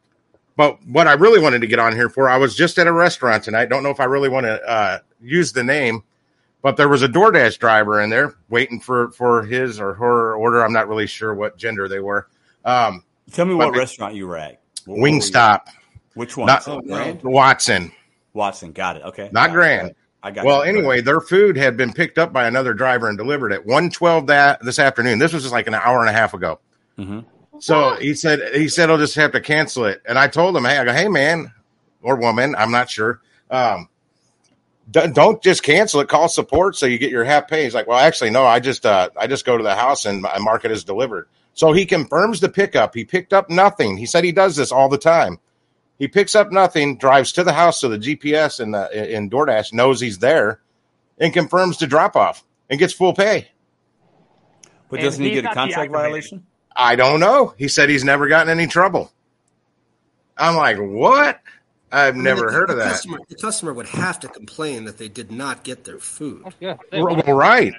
but 0.57 0.78
what 0.86 1.07
I 1.07 1.12
really 1.12 1.39
wanted 1.40 1.61
to 1.61 1.66
get 1.66 1.78
on 1.78 1.94
here 1.94 2.09
for, 2.09 2.28
I 2.31 2.39
was 2.39 2.55
just 2.55 2.78
at 2.78 2.86
a 2.86 2.93
restaurant 2.93 3.44
tonight. 3.44 3.66
Don't 3.69 3.82
know 3.82 3.90
if 3.90 4.01
I 4.01 4.05
really 4.05 4.31
want 4.31 4.47
to 4.47 4.62
uh, 4.66 4.98
use 5.20 5.53
the 5.53 5.62
name, 5.62 6.03
but 6.62 6.78
there 6.78 6.89
was 6.89 7.03
a 7.03 7.09
DoorDash 7.09 7.59
driver 7.59 8.01
in 8.01 8.09
there 8.09 8.35
waiting 8.48 8.81
for 8.81 9.11
for 9.11 9.43
his 9.43 9.78
or 9.78 9.93
her 9.94 10.35
order. 10.35 10.65
I'm 10.65 10.73
not 10.73 10.89
really 10.89 11.07
sure 11.07 11.35
what 11.35 11.59
gender 11.59 11.89
they 11.89 12.01
were. 12.01 12.27
Um, 12.65 13.05
Tell 13.32 13.44
me 13.44 13.55
what 13.55 13.77
restaurant 13.77 14.15
you 14.15 14.27
were 14.27 14.39
at. 14.39 14.61
What- 14.86 14.98
what 14.98 15.03
were 15.03 15.09
you- 15.09 15.20
Wingstop, 15.20 15.61
Which 16.16 16.36
one? 16.36 16.47
not 16.47 16.66
Oh, 16.66 16.80
Grand? 16.80 17.22
Watson, 17.22 17.93
Watson. 18.32 18.72
Got 18.72 18.97
it. 18.97 19.02
Okay. 19.05 19.30
not 19.32 19.48
Got 19.48 19.51
it. 19.51 19.52
Grand. 19.55 19.94
I 20.22 20.30
got. 20.32 20.44
Well, 20.44 20.64
you. 20.66 20.70
anyway, 20.78 21.01
their 21.01 21.20
food 21.20 21.56
had 21.56 21.76
been 21.76 21.93
picked 21.93 22.18
up 22.18 22.32
by 22.32 22.47
another 22.48 22.74
driver 22.74 23.09
and 23.09 23.16
delivered 23.16 23.52
at 23.52 23.64
112 23.64 24.26
that 24.26 24.64
this 24.64 24.78
afternoon. 24.78 25.18
This 25.20 25.32
was 25.32 25.43
just 25.44 25.52
like 25.52 25.66
an 25.68 25.74
hour 25.74 26.01
and 26.01 26.09
a 26.09 26.12
half 26.12 26.34
ago. 26.34 26.59
Mhm. 26.98 27.24
So 27.59 27.94
he 27.97 28.14
said 28.14 28.55
he 28.55 28.68
said 28.68 28.90
I'll 28.90 28.98
just 28.98 29.14
have 29.14 29.32
to 29.32 29.40
cancel 29.40 29.84
it. 29.84 30.02
And 30.06 30.18
I 30.18 30.26
told 30.28 30.56
him, 30.56 30.64
hey, 30.64 30.78
I 30.78 30.84
go, 30.84 30.93
hey 30.93 31.09
man 31.09 31.52
or 32.02 32.16
woman, 32.16 32.55
I'm 32.56 32.70
not 32.70 32.90
sure. 32.90 33.20
Um, 33.51 33.88
don't, 34.90 35.14
don't 35.14 35.43
just 35.43 35.62
cancel 35.62 36.01
it. 36.01 36.09
Call 36.09 36.28
support 36.28 36.76
so 36.76 36.86
you 36.86 36.98
get 36.98 37.10
your 37.10 37.24
half 37.24 37.48
pay. 37.48 37.64
He's 37.64 37.74
like, 37.74 37.86
well, 37.86 37.98
actually, 37.98 38.30
no. 38.30 38.44
I 38.44 38.60
just 38.60 38.86
uh, 38.86 39.10
I 39.18 39.26
just 39.26 39.44
go 39.44 39.56
to 39.56 39.62
the 39.62 39.74
house 39.74 40.05
and 40.06 40.22
my 40.22 40.38
market 40.38 40.70
is 40.70 40.84
delivered. 40.84 41.28
So 41.55 41.72
he 41.72 41.86
confirms 41.86 42.40
the 42.40 42.48
pickup. 42.48 42.94
He 42.94 43.05
picked 43.05 43.32
up 43.32 43.48
nothing. 43.51 43.97
He 43.97 44.06
said 44.06 44.22
he 44.24 44.32
does 44.32 44.56
this 44.56 44.70
all 44.70 44.88
the 44.88 44.98
time. 44.98 45.38
He 45.98 46.09
picks 46.09 46.35
up 46.35 46.52
nothing, 46.52 46.98
drives 46.98 47.32
to 47.32 47.44
the 47.44 47.52
house 47.52 47.81
so 47.81 47.89
the 47.89 47.98
GPS 47.98 48.60
and 48.60 48.74
the 48.74 49.14
in 49.14 49.31
DoorDash 49.31 49.73
knows 49.73 50.01
he's 50.01 50.18
there, 50.18 50.60
and 51.18 51.32
confirms 51.32 51.78
the 51.78 51.86
drop 51.86 52.16
off 52.16 52.44
and 52.68 52.78
gets 52.78 52.93
full 52.93 53.14
pay. 53.14 53.48
But 54.89 55.01
doesn't 55.01 55.24
he 55.24 55.31
get 55.32 55.44
a 55.47 55.55
contract 55.55 55.90
violation? 55.90 56.47
I 56.74 56.94
don't 56.97 57.20
know. 57.20 57.55
He 57.56 57.68
said 57.68 57.89
he's 57.89 58.05
never 58.05 58.28
gotten 58.28 58.51
any 58.51 58.66
trouble. 58.66 59.10
I'm 60.36 60.55
like, 60.56 60.77
what? 60.78 61.40
I've 61.90 62.12
I 62.12 62.16
mean, 62.16 62.24
never 62.24 62.47
the- 62.47 62.52
heard 62.52 62.68
the 62.68 62.73
of 62.74 62.78
that. 62.81 62.90
Customer, 62.90 63.18
the 63.28 63.35
customer 63.36 63.73
would 63.73 63.86
have 63.86 64.20
to 64.20 64.28
complain 64.28 64.85
that 64.85 64.98
they 64.98 65.09
did 65.09 65.32
not 65.32 65.64
get 65.64 65.85
their 65.85 65.98
food. 65.98 66.44
Yeah. 66.60 66.77
Well, 66.93 67.16
right. 67.35 67.73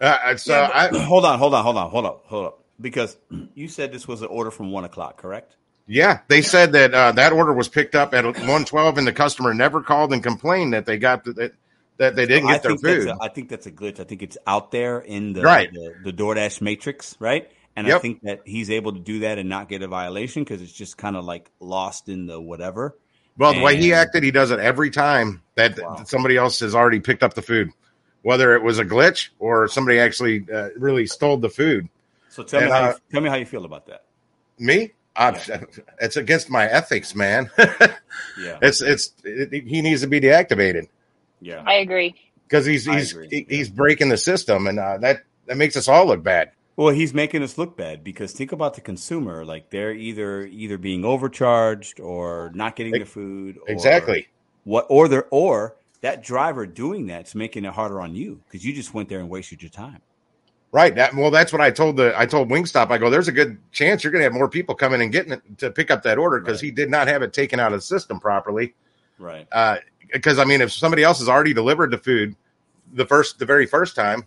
Uh, 0.00 0.36
so 0.36 0.54
Yeah, 0.54 0.70
I, 0.74 0.90
but- 0.90 1.02
hold 1.02 1.24
on, 1.24 1.38
hold 1.38 1.54
on, 1.54 1.62
hold 1.62 1.76
on, 1.76 1.90
hold 1.90 2.06
up, 2.06 2.24
hold 2.26 2.46
up. 2.46 2.64
Because 2.80 3.16
you 3.54 3.68
said 3.68 3.92
this 3.92 4.08
was 4.08 4.22
an 4.22 4.28
order 4.28 4.50
from 4.50 4.72
one 4.72 4.84
o'clock, 4.84 5.16
correct? 5.16 5.54
Yeah, 5.92 6.20
they 6.28 6.42
said 6.42 6.72
that 6.72 6.94
uh, 6.94 7.12
that 7.12 7.32
order 7.32 7.52
was 7.52 7.68
picked 7.68 7.94
up 7.94 8.14
at 8.14 8.24
112, 8.24 8.98
and 8.98 9.06
the 9.06 9.12
customer 9.12 9.52
never 9.52 9.82
called 9.82 10.12
and 10.12 10.22
complained 10.22 10.72
that 10.72 10.86
they 10.86 10.98
got 10.98 11.24
the, 11.24 11.32
that 11.34 11.52
that 11.98 12.16
they 12.16 12.26
didn't 12.26 12.48
get 12.48 12.62
their 12.62 12.76
food. 12.76 13.08
a, 13.08 13.16
I 13.20 13.28
think 13.28 13.48
that's 13.48 13.66
a 13.66 13.70
glitch. 13.70 14.00
I 14.00 14.04
think 14.04 14.22
it's 14.22 14.38
out 14.46 14.70
there 14.70 14.98
in 15.00 15.34
the 15.34 15.42
Right. 15.42 15.70
the, 15.70 15.94
the 16.10 16.12
DoorDash 16.12 16.60
matrix, 16.60 17.16
right? 17.20 17.48
And 17.76 17.86
I 17.86 17.98
think 18.00 18.22
that 18.22 18.40
he's 18.44 18.70
able 18.70 18.92
to 18.92 19.00
do 19.00 19.20
that 19.20 19.38
and 19.38 19.48
not 19.48 19.68
get 19.68 19.82
a 19.82 19.88
violation 19.88 20.44
because 20.44 20.60
it's 20.60 20.72
just 20.72 20.96
kind 20.98 21.16
of 21.16 21.24
like 21.24 21.50
lost 21.60 22.08
in 22.08 22.26
the 22.26 22.40
whatever. 22.40 22.96
Well, 23.38 23.54
the 23.54 23.60
way 23.60 23.76
he 23.76 23.92
acted, 23.92 24.22
he 24.22 24.30
does 24.30 24.50
it 24.50 24.60
every 24.60 24.90
time 24.90 25.42
that 25.54 25.78
Wow. 25.78 26.04
somebody 26.06 26.36
else 26.36 26.60
has 26.60 26.74
already 26.74 27.00
picked 27.00 27.22
up 27.22 27.34
the 27.34 27.42
food, 27.42 27.70
whether 28.22 28.54
it 28.54 28.62
was 28.62 28.78
a 28.78 28.84
glitch 28.84 29.30
or 29.38 29.68
somebody 29.68 29.98
actually 29.98 30.46
uh, 30.52 30.68
really 30.76 31.06
stole 31.06 31.38
the 31.38 31.48
food. 31.48 31.88
So 32.28 32.42
tell 32.42 32.60
me 32.60 32.66
And, 32.66 32.72
how 32.74 32.80
uh, 32.80 32.88
you, 32.88 32.98
tell 33.10 33.20
me 33.22 33.28
how 33.30 33.36
you 33.36 33.46
feel 33.46 33.64
about 33.64 33.86
that. 33.86 34.02
Me, 34.58 34.92
I, 35.14 35.40
it's 36.00 36.16
against 36.16 36.50
my 36.50 36.66
ethics, 36.66 37.14
man. 37.14 37.50
Yeah, 38.38 38.58
it's 38.62 38.80
it's 38.80 39.12
it, 39.24 39.52
he 39.66 39.82
needs 39.82 40.02
to 40.02 40.06
be 40.06 40.20
deactivated 40.20 40.88
yeah. 41.42 41.62
I 41.66 41.74
agree. 41.74 42.14
because 42.46 42.64
he's 42.64 42.84
he's 42.84 43.16
he- 43.30 43.46
he's 43.48 43.68
breaking 43.68 44.08
the 44.08 44.16
system, 44.16 44.66
and 44.66 44.78
uh, 44.78 44.98
that 44.98 45.22
that 45.46 45.56
makes 45.56 45.76
us 45.76 45.88
all 45.88 46.06
look 46.06 46.22
bad. 46.22 46.52
Well, 46.76 46.94
he's 46.94 47.12
making 47.12 47.42
us 47.42 47.58
look 47.58 47.76
bad 47.76 48.02
because 48.02 48.32
think 48.32 48.52
about 48.52 48.74
the 48.74 48.80
consumer. 48.80 49.44
Like 49.44 49.70
they're 49.70 49.92
either 49.92 50.46
either 50.46 50.78
being 50.78 51.04
overcharged 51.04 52.00
or 52.00 52.50
not 52.54 52.76
getting 52.76 52.92
the 52.92 53.04
food. 53.04 53.58
Or 53.58 53.70
Exactly. 53.70 54.28
What 54.64 54.86
or 54.88 55.08
they're 55.08 55.26
or 55.30 55.76
that 56.00 56.22
driver 56.22 56.66
doing 56.66 57.06
that's 57.06 57.34
making 57.34 57.64
it 57.64 57.72
harder 57.72 58.00
on 58.00 58.14
you 58.14 58.40
because 58.46 58.64
you 58.64 58.72
just 58.72 58.94
went 58.94 59.08
there 59.08 59.20
and 59.20 59.28
wasted 59.28 59.62
your 59.62 59.70
time. 59.70 60.00
Right. 60.72 60.94
That, 60.94 61.14
well, 61.14 61.30
that's 61.30 61.52
what 61.52 61.60
I 61.60 61.70
told 61.70 61.98
the 61.98 62.18
I 62.18 62.24
told 62.24 62.48
Wingstop. 62.48 62.90
I 62.90 62.96
go, 62.98 63.10
there's 63.10 63.28
a 63.28 63.32
good 63.32 63.58
chance 63.72 64.02
you're 64.02 64.10
going 64.10 64.20
to 64.20 64.24
have 64.24 64.32
more 64.32 64.48
people 64.48 64.74
coming 64.74 65.02
and 65.02 65.12
getting 65.12 65.32
it 65.32 65.42
to 65.58 65.70
pick 65.70 65.90
up 65.90 66.02
that 66.04 66.16
order 66.18 66.40
because 66.40 66.62
Right. 66.62 66.66
he 66.66 66.70
did 66.70 66.90
not 66.90 67.08
have 67.08 67.22
it 67.22 67.34
taken 67.34 67.60
out 67.60 67.72
of 67.74 67.78
the 67.78 67.82
system 67.84 68.18
properly. 68.18 68.74
Right. 69.18 69.46
Uh, 69.52 69.76
because 70.10 70.38
I 70.38 70.44
mean, 70.44 70.62
if 70.62 70.72
somebody 70.72 71.02
else 71.04 71.18
has 71.18 71.28
already 71.28 71.52
delivered 71.54 71.90
the 71.90 71.98
food 71.98 72.34
the 72.94 73.06
first 73.06 73.38
the 73.38 73.46
very 73.46 73.66
first 73.66 73.94
time, 73.94 74.24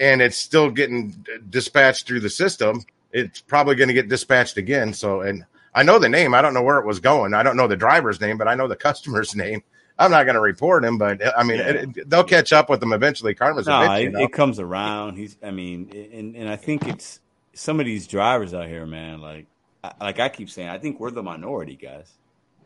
and 0.00 0.20
it's 0.20 0.36
still 0.36 0.70
getting 0.70 1.24
dispatched 1.50 2.06
through 2.06 2.20
the 2.20 2.30
system, 2.30 2.84
it's 3.12 3.40
probably 3.40 3.76
going 3.76 3.88
to 3.88 3.94
get 3.94 4.08
dispatched 4.08 4.56
again. 4.56 4.92
So, 4.92 5.20
and 5.20 5.44
I 5.72 5.84
know 5.84 6.00
the 6.00 6.08
name. 6.08 6.34
I 6.34 6.42
don't 6.42 6.54
know 6.54 6.62
where 6.62 6.78
it 6.78 6.86
was 6.86 6.98
going. 6.98 7.32
I 7.32 7.44
don't 7.44 7.56
know 7.56 7.68
the 7.68 7.76
driver's 7.76 8.20
name, 8.20 8.38
but 8.38 8.48
I 8.48 8.56
know 8.56 8.66
the 8.66 8.76
customer's 8.88 9.36
name. 9.36 9.62
I'm 9.98 10.10
not 10.10 10.24
going 10.24 10.34
to 10.34 10.40
report 10.40 10.84
him, 10.84 10.98
but 10.98 11.20
I 11.38 11.44
mean, 11.44 11.58
Yeah. 11.58 11.68
it, 11.68 11.96
it- 11.96 12.10
they'll 12.10 12.24
catch 12.24 12.52
up 12.52 12.68
with 12.68 12.82
him 12.82 12.92
eventually. 12.92 13.34
Karma's 13.34 13.66
a 13.66 13.70
No, 13.70 13.76
bitch, 13.76 14.00
you 14.02 14.08
it, 14.08 14.12
know? 14.12 14.20
it 14.24 14.32
comes 14.32 14.58
around. 14.58 15.16
He's. 15.16 15.36
I 15.42 15.50
mean, 15.52 15.90
and 16.12 16.34
and 16.36 16.48
I 16.48 16.56
think 16.56 16.86
it's 16.88 17.20
some 17.52 17.78
of 17.80 17.86
these 17.86 18.06
drivers 18.08 18.52
out 18.54 18.66
here, 18.66 18.86
man. 18.86 19.20
Like, 19.20 19.46
I- 19.84 19.92
like 20.00 20.18
I 20.20 20.28
keep 20.28 20.50
saying, 20.50 20.68
I 20.68 20.78
think 20.78 20.98
we're 20.98 21.10
the 21.12 21.22
minority, 21.22 21.76
guys. 21.76 22.12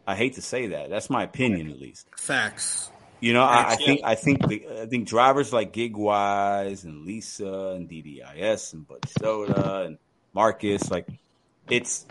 I 0.07 0.15
hate 0.17 0.35
to 0.37 0.43
say 0.43 0.69
that. 0.69 0.89
That's 0.89 1.11
my 1.11 1.23
opinion, 1.25 1.71
at 1.71 1.79
least. 1.79 2.07
Facts. 2.17 2.91
You 3.21 3.35
know, 3.35 3.43
I, 3.43 3.57
I 3.63 3.71
Yeah. 3.73 3.87
think 3.87 4.01
I 4.05 4.15
think 4.15 4.49
the, 4.49 4.67
I 4.83 4.87
think 4.87 5.07
drivers 5.09 5.53
like 5.53 5.73
Gigwise 5.75 6.85
and 6.85 7.05
Lisa 7.05 7.75
and 7.77 7.89
DDIS 7.91 8.73
and 8.73 8.89
Bud 8.89 9.05
Soda 9.21 9.83
and 9.85 9.99
Marcus, 10.33 10.91
like 10.91 11.07
it's 11.69 12.07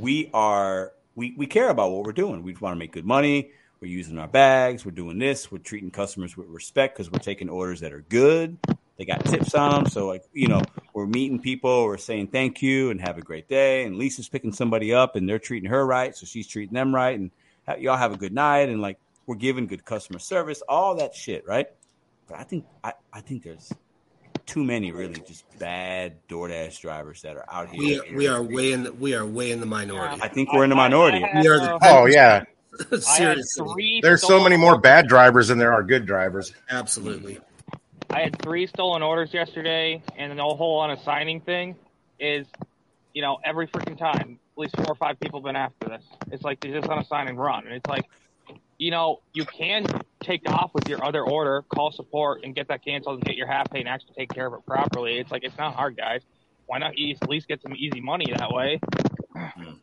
we 0.00 0.28
are 0.34 0.92
we 1.14 1.34
we 1.36 1.46
care 1.46 1.68
about 1.70 1.92
what 1.92 2.04
we're 2.04 2.12
doing. 2.12 2.42
We 2.42 2.54
want 2.54 2.74
to 2.74 2.78
make 2.78 2.92
good 2.92 3.04
money. 3.06 3.50
We're 3.82 3.88
using 3.88 4.16
our 4.18 4.28
bags. 4.28 4.84
We're 4.86 4.92
doing 4.92 5.18
this. 5.18 5.50
We're 5.50 5.58
treating 5.58 5.90
customers 5.90 6.36
with 6.36 6.46
respect 6.48 6.96
because 6.96 7.10
we're 7.10 7.18
taking 7.18 7.48
orders 7.48 7.80
that 7.80 7.92
are 7.92 8.00
good. 8.08 8.56
They 8.96 9.04
got 9.04 9.24
tips 9.24 9.56
on 9.56 9.72
them, 9.72 9.86
so 9.90 10.06
like 10.06 10.22
you 10.32 10.46
know, 10.46 10.62
we're 10.94 11.06
meeting 11.06 11.40
people. 11.40 11.84
We're 11.84 11.96
saying 11.98 12.28
thank 12.28 12.62
you 12.62 12.90
and 12.90 13.00
have 13.00 13.18
a 13.18 13.22
great 13.22 13.48
day. 13.48 13.82
And 13.84 13.96
Lisa's 13.96 14.28
picking 14.28 14.52
somebody 14.52 14.94
up, 14.94 15.16
and 15.16 15.28
they're 15.28 15.40
treating 15.40 15.68
her 15.70 15.84
right, 15.84 16.14
so 16.14 16.26
she's 16.26 16.46
treating 16.46 16.74
them 16.74 16.94
right. 16.94 17.18
And 17.18 17.32
ha- 17.66 17.74
y'all 17.74 17.96
have 17.96 18.12
a 18.14 18.16
good 18.16 18.32
night. 18.32 18.68
And 18.68 18.80
like 18.80 18.98
we're 19.26 19.34
giving 19.34 19.66
good 19.66 19.84
customer 19.84 20.20
service, 20.20 20.62
all 20.68 20.94
that 20.96 21.16
shit, 21.16 21.44
right? 21.44 21.66
But 22.28 22.38
I 22.38 22.44
think 22.44 22.64
I, 22.84 22.92
I 23.12 23.20
think 23.20 23.42
there's 23.42 23.72
too 24.46 24.62
many 24.62 24.92
really 24.92 25.20
just 25.26 25.44
bad 25.58 26.16
DoorDash 26.28 26.80
drivers 26.80 27.22
that 27.22 27.36
are 27.36 27.46
out 27.50 27.70
here. 27.70 28.02
We, 28.08 28.14
we 28.16 28.28
are 28.28 28.40
way 28.42 28.70
in 28.72 28.84
the, 28.84 28.92
we 28.92 29.14
are 29.14 29.26
way 29.26 29.50
in 29.50 29.58
the 29.58 29.66
minority. 29.66 30.20
I 30.22 30.28
think 30.28 30.52
we're 30.52 30.64
in 30.64 30.70
the 30.70 30.76
minority. 30.76 31.24
I, 31.24 31.26
I 31.26 31.30
had, 31.30 31.42
We 31.42 31.48
are 31.48 31.58
the- 31.58 31.78
Oh 31.82 32.06
yeah, 32.06 32.28
I 32.28 32.34
had 32.34 32.46
Seriously, 33.00 33.66
three. 33.74 34.00
there's 34.02 34.22
so 34.22 34.42
many 34.42 34.56
more 34.56 34.78
bad 34.78 35.06
drivers 35.06 35.48
than 35.48 35.58
there 35.58 35.72
are 35.72 35.82
good 35.82 36.06
drivers. 36.06 36.52
absolutely. 36.70 37.38
I 38.10 38.20
had 38.20 38.40
three 38.42 38.66
stolen 38.66 39.02
orders 39.02 39.32
yesterday, 39.32 40.02
and 40.16 40.38
the 40.38 40.42
whole 40.42 40.82
unassigning 40.82 41.42
thing 41.44 41.76
is, 42.20 42.46
you 43.14 43.22
know, 43.22 43.38
every 43.42 43.66
freaking 43.66 43.96
time, 43.98 44.38
at 44.54 44.58
least 44.58 44.76
four 44.76 44.88
or 44.88 44.94
five 44.94 45.18
people 45.18 45.40
have 45.40 45.44
been 45.44 45.56
after 45.56 45.88
this. 45.88 46.02
It's 46.30 46.42
like 46.42 46.60
they 46.60 46.70
just 46.72 46.88
unassign 46.88 47.28
and 47.28 47.38
run, 47.38 47.66
and 47.66 47.74
it's 47.74 47.88
like, 47.88 48.04
you 48.78 48.90
know, 48.90 49.20
you 49.32 49.44
can 49.44 49.86
take 50.20 50.48
off 50.50 50.72
with 50.74 50.88
your 50.88 51.04
other 51.04 51.22
order, 51.22 51.62
call 51.68 51.90
support, 51.92 52.42
and 52.44 52.54
get 52.54 52.68
that 52.68 52.84
canceled 52.84 53.16
and 53.16 53.24
get 53.24 53.36
your 53.36 53.46
half 53.46 53.70
pay 53.70 53.80
and 53.80 53.88
actually 53.88 54.14
take 54.16 54.30
care 54.30 54.46
of 54.46 54.54
it 54.54 54.66
properly. 54.66 55.18
It's 55.18 55.30
like 55.30 55.44
it's 55.44 55.56
not 55.56 55.74
hard, 55.74 55.96
guys. 55.96 56.20
Why 56.66 56.78
not 56.78 56.92
at 56.92 57.28
least 57.28 57.48
get 57.48 57.62
some 57.62 57.74
easy 57.76 58.00
money 58.00 58.26
that 58.36 58.50
way? 58.50 58.80
Hmm. 59.34 59.74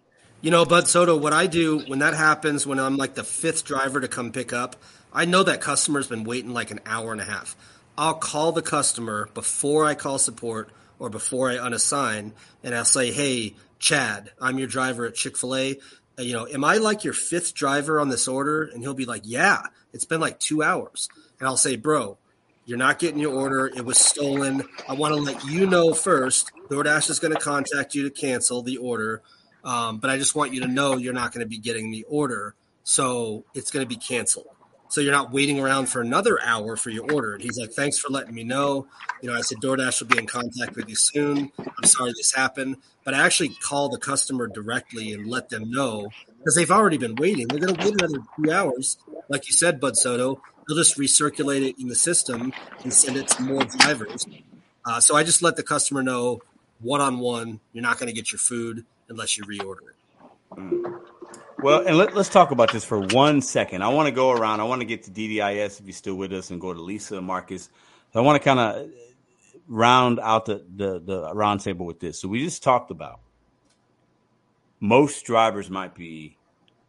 You 0.41 0.51
know, 0.51 0.63
Bud 0.63 0.87
Soto, 0.87 1.17
what 1.17 1.33
I 1.33 1.47
do 1.47 1.79
when 1.79 1.99
that 1.99 2.13
happens, 2.13 2.65
when 2.65 2.79
I'm 2.79 2.95
like 2.95 3.13
the 3.13 3.25
fifth 3.25 3.65
driver 3.65 3.99
to 3.99 4.07
come 4.07 4.31
pick 4.31 4.53
up, 4.53 4.77
I 5.11 5.25
know 5.25 5.43
that 5.43 5.59
customer's 5.59 6.07
been 6.07 6.23
waiting 6.23 6.53
like 6.53 6.71
an 6.71 6.79
hour 6.85 7.11
and 7.11 7.19
a 7.19 7.25
half. 7.25 7.57
I'll 7.97 8.13
call 8.13 8.53
the 8.53 8.61
customer 8.61 9.29
before 9.33 9.85
I 9.85 9.95
call 9.95 10.17
support 10.17 10.69
or 10.97 11.09
before 11.09 11.49
I 11.49 11.57
unassign, 11.57 12.31
and 12.63 12.73
I'll 12.73 12.85
say, 12.85 13.11
"Hey, 13.11 13.55
Chad, 13.79 14.31
I'm 14.39 14.57
your 14.57 14.67
driver 14.69 15.05
at 15.05 15.15
Chick 15.15 15.37
Fil 15.37 15.55
A. 15.55 15.79
Uh, 16.17 16.21
You 16.21 16.33
know, 16.33 16.47
am 16.47 16.63
I 16.63 16.77
like 16.77 17.03
your 17.03 17.13
fifth 17.13 17.53
driver 17.53 17.99
on 17.99 18.07
this 18.07 18.25
order?" 18.25 18.63
And 18.63 18.81
he'll 18.81 18.93
be 18.93 19.05
like, 19.05 19.23
"Yeah, 19.25 19.63
it's 19.91 20.05
been 20.05 20.21
like 20.21 20.39
two 20.39 20.63
hours." 20.63 21.09
And 21.39 21.49
I'll 21.49 21.57
say, 21.57 21.75
"Bro, 21.75 22.17
you're 22.65 22.77
not 22.77 22.99
getting 22.99 23.19
your 23.19 23.33
order. 23.33 23.67
It 23.67 23.83
was 23.83 23.97
stolen. 23.97 24.63
I 24.87 24.93
want 24.93 25.13
to 25.15 25.19
let 25.19 25.43
you 25.43 25.65
know 25.67 25.93
first. 25.93 26.49
DoorDash 26.69 27.09
is 27.09 27.19
going 27.19 27.33
to 27.33 27.39
contact 27.39 27.93
you 27.93 28.03
to 28.03 28.09
cancel 28.09 28.61
the 28.61 28.77
order, 28.77 29.21
um, 29.63 29.97
but 29.99 30.09
I 30.09 30.17
just 30.17 30.35
want 30.35 30.53
you 30.53 30.61
to 30.61 30.67
know 30.67 30.97
you're 30.97 31.13
not 31.13 31.33
going 31.33 31.45
to 31.45 31.49
be 31.49 31.57
getting 31.57 31.91
the 31.91 32.03
order, 32.09 32.55
so 32.83 33.43
it's 33.53 33.71
going 33.71 33.85
to 33.85 33.89
be 33.89 33.97
canceled." 33.97 34.47
So 34.89 35.01
you're 35.01 35.13
not 35.13 35.31
waiting 35.31 35.59
around 35.59 35.87
for 35.87 36.01
another 36.01 36.39
hour 36.43 36.75
for 36.75 36.89
your 36.89 37.11
order. 37.13 37.35
And 37.35 37.43
he's 37.43 37.59
like, 37.59 37.71
thanks 37.71 37.99
for 37.99 38.09
letting 38.09 38.33
me 38.33 38.43
know. 38.43 38.87
You 39.21 39.29
know, 39.29 39.35
I 39.35 39.41
said 39.41 39.59
DoorDash 39.59 40.01
will 40.01 40.07
be 40.07 40.17
in 40.17 40.25
contact 40.25 40.75
with 40.75 40.89
you 40.89 40.95
soon. 40.95 41.51
I'm 41.59 41.83
sorry 41.83 42.11
this 42.17 42.33
happened. 42.33 42.77
But 43.03 43.13
I 43.13 43.23
actually 43.23 43.49
call 43.49 43.89
the 43.89 43.99
customer 43.99 44.47
directly 44.47 45.13
and 45.13 45.27
let 45.27 45.49
them 45.49 45.69
know 45.69 46.09
because 46.39 46.55
they've 46.55 46.71
already 46.71 46.97
been 46.97 47.15
waiting. 47.15 47.47
They're 47.47 47.59
going 47.59 47.75
to 47.75 47.85
wait 47.85 48.01
another 48.01 48.23
two 48.35 48.51
hours. 48.51 48.97
Like 49.29 49.45
you 49.47 49.53
said, 49.53 49.79
Bud 49.79 49.95
Soto, 49.95 50.41
they'll 50.67 50.77
just 50.77 50.97
recirculate 50.97 51.67
it 51.69 51.79
in 51.79 51.87
the 51.87 51.95
system 51.95 52.51
and 52.83 52.91
send 52.91 53.15
it 53.15 53.27
to 53.27 53.43
more 53.43 53.63
drivers. 53.65 54.25
Uh, 54.85 54.99
so 54.99 55.15
I 55.15 55.23
just 55.23 55.43
let 55.43 55.55
the 55.55 55.63
customer 55.63 56.01
know 56.01 56.41
one 56.81 57.01
on 57.01 57.19
one, 57.19 57.59
you're 57.73 57.83
not 57.83 57.99
going 57.99 58.07
to 58.07 58.13
get 58.13 58.31
your 58.31 58.39
food 58.39 58.85
unless 59.09 59.37
you 59.37 59.43
reorder 59.45 59.89
it. 59.89 60.55
Mm. 60.55 61.01
Well, 61.61 61.85
and 61.85 61.97
let, 61.97 62.15
us 62.15 62.29
talk 62.29 62.51
about 62.51 62.71
this 62.71 62.85
for 62.85 62.99
one 62.99 63.41
second. 63.41 63.83
I 63.83 63.89
want 63.89 64.07
to 64.07 64.13
go 64.13 64.31
around. 64.31 64.61
I 64.61 64.63
want 64.63 64.81
to 64.81 64.85
get 64.85 65.03
to 65.03 65.11
DDIS 65.11 65.79
if 65.79 65.85
you're 65.85 65.93
still 65.93 66.15
with 66.15 66.31
us, 66.31 66.51
and 66.51 66.61
go 66.61 66.73
to 66.73 66.81
Lisa 66.81 67.17
and 67.17 67.27
Marcus. 67.27 67.69
I 68.15 68.21
want 68.21 68.41
to 68.41 68.45
kind 68.47 68.59
of 68.59 68.89
round 69.67 70.19
out 70.19 70.45
the, 70.45 70.63
the 70.75 70.99
the 70.99 71.33
round 71.33 71.59
table 71.59 71.85
with 71.85 71.99
this. 71.99 72.19
So 72.19 72.27
we 72.27 72.43
just 72.43 72.63
talked 72.63 72.91
about 72.91 73.19
most 74.79 75.25
drivers 75.25 75.69
might 75.69 75.93
be 75.95 76.37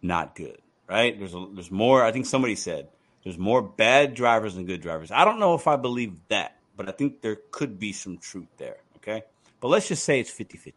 not 0.03 0.35
good, 0.35 0.59
right? 0.89 1.19
There's 1.19 1.35
a, 1.35 1.47
there's 1.53 1.71
more. 1.71 2.05
I 2.05 2.13
think 2.13 2.27
somebody 2.27 2.55
said 2.55 2.89
there's 3.25 3.39
more 3.39 3.61
bad 3.61 4.15
drivers 4.15 4.55
than 4.55 4.67
good 4.67 4.81
drivers. 4.81 5.11
I 5.11 5.25
don't 5.25 5.41
know 5.41 5.55
if 5.55 5.67
I 5.67 5.77
believe 5.77 6.15
that, 6.29 6.57
but 6.77 6.89
I 6.89 6.93
think 6.93 7.23
there 7.23 7.39
could 7.51 7.79
be 7.79 7.93
some 7.93 8.19
truth 8.19 8.49
there. 8.57 8.77
Okay, 8.97 9.25
but 9.61 9.69
let's 9.69 9.89
just 9.89 10.05
say 10.05 10.21
it's 10.21 10.31
50-50. 10.31 10.75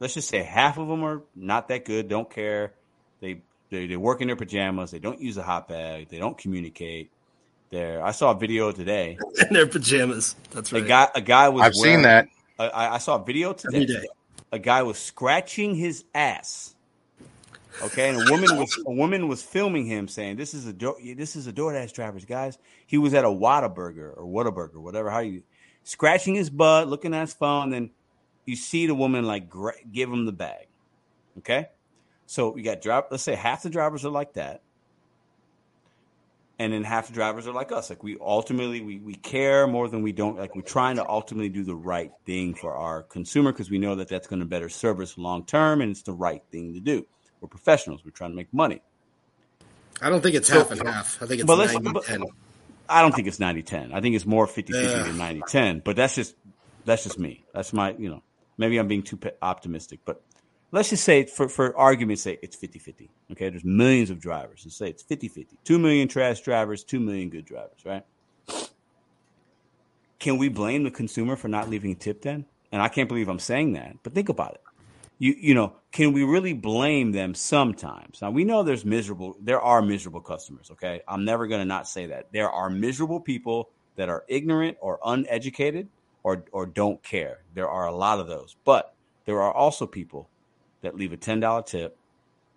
Let's 0.00 0.14
just 0.14 0.28
say 0.28 0.42
half 0.42 0.78
of 0.78 0.88
them 0.88 1.04
are 1.04 1.22
not 1.36 1.68
that 1.68 1.84
good, 1.84 2.08
don't 2.08 2.28
care. 2.28 2.72
They 3.20 3.42
they, 3.70 3.86
they 3.86 3.96
work 3.96 4.20
in 4.20 4.26
their 4.26 4.36
pajamas. 4.36 4.90
They 4.90 4.98
don't 4.98 5.20
use 5.20 5.36
a 5.36 5.42
hot 5.42 5.68
bag. 5.68 6.08
They 6.08 6.18
don't 6.18 6.36
communicate. 6.36 7.10
There, 7.70 8.04
I 8.04 8.10
saw 8.10 8.32
a 8.32 8.34
video 8.34 8.72
today. 8.72 9.16
In 9.48 9.54
their 9.54 9.68
pajamas. 9.68 10.34
That's 10.50 10.72
right. 10.72 10.82
A 10.82 10.86
guy, 10.88 11.08
a 11.14 11.20
guy 11.20 11.48
was. 11.50 11.62
I've 11.62 11.76
seen 11.76 12.02
that. 12.02 12.26
I, 12.58 12.94
I 12.94 12.98
saw 12.98 13.14
a 13.14 13.24
video 13.24 13.52
today. 13.52 13.82
Every 13.82 13.86
day. 13.86 14.08
A 14.50 14.58
guy 14.58 14.82
was 14.82 14.98
scratching 14.98 15.76
his 15.76 16.04
ass. 16.12 16.74
Okay, 17.82 18.08
and 18.08 18.20
a 18.20 18.30
woman 18.32 18.58
was 18.58 18.82
a 18.84 18.90
woman 18.90 19.28
was 19.28 19.42
filming 19.42 19.86
him 19.86 20.08
saying, 20.08 20.36
"This 20.36 20.52
is 20.52 20.66
a 20.66 20.72
Do- 20.72 20.96
this 21.16 21.36
is 21.36 21.46
a 21.46 21.52
DoorDash 21.52 21.92
driver's 21.92 22.24
guys." 22.24 22.58
He 22.86 22.98
was 22.98 23.14
at 23.14 23.24
a 23.24 23.28
Whataburger 23.28 24.16
or 24.16 24.24
Whataburger, 24.24 24.78
whatever. 24.78 25.08
How 25.08 25.20
you 25.20 25.44
scratching 25.84 26.34
his 26.34 26.50
butt, 26.50 26.88
looking 26.88 27.14
at 27.14 27.20
his 27.20 27.34
phone, 27.34 27.70
then 27.70 27.90
you 28.46 28.56
see 28.56 28.86
the 28.86 28.94
woman 28.94 29.24
like 29.26 29.50
give 29.92 30.10
him 30.10 30.26
the 30.26 30.32
bag. 30.32 30.66
Okay, 31.38 31.68
so 32.26 32.56
you 32.56 32.62
got 32.64 32.82
drop. 32.82 33.08
Let's 33.10 33.22
say 33.22 33.34
half 33.34 33.62
the 33.62 33.70
drivers 33.70 34.04
are 34.04 34.10
like 34.10 34.34
that, 34.34 34.62
and 36.58 36.72
then 36.72 36.84
half 36.84 37.06
the 37.08 37.12
drivers 37.14 37.46
are 37.46 37.52
like 37.52 37.72
us. 37.72 37.88
Like 37.90 38.02
we 38.02 38.16
ultimately 38.20 38.80
we 38.82 38.98
we 38.98 39.14
care 39.14 39.66
more 39.66 39.88
than 39.88 40.02
we 40.02 40.12
don't. 40.12 40.36
Like 40.36 40.54
we're 40.54 40.62
trying 40.62 40.96
to 40.96 41.08
ultimately 41.08 41.48
do 41.48 41.62
the 41.64 41.74
right 41.74 42.12
thing 42.26 42.54
for 42.54 42.74
our 42.74 43.02
consumer 43.02 43.52
because 43.52 43.70
we 43.70 43.78
know 43.78 43.94
that 43.96 44.08
that's 44.08 44.26
going 44.26 44.40
to 44.40 44.46
better 44.46 44.68
service 44.68 45.16
long 45.16 45.44
term, 45.46 45.80
and 45.80 45.90
it's 45.90 46.02
the 46.02 46.12
right 46.12 46.42
thing 46.50 46.74
to 46.74 46.80
do. 46.80 47.06
We're 47.40 47.48
professionals. 47.48 48.04
We're 48.04 48.10
trying 48.10 48.30
to 48.32 48.36
make 48.36 48.52
money. 48.52 48.82
I 50.02 50.10
don't 50.10 50.22
think 50.22 50.34
it's 50.34 50.48
So- 50.48 50.58
half 50.58 50.70
and 50.72 50.86
half. 50.86 51.22
I 51.22 51.26
think 51.26 51.40
it's 51.40 51.46
But 51.46 51.56
90 51.72 51.92
but- 51.92 52.04
10. 52.04 52.24
I 52.88 53.02
don't 53.02 53.14
think 53.14 53.28
it's 53.28 53.38
90-10. 53.38 53.92
I 53.94 54.00
think 54.00 54.16
it's 54.16 54.26
more 54.26 54.46
50-50 54.48 54.82
Yeah. 54.82 55.02
than 55.04 55.16
90-10. 55.16 55.80
But 55.84 55.94
that's 55.96 56.16
just 56.16 56.34
that's 56.84 57.04
just 57.04 57.18
me. 57.20 57.44
That's 57.54 57.72
my 57.72 57.94
you 57.98 58.08
know 58.10 58.22
maybe 58.60 58.76
I'm 58.78 58.86
being 58.86 59.02
too 59.02 59.18
optimistic. 59.42 60.00
But 60.04 60.22
let's 60.70 60.90
just 60.90 61.02
say 61.02 61.24
for 61.24 61.48
for 61.48 61.76
argument's 61.76 62.22
sake 62.22 62.38
it's 62.42 62.56
50-50. 62.56 63.08
Okay, 63.32 63.48
there's 63.48 63.64
millions 63.64 64.10
of 64.10 64.20
drivers. 64.20 64.62
Let's 64.64 64.76
say 64.76 64.90
it's 64.90 65.02
50-50. 65.02 65.46
Two 65.64 65.78
million 65.78 66.06
trash 66.06 66.40
drivers, 66.42 66.84
two 66.84 67.00
million 67.00 67.30
good 67.30 67.46
drivers. 67.46 67.80
Right? 67.84 68.04
Can 70.20 70.36
we 70.36 70.50
blame 70.50 70.84
the 70.84 70.90
consumer 70.90 71.34
for 71.34 71.48
not 71.48 71.70
leaving 71.70 71.92
a 71.92 71.94
tip 71.94 72.22
then? 72.22 72.44
And 72.70 72.80
I 72.82 72.88
can't 72.88 73.08
believe 73.08 73.28
I'm 73.28 73.38
saying 73.40 73.72
that. 73.72 73.96
But 74.02 74.12
think 74.12 74.28
about 74.28 74.54
it. 74.54 74.60
You 75.18 75.34
you 75.38 75.54
know, 75.54 75.74
can 75.90 76.12
we 76.12 76.22
really 76.22 76.52
blame 76.52 77.12
them 77.12 77.34
sometimes? 77.34 78.20
Now 78.22 78.30
we 78.30 78.44
know 78.44 78.62
there's 78.62 78.84
miserable 78.84 79.36
there 79.40 79.60
are 79.60 79.82
miserable 79.82 80.20
customers, 80.20 80.70
okay? 80.72 81.00
I'm 81.08 81.24
never 81.24 81.46
going 81.46 81.62
to 81.62 81.66
not 81.66 81.88
say 81.88 82.06
that. 82.06 82.28
There 82.32 82.50
are 82.50 82.68
miserable 82.68 83.20
people 83.20 83.70
that 83.96 84.08
are 84.08 84.24
ignorant 84.28 84.76
or 84.80 84.98
uneducated 85.04 85.88
or 86.22 86.44
or 86.52 86.66
don't 86.66 87.02
care. 87.02 87.38
There 87.54 87.68
are 87.68 87.86
a 87.86 87.94
lot 87.94 88.20
of 88.20 88.26
those. 88.26 88.56
But 88.64 88.94
there 89.24 89.40
are 89.40 89.52
also 89.52 89.86
people 89.86 90.28
that 90.82 90.96
leave 90.96 91.12
a 91.12 91.16
$10 91.16 91.66
tip 91.66 91.96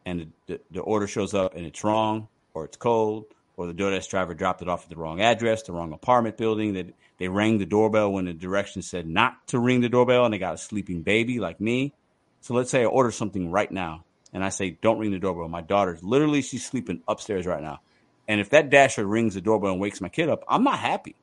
and 0.06 0.32
the, 0.48 0.60
the, 0.72 0.82
order 0.82 1.08
shows 1.08 1.34
up 1.34 1.56
and 1.56 1.66
it's 1.66 1.84
wrong 1.84 2.30
or 2.54 2.66
it's 2.66 2.78
cold 2.78 3.26
or 3.58 3.68
the 3.68 3.74
DoorDash 3.74 4.10
driver 4.10 4.34
dropped 4.34 4.62
it 4.62 4.70
off 4.70 4.84
at 4.84 4.90
the 4.90 4.96
wrong 4.96 5.22
address, 5.22 5.64
the 5.64 5.72
wrong 5.72 5.94
apartment 5.94 6.38
building. 6.38 6.74
That 6.74 6.94
they 7.18 7.28
rang 7.28 7.60
the 7.60 7.66
doorbell 7.66 8.12
when 8.12 8.26
the 8.26 8.34
directions 8.34 8.90
said 8.90 9.08
not 9.08 9.48
to 9.48 9.60
ring 9.60 9.82
the 9.82 9.90
doorbell, 9.90 10.26
and 10.26 10.34
they 10.34 10.40
got 10.40 10.56
a 10.56 10.58
sleeping 10.58 11.04
baby 11.04 11.40
like 11.40 11.62
me. 11.62 11.94
So 12.42 12.54
let's 12.54 12.72
say 12.72 12.82
I 12.82 12.86
order 12.86 13.12
something 13.12 13.52
right 13.52 13.72
now, 13.72 14.04
and 14.34 14.44
I 14.44 14.50
say 14.50 14.72
don't 14.82 14.98
ring 14.98 15.12
the 15.12 15.20
doorbell. 15.20 15.48
My 15.48 15.62
daughter's 15.62 16.04
literally 16.04 16.42
she's 16.42 16.66
sleeping 16.66 17.04
upstairs 17.08 17.46
right 17.46 17.62
now, 17.62 17.82
and 18.28 18.42
if 18.42 18.50
that 18.50 18.70
dasher 18.70 19.06
rings 19.06 19.36
the 19.36 19.42
doorbell 19.42 19.72
and 19.72 19.80
wakes 19.80 20.02
my 20.02 20.10
kid 20.10 20.30
up, 20.30 20.44
I'm 20.48 20.64
not 20.64 20.80
happy. 20.80 21.16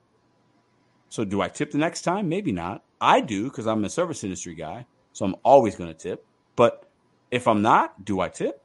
So 1.10 1.24
do 1.24 1.42
I 1.42 1.48
tip 1.48 1.72
the 1.72 1.78
next 1.78 2.02
time? 2.02 2.28
Maybe 2.28 2.52
not. 2.52 2.82
I 3.00 3.20
do 3.20 3.44
because 3.44 3.66
I'm 3.66 3.84
a 3.84 3.90
service 3.90 4.24
industry 4.24 4.54
guy, 4.54 4.86
so 5.12 5.24
I'm 5.26 5.36
always 5.42 5.74
going 5.74 5.92
to 5.92 5.98
tip. 5.98 6.24
But 6.56 6.88
if 7.30 7.48
I'm 7.48 7.62
not, 7.62 8.04
do 8.04 8.20
I 8.20 8.28
tip? 8.28 8.62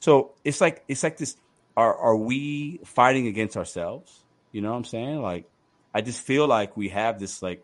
So 0.00 0.32
it's 0.42 0.60
like 0.60 0.82
it's 0.88 1.02
like 1.02 1.18
this. 1.18 1.36
Are 1.76 1.94
are 1.94 2.16
we 2.16 2.80
fighting 2.84 3.26
against 3.26 3.56
ourselves? 3.56 4.24
You 4.52 4.62
know 4.62 4.70
what 4.70 4.78
I'm 4.78 4.84
saying? 4.84 5.22
Like, 5.22 5.48
I 5.94 6.00
just 6.00 6.20
feel 6.22 6.48
like 6.48 6.76
we 6.76 6.88
have 6.88 7.20
this 7.20 7.42
like 7.42 7.62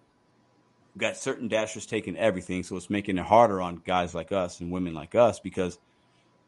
got 0.98 1.16
certain 1.16 1.48
dashers 1.48 1.86
taking 1.86 2.16
everything, 2.16 2.62
so 2.62 2.77
it's 2.77 2.90
making 2.90 3.16
it 3.16 3.24
harder 3.24 3.62
on 3.62 3.82
guys 3.85 4.14
like 4.14 4.31
us 4.31 4.60
and 4.60 4.70
women 4.70 4.93
like 4.93 5.14
us 5.14 5.40
because 5.40 5.78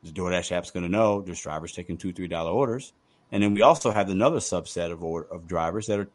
the 0.02 0.10
DoorDash 0.10 0.52
app's 0.52 0.70
going 0.70 0.84
to 0.84 0.88
know 0.88 1.22
there's 1.22 1.40
drivers 1.40 1.72
taking 1.72 1.96
two 1.96 2.12
three 2.12 2.28
dollar 2.28 2.50
orders, 2.50 2.92
and 3.32 3.42
then 3.42 3.54
we 3.54 3.62
also 3.62 3.90
have 3.90 4.10
another 4.10 4.38
subset 4.38 4.92
of 4.92 5.02
order, 5.02 5.26
of 5.32 5.46
drivers 5.46 5.86
that 5.86 5.98
are 5.98 6.08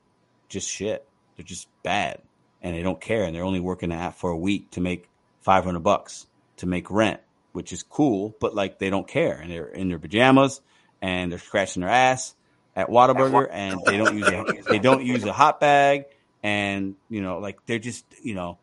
just 0.47 0.69
shit. 0.69 1.07
They're 1.35 1.45
just 1.45 1.67
bad, 1.83 2.21
and 2.61 2.75
they 2.75 2.83
don't 2.83 3.01
care, 3.01 3.23
and 3.23 3.35
they're 3.35 3.43
only 3.43 3.59
working 3.59 3.91
app 3.91 4.15
for 4.15 4.29
a 4.29 4.37
week 4.37 4.71
to 4.71 4.81
make 4.81 5.09
five 5.41 5.63
hundred 5.63 5.81
bucks 5.81 6.27
to 6.57 6.65
make 6.65 6.89
rent, 6.89 7.19
which 7.51 7.73
is 7.73 7.83
cool, 7.83 8.35
but 8.39 8.55
like 8.55 8.79
they 8.79 8.89
don't 8.89 9.07
care, 9.07 9.33
and 9.35 9.51
they're 9.51 9.67
in 9.67 9.89
their 9.89 9.99
pajamas 9.99 10.61
and 11.03 11.31
they're 11.31 11.39
scratching 11.39 11.81
their 11.81 11.89
ass 11.89 12.33
at 12.75 12.87
Whataburger, 12.87 13.47
and 13.51 13.79
they 13.85 13.97
don't 13.97 14.17
use 14.17 14.27
a, 14.27 14.63
they 14.69 14.79
don't 14.79 15.03
use 15.05 15.23
a 15.25 15.33
hot 15.33 15.59
bag, 15.59 16.05
and 16.41 16.95
you 17.09 17.21
know, 17.21 17.39
like 17.39 17.63
they're 17.65 17.77
just 17.77 18.05
you 18.23 18.33
know, 18.33 18.57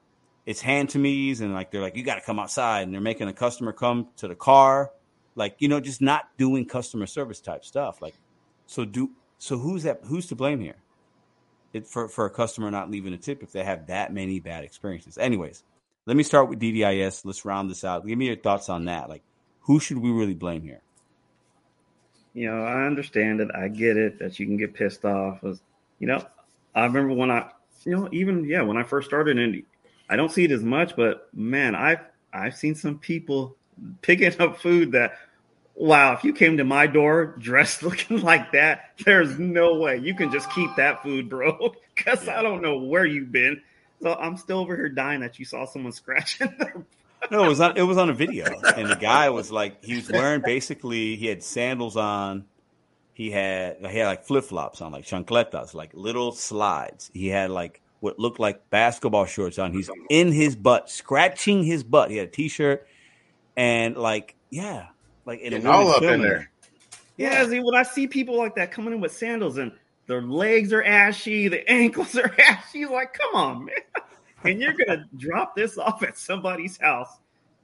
it's 0.47 0.61
hand 0.61 0.89
to 0.91 0.99
me's, 0.99 1.43
and 1.43 1.53
like 1.53 1.71
they're 1.71 1.83
like 1.83 1.97
you 1.97 2.03
got 2.03 2.17
to 2.17 2.23
come 2.23 2.41
outside, 2.41 2.83
and 2.83 2.95
they're 2.95 3.01
making 3.01 3.29
a 3.29 3.33
customer 3.33 3.73
come 3.73 4.09
to 4.17 4.27
the 4.27 4.35
car, 4.35 4.91
like 5.37 5.57
you 5.59 5.69
know, 5.69 5.81
just 5.81 6.01
not 6.01 6.29
doing 6.39 6.65
customer 6.65 7.07
service 7.07 7.41
type 7.41 7.65
stuff. 7.65 8.01
Like, 8.01 8.15
so 8.67 8.85
do 8.85 9.11
so 9.39 9.59
who's 9.59 9.83
that? 9.83 10.01
Who's 10.05 10.27
to 10.29 10.35
blame 10.35 10.61
here? 10.61 10.77
It, 11.73 11.87
for 11.87 12.09
for 12.09 12.27
a 12.27 12.31
customer 12.31 12.71
not 12.71 12.91
leaving 12.91 13.13
a 13.13 13.19
tip 13.19 13.43
if 13.43 13.53
they 13.53 13.63
have 13.63 13.87
that 13.87 14.13
many 14.13 14.41
bad 14.41 14.65
experiences. 14.65 15.19
Anyways, 15.19 15.63
let 16.07 16.17
me 16.17 16.23
start 16.23 16.49
with 16.49 16.59
DDIS. 16.59 17.25
Let's 17.25 17.45
round 17.45 17.71
this 17.71 17.85
out. 17.85 18.07
Give 18.07 18.19
me 18.19 18.27
your 18.27 18.37
thoughts 18.37 18.69
on 18.69 18.87
that. 18.87 19.09
Like, 19.09 19.23
who 19.61 19.79
should 19.79 19.99
we 19.99 20.11
really 20.11 20.35
blame 20.35 20.63
here? 20.63 20.83
you 22.35 22.51
know, 22.51 22.63
I 22.63 22.85
understand 22.87 23.41
it. 23.41 23.49
I 23.55 23.69
get 23.69 23.97
it 23.97 24.19
that 24.19 24.39
you 24.39 24.47
can 24.47 24.57
get 24.57 24.75
pissed 24.75 25.05
off. 25.05 25.43
As, 25.45 25.61
you 25.99 26.07
know, 26.07 26.25
I 26.75 26.85
remember 26.85 27.15
when 27.15 27.31
I, 27.31 27.51
you 27.85 27.97
know, 27.97 28.09
even 28.13 28.45
yeah, 28.45 28.63
when 28.63 28.77
I 28.77 28.83
first 28.83 29.09
started 29.09 29.39
in, 29.39 29.63
I 30.09 30.17
don't 30.17 30.31
see 30.31 30.45
it 30.45 30.51
as 30.51 30.63
much, 30.63 30.97
but 30.97 31.29
man, 31.35 31.75
I've 31.75 32.01
I've 32.33 32.57
seen 32.57 32.75
some 32.75 32.99
people 32.99 33.57
picking 34.03 34.41
up 34.41 34.61
food 34.61 34.93
that 34.93 35.15
wow, 35.81 36.13
if 36.13 36.23
you 36.25 36.33
came 36.33 36.59
to 36.59 36.65
my 36.65 36.87
door 36.87 37.35
dressed 37.39 37.83
looking 37.85 38.21
like 38.21 38.53
that, 38.53 38.93
there's 39.05 39.39
no 39.39 39.75
way 39.77 39.97
you 39.99 40.15
can 40.15 40.31
just 40.31 40.51
keep 40.53 40.71
that 40.77 41.03
food, 41.03 41.29
bro. 41.29 41.75
Because 42.01 42.29
I 42.29 42.41
don't 42.41 42.63
know 42.63 42.79
where 42.79 43.05
you've 43.05 43.31
been. 43.31 43.61
So 44.01 44.15
I'm 44.15 44.39
still 44.39 44.59
over 44.61 44.75
here 44.75 44.89
dying 44.89 45.21
that 45.21 45.39
you 45.39 45.45
saw 45.45 45.67
someone 45.67 45.93
scratching. 46.03 46.51
their- 46.59 46.83
No, 47.31 47.45
it 47.45 47.49
was 47.49 47.61
on. 47.61 47.77
It 47.77 47.83
was 47.83 47.99
on 47.99 48.09
a 48.09 48.15
video, 48.15 48.47
and 48.75 48.89
the 48.89 48.97
guy 48.97 49.29
was 49.29 49.53
like, 49.53 49.85
he 49.85 49.97
was 49.97 50.11
wearing 50.11 50.41
basically, 50.41 51.17
he 51.17 51.27
had 51.27 51.43
sandals 51.43 51.99
on. 51.99 52.47
He 53.13 53.31
had 53.31 53.77
he 53.85 53.99
had 53.99 54.07
like 54.07 54.25
flip 54.25 54.45
flops 54.45 54.81
on, 54.81 54.93
like 54.93 55.05
chancletas, 55.05 55.75
like 55.75 55.91
little 55.93 56.33
slides. 56.33 57.11
He 57.13 57.29
had 57.29 57.51
like 57.51 57.83
what 58.01 58.19
looked 58.19 58.41
like 58.41 58.71
basketball 58.71 59.27
shorts 59.27 59.59
on. 59.59 59.75
He's 59.75 59.91
in 60.09 60.33
his 60.33 60.57
butt, 60.57 60.89
scratching 60.89 61.65
his 61.65 61.85
butt. 61.85 62.11
He 62.11 62.17
had 62.17 62.29
a 62.29 62.31
t 62.31 62.49
shirt, 62.49 62.87
and 63.59 63.95
like 63.99 64.37
yeah, 64.49 64.87
like 65.31 65.41
and 65.45 65.55
a 65.55 65.59
Getting 65.59 65.67
all 65.69 65.85
woman 65.85 65.97
up 66.09 66.15
in 66.15 66.23
there. 66.23 66.39
him. 66.41 66.49
Yeah, 67.17 67.47
see, 67.47 67.61
when 67.61 67.75
I 67.75 67.83
see 67.85 68.07
people 68.07 68.37
like 68.37 68.55
that 68.57 68.71
coming 68.73 68.93
in 68.95 69.01
with 69.01 69.13
sandals 69.13 69.59
and 69.59 69.73
their 70.07 70.23
legs 70.23 70.73
are 70.73 70.83
ashy, 70.83 71.49
the 71.49 71.69
ankles 71.71 72.17
are 72.17 72.35
ashy, 72.41 72.85
like, 72.87 73.13
come 73.15 73.35
on, 73.35 73.65
man. 73.67 73.75
And 74.43 74.59
you're 74.59 74.73
gonna 74.73 75.05
drop 75.19 75.55
this 75.55 75.77
off 75.87 76.03
at 76.03 76.17
somebody's 76.17 76.79
house. 76.79 77.19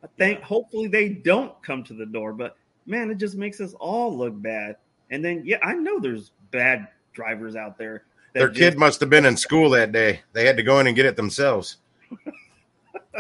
I 0.05 0.09
think 0.19 0.43
hopefully 0.43 0.89
they 0.89 1.09
don't 1.09 1.61
come 1.63 1.83
to 1.85 1.95
the 1.95 2.05
door, 2.05 2.35
but 2.35 2.55
man, 2.85 3.11
it 3.11 3.17
just 3.17 3.35
makes 3.35 3.63
us 3.63 3.73
all 3.81 4.15
look 4.17 4.41
bad. 4.43 4.77
And 5.11 5.25
then 5.25 5.41
yeah, 5.47 5.57
I 5.63 5.73
know 5.73 5.99
there's 5.99 6.33
bad 6.51 6.87
drivers 7.15 7.57
out 7.57 7.79
there. 7.79 8.05
Their 8.35 8.49
just- 8.49 8.59
kid 8.59 8.79
must 8.79 9.01
have 9.01 9.09
been 9.09 9.25
in 9.25 9.39
school 9.39 9.71
that 9.71 9.91
day. 9.93 10.21
They 10.35 10.45
had 10.45 10.59
to 10.59 10.63
go 10.63 10.79
in 10.79 10.87
and 10.87 10.95
get 10.95 11.07
it 11.07 11.17
themselves. 11.17 11.79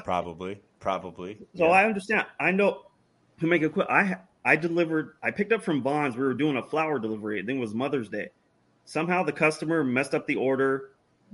Probably, 0.04 0.60
probably. 0.78 1.38
So 1.56 1.64
Yeah. 1.64 1.70
I 1.70 1.86
understand. 1.86 2.26
I 2.38 2.50
know 2.50 2.82
to 3.40 3.46
make 3.46 3.62
it 3.62 3.72
quick. 3.72 3.86
I 3.88 4.16
I 4.46 4.54
delivered. 4.54 5.14
I 5.24 5.32
picked 5.32 5.52
up 5.52 5.62
from 5.62 5.82
Bonds. 5.82 6.16
We 6.16 6.22
were 6.22 6.32
doing 6.32 6.56
a 6.56 6.62
flower 6.62 7.00
delivery. 7.00 7.42
I 7.42 7.44
think 7.44 7.58
it 7.58 7.60
was 7.60 7.74
Mother's 7.74 8.08
Day. 8.08 8.28
Somehow 8.84 9.24
the 9.24 9.32
customer 9.32 9.82
messed 9.82 10.14
up 10.14 10.28
the 10.28 10.36
order, 10.36 10.90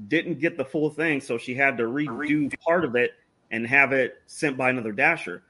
didn't 0.08 0.40
get 0.40 0.56
the 0.56 0.64
full 0.64 0.88
thing, 0.88 1.20
so 1.20 1.36
she 1.36 1.54
had 1.54 1.76
to 1.76 1.84
redo 1.84 2.58
part 2.60 2.86
of 2.86 2.96
it 2.96 3.12
and 3.50 3.66
have 3.66 3.92
it 3.92 4.14
sent 4.26 4.56
by 4.56 4.70
another 4.70 4.92
dasher. 4.92 5.42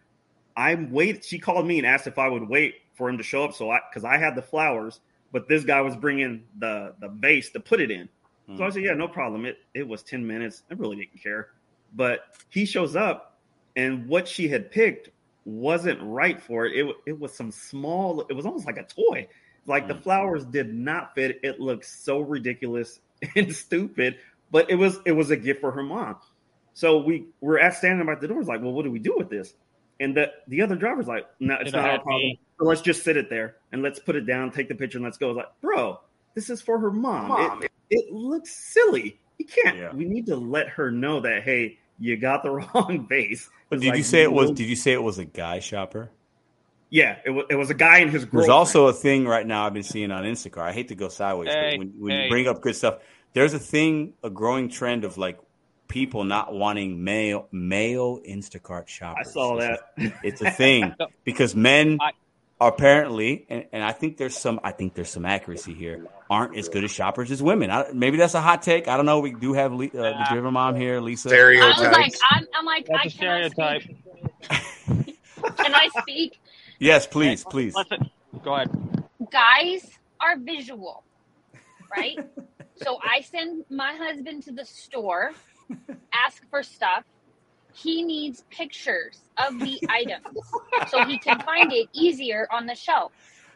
I 0.57 0.75
wait. 0.75 1.25
She 1.25 1.39
called 1.39 1.65
me 1.65 1.79
and 1.79 1.87
asked 1.87 2.09
if 2.09 2.19
I 2.19 2.29
would 2.29 2.49
wait 2.49 2.75
for 2.95 3.09
him 3.09 3.17
to 3.19 3.25
show 3.25 3.45
up. 3.45 3.55
So 3.55 3.71
I 3.71 3.79
because 3.89 4.05
I 4.05 4.19
had 4.19 4.35
the 4.35 4.43
flowers, 4.43 4.99
but 5.31 5.47
this 5.47 5.63
guy 5.63 5.81
was 5.81 5.95
bringing 5.95 6.43
the 6.59 6.95
the 6.99 7.09
vase 7.09 7.51
to 7.51 7.61
put 7.61 7.81
it 7.81 7.93
in. 7.93 8.09
So 8.57 8.65
I 8.65 8.71
said, 8.71 8.83
yeah, 8.83 8.93
no 8.93 9.07
problem. 9.07 9.47
It 9.47 9.59
it 9.73 9.87
was 9.87 10.03
10 10.03 10.27
minutes. 10.27 10.65
I 10.71 10.75
really 10.75 10.97
didn't 10.97 11.23
care. 11.23 11.51
But 11.95 12.25
he 12.51 12.67
shows 12.67 12.97
up 12.97 13.39
and 13.77 14.09
what 14.09 14.27
she 14.27 14.49
had 14.49 14.71
picked 14.71 15.11
wasn't 15.45 16.01
right 16.03 16.41
for 16.41 16.67
it. 16.67 16.77
It, 16.77 16.97
it 17.07 17.21
was 17.21 17.33
some 17.33 17.51
small, 17.51 18.21
it 18.29 18.35
was 18.35 18.47
almost 18.47 18.67
like 18.67 18.79
a 18.79 18.85
toy. 18.85 19.29
Like 19.67 19.89
the 19.89 19.95
mm. 19.95 20.03
flowers 20.03 20.45
did 20.45 20.73
not 20.75 21.15
fit. 21.15 21.41
It 21.43 21.61
looked 21.61 21.85
so 21.85 22.21
ridiculous 22.21 23.01
and 23.37 23.55
stupid, 23.55 24.19
but 24.51 24.71
it 24.71 24.75
was 24.75 24.99
it 25.07 25.13
was 25.13 25.31
a 25.31 25.37
gift 25.37 25.61
for 25.61 25.71
her 25.71 25.83
mom. 25.83 26.17
So 26.75 26.99
we 26.99 27.27
were 27.41 27.59
at 27.59 27.75
standing 27.75 28.07
by 28.07 28.15
the 28.17 28.29
door. 28.29 28.41
It's 28.41 28.49
like, 28.49 28.63
well, 28.63 28.73
what 28.73 28.85
do 28.85 28.91
we 28.91 28.99
do 28.99 29.15
with 29.17 29.31
this? 29.31 29.55
And 30.01 30.17
the 30.17 30.33
the 30.49 30.63
other 30.63 30.75
driver's 30.75 31.07
like, 31.07 31.27
no, 31.39 31.55
it's 31.61 31.69
It'll 31.69 31.83
not 31.83 31.91
our 31.91 32.01
problem. 32.01 32.33
So 32.59 32.65
let's 32.65 32.81
just 32.81 33.05
sit 33.05 33.17
it 33.17 33.31
there 33.31 33.57
and 33.71 33.83
let's 33.83 33.99
put 33.99 34.17
it 34.17 34.27
down, 34.27 34.51
take 34.51 34.69
the 34.69 34.75
picture, 34.75 34.99
and 34.99 35.05
let's 35.05 35.19
go. 35.19 35.31
It's 35.31 35.37
like, 35.37 35.61
bro, 35.61 36.01
this 36.35 36.51
is 36.51 36.61
for 36.61 36.79
her 36.79 36.91
mom. 36.91 37.63
It, 37.63 37.71
it 37.91 38.13
looks 38.13 38.51
silly. 38.51 39.19
You 39.39 39.47
can't. 39.47 39.77
Yeah. 39.77 39.93
We 39.93 40.05
need 40.07 40.27
to 40.27 40.37
let 40.37 40.69
her 40.71 40.91
know 40.91 41.21
that 41.21 41.43
hey, 41.43 41.79
you 42.03 42.17
got 42.17 42.43
the 42.43 42.51
wrong 42.75 43.07
vase. 43.09 43.49
But 43.71 43.81
did 43.81 43.89
like, 43.91 43.99
you 43.99 44.03
say 44.03 44.23
it 44.23 44.33
was? 44.33 44.51
Did 44.51 44.69
you 44.69 44.77
say 44.77 44.93
it 44.93 45.03
was 45.03 45.19
a 45.19 45.25
guy 45.25 45.61
shopper? 45.61 46.11
Yeah, 46.91 47.19
it 47.25 47.31
was. 47.31 47.47
It 47.49 47.55
was 47.55 47.71
a 47.71 47.75
guy 47.75 47.99
and 47.99 48.11
his 48.11 48.25
group. 48.25 48.43
There's 48.43 48.51
also 48.51 48.87
a 48.89 48.93
thing 48.93 49.27
right 49.27 49.47
now 49.47 49.65
I've 49.67 49.73
been 49.73 49.83
seeing 49.83 50.11
on 50.11 50.25
Instacart. 50.25 50.63
I 50.63 50.73
hate 50.73 50.89
to 50.89 50.95
go 50.95 51.09
sideways, 51.09 51.49
Hey, 51.49 51.71
but 51.73 51.79
when, 51.79 51.89
when 51.99 52.11
hey. 52.13 52.25
you 52.25 52.31
bring 52.31 52.49
up 52.49 52.61
good 52.61 52.77
stuff, 52.77 52.99
there's 53.33 53.55
a 53.55 53.59
thing, 53.59 54.13
a 54.23 54.29
growing 54.29 54.69
trend 54.69 55.05
of 55.05 55.17
like 55.17 55.39
people 55.89 56.25
not 56.25 56.53
wanting 56.55 57.03
male 57.03 57.49
male 57.51 58.21
Instacart 58.29 58.89
shoppers. 58.89 59.29
I 59.29 59.31
shoppers. 59.31 59.33
saw 59.33 59.57
It's 59.59 59.67
that. 59.97 60.05
a- 60.23 60.27
It's 60.27 60.41
a 60.43 60.51
thing 60.51 60.95
because 61.25 61.55
men 61.57 61.99
I- 62.01 62.13
apparently, 62.69 63.47
and, 63.49 63.67
and 63.73 63.85
I 63.85 63.93
think 63.93 64.17
there's 64.17 64.37
some, 64.37 64.61
I 64.65 64.73
think 64.73 64.95
there's 64.95 65.11
some 65.11 65.25
accuracy 65.27 65.75
here, 65.75 66.03
aren't 66.31 66.57
as 66.57 66.69
good 66.69 66.85
as 66.85 66.91
shoppers 66.91 67.31
as 67.31 67.43
women. 67.43 67.71
I, 67.71 67.87
maybe 67.93 68.17
that's 68.17 68.35
a 68.35 68.41
hot 68.41 68.63
take. 68.63 68.89
I 68.89 68.97
don't 68.97 69.07
know. 69.07 69.21
We 69.21 69.33
do 69.33 69.53
have 69.55 69.73
Le- 69.73 69.87
uh, 69.87 69.91
the 70.19 70.27
driver 70.29 70.51
mom 70.51 70.77
here, 70.77 71.01
Lisa. 71.01 71.31
I 71.61 71.73
was 71.79 71.91
like, 71.91 72.15
Stereotypes. 72.15 72.21
I'm, 72.33 72.47
I'm 72.55 72.65
like, 72.67 72.87
That's 72.89 73.05
I 73.05 73.07
a 73.07 73.11
cannot 73.11 73.53
stereotype. 73.53 73.83
Can 75.59 75.75
I 75.75 75.89
speak? 76.01 76.39
Yes, 76.81 77.07
please, 77.07 77.45
please. 77.45 77.75
Listen, 77.77 78.11
go 78.43 78.55
ahead. 78.55 78.69
Guys 79.31 79.89
are 80.21 80.37
visual, 80.37 81.05
right? 81.93 82.19
so 82.75 82.99
I 83.03 83.21
send 83.21 83.65
my 83.71 83.95
husband 83.95 84.43
to 84.45 84.53
the 84.53 84.65
store, 84.65 85.31
ask 86.13 86.43
for 86.51 86.65
stuff. 86.65 87.05
He 87.75 88.03
needs 88.03 88.45
pictures 88.51 89.21
of 89.39 89.59
the 89.59 89.81
items 89.89 90.27
so 90.89 91.05
he 91.05 91.19
can 91.19 91.41
find 91.41 91.73
it 91.73 91.89
easier 91.93 92.47
on 92.51 92.67
the 92.67 92.75
shelf. 92.75 93.13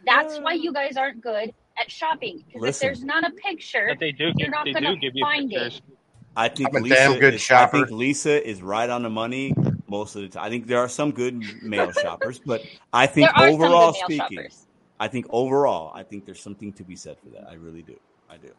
That's 0.06 0.38
why 0.38 0.52
you 0.54 0.72
guys 0.72 0.96
aren't 0.96 1.20
good 1.20 1.52
at 1.78 1.90
shopping. 1.90 2.38
Because 2.46 2.54
if 2.56 2.60
Listen. 2.62 2.86
there's 2.86 3.04
not 3.04 3.26
a 3.26 3.30
picture, 3.32 3.86
But 3.90 3.98
they 3.98 4.12
do. 4.12 4.32
you're 4.36 4.50
not 4.50 4.64
they 4.64 4.72
going 4.72 4.84
do 4.84 4.96
give 4.96 5.12
to 5.12 5.18
you 5.18 5.24
find 5.24 5.50
pictures. 5.50 5.76
it. 5.88 5.96
I 6.36 6.48
think 6.48 6.68
I'm 6.70 6.76
a 6.76 6.80
Lisa 6.80 6.94
damn 6.94 7.18
good 7.18 7.34
is, 7.34 7.40
shopper. 7.40 7.76
I 7.76 7.80
think 7.80 7.90
Lisa 7.92 8.48
is 8.48 8.62
right 8.62 8.88
on 8.90 9.02
the 9.02 9.10
money 9.10 9.54
most 9.88 10.16
of 10.16 10.22
the 10.22 10.28
time. 10.28 10.44
I 10.44 10.50
think 10.50 10.66
there 10.66 10.78
are 10.78 10.88
some 10.88 11.10
good 11.12 11.62
male 11.62 11.92
shoppers, 11.92 12.38
but 12.44 12.62
I 12.92 13.06
think 13.06 13.30
There 13.34 13.46
are 13.46 13.50
overall 13.52 13.94
some 13.94 14.08
good 14.08 14.18
male 14.18 14.26
speaking, 14.28 14.44
shoppers. 14.44 14.66
I 15.00 15.08
think 15.08 15.26
overall, 15.30 15.92
I 15.94 16.02
think 16.02 16.26
there's 16.26 16.40
something 16.40 16.72
to 16.74 16.84
be 16.84 16.94
said 16.96 17.16
for 17.22 17.30
that. 17.30 17.48
I 17.48 17.54
really 17.54 17.82
do. 17.82 17.98
I 18.28 18.36
do. 18.36 18.50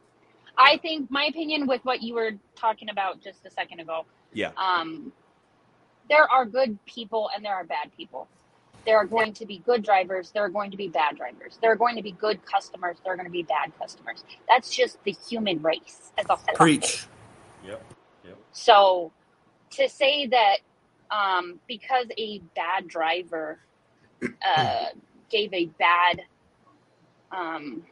I 0.57 0.77
think 0.77 1.11
my 1.11 1.25
opinion 1.25 1.67
with 1.67 1.81
what 1.85 2.01
you 2.01 2.15
were 2.15 2.31
talking 2.55 2.89
about 2.89 3.21
just 3.21 3.45
a 3.45 3.51
second 3.51 3.79
ago, 3.79 4.05
Yeah. 4.33 4.51
um, 4.57 5.11
there 6.09 6.31
are 6.31 6.45
good 6.45 6.77
people 6.85 7.29
and 7.35 7.43
there 7.43 7.55
are 7.55 7.63
bad 7.63 7.91
people. 7.95 8.27
There 8.85 8.97
are 8.97 9.05
going 9.05 9.33
to 9.33 9.45
be 9.45 9.59
good 9.65 9.83
drivers. 9.83 10.31
There 10.31 10.43
are 10.45 10.49
going 10.49 10.71
to 10.71 10.77
be 10.77 10.87
bad 10.87 11.17
drivers. 11.17 11.57
There 11.61 11.71
are 11.71 11.75
going 11.75 11.97
to 11.97 12.01
be 12.01 12.11
good 12.11 12.45
customers. 12.45 12.97
There 13.03 13.13
are 13.13 13.17
going 13.17 13.25
to 13.25 13.31
be 13.31 13.43
bad 13.43 13.77
customers. 13.77 14.23
That's 14.47 14.73
just 14.73 15.03
the 15.03 15.11
human 15.27 15.61
race 15.61 16.11
as 16.17 16.25
a 16.29 16.35
whole. 16.35 16.55
Preach. 16.55 17.05
Yep. 17.65 17.83
Yep. 18.25 18.37
So 18.53 19.11
to 19.71 19.89
say 19.89 20.27
that 20.27 20.57
um, 21.11 21.59
because 21.67 22.07
a 22.17 22.39
bad 22.55 22.87
driver 22.87 23.59
uh, 24.23 24.85
gave 25.29 25.53
a 25.53 25.65
bad 25.65 26.21
um, 27.31 27.83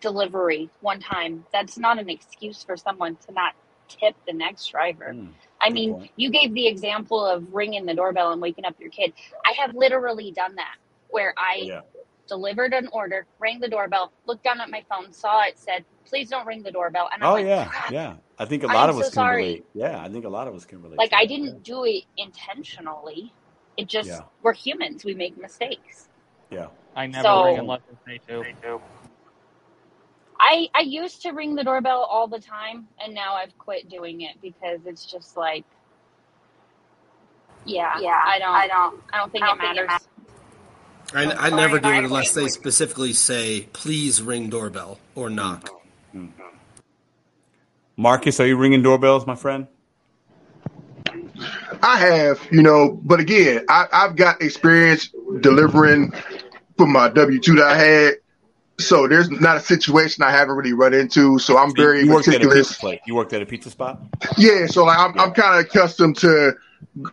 delivery 0.00 0.68
one 0.80 1.00
time, 1.00 1.44
that's 1.52 1.78
not 1.78 1.98
an 1.98 2.10
excuse 2.10 2.62
for 2.62 2.76
someone 2.76 3.16
to 3.26 3.32
not 3.32 3.54
tip 3.88 4.16
the 4.26 4.32
next 4.32 4.68
driver. 4.68 5.12
Mm, 5.14 5.28
I 5.64 5.70
mean, 5.70 6.08
you 6.16 6.30
gave 6.30 6.52
the 6.54 6.66
example 6.66 7.24
of 7.24 7.52
ringing 7.52 7.86
the 7.86 7.94
doorbell 7.94 8.32
and 8.32 8.40
waking 8.42 8.64
up 8.66 8.78
your 8.78 8.90
kid. 8.90 9.14
I 9.46 9.52
have 9.52 9.74
literally 9.74 10.30
done 10.30 10.54
that 10.56 10.76
where 11.08 11.32
I 11.38 11.62
Yeah. 11.62 11.80
delivered 12.26 12.74
an 12.74 12.88
order, 12.92 13.26
rang 13.38 13.60
the 13.60 13.68
doorbell, 13.68 14.12
looked 14.26 14.44
down 14.44 14.60
at 14.60 14.68
my 14.70 14.82
phone, 14.90 15.12
saw 15.12 15.42
it 15.44 15.58
said, 15.58 15.84
"Please 16.04 16.28
don't 16.28 16.46
ring 16.46 16.62
the 16.62 16.70
doorbell," 16.70 17.08
and 17.12 17.22
I'm 17.24 17.30
Oh 17.30 17.32
like, 17.34 17.46
yeah, 17.46 17.64
"Crap." 17.66 17.90
yeah. 17.90 18.16
I 18.38 18.44
think 18.44 18.62
a 18.62 18.66
lot 18.66 18.88
am 18.88 18.96
of 18.96 18.96
us 19.00 19.06
so 19.06 19.10
can 19.10 19.14
sorry. 19.14 19.42
relate. 19.42 19.66
Yeah, 19.74 20.02
I 20.02 20.08
think 20.10 20.24
a 20.24 20.28
lot 20.28 20.48
of 20.48 20.54
us 20.54 20.64
can 20.66 20.82
relate. 20.82 20.98
Like 20.98 21.12
I 21.14 21.24
didn't 21.24 21.62
do 21.62 21.84
it 21.84 22.04
intentionally. 22.16 23.32
It 23.76 23.86
just 23.88 24.08
Yeah. 24.08 24.22
we're 24.42 24.52
humans. 24.52 25.04
We 25.04 25.14
make 25.14 25.36
mistakes. 25.38 26.08
Yeah. 26.50 26.68
I 26.94 27.06
never 27.06 27.22
So- 27.22 27.44
ring 27.44 27.58
unless 27.58 27.80
it's 27.90 28.06
me 28.06 28.20
too. 28.26 28.44
I 30.46 30.68
I 30.74 30.82
used 30.82 31.22
to 31.22 31.30
ring 31.30 31.54
the 31.54 31.64
doorbell 31.64 32.02
all 32.02 32.28
the 32.28 32.38
time, 32.38 32.86
and 33.02 33.14
now 33.14 33.34
I've 33.34 33.56
quit 33.58 33.88
doing 33.88 34.20
it 34.20 34.36
because 34.42 34.80
it's 34.84 35.06
just 35.06 35.38
like, 35.38 35.64
yeah, 37.64 37.98
Yeah, 37.98 38.20
I 38.22 38.38
don't, 38.38 38.54
I 38.54 38.68
don't. 38.68 39.02
I 39.10 39.18
don't 39.18 39.32
think 39.32 39.44
I 39.44 39.46
it 39.46 39.50
don't 39.50 39.60
think 39.60 39.78
it 39.78 39.86
matters. 39.86 40.08
I, 41.14 41.46
I 41.46 41.50
never 41.50 41.78
do 41.78 41.88
it 41.88 42.04
unless 42.04 42.34
they 42.34 42.48
specifically 42.48 43.14
say, 43.14 43.68
please 43.72 44.20
ring 44.20 44.50
doorbell 44.50 44.98
or 45.14 45.28
mm-hmm. 45.28 45.36
knock. 45.36 45.70
Mm-hmm. 46.14 46.42
Marcus, 47.96 48.38
are 48.40 48.46
you 48.46 48.56
ringing 48.56 48.82
doorbells, 48.82 49.26
my 49.26 49.36
friend? 49.36 49.66
I 51.82 51.98
have, 51.98 52.40
you 52.50 52.62
know, 52.62 53.00
but 53.02 53.20
again, 53.20 53.64
I, 53.68 53.86
I've 53.92 54.16
got 54.16 54.42
experience 54.42 55.10
delivering 55.40 56.12
for 56.76 56.86
my 56.86 57.08
W 57.08 57.40
two 57.40 57.54
that 57.54 57.66
I 57.66 57.76
had. 57.76 58.14
So 58.78 59.06
there's 59.06 59.30
not 59.30 59.56
a 59.56 59.60
situation 59.60 60.24
I 60.24 60.30
haven't 60.32 60.56
really 60.56 60.72
run 60.72 60.94
into. 60.94 61.38
So 61.38 61.56
I'm 61.56 61.74
very 61.76 62.02
you 62.02 62.10
worked 62.12 62.28
at 62.28 62.42
a 62.44 62.48
pizza 62.48 62.74
place. 62.74 63.00
You 63.06 63.14
worked 63.14 63.32
at 63.32 63.40
a 63.40 63.46
pizza 63.46 63.70
spot. 63.70 64.00
Yeah, 64.36 64.66
so 64.66 64.84
like 64.84 64.98
I'm, 64.98 65.18
I'm 65.18 65.32
kind 65.32 65.58
of 65.60 65.66
accustomed 65.66 66.16
to 66.18 66.54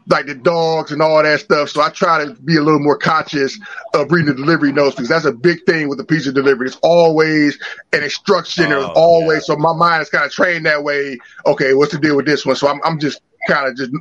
like 0.07 0.25
the 0.25 0.35
dogs 0.35 0.91
and 0.91 1.01
all 1.01 1.21
that 1.21 1.39
stuff. 1.39 1.69
So 1.69 1.81
I 1.81 1.89
try 1.89 2.25
to 2.25 2.33
be 2.33 2.57
a 2.57 2.61
little 2.61 2.79
more 2.79 2.97
conscious 2.97 3.59
of 3.93 4.11
reading 4.11 4.27
the 4.27 4.33
delivery 4.35 4.71
notes 4.71 4.95
because 4.95 5.09
that's 5.09 5.25
a 5.25 5.31
big 5.31 5.63
thing 5.65 5.87
with 5.87 5.97
the 5.99 6.03
pizza 6.03 6.31
delivery. 6.31 6.67
It's 6.67 6.79
always 6.81 7.59
an 7.93 8.03
instruction. 8.03 8.69
There's 8.69 8.83
Oh, 8.83 8.93
always 8.95 9.47
yeah. 9.47 9.55
so 9.55 9.57
my 9.57 9.73
mind 9.75 10.01
is 10.01 10.09
kind 10.09 10.25
of 10.25 10.31
trained 10.31 10.65
that 10.65 10.83
way. 10.83 11.19
Okay, 11.45 11.73
what's 11.75 11.91
the 11.91 11.99
deal 11.99 12.15
with 12.17 12.25
this 12.25 12.43
one? 12.45 12.55
So 12.55 12.67
I'm 12.67 12.81
I'm 12.83 12.99
just 12.99 13.21
kind 13.47 13.67
of 13.67 13.77
just 13.77 13.91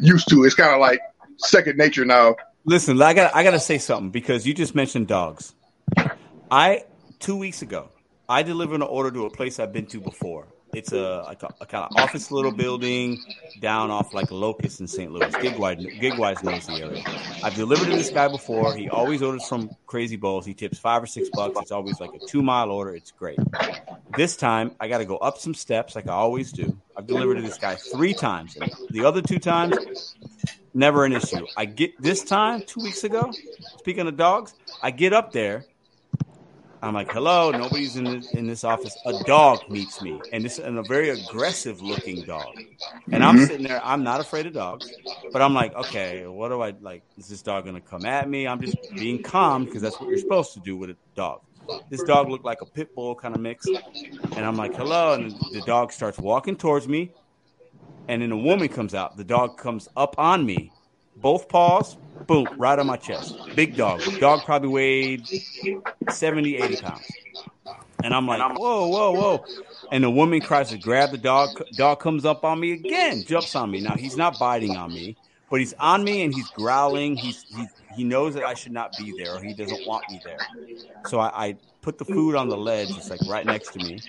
used 0.00 0.28
to. 0.30 0.42
it. 0.42 0.46
It's 0.46 0.54
kind 0.56 0.74
of 0.74 0.80
like 0.80 0.98
second 1.36 1.78
nature 1.78 2.04
now. 2.04 2.34
Listen, 2.64 3.00
I 3.00 3.14
got 3.14 3.34
I 3.36 3.44
got 3.44 3.52
to 3.52 3.60
say 3.60 3.78
something 3.78 4.10
because 4.10 4.46
you 4.48 4.52
just 4.52 4.74
mentioned 4.74 5.06
dogs. 5.06 5.54
I 6.50 6.84
two 7.24 7.36
weeks 7.36 7.62
ago, 7.62 7.88
I 8.28 8.42
delivered 8.42 8.76
an 8.76 8.82
order 8.82 9.10
to 9.10 9.24
a 9.24 9.30
place 9.30 9.58
I've 9.58 9.72
been 9.72 9.86
to 9.86 9.98
before. 9.98 10.46
It's 10.74 10.92
a 10.92 11.22
like 11.24 11.42
a, 11.42 11.54
a 11.62 11.64
kind 11.64 11.88
of 11.90 11.96
office 11.96 12.30
little 12.30 12.52
building 12.52 13.18
down 13.60 13.90
off 13.90 14.12
like 14.12 14.30
Locust 14.30 14.80
in 14.80 14.86
St. 14.86 15.10
Louis. 15.10 15.32
Gigwise, 15.36 16.00
Gigwise 16.00 16.42
knows 16.44 16.66
the 16.66 16.74
area. 16.74 17.02
I've 17.42 17.54
delivered 17.54 17.86
to 17.86 17.96
this 17.96 18.10
guy 18.10 18.28
before. 18.28 18.74
He 18.74 18.90
always 18.90 19.22
orders 19.22 19.46
from 19.48 19.70
Crazy 19.86 20.16
Bowls. 20.16 20.44
He 20.44 20.52
tips 20.52 20.78
five 20.78 21.02
or 21.02 21.06
six 21.06 21.30
bucks. 21.30 21.58
It's 21.62 21.70
always 21.70 21.98
like 21.98 22.12
a 22.12 22.18
two 22.26 22.42
mile 22.42 22.70
order. 22.70 22.94
It's 22.94 23.10
great. 23.10 23.38
This 24.18 24.36
time 24.36 24.72
I 24.78 24.88
got 24.88 24.98
to 24.98 25.06
go 25.06 25.16
up 25.16 25.38
some 25.38 25.54
steps 25.54 25.96
like 25.96 26.06
I 26.06 26.12
always 26.12 26.52
do. 26.52 26.76
I've 26.94 27.06
delivered 27.06 27.36
to 27.36 27.42
this 27.42 27.56
guy 27.56 27.76
three 27.76 28.12
times. 28.12 28.58
The 28.90 29.02
other 29.02 29.22
two 29.22 29.38
times, 29.38 30.14
never 30.74 31.06
an 31.06 31.12
issue. 31.14 31.46
I 31.56 31.64
get 31.64 31.98
this 32.02 32.22
time 32.22 32.64
two 32.66 32.82
weeks 32.82 33.02
ago. 33.02 33.32
Speaking 33.78 34.06
of 34.08 34.18
dogs, 34.18 34.54
I 34.82 34.90
get 34.90 35.14
up 35.14 35.32
there. 35.32 35.64
I'm 36.84 36.94
like, 36.94 37.10
hello, 37.10 37.50
nobody's 37.50 37.96
in 37.96 38.04
this, 38.04 38.30
in 38.32 38.46
this 38.46 38.62
office. 38.62 38.96
A 39.06 39.22
dog 39.24 39.60
meets 39.70 40.02
me, 40.02 40.20
and 40.32 40.44
this 40.44 40.58
and 40.58 40.78
a 40.78 40.82
very 40.82 41.08
aggressive 41.08 41.80
looking 41.80 42.22
dog. 42.22 42.54
And 43.10 43.24
I'm 43.24 43.36
mm-hmm. 43.36 43.44
sitting 43.44 43.66
there. 43.66 43.80
I'm 43.84 44.02
not 44.02 44.20
afraid 44.20 44.46
of 44.46 44.52
dogs, 44.52 44.92
but 45.32 45.40
I'm 45.40 45.54
like, 45.54 45.74
okay, 45.74 46.26
what 46.26 46.48
do 46.48 46.60
I 46.60 46.74
like? 46.80 47.02
Is 47.16 47.28
this 47.28 47.42
dog 47.42 47.64
gonna 47.64 47.80
come 47.80 48.04
at 48.04 48.28
me? 48.28 48.46
I'm 48.46 48.60
just 48.60 48.76
being 48.94 49.22
calm 49.22 49.64
because 49.64 49.80
that's 49.82 49.98
what 49.98 50.10
you're 50.10 50.18
supposed 50.18 50.52
to 50.54 50.60
do 50.60 50.76
with 50.76 50.90
a 50.90 50.96
dog. 51.14 51.40
This 51.88 52.02
dog 52.02 52.28
looked 52.28 52.44
like 52.44 52.60
a 52.60 52.66
pit 52.66 52.94
bull 52.94 53.14
kind 53.14 53.34
of 53.34 53.40
mix, 53.40 53.66
and 53.66 54.44
I'm 54.44 54.56
like, 54.56 54.74
hello, 54.74 55.14
and 55.14 55.32
the 55.52 55.62
dog 55.66 55.92
starts 55.92 56.18
walking 56.18 56.56
towards 56.56 56.86
me, 56.86 57.12
and 58.08 58.20
then 58.20 58.32
a 58.32 58.36
woman 58.36 58.68
comes 58.68 58.94
out. 58.94 59.16
The 59.16 59.24
dog 59.24 59.56
comes 59.56 59.88
up 59.96 60.18
on 60.18 60.44
me, 60.44 60.70
both 61.16 61.48
paws, 61.48 61.96
boom, 62.26 62.48
right 62.56 62.78
on 62.78 62.86
my 62.86 62.96
chest. 62.96 63.36
Big 63.54 63.76
dog. 63.76 64.02
Dog 64.18 64.44
probably 64.44 64.68
weighed 64.68 65.28
70, 66.10 66.56
80 66.56 66.76
pounds. 66.76 67.10
And 68.02 68.12
I'm 68.12 68.26
like, 68.26 68.40
whoa, 68.58 68.86
whoa, 68.88 69.12
whoa. 69.12 69.44
And 69.90 70.04
the 70.04 70.10
woman 70.10 70.40
tries 70.40 70.70
to 70.70 70.78
grab 70.78 71.10
the 71.10 71.18
dog. 71.18 71.62
Dog 71.76 72.00
comes 72.00 72.24
up 72.24 72.44
on 72.44 72.60
me 72.60 72.72
again, 72.72 73.24
jumps 73.24 73.54
on 73.54 73.70
me. 73.70 73.80
Now, 73.80 73.94
he's 73.96 74.16
not 74.16 74.38
biting 74.38 74.76
on 74.76 74.92
me, 74.92 75.16
but 75.50 75.60
he's 75.60 75.72
on 75.74 76.04
me 76.04 76.22
and 76.22 76.34
he's 76.34 76.48
growling. 76.50 77.16
He's, 77.16 77.44
he's 77.56 77.68
he 77.94 78.04
knows 78.04 78.34
that 78.34 78.44
I 78.44 78.54
should 78.54 78.72
not 78.72 78.96
be 78.98 79.14
there 79.16 79.36
or 79.36 79.42
he 79.42 79.54
doesn't 79.54 79.86
want 79.86 80.04
me 80.10 80.20
there. 80.24 80.38
So 81.06 81.20
I, 81.20 81.46
I 81.46 81.56
put 81.82 81.98
the 81.98 82.04
food 82.04 82.34
on 82.34 82.48
the 82.48 82.56
ledge. 82.56 82.90
It's 82.90 83.10
like 83.10 83.20
right 83.28 83.46
next 83.46 83.72
to 83.74 83.78
me. 83.78 84.00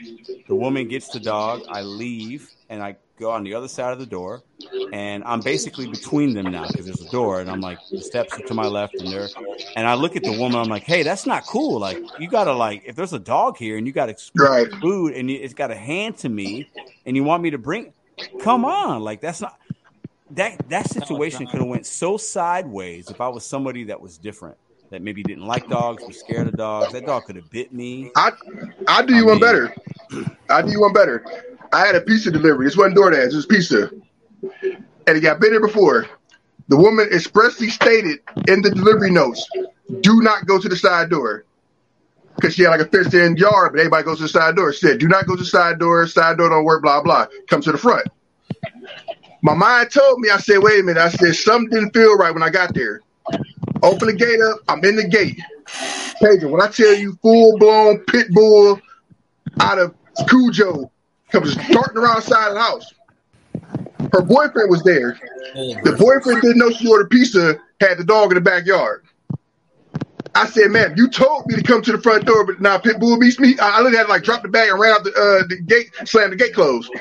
The 0.48 0.56
woman 0.56 0.88
gets 0.88 1.10
the 1.10 1.20
dog. 1.20 1.62
I 1.70 1.82
leave 1.82 2.50
and 2.70 2.82
I 2.82 2.96
go 3.18 3.32
on 3.32 3.44
the 3.44 3.54
other 3.54 3.68
side 3.68 3.94
of 3.94 4.00
the 4.00 4.06
door. 4.06 4.44
And 4.92 5.24
I'm 5.24 5.42
basically 5.42 5.88
between 5.88 6.34
them 6.34 6.52
now 6.52 6.68
because 6.68 6.86
there's 6.86 7.02
a 7.02 7.12
door. 7.12 7.42
And 7.42 7.50
I'm 7.50 7.62
like, 7.62 7.80
the 7.92 8.02
steps 8.02 8.38
are 8.38 8.48
to 8.48 8.54
my 8.54 8.68
left 8.68 9.00
and 9.00 9.12
there. 9.12 9.30
And 9.76 9.86
I 9.86 9.96
look 9.96 10.16
at 10.16 10.24
the 10.24 10.32
woman. 10.40 10.60
I'm 10.62 10.70
like, 10.70 10.84
hey, 10.84 11.04
that's 11.04 11.26
not 11.26 11.46
cool. 11.48 11.80
Like, 11.80 12.00
you 12.20 12.30
got 12.30 12.46
to, 12.46 12.54
like, 12.54 12.84
if 12.86 12.96
there's 12.96 13.14
a 13.14 13.20
dog 13.20 13.58
here 13.58 13.78
and 13.78 13.86
you 13.86 13.92
got 13.94 14.10
Right. 14.36 14.68
food 14.82 15.14
and 15.14 15.30
it's 15.30 15.54
got 15.54 15.72
a 15.72 15.76
hand 15.76 16.18
to 16.20 16.30
me 16.30 16.70
and 17.06 17.16
you 17.16 17.24
want 17.24 17.44
me 17.44 17.50
to 17.50 17.58
bring, 17.58 17.94
come 18.40 18.64
on. 18.64 19.02
Like, 19.02 19.22
that's 19.22 19.42
not. 19.42 19.58
That 20.32 20.70
that 20.70 20.90
situation 20.90 21.46
could 21.46 21.60
have 21.60 21.68
went 21.68 21.86
so 21.86 22.18
sideways 22.18 23.12
if 23.12 23.22
I 23.22 23.28
was 23.28 23.46
somebody 23.46 23.86
that 23.86 24.02
was 24.02 24.18
different, 24.18 24.58
that 24.90 25.04
maybe 25.04 25.22
didn't 25.22 25.46
like 25.46 25.70
dogs, 25.70 26.04
was 26.06 26.18
scared 26.18 26.48
of 26.48 26.58
dogs. 26.58 26.94
That 26.94 27.06
dog 27.06 27.26
could 27.26 27.36
have 27.36 27.50
bit 27.52 27.72
me. 27.72 28.12
I 28.16 28.32
I 28.88 29.06
do 29.06 29.14
you 29.14 29.28
one 29.28 29.40
better. 29.40 29.74
I 30.50 30.64
do 30.64 30.72
you 30.72 30.82
one 30.82 30.94
better. 30.94 31.24
I 31.76 31.86
had 31.86 31.96
a 31.96 32.02
pizza 32.02 32.32
delivery. 32.32 32.66
This 32.66 32.78
wasn't 32.78 32.96
DoorDash. 32.96 33.34
It 33.34 33.36
was 33.36 33.46
pizza, 33.46 33.92
and 34.42 35.18
it 35.18 35.20
got 35.20 35.42
been 35.42 35.52
here 35.52 35.60
before. 35.60 36.08
The 36.70 36.78
woman 36.78 37.10
expressly 37.12 37.70
stated 37.70 38.20
in 38.48 38.62
the 38.62 38.72
delivery 38.72 39.12
notes, 39.12 39.46
"Do 40.00 40.22
not 40.22 40.46
go 40.46 40.58
to 40.58 40.70
the 40.70 40.78
side 40.78 41.10
door." 41.10 41.44
Because 42.38 42.56
she 42.56 42.64
had 42.64 42.70
like 42.70 42.80
a 42.80 42.86
fenced-in 42.86 43.36
yard, 43.36 43.74
but 43.74 43.80
everybody 43.80 44.06
goes 44.06 44.18
to 44.18 44.24
the 44.24 44.30
side 44.30 44.56
door. 44.56 44.72
She 44.72 44.88
said, 44.88 45.00
"Do 45.00 45.10
not 45.10 45.28
go 45.28 45.36
to 45.36 45.44
the 45.44 45.50
side 45.50 45.78
door. 45.78 46.08
Side 46.08 46.38
door 46.38 46.48
don't 46.48 46.64
work." 46.64 46.82
Blah 46.82 47.02
blah. 47.02 47.28
Come 47.50 47.62
to 47.64 47.74
the 47.74 47.78
front. 47.78 48.08
My 49.44 49.54
mind 49.54 49.92
told 49.92 50.22
me. 50.22 50.30
I 50.30 50.38
said, 50.38 50.60
"Wait 50.60 50.80
a 50.80 50.84
minute." 50.84 51.02
I 51.02 51.10
said 51.10 51.36
something 51.36 51.70
didn't 51.72 51.94
feel 51.94 52.16
right 52.16 52.34
when 52.34 52.42
I 52.42 52.52
got 52.52 52.74
there. 52.74 53.02
Open 53.84 54.08
the 54.08 54.14
gate 54.14 54.40
up. 54.40 54.60
I'm 54.70 54.84
in 54.86 54.96
the 54.96 55.10
gate. 55.10 55.42
Pedro, 56.22 56.52
when 56.52 56.62
I 56.62 56.68
tell 56.68 56.96
you 56.96 57.20
full 57.22 57.58
blown 57.58 58.00
pit 58.06 58.28
bull 58.32 58.80
out 59.60 59.78
of 59.78 59.94
Cujo 60.30 60.90
comes 61.36 61.56
darting 61.56 61.98
around 61.98 62.16
the 62.16 62.22
side 62.22 62.48
of 62.48 62.54
the 62.54 62.62
house. 62.62 62.94
Her 64.14 64.22
boyfriend 64.22 64.70
was 64.70 64.84
there. 64.84 65.20
The 65.54 65.96
boyfriend 65.98 66.42
didn't 66.42 66.58
know 66.58 66.72
she 66.72 66.88
ordered 66.88 67.10
pizza, 67.10 67.60
had 67.82 67.98
the 67.98 68.04
dog 68.04 68.32
in 68.32 68.36
the 68.36 68.42
backyard. 68.42 69.04
I 70.34 70.48
said, 70.48 70.72
man, 70.72 70.96
you 70.98 71.10
told 71.10 71.48
me 71.48 71.56
to 71.56 71.64
come 71.64 71.82
to 71.82 71.92
the 71.94 72.02
front 72.02 72.26
door, 72.26 72.46
but 72.46 72.60
now 72.60 72.78
pit 72.78 73.00
bull 73.00 73.18
beats 73.18 73.40
me. 73.40 73.58
I 73.60 73.70
I 73.70 73.78
literally 73.78 73.98
had 73.98 74.04
to 74.04 74.10
like 74.10 74.24
drop 74.24 74.42
the 74.42 74.50
bag 74.50 74.70
and 74.70 74.80
ran 74.80 74.94
out 74.94 75.04
the, 75.04 75.12
uh, 75.12 75.48
the 75.48 75.62
gate, 75.62 75.92
slam 76.06 76.30
the 76.30 76.36
gate 76.36 76.54
closed. 76.54 76.92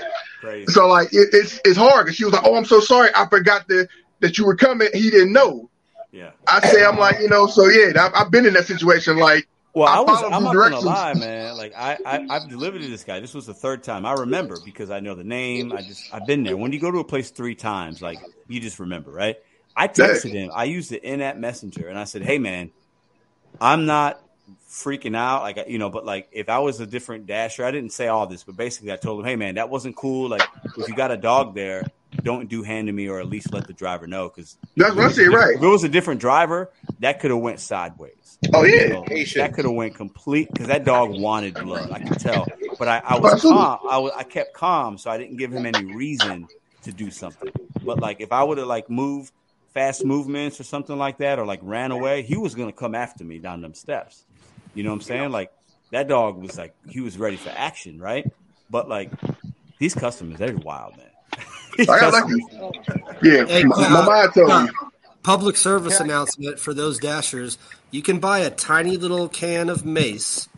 Crazy. 0.40 0.70
So 0.73 0.86
like 0.86 1.12
it, 1.12 1.31
it's 1.32 1.61
it's 1.65 1.77
hard. 1.77 2.06
And 2.06 2.15
she 2.15 2.24
was 2.24 2.32
like, 2.32 2.44
oh, 2.44 2.55
I'm 2.55 2.65
so 2.65 2.78
sorry. 2.78 3.11
I 3.15 3.27
forgot 3.27 3.66
that 3.69 3.89
that 4.20 4.39
you 4.39 4.47
were 4.47 4.55
coming. 4.55 4.89
He 4.94 5.11
didn't 5.11 5.32
know. 5.32 5.69
Yeah. 6.12 6.31
I 6.47 6.61
say, 6.69 6.85
I'm 6.85 6.97
like, 6.97 7.19
you 7.19 7.28
know, 7.28 7.48
so 7.48 7.66
yeah, 7.66 7.93
I've, 8.01 8.12
I've 8.15 8.31
been 8.31 8.47
in 8.47 8.55
that 8.55 8.66
situation. 8.66 9.16
Like, 9.16 9.48
Well, 9.74 9.88
I, 9.88 9.96
I 9.96 10.01
was. 10.01 10.22
I'm 10.22 10.44
not 10.44 10.55
gonna 10.55 10.78
lie, 10.78 11.14
man. 11.14 11.56
Like 11.56 11.74
I, 11.76 11.98
I, 12.06 12.26
I've 12.30 12.48
delivered 12.48 12.80
to 12.80 12.86
this 12.86 13.02
guy. 13.02 13.18
This 13.18 13.34
was 13.34 13.46
the 13.46 13.55
third 13.55 13.82
time. 13.82 14.06
I 14.06 14.12
remember 14.12 14.56
because 14.64 14.88
I 14.90 15.01
know 15.01 15.16
the 15.16 15.24
name. 15.24 15.72
I 15.72 15.82
just, 15.82 16.14
I've 16.14 16.26
been 16.26 16.44
there. 16.44 16.56
When 16.56 16.72
you 16.72 16.78
go 16.78 16.92
to 16.92 16.98
a 16.98 17.05
place 17.05 17.30
three 17.30 17.56
times, 17.56 18.01
like 18.01 18.20
you 18.46 18.60
just 18.60 18.78
remember, 18.78 19.10
right? 19.10 19.36
I 19.76 19.88
texted 19.88 20.30
him. 20.30 20.51
I 20.55 20.64
used 20.64 20.90
the 20.90 21.02
in-app 21.02 21.36
messenger, 21.36 21.88
and 21.88 21.98
I 21.98 22.05
said, 22.05 22.22
"Hey, 22.22 22.38
man, 22.38 22.70
I'm 23.60 23.86
not 23.86 24.20
freaking 24.70 25.16
out, 25.16 25.42
like 25.42 25.59
you 25.66 25.78
know, 25.78 25.90
but 25.90 26.05
like 26.05 26.28
if 26.30 26.48
I 26.48 26.60
was 26.60 26.78
a 26.78 26.86
different 26.86 27.26
dasher, 27.26 27.64
I 27.64 27.72
didn't 27.72 27.90
say 27.90 28.06
all 28.06 28.28
this, 28.28 28.44
but 28.44 28.56
basically 28.56 28.92
I 28.92 28.96
told 28.96 29.20
him, 29.20 29.26
"Hey, 29.26 29.34
man, 29.34 29.56
that 29.56 29.70
wasn't 29.70 29.96
cool. 29.96 30.28
Like 30.28 30.46
if 30.76 30.88
you 30.88 30.94
got 30.94 31.10
a 31.10 31.16
dog 31.16 31.55
there." 31.55 31.84
Don't 32.22 32.48
do 32.48 32.62
hand 32.62 32.86
to 32.86 32.92
me, 32.92 33.09
or 33.09 33.18
at 33.18 33.26
least 33.28 33.52
let 33.52 33.66
the 33.66 33.72
driver 33.72 34.06
know, 34.06 34.28
because 34.28 34.56
That's 34.76 34.94
what 34.94 35.06
I 35.06 35.10
say, 35.10 35.26
right. 35.26 35.56
If 35.56 35.62
it 35.62 35.66
was 35.66 35.82
a 35.82 35.88
different 35.88 36.20
driver, 36.20 36.70
that 37.01 37.18
could 37.18 37.32
have 37.32 37.40
went 37.40 37.59
sideways. 37.59 38.23
Oh, 38.52 38.65
yeah. 38.65 38.82
You 38.82 38.89
know, 38.90 39.02
Patient. 39.02 39.44
that 39.47 39.55
could 39.55 39.65
have 39.65 39.74
went 39.74 39.94
complete 39.94 40.48
because 40.52 40.66
that 40.69 40.85
dog 40.85 41.11
wanted 41.11 41.55
blood. 41.55 41.90
I 41.90 42.01
could 42.01 42.19
tell, 42.20 42.47
but 42.78 42.89
I, 42.89 42.98
I 43.05 43.19
was 43.19 43.43
calm. 43.43 43.78
I 43.89 43.98
was 43.98 44.12
I 44.16 44.23
kept 44.23 44.52
calm, 44.55 44.98
so 44.98 45.11
I 45.11 45.19
didn't 45.19 45.36
give 45.36 45.52
him 45.52 45.66
any 45.66 45.94
reason 45.94 46.48
to 46.82 46.93
do 46.93 47.11
something. 47.11 47.51
But 47.85 48.01
like 48.01 48.20
if 48.20 48.32
I 48.32 48.43
would 48.43 48.59
have 48.59 48.66
like 48.66 48.90
moved 48.90 49.32
fast 49.73 50.05
movements 50.05 50.61
or 50.61 50.65
something 50.65 50.97
like 50.97 51.19
that, 51.19 51.39
or 51.39 51.47
like 51.47 51.61
ran 51.62 51.90
away, 51.90 52.23
he 52.23 52.36
was 52.36 52.55
gonna 52.55 52.73
come 52.73 52.94
after 52.94 53.24
me 53.24 53.39
down 53.39 53.61
them 53.61 53.74
steps. 53.74 54.24
You 54.74 54.82
know 54.82 54.90
what 54.90 54.97
I'm 54.97 55.01
saying? 55.02 55.31
Like 55.31 55.51
that 55.90 56.09
dog 56.09 56.36
was 56.40 56.59
like 56.59 56.74
he 56.89 57.01
was 57.01 57.16
ready 57.19 57.36
for 57.36 57.51
action, 57.51 57.98
right? 58.01 58.31
But 58.70 58.89
like 58.89 59.11
these 59.78 59.94
customers, 59.94 60.39
they're 60.39 60.55
wild, 60.56 60.97
man. 60.97 61.06
I 61.78 61.85
got 61.85 62.12
customers- 62.12 62.43
lucky. 62.61 63.02
Yeah, 63.23 63.47
Hey, 63.47 63.65
my, 63.65 63.89
my 63.89 64.05
mind 64.06 64.32
told 64.35 64.65
me. 64.65 64.70
Public 65.24 65.56
service 65.56 65.98
announcement 66.01 66.59
for 66.60 66.74
those 66.74 66.98
dashers. 66.98 67.56
You 67.90 68.02
can 68.02 68.20
buy 68.20 68.40
a 68.40 68.51
tiny 68.51 68.98
little 68.98 69.28
can 69.28 69.70
of 69.70 69.84
mace 69.84 70.48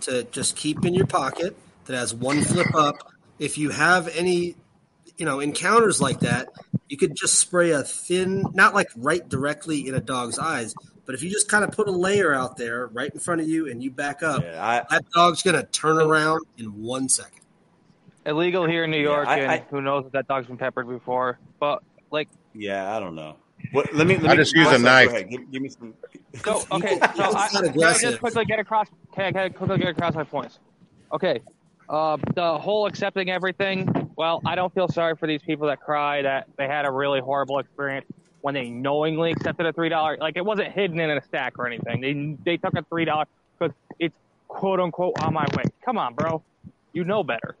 to 0.00 0.24
just 0.24 0.56
keep 0.56 0.84
in 0.86 0.94
your 0.94 1.06
pocket 1.06 1.54
that 1.84 1.94
has 1.94 2.14
one 2.14 2.40
flip 2.42 2.74
up. 2.74 2.96
If 3.38 3.58
you 3.58 3.68
have 3.70 4.08
any, 4.16 4.54
you 5.18 5.26
know, 5.26 5.40
encounters 5.40 6.00
like 6.00 6.20
that, 6.20 6.48
you 6.88 6.96
could 6.96 7.14
just 7.14 7.34
spray 7.38 7.72
a 7.72 7.82
thin, 7.82 8.44
not 8.54 8.74
like 8.74 8.88
right 8.96 9.28
directly 9.28 9.86
in 9.86 9.94
a 9.94 10.00
dog's 10.00 10.38
eyes, 10.38 10.74
but 11.04 11.14
if 11.14 11.22
you 11.22 11.28
just 11.30 11.48
kind 11.50 11.62
of 11.62 11.72
put 11.72 11.86
a 11.86 11.92
layer 11.92 12.32
out 12.32 12.56
there 12.56 12.86
right 12.86 13.10
in 13.12 13.20
front 13.20 13.42
of 13.42 13.48
you 13.48 13.68
and 13.70 13.82
you 13.82 13.90
back 13.90 14.22
up, 14.22 14.42
Yeah, 14.42 14.64
I, 14.64 14.84
that 14.90 15.04
dog's 15.14 15.42
going 15.42 15.56
to 15.56 15.64
turn 15.64 15.98
around 16.00 16.40
in 16.56 16.82
one 16.82 17.10
second. 17.10 17.40
Illegal 18.24 18.66
here 18.66 18.84
in 18.84 18.90
New 18.90 18.96
Yeah, 18.96 19.02
York, 19.02 19.28
I- 19.28 19.38
and 19.40 19.50
I- 19.50 19.64
who 19.68 19.82
knows 19.82 20.06
if 20.06 20.12
that 20.12 20.26
dog's 20.28 20.46
been 20.46 20.56
peppered 20.56 20.88
before. 20.88 21.38
But 21.60 21.82
like, 22.10 22.28
yeah, 22.54 22.96
I 22.96 23.00
don't 23.00 23.14
know. 23.14 23.36
What, 23.74 23.92
let 23.94 24.06
me. 24.06 24.16
Let 24.18 24.32
I 24.32 24.36
just 24.36 24.54
use 24.54 24.68
a 24.70 24.78
knife. 24.78 25.12
Give, 25.28 25.50
give 25.50 25.62
me 25.62 25.68
some. 25.68 25.94
so 26.44 26.62
okay, 26.72 26.98
It's 27.02 27.16
so 27.16 27.24
I, 27.24 27.32
not 27.32 27.50
can 27.50 27.64
I 27.64 27.68
aggressive. 27.70 28.10
just 28.10 28.20
quickly 28.20 28.44
get 28.44 28.60
across. 28.60 28.86
Can 29.14 29.24
I, 29.26 29.32
can 29.32 29.40
I 29.40 29.48
quickly 29.48 29.78
get 29.78 29.88
across 29.88 30.14
my 30.14 30.24
points? 30.24 30.60
Okay, 31.12 31.40
uh, 31.88 32.16
the 32.34 32.58
whole 32.58 32.86
accepting 32.86 33.30
everything. 33.30 34.10
Well, 34.16 34.40
I 34.46 34.54
don't 34.54 34.72
feel 34.72 34.86
sorry 34.88 35.16
for 35.16 35.26
these 35.26 35.42
people 35.42 35.66
that 35.68 35.80
cry 35.80 36.22
that 36.22 36.46
they 36.56 36.68
had 36.68 36.86
a 36.86 36.90
really 36.90 37.20
horrible 37.20 37.58
experience 37.58 38.06
when 38.42 38.54
they 38.54 38.70
knowingly 38.70 39.32
accepted 39.32 39.66
a 39.66 39.72
three 39.72 39.88
dollar. 39.88 40.16
Like 40.20 40.36
it 40.36 40.44
wasn't 40.44 40.72
hidden 40.72 41.00
in 41.00 41.10
a 41.10 41.22
stack 41.22 41.58
or 41.58 41.66
anything. 41.66 42.00
They 42.00 42.52
they 42.52 42.56
took 42.58 42.74
a 42.74 42.82
three 42.84 43.04
dollar 43.04 43.24
because 43.58 43.74
it's 43.98 44.14
quote 44.46 44.78
unquote 44.80 45.14
on 45.20 45.34
my 45.34 45.46
way. 45.56 45.64
Come 45.84 45.98
on, 45.98 46.14
bro, 46.14 46.42
you 46.92 47.04
know 47.04 47.24
better. 47.24 47.56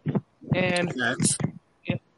And 0.54 0.92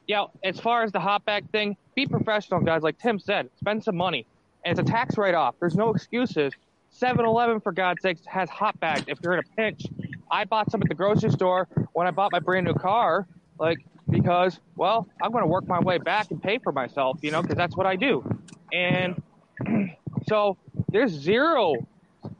Next. 0.09 0.33
yeah, 0.45 0.49
as 0.49 0.61
far 0.61 0.83
as 0.83 0.93
the 0.93 1.01
hot 1.01 1.24
bag 1.24 1.51
thing, 1.51 1.77
be 1.95 2.07
professional, 2.07 2.61
guys. 2.61 2.83
Like 2.83 2.99
Tim 2.99 3.19
said, 3.19 3.51
spend 3.59 3.85
some 3.85 3.97
money. 3.97 4.27
And 4.65 4.78
it's 4.78 4.89
a 4.89 4.93
tax 4.93 5.16
write 5.16 5.35
off. 5.35 5.55
There's 5.61 5.77
no 5.77 5.91
excuses. 5.91 6.53
7 6.91 7.24
Eleven, 7.24 7.61
for 7.61 7.73
God's 7.73 8.03
sakes, 8.03 8.23
has 8.27 8.49
hot 8.49 8.78
bags 8.81 9.05
if 9.09 9.19
you're 9.23 9.35
in 9.35 9.41
a 9.41 9.57
pinch. 9.57 9.85
I 10.31 10.45
bought 10.45 10.70
some 10.70 10.83
at 10.83 10.89
the 10.89 10.95
grocery 10.95 11.31
store 11.31 11.69
when 11.93 12.07
I 12.07 12.11
bought 12.11 12.33
my 12.33 12.41
brand 12.41 12.66
new 12.66 12.74
car, 12.74 13.27
like, 13.59 13.78
because, 14.09 14.61
well, 14.77 15.07
I'm 15.23 15.31
going 15.33 15.43
to 15.43 15.49
work 15.49 15.66
my 15.69 15.81
way 15.81 15.99
back 15.99 16.31
and 16.31 16.43
pay 16.43 16.59
for 16.59 16.73
myself, 16.73 17.19
you 17.23 17.31
know, 17.31 17.43
because 17.43 17.57
that's 17.57 17.77
what 17.77 17.87
I 17.87 17.97
do. 17.97 18.24
And 18.73 19.23
so 20.28 20.57
there's 20.91 21.12
zero 21.12 21.74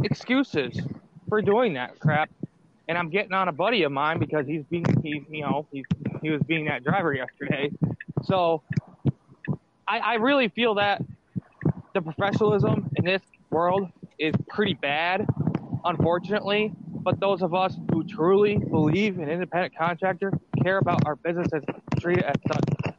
excuses 0.03 0.81
for 1.29 1.43
doing 1.43 1.75
that 1.75 1.99
crap. 1.99 2.31
And 2.89 2.97
I'm 2.97 3.11
getting 3.11 3.33
on 3.33 3.49
a 3.49 3.53
buddy 3.53 3.83
of 3.83 3.93
mine 3.93 4.19
because 4.19 4.47
he's 4.47 4.63
being 4.71 4.85
he's 5.03 5.23
you 5.29 5.43
know 5.43 5.67
he's 5.73 5.85
he 6.23 6.31
was 6.31 6.43
being 6.43 6.67
that 6.67 6.85
driver 6.85 7.13
yesterday. 7.13 7.71
So 8.23 8.63
I, 9.89 9.99
I 9.99 10.15
really 10.15 10.49
feel 10.49 10.75
that 10.77 11.03
the 11.95 12.03
professionalism 12.03 12.91
in 12.97 13.05
this 13.05 13.23
world 13.51 13.89
is 14.19 14.35
pretty 14.49 14.75
bad, 14.75 15.27
unfortunately. 15.85 16.73
But 16.89 17.21
those 17.21 17.43
of 17.43 17.55
us 17.55 17.77
who 17.93 18.03
truly 18.05 18.59
believe 18.59 19.19
in 19.19 19.29
independent 19.29 19.77
contractor 19.77 20.33
care 20.63 20.79
about 20.79 21.07
our 21.07 21.15
businesses, 21.17 21.63
treat 22.01 22.19
it 22.19 22.25
as 22.25 22.35
such. 22.49 22.95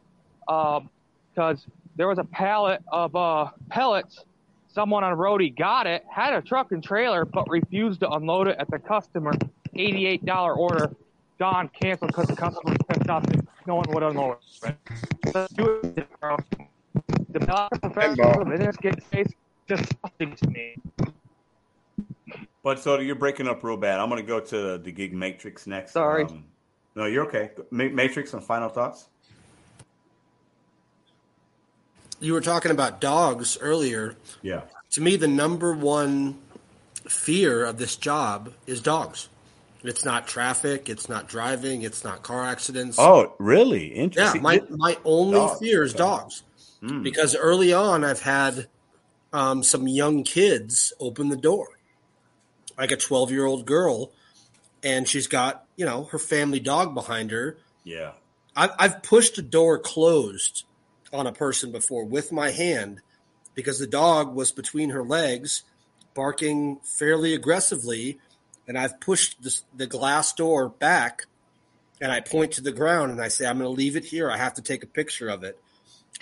Because 0.46 1.66
there 1.96 2.08
was 2.08 2.18
a 2.18 2.24
pallet 2.24 2.82
of 2.90 3.14
uh, 3.14 3.50
pellets. 3.68 4.24
Someone 4.68 5.04
on 5.04 5.16
roadie 5.16 5.54
got 5.56 5.86
it, 5.86 6.04
had 6.10 6.32
a 6.32 6.40
truck 6.40 6.72
and 6.72 6.82
trailer, 6.82 7.24
but 7.24 7.48
refused 7.50 8.00
to 8.00 8.10
unload 8.10 8.48
it 8.48 8.56
at 8.58 8.70
the 8.70 8.78
customer. 8.78 9.32
$88 9.78 10.56
order, 10.56 10.90
gone, 11.38 11.68
canceled 11.68 12.08
because 12.08 12.26
the 12.26 12.36
customer 12.36 12.74
stepped 12.84 13.08
up 13.08 13.30
and 13.30 13.46
no 13.66 13.76
one 13.76 13.86
would 13.90 14.02
unload 14.02 14.38
it. 14.64 14.76
Let's 15.32 15.52
do 15.54 15.80
it, 15.82 16.08
bro. 16.20 16.36
The 17.30 17.44
lack 17.46 17.72
of 17.72 17.80
professionalism 17.80 18.52
in 18.52 18.60
this 18.60 18.76
case 18.76 18.94
just 19.68 19.88
disgusting 19.88 20.34
to 20.36 20.50
me. 20.50 20.76
But 22.64 22.80
so 22.80 22.98
you're 22.98 23.14
breaking 23.14 23.46
up 23.46 23.62
real 23.62 23.76
bad. 23.76 24.00
I'm 24.00 24.08
going 24.08 24.20
to 24.20 24.26
go 24.26 24.40
to 24.40 24.78
the 24.78 24.90
gig 24.90 25.14
matrix 25.14 25.66
next. 25.66 25.92
Sorry. 25.92 26.24
Um, 26.24 26.44
no, 26.96 27.06
you're 27.06 27.26
okay. 27.26 27.50
Ma- 27.70 27.84
Matrix 27.84 28.34
and 28.34 28.42
final 28.42 28.68
thoughts. 28.68 29.08
You 32.20 32.32
were 32.32 32.40
talking 32.40 32.72
about 32.72 33.00
dogs 33.00 33.56
earlier. 33.60 34.16
Yeah. 34.42 34.62
To 34.92 35.00
me, 35.00 35.14
the 35.16 35.28
number 35.28 35.72
one 35.72 36.38
fear 37.06 37.64
of 37.64 37.78
this 37.78 37.94
job 37.94 38.52
is 38.66 38.80
dogs. 38.80 39.28
It's 39.84 40.04
not 40.04 40.26
traffic. 40.26 40.88
It's 40.88 41.08
not 41.08 41.28
driving. 41.28 41.82
It's 41.82 42.02
not 42.04 42.22
car 42.22 42.44
accidents. 42.44 42.96
Oh, 42.98 43.34
really? 43.38 43.86
Interesting. 43.88 44.40
yeah. 44.40 44.42
My 44.42 44.62
my 44.70 44.96
only 45.04 45.34
Dogs, 45.38 45.60
fear 45.60 45.82
is 45.82 45.94
dogs 45.94 46.42
Mm. 46.82 47.02
because 47.02 47.34
early 47.34 47.72
on 47.72 48.04
I've 48.04 48.20
had 48.22 48.68
um, 49.32 49.64
some 49.64 49.88
young 49.88 50.22
kids 50.22 50.92
open 51.00 51.28
the 51.28 51.36
door, 51.36 51.66
like 52.78 52.92
a 52.92 52.96
twelve 52.96 53.30
year 53.32 53.46
old 53.46 53.66
girl, 53.66 54.12
and 54.84 55.08
she's 55.08 55.26
got 55.26 55.64
you 55.76 55.84
know 55.84 56.04
her 56.04 56.18
family 56.20 56.60
dog 56.60 56.94
behind 56.94 57.30
her. 57.32 57.56
Yeah. 57.84 58.12
I've, 58.54 58.70
I've 58.78 59.02
pushed 59.02 59.38
a 59.38 59.42
door 59.42 59.78
closed 59.78 60.64
on 61.12 61.26
a 61.26 61.32
person 61.32 61.72
before 61.72 62.04
with 62.04 62.30
my 62.32 62.50
hand 62.50 63.00
because 63.54 63.78
the 63.80 63.86
dog 63.86 64.34
was 64.34 64.52
between 64.52 64.90
her 64.90 65.02
legs, 65.02 65.62
barking 66.14 66.78
fairly 66.84 67.34
aggressively, 67.34 68.18
and 68.68 68.78
I've 68.78 69.00
pushed 69.00 69.42
this, 69.42 69.64
the 69.74 69.86
glass 69.86 70.32
door 70.32 70.68
back, 70.68 71.26
and 72.00 72.12
I 72.12 72.20
point 72.20 72.52
to 72.52 72.60
the 72.60 72.70
ground 72.70 73.10
and 73.10 73.20
I 73.20 73.28
say, 73.28 73.46
"I'm 73.46 73.58
going 73.58 73.64
to 73.68 73.76
leave 73.76 73.96
it 73.96 74.04
here. 74.04 74.30
I 74.30 74.36
have 74.36 74.54
to 74.54 74.62
take 74.62 74.84
a 74.84 74.86
picture 74.86 75.28
of 75.28 75.42
it." 75.42 75.58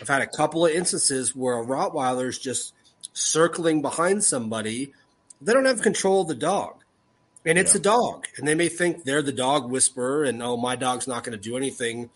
I've 0.01 0.09
had 0.09 0.23
a 0.23 0.27
couple 0.27 0.65
of 0.65 0.73
instances 0.73 1.35
where 1.35 1.59
a 1.59 1.65
Rottweiler 1.65 2.29
is 2.29 2.39
just 2.39 2.73
circling 3.13 3.83
behind 3.83 4.25
somebody. 4.25 4.93
They 5.41 5.53
don't 5.53 5.65
have 5.65 5.83
control 5.83 6.23
of 6.23 6.29
the 6.29 6.35
dog. 6.35 6.83
And 7.45 7.59
it's 7.59 7.75
Yeah. 7.75 7.81
a 7.81 7.83
dog. 7.83 8.27
And 8.37 8.47
they 8.47 8.55
may 8.55 8.69
think 8.69 9.05
they're 9.05 9.23
the 9.23 9.33
dog 9.33 9.71
whisperer 9.71 10.25
and, 10.25 10.43
oh, 10.43 10.57
my 10.57 10.77
dog's 10.77 11.07
not 11.07 11.25
going 11.25 11.39
to 11.39 11.43
do 11.43 11.57
anything. 11.57 12.11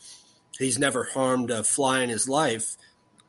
He's 0.58 0.78
never 0.78 1.04
harmed 1.04 1.50
a 1.50 1.62
fly 1.64 2.00
in 2.02 2.10
his 2.10 2.28
life. 2.28 2.76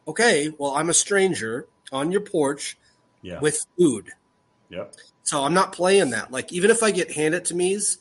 Okay, 0.07 0.49
well, 0.57 0.72
I'm 0.72 0.90
a 0.90 0.94
stranger 0.94 1.68
on 1.91 2.11
your 2.11 2.22
porch 2.22 2.78
Yeah. 3.22 3.40
with 3.40 3.65
food. 3.78 4.11
Yep. 4.69 4.95
So 5.23 5.43
I'm 5.43 5.53
not 5.53 5.73
playing 5.73 6.10
that. 6.11 6.31
Like, 6.31 6.52
even 6.52 6.72
if 6.72 6.84
I 6.84 6.91
get 6.91 7.11
handed 7.11 7.45
to 7.45 7.56
me's 7.56 7.99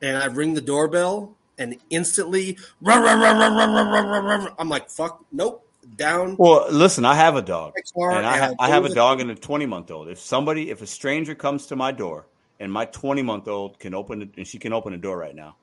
and 0.00 0.16
I 0.16 0.26
ring 0.26 0.54
the 0.54 0.60
doorbell 0.60 1.36
and 1.58 1.76
instantly, 1.90 2.58
rah, 2.80 2.96
rah, 2.96 3.14
rah, 3.14 3.32
rah, 3.32 3.48
rah, 3.48 3.66
rah, 3.66 3.82
rah, 3.82 4.18
rah, 4.18 4.36
rah, 4.44 4.54
I'm 4.58 4.68
like, 4.68 4.90
fuck, 4.90 5.24
nope, 5.32 5.66
down. 5.96 6.36
Well, 6.38 6.66
listen, 6.70 7.04
I 7.04 7.14
have 7.14 7.36
a 7.36 7.42
dog, 7.42 7.74
and 7.94 8.04
I, 8.04 8.16
and 8.16 8.26
ha- 8.26 8.54
I 8.58 8.66
I 8.66 8.68
have 8.68 8.84
a 8.84 8.94
dog 8.94 9.20
and 9.20 9.30
a 9.30 9.34
20 9.34 9.66
month 9.66 9.90
old. 9.90 10.08
If 10.08 10.18
somebody, 10.18 10.70
if 10.70 10.82
a 10.82 10.86
stranger 10.86 11.34
comes 11.34 11.66
to 11.66 11.76
my 11.76 11.92
door 11.92 12.26
and 12.58 12.72
my 12.72 12.86
20 12.86 13.22
month 13.22 13.48
old 13.48 13.78
can 13.78 13.94
open 13.94 14.22
it, 14.22 14.30
and 14.36 14.46
she 14.46 14.58
can 14.58 14.72
open 14.72 14.92
the 14.92 14.98
door 14.98 15.16
right 15.16 15.34
now, 15.34 15.56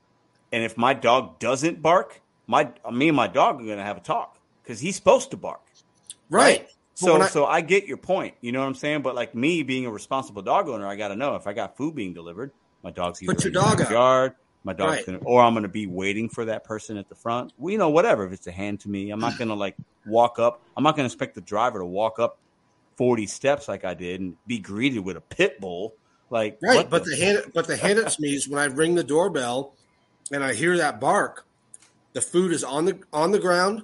and 0.52 0.64
if 0.64 0.78
my 0.78 0.94
dog 0.94 1.40
doesn't 1.40 1.82
bark, 1.82 2.22
my 2.48 2.70
me 2.92 3.08
and 3.10 3.18
my 3.18 3.28
dog 3.28 3.62
are 3.62 3.66
gonna 3.66 3.84
have 3.84 3.98
a 3.98 4.02
talk 4.02 4.38
because 4.62 4.80
he's 4.80 4.96
supposed 4.96 5.32
to 5.32 5.38
bark. 5.38 5.62
Right. 6.30 6.62
But 6.68 6.73
So, 7.06 7.22
I- 7.22 7.28
so 7.28 7.46
I 7.46 7.62
get 7.62 7.86
your 7.86 7.98
point. 7.98 8.36
You 8.42 8.52
know 8.52 8.60
what 8.60 8.68
I'm 8.68 8.76
saying? 8.76 9.02
But 9.02 9.16
like 9.16 9.34
me 9.36 9.64
being 9.64 9.86
a 9.86 9.92
responsible 9.92 10.42
dog 10.42 10.68
owner, 10.70 10.88
I 10.88 10.96
got 10.96 11.10
to 11.10 11.16
know 11.16 11.36
if 11.36 11.48
I 11.48 11.54
got 11.54 11.78
food 11.78 11.96
being 11.96 12.14
delivered, 12.14 12.52
my 12.84 12.92
dog's 12.92 13.22
either 13.24 13.34
Put 13.34 13.44
your 13.44 13.50
in 13.50 13.54
the 13.54 13.60
dog 13.60 13.72
out. 13.74 13.78
backyard, 13.80 14.34
my 14.64 14.74
dog's 14.74 14.98
Right. 14.98 15.06
gonna, 15.06 15.20
or 15.26 15.42
I'm 15.42 15.54
gonna 15.54 15.68
be 15.68 15.88
waiting 15.88 16.30
for 16.30 16.46
that 16.46 16.64
person 16.64 16.98
at 16.98 17.10
the 17.10 17.16
front. 17.16 17.52
Well, 17.58 17.72
you 17.72 17.78
know, 17.78 17.90
whatever. 17.90 18.26
If 18.26 18.34
it's 18.34 18.48
a 18.48 18.52
hand 18.52 18.80
to 18.82 18.90
me, 18.90 19.10
I'm 19.12 19.20
not 19.20 19.38
gonna 19.38 19.56
like 19.56 19.76
walk 20.06 20.40
up. 20.40 20.62
I'm 20.76 20.84
not 20.84 20.96
gonna 20.96 21.06
expect 21.08 21.36
the 21.36 21.42
driver 21.42 21.80
to 21.80 21.86
walk 21.86 22.20
up 22.20 22.38
40 22.98 23.26
steps 23.28 23.68
like 23.68 23.86
I 23.86 23.94
did 23.94 24.22
and 24.22 24.36
be 24.48 24.60
greeted 24.60 25.00
with 25.00 25.18
a 25.18 25.22
pit 25.22 25.60
bull. 25.60 25.94
Like, 26.30 26.58
Right, 26.62 26.90
but 26.90 27.06
the 27.06 27.16
hand, 27.16 27.52
but 27.54 27.68
the 27.68 27.76
hand 27.78 28.00
it 28.00 28.08
to 28.10 28.22
me 28.22 28.34
is 28.36 28.48
when 28.48 28.60
I 28.60 28.66
ring 28.66 28.96
the 28.96 29.04
doorbell 29.04 29.74
and 30.32 30.44
I 30.44 30.54
hear 30.54 30.78
that 30.78 31.00
bark, 31.00 31.46
the 32.14 32.22
food 32.22 32.52
is 32.52 32.64
on 32.64 32.86
the 32.86 33.00
on 33.12 33.32
the 33.32 33.40
ground. 33.40 33.84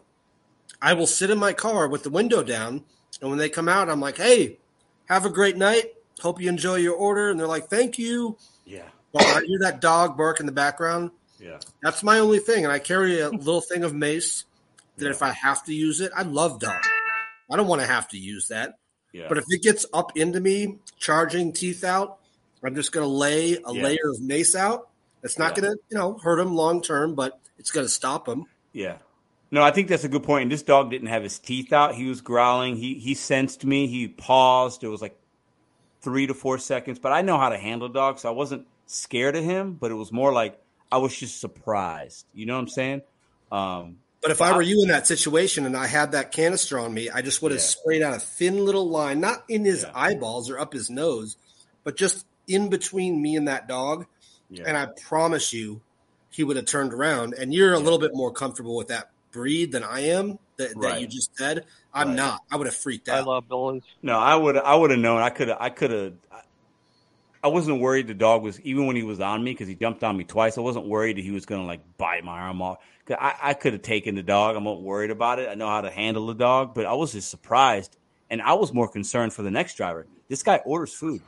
I 0.82 0.94
will 0.94 1.08
sit 1.08 1.30
in 1.30 1.38
my 1.38 1.52
car 1.54 1.88
with 1.88 2.04
the 2.04 2.10
window 2.10 2.42
down, 2.44 2.86
and 3.22 3.30
when 3.30 3.40
they 3.40 3.50
come 3.50 3.68
out, 3.70 3.90
I'm 3.90 4.00
like, 4.00 4.18
"Hey, 4.18 4.58
have 5.06 5.26
a 5.26 5.30
great 5.30 5.58
night. 5.58 5.94
Hope 6.22 6.42
you 6.42 6.50
enjoy 6.50 6.76
your 6.76 6.96
order." 6.96 7.30
And 7.30 7.40
they're 7.40 7.48
like, 7.48 7.68
"Thank 7.70 7.98
you." 8.00 8.38
yeah, 8.66 8.88
when 9.12 9.26
I 9.26 9.42
hear 9.46 9.60
that 9.62 9.82
dog 9.82 10.16
bark 10.18 10.40
in 10.40 10.46
the 10.46 10.52
background, 10.52 11.12
yeah, 11.40 11.60
that's 11.82 12.04
my 12.04 12.20
only 12.20 12.40
thing. 12.40 12.64
And 12.66 12.72
I 12.72 12.80
carry 12.80 13.20
a 13.20 13.30
little 13.30 13.62
thing 13.62 13.84
of 13.84 13.94
mace 13.94 14.46
that 14.98 15.06
Yeah. 15.06 15.12
if 15.12 15.22
I 15.24 15.32
have 15.32 15.64
to 15.66 15.74
use 15.74 16.02
it, 16.02 16.12
I 16.16 16.24
love 16.24 16.60
dog. 16.60 16.82
I 17.52 17.56
don't 17.58 17.68
want 17.68 17.82
to 17.82 17.88
have 17.88 18.08
to 18.10 18.18
use 18.18 18.48
that. 18.50 18.76
yeah. 19.12 19.26
But 19.28 19.40
if 19.40 19.46
it 19.50 19.64
gets 19.64 19.88
up 19.92 20.16
into 20.16 20.40
me, 20.40 20.78
charging 21.00 21.52
teeth 21.52 21.84
out, 21.84 22.20
I'm 22.64 22.76
just 22.76 22.92
going 22.92 23.04
to 23.06 23.12
lay 23.12 23.54
a 23.66 23.74
Yeah. 23.74 23.84
layer 23.84 24.10
of 24.10 24.22
mace 24.22 24.54
out. 24.54 24.90
It's 25.24 25.40
not 25.40 25.56
Yeah. 25.58 25.62
going 25.64 25.74
to, 25.74 25.80
you 25.90 25.98
know, 25.98 26.20
hurt 26.20 26.40
him 26.40 26.54
long 26.54 26.80
term, 26.84 27.16
but 27.16 27.40
it's 27.58 27.72
going 27.72 27.88
to 27.88 27.92
stop 27.92 28.28
him. 28.28 28.46
Yeah. 28.72 28.98
No, 29.52 29.64
I 29.64 29.72
think 29.72 29.88
that's 29.88 30.04
a 30.04 30.10
good 30.10 30.24
point. 30.24 30.44
And 30.44 30.52
this 30.52 30.62
dog 30.62 30.92
didn't 30.92 31.08
have 31.08 31.24
his 31.24 31.40
teeth 31.40 31.74
out. 31.74 31.96
He 31.96 32.08
was 32.08 32.22
growling. 32.22 32.76
He 32.76 32.96
he 32.96 33.16
sensed 33.16 33.66
me. 33.66 33.88
He 33.88 34.08
paused. 34.08 34.84
It 34.84 34.88
was 34.90 35.02
like 35.02 35.18
three 36.02 36.28
to 36.28 36.34
four 36.34 36.58
seconds. 36.60 37.00
But 37.00 37.12
I 37.12 37.22
know 37.22 37.38
how 37.38 37.50
to 37.50 37.58
handle 37.58 37.90
dogs, 37.90 38.22
so 38.22 38.30
I 38.30 38.32
wasn't 38.32 38.68
scared 38.86 39.36
of 39.36 39.44
him. 39.44 39.74
But 39.74 39.92
it 39.92 39.96
was 39.96 40.12
more 40.12 40.32
like 40.32 40.60
I 40.92 40.98
was 40.98 41.18
just 41.18 41.40
surprised. 41.42 42.26
You 42.34 42.46
know 42.46 42.54
what 42.56 42.62
I'm 42.62 42.68
saying? 42.68 43.02
Um, 43.52 43.98
But 44.22 44.32
if 44.32 44.42
I 44.42 44.56
were 44.56 44.62
you 44.62 44.82
in 44.84 44.90
that 44.90 45.08
situation 45.08 45.66
and 45.66 45.76
I 45.78 45.88
had 45.88 46.12
that 46.12 46.32
canister 46.32 46.78
on 46.78 46.94
me, 46.94 47.10
I 47.10 47.22
just 47.22 47.42
would 47.42 47.52
have 47.52 47.62
Yeah. 47.62 47.66
sprayed 47.66 48.02
out 48.02 48.14
a 48.16 48.20
thin 48.20 48.66
little 48.66 48.88
line, 48.90 49.20
not 49.20 49.46
in 49.48 49.64
his 49.66 49.84
Yeah. 49.84 49.92
eyeballs 49.96 50.50
or 50.50 50.60
up 50.60 50.74
his 50.74 50.90
nose, 50.90 51.38
but 51.84 51.96
just 51.96 52.26
in 52.48 52.70
between 52.70 53.22
me 53.22 53.36
and 53.36 53.48
that 53.48 53.68
dog. 53.68 54.06
yeah. 54.52 54.64
And 54.66 54.76
I 54.76 54.88
promise 55.08 55.54
you, 55.54 55.82
he 56.32 56.44
would 56.44 56.56
have 56.58 56.66
turned 56.66 56.92
around. 56.94 57.34
And 57.36 57.54
you're 57.54 57.74
a 57.74 57.80
little 57.80 58.00
bit 58.00 58.12
more 58.16 58.32
comfortable 58.32 58.76
with 58.76 58.88
that 58.88 59.10
breed 59.32 59.72
than 59.72 59.84
I 59.84 60.02
am. 60.02 60.40
That, 60.58 60.70
that 60.70 60.76
Right. 60.78 61.02
you 61.02 61.08
just 61.08 61.36
said. 61.38 61.66
I'm 61.94 62.10
Right. 62.10 62.16
not. 62.18 62.42
I 62.52 62.58
would 62.58 62.68
have 62.68 62.76
freaked 62.76 63.08
out. 63.10 63.18
I 63.20 63.22
love 63.22 63.48
bullies. 63.48 63.84
No, 64.02 64.20
I 64.20 64.36
would 64.36 64.58
I 64.58 64.76
would 64.76 64.92
have 64.92 65.00
known. 65.00 65.22
I 65.22 65.30
could 65.30 65.48
have 65.48 65.58
I 65.60 65.70
could 65.70 65.92
have 65.92 66.14
I 67.42 67.48
wasn't 67.48 67.80
worried 67.80 68.08
the 68.08 68.14
dog 68.14 68.44
was 68.44 68.60
even 68.62 68.86
when 68.86 68.98
he 68.98 69.04
was 69.04 69.22
on 69.22 69.44
me 69.44 69.52
because 69.52 69.68
he 69.70 69.76
jumped 69.76 70.04
on 70.04 70.18
me 70.18 70.26
twice. 70.26 70.58
I 70.58 70.62
wasn't 70.62 70.88
worried 70.88 71.16
that 71.18 71.22
he 71.22 71.32
was 71.32 71.46
going 71.46 71.62
to 71.62 71.68
like 71.68 71.80
bite 71.98 72.24
my 72.26 72.38
arm 72.40 72.62
off. 72.62 72.80
'Cause 73.06 73.16
I, 73.20 73.34
I 73.42 73.54
could 73.54 73.74
have 73.74 73.82
taken 73.82 74.16
the 74.16 74.24
dog. 74.24 74.56
I'm 74.58 74.66
not 74.66 74.82
worried 74.82 75.10
about 75.10 75.40
it. 75.40 75.48
I 75.50 75.56
know 75.56 75.68
how 75.68 75.82
to 75.82 75.90
handle 75.90 76.28
the 76.28 76.34
dog, 76.36 76.74
but 76.76 76.86
I 76.86 76.94
was 76.94 77.14
just 77.14 77.30
surprised, 77.30 77.96
and 78.30 78.42
I 78.42 78.54
was 78.54 78.74
more 78.74 78.88
concerned 78.90 79.34
for 79.34 79.42
the 79.42 79.50
next 79.52 79.76
driver. 79.78 80.06
This 80.28 80.44
guy 80.44 80.58
orders 80.66 80.94
food. 80.94 81.22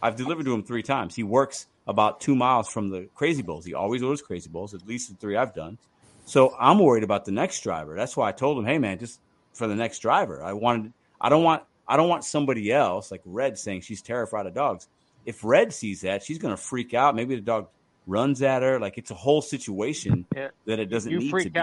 I've 0.00 0.16
delivered 0.16 0.46
to 0.46 0.54
him 0.54 0.64
three 0.64 0.82
times. 0.82 1.14
He 1.14 1.22
works 1.22 1.66
about 1.86 2.20
two 2.20 2.34
miles 2.34 2.68
from 2.68 2.88
the 2.88 3.08
Crazy 3.14 3.42
Bowls. 3.42 3.64
He 3.66 3.74
always 3.74 4.02
orders 4.02 4.22
Crazy 4.22 4.48
Bowls, 4.48 4.72
at 4.74 4.84
least 4.86 5.10
the 5.10 5.14
three 5.16 5.36
I've 5.36 5.54
done. 5.54 5.78
So 6.24 6.54
I'm 6.58 6.78
worried 6.78 7.04
about 7.04 7.24
the 7.24 7.32
next 7.32 7.60
driver. 7.62 7.94
That's 7.96 8.16
why 8.16 8.28
I 8.28 8.32
told 8.32 8.58
him, 8.58 8.64
"Hey, 8.64 8.78
man, 8.78 8.98
just 8.98 9.20
for 9.52 9.66
the 9.66 9.74
next 9.74 9.98
driver, 9.98 10.42
I 10.42 10.52
wanted. 10.52 10.92
I 11.20 11.28
don't 11.28 11.42
want. 11.42 11.62
I 11.86 11.96
don't 11.96 12.08
want 12.08 12.24
somebody 12.24 12.72
else 12.72 13.10
like 13.10 13.22
Red 13.24 13.58
saying 13.58 13.82
she's 13.82 14.02
terrified 14.02 14.46
of 14.46 14.54
dogs. 14.54 14.88
If 15.26 15.44
Red 15.44 15.72
sees 15.72 16.02
that, 16.02 16.22
she's 16.22 16.38
going 16.38 16.54
to 16.56 16.60
freak 16.62 16.94
out. 16.94 17.14
Maybe 17.14 17.34
the 17.34 17.40
dog 17.42 17.68
runs 18.06 18.40
at 18.42 18.62
her. 18.62 18.78
Like 18.78 18.98
it's 18.98 19.10
a 19.10 19.14
whole 19.14 19.42
situation 19.42 20.26
Yeah. 20.34 20.48
that 20.66 20.78
it 20.78 20.86
doesn't 20.86 21.10
You 21.10 21.18
need 21.18 21.24
to 21.26 21.30
freak 21.30 21.52
be. 21.52 21.60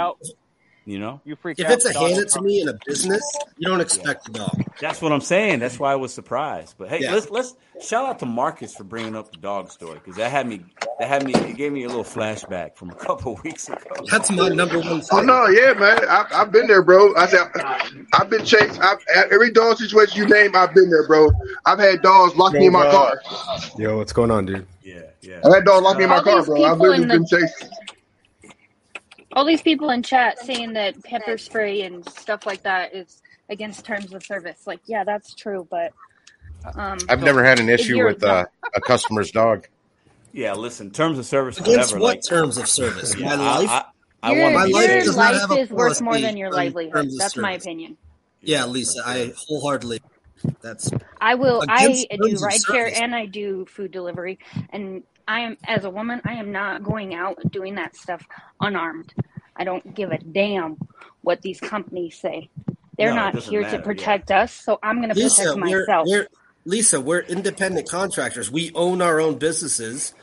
Out. 0.90 0.94
You 0.94 1.00
know, 1.00 1.22
You 1.24 1.36
freak 1.36 1.60
If 1.60 1.66
out. 1.68 1.72
it's 1.74 1.86
a 1.86 1.94
hand 1.94 2.18
it 2.18 2.30
to 2.30 2.42
me 2.42 2.62
in 2.62 2.68
a 2.70 2.74
business, 2.86 3.22
you 3.58 3.68
don't 3.68 3.82
expect 3.82 4.28
a 4.30 4.32
dog. 4.32 4.64
that's 4.82 5.02
what 5.02 5.12
I'm 5.12 5.22
saying. 5.22 5.60
That's 5.60 5.80
why 5.80 5.92
I 5.92 5.96
was 5.96 6.14
surprised. 6.14 6.76
But 6.78 6.90
hey, 6.90 7.02
Yeah. 7.02 7.14
let's 7.14 7.30
let's 7.30 7.56
shout 7.82 8.06
out 8.08 8.20
to 8.20 8.26
Marcus 8.26 8.76
for 8.76 8.84
bringing 8.84 9.16
up 9.16 9.32
the 9.32 9.38
dog 9.38 9.72
story 9.72 9.96
because 9.96 10.16
that 10.18 10.32
had 10.32 10.48
me 10.48 10.62
that 11.00 11.08
had 11.08 11.24
me 11.26 11.34
it 11.34 11.56
gave 11.58 11.72
me 11.72 11.84
a 11.84 11.88
little 11.88 12.04
flashback 12.04 12.76
from 12.76 12.90
a 12.90 12.96
couple 12.96 13.36
weeks 13.44 13.70
ago. 13.70 13.78
That's 14.12 14.32
my 14.32 14.50
number 14.50 14.80
one 14.80 15.02
Oh 15.12 15.18
thing. 15.18 15.26
no, 15.28 15.48
yeah, 15.48 15.74
man. 15.74 16.00
I, 16.10 16.26
I've 16.34 16.52
been 16.52 16.68
there, 16.68 16.82
bro. 16.84 17.16
I 17.16 17.28
said 17.28 17.48
I've 18.14 18.30
been 18.30 18.46
chased. 18.46 18.80
I've, 18.82 19.00
every 19.32 19.52
dog 19.52 19.78
situation 19.78 20.18
you 20.22 20.28
name, 20.28 20.56
I've 20.56 20.74
been 20.74 20.90
there, 20.90 21.08
bro. 21.08 21.30
I've 21.66 21.80
had 21.80 22.02
dogs 22.02 22.36
lock 22.36 22.54
me 22.54 22.66
in 22.66 22.74
my 22.74 22.90
car. 22.90 23.22
Yo, 23.78 23.98
what's 23.98 24.14
going 24.14 24.32
on, 24.32 24.46
dude? 24.46 24.66
Yeah, 24.84 25.02
yeah. 25.22 25.40
I've 25.46 25.54
had 25.54 25.66
dogs 25.66 25.84
lock 25.84 25.98
me 25.98 26.04
in 26.06 26.10
my 26.10 26.18
All 26.18 26.24
car, 26.24 26.44
bro. 26.44 26.64
I've 26.64 26.80
literally 26.80 27.04
in 27.04 27.08
the- 27.08 27.14
been 27.20 27.28
chased. 27.28 27.70
All 29.34 29.46
these 29.46 29.62
people 29.62 29.90
in 29.92 30.02
chat 30.04 30.40
saying 30.40 30.74
that 30.74 31.02
pepper 31.04 31.38
spray 31.38 31.82
and 31.84 32.08
stuff 32.10 32.46
like 32.46 32.64
that 32.64 32.94
is 32.96 33.22
against 33.50 33.86
terms 33.86 34.14
of 34.14 34.24
service. 34.24 34.66
Like, 34.66 34.80
yeah, 34.86 35.04
that's 35.04 35.34
true, 35.36 35.68
but 35.70 35.94
um, 36.76 36.98
I've 37.08 37.22
never 37.22 37.44
had 37.44 37.60
an 37.60 37.70
issue 37.70 38.04
with 38.06 38.24
uh, 38.24 38.46
a 38.76 38.82
customer's 38.82 39.32
dog. 39.32 39.68
Yeah, 40.32 40.54
listen, 40.54 40.92
terms 40.92 41.18
of 41.18 41.26
service, 41.26 41.60
Against 41.60 41.94
whatever. 41.94 42.00
what 42.00 42.16
like, 42.18 42.24
terms 42.24 42.58
of 42.58 42.68
service? 42.68 43.16
yeah, 43.18 43.36
my 43.36 43.44
I, 43.44 43.58
life? 43.58 43.70
I, 43.70 43.86
I 44.22 44.34
your, 44.34 44.44
want 44.44 44.56
My 44.56 44.62
to 44.62 44.68
be 44.68 44.74
life 44.74 44.90
your 44.90 45.06
not 45.06 45.16
life 45.16 45.50
have 45.50 45.52
is 45.58 45.70
worth 45.70 46.02
more 46.02 46.20
than 46.20 46.38
your 46.38 46.48
in 46.48 46.54
livelihood. 46.54 47.10
That's 47.18 47.38
my 47.38 47.54
opinion. 47.54 47.98
yeah, 48.42 48.66
Lisa, 48.66 49.02
I 49.06 49.34
wholeheartedly. 49.48 50.02
That's 50.62 50.92
I 51.20 51.36
will. 51.36 51.64
I 51.68 52.06
do 52.22 52.38
ride 52.38 52.66
care 52.66 52.92
and 52.94 53.16
I 53.16 53.26
do 53.26 53.66
food 53.66 53.92
delivery, 53.92 54.40
and 54.72 55.04
I 55.30 55.42
am 55.42 55.58
as 55.68 55.86
a 55.86 55.90
woman. 55.92 56.22
I 56.26 56.34
am 56.34 56.52
not 56.52 56.84
going 56.84 57.14
out 57.14 57.38
doing 57.52 57.76
that 57.76 57.96
stuff 57.96 58.26
unarmed. 58.60 59.14
I 59.56 59.64
don't 59.64 59.94
give 59.94 60.12
a 60.12 60.18
damn 60.18 60.78
what 61.22 61.42
these 61.44 61.60
companies 61.60 62.18
say. 62.20 62.50
They're 62.98 63.12
No, 63.12 63.16
not 63.16 63.36
here 63.38 63.62
matter, 63.62 63.78
to 63.78 63.78
yeah. 63.78 63.86
protect 63.86 64.32
us, 64.32 64.52
so 64.52 64.80
I'm 64.82 64.98
going 64.98 65.10
to 65.10 65.16
Lisa. 65.16 65.44
protect 65.44 65.62
We're, 65.62 65.80
myself. 65.82 66.08
we're 66.10 66.28
Lisa. 66.66 67.00
We're 67.00 67.20
independent 67.22 67.88
contractors. 67.88 68.50
We 68.52 68.72
own 68.74 69.02
our 69.04 69.22
own 69.22 69.38
businesses 69.38 70.16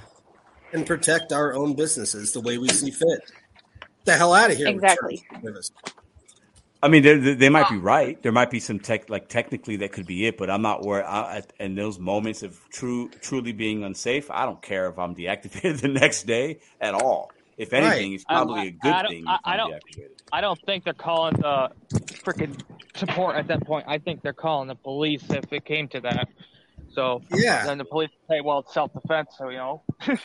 and 0.73 0.85
protect 0.85 1.33
our 1.33 1.55
own 1.55 1.75
businesses 1.75 2.33
the 2.33 2.41
way 2.41 2.59
we 2.59 2.69
see 2.69 2.91
fit. 2.91 3.07
Get 3.09 4.05
the 4.07 4.13
hell 4.15 4.35
out 4.35 4.51
of 4.51 4.57
here! 4.57 4.67
with 4.67 4.83
Exactly. 4.83 5.25
Terms 6.83 6.97
of 6.97 7.05
service. 7.05 7.13
I 7.15 7.15
mean, 7.19 7.25
they, 7.25 7.35
they 7.35 7.49
might 7.49 7.69
be 7.69 7.77
right. 7.79 8.23
There 8.23 8.33
might 8.33 8.51
be 8.51 8.61
some 8.61 8.79
tech, 8.81 9.09
like 9.11 9.29
technically 9.29 9.77
that 9.77 9.93
could 9.93 10.07
be 10.07 10.27
it, 10.27 10.37
but 10.39 10.51
I'm 10.51 10.63
not 10.63 10.83
worried. 10.85 11.05
I, 11.05 11.43
I- 11.59 11.63
in 11.65 11.75
those 11.75 11.99
moments 11.99 12.43
of 12.43 12.59
true, 12.71 13.09
truly 13.21 13.53
being 13.53 13.85
unsafe, 13.85 14.31
I 14.31 14.45
don't 14.45 14.61
care 14.63 14.89
if 14.89 14.99
I'm 14.99 15.15
deactivated 15.15 15.81
the 15.83 15.89
next 15.89 16.25
day 16.27 16.59
at 16.81 16.95
all. 16.95 17.31
If 17.59 17.73
anything, 17.73 18.13
it's 18.13 18.25
I- 18.29 18.35
probably 18.35 18.69
a 18.69 18.71
good 18.73 18.93
I 18.93 19.03
don't- 19.03 19.11
thing 19.11 19.25
I- 19.27 19.35
if 19.35 19.41
I 19.45 19.53
I'm 19.53 19.59
don't- 19.59 19.73
deactivated. 19.73 20.11
I 20.33 20.41
don't 20.41 20.61
think 20.67 20.85
they're 20.85 20.93
calling 20.93 21.35
the 21.37 21.71
freaking 22.25 22.61
support 22.97 23.37
at 23.37 23.47
that 23.49 23.65
point. 23.65 23.87
I 23.89 23.99
think 23.99 24.23
they're 24.23 24.33
calling 24.33 24.69
the 24.69 24.75
police 24.75 25.23
if 25.31 25.53
it 25.53 25.65
came 25.65 25.89
to 25.89 26.01
that. 26.01 26.29
So 26.93 27.23
Yeah. 27.35 27.65
then 27.67 27.79
the 27.79 27.85
police 27.85 28.11
say, 28.29 28.41
"Well, 28.41 28.61
it's 28.61 28.73
self-defense." 28.75 29.31
So 29.39 29.51
you 29.51 29.59
know, 29.59 29.83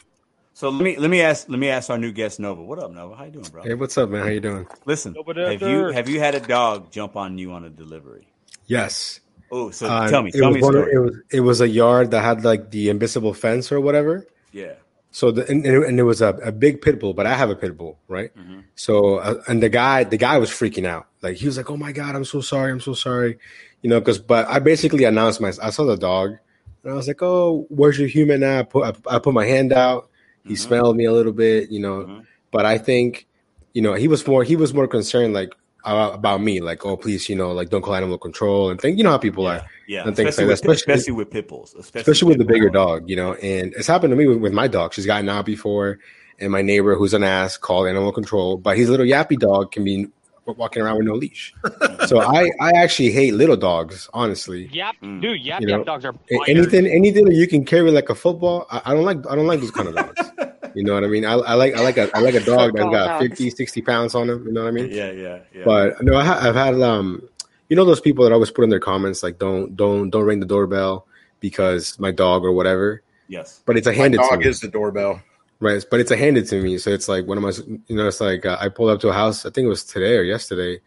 So 0.53 0.69
let 0.69 0.83
me 0.83 0.97
let 0.97 1.09
me 1.09 1.21
ask 1.21 1.49
let 1.49 1.59
me 1.59 1.69
ask 1.69 1.89
our 1.89 1.97
new 1.97 2.11
guest 2.11 2.39
Nova. 2.39 2.61
What 2.61 2.77
up, 2.79 2.91
Nova? 2.91 3.15
How 3.15 3.23
you 3.25 3.31
doing, 3.31 3.45
bro? 3.51 3.63
Hey, 3.63 3.73
what's 3.73 3.97
up, 3.97 4.09
man? 4.09 4.21
How 4.23 4.27
you 4.29 4.39
doing? 4.41 4.67
Listen, 4.85 5.13
Nova 5.13 5.33
have 5.49 5.61
you 5.61 5.85
have 5.87 6.09
you 6.09 6.19
had 6.19 6.35
a 6.35 6.39
dog 6.39 6.91
jump 6.91 7.15
on 7.15 7.37
you 7.37 7.51
on 7.51 7.63
a 7.65 7.69
delivery? 7.69 8.27
Yes. 8.67 9.21
Oh, 9.51 9.69
so 9.71 9.87
Uh, 9.87 10.07
tell 10.09 10.21
me, 10.23 10.29
it 10.33 10.39
tell 10.39 10.47
was 10.49 10.55
me 10.55 10.61
a 10.61 10.63
one 10.63 10.75
of- 10.75 10.81
story. 10.83 10.93
it 10.95 10.99
was 10.99 11.15
it 11.31 11.39
was 11.41 11.61
a 11.61 11.67
yard 11.69 12.11
that 12.11 12.21
had 12.23 12.43
like 12.43 12.71
the 12.71 12.89
invisible 12.89 13.33
fence 13.33 13.71
or 13.71 13.79
whatever. 13.79 14.27
yeah. 14.51 14.73
So 15.13 15.29
the 15.29 15.45
and, 15.49 15.65
and 15.65 15.99
it 15.99 16.03
was 16.03 16.21
a, 16.21 16.29
a 16.41 16.53
big 16.53 16.81
pit 16.81 16.97
bull, 17.01 17.13
but 17.13 17.27
I 17.27 17.33
have 17.35 17.49
a 17.49 17.55
pit 17.55 17.77
bull, 17.77 17.99
right? 18.07 18.31
Mhm. 18.37 18.63
So 18.75 19.15
uh, 19.17 19.41
and 19.47 19.61
the 19.61 19.67
guy 19.67 20.05
the 20.05 20.15
guy 20.15 20.37
was 20.37 20.49
freaking 20.49 20.85
out, 20.85 21.07
like 21.21 21.35
he 21.35 21.47
was 21.47 21.57
like, 21.57 21.69
"Oh 21.69 21.75
my 21.75 21.91
god, 21.91 22.15
I'm 22.15 22.23
so 22.23 22.39
sorry, 22.39 22.71
I'm 22.71 22.79
so 22.79 22.93
sorry," 22.93 23.37
you 23.81 23.89
know, 23.89 23.99
because 23.99 24.19
but 24.19 24.47
I 24.47 24.59
basically 24.59 25.03
announced 25.03 25.41
my 25.41 25.51
I 25.61 25.69
saw 25.71 25.83
the 25.83 25.97
dog, 25.97 26.37
and 26.83 26.93
I 26.93 26.95
was 26.95 27.09
like, 27.09 27.21
"Oh, 27.21 27.65
where's 27.67 27.99
your 27.99 28.07
human?" 28.07 28.39
Now 28.39 28.59
I 28.59 28.63
put 28.63 28.83
I, 29.05 29.15
I 29.15 29.19
put 29.19 29.33
my 29.33 29.45
hand 29.45 29.73
out, 29.73 30.09
he 30.45 30.53
Mhm. 30.53 30.57
smelled 30.57 30.95
me 30.97 31.05
a 31.05 31.11
little 31.13 31.33
bit, 31.33 31.71
you 31.71 31.79
know, 31.79 32.05
Mhm. 32.05 32.25
but 32.51 32.65
I 32.65 32.77
think, 32.77 33.27
you 33.73 33.81
know, 33.81 33.93
he 33.93 34.07
was 34.07 34.25
more 34.27 34.43
he 34.43 34.55
was 34.55 34.73
more 34.73 34.87
concerned 34.87 35.33
like 35.33 35.51
uh, 35.83 36.11
about 36.13 36.43
me, 36.43 36.61
like, 36.61 36.85
"Oh, 36.85 36.95
please, 36.95 37.27
you 37.27 37.35
know, 37.35 37.51
like 37.51 37.69
don't 37.71 37.81
call 37.81 37.95
animal 37.95 38.19
control," 38.19 38.69
and 38.69 38.79
think 38.79 38.99
you 38.99 39.03
know 39.03 39.09
how 39.09 39.17
people 39.17 39.45
Yeah, 39.45 39.49
are 39.49 39.61
yeah. 39.87 40.05
and 40.05 40.15
things 40.15 40.29
Especially, 40.29 40.43
like 40.45 40.51
with, 40.51 40.61
that, 40.61 40.69
especially- 40.71 40.93
especially 40.93 41.13
with 41.13 41.29
pit 41.31 41.47
bulls, 41.47 41.73
especially, 41.73 42.01
especially 42.01 42.27
with 42.29 42.37
the 42.37 42.45
bigger 42.53 42.69
dog, 42.69 43.09
you 43.09 43.15
know. 43.15 43.33
And 43.33 43.73
it's 43.75 43.87
happened 43.87 44.11
to 44.11 44.15
me 44.15 44.27
with, 44.27 44.37
with 44.37 44.53
my 44.53 44.67
dog. 44.67 44.93
She's 44.93 45.07
gotten 45.07 45.27
out 45.27 45.43
before, 45.47 45.97
and 46.39 46.51
my 46.51 46.61
neighbor, 46.61 46.93
who's 46.93 47.15
an 47.15 47.23
ass, 47.23 47.57
called 47.57 47.87
animal 47.87 48.11
control, 48.11 48.57
but 48.57 48.77
his 48.77 48.89
little 48.89 49.07
yappy 49.07 49.39
dog 49.39 49.71
can 49.71 49.83
be 49.83 50.07
walking 50.45 50.81
around 50.83 50.97
with 50.97 51.07
no 51.07 51.13
leash. 51.15 51.53
so 52.07 52.19
I, 52.19 52.49
I 52.59 52.71
actually 52.71 53.11
hate 53.11 53.33
little 53.35 53.55
dogs, 53.55 54.09
honestly. 54.13 54.67
yap, 54.67 54.95
Mm. 55.01 55.21
dude, 55.21 55.41
yap, 55.41 55.61
You 55.61 55.67
yap 55.69 55.77
know, 55.79 55.83
dogs 55.85 56.03
are 56.05 56.13
A- 56.31 56.49
Anything, 56.49 56.87
anything 56.87 57.25
that 57.25 57.35
you 57.35 57.47
can 57.47 57.63
carry 57.65 57.91
like 57.91 58.09
a 58.09 58.15
football, 58.15 58.65
I, 58.71 58.81
I 58.85 58.93
don't 58.93 59.05
like. 59.05 59.19
I 59.29 59.35
don't 59.35 59.47
like 59.47 59.59
those 59.61 59.71
kind 59.71 59.87
of 59.89 59.95
dogs. 59.95 60.31
You 60.73 60.85
know 60.85 60.93
what 60.93 61.03
I 61.03 61.07
mean? 61.07 61.25
I, 61.25 61.33
I 61.33 61.55
like, 61.55 61.75
I 61.75 61.81
like 61.81 61.97
a, 61.97 62.09
I 62.15 62.21
like 62.21 62.33
a 62.33 62.39
dog 62.39 62.71
that's 62.77 62.89
got 62.89 63.19
dogs. 63.19 63.27
50, 63.27 63.49
60 63.49 63.81
pounds 63.81 64.15
on 64.15 64.29
him. 64.29 64.45
You 64.47 64.53
know 64.53 64.61
what 64.61 64.69
I 64.69 64.71
mean? 64.71 64.89
Yeah, 64.89 65.11
yeah, 65.11 65.39
yeah. 65.53 65.63
But 65.65 66.01
no, 66.01 66.13
I, 66.15 66.47
I've 66.47 66.55
had 66.55 66.79
um, 66.81 67.27
you 67.67 67.75
know, 67.75 67.83
those 67.83 67.99
people 67.99 68.23
that 68.23 68.31
always 68.31 68.51
put 68.51 68.63
in 68.63 68.69
their 68.69 68.79
comments 68.79 69.21
like, 69.21 69.37
"Don't, 69.37 69.75
don't, 69.75 70.09
don't 70.09 70.23
ring 70.23 70.39
the 70.39 70.45
doorbell 70.45 71.05
because 71.41 71.99
my 71.99 72.11
dog 72.11 72.45
or 72.45 72.53
whatever." 72.53 73.03
yes. 73.27 73.59
But 73.65 73.75
it's 73.75 73.85
a 73.85 73.89
My 73.91 73.97
handed 73.97 74.19
to 74.21 74.27
dog 74.29 74.39
me. 74.39 74.45
is 74.47 74.61
the 74.61 74.69
doorbell. 74.69 75.21
Right, 75.61 75.85
but 75.91 75.99
it's 75.99 76.09
a 76.09 76.17
handed 76.17 76.47
to 76.47 76.59
me, 76.59 76.79
so 76.79 76.89
it's 76.89 77.07
like 77.07 77.27
one 77.27 77.37
of 77.37 77.43
my, 77.43 77.51
you 77.87 77.95
know, 77.95 78.07
it's 78.07 78.19
like 78.19 78.47
uh, 78.47 78.57
I 78.59 78.67
pulled 78.67 78.89
up 78.89 78.99
to 79.01 79.09
a 79.09 79.13
house. 79.13 79.45
I 79.45 79.51
think 79.51 79.65
it 79.65 79.69
was 79.69 79.83
today 79.83 80.17
or 80.17 80.23
yesterday, 80.23 80.81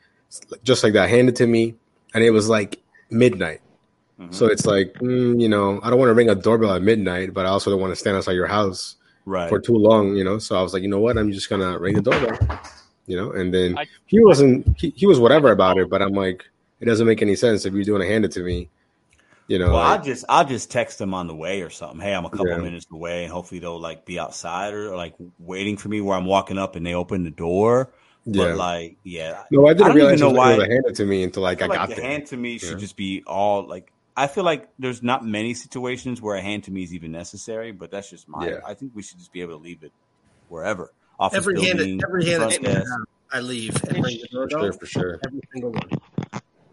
just 0.65 0.83
like 0.83 0.95
that, 0.95 1.09
handed 1.09 1.37
to 1.37 1.47
me, 1.47 1.77
and 2.13 2.25
it 2.25 2.31
was 2.31 2.49
like 2.49 2.83
midnight. 3.09 3.61
Mhm. 4.21 4.35
So 4.35 4.47
it's 4.47 4.67
like, 4.67 4.95
mm, 4.95 5.41
you 5.41 5.49
know, 5.49 5.81
I 5.83 5.91
don't 5.91 5.99
want 6.01 6.11
to 6.11 6.15
ring 6.15 6.29
a 6.29 6.35
doorbell 6.35 6.75
at 6.75 6.83
midnight, 6.83 7.33
but 7.33 7.47
I 7.47 7.51
also 7.51 7.71
don't 7.71 7.81
want 7.81 7.93
to 7.93 7.97
stand 7.97 8.17
outside 8.17 8.33
your 8.33 8.49
house 8.49 8.97
right. 9.27 9.49
for 9.49 9.61
too 9.61 9.77
long, 9.77 10.17
you 10.17 10.25
know. 10.25 10.39
So 10.39 10.57
I 10.57 10.63
was 10.63 10.73
like, 10.73 10.83
you 10.83 10.89
know 10.89 11.01
what, 11.01 11.17
I'm 11.17 11.31
just 11.31 11.49
gonna 11.49 11.79
ring 11.79 11.95
the 11.95 12.03
doorbell, 12.03 12.61
you 13.07 13.17
know. 13.17 13.31
And 13.31 13.55
then 13.55 13.79
I- 13.79 13.87
he 14.07 14.21
wasn't, 14.25 14.77
he, 14.79 14.93
he 14.97 15.07
was 15.07 15.21
whatever 15.21 15.53
about 15.53 15.79
it, 15.79 15.89
but 15.89 16.03
I'm 16.03 16.15
like, 16.15 16.45
it 16.81 16.87
doesn't 16.87 17.07
make 17.07 17.23
any 17.23 17.37
sense 17.37 17.65
if 17.65 17.75
you're 17.75 17.85
doing 17.85 18.03
a 18.03 18.07
handed 18.07 18.33
to 18.33 18.41
me, 18.43 18.69
you 19.49 19.59
know. 19.59 19.67
Well, 19.67 19.77
like- 19.77 19.99
I'll 20.01 20.05
just 20.05 20.25
I'll 20.29 20.45
just 20.45 20.71
text 20.71 20.99
them 20.99 21.15
on 21.15 21.27
the 21.27 21.35
way 21.35 21.63
or 21.63 21.71
something. 21.71 22.01
Hey, 22.01 22.15
I'm 22.15 22.25
a 22.25 22.31
couple 22.31 22.49
Yeah. 22.49 22.59
minutes 22.59 22.87
away, 22.93 23.25
and 23.25 23.33
hopefully 23.33 23.61
they'll 23.61 23.81
like 23.81 24.05
be 24.05 24.19
outside 24.19 24.73
or 24.75 24.97
like 24.97 25.15
waiting 25.39 25.77
for 25.77 25.89
me 25.89 26.01
where 26.01 26.17
I'm 26.17 26.25
walking 26.27 26.59
up 26.59 26.77
and 26.77 26.85
they 26.87 26.95
open 26.95 27.25
the 27.25 27.31
door. 27.31 27.91
yeah. 28.27 28.45
But 28.45 28.57
like, 28.57 28.97
yeah, 29.05 29.45
no, 29.51 29.67
I 29.67 29.71
I 29.71 29.75
didn't 29.75 29.87
don't 29.89 29.97
realize 29.97 30.13
even 30.15 30.15
it 30.15 30.33
know 30.33 30.39
was, 30.41 30.49
it 30.49 30.51
was 30.51 30.59
why- 30.59 30.65
a 30.65 30.69
handed 30.75 30.95
to 30.97 31.05
me 31.05 31.23
until 31.25 31.43
like 31.43 31.59
I, 31.59 31.65
feel 31.65 31.69
like 31.69 31.79
got 31.79 31.89
the 31.91 31.95
there. 31.97 32.05
hand 32.11 32.27
to 32.27 32.37
me 32.37 32.59
should 32.59 32.71
Yeah. 32.73 32.77
just 32.79 32.97
be 32.97 33.23
all 33.27 33.67
like. 33.67 33.91
I 34.17 34.29
feel 34.29 34.45
like 34.45 34.69
there's 34.79 35.03
not 35.03 35.27
many 35.27 35.55
situations 35.55 36.23
where 36.23 36.37
a 36.37 36.41
hand 36.41 36.63
to 36.65 36.71
me 36.71 36.85
is 36.85 36.95
even 36.95 37.11
necessary, 37.11 37.73
but 37.73 37.91
that's 37.91 38.09
just 38.09 38.29
my. 38.29 38.49
Yeah. 38.49 38.61
I 38.65 38.75
think 38.75 38.93
we 38.95 39.03
should 39.03 39.19
just 39.19 39.33
be 39.33 39.41
able 39.41 39.59
to 39.59 39.63
leave 39.63 39.83
it 39.83 39.93
wherever. 40.49 40.93
Office 41.19 41.37
Every 41.39 41.55
building, 41.55 41.77
handed, 41.79 42.05
every 42.05 42.25
handed 42.27 42.61
front 42.63 42.67
thing. 42.77 42.85
I 43.33 43.41
leave 43.41 43.75
and 43.85 44.05
ring 44.05 44.19
the 44.23 44.29
For 44.33 44.49
sure, 44.51 44.73
for 44.73 44.87
sure. 44.87 45.21
Every 45.27 45.41
single 45.53 45.73
one, 45.73 45.91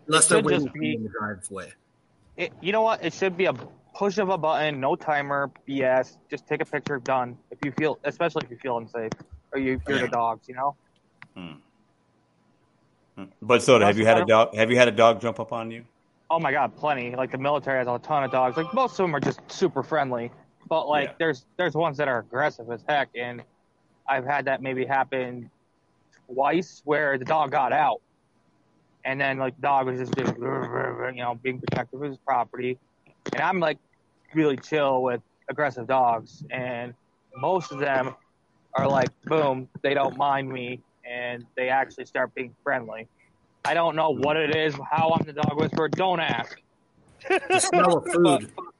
unless 0.07 0.27
they're 0.27 0.41
waiting 0.41 0.61
just 0.65 0.71
for 0.71 0.77
me 0.77 0.89
be- 0.91 0.95
in 0.97 1.03
the 1.03 1.09
driveway. 1.09 1.73
It, 2.41 2.51
you 2.59 2.71
know 2.71 2.81
what? 2.81 3.03
It 3.05 3.13
should 3.13 3.37
be 3.37 3.45
a 3.45 3.53
push 3.93 4.17
of 4.17 4.29
a 4.29 4.37
button, 4.37 4.79
no 4.79 4.95
timer, 4.95 5.51
BS. 5.67 6.17
Just 6.27 6.47
take 6.47 6.59
a 6.59 6.65
picture, 6.65 6.97
done. 6.97 7.37
If 7.51 7.59
you 7.63 7.71
feel, 7.71 7.99
especially 8.03 8.41
if 8.45 8.49
you 8.49 8.57
feel 8.57 8.77
unsafe 8.77 9.11
or 9.53 9.59
you 9.59 9.79
fear 9.85 9.97
Yeah. 9.97 10.01
the 10.03 10.07
dogs, 10.07 10.49
you 10.49 10.55
know. 10.55 10.75
Hmm. 11.35 11.51
Hmm. 13.15 13.23
But 13.43 13.61
so, 13.61 13.79
have 13.79 13.95
you 13.99 14.07
had 14.07 14.17
a 14.17 14.25
dog? 14.25 14.55
Have 14.55 14.71
you 14.71 14.77
had 14.77 14.87
a 14.87 14.91
dog 14.91 15.21
jump 15.21 15.39
up 15.39 15.53
on 15.53 15.69
you? 15.69 15.85
Oh 16.31 16.39
my 16.39 16.51
god, 16.51 16.75
plenty. 16.75 17.15
Like 17.15 17.31
the 17.31 17.37
military 17.37 17.77
has 17.77 17.87
a 17.87 17.99
ton 17.99 18.23
of 18.23 18.31
dogs. 18.31 18.57
Like 18.57 18.73
most 18.73 18.93
of 18.93 19.03
them 19.03 19.15
are 19.15 19.19
just 19.19 19.39
super 19.51 19.83
friendly, 19.83 20.31
but 20.67 20.87
like 20.87 21.09
Yeah. 21.09 21.13
there's 21.19 21.45
there's 21.57 21.75
ones 21.75 21.95
that 21.97 22.07
are 22.07 22.17
aggressive 22.19 22.71
as 22.71 22.83
heck, 22.89 23.09
and 23.13 23.43
I've 24.09 24.25
had 24.25 24.45
that 24.45 24.63
maybe 24.63 24.83
happen 24.83 25.51
twice 26.33 26.81
where 26.85 27.19
the 27.19 27.25
dog 27.25 27.51
got 27.51 27.71
out, 27.71 28.01
and 29.05 29.19
then 29.19 29.37
like 29.37 29.55
the 29.55 29.61
dog 29.61 29.87
was 29.87 29.99
just 29.99 30.13
doing, 30.13 30.35
you 31.15 31.23
know 31.23 31.39
being 31.41 31.59
protective 31.59 32.01
of 32.01 32.09
his 32.09 32.17
property, 32.17 32.77
and 33.33 33.41
I'm 33.41 33.59
like 33.59 33.77
really 34.33 34.57
chill 34.57 35.01
with 35.01 35.21
aggressive 35.49 35.87
dogs, 35.87 36.43
and 36.49 36.93
most 37.35 37.71
of 37.71 37.79
them 37.79 38.15
are 38.73 38.87
like 38.87 39.09
boom, 39.25 39.67
they 39.81 39.93
don't 39.93 40.17
mind 40.17 40.49
me, 40.49 40.79
and 41.05 41.45
they 41.55 41.69
actually 41.69 42.05
start 42.05 42.33
being 42.35 42.55
friendly. 42.63 43.07
I 43.63 43.73
don't 43.73 43.95
know 43.95 44.09
what 44.09 44.37
it 44.37 44.55
is, 44.55 44.73
how 44.89 45.15
I'm 45.17 45.25
the 45.25 45.33
dog 45.33 45.59
whisperer. 45.59 45.87
Don't 45.89 46.19
ask. 46.19 46.59
The 47.27 47.59
smell 47.59 47.97
of 47.97 48.05
food. 48.11 48.51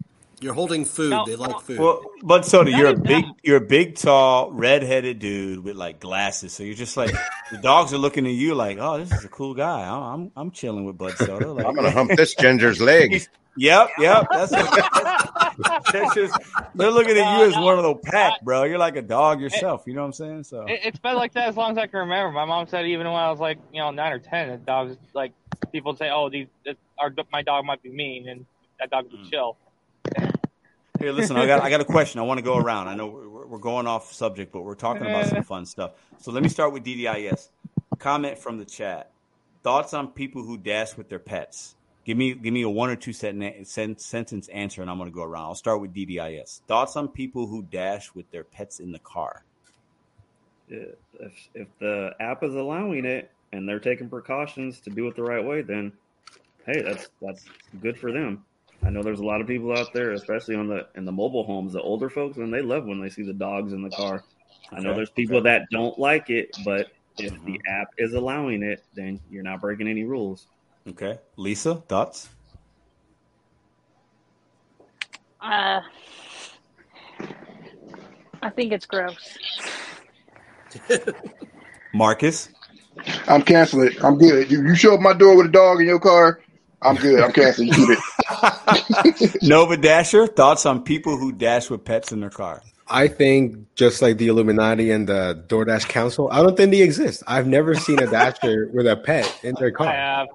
You're 0.42 0.54
holding 0.56 0.86
food. 0.86 1.12
No, 1.12 1.24
they 1.26 1.36
like 1.36 1.62
food. 1.62 1.80
Well, 1.80 2.02
but 2.24 2.46
Soda, 2.46 2.72
you're 2.72 2.88
a 2.90 2.98
big, 2.98 3.26
you're 3.44 3.58
a 3.58 3.62
big, 3.62 3.96
tall, 3.96 4.52
red-headed 4.52 5.20
dude 5.20 5.64
with 5.64 5.76
like 5.76 6.00
glasses. 6.00 6.52
So 6.54 6.64
you're 6.64 6.74
just 6.76 6.98
like 6.98 7.12
the 7.52 7.58
dogs 7.60 7.94
are 7.94 7.98
looking 8.00 8.26
at 8.26 8.34
you 8.34 8.56
like, 8.56 8.78
oh, 8.80 8.98
this 8.98 9.12
is 9.12 9.24
a 9.24 9.28
cool 9.30 9.54
guy. 9.54 9.82
I'm, 9.88 10.02
I'm, 10.04 10.32
I'm 10.36 10.52
chilling 10.52 10.86
with 10.86 10.98
Bud 10.98 11.14
Soda. 11.18 11.52
Like, 11.52 11.66
I'm 11.66 11.76
gonna 11.76 11.92
hump 12.00 12.12
this 12.16 12.34
ginger's 12.36 12.82
leg. 12.82 13.12
He's- 13.12 13.30
Yep, 13.58 13.90
yep. 14.00 14.28
That's, 14.32 14.50
that's, 14.50 14.88
that's 15.92 16.16
just 16.16 16.34
they're 16.74 16.90
looking 16.90 17.18
at 17.18 17.38
you 17.38 17.46
as 17.48 17.56
one 17.58 17.78
of 17.78 17.84
those 17.84 18.00
pack, 18.02 18.42
bro. 18.44 18.64
You're 18.64 18.78
like 18.78 18.96
a 18.96 19.02
dog 19.02 19.42
yourself. 19.42 19.84
You 19.86 19.94
know 19.94 20.00
what 20.02 20.08
I'm 20.08 20.14
saying? 20.14 20.44
So 20.46 20.66
It, 20.68 20.80
it's 20.86 21.00
been 21.00 21.16
like 21.18 21.34
that 21.34 21.50
as 21.50 21.58
long 21.58 21.72
as 21.72 21.78
I 21.78 21.88
can 21.88 22.00
remember. 22.00 22.32
My 22.32 22.46
mom 22.46 22.66
said 22.68 22.86
even 22.86 23.06
when 23.08 23.16
I 23.18 23.30
was 23.30 23.42
like, 23.42 23.58
you 23.74 23.82
know, 23.82 23.92
nine 23.92 24.14
or 24.14 24.20
ten, 24.20 24.50
the 24.52 24.58
dogs 24.58 24.96
like 25.14 25.34
people 25.74 25.92
would 25.92 26.00
say, 26.00 26.10
"Oh, 26.10 26.30
these 26.30 26.48
this, 26.66 26.78
our 26.98 27.14
my 27.34 27.42
dog 27.42 27.66
might 27.66 27.84
be 27.84 27.90
mean," 27.90 28.30
and 28.30 28.46
that 28.80 28.90
dog 28.90 29.12
would 29.12 29.20
Mm. 29.20 29.30
chill. 29.30 29.58
Here, 31.02 31.12
listen, 31.12 31.36
I 31.36 31.48
got 31.48 31.62
I 31.64 31.72
got 31.72 31.82
a 31.82 31.86
question. 31.86 32.20
I 32.20 32.24
want 32.24 32.38
to 32.38 32.44
go 32.44 32.58
around. 32.58 32.88
I 32.88 32.94
know 32.94 33.08
we're, 33.08 33.48
we're 33.48 33.58
going 33.58 33.88
off 33.88 34.14
subject, 34.14 34.52
but 34.52 34.62
we're 34.62 34.76
talking 34.76 35.02
about 35.02 35.26
some 35.26 35.40
uh. 35.40 35.44
fun 35.44 35.66
stuff. 35.66 35.94
So 36.20 36.32
let 36.32 36.44
me 36.44 36.50
start 36.50 36.74
with 36.74 36.84
DDIS. 36.84 37.50
Comment 37.98 38.38
from 38.38 38.60
the 38.60 38.66
chat. 38.66 39.12
Thoughts 39.64 39.96
on 39.96 40.10
people 40.10 40.44
who 40.44 40.58
dash 40.58 40.96
with 40.98 41.10
their 41.10 41.20
pets. 41.20 41.76
Give 42.06 42.18
me 42.18 42.36
give 42.36 42.54
me 42.54 42.62
a 42.62 42.70
one 42.70 42.92
or 42.92 42.96
two 42.96 43.14
sen- 43.14 43.66
sen- 43.66 43.98
sentence 43.98 44.48
answer, 44.50 44.84
and 44.84 44.92
I'm 44.92 44.98
going 44.98 45.10
to 45.10 45.16
go 45.16 45.24
around. 45.24 45.46
I'll 45.46 45.56
start 45.56 45.82
with 45.82 45.92
DDIS. 45.92 46.62
Thoughts 46.68 46.96
on 46.96 47.08
people 47.08 47.48
who 47.48 47.64
dash 47.64 48.14
with 48.14 48.30
their 48.30 48.44
pets 48.44 48.80
in 48.80 48.92
the 48.92 49.00
car. 49.00 49.44
If 50.70 51.50
if 51.56 51.68
the 51.80 52.12
app 52.20 52.44
is 52.44 52.54
allowing 52.54 53.06
it 53.06 53.32
and 53.52 53.68
they're 53.68 53.80
taking 53.80 54.08
precautions 54.08 54.80
to 54.82 54.92
do 54.92 55.08
it 55.08 55.16
the 55.16 55.24
right 55.24 55.44
way, 55.44 55.64
then 55.64 55.94
hey, 56.68 56.82
that's 56.84 57.10
that's 57.22 57.46
good 57.82 57.98
for 57.98 58.12
them. 58.12 58.46
I 58.84 58.90
know 58.90 59.04
there's 59.04 59.20
a 59.20 59.26
lot 59.26 59.42
of 59.42 59.48
people 59.48 59.72
out 59.74 59.94
there, 59.94 60.12
especially 60.14 60.56
on 60.56 60.68
the 60.68 60.88
in 60.96 61.06
the 61.06 61.12
mobile 61.12 61.44
homes, 61.44 61.74
the 61.74 61.82
older 61.82 62.10
folks, 62.10 62.38
and 62.38 62.54
they 62.54 62.62
love 62.62 62.86
when 62.86 63.00
they 63.02 63.10
see 63.10 63.24
the 63.24 63.34
dogs 63.34 63.74
in 63.74 63.82
the 63.84 63.92
car. 63.92 64.26
I 64.72 64.80
know 64.80 64.92
Okay, 64.92 64.96
there's 64.96 65.12
people 65.12 65.40
okay. 65.40 65.44
that 65.44 65.70
don't 65.72 65.98
like 66.00 66.30
it, 66.30 66.50
but 66.66 66.88
if 67.18 67.34
the 67.46 67.62
app 67.68 67.90
is 67.98 68.14
allowing 68.14 68.64
it, 68.64 68.84
then 68.94 69.22
you're 69.30 69.44
not 69.44 69.62
breaking 69.62 69.88
any 69.88 70.04
rules. 70.04 70.48
Okay, 70.90 71.20
Lisa, 71.38 71.76
thoughts? 71.76 72.30
Uh, 75.42 75.82
I 78.42 78.50
think 78.50 78.72
it's 78.72 78.86
gross. 78.86 79.38
Marcus, 81.94 82.50
I'm 83.28 83.42
canceling 83.42 83.88
it. 83.88 84.04
I'm 84.04 84.18
good. 84.18 84.50
You, 84.52 84.64
you 84.66 84.76
show 84.76 84.96
up 84.96 85.02
my 85.02 85.14
door 85.14 85.38
with 85.38 85.48
a 85.48 85.52
dog 85.52 85.82
in 85.82 85.88
your 85.88 86.00
car, 86.00 86.42
I'm 86.82 86.96
good. 86.96 87.22
I'm 87.22 87.32
canceling. 87.32 87.70
You 87.70 87.74
keep 87.74 87.98
it. 87.98 89.44
Nova 89.44 89.78
Dasher, 89.78 90.28
thoughts 90.28 90.66
on 90.66 90.84
people 90.84 91.18
who 91.18 91.32
dash 91.32 91.70
with 91.70 91.86
pets 91.86 92.12
in 92.12 92.20
their 92.22 92.30
car. 92.30 92.62
I 92.88 93.08
think 93.08 93.74
just 93.76 94.02
like 94.02 94.18
the 94.18 94.28
Illuminati 94.28 94.92
and 94.92 95.08
the 95.08 95.44
DoorDash 95.48 95.88
Council, 95.88 96.30
I 96.32 96.42
don't 96.42 96.58
think 96.58 96.72
they 96.72 96.82
exist. 96.82 97.24
I've 97.26 97.48
never 97.48 97.74
seen 97.76 98.00
a 98.00 98.08
dasher 98.08 98.70
with 98.74 98.86
a 98.86 98.98
pet 98.98 99.40
in 99.44 99.56
their 99.56 99.70
I 99.70 99.72
car. 99.72 99.88
have. 99.88 100.28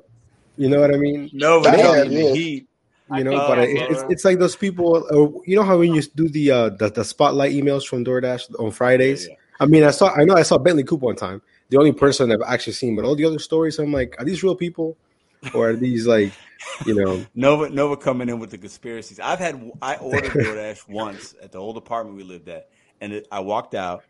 You 0.56 0.70
know 0.70 0.80
what 0.80 0.94
I 0.94 0.96
mean? 0.96 1.30
Nova, 1.34 1.68
I 1.68 1.76
coming 1.76 1.94
have, 1.94 2.06
in 2.06 2.14
the 2.14 2.22
yeah. 2.22 2.32
heat. 2.32 2.68
You 3.14 3.24
know, 3.24 3.36
I 3.36 3.48
but 3.48 3.58
it, 3.58 3.90
it's 3.90 4.02
it's 4.08 4.24
like 4.24 4.38
those 4.38 4.56
people. 4.56 5.06
Uh, 5.10 5.40
you 5.44 5.54
know 5.54 5.62
how 5.62 5.78
when 5.78 5.94
you 5.94 6.02
do 6.02 6.28
the 6.28 6.50
uh 6.50 6.68
the, 6.70 6.90
the 6.90 7.04
spotlight 7.04 7.52
emails 7.52 7.86
from 7.86 8.04
DoorDash 8.04 8.58
on 8.58 8.70
Fridays. 8.72 9.24
Yeah, 9.26 9.32
yeah. 9.32 9.36
I 9.60 9.66
mean, 9.66 9.84
I 9.84 9.90
saw 9.90 10.12
I 10.12 10.24
know 10.24 10.34
I 10.34 10.42
saw 10.42 10.58
Bentley 10.58 10.82
Coop 10.82 11.02
one 11.02 11.14
time. 11.14 11.42
The 11.68 11.76
only 11.78 11.92
person 11.92 12.32
I've 12.32 12.42
actually 12.46 12.72
seen, 12.72 12.96
but 12.96 13.04
all 13.04 13.14
the 13.14 13.24
other 13.24 13.38
stories, 13.38 13.78
I'm 13.78 13.92
like, 13.92 14.14
are 14.18 14.24
these 14.24 14.42
real 14.42 14.54
people, 14.54 14.96
or 15.54 15.70
are 15.70 15.76
these 15.76 16.06
like, 16.06 16.32
you 16.86 16.94
know? 16.94 17.24
Nova 17.34 17.68
Nova 17.70 17.96
coming 17.96 18.28
in 18.28 18.38
with 18.38 18.50
the 18.50 18.58
conspiracies. 18.58 19.20
I've 19.20 19.38
had 19.38 19.70
I 19.82 19.96
ordered 19.96 20.30
DoorDash 20.32 20.88
once 20.88 21.34
at 21.42 21.52
the 21.52 21.58
old 21.58 21.76
apartment 21.76 22.16
we 22.16 22.22
lived 22.24 22.48
at, 22.48 22.68
and 23.00 23.12
it, 23.12 23.28
I 23.30 23.40
walked 23.40 23.74
out, 23.74 24.04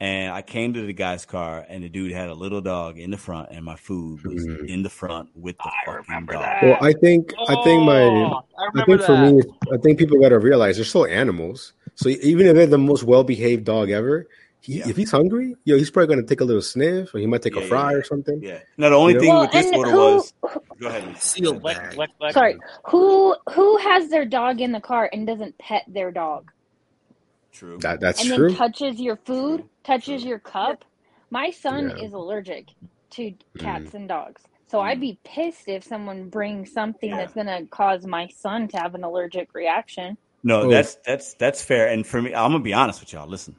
and 0.00 0.32
I 0.32 0.42
came 0.42 0.72
to 0.74 0.86
the 0.86 0.92
guy's 0.92 1.24
car, 1.26 1.64
and 1.68 1.84
the 1.84 1.88
dude 1.88 2.12
had 2.12 2.28
a 2.28 2.34
little 2.34 2.60
dog 2.60 2.98
in 2.98 3.10
the 3.10 3.18
front, 3.18 3.48
and 3.50 3.64
my 3.64 3.76
food 3.76 4.24
was 4.24 4.46
Mhm. 4.46 4.68
in 4.68 4.82
the 4.82 4.90
front 4.90 5.28
with 5.34 5.56
the 5.58 5.64
I 5.64 5.84
fucking 5.86 6.26
dog. 6.26 6.42
that. 6.42 6.62
Well, 6.62 6.78
I 6.80 6.92
think 6.92 7.32
I 7.48 7.54
think 7.64 7.84
my 7.84 8.00
Oh, 8.02 8.42
I 8.58 8.62
I 8.62 8.66
remember 8.72 8.98
think 8.98 9.02
for 9.02 9.18
me, 9.18 9.42
I 9.72 9.76
think 9.78 9.98
people 9.98 10.18
got 10.20 10.30
to 10.30 10.38
realize 10.38 10.76
they're 10.76 10.84
still 10.84 11.06
animals. 11.06 11.72
So 11.96 12.08
even 12.08 12.46
if 12.46 12.54
they're 12.54 12.66
the 12.66 12.78
most 12.78 13.04
well 13.04 13.24
behaved 13.24 13.64
dog 13.64 13.90
ever, 13.90 14.26
he, 14.60 14.78
Yeah. 14.78 14.88
if 14.88 14.96
he's 14.96 15.10
hungry, 15.10 15.56
yo, 15.64 15.76
he's 15.76 15.90
probably 15.90 16.14
gonna 16.14 16.26
take 16.26 16.40
a 16.40 16.44
little 16.44 16.62
sniff, 16.62 17.14
or 17.14 17.18
he 17.18 17.26
might 17.26 17.42
take 17.42 17.56
Yeah, 17.56 17.62
a 17.62 17.66
fry 17.66 17.92
yeah. 17.92 17.96
or 17.98 18.02
something. 18.04 18.42
Yeah. 18.42 18.58
Now 18.76 18.90
the 18.90 18.96
only 18.96 19.14
You 19.14 19.18
know? 19.18 19.20
thing 19.20 19.28
Well, 19.32 19.40
with 19.42 19.52
this 19.52 19.66
and 19.66 19.76
order 19.76 19.90
who- 19.90 19.96
was 20.16 20.32
go 20.80 20.86
ahead. 20.88 21.06
Lisa. 21.08 21.20
Sealed 21.20 21.62
Lick, 21.64 21.76
bag. 21.78 21.96
lick, 21.98 22.10
lick. 22.20 22.32
Sorry, 22.32 22.58
who 22.84 23.36
who 23.52 23.76
has 23.78 24.08
their 24.08 24.24
dog 24.24 24.60
in 24.60 24.72
the 24.72 24.80
car 24.80 25.08
and 25.12 25.26
doesn't 25.26 25.56
pet 25.58 25.84
their 25.88 26.10
dog 26.10 26.50
True. 27.52 27.78
That 27.78 28.00
that's 28.00 28.20
and 28.24 28.34
true. 28.34 28.48
then 28.48 28.56
touches 28.56 29.00
your 29.00 29.16
food, 29.16 29.64
touches 29.84 30.22
True. 30.22 30.30
your 30.30 30.38
cup? 30.38 30.84
My 31.30 31.50
son 31.50 31.90
Yeah. 31.96 32.04
is 32.04 32.12
allergic 32.12 32.68
to 33.10 33.32
cats 33.58 33.90
Mm. 33.90 33.94
and 33.94 34.08
dogs. 34.08 34.42
So 34.68 34.80
I'd 34.80 35.00
be 35.00 35.18
pissed 35.24 35.66
if 35.68 35.82
someone 35.82 36.28
brings 36.28 36.72
something 36.72 37.10
Yeah. 37.10 37.16
that's 37.16 37.32
going 37.34 37.48
to 37.48 37.66
cause 37.70 38.06
my 38.06 38.28
son 38.28 38.68
to 38.68 38.76
have 38.78 38.94
an 38.94 39.02
allergic 39.02 39.52
reaction. 39.52 40.16
No, 40.44 40.62
Oh. 40.62 40.70
that's 40.70 40.94
that's 41.04 41.34
that's 41.34 41.62
fair. 41.62 41.88
And 41.88 42.06
for 42.06 42.22
me, 42.22 42.32
I'm 42.34 42.52
gonna 42.52 42.60
be 42.64 42.72
honest 42.72 43.00
with 43.00 43.12
y'all. 43.12 43.28
Listen, 43.28 43.56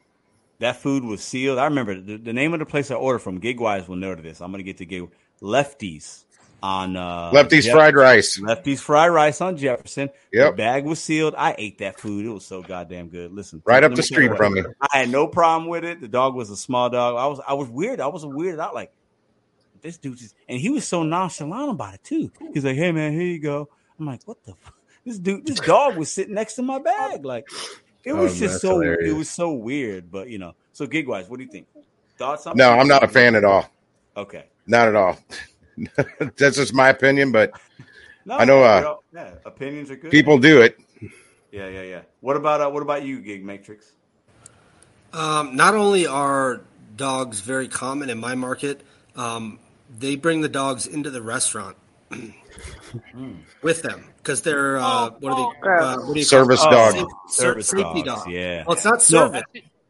that 0.62 0.78
food 0.78 1.04
was 1.04 1.24
sealed. 1.24 1.60
I 1.60 1.66
remember 1.66 2.00
the, 2.00 2.18
the 2.18 2.34
name 2.34 2.54
of 2.54 2.60
the 2.60 2.66
place 2.66 2.90
I 2.90 2.96
ordered 2.96 3.20
from. 3.20 3.42
Gigwise 3.42 3.88
will 3.88 3.98
know 3.98 4.16
to 4.16 4.22
this. 4.22 4.42
I'm 4.42 4.52
gonna 4.52 4.64
get 4.64 4.78
to 4.78 4.86
Gig 4.86 5.10
Lefties 5.42 6.24
on 6.64 6.96
uh, 6.96 7.32
Lefty's 7.34 7.66
Jeff- 7.66 7.74
fried 7.74 7.96
rice. 7.96 8.40
Lefty's 8.40 8.82
fried 8.82 9.12
rice 9.12 9.42
on 9.42 9.58
Jefferson. 9.58 10.10
Yep. 10.32 10.52
The 10.52 10.58
bag 10.58 10.86
was 10.86 11.02
sealed. 11.04 11.34
I 11.38 11.56
ate 11.58 11.80
that 11.80 12.00
food. 12.00 12.26
It 12.26 12.30
was 12.30 12.46
so 12.46 12.62
goddamn 12.62 13.10
good. 13.10 13.34
Listen, 13.34 13.62
Right 13.66 13.84
up 13.84 13.94
the 13.96 14.04
street 14.04 14.36
from 14.38 14.54
me. 14.54 14.64
I 14.80 14.98
had 15.00 15.10
no 15.10 15.28
problem 15.28 15.70
with 15.70 15.84
it. 15.84 16.00
The 16.00 16.08
dog 16.08 16.36
was 16.36 16.50
a 16.50 16.58
small 16.58 16.90
dog. 16.90 17.18
I 17.18 17.26
was 17.28 17.42
I 17.48 17.54
was 17.54 17.68
weird. 17.68 18.00
I 18.00 18.08
was 18.08 18.24
weirded 18.24 18.60
out. 18.60 18.74
Like 18.74 18.92
this 19.82 19.98
dude 19.98 20.18
just 20.18 20.36
and 20.48 20.60
he 20.60 20.70
was 20.70 20.88
so 20.88 21.02
nonchalant 21.04 21.72
about 21.72 21.96
it 21.96 22.04
too. 22.04 22.32
He's 22.54 22.64
like, 22.64 22.76
"Hey 22.78 22.92
man, 22.92 23.14
here 23.14 23.24
you 23.24 23.40
go." 23.40 23.68
I'm 24.00 24.06
like, 24.06 24.22
"What 24.26 24.44
the?" 24.44 24.54
Fuck? 24.54 24.76
This 25.04 25.18
dude, 25.18 25.48
this 25.48 25.60
dog 25.60 25.98
was 25.98 26.12
sitting 26.12 26.36
next 26.36 26.54
to 26.56 26.62
my 26.62 26.78
bag. 26.78 27.26
Like 27.26 27.48
it 28.04 28.14
was 28.14 28.40
just 28.40 28.56
that's 28.56 28.62
so 28.62 28.82
it 28.82 29.16
was 29.16 29.30
so 29.30 29.52
weird. 29.52 30.12
But 30.12 30.30
you 30.30 30.40
know, 30.40 30.56
so 30.74 30.88
gig 30.88 31.08
wise, 31.08 31.30
what 31.30 31.38
do 31.38 31.44
you 31.44 31.52
think? 31.52 31.68
Thoughts? 32.18 32.46
on 32.48 32.58
No, 32.58 32.72
I'm 32.72 32.88
not 32.88 33.04
a 33.04 33.08
fan 33.08 33.36
at 33.36 33.44
all. 33.44 33.70
Okay. 34.16 34.46
Not 34.68 34.88
at 34.88 34.96
all. 34.96 35.18
That's 36.38 36.58
just 36.58 36.74
my 36.74 36.90
opinion, 36.90 37.32
but 37.32 37.52
No, 38.26 38.38
I 38.38 38.46
know, 38.46 38.64
uh, 38.64 38.98
yeah, 39.14 39.32
opinions 39.46 39.90
are 39.90 39.96
good. 39.96 40.12
people 40.12 40.38
do 40.38 40.62
it. 40.62 40.78
Yeah, 41.52 41.68
yeah, 41.68 41.82
yeah. 41.82 42.02
What 42.22 42.38
about 42.38 42.62
uh, 42.62 42.70
what 42.70 42.84
about 42.84 43.04
you, 43.04 43.20
Gig 43.20 43.44
Matrix? 43.44 43.94
Um, 45.14 45.56
not 45.56 45.74
only 45.74 46.08
are 46.08 46.62
dogs 46.96 47.42
very 47.42 47.68
common 47.68 48.10
in 48.10 48.20
my 48.20 48.36
market, 48.36 48.82
um, 49.16 49.60
they 50.00 50.16
bring 50.16 50.42
the 50.42 50.50
dogs 50.50 50.88
into 50.88 51.10
the 51.10 51.22
restaurant 51.22 51.76
with 53.62 53.82
them 53.82 54.06
because 54.22 54.42
they're 54.42 54.78
uh, 54.78 55.10
what 55.20 55.34
are 55.34 55.54
they? 55.54 55.70
Uh, 55.70 55.98
what 56.06 56.14
do 56.14 56.20
you 56.20 56.26
Service 56.26 56.62
call 56.62 56.72
dog. 56.72 56.94
Safe- 56.94 57.06
Service 57.30 57.68
safety 57.70 58.04
dogs, 58.04 58.24
dog. 58.24 58.32
yeah. 58.32 58.64
Well, 58.66 58.76
it's 58.76 58.86
not 58.86 59.02
service. 59.02 59.44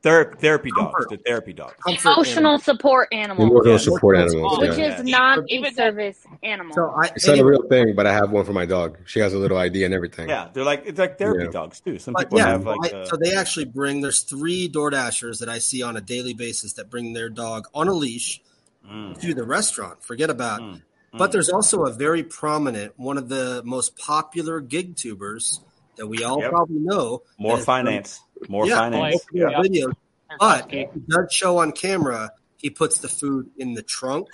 Ther- 0.03 0.33
therapy 0.39 0.71
dogs. 0.75 0.95
Comfort. 0.95 1.09
The 1.11 1.17
therapy 1.17 1.53
dogs. 1.53 1.75
comfort 1.85 2.09
Emotional 2.09 2.57
support 2.57 3.07
animal, 3.11 3.45
Emotional 3.45 3.73
Yeah. 3.73 3.77
support 3.77 4.17
animals. 4.17 4.57
which 4.57 4.75
yeah. 4.75 4.97
is 4.99 5.03
not 5.05 5.39
a 5.47 5.71
service 5.73 6.17
animal. 6.41 6.73
So 6.73 6.89
I, 6.89 7.11
It's 7.15 7.27
not 7.27 7.37
a 7.37 7.45
real 7.45 7.61
thing, 7.69 7.93
but 7.93 8.07
I 8.07 8.13
have 8.13 8.31
one 8.31 8.43
for 8.43 8.51
my 8.53 8.65
dog. 8.65 8.97
She 9.05 9.19
has 9.19 9.33
a 9.35 9.37
little 9.37 9.59
ID 9.59 9.83
and 9.83 9.93
everything. 9.93 10.27
Yeah, 10.27 10.47
they're 10.53 10.63
like 10.63 10.83
it's 10.87 10.97
like 10.97 11.19
therapy 11.19 11.43
Yeah. 11.43 11.51
dogs 11.51 11.81
too. 11.81 11.99
Some 11.99 12.15
But 12.15 12.21
people 12.23 12.39
yeah, 12.39 12.47
have 12.47 12.65
like 12.65 12.91
I- 12.91 12.97
uh, 12.97 13.05
so 13.05 13.15
they 13.15 13.35
actually 13.35 13.65
bring. 13.65 14.01
There's 14.01 14.21
three 14.21 14.67
DoorDashers 14.67 15.37
that 15.37 15.49
I 15.49 15.59
see 15.59 15.83
on 15.83 15.95
a 15.97 16.01
daily 16.01 16.33
basis 16.33 16.73
that 16.73 16.89
bring 16.89 17.13
their 17.13 17.29
dog 17.29 17.67
on 17.75 17.87
a 17.87 17.93
leash 17.93 18.41
mm, 18.89 19.19
to 19.21 19.33
the 19.35 19.43
restaurant. 19.43 20.01
Forget 20.03 20.31
about. 20.31 20.61
mm, 20.61 20.81
But 21.13 21.29
mm. 21.29 21.33
there's 21.33 21.49
also 21.49 21.85
a 21.85 21.91
very 21.91 22.23
prominent, 22.23 22.93
one 22.97 23.17
of 23.17 23.27
the 23.29 23.61
most 23.65 23.97
popular 23.97 24.59
gig 24.61 24.95
tubers 24.95 25.59
that 25.97 26.07
we 26.07 26.23
all 26.23 26.39
Yep. 26.41 26.51
probably 26.51 26.79
know. 26.79 27.21
more 27.37 27.51
that 27.53 27.57
has 27.57 27.65
done 27.65 27.85
finance, 27.85 28.21
more 28.47 28.65
Yeah, 28.67 28.75
finance. 28.77 29.25
Yeah. 29.33 29.49
videos. 29.61 29.93
But 30.39 30.71
he 30.71 30.87
does 31.09 31.27
show 31.33 31.57
on 31.57 31.73
camera. 31.73 32.31
He 32.57 32.69
puts 32.69 32.99
the 32.99 33.09
food 33.09 33.49
in 33.57 33.73
the 33.73 33.81
trunk, 33.81 34.27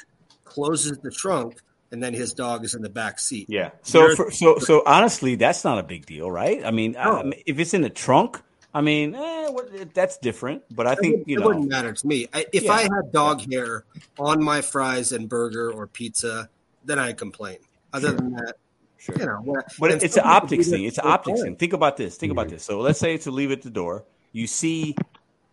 closes 0.46 1.00
the 1.00 1.10
trunk, 1.10 1.62
and 1.92 2.04
then 2.04 2.14
his 2.14 2.34
dog 2.34 2.64
is 2.64 2.76
in 2.76 2.82
the 2.84 2.90
back 2.90 3.18
seat. 3.20 3.48
Yeah. 3.50 3.72
So 3.82 4.16
for, 4.16 4.30
so 4.30 4.60
so 4.60 4.84
honestly, 4.86 5.36
that's 5.36 5.64
not 5.64 5.80
a 5.80 5.84
big 5.84 6.06
deal, 6.06 6.30
right? 6.30 6.64
I 6.64 6.70
mean, 6.72 6.92
No. 6.92 7.00
I 7.20 7.24
mean, 7.24 7.42
if 7.48 7.58
it's 7.58 7.74
in 7.74 7.82
the 7.82 7.90
trunk, 7.90 8.40
I 8.74 8.82
mean, 8.82 9.16
eh, 9.16 9.48
what, 9.50 9.94
that's 9.96 10.18
different. 10.20 10.64
But 10.70 10.86
I 10.86 10.92
It, 10.94 11.00
think 11.00 11.18
would, 11.20 11.28
you 11.28 11.38
it 11.38 11.40
know, 11.40 11.48
wouldn't 11.48 11.70
matter 11.70 11.94
to 11.94 12.08
me. 12.08 12.28
I, 12.34 12.46
if 12.54 12.64
Yeah. 12.66 12.74
I 12.74 12.82
had 12.84 13.12
dog 13.12 13.52
hair 13.52 13.86
on 14.20 14.44
my 14.44 14.62
fries 14.62 15.12
and 15.12 15.28
burger 15.28 15.72
or 15.72 15.88
pizza, 15.88 16.50
then 16.88 16.98
I'd 16.98 17.18
complain. 17.18 17.58
Other 17.94 18.12
than 18.12 18.32
that, 18.34 18.56
sure. 18.98 19.16
you 19.20 19.26
know. 19.26 19.62
But 19.80 19.92
it's 19.92 20.18
an 20.18 20.24
optics 20.26 20.70
thing. 20.70 20.86
It's 20.86 20.98
an 20.98 21.08
optics 21.08 21.42
thing. 21.42 21.56
Think 21.56 21.74
about 21.74 21.98
this. 21.98 22.18
Think 22.18 22.32
about 22.32 22.50
this. 22.50 22.64
So 22.64 22.80
let's 22.80 23.00
say 23.00 23.14
it's 23.14 23.28
a 23.28 23.32
leave 23.32 23.52
at 23.52 23.62
the 23.62 23.70
door. 23.70 24.06
You 24.32 24.48
see, 24.48 24.96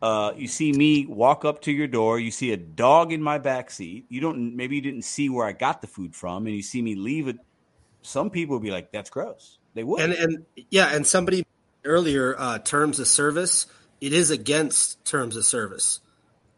uh, 0.00 0.32
you 0.36 0.48
see 0.48 0.72
me 0.72 1.06
walk 1.06 1.44
up 1.44 1.62
to 1.62 1.72
your 1.72 1.86
door. 1.86 2.18
You 2.18 2.30
see 2.30 2.52
a 2.52 2.56
dog 2.56 3.12
in 3.12 3.22
my 3.22 3.38
back 3.38 3.70
seat. 3.70 4.06
You 4.08 4.20
don't. 4.20 4.56
Maybe 4.56 4.76
you 4.76 4.82
didn't 4.82 5.02
see 5.02 5.28
where 5.28 5.46
I 5.46 5.52
got 5.52 5.80
the 5.80 5.86
food 5.86 6.14
from, 6.14 6.46
and 6.46 6.54
you 6.54 6.62
see 6.62 6.82
me 6.82 6.94
leave 6.94 7.28
it. 7.28 7.38
Some 8.02 8.30
people 8.30 8.56
would 8.56 8.62
be 8.62 8.70
like, 8.70 8.92
"That's 8.92 9.10
gross." 9.10 9.58
They 9.74 9.84
would. 9.84 10.00
And 10.00 10.12
and 10.12 10.46
yeah, 10.70 10.94
and 10.94 11.06
somebody 11.06 11.44
earlier, 11.84 12.34
uh, 12.38 12.58
terms 12.58 12.98
of 12.98 13.06
service, 13.06 13.66
it 14.00 14.12
is 14.12 14.30
against 14.30 15.04
terms 15.04 15.36
of 15.36 15.44
service 15.44 16.00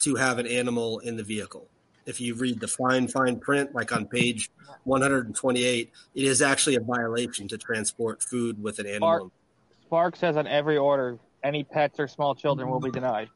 to 0.01 0.17
have 0.17 0.39
an 0.39 0.47
animal 0.47 0.99
in 1.01 1.17
the 1.17 1.23
vehicle. 1.23 1.69
If 2.07 2.21
you 2.21 2.35
read 2.35 2.61
the 2.61 2.69
fine, 2.69 3.09
fine 3.09 3.39
print, 3.39 3.75
like 3.75 3.93
on 3.93 4.07
page 4.07 4.51
128, 4.85 5.91
it 6.15 6.25
is 6.25 6.41
actually 6.41 6.77
a 6.77 6.81
violation 6.81 7.49
to 7.49 7.59
transport 7.59 8.23
food 8.23 8.63
with 8.63 8.79
an 8.79 8.87
animal. 8.87 9.09
Spark, 9.09 9.33
Spark 9.83 10.17
says 10.17 10.37
on 10.37 10.47
every 10.47 10.77
order, 10.77 11.19
any 11.43 11.65
pets 11.65 11.99
or 11.99 12.09
small 12.09 12.35
children 12.35 12.71
will 12.71 12.81
be 12.81 12.91
denied. 12.91 13.29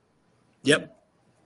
Yep. 0.63 0.97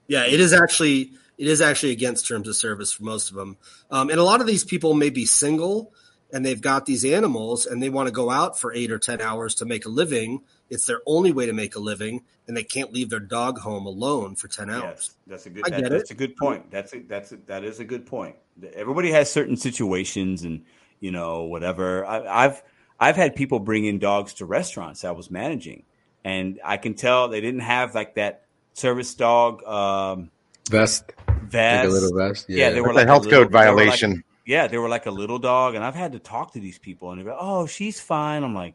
Yeah, 0.07 0.25
it 0.25 0.39
is 0.39 0.53
actually 0.53 1.11
it 1.37 1.47
is 1.47 1.61
actually 1.61 1.91
against 1.91 2.27
terms 2.27 2.47
of 2.47 2.55
service 2.55 2.93
for 2.93 3.03
most 3.03 3.29
of 3.29 3.35
them. 3.35 3.57
Um, 3.91 4.09
and 4.09 4.19
a 4.19 4.23
lot 4.23 4.39
of 4.41 4.47
these 4.47 4.63
people 4.63 4.93
may 4.93 5.09
be 5.09 5.25
single 5.25 5.93
and 6.31 6.45
they've 6.45 6.61
got 6.61 6.85
these 6.85 7.05
animals 7.05 7.65
and 7.65 7.81
they 7.81 7.89
want 7.89 8.07
to 8.07 8.11
go 8.11 8.29
out 8.29 8.59
for 8.59 8.73
eight 8.73 8.91
or 8.91 8.99
ten 8.99 9.21
hours 9.21 9.55
to 9.55 9.65
make 9.65 9.85
a 9.85 9.89
living. 9.89 10.41
It's 10.69 10.85
their 10.85 11.01
only 11.05 11.31
way 11.31 11.45
to 11.45 11.53
make 11.53 11.75
a 11.75 11.79
living, 11.79 12.23
and 12.47 12.57
they 12.57 12.63
can't 12.63 12.91
leave 12.91 13.09
their 13.09 13.19
dog 13.19 13.59
home 13.59 13.85
alone 13.85 14.35
for 14.35 14.47
ten 14.47 14.69
hours. 14.69 14.83
Yes, 14.83 15.15
that's 15.27 15.45
a 15.45 15.49
good. 15.51 15.63
I 15.65 15.69
that- 15.69 15.81
get 15.81 15.91
that's 15.91 16.11
it. 16.11 16.13
a 16.13 16.17
good 16.17 16.35
point. 16.35 16.71
That's 16.71 16.93
a, 16.93 16.99
that's 16.99 17.31
a, 17.31 17.37
that 17.45 17.63
is 17.63 17.79
a 17.79 17.85
good 17.85 18.05
point. 18.05 18.35
Everybody 18.73 19.11
has 19.11 19.31
certain 19.31 19.57
situations, 19.57 20.43
and 20.43 20.63
you 20.99 21.11
know 21.11 21.43
whatever. 21.43 22.03
I, 22.05 22.45
I've 22.45 22.63
I've 22.99 23.15
had 23.15 23.35
people 23.35 23.59
bring 23.59 23.85
in 23.85 23.99
dogs 23.99 24.33
to 24.35 24.45
restaurants 24.45 25.03
I 25.05 25.11
was 25.11 25.29
managing, 25.29 25.83
and 26.23 26.59
I 26.63 26.77
can 26.77 26.93
tell 26.95 27.27
they 27.27 27.41
didn't 27.41 27.59
have 27.61 27.93
like 27.93 28.15
that 28.15 28.43
service 28.73 29.13
dog 29.13 29.63
um, 29.65 30.31
Vest, 30.71 31.13
vest. 31.43 31.83
like 31.83 31.89
a 31.89 31.93
little 31.93 32.17
vest. 32.17 32.45
Yeah, 32.49 32.71
they 32.71 32.81
were 32.81 32.87
That's 32.87 32.95
like 32.95 33.05
a 33.05 33.07
health 33.09 33.25
little- 33.25 33.43
code 33.43 33.51
they 33.51 33.57
like- 33.57 33.65
violation. 33.67 34.23
yeah, 34.47 34.65
they 34.67 34.77
were 34.79 34.89
like 34.89 35.05
a 35.05 35.11
little 35.11 35.37
dog, 35.37 35.75
and 35.75 35.83
I've 35.83 35.93
had 35.95 36.13
to 36.13 36.19
talk 36.19 36.53
to 36.53 36.59
these 36.59 36.79
people, 36.79 37.11
and 37.11 37.19
they 37.21 37.25
go, 37.25 37.37
"Oh, 37.39 37.67
she's 37.67 37.99
fine." 37.99 38.43
I'm 38.43 38.55
like, 38.55 38.73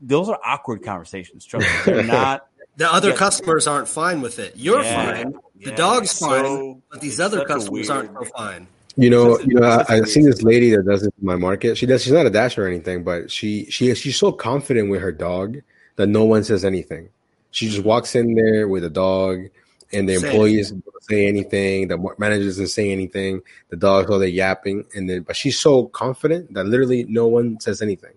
those 0.00 0.28
are 0.28 0.38
awkward 0.44 0.82
conversations. 0.82 1.44
Trust 1.44 1.66
me, 1.86 1.92
they're 1.92 2.02
not. 2.20 2.46
The 2.76 2.92
other 2.92 3.10
Yeah. 3.10 3.16
customers 3.16 3.66
aren't 3.66 3.88
fine 3.88 4.20
with 4.20 4.38
it. 4.38 4.52
You're 4.56 4.82
Yeah, 4.82 5.14
fine. 5.22 5.32
The 5.60 5.70
yeah, 5.70 5.74
dog's 5.76 6.10
it's 6.12 6.18
fine, 6.20 6.82
but 6.90 7.00
these 7.00 7.18
other 7.18 7.38
such 7.38 7.44
a 7.46 7.48
customers 7.48 7.90
aren't 7.90 8.12
so 8.12 8.24
fine. 8.36 8.68
You 8.96 9.10
know, 9.10 9.38
you 9.40 9.54
know, 9.54 9.66
I, 9.66 9.78
such 9.78 9.88
a 9.88 9.92
I've 9.94 10.08
seen 10.08 10.24
this 10.24 10.42
lady 10.42 10.70
that 10.70 10.84
does 10.84 11.02
this 11.02 11.10
in 11.20 11.26
my 11.26 11.36
market. 11.36 11.76
She 11.76 11.86
does. 11.86 12.02
She's 12.02 12.12
not 12.12 12.26
a 12.26 12.30
dasher 12.30 12.64
or 12.64 12.68
anything, 12.68 13.02
but 13.04 13.30
she 13.30 13.64
she 13.66 13.92
she's 13.94 14.16
so 14.16 14.30
confident 14.32 14.90
with 14.90 15.00
her 15.02 15.12
dog 15.12 15.58
that 15.96 16.06
no 16.08 16.24
one 16.24 16.44
says 16.44 16.64
anything. 16.64 17.08
She 17.50 17.68
just 17.68 17.84
walks 17.84 18.14
in 18.14 18.34
there 18.34 18.68
with 18.68 18.84
a 18.84 18.90
dog, 18.90 19.48
and 19.92 20.08
the 20.08 20.18
Say 20.18 20.28
employees 20.28 20.70
don't 20.70 21.02
say 21.02 21.26
anything. 21.26 21.88
The 21.88 21.96
mar- 21.96 22.14
manager 22.18 22.44
doesn't 22.44 22.68
say 22.68 22.90
anything. 22.92 23.40
The 23.70 23.76
dog's 23.76 24.10
all 24.10 24.18
they 24.20 24.28
yapping, 24.28 24.84
and 24.94 25.08
then 25.10 25.22
but 25.22 25.34
she's 25.34 25.58
so 25.58 25.86
confident 25.86 26.54
that 26.54 26.64
literally 26.66 27.04
no 27.08 27.26
one 27.26 27.58
says 27.58 27.82
anything. 27.82 28.12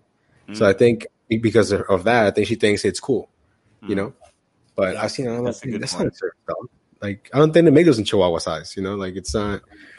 So 0.52 0.64
Mm. 0.64 0.68
I 0.68 0.72
think 0.74 1.06
because 1.38 1.72
of- 1.72 1.82
of 1.88 2.04
that, 2.04 2.26
I 2.26 2.30
think 2.30 2.46
she 2.48 2.54
thinks 2.56 2.84
it's 2.84 3.00
cool, 3.00 3.28
you 3.82 3.94
Mm. 3.94 3.96
know. 3.96 4.12
But 4.76 4.94
Yeah, 4.94 5.02
I've 5.02 5.10
seen. 5.10 5.28
I'm 5.28 5.44
that's 5.44 5.60
like, 5.62 5.68
a 5.68 5.72
good 5.72 5.82
that's 5.82 5.92
point. 5.94 6.04
not 6.04 6.12
a 6.12 6.16
service 6.16 6.38
dog. 6.48 6.68
Like 7.00 7.30
I 7.34 7.38
don't 7.38 7.52
think 7.52 7.64
they 7.64 7.70
make 7.70 7.84
those 7.86 7.98
in 7.98 8.04
Chihuahua 8.04 8.38
size. 8.38 8.76
You 8.76 8.82
know, 8.82 8.94
like 8.94 9.16
it's 9.16 9.34
not. 9.34 9.60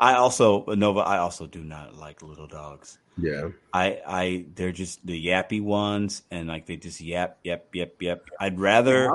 I 0.00 0.14
also 0.14 0.64
Nova. 0.66 1.00
I 1.00 1.18
also 1.18 1.46
do 1.46 1.62
not 1.64 1.96
like 1.96 2.22
little 2.22 2.46
dogs. 2.46 2.98
yeah. 3.18 3.48
I 3.72 4.00
I 4.06 4.46
they're 4.54 4.70
just 4.72 5.04
the 5.04 5.26
yappy 5.26 5.60
ones, 5.60 6.22
and 6.30 6.46
like 6.48 6.66
they 6.66 6.76
just 6.76 7.00
yap 7.00 7.38
yap 7.42 7.64
yap 7.74 8.00
yap. 8.00 8.20
I'd 8.38 8.60
rather. 8.60 9.10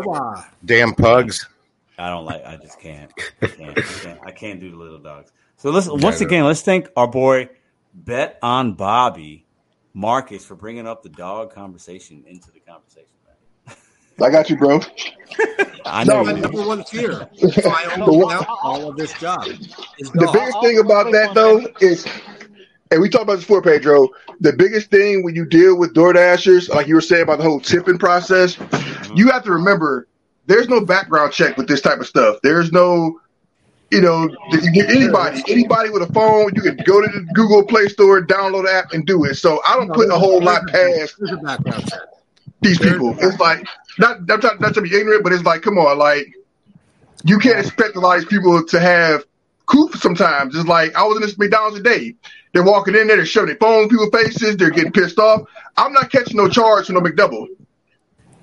Damn 0.65 0.93
pugs. 0.93 1.47
I 1.97 2.09
don't 2.09 2.25
like. 2.25 2.43
I 2.45 2.57
just 2.57 2.79
can't. 2.81 3.09
I 3.41 3.47
can't. 3.47 3.77
I 3.77 3.81
can't, 4.03 4.19
I 4.25 4.31
can't 4.31 4.59
do 4.59 4.69
the 4.71 4.75
little 4.77 4.99
dogs. 4.99 5.31
So 5.57 5.69
let's 5.71 5.87
once 5.87 6.19
again 6.19 6.43
let's 6.43 6.61
thank 6.61 6.89
our 6.97 7.07
boy 7.07 7.49
Bet 7.93 8.37
on 8.43 8.73
Bobby 8.73 9.44
Marcus 9.95 10.43
for 10.43 10.55
bringing 10.55 10.85
up 10.85 11.01
the 11.03 11.09
dog 11.09 11.55
conversation 11.55 12.23
into 12.27 12.51
the 12.51 12.59
conversation. 12.59 13.07
Man. 13.65 13.77
I 14.21 14.29
got 14.29 14.49
you, 14.49 14.57
bro. 14.57 14.81
I 15.85 16.03
No, 16.03 16.15
know 16.15 16.23
My 16.25 16.31
you 16.33 16.41
number 16.41 16.67
one 16.67 16.83
fear. 16.83 17.29
So 17.37 17.69
I 17.69 17.95
The 17.95 18.03
almost 18.03 18.45
all 18.61 18.89
of 18.89 18.97
this 18.97 19.17
job. 19.19 19.45
The 19.45 20.29
biggest 20.33 20.61
thing 20.61 20.79
about 20.79 21.13
that 21.13 21.33
though 21.33 21.65
is, 21.79 22.05
and 22.91 23.01
we 23.01 23.09
talked 23.09 23.23
about 23.23 23.35
this 23.35 23.45
before, 23.45 23.61
Pedro. 23.61 24.09
The 24.41 24.51
biggest 24.51 24.91
thing 24.91 25.23
when 25.23 25.33
you 25.33 25.45
deal 25.45 25.77
with 25.77 25.93
door 25.93 26.11
dashers, 26.11 26.67
like 26.67 26.87
you 26.87 26.95
were 26.95 27.01
saying 27.01 27.23
about 27.23 27.37
the 27.37 27.45
whole 27.45 27.61
tipping 27.61 27.97
process, 27.97 28.57
mm-hmm. 28.57 29.15
you 29.15 29.31
have 29.31 29.45
to 29.45 29.51
remember 29.51 30.09
there's 30.45 30.67
no 30.67 30.83
background 30.83 31.31
check 31.31 31.55
with 31.55 31.69
this 31.69 31.79
type 31.79 31.99
of 31.99 32.07
stuff. 32.07 32.37
There's 32.43 32.73
no, 32.73 33.21
you 33.95 34.01
know, 34.01 34.29
you 34.51 34.71
get 34.73 34.89
anybody, 34.89 35.41
anybody 35.47 35.89
with 35.89 36.01
a 36.01 36.11
phone, 36.11 36.51
you 36.53 36.61
can 36.61 36.75
go 36.85 36.99
to 37.01 37.07
the 37.07 37.25
Google 37.33 37.63
Play 37.63 37.87
Store, 37.87 38.21
download 38.21 38.65
the 38.65 38.73
app, 38.73 38.91
and 38.91 39.05
do 39.05 39.23
it. 39.23 39.35
So 39.35 39.61
I 39.65 39.77
don't 39.77 39.93
put 39.93 40.09
a 40.09 40.19
whole 40.19 40.43
lot 40.43 40.67
past 40.67 41.15
There's 41.17 41.31
a 41.31 41.37
background 41.37 41.89
check. 41.89 41.99
these 42.61 42.77
people. 42.77 43.15
It's 43.19 43.39
like 43.39 43.65
not 43.97 44.27
not 44.27 44.41
trying, 44.41 44.59
not 44.59 44.73
to 44.73 44.81
be 44.81 44.93
ignorant, 44.93 45.23
but 45.23 45.31
it's 45.31 45.43
like, 45.43 45.61
come 45.61 45.77
on, 45.77 45.97
like 45.97 46.27
you 47.23 47.39
can't 47.39 47.59
expect 47.59 47.95
a 47.95 48.01
lot 48.01 48.17
of 48.17 48.23
these 48.23 48.29
people 48.29 48.65
to 48.65 48.79
have 48.81 49.23
coop 49.65 49.95
sometimes. 49.95 50.55
It's 50.55 50.67
like 50.67 50.93
I 50.95 51.03
was 51.03 51.15
in 51.15 51.21
this 51.21 51.37
McDonald's 51.37 51.77
today. 51.77 52.15
They're 52.53 52.63
walking 52.63 52.95
in 52.95 53.07
there, 53.07 53.15
they're 53.15 53.25
shoving 53.25 53.47
their 53.47 53.57
phone 53.57 53.83
in 53.83 53.89
people's 53.89 54.09
faces, 54.09 54.57
they're 54.57 54.71
getting 54.71 54.91
pissed 54.91 55.19
off. 55.19 55.47
I'm 55.77 55.93
not 55.93 56.11
catching 56.11 56.35
no 56.35 56.49
charge 56.49 56.87
for 56.87 56.93
no 56.93 56.99
McDouble. 56.99 57.47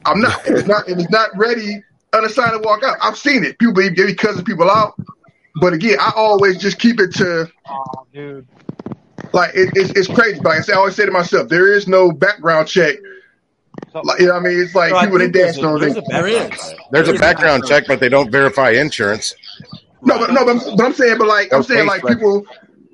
I'm 0.07 0.21
not. 0.21 0.41
It's 0.47 0.67
not 0.67 0.89
it's 0.89 1.11
not 1.11 1.29
ready, 1.37 1.83
unassigned 2.15 2.53
to 2.53 2.67
walk 2.67 2.83
out. 2.83 2.97
I've 3.03 3.19
seen 3.19 3.45
it. 3.45 3.59
People 3.59 3.75
be 3.75 3.91
be 3.91 4.15
cussing 4.15 4.45
people 4.45 4.71
out. 4.71 4.95
But 5.61 5.73
again, 5.75 5.99
I 6.01 6.13
always 6.17 6.59
just 6.59 6.79
keep 6.79 7.01
it 7.01 7.13
to 7.17 7.51
Oh, 7.69 8.07
dude. 8.13 8.47
like 9.33 9.51
it, 9.55 9.71
it's, 9.75 9.91
it's 9.91 10.09
crazy. 10.09 10.39
But 10.41 10.51
like 10.51 10.59
I, 10.59 10.63
say, 10.63 10.73
I 10.73 10.77
always 10.77 10.97
say 10.97 11.07
to 11.07 11.13
myself, 11.13 11.49
there 11.49 11.73
is 11.73 11.87
no 11.89 12.11
background 12.13 12.69
check. 12.69 12.97
Like 13.95 14.21
you 14.21 14.27
know, 14.27 14.35
what 14.35 14.41
I 14.41 14.49
mean, 14.49 14.61
it's 14.61 14.75
like 14.75 14.91
So 14.91 14.97
I 14.97 15.05
people 15.05 15.19
they 15.19 15.25
think 15.25 15.35
there's 15.35 15.55
dance 15.55 15.63
on. 15.63 15.81
there's 15.81 15.95
They, 15.95 16.01
a 16.01 16.03
There 16.09 16.29
background 16.29 16.53
is. 16.53 16.61
check. 16.61 16.79
There's 16.91 17.09
a 17.09 17.13
There's 17.13 17.21
a 17.21 17.21
background 17.21 17.65
background 17.65 17.65
check, 17.65 17.85
but 17.87 18.01
they 18.01 18.09
don't 18.09 18.31
verify 18.31 18.71
insurance. 18.71 19.35
No, 20.03 20.19
but 20.19 20.33
no, 20.33 20.45
but, 20.45 20.77
but 20.77 20.85
I'm 20.85 20.93
saying, 20.95 21.19
but 21.19 21.29
like 21.29 21.53
I'm 21.53 21.63
saying, 21.63 21.87
like 21.87 22.03
rec- 22.03 22.17
people, 22.17 22.45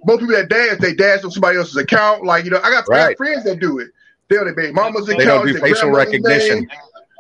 most 0.05 0.21
people 0.21 0.35
that 0.37 0.49
dance, 0.49 0.81
they 0.81 0.95
dance 0.95 1.25
on 1.25 1.31
somebody 1.31 1.57
else's 1.59 1.77
account. 1.77 2.25
Like 2.25 2.45
you 2.45 2.51
know, 2.51 2.59
I 2.63 2.71
got, 2.71 2.85
I 2.85 2.87
Right. 2.89 3.09
got 3.11 3.17
friends 3.17 3.45
that 3.45 3.61
do 3.61 3.79
it. 3.79 3.89
They 4.29 4.37
on 4.37 4.45
their 4.45 4.55
baby 4.55 4.73
mama's 4.73 5.07
They 5.07 5.15
account. 5.15 5.27
don't 5.27 5.47
do 5.47 5.59
facial 5.59 5.91
recognition. 5.91 6.69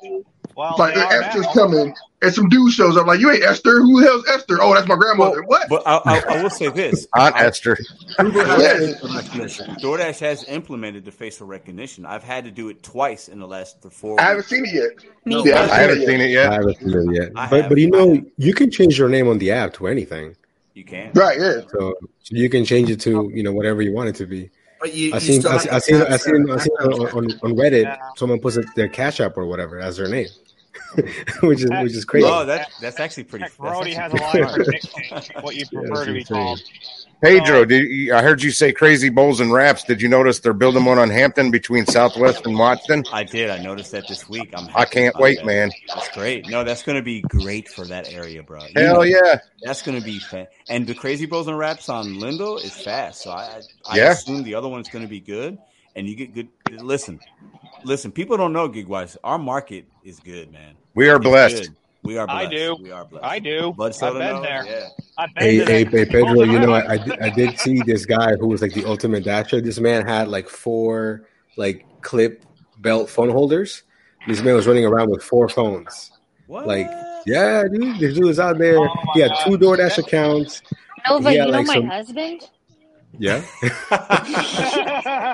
name. 0.03 0.25
well, 0.55 0.75
Like 0.79 0.95
they 0.95 1.01
are 1.01 1.13
Esther's 1.23 1.47
now. 1.47 1.53
coming, 1.55 1.95
and 2.21 2.35
some 2.35 2.49
dude 2.49 2.73
shows 2.73 2.97
up. 2.97 3.07
Like 3.07 3.21
you 3.21 3.31
ain't 3.31 3.45
Esther. 3.45 3.81
Who 3.81 4.01
the 4.01 4.07
hell's 4.07 4.25
Esther? 4.29 4.59
Oh, 4.61 4.75
that's 4.75 4.89
my 4.89 4.97
grandmother. 4.97 5.43
Well, 5.45 5.61
what? 5.61 5.69
But 5.69 5.83
I, 5.87 5.97
I, 6.05 6.23
I 6.39 6.43
will 6.43 6.51
say 6.51 6.69
this: 6.69 7.07
Aunt 7.17 7.35
I- 7.37 7.47
Esther. 7.47 7.77
Google 8.19 8.45
has 8.45 8.63
Yeah. 8.63 8.93
facial 8.95 9.15
recognition. 9.15 9.67
DoorDash 9.77 10.19
has 10.21 10.45
implemented 10.49 11.05
the 11.05 11.13
facial 11.13 11.47
recognition. 11.47 12.05
I've 12.07 12.25
had 12.25 12.45
to 12.45 12.51
do 12.51 12.69
it 12.69 12.83
twice 12.83 13.29
in 13.29 13.39
the 13.39 13.47
last 13.47 13.83
th- 13.83 13.95
four. 13.95 14.21
I 14.21 14.25
haven't 14.25 14.37
weeks. 14.39 14.49
seen 14.51 14.65
it 14.67 14.75
yet. 14.75 15.13
Me 15.25 15.43
Yeah. 15.51 15.63
I 15.71 15.77
haven't 15.79 16.05
seen 16.07 16.21
it 16.21 16.31
yet. 16.31 16.51
I 16.51 16.55
haven't 16.55 16.79
seen 16.79 16.89
it 17.11 17.15
yet. 17.15 17.33
But 17.51 17.69
but 17.69 17.79
you 17.79 17.91
know, 17.91 18.21
you 18.37 18.53
can 18.55 18.71
change 18.71 18.99
your 18.99 19.09
name 19.09 19.29
on 19.29 19.39
the 19.39 19.51
app 19.53 19.75
to 19.75 19.87
anything. 19.87 20.35
You 20.75 20.85
can. 20.85 21.13
Right? 21.15 21.39
Yeah. 21.41 21.61
So, 21.71 21.95
so 22.23 22.35
you 22.37 22.49
can 22.49 22.65
change 22.65 22.89
it 22.91 23.01
to 23.03 23.31
you 23.35 23.43
know 23.43 23.53
whatever 23.53 23.83
you 23.83 23.93
want 23.93 24.09
it 24.11 24.15
to 24.17 24.27
be. 24.27 24.51
But 24.81 24.95
you, 24.95 25.11
I 25.13 25.17
you 25.17 25.21
seen 25.21 25.45
I 25.47 25.59
seen 25.59 25.73
I 25.73 25.79
seen 25.81 26.03
I 26.03 26.17
seen, 26.17 26.43
the 26.45 26.53
I 26.55 26.57
seen 26.59 26.73
on, 26.81 26.93
on, 26.93 27.25
on 27.43 27.57
Reddit 27.57 27.83
Yeah. 27.83 27.97
someone 28.17 28.39
puts 28.39 28.57
their 28.77 28.87
cash 28.89 29.19
app 29.21 29.37
or 29.37 29.45
whatever 29.47 29.81
as 29.81 29.97
their 29.97 30.07
name, 30.09 30.29
which 31.43 31.63
is 31.63 31.71
which 31.71 31.95
is 31.95 32.05
crazy. 32.05 32.27
Oh, 32.29 32.45
that 32.47 32.71
that's 32.81 33.01
actually 33.01 33.25
pretty. 33.25 33.45
Heck, 33.45 33.57
Brody 33.57 33.95
actually 33.95 33.95
has 33.95 34.13
a 34.15 34.17
pretty 34.31 34.45
line 34.47 34.55
for 34.55 35.11
smart. 35.11 35.45
what 35.45 35.57
you 35.57 35.67
prefer 35.73 35.89
that's 35.95 36.07
to 36.07 36.13
be 36.13 36.19
insane. 36.21 36.37
called. 36.37 36.61
Pedro, 37.21 37.65
did 37.65 37.83
you, 37.91 38.15
I 38.15 38.23
heard 38.23 38.43
you 38.43 38.53
say 38.53 38.73
crazy 38.73 39.09
bowls 39.09 39.41
and 39.41 39.53
wraps. 39.53 39.83
Did 39.83 40.01
you 40.01 40.09
notice 40.09 40.39
they're 40.39 40.53
building 40.53 40.85
one 40.85 41.01
on 41.01 41.11
Hampton 41.11 41.51
between 41.51 41.85
Southwest 41.85 42.47
and 42.47 42.57
Watson? 42.57 43.03
I 43.13 43.25
did. 43.25 43.51
I 43.51 43.59
noticed 43.59 43.91
that 43.91 44.07
this 44.07 44.29
week. 44.29 44.51
I'm. 44.55 44.69
I 44.77 44.85
can't 44.85 45.17
wait, 45.19 45.39
that. 45.39 45.47
man. 45.47 45.71
That's 45.93 46.09
great. 46.11 46.49
No, 46.49 46.63
that's 46.63 46.85
going 46.85 46.95
to 46.97 47.03
be 47.03 47.23
great 47.23 47.69
for 47.69 47.85
that 47.87 48.13
area, 48.13 48.45
bro. 48.45 48.63
You 48.67 48.83
Hell 48.83 48.95
know, 48.97 49.03
yeah. 49.03 49.41
That's 49.65 49.83
going 49.83 49.97
to 49.99 50.05
be 50.05 50.21
fa- 50.21 50.47
and 50.69 50.87
the 50.87 50.95
crazy 50.95 51.27
bros 51.27 51.49
and 51.49 51.59
raps 51.59 51.89
on 51.89 52.07
Lindo 52.19 52.63
is 52.63 52.73
fast. 52.73 53.23
So 53.23 53.33
I 53.33 53.63
I, 53.85 53.95
I 53.95 53.97
Yeah. 53.97 54.13
assume 54.13 54.45
the 54.45 54.55
other 54.55 54.69
one's 54.69 54.89
going 54.89 55.03
to 55.03 55.09
be 55.09 55.19
good, 55.21 55.59
and 55.97 56.09
you 56.09 56.15
get 56.15 56.35
good. 56.35 56.49
Listen, 56.71 57.19
listen. 57.85 58.13
People 58.13 58.37
don't 58.37 58.53
know 58.53 58.69
Gigwise. 58.69 59.17
Our 59.25 59.39
market 59.39 59.87
is 60.05 60.21
good, 60.21 60.53
man. 60.53 60.75
We 60.95 61.09
are 61.09 61.17
It's 61.17 61.25
blessed. 61.25 61.63
good. 61.65 61.77
We 62.05 62.17
are 62.17 62.27
I 62.31 62.47
do. 62.47 62.77
We 62.81 62.91
are 62.91 63.05
blessed. 63.05 63.25
I 63.25 63.39
do. 63.39 63.73
Bud 63.77 63.95
I've 64.03 64.13
been 64.15 64.19
knows? 64.21 64.43
there. 64.43 64.65
Yeah. 64.67 64.89
I've 65.19 65.35
been 65.35 65.45
Hey, 65.45 65.57
hey, 65.65 65.85
hey, 65.85 66.05
Pedro, 66.07 66.43
you 66.45 66.59
know, 66.61 66.73
I, 66.73 66.93
I, 66.93 66.97
did, 66.97 67.19
I 67.21 67.29
did 67.31 67.59
see 67.59 67.83
this 67.85 68.07
guy 68.07 68.35
who 68.37 68.47
was 68.47 68.63
like 68.63 68.73
the 68.73 68.85
ultimate 68.85 69.25
dasher. 69.25 69.61
This 69.61 69.81
man 69.81 70.07
had 70.07 70.29
like 70.29 70.49
four 70.49 71.27
like 71.57 71.85
clip 72.03 72.45
belt 72.79 73.11
phone 73.11 73.31
holders. 73.31 73.83
This 74.29 74.41
man 74.43 74.55
was 74.55 74.67
running 74.67 74.85
around 74.85 75.11
with 75.11 75.23
four 75.23 75.49
phones. 75.49 76.13
What? 76.47 76.67
Like, 76.67 76.89
yeah, 77.27 77.65
dude, 77.71 77.99
this 77.99 78.15
dude 78.15 78.25
was 78.25 78.39
out 78.41 78.59
there. 78.59 78.79
Oh 78.79 78.89
he 79.15 79.21
had 79.21 79.31
God. 79.33 79.45
two 79.45 79.59
DoorDash 79.59 79.99
accounts. 79.99 80.63
Nova, 81.09 81.31
He 81.31 81.37
you 81.37 81.43
had, 81.43 81.51
know 81.51 81.59
like, 81.59 81.67
my 81.67 81.75
some- 81.75 81.87
husband? 81.89 82.49
Yeah. 83.17 83.43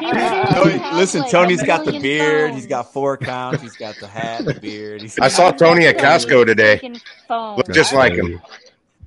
He 0.01 0.07
literally 0.07 0.55
Tony, 0.55 0.79
has, 0.79 0.97
listen, 0.97 1.21
like, 1.23 1.31
Tony's 1.31 1.63
a 1.63 1.67
got 1.67 1.85
the 1.85 1.99
beard. 2.01 2.51
phones. 2.51 2.63
He's 2.63 2.67
got 2.67 2.93
four 2.93 3.17
counts. 3.17 3.63
He's 3.63 3.77
got 3.77 3.97
the 4.01 4.07
hat, 4.07 4.45
the 4.45 4.55
beard. 4.55 5.03
He's 5.03 5.19
I 5.19 5.29
saw 5.29 5.51
Tony 5.51 5.87
at 5.87 5.97
Costco 5.99 6.47
today. 6.47 6.79
Freaking 6.83 7.01
phone. 7.29 7.57
Looked 7.57 7.73
just 7.73 7.93
like 7.93 8.13
him. 8.15 8.41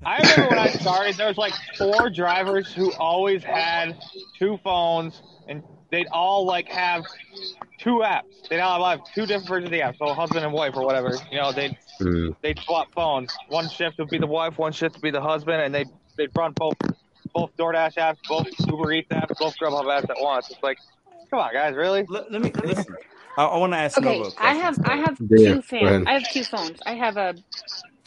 I 0.05 0.17
remember 0.19 0.49
when 0.55 0.59
I 0.59 0.67
started, 0.71 1.15
there 1.15 1.27
was 1.27 1.37
like 1.37 1.53
four 1.77 2.09
drivers 2.09 2.71
who 2.73 2.93
always 2.93 3.43
had 3.43 3.97
two 4.37 4.59
phones 4.63 5.21
and 5.47 5.63
they'd 5.91 6.07
all 6.11 6.45
like 6.45 6.67
have 6.69 7.03
two 7.79 8.01
apps. 8.05 8.47
They'd 8.49 8.59
all 8.59 8.83
have 8.85 9.01
two 9.13 9.25
different 9.25 9.47
versions 9.47 9.65
of 9.65 9.71
the 9.71 9.81
app. 9.81 9.95
So 9.97 10.13
husband 10.13 10.43
and 10.45 10.53
wife 10.53 10.73
or 10.75 10.83
whatever. 10.85 11.13
You 11.31 11.39
know, 11.39 11.51
they'd 11.51 11.77
Mm. 11.99 12.35
they'd 12.43 12.59
swap 12.59 12.91
phones. 12.93 13.35
One 13.49 13.67
shift 13.67 13.97
would 13.97 14.09
be 14.09 14.19
the 14.19 14.27
wife, 14.27 14.59
one 14.59 14.71
shift 14.71 14.95
would 14.97 15.01
be 15.01 15.09
the 15.09 15.19
husband, 15.21 15.63
and 15.63 15.73
they'd 15.73 15.89
they'd 16.15 16.29
run 16.37 16.51
both 16.55 16.75
both 17.37 17.51
DoorDash 17.59 17.95
apps, 17.97 18.17
both 18.27 18.47
Uber 18.67 18.93
Eats 18.93 19.09
apps, 19.13 19.29
both 19.39 19.55
Grubhub 19.61 19.85
apps 19.85 20.09
at 20.09 20.19
once. 20.19 20.47
It's 20.49 20.63
like, 20.63 20.79
come 21.29 21.39
on, 21.39 21.53
guys, 21.53 21.75
really? 21.75 22.05
Let, 22.09 22.31
let 22.31 22.41
me 22.41 22.53
listen. 22.63 22.97
I, 23.37 23.45
I 23.45 23.57
want 23.57 23.73
to 23.73 23.77
ask 23.77 23.99
Okay, 23.99 24.01
Nova. 24.01 24.31
a 24.41 24.47
I 24.47 24.55
have 24.55 24.79
I 24.85 24.97
have 24.97 25.17
Yeah, 25.29 25.55
two 25.55 25.61
go 25.79 25.87
fam- 25.89 26.01
I 26.05 26.13
have 26.13 26.27
two 26.29 26.45
phones. 26.45 26.79
I 26.85 26.95
have 26.95 27.17
a 27.17 27.35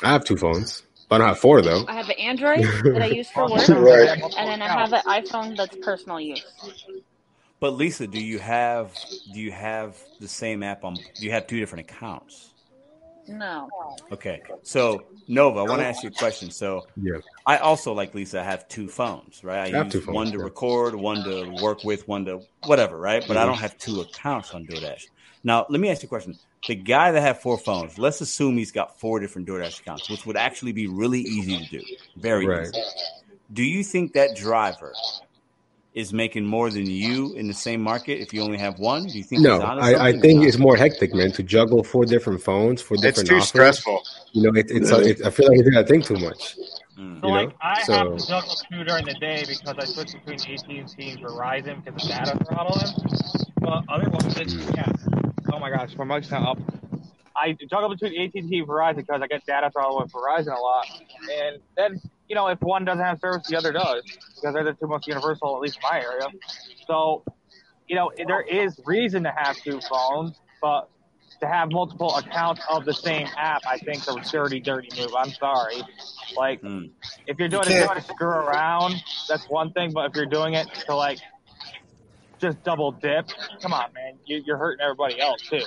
I 0.03 0.13
have 0.13 0.25
two 0.25 0.37
phones, 0.37 0.83
but 1.09 1.17
I 1.17 1.19
don't 1.21 1.29
have 1.29 1.39
four 1.41 1.63
though. 1.63 1.89
I 1.89 1.95
have 1.95 2.09
an 2.09 2.19
Android 2.21 2.67
that 2.93 3.03
I 3.03 3.07
use 3.09 3.31
for 3.31 3.47
work, 3.49 3.73
Right. 3.77 4.11
and 4.37 4.49
then 4.51 4.63
I 4.63 4.69
have 4.69 4.93
an 4.93 5.03
iPhone 5.09 5.57
that's 5.57 5.77
personal 5.83 6.21
use. 6.21 6.45
But 7.61 7.75
Lisa, 7.75 8.07
do 8.07 8.19
you 8.21 8.39
have 8.41 8.99
do 9.31 9.41
you 9.41 9.53
have 9.53 9.99
the 10.21 10.29
same 10.29 10.63
app 10.63 10.85
on? 10.85 11.05
Do 11.19 11.27
you 11.27 11.33
have 11.33 11.47
two 11.47 11.61
different 11.61 11.91
accounts? 11.91 12.50
No. 13.31 13.69
Okay, 14.11 14.43
so 14.63 15.05
Nova, 15.29 15.61
I 15.61 15.63
want 15.63 15.81
to 15.81 15.87
ask 15.87 16.03
you 16.03 16.09
a 16.09 16.13
question. 16.13 16.51
So 16.51 16.87
Yeah. 17.01 17.19
I 17.47 17.59
also, 17.59 17.93
like 17.93 18.15
Lisa, 18.15 18.43
have 18.43 18.69
two 18.69 18.89
phones, 18.89 19.45
right? 19.45 19.59
I, 19.59 19.77
I 19.77 19.79
have 19.79 19.87
use 19.87 19.93
two 19.93 20.01
phones, 20.01 20.15
one 20.15 20.33
to 20.33 20.39
yeah. 20.39 20.45
record, 20.45 20.95
one 20.95 21.23
to 21.25 21.57
work 21.63 21.85
with, 21.85 22.07
one 22.09 22.25
to 22.25 22.43
whatever, 22.65 22.99
right? 22.99 23.25
But 23.27 23.37
I 23.37 23.45
don't 23.45 23.55
mm-hmm. 23.55 23.63
have 23.63 23.79
two 23.79 24.01
accounts 24.01 24.53
on 24.53 24.67
DoorDash. 24.67 25.07
Now, 25.45 25.67
let 25.69 25.81
me 25.81 25.89
ask 25.91 26.03
you 26.03 26.07
a 26.07 26.11
question. 26.11 26.37
The 26.67 26.75
guy 26.75 27.13
that 27.13 27.21
had 27.21 27.41
four 27.41 27.57
phones, 27.57 27.99
let's 27.99 28.21
assume 28.21 28.57
he's 28.59 28.73
got 28.73 28.99
four 28.99 29.21
different 29.21 29.49
DoorDash 29.49 29.81
accounts, 29.81 30.11
which 30.11 30.27
would 30.27 30.37
actually 30.37 30.73
be 30.73 30.87
really 30.87 31.21
easy 31.21 31.65
to 31.65 31.79
do. 31.79 31.83
Very 32.17 32.47
Right. 32.47 32.67
easy. 32.67 32.83
Do 33.53 33.63
you 33.63 33.83
think 33.83 34.13
that 34.13 34.37
driver 34.37 34.93
is 35.95 36.13
making 36.13 36.45
more 36.47 36.71
than 36.71 36.87
you 36.87 37.35
in 37.35 37.49
the 37.49 37.55
same 37.55 37.81
market 37.81 38.21
if 38.21 38.33
you 38.33 38.43
only 38.43 38.59
have 38.59 38.79
one? 38.79 39.05
Do 39.07 39.19
you 39.19 39.25
think 39.25 39.43
No, 39.43 39.61
I, 39.61 40.09
I 40.09 40.13
think 40.21 40.45
it's 40.45 40.59
more 40.59 40.77
hectic, 40.77 41.13
man, 41.15 41.33
to 41.33 41.43
juggle 41.43 41.83
four 41.83 42.05
different 42.05 42.41
phones 42.43 42.81
for 42.81 42.95
It's 42.95 43.03
different 43.03 43.29
too 43.29 43.37
offers. 43.37 43.49
stressful. 43.49 44.03
You 44.33 44.43
know, 44.45 44.59
it, 44.59 44.67
it's, 44.71 44.91
it, 44.91 45.25
I 45.27 45.31
feel 45.31 45.49
like 45.49 45.77
I 45.77 45.83
think 45.85 46.05
too 46.05 46.15
much. 46.19 46.57
Mm. 46.97 47.21
So 47.21 47.27
You 47.27 47.33
like 47.33 47.49
know? 47.49 47.55
I 47.61 47.83
So- 47.83 47.93
have 47.95 48.17
to 48.19 48.27
juggle 48.27 48.55
two 48.71 48.85
during 48.85 49.05
the 49.05 49.15
day 49.15 49.45
because 49.49 49.75
I 49.79 49.85
switch 49.85 50.13
between 50.25 50.55
AT&T 50.55 51.11
and 51.11 51.21
Verizon 51.21 51.85
because 51.85 52.05
of 52.05 52.09
data 52.11 52.45
throttling. 52.45 52.93
But 53.61 53.83
other 53.89 54.09
ones, 54.11 54.37
it's, 54.39 54.55
yeah. 54.77 54.93
Oh 55.53 55.59
my 55.59 55.71
gosh, 55.71 55.97
my 55.97 56.05
mic's 56.05 56.31
not 56.31 56.43
up. 56.57 56.59
I 57.37 57.57
juggle 57.69 57.89
between 57.89 58.21
AT&T 58.21 58.39
and 58.39 58.69
Verizon 58.69 58.97
because 58.97 59.21
I 59.23 59.27
get 59.27 59.45
data 59.47 59.71
throttle 59.73 59.99
with 60.01 60.13
Verizon 60.13 60.57
a 60.57 60.61
lot. 60.61 60.87
And 61.33 61.59
then 61.77 62.01
you 62.31 62.37
know 62.37 62.47
if 62.47 62.61
one 62.61 62.85
doesn't 62.85 63.05
have 63.05 63.19
service, 63.21 63.47
the 63.49 63.57
other 63.59 63.73
does 63.73 64.03
because 64.37 64.55
they're 64.55 64.65
the 64.65 64.73
two 64.73 64.87
most 64.87 65.07
universal, 65.07 65.57
at 65.57 65.61
least 65.61 65.77
in 65.77 65.83
my 65.91 66.01
area. 66.01 66.29
So 66.87 67.25
you 67.89 67.97
know 67.97 68.11
there 68.27 68.41
is 68.43 68.81
reason 68.87 69.25
to 69.25 69.33
have 69.37 69.57
two 69.57 69.81
phones, 69.81 70.37
but 70.63 70.89
to 71.41 71.47
have 71.49 71.71
multiple 71.73 72.15
accounts 72.17 72.61
of 72.71 72.85
the 72.85 72.95
same 72.95 73.27
app, 73.37 73.63
I 73.67 73.79
think 73.79 73.97
is 73.97 74.09
a 74.09 74.21
dirty, 74.31 74.61
dirty 74.61 74.89
move. 75.01 75.11
I'm 75.17 75.31
sorry. 75.33 75.83
Like, 76.37 76.61
Mm. 76.61 76.91
if 77.27 77.39
you're 77.39 77.49
doing 77.49 77.65
You 77.71 77.77
it 77.77 77.87
can't- 77.87 77.99
to 78.07 78.13
screw 78.13 78.29
around, 78.29 78.95
that's 79.27 79.47
one 79.49 79.73
thing. 79.73 79.91
But 79.93 80.11
if 80.11 80.17
you're 80.17 80.27
doing 80.27 80.53
it 80.55 80.69
to 80.87 80.95
like 80.95 81.19
just 82.41 82.63
double 82.63 82.93
dip, 82.93 83.29
come 83.63 83.73
on, 83.73 83.93
man, 83.95 84.19
you, 84.27 84.43
you're 84.47 84.59
hurting 84.59 84.83
everybody 84.85 85.19
else 85.21 85.41
too. 85.43 85.63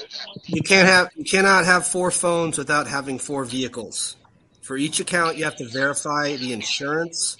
You 0.45 0.61
can't 0.61 0.87
have 0.87 1.09
you 1.15 1.23
cannot 1.25 1.65
have 1.65 1.85
four 1.87 2.09
phones 2.11 2.57
without 2.57 2.87
having 2.87 3.17
four 3.19 3.43
vehicles. 3.43 4.15
For 4.63 4.77
each 4.77 4.99
account, 4.99 5.37
you 5.37 5.43
have 5.43 5.57
to 5.57 5.67
verify 5.67 6.35
the 6.37 6.53
insurance 6.53 7.37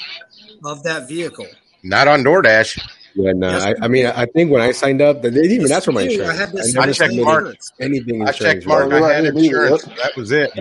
of 0.64 0.84
that 0.84 1.08
vehicle. 1.08 1.48
Not 1.82 2.08
on 2.08 2.22
DoorDash. 2.24 2.80
Yeah, 3.16 3.32
no, 3.34 3.50
Yes, 3.52 3.64
I, 3.64 3.86
I 3.86 3.88
mean, 3.88 4.08
I 4.08 4.26
think 4.26 4.50
when 4.52 4.62
I 4.62 4.72
signed 4.72 5.00
up, 5.02 5.22
they 5.22 5.30
didn't 5.30 5.52
even 5.52 5.72
ask 5.72 5.86
for 5.86 5.92
my 5.92 6.02
insurance. 6.02 6.32
I 6.32 6.36
had 6.36 6.52
this- 6.52 6.74
never 6.74 6.82
I 6.90 6.94
checked 6.94 6.98
submitted 7.12 7.26
Mark. 7.26 7.56
anything 7.80 8.28
I 8.28 8.32
checked 8.32 8.66
Mark. 8.66 8.92
Right, 8.92 9.04
I 9.04 9.14
had 9.14 9.26
insurance. 9.26 9.86
yep. 9.88 9.98
That 9.98 10.16
was 10.18 10.32
it. 10.32 10.52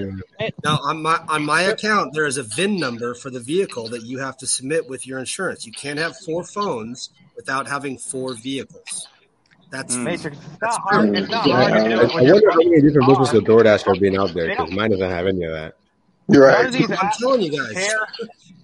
Now, 0.63 0.79
on 0.83 1.03
my 1.03 1.19
on 1.29 1.45
my 1.45 1.63
account, 1.63 2.13
there 2.13 2.27
is 2.27 2.37
a 2.37 2.43
VIN 2.43 2.79
number 2.79 3.15
for 3.15 3.31
the 3.31 3.41
vehicle 3.41 3.89
that 3.89 4.03
you 4.03 4.19
have 4.19 4.37
to 4.39 4.47
submit 4.47 4.87
with 4.89 5.07
your 5.07 5.19
insurance. 5.19 5.65
You 5.67 5.73
can't 5.73 5.99
have 5.99 6.15
four 6.27 6.45
phones 6.45 7.09
without 7.37 7.67
having 7.69 7.97
four 7.97 8.35
vehicles. 8.35 9.09
That's 9.71 9.97
Mm. 9.97 10.03
Matrix, 10.03 10.37
it's 10.37 10.61
not 10.61 10.79
hard. 10.83 11.17
It's 11.17 11.31
not 11.31 11.49
hard 11.51 11.73
to 11.73 11.79
I, 11.79 12.01
I 12.03 12.23
wonder 12.23 12.51
how 12.51 12.57
many 12.59 12.83
different 12.83 13.09
businesses 13.09 13.41
businesses 13.41 13.43
DoorDash 13.49 13.87
are 13.89 13.99
being 13.99 14.17
out 14.19 14.35
there 14.35 14.49
because 14.51 14.71
mine 14.73 14.91
doesn't 14.91 15.09
have 15.11 15.27
any 15.27 15.45
of 15.45 15.53
that. 15.53 15.77
You're 16.28 16.47
right. 16.47 16.67
I'm 16.67 16.73
apps 16.73 17.17
telling 17.18 17.42
you 17.42 17.51
guys. 17.51 17.73
care. 17.73 18.07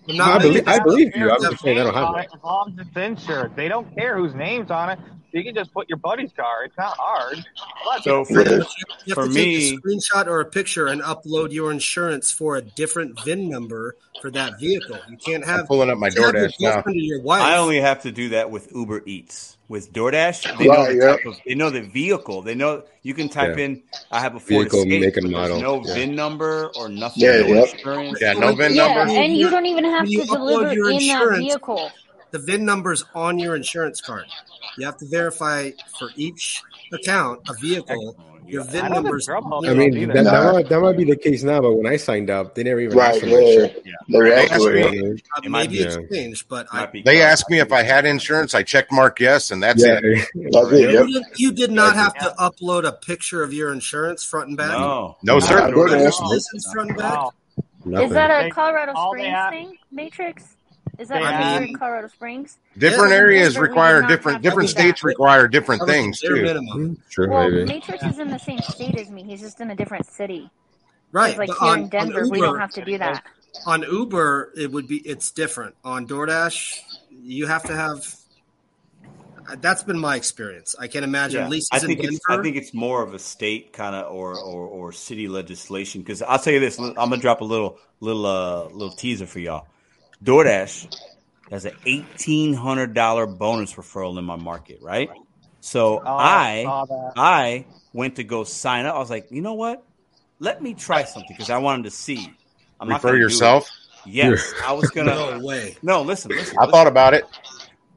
I'm 0.08 0.20
I 0.20 0.38
believe, 0.38 0.66
I 0.66 0.78
believe 0.78 1.14
you. 1.14 1.30
I'm 1.30 1.40
just 1.42 1.62
saying 1.62 1.78
I 1.78 1.84
don't 1.84 1.94
have 1.94 2.14
name's 2.14 2.16
that. 2.16 2.24
it, 2.24 2.30
As 2.34 2.42
long 2.42 2.76
as 2.80 2.86
it's 2.86 2.96
insured, 2.96 3.56
they 3.56 3.68
don't 3.68 3.94
care 3.94 4.16
whose 4.16 4.34
name's 4.34 4.70
on 4.70 4.90
it. 4.90 4.98
You 5.32 5.44
can 5.44 5.54
just 5.54 5.74
put 5.74 5.88
your 5.90 5.98
buddy's 5.98 6.32
car. 6.32 6.64
It's 6.64 6.76
not 6.78 6.96
hard. 6.98 7.38
A 7.98 8.02
So 8.02 8.24
for, 8.24 8.40
Yeah. 8.40 8.50
You 9.04 9.14
have 9.14 9.14
for 9.14 9.26
to 9.26 9.34
take 9.34 9.46
me, 9.46 9.74
a 9.74 9.78
screenshot 9.78 10.26
or 10.26 10.40
a 10.40 10.46
picture 10.46 10.86
and 10.86 11.02
upload 11.02 11.52
your 11.52 11.70
insurance 11.70 12.30
for 12.30 12.56
a 12.56 12.62
different 12.62 13.22
VIN 13.22 13.50
number 13.50 13.96
for 14.22 14.30
that 14.30 14.58
vehicle. 14.58 14.98
You 15.10 15.18
can't 15.18 15.42
I'm 15.44 15.58
have 15.58 15.66
pulling 15.66 15.90
up 15.90 15.98
my 15.98 16.06
you 16.08 16.14
can't 16.14 16.34
have 16.34 16.54
your 16.58 16.72
DoorDash 16.72 16.86
now. 16.86 16.92
your 16.92 17.20
wife. 17.20 17.42
I 17.42 17.58
only 17.58 17.78
have 17.80 18.02
to 18.02 18.12
do 18.12 18.30
that 18.30 18.50
with 18.50 18.72
Uber 18.74 19.02
Eats. 19.04 19.57
With 19.68 19.92
DoorDash, 19.92 20.56
they 20.58 20.64
know 20.66 20.72
Right, 20.72 20.88
the 20.88 20.94
yeah. 20.96 21.10
type 21.16 21.26
of 21.26 21.36
they 21.46 21.54
know 21.54 21.68
the 21.68 21.82
vehicle. 21.82 22.40
They 22.40 22.54
know 22.54 22.84
you 23.02 23.12
can 23.12 23.28
type 23.28 23.58
Yeah. 23.58 23.64
in 23.66 23.82
I 24.10 24.18
have 24.20 24.34
a 24.34 24.40
Ford 24.40 24.62
Vehicle, 24.70 24.78
Escape, 24.80 25.00
make, 25.02 25.16
and 25.18 25.30
model. 25.30 25.60
no 25.60 25.82
Yeah. 25.84 25.94
VIN 25.94 26.14
number 26.16 26.70
or 26.74 26.88
nothing, 26.88 27.22
Yeah, 27.22 27.40
no 27.42 27.46
yep. 27.48 27.74
insurance. 27.74 28.18
Yeah, 28.20 28.32
no 28.32 28.54
VIN 28.54 28.74
Yeah, 28.74 28.94
number. 28.94 29.12
and 29.12 29.36
you 29.36 29.50
don't 29.50 29.66
even 29.66 29.84
have 29.84 30.08
you 30.08 30.22
to 30.22 30.26
deliver 30.26 30.72
your 30.72 30.90
in 30.90 31.06
that 31.08 31.36
vehicle. 31.38 31.90
the 32.30 32.38
VIN 32.38 32.64
number's 32.64 33.04
on 33.14 33.38
your 33.38 33.56
insurance 33.56 34.00
card. 34.00 34.24
You 34.78 34.86
have 34.86 34.96
to 34.98 35.06
verify 35.06 35.70
for 35.98 36.10
each 36.16 36.62
account, 36.92 37.40
a 37.50 37.54
vehicle, 37.60 38.16
your 38.48 38.62
I 38.62 38.66
VIN 38.66 38.72
don't 38.84 38.90
think 38.92 39.04
number's 39.04 39.28
I 39.28 39.74
mean, 39.74 40.08
that, 40.08 40.14
that. 40.14 40.24
that, 40.24 40.52
might, 40.52 40.68
that 40.68 40.80
might 40.80 40.96
be 40.96 41.04
the 41.04 41.16
case 41.16 41.42
now, 41.42 41.60
but 41.60 41.72
when 41.74 41.86
I 41.86 41.96
signed 41.96 42.30
up, 42.30 42.54
they 42.54 42.62
never 42.64 42.80
even 42.80 42.98
asked 42.98 43.12
Right, 43.12 43.20
for 43.20 43.26
my 43.26 43.32
yeah. 43.32 43.48
insurance. 43.48 43.74
They 44.08 44.18
They 44.18 44.32
asked 44.34 44.52
asked 44.52 44.64
me. 44.66 44.80
it. 44.80 44.94
Yeah, 44.94 45.12
uh, 45.46 45.48
might 45.48 45.70
maybe 45.70 45.78
be 45.78 45.84
it's 45.84 46.14
changed, 46.14 46.48
but 46.48 46.66
I 46.72 46.90
They 47.04 47.22
asked 47.22 47.50
me 47.50 47.60
if 47.60 47.72
I 47.72 47.82
had 47.82 48.06
insurance. 48.06 48.54
I 48.54 48.62
checked 48.62 48.90
mark 48.92 49.20
yes, 49.20 49.50
and 49.50 49.62
that's 49.62 49.84
yeah. 49.84 50.00
it. 50.02 50.28
That's 50.52 50.72
it. 50.72 50.80
you, 50.80 50.90
Yep. 50.90 51.06
did, 51.06 51.22
you 51.40 51.52
did 51.52 51.70
not 51.70 51.94
have 51.94 52.14
to 52.14 52.34
upload 52.38 52.84
a 52.86 52.92
picture 52.92 53.42
of 53.42 53.52
your 53.52 53.72
insurance 53.72 54.24
front 54.24 54.48
and 54.48 54.56
back. 54.56 54.70
No, 54.70 55.16
No, 55.22 55.40
sir. 55.40 55.60
on 55.62 55.72
Good 55.72 55.90
DoorDash. 55.90 56.04
answer. 56.34 56.70
Front 56.72 56.90
and 56.90 56.98
back. 56.98 57.18
Nothing. 57.84 58.06
Is 58.08 58.12
that 58.12 58.44
a 58.46 58.50
Colorado 58.50 58.92
Springs 58.94 59.36
thing, 59.50 59.76
Matrix? 59.90 60.44
Is 60.98 61.08
that 61.08 61.20
They 61.20 61.60
what 61.60 61.68
in 61.70 61.76
Colorado 61.76 62.08
Springs? 62.08 62.58
Different 62.76 63.10
Yeah. 63.10 63.16
areas 63.18 63.54
Denver, 63.54 63.60
we 63.62 63.66
did 63.68 63.70
require 63.70 64.02
different 64.02 64.42
different 64.42 64.68
do 64.68 64.74
that. 64.74 64.80
states 64.80 65.04
require 65.04 65.46
different 65.48 65.80
That 65.82 65.92
things 65.92 66.20
too. 66.20 66.42
minimum. 66.42 67.00
Sure, 67.08 67.28
Well, 67.28 67.48
maybe. 67.50 67.64
Matrix 67.66 68.02
is 68.04 68.18
in 68.18 68.28
the 68.28 68.38
same 68.38 68.58
state 68.58 68.96
as 68.98 69.08
me. 69.10 69.22
He's 69.22 69.40
just 69.40 69.60
in 69.60 69.70
a 69.70 69.76
different 69.76 70.06
city. 70.06 70.50
Right. 71.12 71.38
Like 71.38 71.48
here 71.48 71.56
on, 71.60 71.78
in 71.78 71.84
on 71.84 71.88
Denver, 71.90 72.28
we 72.28 72.40
don't 72.40 72.58
have 72.58 72.72
to 72.72 72.84
do 72.84 72.98
that. 72.98 73.24
on 73.66 73.82
Uber, 73.82 74.52
it 74.56 74.70
would 74.72 74.88
be 74.88 74.96
it's 74.98 75.30
different. 75.30 75.74
On 75.84 76.06
DoorDash, 76.06 76.80
you 77.10 77.46
have 77.46 77.62
to 77.64 77.74
have. 77.76 78.14
That's 79.60 79.82
been 79.82 79.98
my 79.98 80.16
experience. 80.16 80.76
I 80.78 80.88
can't 80.88 81.04
imagine. 81.04 81.38
Yeah. 81.40 81.44
At 81.46 81.50
least 81.50 81.72
I 81.72 81.78
in 81.78 81.86
think 81.86 82.00
Denver. 82.00 82.14
it's 82.16 82.24
I 82.28 82.42
think 82.42 82.56
it's 82.56 82.74
more 82.74 83.02
of 83.02 83.14
a 83.14 83.18
state 83.18 83.72
kind 83.72 83.94
of 83.96 84.12
or, 84.12 84.38
or 84.38 84.66
or 84.66 84.92
city 84.92 85.26
legislation 85.28 86.02
because 86.02 86.20
I'll 86.20 86.38
tell 86.38 86.52
you 86.52 86.60
this 86.60 86.78
I'm 86.78 86.92
gonna 86.94 87.16
drop 87.16 87.40
a 87.40 87.44
little 87.44 87.78
little 88.00 88.26
uh 88.26 88.64
little 88.64 88.90
teaser 88.94 89.26
for 89.26 89.38
y'all. 89.38 89.66
DoorDash 90.24 90.88
has 91.50 91.64
an 91.64 91.74
eighteen 91.86 92.54
hundred 92.54 92.94
dollar 92.94 93.26
bonus 93.26 93.74
referral 93.74 94.18
in 94.18 94.24
my 94.24 94.36
market, 94.36 94.80
right? 94.82 95.10
So 95.60 95.98
Oh, 95.98 96.16
I 96.16 96.64
I. 96.66 97.14
I 97.16 97.66
went 97.92 98.16
to 98.16 98.24
go 98.24 98.44
sign 98.44 98.86
up. 98.86 98.94
I 98.94 98.98
was 98.98 99.10
like, 99.10 99.28
you 99.30 99.42
know 99.42 99.54
what? 99.54 99.82
Let 100.40 100.62
me 100.62 100.74
try 100.74 101.04
something 101.04 101.26
because 101.28 101.50
I 101.50 101.58
wanted 101.58 101.84
to 101.84 101.90
see. 101.90 102.32
I'm 102.80 102.88
Refer 102.88 103.08
gonna 103.08 103.12
do 103.12 103.18
it. 103.18 103.22
yourself. 103.22 103.70
Yes, 104.06 104.54
I 104.64 104.72
was 104.72 104.90
gonna. 104.90 105.14
no 105.14 105.40
way. 105.40 105.76
No, 105.82 106.02
listen, 106.02 106.30
listen. 106.32 106.56
I 106.58 106.60
listen. 106.60 106.70
thought 106.72 106.86
about 106.86 107.14
it. 107.14 107.24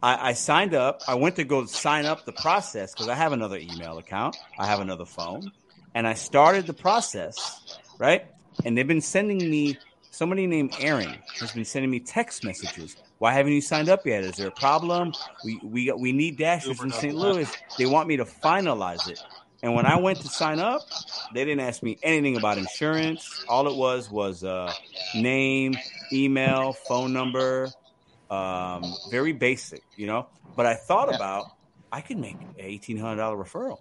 I, 0.01 0.29
I 0.29 0.33
signed 0.33 0.73
up. 0.73 1.03
I 1.07 1.15
went 1.15 1.35
to 1.35 1.43
go 1.43 1.65
sign 1.65 2.05
up 2.05 2.25
the 2.25 2.31
process 2.31 2.93
because 2.93 3.07
I 3.07 3.15
have 3.15 3.33
another 3.33 3.57
email 3.57 3.97
account. 3.99 4.35
I 4.57 4.65
have 4.65 4.79
another 4.79 5.05
phone, 5.05 5.51
and 5.93 6.07
I 6.07 6.15
started 6.15 6.65
the 6.65 6.73
process. 6.73 7.59
Right, 7.99 8.25
and 8.65 8.77
they've 8.77 8.87
been 8.87 9.01
sending 9.01 9.49
me. 9.49 9.77
Somebody 10.11 10.45
named 10.45 10.75
Aaron 10.79 11.15
has 11.39 11.53
been 11.53 11.63
sending 11.63 11.89
me 11.89 12.01
text 12.01 12.43
messages. 12.43 12.97
Why 13.19 13.31
haven't 13.31 13.53
you 13.53 13.61
signed 13.61 13.87
up 13.87 14.05
yet? 14.05 14.25
Is 14.25 14.35
there 14.35 14.49
a 14.49 14.51
problem? 14.51 15.13
We 15.45 15.59
we 15.63 15.91
we 15.93 16.11
need 16.11 16.37
dashes 16.37 16.81
in 16.81 16.91
St. 16.91 17.15
Louis. 17.15 17.49
They 17.77 17.85
want 17.85 18.09
me 18.09 18.17
to 18.17 18.25
finalize 18.25 19.07
it. 19.09 19.23
And 19.63 19.73
when 19.73 19.85
I 19.85 19.97
went 19.97 20.19
to 20.21 20.27
sign 20.27 20.59
up, 20.59 20.81
they 21.33 21.45
didn't 21.45 21.61
ask 21.61 21.81
me 21.81 21.97
anything 22.03 22.35
about 22.35 22.57
insurance. 22.57 23.45
All 23.47 23.67
it 23.67 23.75
was 23.75 24.11
was 24.11 24.43
uh, 24.43 24.73
name, 25.15 25.77
email, 26.11 26.73
phone 26.73 27.13
number, 27.13 27.69
um, 28.29 28.83
very 29.11 29.31
basic, 29.31 29.81
you 29.95 30.07
know. 30.07 30.27
But 30.57 30.65
I 30.65 30.75
thought 30.75 31.13
about 31.13 31.45
I 31.89 32.01
could 32.01 32.17
make 32.17 32.35
an 32.41 32.55
eighteen 32.57 32.97
hundred 32.97 33.17
dollar 33.17 33.37
referral, 33.37 33.79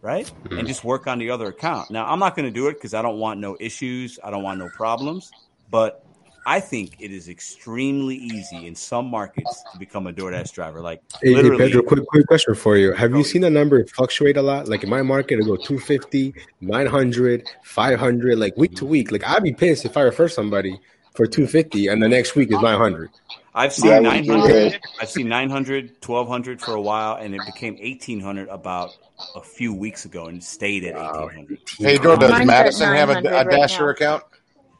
right, 0.00 0.30
and 0.50 0.66
just 0.66 0.84
work 0.84 1.06
on 1.06 1.18
the 1.18 1.30
other 1.30 1.48
account. 1.48 1.90
Now 1.90 2.06
I'm 2.06 2.18
not 2.18 2.34
going 2.34 2.46
to 2.46 2.52
do 2.52 2.68
it 2.68 2.74
because 2.74 2.94
I 2.94 3.02
don't 3.02 3.18
want 3.18 3.40
no 3.40 3.58
issues. 3.60 4.18
I 4.24 4.30
don't 4.30 4.42
want 4.42 4.58
no 4.58 4.70
problems. 4.74 5.30
But 5.70 6.06
I 6.46 6.60
think 6.60 6.96
it 7.00 7.10
is 7.10 7.28
extremely 7.28 8.14
easy 8.14 8.68
in 8.68 8.76
some 8.76 9.06
markets 9.06 9.64
to 9.72 9.78
become 9.80 10.06
a 10.06 10.12
DoorDash 10.12 10.52
driver. 10.52 10.80
Like 10.80 11.02
Hey, 11.20 11.34
hey, 11.34 11.56
Pedro, 11.56 11.82
quick, 11.82 12.06
quick 12.06 12.26
question 12.28 12.54
for 12.54 12.76
you. 12.76 12.92
Have 12.92 13.10
you 13.10 13.18
oh. 13.18 13.22
seen 13.22 13.42
the 13.42 13.50
number 13.50 13.84
fluctuate 13.86 14.36
a 14.36 14.42
lot? 14.42 14.68
Like 14.68 14.84
in 14.84 14.90
my 14.90 15.02
market, 15.02 15.40
it'll 15.40 15.56
go 15.56 15.62
250, 15.62 16.34
900, 16.60 17.48
500, 17.64 18.38
like 18.38 18.56
week 18.56 18.76
to 18.76 18.86
week. 18.86 19.10
Like 19.10 19.26
I'd 19.26 19.42
be 19.42 19.52
pissed 19.52 19.84
if 19.84 19.96
I 19.96 20.02
refer 20.02 20.28
somebody 20.28 20.80
for 21.16 21.26
250 21.26 21.88
and 21.88 22.00
the 22.00 22.08
next 22.08 22.36
week 22.36 22.52
is 22.52 22.60
900. 22.60 23.10
I've 23.56 23.72
seen 23.72 23.90
That 23.90 24.02
900. 24.02 24.80
I've 25.00 25.10
seen 25.10 25.28
900, 25.28 25.96
1200 26.04 26.60
for 26.60 26.74
a 26.74 26.80
while, 26.80 27.16
and 27.16 27.34
it 27.34 27.40
became 27.46 27.74
1800 27.76 28.48
about 28.50 28.90
a 29.34 29.40
few 29.40 29.72
weeks 29.72 30.04
ago 30.04 30.26
and 30.26 30.44
stayed 30.44 30.84
at 30.84 30.94
1800. 30.94 31.58
Hey, 31.78 31.98
Joe, 31.98 32.16
does 32.16 32.46
Madison 32.46 32.94
have 32.94 33.08
a, 33.08 33.22
900 33.22 33.30
a 33.30 33.48
right 33.48 33.50
Dasher 33.50 33.84
now. 33.84 33.88
account? 33.88 34.24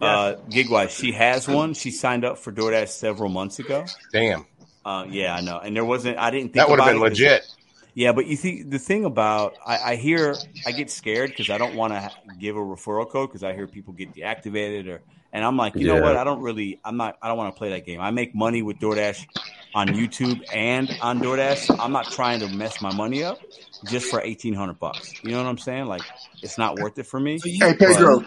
Uh, 0.00 0.36
Gigwise, 0.50 0.90
she 0.90 1.12
has 1.12 1.48
one. 1.48 1.74
She 1.74 1.90
signed 1.90 2.24
up 2.24 2.38
for 2.38 2.52
DoorDash 2.52 2.88
several 2.88 3.30
months 3.30 3.58
ago. 3.58 3.84
Damn, 4.12 4.46
Uh, 4.84 5.06
yeah, 5.08 5.34
I 5.34 5.40
know. 5.40 5.58
And 5.58 5.74
there 5.74 5.84
wasn't. 5.84 6.18
I 6.18 6.30
didn't 6.30 6.52
think 6.52 6.56
that 6.56 6.68
would 6.68 6.80
have 6.80 6.88
been 6.88 7.00
legit. 7.00 7.46
Yeah, 7.94 8.12
but 8.12 8.26
you 8.26 8.36
see, 8.36 8.62
the 8.62 8.78
thing 8.78 9.06
about 9.06 9.54
I, 9.66 9.78
I 9.78 9.96
hear 9.96 10.36
I 10.66 10.72
get 10.72 10.90
scared 10.90 11.30
because 11.30 11.48
I 11.48 11.56
don't 11.56 11.76
want 11.76 11.94
to 11.94 12.10
give 12.38 12.54
a 12.54 12.60
referral 12.60 13.08
code 13.08 13.30
because 13.30 13.42
I 13.42 13.54
hear 13.54 13.66
people 13.66 13.94
get 13.94 14.12
deactivated 14.12 14.86
or, 14.86 15.00
and 15.32 15.42
I'm 15.42 15.56
like, 15.56 15.76
you 15.76 15.86
know 15.86 16.02
what? 16.02 16.14
I 16.14 16.22
don't 16.24 16.42
really, 16.42 16.78
I'm 16.84 16.98
not, 16.98 17.16
I 17.22 17.28
don't 17.28 17.38
want 17.38 17.54
to 17.54 17.58
play 17.58 17.70
that 17.70 17.86
game. 17.86 18.02
I 18.02 18.10
make 18.10 18.34
money 18.34 18.60
with 18.60 18.78
DoorDash 18.80 19.26
on 19.74 19.88
YouTube 19.88 20.42
and 20.52 20.94
on 21.00 21.20
DoorDash. 21.20 21.74
I'm 21.80 21.92
not 21.92 22.10
trying 22.10 22.40
to 22.40 22.48
mess 22.48 22.82
my 22.82 22.94
money 22.94 23.24
up 23.24 23.38
just 23.86 24.10
for 24.10 24.20
eighteen 24.20 24.52
hundred 24.52 24.78
bucks. 24.78 25.14
You 25.24 25.30
know 25.30 25.42
what 25.42 25.48
I'm 25.48 25.56
saying? 25.58 25.86
Like, 25.86 26.02
it's 26.42 26.58
not 26.58 26.78
worth 26.78 26.98
it 26.98 27.06
for 27.06 27.18
me. 27.18 27.40
Hey, 27.42 27.74
Pedro. 27.78 28.22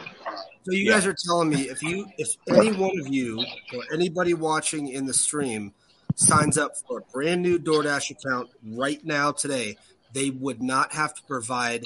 So 0.70 0.76
you 0.76 0.90
guys 0.90 1.06
are 1.06 1.16
telling 1.28 1.50
me 1.50 1.62
if 1.70 1.82
you, 1.82 2.06
if 2.18 2.30
any 2.48 2.72
one 2.72 2.92
of 3.00 3.08
you 3.08 3.44
or 3.74 3.84
anybody 3.94 4.34
watching 4.34 4.88
in 4.90 5.06
the 5.06 5.14
stream 5.14 5.74
signs 6.16 6.58
up 6.58 6.72
for 6.88 7.00
a 7.00 7.02
brand 7.14 7.42
new 7.42 7.58
DoorDash 7.60 8.12
account 8.12 8.50
right 8.64 9.04
now 9.06 9.32
today, 9.32 9.78
they 10.14 10.30
would 10.30 10.62
not 10.62 10.94
have 10.94 11.14
to 11.16 11.22
provide 11.24 11.84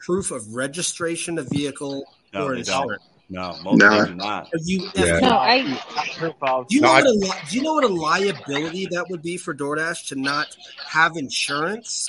proof 0.00 0.30
of 0.30 0.54
registration 0.54 1.38
of 1.38 1.48
vehicle 1.50 2.04
No, 2.32 2.46
or 2.46 2.56
they 2.56 2.62
don't. 2.62 2.82
insurance. 2.82 3.02
No, 3.28 3.56
most 3.64 3.78
Nah. 3.78 4.02
they 4.04 4.08
do 4.10 4.14
not. 4.14 4.48
You, 4.62 4.88
if 4.94 5.04
Yeah. 5.06 5.18
No, 5.18 5.36
I 5.36 5.62
do 5.62 6.64
you 6.70 6.80
No, 6.80 6.86
know 6.88 6.92
I- 6.94 7.00
what 7.02 7.06
a, 7.06 7.10
li- 7.12 7.32
do 7.50 7.56
you 7.56 7.62
know 7.62 7.74
what 7.74 7.84
a 7.84 7.88
liability 7.88 8.86
that 8.92 9.06
would 9.10 9.20
be 9.22 9.36
for 9.36 9.52
DoorDash 9.52 10.06
to 10.08 10.14
not 10.16 10.46
have 10.88 11.16
insurance 11.16 12.06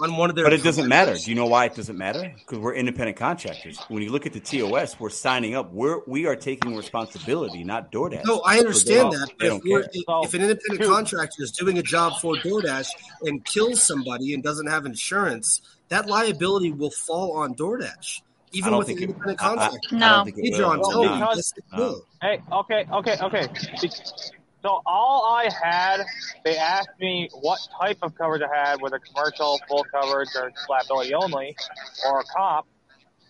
on 0.00 0.16
one 0.16 0.30
of 0.30 0.36
their? 0.36 0.44
But 0.44 0.52
it 0.52 0.62
doesn't 0.62 0.88
matter. 0.88 1.14
Do 1.14 1.30
you 1.30 1.34
know 1.34 1.46
why 1.46 1.66
it 1.66 1.74
doesn't 1.74 1.96
matter? 1.96 2.32
Because 2.38 2.58
we're 2.58 2.74
independent 2.74 3.16
contractors. 3.16 3.78
When 3.88 4.02
you 4.02 4.10
look 4.10 4.26
at 4.26 4.32
the 4.32 4.40
TOS, 4.40 4.98
we're 4.98 5.10
signing 5.10 5.54
up. 5.54 5.72
We're 5.72 6.00
we 6.06 6.26
are 6.26 6.36
taking 6.36 6.76
responsibility, 6.76 7.64
not 7.64 7.90
DoorDash. 7.92 8.24
No, 8.24 8.40
I 8.44 8.58
understand 8.58 9.12
that. 9.12 9.30
But 9.38 9.46
if, 9.48 9.62
we're, 9.64 9.86
if, 10.24 10.34
an 10.34 10.42
independent 10.42 10.82
two- 10.82 10.88
contractor 10.88 11.42
is 11.42 11.52
doing 11.52 11.78
a 11.78 11.82
job 11.82 12.20
for 12.20 12.34
DoorDash 12.36 12.88
and 13.22 13.44
kills 13.44 13.82
somebody 13.82 14.34
and 14.34 14.42
doesn't 14.42 14.66
have 14.68 14.86
insurance, 14.86 15.60
that 15.88 16.06
liability 16.06 16.70
will 16.72 16.90
fall 16.90 17.36
on 17.38 17.54
DoorDash, 17.54 18.22
even 18.52 18.76
with 18.76 18.88
an 18.88 18.96
think 18.96 19.00
it. 19.00 19.04
independent 19.10 19.42
I, 19.42 19.44
I, 19.44 19.48
contractor. 19.56 19.78
I 19.92 19.98
No. 19.98 20.08
don't 20.08 20.24
think 20.24 20.38
it 20.38 20.44
Hey, 20.44 20.50
will. 20.50 20.58
John, 20.58 20.78
It's 20.80 20.88
tell 20.88 21.02
me. 21.02 21.08
not. 21.08 21.18
Because- 21.20 21.36
Yes, 21.36 21.52
it 21.56 21.64
No. 21.78 22.00
Hey, 22.22 22.40
okay, 22.52 22.86
okay, 22.92 23.16
okay. 23.22 23.48
So 24.64 24.80
all 24.86 25.26
I 25.26 25.50
had, 25.50 26.06
they 26.42 26.56
asked 26.56 26.98
me 26.98 27.28
what 27.42 27.58
type 27.78 27.98
of 28.00 28.14
coverage 28.16 28.40
I 28.40 28.70
had, 28.70 28.80
whether 28.80 28.98
commercial, 28.98 29.60
full 29.68 29.84
coverage, 29.92 30.30
or 30.34 30.52
liability 30.70 31.12
only, 31.12 31.54
or 32.06 32.20
a 32.20 32.24
comp. 32.24 32.66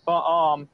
But 0.06 0.20
um, 0.20 0.68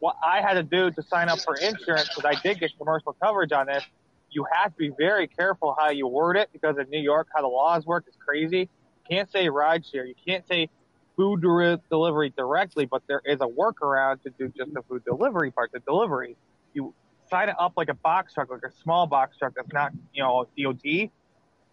what 0.00 0.16
I 0.26 0.40
had 0.42 0.54
to 0.54 0.64
do 0.64 0.90
to 0.90 1.02
sign 1.04 1.28
up 1.28 1.38
for 1.38 1.54
insurance, 1.54 2.08
because 2.08 2.24
I 2.24 2.34
did 2.42 2.58
get 2.58 2.76
commercial 2.76 3.16
coverage 3.22 3.52
on 3.52 3.66
this, 3.66 3.84
you 4.30 4.44
have 4.50 4.72
to 4.72 4.78
be 4.78 4.90
very 4.98 5.28
careful 5.28 5.76
how 5.78 5.90
you 5.90 6.08
word 6.08 6.36
it, 6.36 6.48
because 6.52 6.76
in 6.78 6.90
New 6.90 7.00
York, 7.00 7.28
how 7.32 7.42
the 7.42 7.46
laws 7.46 7.86
work 7.86 8.04
is 8.08 8.14
crazy. 8.26 8.58
You 8.58 9.16
can't 9.16 9.30
say 9.30 9.46
rideshare. 9.46 10.08
You 10.08 10.16
can't 10.26 10.44
say 10.48 10.70
food 11.16 11.40
delivery 11.88 12.34
directly, 12.36 12.86
but 12.86 13.02
there 13.06 13.22
is 13.24 13.40
a 13.40 13.46
workaround 13.46 14.24
to 14.24 14.30
do 14.30 14.52
just 14.56 14.74
the 14.74 14.82
food 14.88 15.04
delivery 15.04 15.52
part, 15.52 15.70
the 15.70 15.78
delivery. 15.78 16.36
You 16.74 16.94
sign 17.28 17.48
it 17.48 17.56
up 17.58 17.74
like 17.76 17.88
a 17.88 17.94
box 17.94 18.34
truck, 18.34 18.50
like 18.50 18.62
a 18.62 18.72
small 18.82 19.06
box 19.06 19.36
truck 19.38 19.54
that's 19.54 19.72
not, 19.72 19.92
you 20.12 20.22
know, 20.22 20.46
DOT, 20.58 21.10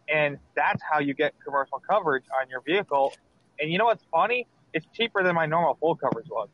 and 0.09 0.37
that's 0.55 0.81
how 0.89 0.99
you 0.99 1.13
get 1.13 1.33
commercial 1.43 1.81
coverage 1.89 2.25
on 2.41 2.49
your 2.49 2.61
vehicle. 2.61 3.13
And 3.59 3.71
you 3.71 3.77
know 3.77 3.85
what's 3.85 4.03
funny? 4.11 4.47
It's 4.73 4.85
cheaper 4.95 5.23
than 5.23 5.35
my 5.35 5.45
normal 5.45 5.77
full 5.79 5.95
coverage 5.95 6.27
was, 6.29 6.49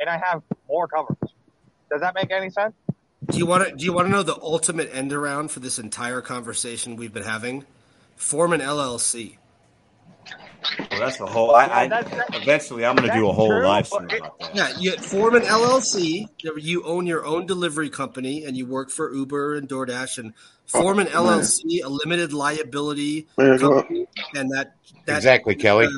and 0.00 0.08
I 0.08 0.18
have 0.18 0.42
more 0.68 0.88
coverage. 0.88 1.18
Does 1.90 2.00
that 2.00 2.14
make 2.14 2.30
any 2.32 2.50
sense? 2.50 2.74
Do 3.30 3.38
you 3.38 3.46
want 3.46 3.68
to? 3.68 3.74
Do 3.74 3.84
you 3.84 3.92
want 3.92 4.08
to 4.08 4.12
know 4.12 4.22
the 4.22 4.40
ultimate 4.40 4.90
end 4.92 5.12
around 5.12 5.50
for 5.50 5.60
this 5.60 5.78
entire 5.78 6.20
conversation 6.20 6.96
we've 6.96 7.12
been 7.12 7.22
having? 7.22 7.64
Form 8.16 8.52
an 8.52 8.60
LLC. 8.60 9.36
Well, 10.90 11.00
that's 11.00 11.20
a 11.20 11.26
whole. 11.26 11.54
I, 11.54 11.64
I 11.66 11.88
that's- 11.88 12.14
that- 12.16 12.42
eventually 12.42 12.84
I'm 12.84 12.96
going 12.96 13.08
to 13.10 13.14
do 13.16 13.28
a 13.28 13.32
whole 13.32 13.48
true, 13.48 13.64
live 13.64 13.86
stream 13.86 14.08
about 14.18 14.38
that. 14.40 14.54
Yeah, 14.54 14.72
you 14.78 14.92
form 14.92 15.34
an 15.34 15.42
LLC. 15.42 16.26
You 16.58 16.82
own 16.84 17.06
your 17.06 17.24
own 17.26 17.46
delivery 17.46 17.90
company, 17.90 18.44
and 18.44 18.56
you 18.56 18.66
work 18.66 18.90
for 18.90 19.12
Uber 19.14 19.56
and 19.56 19.68
DoorDash, 19.68 20.18
and 20.18 20.32
form 20.66 20.98
an 20.98 21.06
LLC, 21.08 21.82
a 21.84 21.88
limited 21.88 22.32
liability 22.32 23.26
company, 23.36 24.06
and 24.34 24.50
that 24.52 24.74
that 25.06 25.16
Exactly, 25.16 25.54
Kelly. 25.54 25.86
uh, 25.86 25.90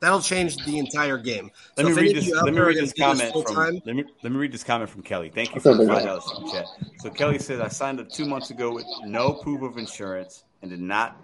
that'll 0.00 0.20
change 0.20 0.56
the 0.64 0.78
entire 0.78 1.18
game. 1.18 1.50
Let 1.76 1.86
So 1.86 1.94
me 1.94 2.00
read 2.02 2.16
this. 2.16 2.30
Let 2.32 2.52
me 2.54 2.60
read 2.60 2.76
this 2.76 2.92
do 2.92 3.04
this 3.04 3.20
comment 3.20 3.32
from. 3.32 3.42
full-time, 3.44 3.82
Let 3.84 3.96
me 3.96 4.04
let 4.22 4.32
me 4.32 4.38
read 4.38 4.52
this 4.52 4.64
comment 4.64 4.90
from 4.90 5.02
Kelly. 5.02 5.30
Thank 5.34 5.54
you 5.54 5.60
for 5.60 5.74
the 5.74 5.86
five 5.86 6.04
dollars 6.04 6.24
chat. 6.52 6.66
So 7.00 7.10
Kelly 7.10 7.38
says 7.38 7.60
I 7.60 7.68
signed 7.68 8.00
up 8.00 8.08
two 8.08 8.24
months 8.26 8.50
ago 8.50 8.72
with 8.72 8.86
no 9.04 9.34
proof 9.34 9.62
of 9.62 9.76
insurance 9.78 10.44
and 10.62 10.70
did 10.70 10.80
not 10.80 11.16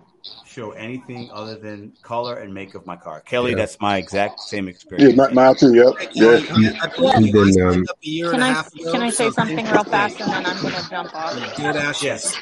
show 0.47 0.73
anything 0.73 1.31
other 1.33 1.57
than 1.57 1.93
color 2.03 2.37
and 2.39 2.53
make 2.53 2.75
of 2.75 2.85
my 2.87 2.97
car. 2.97 3.21
Kelly, 3.21 3.51
Yeah. 3.53 3.59
that's 3.59 3.81
my 3.81 3.97
exact 3.99 4.41
same 4.41 4.65
Yeah, 4.65 4.71
experience. 4.71 5.17
my, 5.17 5.31
mine 5.33 5.55
too. 5.57 5.75
Yep. 5.75 5.95
Yeah. 6.15 6.41
Kelly, 6.41 6.69
I, 6.69 6.85
I 6.85 6.87
believe 6.89 7.27
you 7.27 7.33
Then, 7.33 7.45
guys 7.45 7.55
signed 7.75 7.91
up 7.91 7.99
a 8.03 8.09
year 8.09 8.31
can 8.31 8.35
and 8.35 8.43
a 8.43 8.47
I 8.47 8.49
half 8.53 8.75
ago. 8.75 8.93
can 8.93 9.03
I 9.03 9.11
say 9.11 9.31
something 9.31 9.67
real 9.67 9.85
fast 9.85 10.21
and 10.21 10.31
then 10.33 10.47
I'm 10.47 10.63
gonna 10.63 10.87
jump 10.91 11.15
off. 11.15 11.33
DoorDash 11.33 12.03
Yes. 12.03 12.35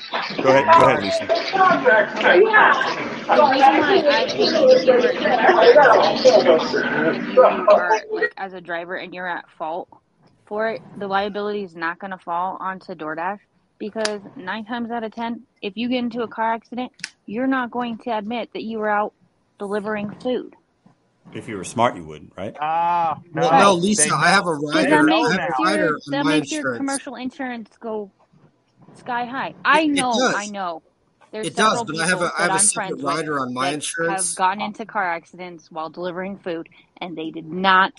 Go 0.43 0.49
ahead. 0.49 0.65
Go 0.65 0.87
ahead, 0.87 1.03
Lisa. 1.03 1.25
Okay. 1.25 2.41
The 3.27 3.43
reason 3.51 3.73
why 3.81 4.05
I 4.09 4.29
think 4.29 4.53
if 4.55 4.87
you 4.87 4.93
were 4.93 5.09
if 7.15 7.35
you 7.35 7.41
are 7.71 8.31
as 8.37 8.53
a 8.53 8.61
driver 8.61 8.97
and 8.97 9.13
you're 9.15 9.29
at 9.29 9.45
fault 9.59 9.89
for 10.47 10.69
it, 10.69 10.81
the 10.99 11.07
liability 11.09 11.65
is 11.65 11.75
not 11.75 11.99
going 11.99 12.13
to 12.13 12.19
fall 12.19 12.57
onto 12.61 12.95
DoorDash 12.95 13.39
because 13.79 14.21
nine 14.37 14.65
times 14.65 14.91
out 14.91 15.03
of 15.05 15.13
ten, 15.13 15.43
if 15.63 15.77
you 15.77 15.89
get 15.89 15.99
into 15.99 16.23
a 16.23 16.29
car 16.29 16.55
accident, 16.55 16.93
you're 17.27 17.49
not 17.49 17.71
going 17.73 17.99
to 18.01 18.17
admit 18.17 18.51
that 18.55 18.65
you 18.65 18.79
were 18.79 18.91
out 18.91 19.15
delivering 19.59 20.11
food. 20.23 20.55
If 21.35 21.49
you 21.49 21.57
were 21.57 21.65
smart, 21.65 21.97
you 21.97 22.05
would, 22.05 22.31
right? 22.37 22.57
Ah, 22.61 23.17
Well, 23.35 23.53
no, 23.55 23.75
no, 23.75 23.75
they 23.97 24.13
Lisa. 24.13 24.15
I 24.15 24.31
have 24.31 24.47
a 24.47 24.55
rider. 24.55 25.01
that 25.01 25.05
I 25.25 25.31
makes 25.31 25.33
have 25.33 25.43
a 25.45 25.53
your 25.59 25.65
rider 25.65 26.01
on 26.09 26.15
that 26.15 26.25
my 26.25 26.41
makes 26.41 26.51
your 26.53 26.65
commercial 26.65 27.17
insurance 27.17 27.71
go 27.83 28.13
sky 28.95 29.27
high. 29.27 29.55
I 29.65 29.87
It, 29.87 29.91
it 29.95 30.07
know, 30.07 30.27
does. 30.29 30.35
I 30.35 30.47
know. 30.47 30.83
There's 31.33 31.51
It 31.51 31.57
does, 31.57 31.83
several 31.83 31.87
but 31.87 31.99
I 31.99 32.07
have 32.07 32.21
people 32.21 32.23
a 32.23 32.33
I 32.39 32.43
have 32.45 32.55
a 32.55 32.59
I'm 32.59 32.61
separate 32.61 32.99
friends 32.99 33.03
rider 33.03 33.41
on 33.41 33.55
my 33.55 33.69
insurance 33.69 33.97
that 34.03 34.13
have 34.13 34.35
insurance. 34.35 34.37
gotten 34.37 34.63
into 34.63 34.87
car 34.87 35.05
accidents 35.15 35.69
while 35.71 35.91
delivering 35.91 36.39
food, 36.39 36.69
and 37.01 37.17
they 37.17 37.31
did 37.31 37.47
not 37.47 37.93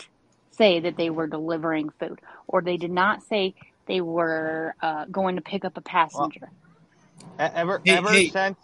say 0.51 0.81
that 0.81 0.97
they 0.97 1.09
were 1.11 1.27
delivering 1.27 1.89
food, 1.99 2.19
or 2.47 2.61
they 2.61 2.77
did 2.77 2.91
not 2.91 3.23
say 3.23 3.55
they 3.87 4.01
were 4.01 4.75
uh, 4.81 5.05
going 5.11 5.37
to 5.37 5.41
pick 5.43 5.65
up 5.65 5.77
a 5.77 5.81
passenger. 5.81 6.51
e- 7.39 7.43
ever 7.55 7.83
Hey, 7.83 8.01
ever 8.01 8.07
hey, 8.07 8.33
since. 8.33 8.57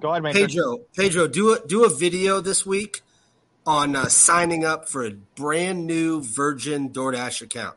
Go 0.00 0.10
ahead, 0.10 0.22
Matrix. 0.22 0.54
Pedro, 0.54 0.78
Pedro, 0.96 1.28
do 1.28 1.54
a 1.54 1.66
do 1.66 1.84
a 1.84 1.88
video 1.88 2.40
this 2.40 2.64
week 2.66 3.02
on 3.66 3.96
uh, 3.96 4.06
signing 4.06 4.64
up 4.64 4.88
for 4.88 5.04
a 5.04 5.10
brand 5.10 5.86
new 5.86 6.22
Virgin 6.22 6.90
DoorDash 6.90 7.42
account. 7.42 7.76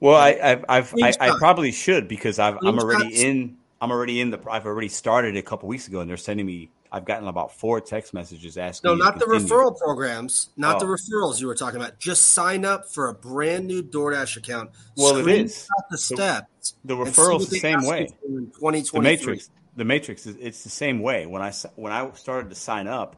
Well, 0.00 0.16
I, 0.16 0.30
I've, 0.42 0.64
I've, 0.68 0.94
I, 1.02 1.12
I 1.20 1.38
probably 1.38 1.72
should 1.72 2.08
because 2.08 2.38
I've, 2.38 2.58
I'm 2.62 2.78
already 2.78 3.14
in. 3.14 3.56
I'm 3.80 3.90
already 3.90 4.20
in 4.20 4.30
the. 4.30 4.40
I've 4.50 4.66
already 4.66 4.88
started 4.88 5.36
a 5.36 5.42
couple 5.42 5.68
weeks 5.68 5.88
ago, 5.88 6.00
and 6.00 6.08
they're 6.10 6.16
sending 6.16 6.46
me. 6.46 6.70
I've 6.92 7.04
gotten 7.04 7.26
about 7.26 7.52
four 7.56 7.80
text 7.80 8.14
messages 8.14 8.56
asking 8.56 8.88
No, 8.88 8.94
me 8.94 9.00
to 9.00 9.04
not 9.04 9.18
the 9.18 9.24
referral 9.24 9.76
programs, 9.76 10.50
not 10.56 10.78
the 10.78 10.86
Oh, 10.86 10.90
referrals 10.90 11.40
you 11.40 11.48
were 11.48 11.56
talking 11.56 11.80
about. 11.80 11.98
Just 11.98 12.28
sign 12.28 12.64
up 12.64 12.88
for 12.88 13.08
a 13.08 13.14
brand 13.14 13.66
new 13.66 13.82
DoorDash 13.82 14.36
account. 14.36 14.70
well, 14.96 15.16
it 15.16 15.26
is. 15.26 15.66
The 15.66 15.84
The, 15.90 15.98
steps 15.98 16.74
the 16.84 16.96
and 16.96 17.08
see 17.12 17.20
referrals 17.20 17.50
the 17.50 17.58
same 17.58 17.82
way. 17.84 18.06
for 18.06 18.26
in 18.28 18.34
The 18.44 18.50
2023. 18.52 19.00
Matrix. 19.02 19.50
The 19.76 19.84
Matrix 19.84 20.26
is 20.26 20.36
it's 20.40 20.62
the 20.62 20.70
same 20.70 21.00
way. 21.00 21.26
When 21.26 21.42
I 21.42 21.52
when 21.76 21.92
I 21.92 22.10
started 22.12 22.50
to 22.50 22.54
sign 22.54 22.86
up, 22.86 23.16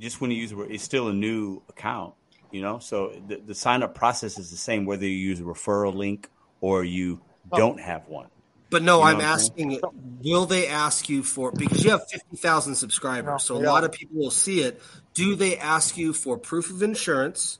just 0.00 0.20
when 0.20 0.30
you 0.30 0.36
use 0.36 0.52
it's 0.70 0.82
still 0.82 1.08
a 1.08 1.12
new 1.12 1.62
account, 1.68 2.14
you 2.50 2.60
know. 2.60 2.78
So 2.78 3.12
the, 3.26 3.36
the 3.36 3.54
sign 3.54 3.82
up 3.82 3.94
process 3.94 4.38
is 4.38 4.50
the 4.50 4.56
same 4.56 4.84
whether 4.84 5.06
you 5.06 5.16
use 5.16 5.40
a 5.40 5.44
referral 5.44 5.94
link 5.94 6.28
or 6.60 6.84
you 6.84 7.20
So, 7.50 7.58
don't 7.58 7.80
have 7.80 8.08
one. 8.08 8.28
But 8.70 8.82
no, 8.82 8.98
You 8.98 9.04
know 9.04 9.06
I'm 9.06 9.16
what 9.16 9.24
I'm 9.24 9.30
asking, 9.30 9.80
will 10.24 10.46
they 10.46 10.66
ask 10.66 11.08
you 11.10 11.22
for 11.22 11.52
because 11.52 11.84
you 11.84 11.90
have 11.90 12.08
50,000 12.10 12.70
no, 12.70 12.74
subscribers, 12.74 13.44
so 13.44 13.56
a 13.56 13.58
we 13.58 13.66
lot 13.66 13.84
of 13.84 13.92
people 13.92 14.16
will 14.16 14.30
see 14.30 14.60
it. 14.60 14.80
Do 15.12 15.34
they 15.34 15.58
ask 15.58 15.98
you 15.98 16.14
for 16.14 16.38
proof 16.38 16.70
of 16.70 16.82
insurance, 16.82 17.58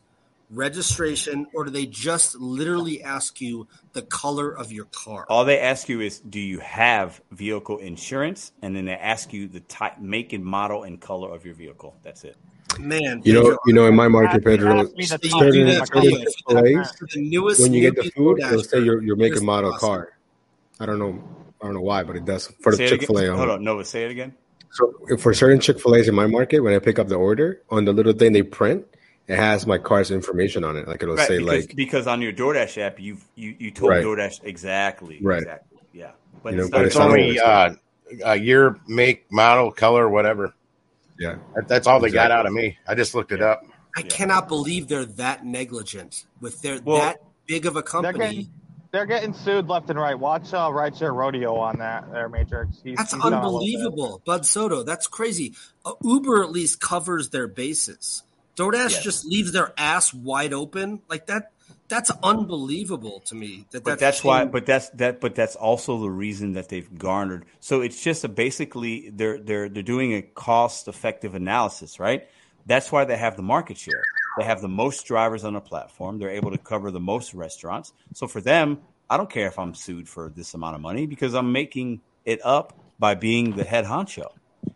registration, 0.53 1.47
or 1.55 1.65
do 1.65 1.71
they 1.71 1.87
just 1.87 2.37
literally 2.37 3.03
ask 3.03 3.41
you 3.41 3.67
the 3.93 4.03
color 4.03 4.51
of 4.51 4.71
your 4.71 4.85
car? 4.87 5.27
All 5.29 5.45
they 5.45 5.59
ask 5.59 5.89
you 5.89 6.01
is, 6.01 6.21
do 6.21 6.39
you 6.39 6.61
have 6.61 7.21
vehicle 7.31 7.79
insurance? 7.79 8.53
And 8.63 8.77
then 8.77 8.85
they 8.85 8.95
ask 8.95 9.33
you 9.33 9.49
the 9.49 9.61
type, 9.61 9.99
make 9.99 10.33
and 10.33 10.45
model 10.45 10.85
and 10.85 11.01
color 11.01 11.35
of 11.35 11.45
your 11.45 11.55
vehicle. 11.55 11.97
That's 12.03 12.25
it. 12.25 12.37
Man, 12.79 13.21
You 13.25 13.35
know, 13.35 13.59
you 13.67 13.75
know, 13.75 13.87
in 13.87 13.95
my 13.95 14.09
market, 14.09 14.45
Pedro, 14.45 14.81
Ask 14.81 14.97
me 14.97 15.05
the 15.05 15.19
you 15.23 15.31
top 15.31 15.41
do 15.41 15.53
certain, 15.53 15.87
certain 15.87 16.01
video. 16.01 16.25
Chick-fil-A's, 16.25 16.93
the 17.13 17.21
newest 17.21 17.61
when 17.61 17.75
you 17.75 17.81
get 17.83 17.97
the 17.97 18.11
food, 18.11 18.39
DoorDash 18.39 18.53
it'll 18.53 18.63
say 18.65 18.81
your, 18.81 19.03
your 19.03 19.17
make 19.17 19.31
newest 19.31 19.41
and 19.41 19.47
model 19.47 19.73
car. 19.77 20.17
I 20.81 20.87
don't 20.87 20.99
know, 20.99 21.23
I 21.61 21.67
don't 21.67 21.75
know 21.75 21.83
why, 21.83 22.03
but 22.03 22.17
it 22.17 22.25
does 22.25 22.47
for 22.63 22.73
the 22.73 22.79
Say 22.79 22.85
it 22.87 22.89
Chick 22.89 23.07
Fil 23.07 23.19
A. 23.19 23.23
again. 23.25 23.37
Hold 23.37 23.51
on, 23.51 23.65
Nova, 23.65 23.85
say 23.85 24.05
it 24.05 24.11
again. 24.11 24.35
So 24.71 24.91
for 25.19 25.35
certain 25.35 25.61
Chick 25.61 25.81
Fil 25.81 25.97
A's 25.97 26.09
in 26.09 26.15
my 26.15 26.27
market, 26.27 26.61
when 26.61 26.73
I 26.73 26.79
pick 26.79 26.99
up 26.99 27.09
the 27.09 27.17
order, 27.17 27.61
on 27.69 27.85
the 27.85 27.93
little 27.93 28.15
thing 28.15 28.33
they 28.33 28.43
print, 28.43 28.87
it 29.29 29.37
has 29.37 29.67
my 29.67 29.79
car's 29.79 30.11
information 30.11 30.65
on 30.65 30.77
it. 30.77 30.87
Like 30.89 31.03
it'll 31.03 31.17
Right, 31.17 31.29
say 31.29 31.39
because, 31.39 31.67
like 31.67 31.77
because 31.77 32.07
on 32.07 32.21
your 32.23 32.33
DoorDash 32.33 32.79
app, 32.79 33.01
you've 33.01 33.25
you 33.35 33.55
you 33.59 33.71
told 33.71 33.91
Right. 33.91 34.05
DoorDash 34.05 34.41
exactly, 34.45 35.19
Right. 35.23 35.43
exactly, 35.43 35.79
yeah. 35.93 36.11
But 36.43 36.51
You 36.53 36.57
know, 36.59 36.63
it's 36.65 36.71
but 36.71 36.81
it's 36.87 36.97
It's 36.97 37.01
only 37.05 37.39
always- 37.39 37.77
uh, 38.23 38.29
uh, 38.29 38.33
year, 38.33 38.77
make, 38.89 39.31
model, 39.31 39.71
color, 39.73 40.09
whatever. 40.09 40.53
yeah. 41.19 41.37
That, 41.55 41.69
that's 41.69 41.87
all 41.87 42.01
they 42.01 42.11
got 42.11 42.31
out 42.31 42.47
of 42.47 42.53
me. 42.53 42.77
I 42.87 42.95
just 42.95 43.15
looked 43.15 43.33
it 43.33 43.41
up. 43.43 43.65
I 43.97 44.01
Yeah. 44.01 44.07
cannot 44.09 44.49
believe 44.49 44.89
they're 44.89 45.05
that 45.05 45.45
negligent 45.47 46.25
with 46.41 46.61
their 46.63 46.81
Well- 46.83 46.99
that 46.99 47.23
big 47.47 47.65
of 47.67 47.73
a 47.73 47.75
They're 47.77 47.83
company. 47.83 48.19
getting 48.19 48.49
they're 48.91 49.07
getting 49.07 49.33
sued 49.33 49.69
left 49.69 49.89
and 49.89 49.99
right. 49.99 50.19
Watch 50.19 50.53
uh, 50.53 50.69
Rideshare 50.69 51.15
Rodeo 51.15 51.55
on 51.57 51.79
that 51.79 52.13
there, 52.13 52.29
Matrix. 52.29 52.83
He's, 52.85 52.99
That's 52.99 53.15
he's 53.15 53.23
done 53.23 53.33
a 53.33 53.37
little 53.37 53.61
bit. 53.61 53.75
unbelievable, 53.77 54.23
Bud 54.27 54.45
Soto. 54.45 54.83
That's 54.83 55.07
crazy. 55.07 55.55
Uh, 55.87 55.93
Uber 56.03 56.43
at 56.43 56.51
least 56.51 56.79
covers 56.83 57.31
their 57.31 57.47
bases. 57.49 58.23
DoorDash 58.57 58.91
Yes. 58.91 59.03
just 59.03 59.25
leaves 59.25 59.53
their 59.53 59.73
ass 59.77 60.13
wide 60.13 60.53
open 60.53 61.01
like 61.09 61.27
that. 61.27 61.53
That's 61.89 62.11
unbelievable 62.23 63.21
to 63.27 63.35
me. 63.35 63.67
That 63.71 63.85
But 63.85 63.99
that's 63.99 64.01
that's 64.01 64.25
why. 64.25 64.47
But 64.47 64.65
that's 64.65 64.89
that. 64.91 65.21
But 65.21 65.35
that's 65.35 65.57
also 65.57 65.99
the 66.01 66.11
reason 66.11 66.53
that 66.53 66.71
they've 66.71 66.99
garnered. 66.99 67.45
So 67.61 67.83
it's 67.83 68.03
just 68.03 68.25
a 68.25 68.29
basically 68.29 69.11
they're 69.11 69.39
they're 69.39 69.69
they're 69.69 69.83
doing 69.83 70.15
a 70.15 70.23
cost 70.23 70.89
effective 70.89 71.35
analysis, 71.35 72.01
right? 72.01 72.29
That's 72.65 72.91
why 72.91 73.05
they 73.05 73.17
have 73.17 73.37
the 73.37 73.43
market 73.43 73.77
share. 73.77 74.03
They 74.39 74.45
have 74.45 74.63
the 74.63 74.69
most 74.69 75.05
drivers 75.05 75.45
on 75.45 75.53
the 75.53 75.61
platform. 75.61 76.19
They're 76.19 76.31
able 76.31 76.53
to 76.53 76.59
cover 76.59 76.91
the 76.91 77.01
most 77.01 77.35
restaurants. 77.35 77.93
So 78.15 78.27
for 78.27 78.41
them, 78.41 78.81
I 79.11 79.19
don't 79.19 79.29
care 79.29 79.49
if 79.49 79.59
I'm 79.59 79.75
sued 79.75 80.09
for 80.09 80.31
this 80.31 80.55
amount 80.55 80.77
of 80.77 80.81
money 80.81 81.07
because 81.07 81.35
I'm 81.35 81.53
making 81.53 82.01
it 82.25 82.41
up 82.45 82.79
by 82.99 83.15
being 83.15 83.53
the 83.53 83.65
head 83.65 83.85
honcho. 83.85 84.29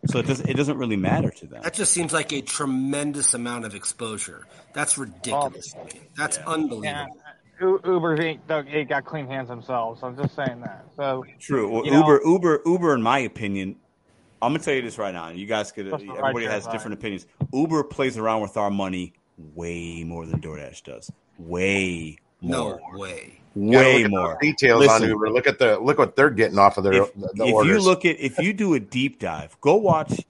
So 0.05 0.19
it 0.19 0.25
doesn't 0.27 0.49
it 0.49 0.55
doesn't 0.55 0.77
really 0.77 0.95
matter 0.95 1.29
to 1.31 1.47
them. 1.47 1.61
that 1.63 1.73
just 1.73 1.91
seems 1.93 2.13
like 2.13 2.31
a 2.31 2.41
tremendous 2.41 3.33
amount 3.33 3.65
of 3.65 3.75
exposure. 3.75 4.45
That's 4.73 4.97
ridiculous 4.97 5.71
to. 5.71 5.97
That's 6.15 6.37
Yeah, 6.37 6.43
unbelievable. 6.47 7.17
U- 7.59 7.81
Uber 7.83 8.21
ain't, 8.21 8.41
ain't 8.49 8.89
got 8.89 9.05
clean 9.05 9.27
hands 9.27 9.49
themselves. 9.49 10.01
I'm 10.03 10.15
just 10.15 10.35
saying 10.35 10.61
that. 10.61 10.85
So 10.95 11.25
True. 11.39 11.69
Well, 11.69 11.85
You 11.85 11.91
know- 11.91 11.99
Uber, 11.99 12.21
Uber, 12.25 12.61
Uber. 12.65 12.93
In 12.93 13.01
my 13.01 13.19
opinion, 13.19 13.77
I'm 14.41 14.53
gonna 14.53 14.63
tell 14.63 14.75
you 14.75 14.81
this 14.81 14.97
right 14.97 15.13
now. 15.13 15.29
You 15.29 15.45
guys 15.45 15.71
could. 15.71 15.87
Everybody 15.87 16.21
right 16.21 16.49
has 16.51 16.63
side. 16.63 16.71
different 16.71 16.93
opinions. 16.95 17.25
Uber 17.51 17.83
plays 17.83 18.17
around 18.17 18.41
with 18.41 18.55
our 18.57 18.69
money 18.69 19.13
way 19.55 20.03
more 20.03 20.25
than 20.25 20.39
DoorDash 20.39 20.83
does. 20.83 21.11
Way 21.37 22.17
No 22.41 22.79
more. 22.79 22.99
way. 22.99 23.39
Yeah, 23.55 23.79
Way 23.79 24.03
look 24.03 24.11
more. 24.11 24.37
details 24.41 24.81
Listen. 24.81 25.03
on 25.03 25.09
Uber. 25.09 25.29
Look 25.31 25.47
at 25.47 25.57
the 25.57 25.79
look 25.79 25.97
what 25.97 26.15
they're 26.15 26.29
getting 26.29 26.59
off 26.59 26.77
of 26.77 26.83
their 26.83 26.93
If, 26.93 27.13
the, 27.15 27.29
the 27.33 27.45
if 27.47 27.65
you 27.65 27.79
look 27.81 28.05
at, 28.05 28.19
if 28.19 28.37
you 28.39 28.53
do 28.53 28.75
a 28.75 28.79
deep 28.79 29.19
dive, 29.19 29.57
go 29.61 29.75
watch 29.75 30.27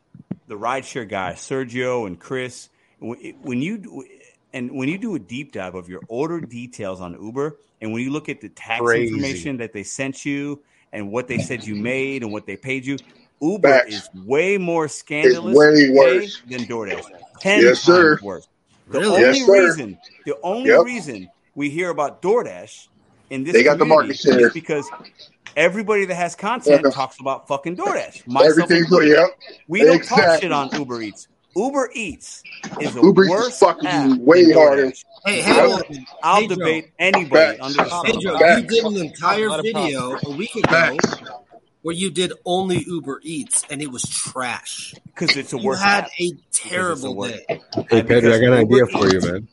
the 0.47 0.55
rideshare 0.55 1.07
guys, 1.07 1.37
Sergio 1.39 2.07
and 2.07 2.17
Chris. 2.19 2.69
When 2.99 3.17
when 3.41 3.61
you 3.61 4.05
and 4.53 4.71
when 4.71 4.87
you 4.87 4.97
do 4.97 5.15
a 5.15 5.19
deep 5.19 5.51
dive 5.51 5.75
of 5.75 5.89
your 5.89 6.01
order 6.07 6.39
details 6.39 7.01
on 7.01 7.21
Uber, 7.21 7.57
and 7.81 7.91
when 7.91 8.01
you 8.01 8.11
look 8.11 8.29
at 8.29 8.39
the 8.39 8.47
tax 8.49 8.81
Crazy. 8.81 9.13
information 9.13 9.57
that 9.57 9.73
they 9.73 9.83
sent 9.83 10.23
you 10.25 10.63
and 10.93 11.11
what 11.11 11.27
they 11.27 11.37
said 11.37 11.65
you 11.65 11.75
made 11.75 12.23
and 12.23 12.31
what 12.31 12.45
they 12.45 12.55
paid 12.55 12.85
you, 12.85 12.97
Uber 13.41 13.67
Facts. 13.69 13.93
is 13.93 14.09
way 14.25 14.57
more 14.57 14.87
scandalous 14.87 15.57
way 15.57 15.89
worse. 15.91 16.41
than 16.49 16.65
DoorDash. 16.65 17.03
Ten 17.41 17.61
Yes, 17.61 17.81
sir. 17.81 18.11
times 18.11 18.21
worse. 18.21 18.47
The 18.87 18.99
Really? 19.01 19.25
Only 19.25 19.39
sir. 19.41 19.63
reason, 19.65 19.97
the 20.25 20.35
only 20.43 20.69
Yep. 20.69 20.85
reason 20.85 21.29
we 21.57 21.69
hear 21.71 21.89
about 21.89 22.21
DoorDash 22.21 22.87
in 23.31 23.43
this 23.43 23.53
They 23.53 23.63
got 23.63 23.79
the 23.79 23.83
community 23.85 24.09
market 24.25 24.39
share. 24.39 24.51
because 24.51 24.87
everybody 25.57 26.05
that 26.05 26.13
has 26.15 26.35
content 26.35 26.83
Yeah. 26.85 26.91
talks 26.91 27.19
about 27.19 27.47
fucking 27.47 27.75
DoorDash. 27.75 28.25
Myself 28.27 28.51
Everything's 28.51 28.81
included. 28.83 29.09
yep. 29.17 29.29
We 29.67 29.83
don't 29.83 30.03
talk 30.03 30.39
shit 30.39 30.51
on 30.51 30.69
Uber 30.71 31.01
Eats. 31.01 31.27
Uber 31.55 31.89
Eats 31.95 32.43
is 32.79 32.95
a 32.95 33.01
Uber 33.01 33.25
Eats 33.25 33.57
fucking 33.59 33.87
app 33.87 34.19
way 34.19 34.45
than 34.45 34.53
harder. 34.53 34.85
DoorDash. 34.85 35.03
Hey, 35.25 35.37
Yep. 35.37 35.45
hang 35.45 35.71
on. 35.73 36.05
I'll 36.21 36.41
Pedro. 36.41 36.55
debate 36.57 36.91
anybody 36.99 37.57
Facts. 37.57 37.59
under 37.61 37.83
the 37.83 37.89
sun. 37.89 38.05
Pedro, 38.05 38.37
Facts. 38.39 38.61
you 38.61 38.67
did 38.67 38.85
an 38.85 38.97
entire 38.97 39.49
Let 39.49 39.65
him 39.65 39.73
talk. 39.73 39.83
video 39.83 40.17
a 40.25 40.29
week 40.37 40.55
ago 40.55 40.67
Facts. 40.69 41.15
where 41.81 41.95
you 41.95 42.11
did 42.11 42.33
only 42.45 42.83
Uber 42.85 43.19
Eats 43.23 43.65
and 43.71 43.81
it 43.81 43.91
was 43.91 44.03
trash. 44.03 44.93
because 45.07 45.35
it's 45.35 45.53
a 45.53 45.57
You 45.59 45.71
had 45.71 46.03
app. 46.03 46.11
a 46.19 46.31
terrible 46.53 47.15
worse. 47.15 47.31
day. 47.49 47.61
Hey 47.89 48.03
Pedro, 48.03 48.33
I 48.35 48.39
got 48.39 48.53
an 48.53 48.69
Uber 48.69 48.75
idea 48.75 48.85
for 48.85 49.07
you, 49.11 49.19
man. 49.21 49.47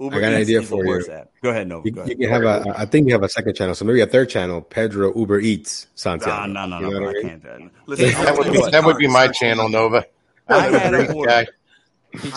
Uber 0.00 0.16
I 0.16 0.20
got 0.20 0.32
an 0.32 0.40
Eats 0.40 0.48
idea 0.48 0.62
for 0.62 0.82
a 0.82 0.88
you. 0.88 1.12
app. 1.12 1.28
Go 1.42 1.50
ahead, 1.50 1.68
Nova. 1.68 1.86
You, 1.86 1.92
Go 1.92 2.04
you 2.06 2.16
can 2.16 2.28
have 2.30 2.42
a. 2.44 2.74
I 2.76 2.86
think 2.86 3.06
you 3.06 3.12
have 3.12 3.22
a 3.22 3.28
second 3.28 3.54
channel, 3.54 3.74
so 3.74 3.84
maybe 3.84 4.00
a 4.00 4.06
third 4.06 4.30
channel. 4.30 4.60
Pedro 4.62 5.16
Uber 5.16 5.40
Eats 5.40 5.86
Santiago. 5.94 6.46
No, 6.46 6.66
no, 6.66 6.80
no, 6.80 6.88
You 6.88 6.94
no, 6.94 7.00
no, 7.00 7.06
I 7.06 7.10
I 7.10 7.12
mean? 7.12 7.22
can't. 7.22 7.42
do 7.42 7.48
that. 7.48 7.70
Listen, 7.86 8.24
that 8.24 8.36
would 8.38 8.52
be 8.52 8.58
what. 8.58 8.72
that 8.72 8.84
would 8.84 8.96
be 8.96 9.06
my 9.06 9.28
channel, 9.40 9.68
Nova. 9.68 10.06
I 10.48 10.60
had 10.62 10.94
an 10.94 11.12
order. 11.12 11.30
I 11.30 11.46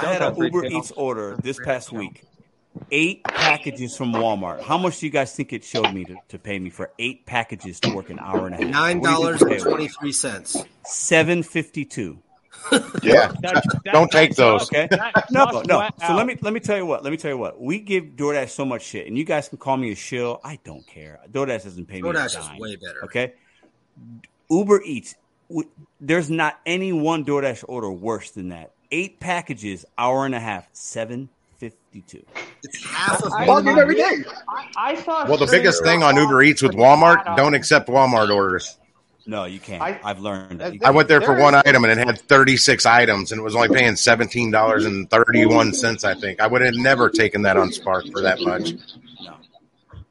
had 0.05 0.21
an 0.21 0.35
Uber 0.35 0.65
Eats 0.65 0.91
order 0.91 1.37
this 1.41 1.57
past 1.63 1.91
week. 1.91 2.23
Eight 2.91 3.23
packages 3.23 3.95
from 3.95 4.13
Walmart. 4.13 4.61
How 4.63 4.77
much 4.79 4.99
do 4.99 5.05
you 5.05 5.11
guys 5.11 5.33
think 5.35 5.53
it 5.53 5.63
showed 5.63 5.93
me 5.93 6.05
to, 6.05 6.15
to 6.29 6.39
pay 6.39 6.57
me 6.57 6.69
for 6.71 6.91
eight 6.97 7.25
packages 7.25 7.79
to 7.81 7.93
work 7.95 8.09
an 8.09 8.17
hour 8.19 8.47
and 8.47 8.55
a 8.55 8.57
half? 8.57 8.67
Nine 8.67 8.99
What 8.99 9.07
do 9.07 9.11
you 9.11 9.17
dollars 9.17 9.39
think 9.39 9.41
and 9.41 9.51
the 9.51 9.55
pay 9.55 9.63
was? 9.63 9.63
twenty 9.63 9.87
three 9.89 10.11
cents. 10.11 10.57
Seven 10.83 11.43
fifty 11.43 11.85
two. 11.85 12.19
Yeah, 13.03 13.27
That- 13.41 13.63
that- 13.83 13.93
don't 13.93 14.11
take 14.11 14.35
those. 14.35 14.63
Okay. 14.63 14.87
No, 15.31 15.45
no. 15.67 15.89
So 16.05 16.15
let 16.15 16.25
me 16.27 16.37
let 16.41 16.53
me 16.53 16.59
tell 16.59 16.77
you 16.77 16.85
what. 16.85 17.03
Let 17.03 17.09
me 17.11 17.17
tell 17.17 17.31
you 17.31 17.37
what. 17.37 17.59
We 17.59 17.79
give 17.79 18.03
DoorDash 18.15 18.49
so 18.49 18.65
much 18.65 18.83
shit, 18.83 19.07
and 19.07 19.17
you 19.17 19.23
guys 19.25 19.49
can 19.49 19.57
call 19.57 19.77
me 19.77 19.91
a 19.91 19.95
shill. 19.95 20.39
I 20.43 20.59
don't 20.63 20.85
care. 20.85 21.19
DoorDash 21.31 21.63
doesn't 21.63 21.85
pay 21.87 22.01
me. 22.01 22.09
a 22.09 22.13
DoorDash 22.13 22.25
is 22.25 22.33
dime, 22.47 22.59
way 22.59 22.75
better. 22.75 23.03
Okay. 23.05 23.33
Uber 24.49 24.81
Eats. 24.83 25.15
w- 25.49 25.69
There's 25.99 26.29
not 26.29 26.59
any 26.65 26.93
one 26.93 27.25
DoorDash 27.25 27.63
order 27.67 27.91
worse 27.91 28.31
than 28.31 28.49
that. 28.49 28.71
Eight 28.91 29.19
packages, 29.19 29.85
hour 29.97 30.25
and 30.25 30.35
a 30.35 30.39
half, 30.39 30.67
seven 30.73 31.29
fifty 31.57 32.01
two. 32.01 32.23
It's 32.63 32.85
half 32.85 33.23
of 33.23 33.33
I- 33.33 33.45
Log 33.45 33.67
every 33.67 33.95
day. 33.95 34.23
I, 34.47 34.67
I 34.77 34.95
saw. 35.01 35.25
Well, 35.27 35.37
the 35.37 35.47
biggest 35.47 35.83
thing 35.83 36.03
on 36.03 36.15
Uber 36.15 36.43
Eats 36.43 36.61
with 36.61 36.73
Walmart 36.73 37.23
Walmart, 37.25 37.37
don't 37.37 37.53
accept 37.55 37.89
Walmart 37.89 38.29
orders. 38.33 38.77
No, 39.25 39.45
you 39.45 39.59
can't. 39.59 39.81
I- 39.81 39.99
I've 40.03 40.19
learned. 40.19 40.59
that. 40.59 40.73
I 40.83 40.91
went 40.91 41.07
there 41.07 41.21
for 41.21 41.37
one 41.39 41.55
is- 41.55 41.63
item 41.65 41.85
and 41.85 41.99
it 41.99 42.05
had 42.05 42.19
36 42.19 42.85
items 42.85 43.31
and 43.31 43.39
it 43.39 43.43
was 43.43 43.55
only 43.55 43.69
paying 43.69 43.93
$17.31, 43.93 46.03
I 46.03 46.13
think. 46.19 46.41
I 46.41 46.47
would 46.47 46.61
have 46.61 46.75
never 46.75 47.09
taken 47.09 47.41
that 47.43 47.57
on 47.57 47.71
Spark 47.71 48.05
for 48.11 48.21
that 48.21 48.41
much. 48.41 48.73
No. 49.21 49.35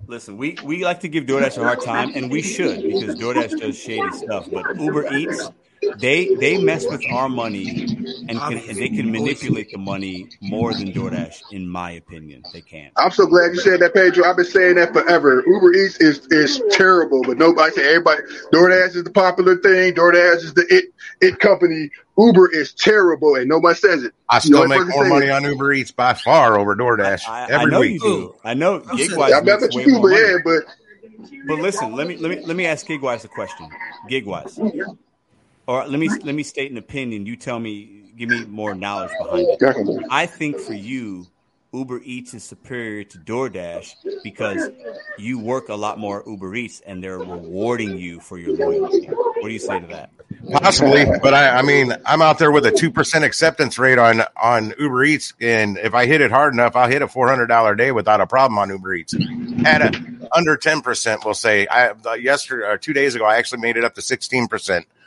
Listen, 0.07 0.37
we, 0.37 0.57
we 0.65 0.85
like 0.85 1.01
to 1.01 1.09
give 1.09 1.25
DoorDash 1.25 1.59
a 1.59 1.65
hard 1.65 1.81
time, 1.83 2.13
and 2.15 2.31
we 2.31 2.43
should 2.43 2.83
because 2.83 3.15
DoorDash 3.17 3.59
does 3.61 3.79
shady 3.79 4.11
stuff. 4.13 4.49
But 4.51 4.79
Uber 4.81 5.15
Eats, 5.15 5.51
they 5.95 6.35
they 6.37 6.59
mess 6.59 6.89
with 6.89 7.05
our 7.11 7.29
money 7.29 7.89
and 8.29 8.41
can 8.41 8.63
and 8.69 8.79
they 8.79 8.89
can 8.89 9.11
manipulate 9.11 9.71
the 9.73 9.79
money 9.79 10.31
more 10.41 10.75
than 10.75 10.93
DoorDash, 10.93 11.45
in 11.51 11.69
my 11.69 11.93
opinion. 11.93 12.45
They 12.53 12.63
can. 12.63 12.91
I'm 12.97 13.11
so 13.11 13.27
glad 13.27 13.53
you 13.53 13.61
said 13.61 13.81
that, 13.81 13.95
Pedro. 13.95 14.25
I've 14.25 14.37
been 14.37 14.45
saying 14.45 14.77
that 14.77 14.93
forever. 14.93 15.43
Uber 15.47 15.73
Eats 15.75 15.97
is 16.01 16.27
is 16.31 16.63
terrible, 16.71 17.23
but 17.23 17.39
nobody 17.39 17.73
say 17.75 17.89
everybody. 17.89 18.23
DoorDash 18.53 18.97
is 18.97 19.05
the 19.05 19.11
popular 19.11 19.57
thing. 19.57 19.95
DoorDash 19.95 20.37
is 20.45 20.55
the 20.55 20.67
it 20.71 20.85
it 21.21 21.39
company. 21.39 21.91
Uber 22.19 22.51
is 22.53 22.75
terrible, 22.75 23.35
and 23.37 23.49
nobody 23.49 23.75
says 23.77 24.05
it. 24.05 24.13
I 24.29 24.39
still 24.39 24.67
make 24.69 24.87
more 24.89 25.05
money 25.07 25.27
it. 25.27 25.31
on 25.31 25.45
Uber 25.45 25.73
Eats 25.73 25.91
by 25.91 26.15
far 26.15 26.59
over 26.59 26.77
DoorDash 26.77 27.29
I, 27.29 27.45
I 27.45 27.49
every 27.55 27.71
know 27.71 27.81
week. 27.81 27.95
you 27.95 28.01
do. 28.01 28.35
I 28.45 28.55
know 28.55 28.81
Gigwise 28.81 29.31
Yeah, 29.31 29.39
I 29.39 29.41
bet 29.41 29.61
makes 29.61 29.75
you 29.75 29.81
way 29.81 29.85
do, 29.85 30.01
but 30.01 30.09
yeah, 30.09 30.37
but 30.45 30.63
But 31.49 31.59
listen, 31.59 31.97
let 31.97 32.07
me 32.07 32.17
let 32.17 32.31
me 32.31 32.45
let 32.47 32.57
me 32.57 32.67
ask 32.67 32.87
Gigwise 32.87 33.25
a 33.25 33.29
question. 33.29 33.69
Gigwise, 34.09 34.59
or 35.67 35.87
let 35.87 35.99
me 35.99 36.09
let 36.23 36.35
me 36.35 36.43
state 36.43 36.71
an 36.71 36.79
opinion. 36.79 37.27
You 37.27 37.37
tell 37.37 37.59
me, 37.59 38.13
give 38.17 38.29
me 38.29 38.45
more 38.45 38.75
knowledge 38.75 39.11
behind 39.19 39.49
it. 39.49 39.59
definitely. 39.59 40.05
I 40.11 40.27
think 40.27 40.59
for 40.59 40.75
you, 40.75 41.27
Uber 41.73 42.03
Eats 42.05 42.35
is 42.35 42.45
superior 42.45 43.05
to 43.05 43.19
DoorDash 43.19 44.23
because 44.23 44.71
you 45.19 45.39
work 45.39 45.69
a 45.69 45.75
lot 45.75 45.99
more 45.99 46.23
Uber 46.27 46.55
Eats 46.55 46.81
and 46.81 47.03
they're 47.03 47.19
rewarding 47.19 47.97
you 47.97 48.21
for 48.21 48.39
your 48.39 48.57
loyalty. 48.57 49.07
What 49.07 49.45
do 49.45 49.51
you 49.51 49.59
say 49.59 49.81
to 49.81 49.87
that? 49.87 50.11
Possibly, 50.51 51.05
but 51.23 51.35
I, 51.35 51.59
I 51.59 51.63
mean, 51.63 51.95
I'm 52.05 52.21
out 52.21 52.39
there 52.39 52.51
with 52.51 52.67
a 52.67 52.73
two 52.73 52.91
percent 52.91 53.25
acceptance 53.25 53.79
rate 53.79 53.99
on 53.99 54.23
on 54.41 54.75
Uber 54.79 55.05
Eats, 55.05 55.35
and 55.41 55.79
if 55.79 55.95
I 55.95 56.07
hit 56.07 56.21
it 56.21 56.31
hard 56.31 56.53
enough, 56.53 56.75
I'll 56.75 56.89
hit 56.89 57.01
a 57.03 57.09
four 57.09 57.29
hundred 57.29 57.47
dollar 57.47 57.75
day 57.75 57.93
without 57.93 58.21
a 58.21 58.27
problem 58.27 58.59
on 58.59 58.69
Uber 58.71 58.95
Eats. 58.95 59.15
At 59.65 59.83
a 59.83 60.05
under 60.35 60.57
ten 60.57 60.81
percent, 60.83 61.25
we'll 61.25 61.35
say. 61.35 61.67
I 61.69 61.91
uh, 61.91 62.15
yesterday 62.15 62.67
or 62.67 62.77
two 62.77 62.93
days 62.93 63.15
ago, 63.15 63.25
I 63.25 63.37
actually 63.37 63.61
made 63.61 63.77
it 63.77 63.85
up 63.85 63.95
to 63.95 64.03
sixteen 64.03 64.49
percent, 64.49 64.87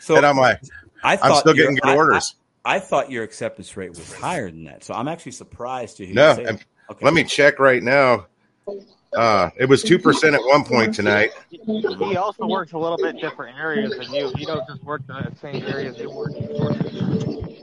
So 0.00 0.16
and 0.16 0.26
I'm 0.26 0.36
like, 0.38 0.60
I 1.04 1.12
I'm 1.12 1.18
thought 1.18 1.40
still 1.40 1.54
your- 1.56 1.66
getting 1.66 1.76
good 1.76 1.90
I- 1.90 1.96
orders. 1.96 2.34
I, 2.64 2.76
I 2.76 2.80
thought 2.80 3.10
your 3.10 3.22
acceptance 3.24 3.76
rate 3.76 3.90
was 3.90 4.12
higher 4.12 4.50
than 4.50 4.64
that. 4.64 4.84
So 4.84 4.92
I'm 4.92 5.08
actually 5.08 5.32
surprised 5.32 5.98
to 5.98 6.06
hear 6.06 6.14
No, 6.14 6.30
you 6.30 6.36
say 6.36 6.44
that. 6.44 6.64
Okay. 6.90 7.04
let 7.04 7.14
me 7.14 7.24
check 7.24 7.58
right 7.60 7.82
now. 7.82 8.26
Uh, 9.16 9.50
it 9.56 9.66
was 9.66 9.82
two 9.82 9.98
percent 9.98 10.34
at 10.34 10.40
one 10.44 10.64
point 10.64 10.94
tonight. 10.94 11.32
He 11.48 12.16
also 12.16 12.46
works 12.46 12.72
a 12.72 12.78
little 12.78 12.98
bit 12.98 13.20
different 13.20 13.58
areas 13.58 13.90
than 13.96 14.12
you. 14.12 14.30
He 14.36 14.44
don't 14.44 14.66
just 14.68 14.84
work 14.84 15.06
the 15.06 15.32
same 15.40 15.64
areas 15.64 15.98
you 15.98 16.10
work. 16.10 16.32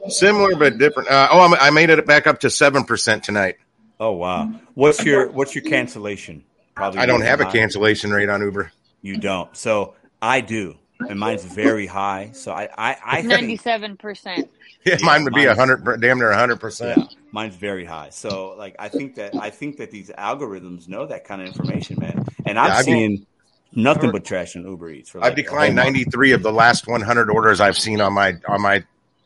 Similar 0.09 0.55
but 0.55 0.77
different. 0.79 1.09
Uh, 1.09 1.27
oh, 1.31 1.41
I'm, 1.41 1.53
I 1.53 1.69
made 1.69 1.89
it 1.91 2.05
back 2.05 2.25
up 2.25 2.39
to 2.39 2.49
seven 2.49 2.83
percent 2.83 3.23
tonight. 3.23 3.57
Oh 3.99 4.13
wow. 4.13 4.51
What's 4.73 5.03
your 5.05 5.31
what's 5.31 5.53
your 5.53 5.63
cancellation? 5.63 6.43
Probably 6.75 6.99
I 6.99 7.05
don't 7.05 7.21
really 7.21 7.29
have 7.29 7.41
a 7.41 7.45
cancellation 7.45 8.11
rate 8.11 8.29
on 8.29 8.41
Uber. 8.41 8.71
You 9.01 9.17
don't. 9.17 9.55
So 9.55 9.93
I 10.21 10.41
do, 10.41 10.75
and 10.99 11.19
mine's 11.19 11.45
very 11.45 11.85
high. 11.85 12.31
So 12.33 12.51
I 12.51 12.69
I, 12.75 12.97
I 13.05 13.15
think 13.17 13.27
Ninety-seven 13.29 13.97
percent. 13.97 14.49
Yeah, 14.85 14.97
Yeah, 14.99 15.05
mine 15.05 15.23
would 15.23 15.33
be 15.33 15.45
a 15.45 15.55
hundred, 15.55 15.99
damn 15.99 16.19
near 16.19 16.29
a 16.31 16.37
hundred 16.37 16.59
percent. 16.59 17.15
mine's 17.31 17.55
very 17.55 17.85
high. 17.85 18.09
So 18.11 18.53
like 18.57 18.75
I 18.79 18.87
think 18.89 19.15
that 19.15 19.35
I 19.35 19.49
think 19.49 19.77
that 19.77 19.91
these 19.91 20.09
algorithms 20.11 20.87
know 20.87 21.05
that 21.07 21.25
kind 21.25 21.41
of 21.41 21.47
information, 21.47 21.97
man. 21.99 22.23
And 22.45 22.59
I'm 22.59 22.67
Yeah, 22.67 22.75
I've- 22.75 22.83
seeing 22.83 23.25
nothing 23.73 24.11
but 24.11 24.23
trash 24.23 24.55
on 24.55 24.63
Uber 24.63 24.91
Eats. 24.91 25.09
For 25.09 25.19
like 25.19 25.31
I've 25.31 25.35
declined 25.35 25.77
whole 25.77 25.85
month. 25.85 25.95
ninety 25.95 26.09
three 26.11 26.31
of 26.33 26.43
the 26.43 26.51
last 26.51 26.87
one 26.87 27.01
hundred 27.01 27.29
orders 27.31 27.59
I've 27.59 27.77
seen 27.77 27.99
on 27.99 28.13
my 28.13 28.33
on 28.47 28.61
my 28.61 28.83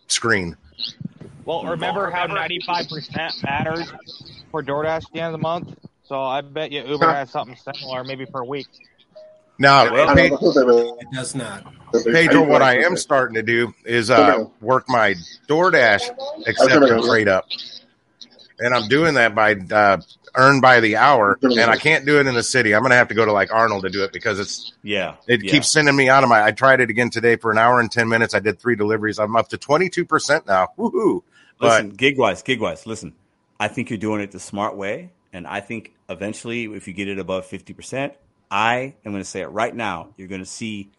screen. 0.07 0.55
Well, 1.45 1.65
remember 1.65 2.11
how 2.11 2.27
95% 2.27 3.43
matters 3.43 3.91
for 4.51 4.61
DoorDash 4.63 4.97
at 4.97 5.03
the 5.13 5.19
end 5.19 5.27
of 5.33 5.39
the 5.39 5.43
month? 5.43 5.75
So 6.03 6.21
I 6.21 6.41
bet 6.41 6.71
you 6.71 6.83
Uber 6.85 7.11
has 7.11 7.31
something 7.31 7.55
similar, 7.57 8.03
maybe 8.03 8.25
for 8.25 8.41
a 8.41 8.45
week. 8.45 8.67
Now, 9.59 9.91
Well, 9.91 10.15
Pe- 10.15 10.29
It 10.31 11.11
does 11.11 11.35
not. 11.35 11.65
Pedro, 12.05 12.43
what 12.43 12.61
I 12.61 12.77
am 12.83 12.95
starting 12.95 13.35
to 13.35 13.43
do 13.43 13.73
is 13.83 14.09
uh, 14.09 14.45
work 14.61 14.85
my 14.87 15.15
DoorDash 15.47 16.09
acceptance 16.47 17.07
rate 17.09 17.27
up, 17.27 17.45
and 18.59 18.73
I'm 18.73 18.87
doing 18.87 19.15
that 19.15 19.33
by 19.35 19.55
uh, 19.55 19.97
earn 20.35 20.61
by 20.61 20.79
the 20.79 20.95
hour, 20.97 21.37
and 21.41 21.59
I 21.59 21.77
can't 21.77 22.05
do 22.05 22.19
it 22.19 22.27
in 22.27 22.35
the 22.35 22.43
city. 22.43 22.73
I'm 22.75 22.81
going 22.81 22.91
to 22.91 22.95
have 22.95 23.07
to 23.07 23.15
go 23.15 23.25
to 23.25 23.31
like 23.31 23.51
Arnold 23.51 23.83
to 23.83 23.89
do 23.89 24.03
it 24.03 24.13
because 24.13 24.39
it's 24.39 24.73
Yeah, 24.83 25.15
it 25.27 25.43
yeah. 25.43 25.51
keeps 25.51 25.71
sending 25.71 25.95
me 25.95 26.09
out 26.09 26.23
of 26.23 26.29
my. 26.29 26.43
I 26.43 26.51
tried 26.51 26.79
it 26.79 26.89
again 26.89 27.09
today 27.09 27.35
for 27.35 27.51
an 27.51 27.57
hour 27.57 27.79
and 27.79 27.91
ten 27.91 28.07
minutes. 28.07 28.33
I 28.33 28.39
did 28.39 28.59
three 28.59 28.75
deliveries. 28.75 29.19
I'm 29.19 29.35
up 29.35 29.49
to 29.49 29.57
twenty 29.57 29.89
two 29.89 30.05
percent 30.05 30.47
now. 30.47 30.69
Woohoo! 30.77 31.23
But 31.59 31.67
Listen, 31.69 31.89
gig 31.89 32.17
wise, 32.17 32.43
gig 32.43 32.61
wise. 32.61 32.85
Listen, 32.85 33.13
I 33.59 33.67
think 33.67 33.89
you're 33.89 33.97
doing 33.97 34.21
it 34.21 34.31
the 34.31 34.39
smart 34.39 34.77
way, 34.77 35.09
and 35.33 35.47
I 35.47 35.59
think 35.59 35.95
eventually, 36.07 36.65
if 36.65 36.87
you 36.87 36.93
get 36.93 37.07
it 37.07 37.17
above 37.17 37.47
fifty 37.47 37.73
percent, 37.73 38.13
I 38.51 38.95
am 39.05 39.11
going 39.11 39.23
to 39.23 39.29
say 39.29 39.41
it 39.41 39.47
right 39.47 39.75
now. 39.75 40.09
You're 40.17 40.27
going 40.27 40.41
to 40.41 40.45
see 40.45 40.91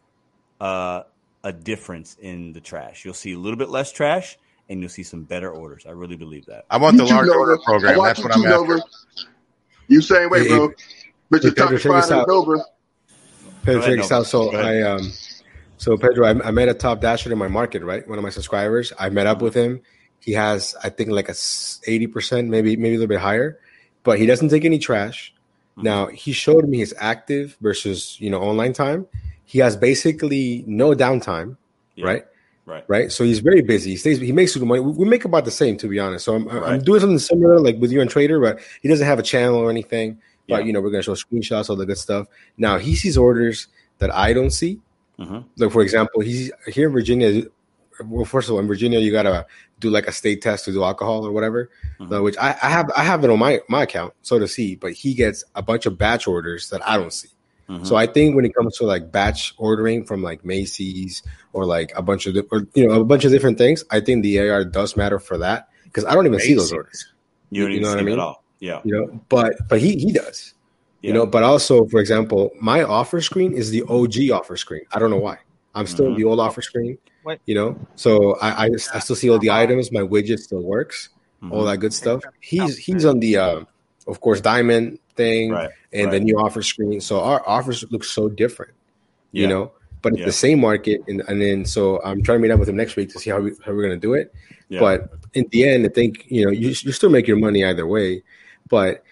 uh, 0.61 1.03
a 1.43 1.53
difference 1.53 2.17
in 2.21 2.53
the 2.53 2.61
trash. 2.61 3.05
You'll 3.05 3.15
see 3.15 3.33
a 3.33 3.39
little 3.39 3.59
bit 3.59 3.71
less 3.71 3.91
trash, 3.93 4.39
and 4.69 4.81
you'll 4.81 4.89
see 4.89 5.03
some 5.03 5.25
better 5.25 5.51
orders. 5.51 5.85
I 5.87 5.91
really 5.91 6.17
believe 6.17 6.47
that. 6.47 6.65
I 6.71 6.77
want 6.77 6.97
the 6.97 7.05
You 7.05 7.09
too, 7.09 7.15
large 7.15 7.29
order 7.29 7.59
program. 7.65 7.97
watch 7.99 8.17
That's 8.17 8.19
you 8.19 8.25
what 8.25 8.35
I'm 8.37 8.67
too, 8.67 8.73
after. 8.75 8.89
You 9.89 10.01
same 10.01 10.31
way, 10.31 10.43
Hey, 10.43 10.49
bro. 10.49 10.73
But 11.31 11.43
hey, 11.43 11.49
you're 11.49 11.55
Pedro, 11.55 11.79
top 11.79 11.81
check 11.83 11.93
five 11.93 12.11
in 12.11 12.19
out. 12.19 12.29
Nova. 12.29 12.65
Pedro, 13.63 13.83
check 13.83 13.97
this 13.99 14.13
out. 14.13 14.27
So 14.27 14.55
I 14.55 14.83
um, 14.83 15.13
so 15.77 15.97
Pedro, 15.97 16.27
I, 16.27 16.49
I 16.49 16.51
met 16.53 16.69
a 16.69 16.75
top 16.75 17.01
dasher 17.01 17.33
in 17.33 17.39
my 17.39 17.49
market, 17.49 17.83
right? 17.83 18.07
One 18.09 18.19
of 18.19 18.23
my 18.25 18.31
subscribers. 18.31 18.93
I 18.99 19.11
met 19.11 19.27
up 19.27 19.43
with 19.43 19.55
him. 19.55 19.81
He 20.21 20.33
has, 20.33 20.77
I 20.85 20.91
think, 20.91 21.11
like 21.11 21.29
a 21.29 21.35
eighty 21.87 22.07
percent, 22.07 22.49
maybe 22.49 22.77
maybe 22.77 22.95
a 22.95 22.99
little 22.99 23.09
bit 23.09 23.21
higher, 23.21 23.59
but 24.03 24.19
he 24.19 24.27
doesn't 24.27 24.51
take 24.51 24.65
any 24.65 24.79
trash. 24.79 25.35
Mhm. 25.79 25.83
Now 25.83 26.07
he 26.07 26.33
showed 26.33 26.69
me 26.69 26.79
his 26.79 26.95
active 26.99 27.57
versus 27.61 28.17
you 28.21 28.31
know 28.31 28.41
online 28.41 28.73
time. 28.73 29.07
He 29.45 29.59
has 29.61 29.77
basically 29.77 30.65
no 30.67 30.95
downtime, 30.95 31.57
Yeah, 31.97 32.07
right? 32.07 32.25
Right. 32.67 32.85
Right. 32.87 33.11
So 33.13 33.25
he's 33.25 33.41
very 33.41 33.63
busy. 33.63 33.91
He 33.91 33.97
stays. 33.97 34.21
He 34.21 34.31
makes 34.33 34.55
good 34.57 34.65
money. 34.67 34.81
We 34.81 35.05
make 35.05 35.25
about 35.25 35.45
the 35.45 35.51
same, 35.51 35.77
to 35.79 35.89
be 35.89 35.99
honest. 35.99 36.25
So 36.25 36.37
I'm, 36.37 36.49
I'm 36.49 36.81
doing 36.83 37.01
something 37.01 37.19
similar, 37.19 37.59
like 37.59 37.79
with 37.81 37.91
you 37.91 38.01
and 38.01 38.09
Trader, 38.09 38.39
but 38.39 38.61
he 38.81 38.89
doesn't 38.89 39.07
have 39.07 39.19
a 39.19 39.25
channel 39.25 39.57
or 39.57 39.71
anything. 39.71 40.19
But 40.49 40.61
Yeah. 40.61 40.67
you 40.67 40.73
know, 40.73 40.81
we're 40.81 40.91
gonna 40.91 41.03
show 41.03 41.15
screenshots, 41.15 41.69
all 41.69 41.75
the 41.77 41.87
good 41.87 41.99
stuff. 41.99 42.29
Now 42.59 42.79
he 42.79 42.95
sees 42.95 43.17
orders 43.19 43.67
that 43.99 44.15
I 44.15 44.33
don't 44.33 44.51
see. 44.51 44.79
Mhm. 45.19 45.45
Like 45.59 45.73
for 45.73 45.83
example, 45.83 46.21
he's 46.21 46.53
here 46.69 46.87
in 46.87 46.93
Virginia. 46.93 47.43
Well, 48.05 48.25
first 48.25 48.49
of 48.49 48.55
all, 48.55 48.61
in 48.61 48.67
Virginia, 48.67 48.99
you 48.99 49.13
gotta 49.13 49.47
do 49.81 49.91
like 49.91 50.07
a 50.07 50.13
state 50.13 50.43
test 50.43 50.65
to 50.67 50.73
do 50.73 50.83
alcohol 50.85 51.27
or 51.27 51.33
whatever. 51.33 51.71
Mhm. 52.01 52.17
uh, 52.19 52.23
which 52.23 52.37
I, 52.39 52.51
I 52.63 52.69
have. 52.69 52.91
I 52.97 53.03
have 53.05 53.25
it 53.25 53.31
on 53.31 53.39
my 53.39 53.61
my 53.69 53.83
account, 53.83 54.15
so 54.23 54.39
to 54.39 54.49
see. 54.49 54.75
But 54.77 54.93
he 54.93 55.15
gets 55.15 55.45
a 55.55 55.63
bunch 55.63 55.87
of 55.87 55.99
batch 55.99 56.27
orders 56.27 56.71
that 56.71 56.87
I 56.89 56.97
don't 56.97 57.13
see. 57.13 57.29
Mhm. 57.69 57.87
So 57.87 57.97
I 57.97 58.07
think 58.07 58.35
when 58.37 58.45
it 58.45 58.55
comes 58.55 58.77
to 58.79 58.85
like 58.85 59.13
batch 59.13 59.55
ordering 59.59 60.05
from 60.05 60.23
like 60.23 60.45
Macy's 60.45 61.23
or 61.53 61.65
like 61.67 61.93
a 61.97 62.03
bunch 62.03 62.27
of 62.27 62.37
or 62.51 62.67
you 62.75 62.87
know 62.89 63.01
a 63.01 63.05
bunch 63.05 63.25
of 63.25 63.31
different 63.33 63.59
things, 63.59 63.85
I 63.91 64.01
think 64.01 64.23
the 64.23 64.39
AR 64.41 64.65
does 64.65 64.97
matter 64.97 65.19
for 65.19 65.39
that 65.39 65.69
because 65.85 66.05
I 66.05 66.15
don't 66.15 66.27
even 66.27 66.41
see 66.41 66.55
those 66.55 66.73
orders. 66.73 67.07
you 67.51 67.63
don't 67.63 67.71
you 67.73 67.77
even 67.79 67.83
know 67.85 67.89
what 67.91 67.99
see 67.99 68.01
I 68.01 68.05
mean? 68.05 68.13
at 68.15 68.19
all. 68.19 68.45
Yeah. 68.61 68.81
You 68.85 68.93
know, 68.95 69.21
but 69.29 69.55
but 69.69 69.81
he 69.81 69.97
he 69.99 70.13
does. 70.13 70.55
yeah. 71.03 71.09
You 71.09 71.15
know, 71.15 71.27
but 71.27 71.43
also 71.43 71.85
for 71.87 72.01
example, 72.01 72.51
my 72.61 72.83
offer 72.83 73.21
screen 73.21 73.53
is 73.53 73.71
the 73.71 73.83
OG 73.89 74.31
offer 74.33 74.57
screen. 74.57 74.83
I 74.93 74.99
don't 74.99 75.11
know 75.11 75.17
why. 75.19 75.39
I'm 75.75 75.87
still 75.87 76.07
Mhm. 76.07 76.17
the 76.17 76.25
old 76.25 76.41
offer 76.41 76.63
screen. 76.63 76.99
What? 77.23 77.41
You 77.47 77.55
know, 77.55 77.79
so 77.97 78.37
I, 78.41 78.67
I 78.67 78.71
I 78.95 78.99
still 79.01 79.17
see 79.17 79.29
all 79.31 79.39
the 79.39 79.51
items. 79.51 79.93
My 79.93 80.01
widget 80.01 80.39
still 80.39 80.63
works. 80.63 81.11
All 81.51 81.63
Mhm. 81.63 81.71
that 81.73 81.77
good 81.79 81.95
stuff. 81.95 82.23
He's 82.41 82.77
he's 82.79 83.05
on 83.05 83.21
the 83.21 83.37
uh, 83.37 83.61
of 84.07 84.21
course 84.21 84.41
diamond 84.41 84.99
thing 85.17 85.51
Right. 85.53 85.71
and 85.93 86.13
the 86.13 86.21
new 86.21 86.39
offer 86.39 86.63
screen. 86.63 87.01
So 87.01 87.21
our 87.21 87.43
offers 87.49 87.85
look 87.91 88.05
so 88.05 88.29
different 88.29 88.73
you 89.33 89.47
know. 89.47 89.73
But 90.03 90.13
it's 90.15 90.21
Yeah. 90.21 90.27
the 90.27 90.33
same 90.33 90.61
market, 90.61 91.03
and, 91.09 91.23
and 91.29 91.41
then 91.43 91.65
so 91.67 92.01
I'm 92.03 92.23
trying 92.23 92.39
to 92.39 92.43
meet 92.43 92.51
up 92.51 92.59
with 92.59 92.69
him 92.71 92.77
next 92.77 92.97
week 92.97 93.11
to 93.11 93.19
see 93.19 93.29
how 93.31 93.39
we 93.41 93.53
how 93.65 93.73
we're 93.73 93.83
gonna 93.83 93.97
do 93.99 94.15
it. 94.15 94.33
Yeah. 94.71 94.81
But 94.81 95.11
in 95.35 95.45
the 95.51 95.69
end, 95.69 95.85
I 95.85 95.89
think 95.91 96.25
you 96.29 96.45
know 96.45 96.51
you 96.51 96.69
you 96.69 96.93
still 96.93 97.11
make 97.11 97.27
your 97.29 97.37
money 97.37 97.65
either 97.65 97.87
way. 97.87 98.23
But 98.69 99.03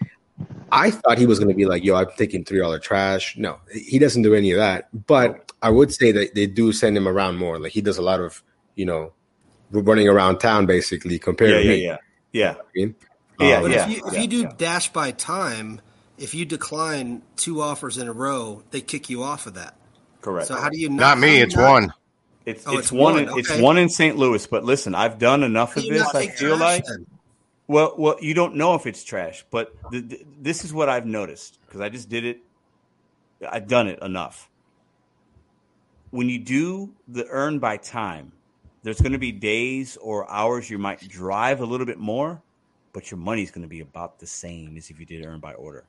I 0.73 0.91
thought 0.91 1.19
he 1.19 1.27
was 1.27 1.39
gonna 1.39 1.55
be 1.55 1.67
like, 1.67 1.85
"Yo, 1.85 1.95
I'm 1.95 2.07
taking 2.17 2.43
three 2.45 2.59
dollar 2.61 2.78
trash." 2.78 3.37
No, 3.37 3.57
he 3.73 3.99
doesn't 3.99 4.23
do 4.23 4.35
any 4.35 4.51
of 4.53 4.57
that. 4.59 4.89
But 5.07 5.48
I 5.62 5.70
would 5.70 5.93
say 5.93 6.12
that 6.12 6.35
they 6.35 6.47
do 6.47 6.73
send 6.73 6.97
him 6.97 7.09
around 7.09 7.37
more. 7.37 7.59
Like 7.59 7.73
he 7.73 7.81
does 7.81 7.99
a 7.99 8.03
lot 8.03 8.20
of 8.20 8.43
you 8.75 8.85
know 8.87 9.12
running 9.70 10.09
around 10.09 10.39
town 10.39 10.67
basically 10.67 11.19
compared 11.19 11.51
yeah, 11.51 11.57
to 11.59 11.65
yeah, 11.65 11.70
me. 11.70 11.85
yeah, 11.85 11.97
yeah. 12.33 12.55
I 12.59 12.62
mean, 12.75 12.95
Yeah, 13.41 13.57
Um, 13.57 13.62
But 13.62 13.70
yeah, 13.73 13.85
if 13.85 13.91
you 13.91 14.07
if 14.07 14.12
yeah, 14.15 14.20
you 14.20 14.28
do 14.28 14.41
yeah. 14.43 14.53
dash 14.57 14.93
by 14.93 15.11
time, 15.12 15.81
if 16.17 16.35
you 16.35 16.45
decline 16.45 17.23
two 17.37 17.61
offers 17.61 17.99
in 17.99 18.09
a 18.09 18.12
row, 18.12 18.62
they 18.70 18.81
kick 18.81 19.11
you 19.11 19.23
off 19.23 19.47
of 19.47 19.55
that. 19.55 19.77
Correct. 20.20 20.49
So 20.49 20.57
how 20.57 20.69
do 20.69 20.78
you 20.78 20.89
not? 20.89 20.97
not 20.97 21.19
me. 21.19 21.41
It's 21.41 21.55
not- 21.57 21.70
one. 21.70 21.93
It's 22.47 22.67
Oh, 22.67 22.73
it's, 22.78 22.81
it's 22.87 22.93
one. 22.93 23.15
one, 23.15 23.23
in- 23.28 23.39
It's 23.39 23.59
one 23.59 23.77
in 23.77 23.89
St. 23.91 24.17
Louis. 24.17 24.47
But 24.47 24.65
listen, 24.65 24.95
I've 24.95 25.19
done 25.19 25.43
enough 25.43 25.75
How 25.75 25.83
of 25.83 25.87
this. 25.89 26.15
I 26.15 26.28
feel 26.28 26.57
like 26.57 26.85
then? 26.87 27.05
well, 27.67 27.95
well, 27.99 28.17
you 28.23 28.33
don't 28.33 28.55
know 28.57 28.75
if 28.75 28.87
it's 28.87 29.05
trash, 29.05 29.45
but 29.51 29.75
th- 29.91 30.09
th- 30.09 30.27
this 30.41 30.65
is 30.65 30.73
what 30.73 30.89
I've 30.89 31.05
noticed 31.05 31.59
because 31.67 31.83
I 31.83 31.91
just 31.91 32.09
did 32.09 32.25
it. 32.25 32.41
I've 33.47 33.69
done 33.69 33.87
it 33.87 34.03
enough. 34.03 34.48
When 36.11 36.28
you 36.28 36.39
do 36.39 36.93
the 37.07 37.27
earn 37.28 37.59
by 37.59 37.77
time, 37.77 38.33
there's 38.83 39.01
going 39.01 39.12
to 39.12 39.19
be 39.19 39.33
days 39.33 39.97
or 40.01 40.31
hours 40.31 40.70
you 40.70 40.78
might 40.78 41.07
drive 41.09 41.61
a 41.61 41.67
little 41.67 41.87
bit 41.87 41.99
more, 41.99 42.41
but 42.93 43.11
your 43.11 43.19
money's 43.19 43.51
going 43.51 43.62
to 43.62 43.69
be 43.69 43.81
about 43.81 44.19
the 44.19 44.27
same 44.27 44.77
as 44.77 44.91
if 44.91 44.99
you 44.99 45.07
did 45.07 45.25
earn 45.27 45.41
by 45.41 45.55
order. 45.55 45.85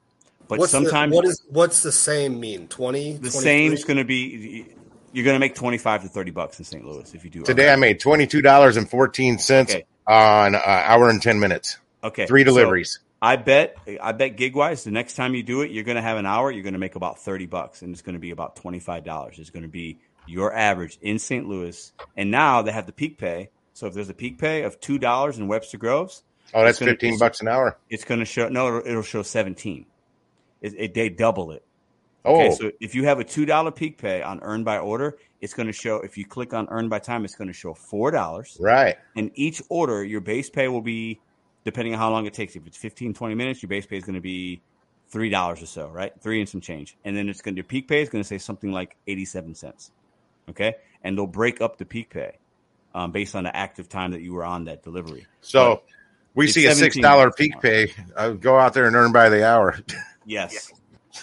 But 0.48 0.60
what's 0.60 0.72
sometimes 0.72 1.12
the, 1.12 1.16
what 1.16 1.26
is 1.26 1.44
what's 1.50 1.84
the 1.84 1.92
same 1.92 2.40
mean? 2.40 2.68
20, 2.68 3.18
the 3.18 3.30
same 3.30 3.72
is 3.72 3.84
going 3.84 3.98
to 3.98 4.04
be 4.04 4.66
you're 5.12 5.26
going 5.26 5.36
to 5.36 5.40
make 5.40 5.56
25 5.56 6.04
to 6.04 6.10
30 6.10 6.32
bucks 6.32 6.60
in 6.60 6.66
St. 6.66 6.86
Louis 6.86 7.14
if 7.14 7.24
you 7.24 7.30
do 7.30 7.40
earn 7.40 7.46
Today 7.46 7.68
by 7.68 7.74
I 7.74 7.76
made 7.76 8.00
twenty 8.00 8.28
two 8.28 8.42
dollars 8.42 8.78
and 8.78 8.90
fourteen 8.90 9.38
cents 9.38 9.74
Okay. 9.74 9.86
on 10.08 10.56
an 10.56 10.62
hour 10.64 11.10
and 11.10 11.22
ten 11.22 11.40
minutes. 11.40 11.78
Okay. 12.04 12.26
Three 12.26 12.42
so 12.42 12.46
deliveries. 12.46 13.00
I 13.22 13.36
bet 13.36 13.78
I 14.02 14.12
bet 14.14 14.38
gigwise 14.38 14.84
the 14.84 14.92
next 14.92 15.16
time 15.16 15.36
you 15.36 15.44
do 15.44 15.62
it, 15.62 15.72
you're 15.72 15.84
going 15.84 15.98
to 15.98 16.02
have 16.02 16.18
an 16.18 16.26
hour. 16.26 16.52
You're 16.52 16.64
going 16.64 16.74
to 16.74 16.80
make 16.80 16.96
about 16.96 17.20
thirty 17.20 17.46
bucks, 17.46 17.82
and 17.82 17.94
it's 17.94 18.02
going 18.02 18.14
to 18.14 18.20
be 18.20 18.32
about 18.32 18.56
twenty 18.56 18.80
five 18.80 19.04
dollars. 19.04 19.40
It's 19.40 19.50
going 19.50 19.64
to 19.64 19.70
be 19.70 20.00
your 20.30 20.53
average 20.53 20.98
in 21.01 21.19
St. 21.19 21.48
Louis. 21.48 21.91
And 22.16 22.32
now 22.32 22.61
they 22.61 22.72
have 22.72 22.85
the 22.85 22.91
peak 22.93 23.17
pay. 23.17 23.49
So 23.74 23.88
if 23.88 23.93
there's 23.93 24.09
a 24.09 24.14
peak 24.14 24.38
pay 24.38 24.64
of 24.64 24.80
two 24.80 24.99
dollars 24.99 25.38
in 25.38 25.48
Webster 25.48 25.77
Groves, 25.77 26.24
oh, 26.53 26.64
that's 26.64 26.80
gonna- 26.80 26.91
fifteen 26.91 27.17
bucks 27.17 27.41
an 27.41 27.48
hour. 27.48 27.77
it's 27.90 28.03
going 28.03 28.19
to 28.19 28.25
show. 28.25 28.49
No, 28.49 28.67
it'll, 28.67 28.88
it'll 28.90 29.01
show 29.03 29.24
seventeen. 29.24 29.85
It, 30.61 30.74
it, 30.77 30.93
they 30.93 31.09
double 31.09 31.51
it. 31.51 31.64
Oh, 32.25 32.35
Okay, 32.41 32.51
so 32.56 32.72
if 32.82 32.95
you 32.95 33.06
have 33.06 33.19
a 33.19 33.24
two 33.24 33.45
dollar 33.45 33.72
peak 33.72 33.98
pay 33.98 34.22
on 34.22 34.40
earn 34.41 34.64
by 34.66 34.77
order, 34.80 35.17
it's 35.40 35.53
going 35.53 35.67
to 35.67 35.74
show. 35.74 35.98
If 36.01 36.17
you 36.17 36.25
click 36.25 36.53
on 36.53 36.67
earn 36.69 36.90
by 36.90 36.99
time, 36.99 37.24
it's 37.24 37.35
going 37.35 37.48
to 37.48 37.53
show 37.53 37.74
four 37.74 38.11
dollars. 38.11 38.58
right. 38.59 38.98
And 39.16 39.32
each 39.35 39.61
order, 39.69 40.03
your 40.03 40.19
base 40.19 40.49
pay 40.49 40.67
will 40.67 40.82
be, 40.82 41.22
depending 41.64 41.93
on 41.93 41.99
how 41.99 42.11
long 42.11 42.25
it 42.25 42.33
takes. 42.33 42.58
If 42.58 42.67
it's 42.67 42.75
15, 42.77 43.14
20 43.14 43.35
minutes, 43.35 43.64
your 43.64 43.69
base 43.69 43.85
pay 43.85 43.95
is 43.95 44.03
going 44.03 44.16
to 44.16 44.22
be 44.22 44.61
$3 45.14 45.64
or 45.64 45.66
so, 45.66 45.88
right? 45.88 46.11
Three 46.22 46.41
and 46.41 46.49
some 46.49 46.59
change. 46.59 46.98
And 47.06 47.16
then 47.16 47.30
it's 47.30 47.41
going 47.41 47.56
to, 47.56 47.59
your 47.59 47.64
peak 47.64 47.88
pay 47.88 48.01
is 48.01 48.09
going 48.09 48.22
to 48.24 48.27
say 48.27 48.38
something 48.38 48.72
like 48.74 48.98
87 49.08 49.56
cents. 49.56 49.91
Okay. 50.50 50.76
And 51.03 51.18
they'll 51.18 51.28
break 51.28 51.61
up 51.61 51.78
the 51.78 51.86
peak 51.86 52.10
pay 52.10 52.38
um, 52.94 53.11
based 53.11 53.36
on 53.36 53.44
the 53.44 53.56
active 53.56 53.88
time 53.90 54.11
that 54.11 54.22
you 54.22 54.34
were 54.34 54.44
on 54.44 54.66
that 54.66 54.84
delivery. 54.84 55.26
So 55.42 55.84
we 56.36 56.48
see 56.48 56.66
a 56.66 56.72
$6 56.72 57.36
peak 57.36 57.60
pay. 57.61 57.94
I 58.18 58.32
go 58.32 58.58
out 58.60 58.74
there 58.74 58.86
and 58.88 58.95
earn 58.95 59.11
by 59.11 59.30
the 59.30 59.45
hour. 59.48 59.80
Yes. 60.26 60.72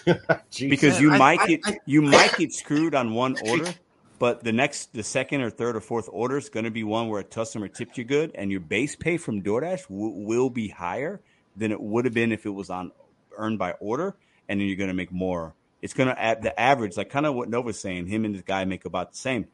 Because 0.58 1.00
you 1.00 1.12
I- 1.12 1.18
might 1.18 1.40
I- 1.40 1.46
get, 1.46 1.60
I- 1.64 1.78
you 1.86 2.02
might 2.02 2.36
get 2.36 2.52
screwed 2.52 2.94
on 2.94 3.14
one 3.14 3.36
order 3.48 3.72
but 4.18 4.42
the 4.42 4.52
next, 4.52 4.92
the 4.94 5.02
second 5.02 5.42
or 5.42 5.50
third 5.50 5.76
or 5.76 5.80
fourth 5.80 6.08
order 6.10 6.38
is 6.38 6.48
going 6.48 6.64
to 6.64 6.70
be 6.70 6.84
one 6.84 7.08
where 7.08 7.20
a 7.20 7.24
customer 7.24 7.68
tipped 7.68 7.98
you 7.98 8.04
good, 8.04 8.32
and 8.34 8.50
your 8.50 8.60
base 8.60 8.96
pay 8.96 9.18
from 9.18 9.42
DoorDash 9.42 9.82
w- 9.88 10.24
will 10.26 10.48
be 10.48 10.68
higher 10.68 11.20
than 11.56 11.70
it 11.70 11.80
would 11.80 12.04
have 12.06 12.14
been 12.14 12.32
if 12.32 12.46
it 12.46 12.50
was 12.50 12.70
on 12.70 12.92
earned 13.36 13.58
by 13.58 13.72
order, 13.72 14.16
and 14.48 14.58
then 14.58 14.66
you're 14.68 14.76
going 14.76 14.88
to 14.88 14.94
make 14.94 15.12
more. 15.12 15.54
It's 15.86 15.94
going 15.94 16.08
to 16.08 16.20
add 16.20 16.42
the 16.42 16.58
average, 16.60 16.96
like 16.96 17.10
kind 17.10 17.26
of 17.26 17.36
what 17.36 17.48
Nova's 17.48 17.78
saying. 17.78 18.08
Him 18.08 18.24
and 18.24 18.34
this 18.34 18.42
guy 18.42 18.64
make 18.64 18.86
about 18.86 19.12
the 19.12 19.18
same. 19.18 19.46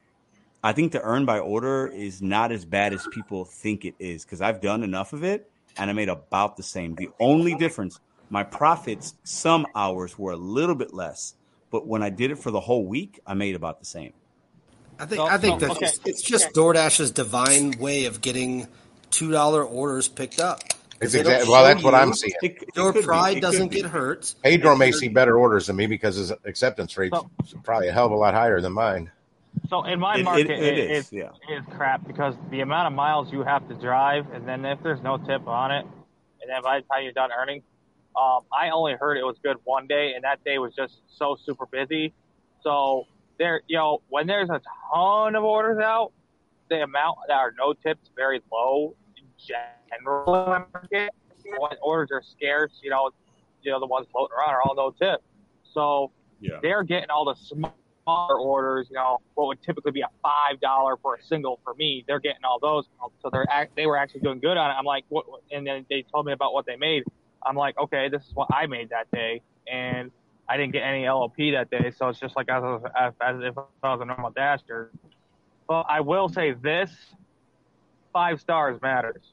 I 0.64 0.72
think 0.72 0.92
the 0.92 1.02
earn 1.02 1.26
by 1.26 1.40
order 1.40 1.86
is 1.86 2.22
not 2.22 2.52
as 2.52 2.64
bad 2.64 2.94
as 2.94 3.06
people 3.12 3.44
think 3.44 3.84
it 3.84 3.94
is 3.98 4.24
because 4.24 4.40
I've 4.40 4.62
done 4.62 4.82
enough 4.82 5.12
of 5.12 5.24
it 5.24 5.50
and 5.76 5.90
I 5.90 5.92
made 5.92 6.08
about 6.08 6.56
the 6.56 6.62
same. 6.62 6.94
The 6.94 7.10
only 7.20 7.54
difference, 7.54 8.00
my 8.30 8.44
profits 8.44 9.14
some 9.24 9.66
hours 9.74 10.18
were 10.18 10.32
a 10.32 10.36
little 10.38 10.74
bit 10.74 10.94
less, 10.94 11.34
but 11.70 11.86
when 11.86 12.02
I 12.02 12.08
did 12.08 12.30
it 12.30 12.38
for 12.38 12.50
the 12.50 12.60
whole 12.60 12.86
week, 12.86 13.20
I 13.26 13.34
made 13.34 13.54
about 13.54 13.78
the 13.78 13.84
same. 13.84 14.14
I 14.98 15.04
think 15.04 15.18
So- 15.18 15.26
I 15.26 15.36
think 15.36 15.60
so, 15.60 15.66
that 15.66 15.76
okay. 15.76 15.84
it's, 15.84 16.00
it's 16.06 16.22
just 16.22 16.54
DoorDash's 16.54 17.10
divine 17.10 17.72
way 17.72 18.06
of 18.06 18.22
getting 18.22 18.68
two 19.10 19.30
dollar 19.32 19.62
orders 19.62 20.08
picked 20.08 20.40
up. 20.40 20.62
It's 21.02 21.14
exactly 21.14 21.48
well. 21.50 21.62
show 21.62 21.68
That's 21.68 21.82
what 21.84 21.94
I'm 21.94 22.12
seeing. 22.14 22.32
It, 22.42 22.62
it 22.62 22.68
Your 22.76 22.92
could 22.92 23.00
be. 23.00 23.06
pride 23.06 23.40
doesn't 23.40 23.68
get 23.68 23.86
hurt. 23.86 24.34
Pedro 24.42 24.76
may 24.76 24.92
see 24.92 25.08
better 25.08 25.36
orders 25.38 25.66
than 25.66 25.76
me 25.76 25.86
because 25.86 26.16
his 26.16 26.32
acceptance 26.44 26.96
rate's 26.96 27.16
So- 27.18 27.58
probably 27.64 27.88
a 27.88 27.92
hell 27.92 28.06
of 28.06 28.12
a 28.12 28.16
lot 28.16 28.34
higher 28.34 28.60
than 28.60 28.72
mine. 28.72 29.10
So 29.68 29.84
in 29.84 30.00
my 30.00 30.14
It- 30.14 30.20
it- 30.20 30.24
market, 30.24 30.50
it 30.50 30.62
it 30.62 30.90
is, 30.90 31.06
is 31.06 31.12
yeah. 31.12 31.30
is 31.50 31.62
crap 31.76 32.06
because 32.06 32.34
the 32.50 32.60
amount 32.60 32.86
of 32.86 32.92
miles 32.94 33.30
you 33.32 33.42
have 33.42 33.68
to 33.68 33.74
drive, 33.74 34.30
and 34.32 34.46
then 34.48 34.64
if 34.64 34.82
there's 34.82 35.02
no 35.02 35.18
tip 35.18 35.46
on 35.46 35.70
it, 35.70 35.84
and 36.40 36.48
then 36.50 36.62
by 36.62 36.80
the 36.80 36.86
time 36.86 37.02
you're 37.04 37.12
done 37.12 37.30
earning, 37.32 37.62
um, 38.16 38.40
I 38.52 38.70
only 38.70 38.94
heard 38.94 39.18
it 39.18 39.24
was 39.24 39.36
good 39.42 39.56
one 39.64 39.86
day, 39.86 40.14
and 40.14 40.24
that 40.24 40.42
day 40.44 40.58
was 40.58 40.74
just 40.74 41.00
so 41.06 41.34
super 41.44 41.66
busy. 41.66 42.12
So 42.62 43.06
there, 43.38 43.62
you 43.66 43.76
know, 43.76 44.00
when 44.08 44.26
there's 44.26 44.48
a 44.50 44.60
ton 44.92 45.34
of 45.36 45.44
orders 45.44 45.78
out, 45.78 46.12
the 46.70 46.82
amount 46.82 47.18
that 47.28 47.34
are 47.36 47.52
no 47.58 47.72
tips 47.74 48.08
very 48.16 48.40
low 48.50 48.94
in 49.18 49.24
in 49.98 50.04
market. 50.04 51.10
When 51.58 51.72
orders 51.82 52.10
are 52.12 52.22
scarce, 52.22 52.72
you 52.82 52.90
know, 52.90 53.10
you 53.62 53.70
know 53.72 53.80
the 53.80 53.86
ones 53.86 54.06
floating 54.12 54.34
around 54.38 54.50
are 54.54 54.62
all 54.62 54.74
no 54.74 54.90
tip. 54.90 55.20
So 55.64 56.12
Yeah. 56.40 56.58
they're 56.62 56.82
getting 56.82 57.10
all 57.10 57.24
the 57.24 57.34
smaller 57.34 58.38
orders, 58.38 58.88
you 58.90 58.94
know, 58.96 59.18
what 59.34 59.46
would 59.48 59.62
typically 59.62 59.92
be 59.92 60.00
a 60.02 60.08
five 60.22 60.60
dollar 60.60 60.96
for 60.96 61.16
a 61.16 61.22
single 61.22 61.60
for 61.64 61.74
me. 61.74 62.04
They're 62.06 62.20
getting 62.20 62.44
all 62.44 62.58
those, 62.60 62.88
so 63.20 63.30
they're 63.30 63.46
act, 63.50 63.74
they 63.76 63.86
were 63.86 63.96
actually 63.96 64.20
doing 64.20 64.40
good 64.40 64.56
on 64.56 64.70
it. 64.70 64.74
I'm 64.74 64.84
like, 64.84 65.04
what? 65.08 65.28
what- 65.28 65.42
And 65.50 65.66
then 65.66 65.84
they 65.90 66.02
told 66.12 66.26
me 66.26 66.32
about 66.32 66.52
what 66.52 66.64
they 66.66 66.76
made. 66.76 67.04
I'm 67.44 67.56
like, 67.56 67.76
okay, 67.78 68.08
this 68.08 68.22
is 68.26 68.34
what 68.34 68.48
I 68.52 68.66
made 68.66 68.90
that 68.90 69.10
day, 69.10 69.42
and 69.70 70.10
I 70.48 70.56
didn't 70.56 70.72
get 70.72 70.82
any 70.82 71.08
LOP 71.08 71.36
that 71.52 71.70
day, 71.70 71.90
so 71.90 72.08
it's 72.08 72.20
just 72.20 72.36
like 72.36 72.48
as, 72.48 72.62
as, 72.96 73.12
as 73.20 73.36
if 73.42 73.54
I 73.82 73.92
was 73.94 74.00
a 74.00 74.04
normal 74.04 74.30
dasher. 74.30 74.92
But 75.66 75.86
I 75.88 76.00
will 76.00 76.28
say 76.28 76.52
this: 76.52 76.90
five 78.12 78.40
stars 78.40 78.80
matters. 78.82 79.32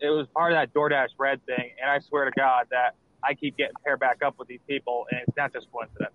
It 0.00 0.10
was 0.10 0.26
part 0.34 0.52
of 0.52 0.56
that 0.58 0.74
DoorDash 0.74 1.08
red 1.18 1.44
thing, 1.46 1.70
and 1.80 1.90
I 1.90 2.00
swear 2.00 2.26
to 2.26 2.30
God 2.36 2.66
that 2.70 2.94
I 3.24 3.34
keep 3.34 3.56
getting 3.56 3.74
paired 3.84 4.00
back 4.00 4.22
up 4.24 4.38
with 4.38 4.48
these 4.48 4.60
people, 4.68 5.06
and 5.10 5.20
it's 5.26 5.36
not 5.36 5.52
just 5.52 5.70
coincidence. 5.72 6.12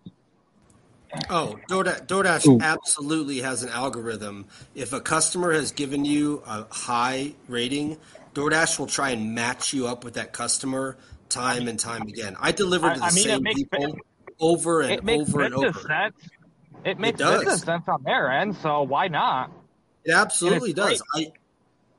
Oh, 1.30 1.60
DoorDash, 1.70 2.08
DoorDash 2.08 2.62
absolutely 2.62 3.40
has 3.42 3.64
an 3.64 3.70
algorithm. 3.70 4.46
If 4.76 4.94
a 4.94 5.02
customer 5.02 5.52
has 5.52 5.72
given 5.72 6.06
you 6.06 6.42
a 6.46 6.66
high 6.74 7.34
rating, 7.48 7.98
DoorDash 8.34 8.80
will 8.80 8.88
try 8.88 9.10
and 9.10 9.36
match 9.36 9.74
you 9.74 9.88
up 9.88 10.06
with 10.06 10.14
that 10.14 10.32
customer 10.32 10.98
time 11.28 11.68
and 11.68 11.78
time 11.80 12.04
again. 12.04 12.38
I 12.40 12.52
deliver 12.54 12.94
to 12.94 13.00
the 13.00 13.06
I- 13.06 13.10
I 13.10 13.12
mean, 13.12 13.24
same 13.26 13.44
makes 13.44 13.62
people 13.64 13.98
over 14.40 14.82
and 14.82 14.92
it 14.92 15.04
makes 15.04 15.30
over 15.30 15.42
and 15.42 15.54
business 15.54 15.76
over. 15.78 15.88
sense. 15.88 16.16
It 16.86 17.00
makes 17.00 17.20
does. 17.20 17.40
business 17.44 17.62
sense 17.62 17.84
on 17.88 18.04
their 18.04 18.32
end, 18.32 18.56
so 18.56 18.84
why 18.84 19.08
not? 19.08 19.52
It 20.06 20.14
absolutely 20.14 20.72
And 20.72 20.80
it's 20.80 21.02
does. 21.02 21.04
I 21.16 21.32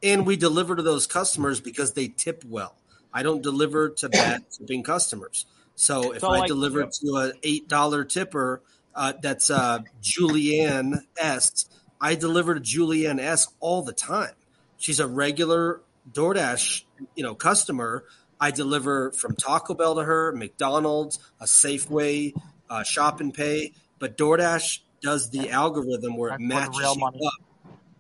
and 0.02 0.26
we 0.26 0.36
deliver 0.36 0.76
to 0.76 0.82
those 0.82 1.06
customers 1.06 1.60
because 1.60 1.92
they 1.92 2.08
tip 2.08 2.44
well. 2.48 2.74
I 3.12 3.22
don't 3.22 3.42
deliver 3.42 3.90
to 3.90 4.08
bad 4.10 4.44
tipping 4.50 4.82
customers. 4.82 5.47
So 5.74 6.12
if 6.12 6.20
So, 6.20 6.28
I 6.28 6.39
like- 6.40 6.48
deliver 6.48 6.84
to 6.84 7.16
an 7.16 7.32
eight 7.42 7.68
dollar 7.68 8.05
tipper, 8.05 8.62
uh, 8.94 9.14
that's 9.22 9.50
uh, 9.50 9.81
Julianne 10.02 10.98
S. 11.18 11.66
I 12.00 12.14
deliver 12.14 12.55
to 12.55 12.60
Julianne 12.60 13.20
S. 13.20 13.48
all 13.60 13.82
the 13.82 13.92
time. 13.92 14.34
She's 14.76 15.00
a 15.00 15.06
regular 15.06 15.81
DoorDash, 16.12 16.82
you 17.14 17.22
know, 17.22 17.34
customer. 17.34 18.05
I 18.40 18.50
deliver 18.50 19.12
from 19.12 19.36
Taco 19.36 19.74
Bell 19.74 19.94
to 19.94 20.02
her, 20.05 20.32
McDonald's, 20.32 21.18
a 21.40 21.44
Safeway, 21.44 22.34
uh, 22.68 22.82
Shop 22.82 23.20
and 23.20 23.32
Pay. 23.32 23.72
But 24.00 24.18
DoorDash 24.18 24.81
does 25.00 25.31
the 25.31 25.50
algorithm 25.50 26.16
where 26.16 26.31
it 26.34 26.40
That's 26.48 26.76
where 26.76 26.84
the 26.94 27.00
matches 27.00 27.20
up. 27.24 27.32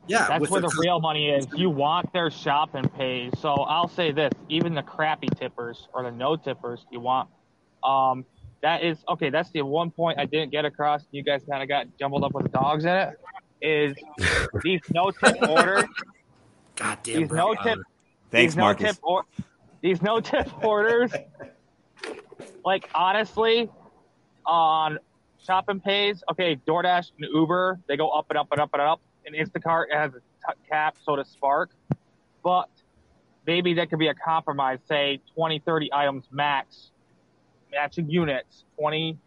Yeah, 0.08 0.26
That's 0.26 0.50
where 0.50 0.60
the 0.60 0.68
the 0.68 0.76
real 0.80 1.00
money 1.00 1.30
is. 1.30 1.46
You 1.54 1.70
want 1.70 2.12
their 2.12 2.30
shop 2.30 2.74
and 2.74 2.92
pay. 2.94 3.30
So 3.38 3.52
I'll 3.54 3.88
say 3.88 4.10
this: 4.10 4.32
even 4.48 4.74
the 4.74 4.82
crappy 4.82 5.28
tippers 5.38 5.88
or 5.94 6.02
the 6.02 6.10
no 6.10 6.36
tippers, 6.36 6.84
you 6.90 7.00
want. 7.00 7.28
Um, 7.84 8.24
that 8.62 8.82
is 8.82 8.98
okay. 9.08 9.30
That's 9.30 9.50
the 9.50 9.62
one 9.62 9.90
point 9.90 10.18
I 10.18 10.24
didn't 10.26 10.50
get 10.50 10.64
across. 10.64 11.04
You 11.12 11.22
guys 11.22 11.42
kind 11.48 11.62
of 11.62 11.68
got 11.68 11.86
jumbled 11.98 12.24
up 12.24 12.32
with 12.32 12.50
dogs 12.52 12.84
in 12.84 12.90
it. 12.94 13.20
Is 13.60 13.96
these 14.64 14.80
no 14.92 15.10
tip 15.12 15.36
orders? 15.48 15.84
Goddamn, 16.74 17.20
These 17.20 17.30
no 17.30 17.54
Brett 17.54 17.64
tip. 17.64 17.78
Thanks, 18.30 18.52
these 18.52 18.56
no 18.56 18.62
Marcus. 18.64 18.96
tip 18.96 18.98
or 19.02 19.24
these 19.82 20.02
no 20.02 20.20
tip 20.20 20.64
orders. 20.64 21.12
Like 22.64 22.88
honestly, 22.94 23.70
on 24.46 24.98
shop 25.44 25.66
and 25.68 25.82
pays, 25.82 26.22
okay, 26.30 26.56
DoorDash 26.66 27.12
and 27.18 27.28
Uber, 27.32 27.80
they 27.88 27.96
go 27.96 28.10
up 28.10 28.26
and 28.30 28.38
up 28.38 28.48
and 28.50 28.60
up 28.60 28.70
and 28.72 28.82
up. 28.82 29.00
And 29.26 29.34
Instacart 29.34 29.86
has 29.92 30.12
a 30.14 30.18
t- 30.18 30.58
cap, 30.68 30.96
so 31.04 31.16
does 31.16 31.28
Spark. 31.28 31.70
But 32.42 32.70
maybe 33.46 33.74
that 33.74 33.90
could 33.90 33.98
be 33.98 34.08
a 34.08 34.14
compromise. 34.14 34.78
Say 34.88 35.20
20, 35.34 35.60
30 35.60 35.90
items 35.92 36.24
max, 36.30 36.90
matching 37.70 38.10
units, 38.10 38.64
20, 38.78 39.18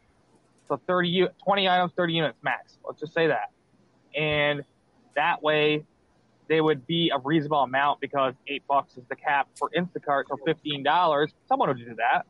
so 0.68 0.80
30, 0.88 1.28
20 1.44 1.70
items, 1.70 1.92
30 1.96 2.14
units 2.14 2.38
max. 2.44 2.78
Let's 2.86 3.00
just 3.00 3.14
say 3.14 3.28
that. 3.28 3.52
And 4.16 4.64
that 5.16 5.42
way, 5.42 5.86
they 6.48 6.62
would 6.62 6.86
be 6.86 7.12
a 7.14 7.20
reasonable 7.20 7.64
amount 7.64 8.00
because 8.02 8.34
eight 8.48 8.64
bucks 8.68 8.98
is 8.98 9.04
the 9.10 9.16
cap 9.16 9.48
for 9.58 9.70
Instacart, 9.76 10.26
so 10.30 10.38
fifteen 10.46 10.84
dollars. 10.84 11.32
Someone 11.48 11.70
would 11.70 11.78
do 11.80 11.96
that. 11.96 12.26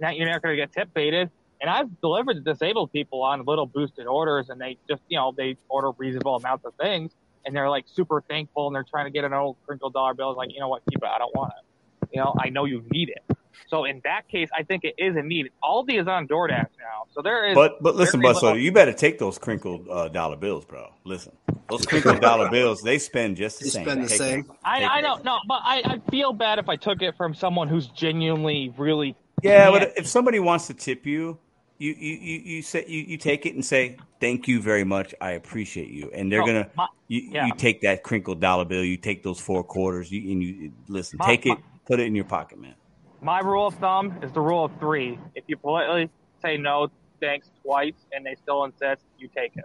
Now 0.00 0.10
you're 0.10 0.30
not 0.30 0.42
going 0.42 0.56
to 0.56 0.56
get 0.56 0.72
tip 0.72 0.92
baited. 0.94 1.30
And 1.60 1.70
I've 1.70 1.88
delivered 2.00 2.34
to 2.34 2.40
disabled 2.40 2.92
people 2.92 3.22
on 3.22 3.44
little 3.44 3.66
boosted 3.66 4.06
orders, 4.06 4.48
and 4.50 4.60
they 4.60 4.78
just 4.88 5.02
you 5.08 5.18
know 5.18 5.32
they 5.36 5.56
order 5.68 5.90
reasonable 5.98 6.36
amounts 6.36 6.64
of 6.64 6.74
things, 6.80 7.12
and 7.44 7.54
they're 7.56 7.70
like 7.70 7.84
super 7.86 8.22
thankful, 8.28 8.66
and 8.66 8.76
they're 8.76 8.84
trying 8.88 9.06
to 9.06 9.10
get 9.10 9.24
an 9.24 9.32
old 9.32 9.56
crinkled 9.66 9.92
dollar 9.94 10.14
bill. 10.14 10.30
It's 10.30 10.36
Like 10.36 10.50
you 10.52 10.60
know 10.60 10.68
what, 10.68 10.82
keep 10.90 11.02
it. 11.02 11.08
I 11.08 11.18
don't 11.18 11.34
want 11.34 11.52
it. 11.58 12.08
You 12.12 12.20
know, 12.20 12.34
I 12.38 12.50
know 12.50 12.64
you 12.66 12.84
need 12.90 13.08
it. 13.10 13.36
So 13.68 13.84
in 13.84 14.00
that 14.04 14.28
case, 14.28 14.48
I 14.56 14.62
think 14.62 14.84
it 14.84 14.94
is 14.98 15.16
a 15.16 15.22
need. 15.22 15.50
Aldi 15.64 16.00
is 16.00 16.06
on 16.06 16.28
DoorDash 16.28 16.50
now, 16.78 17.04
so 17.12 17.22
there 17.22 17.48
is. 17.48 17.54
But 17.54 17.82
but 17.82 17.96
listen, 17.96 18.20
there 18.20 18.30
but 18.32 18.36
is 18.36 18.40
so 18.40 18.48
a- 18.52 18.56
you 18.56 18.70
better 18.70 18.92
take 18.92 19.18
those 19.18 19.38
crinkled 19.38 19.88
uh, 19.90 20.08
dollar 20.08 20.36
bills, 20.36 20.64
bro. 20.66 20.92
Listen, 21.04 21.32
those 21.68 21.84
crinkled 21.86 22.20
dollar 22.20 22.48
bills, 22.52 22.82
they 22.82 22.98
spend 22.98 23.36
just 23.38 23.58
the 23.58 23.64
They 23.64 23.70
same. 23.70 23.84
spend 23.84 24.04
the 24.04 24.08
Take 24.08 24.18
same. 24.18 24.42
them. 24.42 24.56
I, 24.64 24.80
Take 24.80 24.90
I 24.90 25.00
don't 25.00 25.24
know, 25.24 25.38
but 25.48 25.62
I, 25.64 25.82
I 25.84 26.10
feel 26.10 26.32
bad 26.32 26.58
if 26.58 26.68
I 26.68 26.76
took 26.76 27.02
it 27.02 27.16
from 27.16 27.34
someone 27.34 27.68
who's 27.68 27.86
genuinely 27.88 28.72
really. 28.76 29.16
Yeah, 29.42 29.70
can't. 29.70 29.80
but 29.80 29.98
if 29.98 30.06
somebody 30.06 30.38
wants 30.38 30.66
to 30.68 30.74
tip 30.74 31.06
you, 31.06 31.38
you 31.78 31.92
you 31.92 32.16
you, 32.16 32.38
you 32.56 32.62
say 32.62 32.84
you, 32.86 33.00
you 33.02 33.16
take 33.18 33.46
it 33.46 33.54
and 33.54 33.64
say 33.64 33.96
thank 34.20 34.48
you 34.48 34.60
very 34.60 34.84
much, 34.84 35.14
I 35.20 35.32
appreciate 35.32 35.88
you, 35.90 36.10
and 36.14 36.30
they're 36.30 36.40
No, 36.40 36.46
gonna 36.46 36.70
my- 36.76 36.86
you, 37.08 37.20
yeah. 37.30 37.46
you 37.46 37.52
take 37.54 37.82
that 37.82 38.02
crinkled 38.02 38.40
dollar 38.40 38.64
bill, 38.64 38.82
you 38.84 38.96
take 38.96 39.22
those 39.22 39.38
four 39.38 39.62
quarters, 39.62 40.10
you 40.10 40.32
and 40.32 40.42
you 40.42 40.72
listen, 40.88 41.18
My- 41.18 41.26
take 41.26 41.46
it, 41.46 41.50
my- 41.50 41.58
put 41.86 42.00
it 42.00 42.06
in 42.06 42.14
your 42.14 42.24
pocket, 42.24 42.58
man. 42.58 42.74
My 43.20 43.40
rule 43.40 43.66
of 43.68 43.74
thumb 43.76 44.18
is 44.22 44.32
the 44.32 44.40
rule 44.40 44.64
of 44.64 44.78
three. 44.78 45.18
If 45.34 45.44
you 45.46 45.56
politely 45.56 46.10
say 46.42 46.56
no, 46.56 46.88
thanks 47.20 47.50
twice, 47.62 47.94
and 48.12 48.24
they 48.26 48.34
still 48.34 48.64
insist, 48.64 49.04
you 49.18 49.28
take 49.34 49.56
it. 49.56 49.64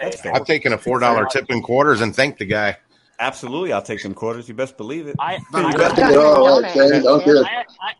That's 0.00 0.18
Okay? 0.20 0.30
I've 0.30 0.46
taken 0.46 0.72
a 0.72 0.78
four 0.78 0.98
dollar 0.98 1.26
tip 1.26 1.46
in 1.50 1.62
quarters 1.62 2.00
and 2.00 2.14
thanked 2.14 2.38
the 2.38 2.46
guy. 2.46 2.76
Absolutely, 3.18 3.72
I'll 3.72 3.82
take 3.82 4.00
some 4.00 4.14
quarters. 4.14 4.48
You 4.48 4.54
best 4.54 4.78
believe 4.78 5.06
it. 5.06 5.14
I, 5.18 5.38
But 5.52 5.66
I, 5.66 5.70
you 5.72 5.76
got 5.76 5.90
I, 5.98 6.06
I, 6.06 6.08
get 6.10 6.18
Oh, 6.18 6.62
Donut 6.62 6.70
okay, 6.70 6.90
tip. 7.00 7.04
okay. 7.04 7.30
I, 7.50 7.64
I, 7.82 7.92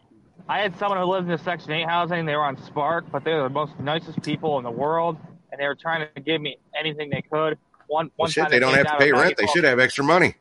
I 0.50 0.58
had 0.58 0.76
someone 0.78 0.98
who 0.98 1.04
lived 1.04 1.26
in 1.26 1.30
the 1.30 1.38
Section 1.38 1.70
8 1.70 1.86
housing. 1.86 2.26
They 2.26 2.34
were 2.34 2.42
on 2.44 2.60
Spark, 2.64 3.04
but 3.12 3.22
they 3.22 3.32
were 3.34 3.44
the 3.44 3.48
most 3.50 3.78
nicest 3.78 4.20
people 4.22 4.58
in 4.58 4.64
the 4.64 4.70
world, 4.70 5.16
and 5.52 5.60
they 5.60 5.66
were 5.68 5.76
trying 5.76 6.08
to 6.12 6.20
give 6.20 6.40
me 6.40 6.58
anything 6.76 7.08
they 7.08 7.22
could. 7.22 7.56
One, 7.86 8.06
Well, 8.06 8.10
one 8.16 8.30
shit, 8.30 8.42
time 8.42 8.50
they 8.50 8.58
don't 8.58 8.74
have 8.74 8.86
to 8.88 8.96
pay 8.98 9.12
with 9.12 9.20
rent. 9.22 9.36
They 9.36 9.46
should 9.46 9.62
have 9.62 9.78
extra 9.78 10.02
money. 10.02 10.34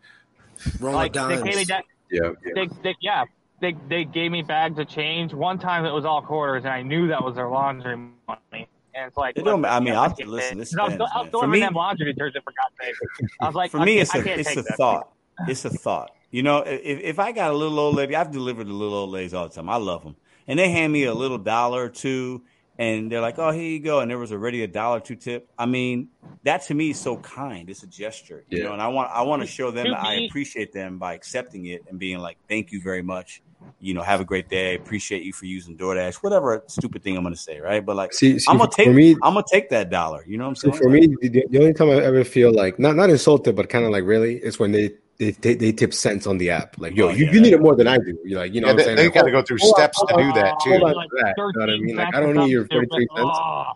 Roll 0.80 0.96
Like 0.96 1.16
of 1.16 1.30
they 1.30 1.36
gave 1.44 1.56
me 1.58 1.64
that. 1.66 1.84
Yeah. 2.10 2.32
They, 2.56 2.68
they, 2.82 2.96
yeah, 3.02 3.26
they, 3.62 3.76
they 3.88 4.04
gave 4.04 4.32
me 4.32 4.42
bags 4.42 4.80
of 4.80 4.88
change. 4.88 5.32
One 5.32 5.60
time 5.60 5.86
it 5.86 5.92
was 5.94 6.06
all 6.06 6.24
quarters, 6.24 6.64
and 6.66 6.74
I 6.74 6.82
knew 6.82 7.08
that 7.10 7.24
was 7.24 7.36
their 7.36 7.48
laundry 7.48 7.96
money. 7.96 8.68
And 8.96 9.08
it's 9.08 9.16
like, 9.16 9.38
It 9.38 9.46
don't- 9.46 9.64
I 9.64 9.80
mean, 9.80 9.94
I'll- 9.94 10.12
can't 10.12 10.28
listen, 10.30 10.58
take 10.58 10.58
this 10.58 10.74
it. 10.74 10.80
I 10.80 10.84
was, 10.86 10.94
depends, 10.94 11.12
I 11.16 11.22
was. 11.22 11.30
For 11.32 11.48
me- 11.48 11.60
them 11.60 11.74
laundry 11.76 12.12
detergent 12.12 12.44
for 12.44 12.52
God's 12.60 12.76
sake. 12.82 13.30
I 13.42 13.46
was 13.46 13.54
like, 13.62 13.70
For 13.72 13.80
I 13.80 13.86
me, 13.86 14.00
it's 14.00 14.14
I 14.16 14.20
a 14.20 14.24
can't 14.24 14.40
it's 14.42 14.56
a 14.58 14.64
thought. 14.64 15.12
It's 15.48 15.66
a 15.66 15.70
thought. 15.70 16.10
You 16.32 16.44
know, 16.44 16.60
if 16.60 17.00
if 17.02 17.20
I 17.20 17.32
got 17.32 17.52
a 17.52 17.58
little 17.58 17.80
old 17.80 17.96
lady, 17.96 18.16
I've 18.16 18.32
delivered 18.32 18.68
to 18.68 18.74
little 18.74 18.94
old 18.98 19.10
ladies 19.12 19.34
all 19.34 19.48
the 19.48 19.54
time. 19.56 19.70
I 19.70 19.78
love 19.78 20.04
them, 20.04 20.16
and 20.48 20.60
they 20.60 20.70
hand 20.70 20.94
me 20.94 21.04
a 21.06 21.14
little 21.14 21.38
dollar 21.40 21.86
or 21.86 21.90
two. 21.90 22.44
and 22.78 23.12
they're 23.12 23.20
like, 23.22 23.38
"Oh, 23.40 23.52
here 23.52 23.64
you 23.64 23.80
go," 23.82 24.00
and 24.00 24.10
there 24.10 24.18
was 24.18 24.32
already 24.32 24.64
a 24.64 24.68
dollar 24.68 25.02
to 25.02 25.16
tip. 25.18 25.50
I 25.58 25.66
mean, 25.66 26.10
that 26.44 26.64
to 26.68 26.74
me 26.74 26.92
is 26.92 27.02
so 27.02 27.18
kind. 27.18 27.70
It's 27.70 27.84
a 27.84 27.88
gesture, 27.88 28.46
you 28.48 28.58
Yeah. 28.60 28.64
know, 28.68 28.74
and 28.74 28.82
I 28.82 28.88
want 28.88 29.12
I 29.12 29.24
want 29.24 29.42
to 29.42 29.48
show 29.48 29.70
them 29.72 29.90
that 29.92 30.00
I 30.02 30.14
appreciate 30.16 30.72
them 30.72 30.98
by 30.98 31.14
accepting 31.14 31.66
it 31.66 31.84
and 31.90 32.00
being 32.00 32.20
like, 32.20 32.38
"Thank 32.48 32.72
you 32.72 32.80
very 32.82 33.02
much." 33.02 33.42
You 33.82 33.94
know, 33.96 34.02
have 34.02 34.22
a 34.22 34.26
great 34.26 34.48
day. 34.50 34.76
Appreciate 34.76 35.24
you 35.24 35.34
for 35.34 35.46
using 35.46 35.78
DoorDash. 35.78 36.16
Whatever 36.24 36.64
stupid 36.68 37.04
thing 37.04 37.18
I'm 37.18 37.24
gonna 37.24 37.36
say, 37.36 37.60
right? 37.60 37.86
But 37.86 37.96
like, 37.98 38.14
See, 38.14 38.40
see 38.40 38.46
I'm 38.52 38.58
gonna 38.58 38.70
take 38.74 38.88
me, 38.94 39.12
I'm 39.24 39.34
gonna 39.34 39.44
take 39.52 39.70
that 39.72 39.90
dollar. 39.90 40.24
You 40.28 40.38
know 40.38 40.46
what 40.46 40.50
I'm 40.50 40.56
saying? 40.56 40.74
for 40.78 40.90
me, 40.90 41.08
the, 41.22 41.46
the 41.50 41.60
only 41.60 41.74
time 41.74 41.90
I 41.90 41.96
ever 41.96 42.24
feel 42.24 42.54
like 42.54 42.80
not 42.80 42.96
not 42.96 43.10
insulted, 43.10 43.56
but 43.58 43.68
kind 43.70 43.84
of 43.86 43.92
like 43.92 44.04
really, 44.06 44.36
is 44.36 44.58
when 44.60 44.72
they 44.72 44.92
they, 45.20 45.32
they 45.32 45.54
they 45.54 45.72
tip 45.74 45.94
cents 45.94 46.26
on 46.26 46.38
the 46.40 46.50
app. 46.50 46.78
Like, 46.80 46.96
yo, 46.96 47.10
Oh, 47.10 47.12
you, 47.12 47.26
yeah. 47.26 47.32
you 47.34 47.42
need 47.42 47.54
it 47.54 47.62
more 47.62 47.76
than 47.76 47.88
I 47.88 47.98
do. 47.98 48.18
You're 48.26 48.40
like, 48.40 48.54
you 48.54 48.62
know, 48.62 48.68
Yeah, 48.70 48.74
what 48.74 48.74
I'm 48.74 48.78
they, 48.78 48.84
saying? 48.86 48.96
they 48.98 49.04
Like, 49.06 49.14
got 49.14 49.22
to 49.26 49.32
hold- 49.32 49.44
go 49.44 49.48
through 49.48 49.58
hold 49.62 49.74
on, 49.74 49.80
steps 49.80 50.00
to 50.00 50.06
do 50.18 50.34
that 50.34 50.60
too. 50.64 50.72
on 50.72 50.94
Like 50.94 51.10
that. 51.22 51.34
You 51.38 51.44
know 51.44 51.60
what 51.60 51.70
I 51.70 51.78
mean? 51.78 51.96
Like, 51.98 52.16
I 52.16 52.20
don't 52.22 52.36
need 52.38 52.50
your 52.52 52.64
something 52.72 52.88
43 52.90 53.08
cents. 53.16 53.30
Ah. 53.34 53.74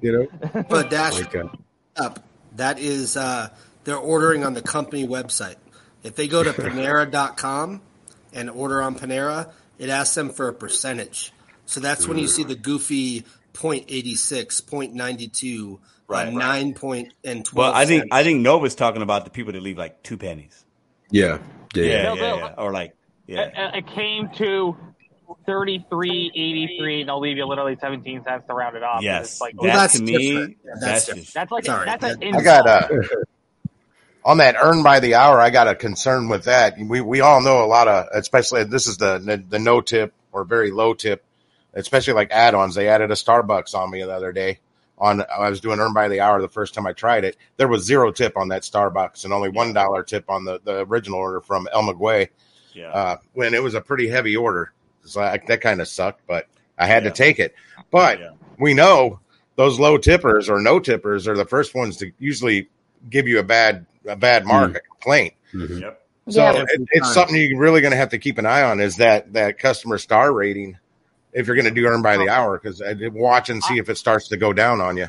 You 0.00 0.12
know, 0.12 0.62
But 0.68 0.90
dash 0.90 1.14
like, 1.20 1.34
uh, 1.34 1.48
up. 1.96 2.24
That 2.56 2.78
is, 2.78 3.16
uh, 3.16 3.48
they're 3.84 3.96
ordering 3.98 4.44
on 4.44 4.54
the 4.54 4.62
company 4.62 5.06
website. 5.08 5.56
If 6.02 6.14
they 6.14 6.28
go 6.28 6.42
to 6.42 6.52
Panera.com 7.06 7.80
and 8.32 8.50
order 8.50 8.80
on 8.82 8.94
Panera, 8.94 9.50
it 9.78 9.88
asks 9.88 10.14
them 10.14 10.30
for 10.30 10.48
a 10.48 10.52
percentage. 10.54 11.32
So 11.66 11.80
that's 11.80 12.06
when 12.06 12.16
you 12.18 12.28
see 12.28 12.44
the 12.44 12.54
goofy 12.54 13.24
0.86, 13.54 14.62
0.92, 14.62 15.78
Right. 16.08 16.28
uh, 16.28 16.30
9 16.30 16.74
point 16.74 17.12
and 17.24 17.44
12 17.44 17.56
Well, 17.56 17.74
I 17.76 17.84
think 17.86 18.02
cents. 18.02 18.10
I 18.12 18.22
think 18.22 18.40
Nova's 18.40 18.76
talking 18.76 19.02
about 19.02 19.24
the 19.24 19.30
people 19.30 19.52
that 19.54 19.62
leave 19.62 19.76
like 19.78 20.02
two 20.04 20.16
pennies. 20.16 20.64
Yeah, 21.10 21.38
yeah, 21.74 21.82
Yeah, 21.82 21.82
yeah. 21.84 21.96
yeah, 21.96 22.02
No, 22.02 22.14
no. 22.14 22.36
yeah. 22.36 22.54
or 22.58 22.72
like 22.72 22.94
yeah. 23.26 23.40
It, 23.74 23.78
it 23.78 23.86
came 23.88 24.28
to 24.36 24.76
thirty-three 25.46 26.30
eighty-three, 26.34 27.00
and 27.00 27.08
they'll 27.08 27.20
leave 27.20 27.36
you 27.36 27.46
literally 27.46 27.76
seventeen 27.80 28.22
cents 28.24 28.46
to 28.46 28.54
round 28.54 28.76
it 28.76 28.82
off. 28.82 29.02
Yes, 29.02 29.40
like, 29.40 29.54
Well, 29.60 29.66
that 29.72 29.76
that's 29.76 29.98
to 29.98 30.04
different. 30.04 30.48
me, 30.50 30.56
that's, 30.64 30.80
that's 30.80 31.06
just 31.06 31.34
that's 31.34 31.50
like 31.52 31.64
Sorry, 31.64 31.84
that's 31.86 32.04
an 32.04 32.20
that- 32.20 32.34
I 32.34 32.42
got 32.42 32.90
insult. 32.90 33.12
uh, 33.12 33.16
on 34.24 34.38
that 34.38 34.56
earn 34.60 34.82
by 34.82 35.00
the 35.00 35.14
hour. 35.16 35.40
I 35.40 35.50
got 35.50 35.68
a 35.68 35.74
concern 35.74 36.28
with 36.28 36.44
that. 36.44 36.76
We 36.78 37.00
we 37.00 37.20
all 37.20 37.40
know 37.40 37.64
a 37.64 37.66
lot 37.66 37.88
of, 37.88 38.06
especially 38.12 38.64
this 38.64 38.86
is 38.86 38.96
the 38.98 39.18
the, 39.18 39.36
the 39.36 39.58
no 39.58 39.80
tip 39.80 40.12
or 40.32 40.44
very 40.44 40.70
low 40.70 40.94
tip, 40.94 41.24
especially 41.74 42.14
like 42.14 42.30
add-ons. 42.30 42.74
They 42.74 42.88
added 42.88 43.10
a 43.10 43.14
Starbucks 43.14 43.74
on 43.74 43.90
me 43.90 44.02
the 44.02 44.12
other 44.14 44.32
day. 44.32 44.58
On 44.98 45.22
I 45.22 45.50
was 45.50 45.60
doing 45.60 45.78
earn 45.78 45.92
by 45.92 46.08
the 46.08 46.20
hour 46.20 46.40
the 46.40 46.48
first 46.48 46.72
time 46.72 46.86
I 46.86 46.92
tried 46.92 47.24
it. 47.24 47.36
There 47.58 47.68
was 47.68 47.84
zero 47.84 48.12
tip 48.12 48.36
on 48.36 48.48
that 48.48 48.62
Starbucks 48.62 49.24
and 49.24 49.32
only 49.32 49.50
one 49.50 49.72
dollar 49.74 50.02
tip 50.02 50.30
on 50.30 50.44
the 50.44 50.58
the 50.64 50.86
original 50.86 51.18
order 51.18 51.40
from 51.42 51.68
El 51.72 51.82
Maguey. 51.82 52.28
yeah. 52.72 52.88
uh, 52.90 53.16
when 53.34 53.52
it 53.54 53.62
was 53.62 53.74
a 53.74 53.80
pretty 53.80 54.08
heavy 54.08 54.36
order. 54.36 54.72
So 55.04 55.20
I, 55.20 55.38
that 55.48 55.60
kind 55.60 55.80
of 55.80 55.88
sucked, 55.88 56.22
but 56.26 56.46
I 56.78 56.86
had 56.86 57.04
Yeah. 57.04 57.10
to 57.10 57.14
take 57.16 57.38
it. 57.38 57.54
But 57.90 58.20
Yeah. 58.20 58.30
we 58.58 58.72
know 58.74 59.20
those 59.56 59.78
low 59.78 59.96
tippers 59.98 60.48
or 60.50 60.60
no 60.60 60.78
tippers 60.80 61.26
are 61.28 61.36
the 61.36 61.44
first 61.46 61.74
ones 61.74 61.96
to 61.98 62.10
usually 62.18 62.68
give 63.08 63.28
you 63.28 63.38
a 63.38 63.42
bad 63.42 63.86
a 64.08 64.16
bad 64.16 64.44
mark, 64.46 64.72
Mm. 64.72 64.76
a 64.76 64.80
complaint. 64.80 65.34
Mhm. 65.54 65.80
Yep. 65.80 66.02
So 66.30 66.42
Yeah. 66.42 66.64
it, 66.68 66.88
it's 66.92 67.12
something 67.14 67.36
you're 67.36 67.58
really 67.58 67.80
going 67.80 67.90
to 67.92 67.96
have 67.96 68.10
to 68.10 68.18
keep 68.18 68.38
an 68.38 68.46
eye 68.46 68.62
on 68.62 68.80
is 68.80 68.96
that 68.96 69.32
that 69.34 69.58
customer 69.58 69.98
star 69.98 70.32
rating 70.32 70.78
if 71.32 71.46
you're 71.46 71.56
going 71.56 71.66
to 71.66 71.70
do 71.70 71.86
earn 71.86 72.02
by 72.02 72.16
the 72.16 72.28
hour 72.28 72.58
because 72.58 72.82
watch 73.12 73.50
and 73.50 73.62
see 73.62 73.78
if 73.78 73.88
it 73.88 73.98
starts 73.98 74.28
to 74.28 74.36
go 74.36 74.52
down 74.52 74.80
on 74.80 74.96
you. 74.96 75.06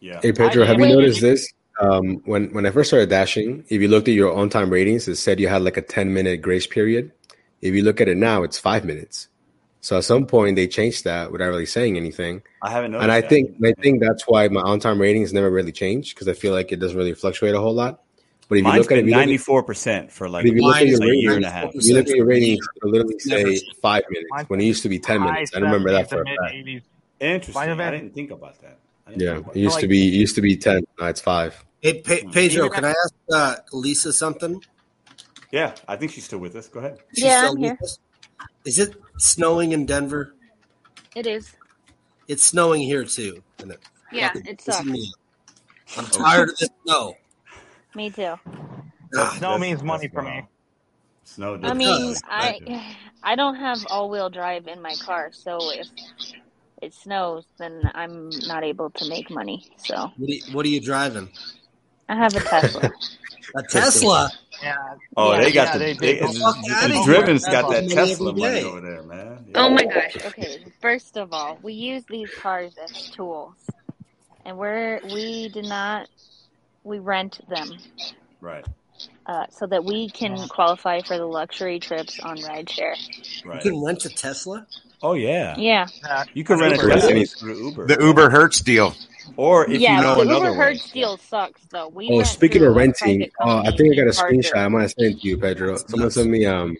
Yeah. 0.00 0.20
Hey 0.20 0.32
Pedro, 0.32 0.64
have 0.64 0.78
you 0.78 0.86
noticed 0.86 1.20
this? 1.20 1.50
Um, 1.80 2.22
when 2.24 2.52
when 2.52 2.66
I 2.66 2.70
first 2.70 2.90
started 2.90 3.08
dashing, 3.08 3.64
if 3.68 3.80
you 3.80 3.88
looked 3.88 4.06
at 4.06 4.14
your 4.14 4.32
on 4.32 4.48
time 4.48 4.70
ratings, 4.70 5.08
it 5.08 5.16
said 5.16 5.40
you 5.40 5.48
had 5.48 5.62
like 5.62 5.76
a 5.76 5.82
ten 5.82 6.12
minute 6.12 6.42
grace 6.42 6.66
period. 6.66 7.10
If 7.62 7.74
you 7.74 7.82
look 7.82 8.00
at 8.00 8.08
it 8.08 8.16
now, 8.16 8.42
it's 8.42 8.58
five 8.58 8.84
minutes. 8.84 9.28
So 9.80 9.98
at 9.98 10.04
some 10.04 10.26
point 10.26 10.56
they 10.56 10.68
changed 10.68 11.04
that 11.04 11.32
without 11.32 11.48
really 11.48 11.66
saying 11.66 11.96
anything. 11.96 12.42
I 12.62 12.70
haven't 12.70 12.92
noticed. 12.92 13.02
and 13.02 13.12
I 13.12 13.20
that. 13.22 13.30
think 13.30 13.56
I 13.64 13.72
think 13.80 14.00
that's 14.00 14.24
why 14.26 14.46
my 14.48 14.60
on 14.60 14.78
time 14.78 15.00
ratings 15.00 15.32
never 15.32 15.50
really 15.50 15.72
changed 15.72 16.14
because 16.14 16.28
I 16.28 16.34
feel 16.34 16.52
like 16.52 16.70
it 16.70 16.80
doesn't 16.80 16.96
really 16.96 17.14
fluctuate 17.14 17.54
a 17.54 17.60
whole 17.60 17.74
lot. 17.74 18.03
But 18.48 18.56
if 18.56 18.58
you 18.58 18.62
mine's 18.64 18.78
look 18.82 18.92
at 18.92 18.98
it, 18.98 19.02
been 19.02 19.04
if 19.04 19.06
you 19.08 19.10
look 19.12 19.18
ninety 19.20 19.34
at, 19.34 19.40
four 19.40 19.62
percent 19.62 20.12
for 20.12 20.28
like, 20.28 20.44
if 20.44 20.54
you 20.54 20.62
look 20.62 20.76
at 20.76 20.80
Mine 20.80 20.86
your 20.88 20.94
is 20.94 21.00
a 21.00 21.16
year 21.16 21.36
and 21.36 21.44
a 21.44 21.50
half. 21.50 21.74
if 21.74 21.84
you 21.84 21.94
look 21.94 22.08
at 22.08 22.14
your 22.16 22.26
ratings, 22.26 22.66
it'll 22.76 22.90
literally 22.90 23.18
say 23.18 23.60
five 23.80 24.02
minutes 24.10 24.48
when 24.50 24.60
it 24.60 24.64
used 24.64 24.82
to 24.82 24.88
be 24.88 24.98
ten 24.98 25.22
minutes. 25.22 25.52
I 25.54 25.60
remember 25.60 25.90
that 25.92 26.10
for 26.10 26.22
a 26.22 26.24
fact. 26.24 26.54
Mid-80s. 26.54 26.82
Interesting. 27.20 27.80
I 27.80 27.90
didn't 27.90 28.14
think 28.14 28.30
about 28.30 28.60
that. 28.60 28.78
Yeah, 29.16 29.38
it 29.54 29.56
used 29.56 29.74
like- 29.74 29.80
to 29.82 29.88
be 29.88 30.08
it 30.08 30.18
used 30.18 30.34
to 30.34 30.42
be 30.42 30.56
ten. 30.56 30.84
Now 31.00 31.06
it's 31.06 31.20
five. 31.20 31.64
Hey, 31.80 32.00
Pe- 32.00 32.24
Pedro, 32.24 32.68
can 32.70 32.84
I 32.84 32.90
ask 32.90 33.14
uh, 33.30 33.56
Lisa 33.72 34.12
something? 34.12 34.62
Yeah, 35.52 35.74
I 35.86 35.96
think 35.96 36.12
she's 36.12 36.24
still 36.24 36.38
with 36.38 36.56
us. 36.56 36.66
Go 36.68 36.80
ahead. 36.80 36.98
She's 37.14 37.24
Yeah, 37.24 37.48
I'm 37.50 37.60
with 37.60 37.70
here. 37.70 37.78
us? 37.82 37.98
Is 38.64 38.78
it 38.78 38.96
snowing 39.18 39.72
in 39.72 39.84
Denver? 39.86 40.34
It 41.14 41.26
is. 41.26 41.52
It's 42.26 42.42
snowing 42.42 42.80
here 42.80 43.04
too. 43.04 43.42
It 43.58 43.78
Yeah, 44.12 44.28
fucking 44.28 44.46
it 44.46 44.60
sucks. 44.62 44.88
I'm 45.98 46.06
tired 46.06 46.48
of 46.50 46.56
this 46.56 46.70
snow. 46.86 47.14
Me 47.94 48.10
too. 48.10 48.34
Ah, 49.16 49.34
Snow 49.38 49.58
means 49.58 49.82
money 49.82 50.08
for 50.08 50.22
me. 50.22 50.44
Snow. 51.24 51.58
I 51.62 51.72
mean, 51.74 52.14
I 52.28 52.94
I 53.22 53.36
don't 53.36 53.54
have 53.56 53.78
all 53.90 54.10
wheel 54.10 54.28
drive 54.28 54.66
in 54.66 54.82
my 54.82 54.94
car, 54.96 55.30
so 55.32 55.58
if 55.72 55.88
it 56.82 56.92
snows, 56.92 57.44
then 57.58 57.90
I'm 57.94 58.28
not 58.46 58.64
able 58.64 58.90
to 58.90 59.08
make 59.08 59.30
money. 59.30 59.70
So 59.78 59.94
What 60.16 60.28
are 60.28 60.32
you, 60.32 60.42
what 60.52 60.66
are 60.66 60.68
you 60.68 60.80
driving? 60.80 61.30
I 62.08 62.16
have 62.16 62.34
a 62.36 62.40
Tesla. 62.40 62.90
A 63.56 63.62
Tesla. 63.62 64.30
Yeah. 64.62 64.74
oh, 65.16 65.32
yeah, 65.34 65.40
they 65.44 65.52
got 65.52 65.66
yeah, 65.66 65.72
the 65.74 65.78
they- 65.78 65.92
they, 65.94 66.12
they- 66.14 66.20
the, 66.26 66.40
Fuck 66.40 66.56
outta 66.56 66.88
the 66.88 66.94
here. 66.94 67.04
Driven's 67.04 67.44
got 67.44 67.70
that 67.70 67.88
Tesla 67.88 68.30
every 68.30 68.40
money 68.42 68.62
over 68.64 68.80
there, 68.80 69.02
man. 69.04 69.46
oh 69.54 69.70
my 69.70 69.84
gosh. 69.84 70.16
Okay, 70.26 70.64
first 70.80 71.16
of 71.16 71.32
all, 71.32 71.58
we 71.62 71.72
use 71.74 72.02
these 72.08 72.30
cars 72.34 72.74
as 72.82 73.10
tools, 73.10 73.54
and 74.44 74.58
we're 74.58 75.00
we 75.04 75.50
did 75.50 75.66
not 75.66 76.08
we 76.84 76.98
rent 76.98 77.40
them 77.48 77.68
Right, 78.40 78.64
uh, 79.26 79.46
so 79.50 79.66
that 79.66 79.84
we 79.84 80.08
can 80.10 80.36
qualify 80.48 81.00
for 81.02 81.16
the 81.18 81.26
luxury 81.26 81.80
trips 81.80 82.20
on 82.20 82.36
rideshare. 82.38 82.94
You 83.44 83.58
can 83.60 83.82
rent 83.84 84.04
a 84.04 84.10
Tesla? 84.10 84.66
Oh 85.02 85.14
yeah, 85.14 85.56
Yeah, 85.58 85.86
Uh, 86.08 86.24
you 86.34 86.44
can 86.44 86.58
rent 86.60 86.74
a 86.74 86.86
Tesla 86.88 87.24
through 87.26 87.68
Uber, 87.68 87.86
The 87.88 87.98
Uber 88.00 88.30
Hertz 88.30 88.60
deal. 88.60 88.94
or 89.36 89.68
if 89.70 89.80
yeah. 89.80 89.96
you 89.96 90.02
know 90.02 90.14
the 90.16 90.20
another 90.22 90.50
Uber. 90.50 90.62
Hertz 90.62 90.90
deal 90.92 91.16
sucks 91.18 91.60
though. 91.70 91.88
We 91.88 92.08
Oh, 92.12 92.22
speaking 92.22 92.64
of 92.64 92.74
renting, 92.76 93.30
private 93.30 93.32
uh, 93.40 93.62
I 93.66 93.76
think 93.76 93.92
I 93.92 93.96
got 93.96 94.08
a 94.08 94.12
Parker. 94.14 94.34
screenshot. 94.34 94.56
I 94.56 94.68
might 94.68 94.86
send 94.88 95.14
it 95.14 95.20
to 95.20 95.28
you, 95.28 95.38
Pedro. 95.38 95.76
Someone 95.76 96.00
nuts. 96.06 96.14
sent 96.16 96.30
me 96.30 96.46
um 96.46 96.76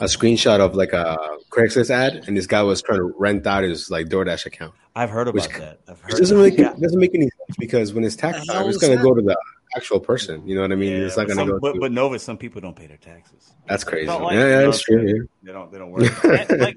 a 0.00 0.04
screenshot 0.04 0.60
of 0.60 0.74
like 0.74 0.92
a 0.92 1.16
Craigslist 1.50 1.90
ad, 1.90 2.24
and 2.26 2.36
this 2.36 2.46
guy 2.46 2.62
was 2.62 2.82
trying 2.82 2.98
to 2.98 3.14
rent 3.18 3.46
out 3.46 3.64
his 3.64 3.90
like 3.90 4.06
DoorDash 4.06 4.46
account, 4.46 4.74
I've 4.94 5.10
heard 5.10 5.32
Which- 5.32 5.46
about 5.46 5.58
that. 5.58 5.78
I've 5.88 6.02
which 6.04 6.16
doesn't 6.16 6.40
make 6.40 6.58
Yeah. 6.58 6.74
doesn't 6.78 6.98
make 7.00 7.14
any 7.14 7.24
sense 7.24 7.56
because 7.58 7.92
when 7.94 8.04
it's 8.04 8.16
tax 8.16 8.40
The 8.46 8.52
time, 8.52 8.68
it's 8.68 8.78
gonna 8.78 8.96
go 9.02 9.14
to 9.14 9.22
the 9.22 9.36
actual 9.76 10.00
person. 10.00 10.46
You 10.46 10.54
know 10.54 10.62
what 10.62 10.72
I 10.72 10.76
mean? 10.76 10.92
Yeah, 10.92 11.06
it's 11.06 11.16
not 11.16 11.28
gonna 11.28 11.46
go. 11.46 11.58
but, 11.60 11.74
to, 11.74 11.80
but 11.80 11.92
Nova, 11.92 12.18
some 12.18 12.36
people 12.36 12.60
don't 12.60 12.76
pay 12.76 12.86
their 12.86 12.96
taxes. 12.98 13.52
that's 13.66 13.84
crazy. 13.84 14.06
Like, 14.08 14.32
yeah, 14.34 14.38
yeah, 14.38 14.58
that's 14.66 14.86
what 14.88 14.98
I'm 14.98 15.04
true. 15.06 15.08
saying? 15.12 15.28
They 15.42 15.52
don't. 15.52 15.72
They 15.72 15.78
don't 15.78 15.90
worry. 15.90 16.06
About 16.08 16.22
Den- 16.22 16.46
it. 16.50 16.60
like 16.60 16.74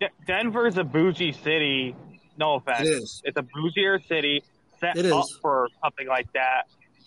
D- 0.00 0.08
Denver's 0.26 0.76
a 0.76 0.84
bougie 0.84 1.32
city. 1.32 1.94
No 2.38 2.56
offense. 2.56 2.80
It 2.80 2.88
is. 2.92 3.22
It's 3.24 3.38
a 3.38 3.42
bougier 3.42 4.06
city 4.06 4.42
set 4.80 4.98
It 4.98 5.06
up 5.10 5.24
is. 5.24 5.38
for 5.40 5.68
something 5.82 6.06
like 6.06 6.30
that, 6.34 6.64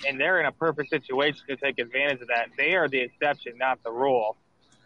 and 0.07 0.19
they're 0.19 0.39
in 0.39 0.47
a 0.47 0.51
perfect 0.51 0.89
situation 0.89 1.41
to 1.47 1.55
take 1.57 1.77
advantage 1.77 2.21
of 2.21 2.29
that. 2.29 2.47
They 2.57 2.73
are 2.75 2.87
the 2.87 2.99
exception, 3.01 3.53
not 3.59 3.83
the 3.83 3.91
rule. 3.91 4.37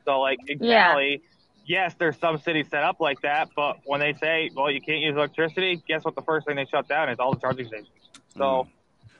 So, 0.06 0.19
like 0.19 0.40
exactly. 0.48 1.11
Yeah. 1.11 1.17
Yes, 1.65 1.95
there's 1.98 2.17
some 2.19 2.38
cities 2.40 2.65
set 2.69 2.83
up 2.83 2.99
like 2.99 3.22
that, 3.22 3.49
but 3.56 3.77
when 3.85 4.01
they 4.01 4.14
say, 4.15 4.49
"Well, 4.53 4.69
you 4.69 4.82
can't 4.82 4.99
use 4.99 5.15
electricity," 5.15 5.82
guess 5.88 6.03
what? 6.03 6.14
The 6.14 6.22
first 6.22 6.45
thing 6.45 6.57
they 6.57 6.65
shut 6.65 6.90
down 6.90 7.07
is 7.07 7.19
all 7.19 7.33
the 7.33 7.40
charging 7.40 7.67
stations. 7.67 7.88
So, 8.38 8.64
hmm. 8.64 8.69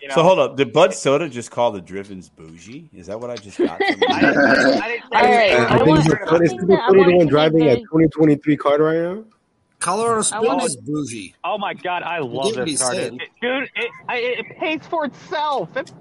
you 0.02 0.08
know, 0.10 0.16
So 0.16 0.24
hold 0.24 0.40
up. 0.40 0.58
Did 0.58 0.74
Bud 0.74 0.94
Soda 0.94 1.30
just 1.30 1.52
call 1.52 1.72
the 1.72 1.80
Drivens 1.80 2.28
bougie? 2.28 2.90
Is 2.94 3.08
that 3.08 3.18
what 3.18 3.30
I 3.30 3.38
just 3.38 3.58
got? 3.60 3.78
From 3.78 3.86
I 4.10 4.20
I 4.20 5.00
I 5.14 5.22
All 5.22 5.22
right, 5.24 5.52
anything. 5.52 5.62
I 5.62 5.66
I 5.66 5.78
think 5.78 5.88
want- 5.88 6.04
he's 6.04 6.14
I 6.14 6.36
is 6.36 6.50
think 6.50 6.50
Steve 6.62 6.68
that 6.68 6.80
I 6.84 6.88
Cody 6.90 7.04
the 7.12 7.18
one 7.18 7.28
driving 7.28 7.62
a 7.70 7.76
2023 7.78 8.58
car 8.58 8.78
right 8.78 9.00
now. 9.00 9.24
Colorado 9.80 10.22
Springs 10.24 10.64
is 10.66 10.76
bougie. 10.76 11.36
Oh 11.46 11.58
my 11.58 11.74
god, 11.74 12.04
I 12.04 12.20
love 12.20 12.48
get 12.48 12.56
what 12.58 12.66
this 12.66 12.70
he's 12.72 12.82
car, 12.82 12.92
saying. 12.94 13.22
It- 13.22 13.30
dude. 13.42 13.70
It, 13.78 13.90
it 14.10 14.58
pays 14.58 14.82
for 14.88 15.06
itself. 15.06 15.78
It, 15.78 15.94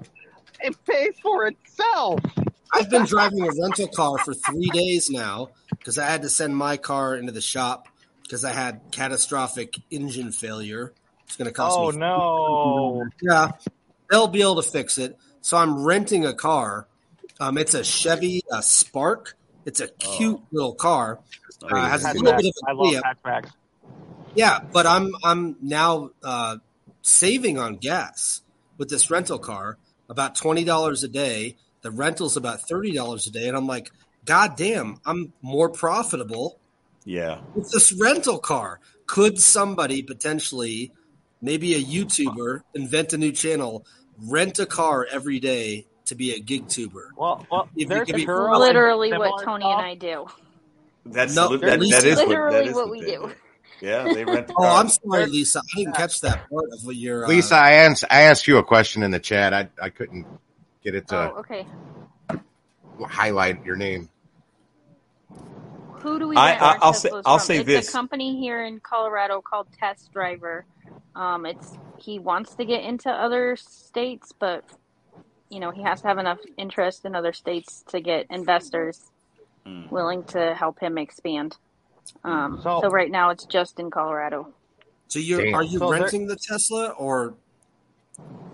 it 0.59 0.75
pays 0.85 1.13
for 1.21 1.47
itself. 1.47 2.19
I've 2.73 2.89
been 2.89 3.05
driving 3.05 3.43
a 3.47 3.51
rental 3.61 3.87
car 3.87 4.17
for 4.17 4.33
three 4.33 4.69
days 4.73 5.09
now 5.09 5.49
because 5.69 5.97
I 5.97 6.09
had 6.09 6.23
to 6.23 6.29
send 6.29 6.57
my 6.57 6.77
car 6.77 7.15
into 7.15 7.31
the 7.31 7.41
shop 7.41 7.87
because 8.23 8.43
I 8.43 8.51
had 8.51 8.81
catastrophic 8.91 9.75
engine 9.91 10.31
failure. 10.31 10.93
It's 11.25 11.35
going 11.35 11.47
to 11.47 11.53
cost 11.53 11.77
Oh 11.77 11.91
me. 11.91 12.03
Oh 12.03 13.03
no! 13.03 13.05
Yeah, 13.21 13.51
they'll 14.09 14.27
be 14.27 14.41
able 14.41 14.61
to 14.61 14.69
fix 14.69 14.97
it. 14.97 15.17
So 15.41 15.57
I'm 15.57 15.83
renting 15.83 16.25
a 16.25 16.33
car. 16.33 16.87
Um, 17.39 17.57
it's 17.57 17.73
a 17.73 17.83
Chevy 17.83 18.41
uh, 18.51 18.61
Spark. 18.61 19.35
It's 19.65 19.79
a 19.79 19.87
cute 19.87 20.41
little 20.51 20.73
car. 20.73 21.19
Uh, 21.61 21.87
has 21.87 22.03
a 22.03 22.13
little 22.13 22.33
bit 22.33 22.45
of 22.47 22.53
I 22.67 22.71
a 22.71 22.75
love 22.75 22.93
yeah, 22.93 23.01
hatchbacks. 23.01 23.51
yeah, 24.35 24.59
but 24.71 24.85
I'm 24.85 25.11
I'm 25.23 25.55
now 25.61 26.09
uh, 26.23 26.57
saving 27.01 27.57
on 27.57 27.77
gas 27.77 28.41
with 28.77 28.89
this 28.89 29.09
rental 29.09 29.39
car 29.39 29.77
about 30.09 30.35
twenty 30.35 30.63
dollars 30.63 31.03
a 31.03 31.07
day. 31.07 31.55
The 31.83 31.91
rental's 31.91 32.35
about 32.37 32.61
thirty 32.67 32.91
dollars 32.93 33.27
a 33.27 33.31
day, 33.31 33.47
and 33.47 33.55
I'm 33.55 33.67
like, 33.67 33.91
God 34.25 34.55
damn, 34.57 34.97
I'm 35.05 35.33
more 35.41 35.69
profitable 35.69 36.57
Yeah. 37.05 37.41
with 37.55 37.71
this 37.71 37.91
rental 37.93 38.39
car 38.39 38.79
could 39.05 39.37
somebody 39.37 40.01
potentially, 40.01 40.91
maybe 41.41 41.75
a 41.75 41.81
YouTuber, 41.83 42.61
invent 42.73 43.11
a 43.13 43.17
new 43.17 43.31
channel, 43.33 43.85
rent 44.27 44.59
a 44.59 44.65
car 44.65 45.05
every 45.11 45.39
day 45.39 45.85
to 46.05 46.15
be 46.15 46.33
a 46.33 46.39
gig 46.39 46.67
tuber? 46.69 47.11
Well, 47.17 47.45
well, 47.51 47.67
If 47.75 47.89
there's 47.89 48.05
could 48.07 48.15
be- 48.15 48.25
Literally 48.25 49.11
what 49.11 49.43
Tony 49.43 49.65
and 49.65 49.81
I 49.81 49.95
do. 49.95 50.27
That's 51.05 51.35
No, 51.35 51.49
that, 51.49 51.61
that 51.65 51.79
Lisa- 51.81 51.97
is 52.07 52.15
what, 52.17 52.29
that 52.29 52.29
Literally 52.29 52.73
what 52.73 52.89
we 52.89 53.01
they 53.01 53.07
do. 53.07 53.31
Yeah, 53.81 54.03
they 54.13 54.23
rent. 54.23 54.47
The 54.47 54.53
Oh. 54.57 54.63
I'm 54.63 54.87
sorry, 54.87 55.25
Lisa. 55.25 55.59
I 55.59 55.77
didn't 55.77 55.95
catch 55.95 56.21
that 56.21 56.49
part 56.49 56.69
of 56.71 56.85
what 56.85 56.95
your 56.95 57.25
uh, 57.25 57.27
Lisa, 57.27 57.55
I 57.55 57.73
asked, 57.73 58.05
I 58.09 58.21
asked 58.21 58.47
you 58.47 58.57
a 58.57 58.63
question 58.63 59.03
in 59.03 59.11
the 59.11 59.19
chat. 59.19 59.53
I, 59.53 59.67
I 59.81 59.89
couldn't 59.89 60.25
get 60.83 60.95
it 60.95 61.07
to 61.09 61.31
Oh, 61.33 61.37
okay. 61.39 61.65
highlight 63.07 63.63
your 63.65 63.75
name. 63.75 64.09
Who 66.01 66.19
do 66.19 66.27
we 66.27 66.35
I, 66.35 66.53
I, 66.53 66.77
i'll 66.81 66.93
say- 66.93 67.09
I'll 67.25 67.37
from? 67.39 67.45
say 67.45 67.57
it's 67.59 67.65
this. 67.65 67.89
a 67.89 67.91
company 67.91 68.37
here 68.39 68.63
in 68.65 68.79
Colorado 68.81 69.41
called 69.41 69.67
Test 69.79 70.11
Driver. 70.11 70.65
Um, 71.15 71.45
it's 71.45 71.77
he 71.97 72.19
wants 72.19 72.55
to 72.55 72.65
get 72.65 72.83
into 72.83 73.09
other 73.09 73.55
states, 73.55 74.33
but 74.37 74.65
you 75.49 75.59
know 75.61 75.71
he 75.71 75.81
has 75.83 76.01
to 76.01 76.07
have 76.07 76.17
enough 76.17 76.39
interest 76.57 77.05
in 77.05 77.15
other 77.15 77.31
states 77.33 77.83
to 77.89 78.01
get 78.01 78.25
investors 78.29 79.09
Mm. 79.65 79.89
willing 79.89 80.25
to 80.25 80.53
help 80.55 80.77
him 80.81 80.97
expand. 80.97 81.55
Um, 82.25 82.59
So- 82.61 82.81
so 82.81 82.89
right 82.89 83.09
now 83.09 83.29
it's 83.29 83.45
just 83.45 83.79
in 83.79 83.89
Colorado. 83.89 84.53
So 85.07 85.19
you 85.19 85.37
Damn. 85.41 85.55
are 85.55 85.63
you 85.63 85.79
So 85.79 85.89
there- 85.89 86.01
renting 86.01 86.27
the 86.27 86.35
Tesla 86.35 86.89
or 86.89 87.35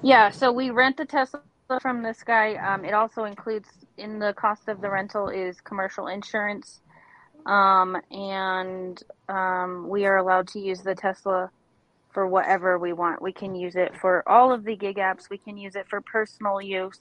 Yeah, 0.04 0.30
so 0.30 0.52
we 0.52 0.70
rent 0.70 0.98
the 0.98 1.06
Tesla 1.06 1.42
from 1.82 2.02
this 2.02 2.24
guy. 2.24 2.56
Um, 2.56 2.86
it 2.86 2.94
also 2.94 3.26
includes 3.26 3.70
in 3.98 4.20
the 4.20 4.34
cost 4.34 4.68
of 4.68 4.82
the 4.82 4.90
rental 4.90 5.30
is 5.30 5.62
commercial 5.62 6.08
insurance, 6.08 6.82
um, 7.46 7.98
and 8.12 9.02
um, 9.30 9.88
we 9.90 10.06
are 10.06 10.18
allowed 10.18 10.48
to 10.50 10.60
use 10.60 10.82
the 10.82 10.96
Tesla 10.96 11.52
for 12.14 12.28
whatever 12.28 12.80
we 12.80 12.94
want. 12.94 13.22
We 13.22 13.34
can 13.34 13.56
use 13.56 13.76
it 13.76 13.94
for 14.02 14.28
all 14.28 14.54
of 14.54 14.64
the 14.66 14.76
gig 14.76 14.98
apps. 14.98 15.30
We 15.30 15.38
can 15.40 15.58
use 15.58 15.76
it 15.76 15.88
for 15.90 16.02
personal 16.02 16.62
use. 16.62 17.00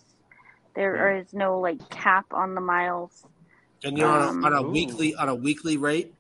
There 0.76 1.16
is 1.18 1.32
no 1.32 1.60
like 1.60 1.88
cap 1.90 2.26
on 2.32 2.54
the 2.54 2.60
miles. 2.62 3.26
and 3.84 3.98
you're 3.98 4.08
Um, 4.08 4.44
on, 4.44 4.52
a, 4.52 4.54
on 4.54 4.54
a 4.54 4.62
weekly 4.62 5.14
on 5.16 5.28
a 5.28 5.34
weekly 5.34 5.76
rate? 5.78 6.14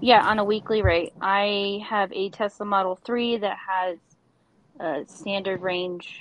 Yeah, 0.00 0.26
on 0.26 0.38
a 0.38 0.44
weekly 0.44 0.82
rate. 0.82 1.12
I 1.20 1.80
have 1.88 2.12
a 2.12 2.30
Tesla 2.30 2.66
Model 2.66 2.98
3 3.06 3.38
that 3.38 3.56
has 3.68 3.98
a 4.80 5.04
standard 5.08 5.62
range, 5.62 6.20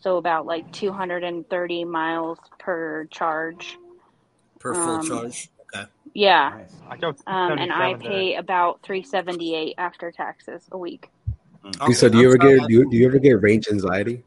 so 0.00 0.16
about 0.16 0.46
like 0.46 0.70
230 0.72 1.84
miles 1.84 2.38
per 2.58 3.04
charge. 3.10 3.76
per 4.58 4.74
full 4.74 4.82
Um, 4.96 5.06
charge. 5.08 5.48
Okay. 5.74 5.86
Yeah. 6.12 6.50
Nice. 6.58 6.76
I 6.90 6.96
go 6.98 7.08
Um, 7.26 7.58
and 7.58 7.72
I 7.72 7.92
77 7.92 8.00
to- 8.00 8.08
pay 8.08 8.34
about 8.36 8.82
378 8.82 9.74
after 9.78 10.10
taxes 10.12 10.68
a 10.72 10.76
week. 10.78 11.10
Lisa, 11.86 12.06
Okay, 12.06 12.12
do 12.14 12.18
you 12.20 12.28
ever 12.28 12.36
get 12.38 12.66
do 12.68 12.74
you, 12.74 12.90
do 12.90 12.96
you 12.96 13.06
ever 13.06 13.18
get 13.18 13.40
range 13.42 13.68
anxiety? 13.70 14.22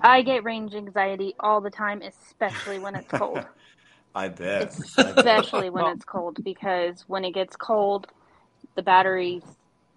I 0.00 0.22
get 0.22 0.44
range 0.44 0.74
anxiety 0.74 1.34
all 1.40 1.60
the 1.60 1.70
time, 1.70 2.02
especially 2.02 2.78
when 2.78 2.94
it's 2.94 3.10
cold. 3.10 3.44
I 4.14 4.28
bet. 4.28 4.76
Especially 4.96 5.70
when 5.70 5.86
it's 5.86 6.04
cold 6.04 6.42
because 6.44 7.04
when 7.08 7.24
it 7.24 7.32
gets 7.34 7.56
cold, 7.56 8.06
the 8.74 8.82
battery 8.82 9.42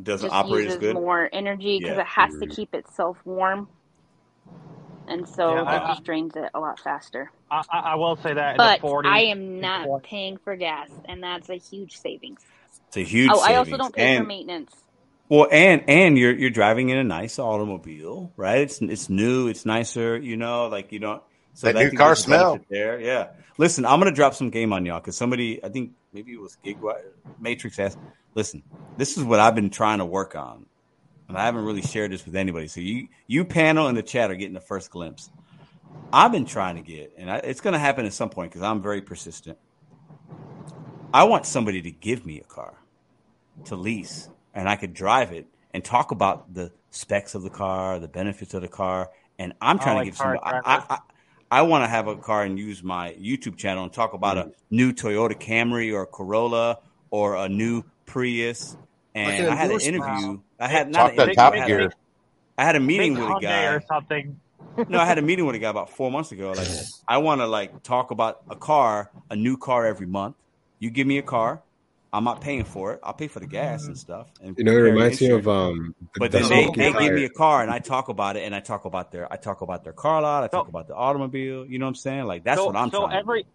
Doesn't 0.04 0.30
just 0.30 0.36
operate 0.36 0.68
as 0.68 0.74
uses 0.76 0.80
good. 0.80 0.94
more 0.96 1.30
energy 1.34 1.80
because 1.80 1.96
Yeah. 1.96 2.02
it 2.02 2.08
has 2.08 2.38
to 2.40 2.48
keep 2.48 2.74
itself 2.76 3.18
warm, 3.26 3.68
and 5.08 5.28
so 5.28 5.56
Yeah, 5.56 5.64
I- 5.64 5.78
it 5.78 5.88
just 5.88 6.04
drains 6.04 6.36
it 6.36 6.50
a 6.54 6.60
lot 6.60 6.80
faster. 6.80 7.32
I, 7.50 7.64
I 7.72 7.80
I 7.80 7.96
will 7.96 8.16
say 8.16 8.34
that 8.34 8.58
But 8.58 8.78
the 8.78 8.82
40, 8.82 9.10
I 9.10 9.20
am 9.24 9.60
not 9.60 9.84
40. 9.84 10.08
paying 10.08 10.38
for 10.38 10.56
gas, 10.56 10.90
and 11.06 11.22
that's 11.24 11.50
a 11.50 11.56
huge 11.56 11.98
savings. 11.98 12.40
It's 12.88 12.98
a 12.98 13.02
huge. 13.04 13.32
oh, 13.34 13.40
I 13.42 13.56
also 13.56 13.78
don't 13.78 13.96
pay 13.96 14.18
for 14.18 14.24
maintenance. 14.24 14.74
Well, 15.30 15.48
and 15.52 15.84
and 15.88 16.18
you're 16.18 16.34
you're 16.34 16.50
driving 16.50 16.90
in 16.90 16.98
a 16.98 17.04
nice 17.06 17.40
automobile, 17.40 18.34
right? 18.36 18.60
It's 18.60 18.82
it's 18.82 19.10
new, 19.10 19.48
it's 19.48 19.66
nicer, 19.66 20.18
you 20.18 20.36
know, 20.38 20.68
like 20.68 20.92
you 20.92 21.00
don't. 21.00 21.22
So 21.54 21.68
That 21.68 21.78
I 21.78 21.84
new 21.84 21.92
car 21.98 22.16
there's 22.16 22.20
smell. 22.20 22.60
there. 22.70 23.00
Yeah. 23.00 23.28
Listen, 23.58 23.86
I'm 23.86 24.00
gonna 24.00 24.12
drop 24.12 24.34
some 24.34 24.50
game 24.50 24.74
on 24.74 24.86
y'all 24.86 25.00
because 25.00 25.16
somebody, 25.18 25.64
I 25.64 25.70
think 25.70 25.92
maybe 26.12 26.34
it 26.34 26.40
was 26.42 26.58
Gig 26.64 26.78
Matrix 27.40 27.80
asked. 27.80 27.98
Listen, 28.36 28.64
this 28.98 29.18
is 29.18 29.24
what 29.24 29.40
I've 29.40 29.56
been 29.56 29.70
trying 29.70 30.00
to 30.00 30.06
work 30.06 30.36
on, 30.36 30.66
and 31.32 31.42
I 31.42 31.46
haven't 31.46 31.66
really 31.66 31.82
shared 31.82 32.12
this 32.12 32.26
with 32.26 32.36
anybody. 32.36 32.68
So 32.68 32.82
you 32.82 33.08
you 33.28 33.46
panel 33.46 33.88
in 33.88 33.96
the 33.96 34.04
chat 34.04 34.32
are 34.32 34.36
getting 34.36 34.54
the 34.54 34.60
first 34.60 34.92
glimpse. 34.92 35.30
I've 36.14 36.32
been 36.32 36.46
trying 36.46 36.76
to 36.76 36.82
get, 36.82 37.14
and 37.18 37.32
I, 37.32 37.38
it's 37.38 37.62
gonna 37.62 37.80
happen 37.80 38.06
at 38.06 38.14
some 38.14 38.30
point 38.30 38.52
because 38.52 38.64
I'm 38.64 38.82
very 38.82 39.02
persistent. 39.02 39.58
I 41.14 41.24
want 41.24 41.46
somebody 41.46 41.82
to 41.82 41.92
give 41.92 42.26
me 42.26 42.40
a 42.40 42.44
car 42.44 42.74
to 43.66 43.76
lease 43.76 44.30
and 44.54 44.68
I 44.68 44.76
could 44.76 44.94
drive 44.94 45.32
it 45.32 45.48
and 45.74 45.84
talk 45.84 46.12
about 46.12 46.54
the 46.54 46.72
specs 46.90 47.36
of 47.36 47.44
the 47.44 47.50
car, 47.50 48.00
the 48.00 48.08
benefits 48.08 48.54
of 48.54 48.62
the 48.62 48.68
car. 48.68 49.10
And 49.40 49.54
I'm 49.62 49.80
trying 49.80 49.96
like 49.96 50.06
to 50.06 50.12
give 50.12 50.18
somebody, 50.18 50.40
I, 50.44 50.60
I, 50.66 50.84
I, 50.90 50.98
I 51.50 51.62
want 51.64 51.84
to 51.84 51.88
have 51.88 52.08
a 52.08 52.16
car 52.16 52.44
and 52.44 52.58
use 52.58 52.84
my 52.84 53.14
YouTube 53.14 53.58
channel 53.58 53.84
and 53.84 53.92
talk 53.92 54.14
about 54.14 54.38
a 54.38 54.52
new 54.70 54.94
Toyota 54.94 55.34
Camry 55.34 55.94
or 55.94 56.06
Corolla 56.06 56.80
or 57.10 57.36
a 57.36 57.50
new 57.50 57.84
Prius. 58.06 58.78
Like 59.14 59.26
And 59.36 59.46
an 59.48 59.52
I 59.52 59.56
had 59.56 59.72
an 59.72 59.82
endorsement. 59.82 59.96
interview. 60.20 60.40
I 60.60 60.68
had 60.68 60.90
not 60.92 61.16
that 61.16 61.30
an 61.30 61.36
Top 61.36 61.54
interview. 61.56 61.76
I 61.76 61.78
had, 61.78 61.80
Gear. 61.80 61.88
a, 61.88 62.62
I 62.62 62.66
had 62.66 62.76
a 62.76 62.80
meeting 62.80 63.16
Big 63.16 63.24
with 63.24 63.38
a 63.38 63.40
guy 63.42 63.66
or 63.66 63.82
something. 63.82 64.40
no, 64.88 65.00
I 65.00 65.06
had 65.06 65.18
a 65.18 65.22
meeting 65.22 65.46
with 65.46 65.56
a 65.56 65.60
guy 65.60 65.70
about 65.70 65.90
four 65.90 66.10
months 66.12 66.32
ago. 66.32 66.54
Like, 66.56 66.68
I 67.08 67.18
want 67.18 67.42
to 67.42 67.48
like 67.48 67.84
talk 67.84 68.12
about 68.12 68.42
a 68.50 68.56
car, 68.56 69.12
a 69.30 69.36
new 69.36 69.58
car 69.58 69.86
every 69.86 70.08
month. 70.08 70.36
You 70.80 70.90
give 70.90 71.08
me 71.08 71.18
a 71.18 71.22
car, 71.24 71.62
I'm 72.14 72.24
not 72.24 72.42
paying 72.42 72.64
for 72.64 72.94
it. 72.94 73.00
I'll 73.04 73.14
pay 73.14 73.28
for 73.28 73.40
the 73.40 73.48
gas 73.48 73.86
and 73.86 73.98
stuff. 73.98 74.28
And 74.42 74.58
You 74.58 74.64
know, 74.64 74.72
it 74.72 74.76
carry 74.76 74.92
reminds 74.92 75.22
me 75.22 75.30
of 75.32 75.48
um. 75.48 75.96
the 76.14 76.20
But 76.20 76.32
then 76.32 76.48
they, 76.50 76.66
they 76.76 76.92
give 76.94 77.14
me 77.14 77.26
a 77.26 77.30
car, 77.30 77.62
and 77.62 77.72
I 77.72 77.80
talk 77.80 78.10
about 78.10 78.38
it, 78.38 78.44
and 78.44 78.56
I 78.56 78.60
talk 78.62 78.86
about 78.86 79.12
their, 79.12 79.32
I 79.32 79.36
talk 79.38 79.62
about 79.62 79.84
their 79.84 79.94
car 79.94 80.22
lot, 80.22 80.44
I 80.44 80.48
talk 80.48 80.66
So- 80.66 80.70
about 80.70 80.88
the 80.88 80.96
automobile. 80.96 81.66
You 81.66 81.80
know 81.80 81.86
what 81.86 81.90
I'm 81.90 81.96
saying? 81.96 82.26
Like 82.26 82.44
that's 82.44 82.60
so, 82.60 82.66
what 82.68 82.76
I'm 82.78 82.90
so 82.92 83.06
trying. 83.08 83.18
every 83.20 83.46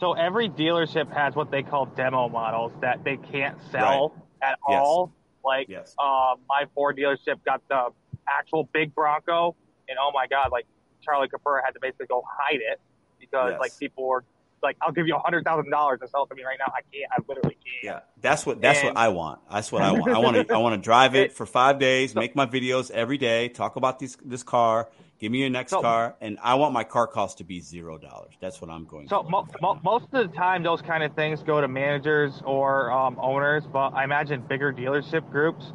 so 0.00 0.12
every 0.14 0.48
dealership 0.48 1.12
has 1.12 1.34
what 1.34 1.50
they 1.50 1.62
call 1.62 1.86
demo 1.86 2.28
models 2.28 2.72
that 2.80 3.04
they 3.04 3.16
can't 3.18 3.58
sell 3.70 4.14
at 4.42 4.58
Yes. 4.68 4.80
all. 4.82 5.12
Like 5.44 5.68
yes. 5.68 5.94
uh, 5.98 6.34
my 6.48 6.64
Ford 6.74 6.96
dealership 6.96 7.42
got 7.44 7.62
the 7.68 7.88
actual 8.28 8.68
big 8.72 8.94
Bronco, 8.94 9.56
and 9.88 9.98
oh 10.00 10.10
my 10.14 10.26
god, 10.28 10.52
like 10.52 10.66
Charlie 11.02 11.28
Capur 11.28 11.60
had 11.64 11.72
to 11.72 11.80
basically 11.80 12.06
go 12.06 12.22
hide 12.28 12.60
it 12.60 12.80
because 13.18 13.52
Yes. 13.52 13.60
like 13.60 13.78
people 13.78 14.06
were 14.06 14.24
like, 14.62 14.76
"I'll 14.80 14.92
give 14.92 15.08
you 15.08 15.16
a 15.16 15.18
hundred 15.18 15.44
thousand 15.44 15.70
dollars 15.70 15.98
to 16.00 16.06
sell 16.08 16.24
it 16.24 16.28
to 16.28 16.34
me 16.36 16.44
right 16.44 16.58
now." 16.60 16.66
I 16.72 16.82
can't. 16.92 17.10
I 17.10 17.16
literally 17.26 17.56
can't. 17.56 17.82
Yeah, 17.82 18.00
that's 18.20 18.46
what 18.46 18.60
that's 18.60 18.78
And- 18.80 18.90
what 18.90 18.96
I 18.96 19.08
want. 19.08 19.40
That's 19.50 19.72
what 19.72 19.82
I 19.82 19.90
want. 19.90 20.12
I 20.12 20.18
want 20.18 20.48
to 20.48 20.54
I 20.54 20.58
want 20.58 20.74
to 20.76 20.80
drive 20.80 21.16
it 21.16 21.32
for 21.32 21.44
five 21.46 21.80
days, 21.80 22.14
make 22.14 22.36
my 22.36 22.46
videos 22.46 22.90
every 22.92 23.18
day, 23.18 23.48
talk 23.48 23.74
about 23.74 23.98
this 23.98 24.16
this 24.24 24.44
car, 24.44 24.88
give 25.22 25.30
me 25.32 25.38
your 25.38 25.48
next 25.50 25.70
So- 25.70 25.80
car, 25.80 26.16
and 26.20 26.36
I 26.42 26.54
want 26.56 26.74
my 26.74 26.84
car 26.84 27.06
cost 27.06 27.38
to 27.38 27.44
be 27.44 27.60
zero 27.60 27.96
dollars. 27.96 28.34
That's 28.40 28.60
what 28.60 28.70
I'm 28.70 28.84
going. 28.84 29.08
So 29.08 29.22
mo- 29.22 29.46
mo- 29.62 29.80
most 29.82 30.06
of 30.12 30.28
the 30.30 30.36
time, 30.36 30.62
those 30.62 30.82
kind 30.82 31.02
of 31.04 31.14
things 31.14 31.42
go 31.42 31.60
to 31.60 31.68
managers 31.68 32.42
or 32.44 32.90
um, 32.90 33.16
owners. 33.20 33.64
But 33.66 33.94
I 33.94 34.02
imagine 34.04 34.42
bigger 34.42 34.72
dealership 34.72 35.30
groups, 35.30 35.72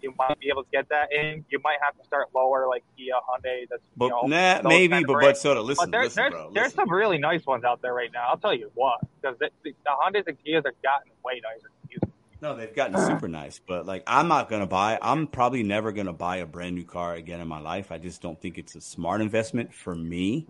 you 0.00 0.12
might 0.18 0.40
be 0.40 0.48
able 0.48 0.64
to 0.64 0.68
get 0.72 0.88
that 0.88 1.12
in. 1.12 1.44
You 1.50 1.60
might 1.62 1.76
have 1.82 1.96
to 1.98 2.04
start 2.04 2.28
lower, 2.34 2.66
like 2.66 2.82
Kia, 2.96 3.12
Hyundai. 3.14 3.68
That's 3.70 3.82
But 3.96 4.06
you 4.06 4.10
know, 4.10 4.22
nah, 4.26 4.62
maybe, 4.68 4.88
kind 4.88 5.04
of 5.04 5.06
but 5.08 5.12
but 5.12 5.18
brands. 5.20 5.40
soda, 5.40 5.60
listen, 5.60 5.84
But 5.84 5.90
there, 5.92 6.04
listen, 6.04 6.22
there's 6.22 6.32
bro. 6.32 6.50
there's 6.54 6.74
some 6.74 6.90
really 6.90 7.18
nice 7.18 7.44
ones 7.46 7.62
out 7.64 7.82
there 7.82 7.94
right 7.94 8.10
now. 8.12 8.26
I'll 8.30 8.38
tell 8.38 8.54
you 8.54 8.70
what, 8.74 8.98
because 9.20 9.38
the, 9.38 9.50
the, 9.62 9.74
the 9.84 9.90
Hondas 9.90 10.26
and 10.26 10.36
Kias 10.44 10.64
have 10.64 10.80
gotten 10.82 11.12
way 11.24 11.40
nicer. 11.42 11.70
No, 12.42 12.56
they've 12.56 12.74
gotten 12.74 12.98
super 12.98 13.28
nice, 13.28 13.60
but 13.64 13.86
like 13.86 14.02
I'm 14.04 14.26
not 14.26 14.50
gonna 14.50 14.66
buy. 14.66 14.98
I'm 15.00 15.28
probably 15.28 15.62
never 15.62 15.92
gonna 15.92 16.12
buy 16.12 16.38
a 16.38 16.46
brand 16.46 16.74
new 16.74 16.84
car 16.84 17.14
again 17.14 17.40
in 17.40 17.46
my 17.46 17.60
life. 17.60 17.92
I 17.92 17.98
just 17.98 18.20
don't 18.20 18.38
think 18.40 18.58
it's 18.58 18.74
a 18.74 18.80
smart 18.80 19.20
investment 19.20 19.72
for 19.72 19.94
me. 19.94 20.48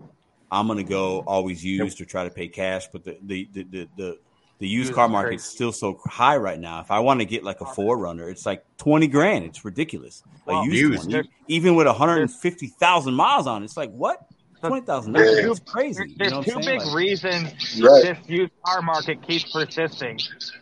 I'm 0.51 0.67
gonna 0.67 0.83
go 0.83 1.19
always 1.27 1.63
used 1.63 2.01
or 2.01 2.05
try 2.05 2.23
to 2.23 2.31
pay 2.31 2.47
cash, 2.47 2.87
but 2.91 3.03
the 3.03 3.19
the 3.21 3.47
the 3.53 3.63
the, 3.63 3.89
the, 3.95 4.19
the 4.57 4.67
used 4.67 4.91
car 4.91 5.05
is 5.05 5.11
market's 5.11 5.43
still 5.43 5.71
so 5.71 5.99
high 6.07 6.35
right 6.35 6.59
now. 6.59 6.81
If 6.81 6.89
I 6.89 6.97
want 6.97 7.19
to 7.19 7.25
get 7.25 7.43
like 7.43 7.61
a 7.61 7.65
4Runner, 7.65 8.27
it's 8.31 8.47
like 8.47 8.65
twenty 8.79 9.05
grand. 9.05 9.45
It's 9.45 9.63
ridiculous. 9.63 10.23
A 10.47 10.63
used, 10.65 10.73
used. 10.73 11.13
one, 11.13 11.27
even 11.47 11.75
with 11.75 11.85
150 11.85 12.67
thousand 12.69 13.13
miles 13.13 13.45
on, 13.45 13.61
it, 13.61 13.65
it's 13.65 13.77
like 13.77 13.91
what 13.91 14.27
twenty 14.69 14.85
thousand 14.85 15.13
dollars? 15.13 15.29
It's 15.39 15.59
crazy. 15.71 15.97
There- 15.97 16.07
You 16.07 16.15
There's 16.17 16.31
know 16.31 16.41
two 16.43 16.59
big 16.65 16.81
Like, 16.81 16.95
reasons 16.95 17.81
Right. 17.81 18.03
this 18.03 18.17
used 18.27 18.51
car 18.65 18.81
market 18.81 19.21
keeps 19.25 19.51
persisting. 19.51 20.19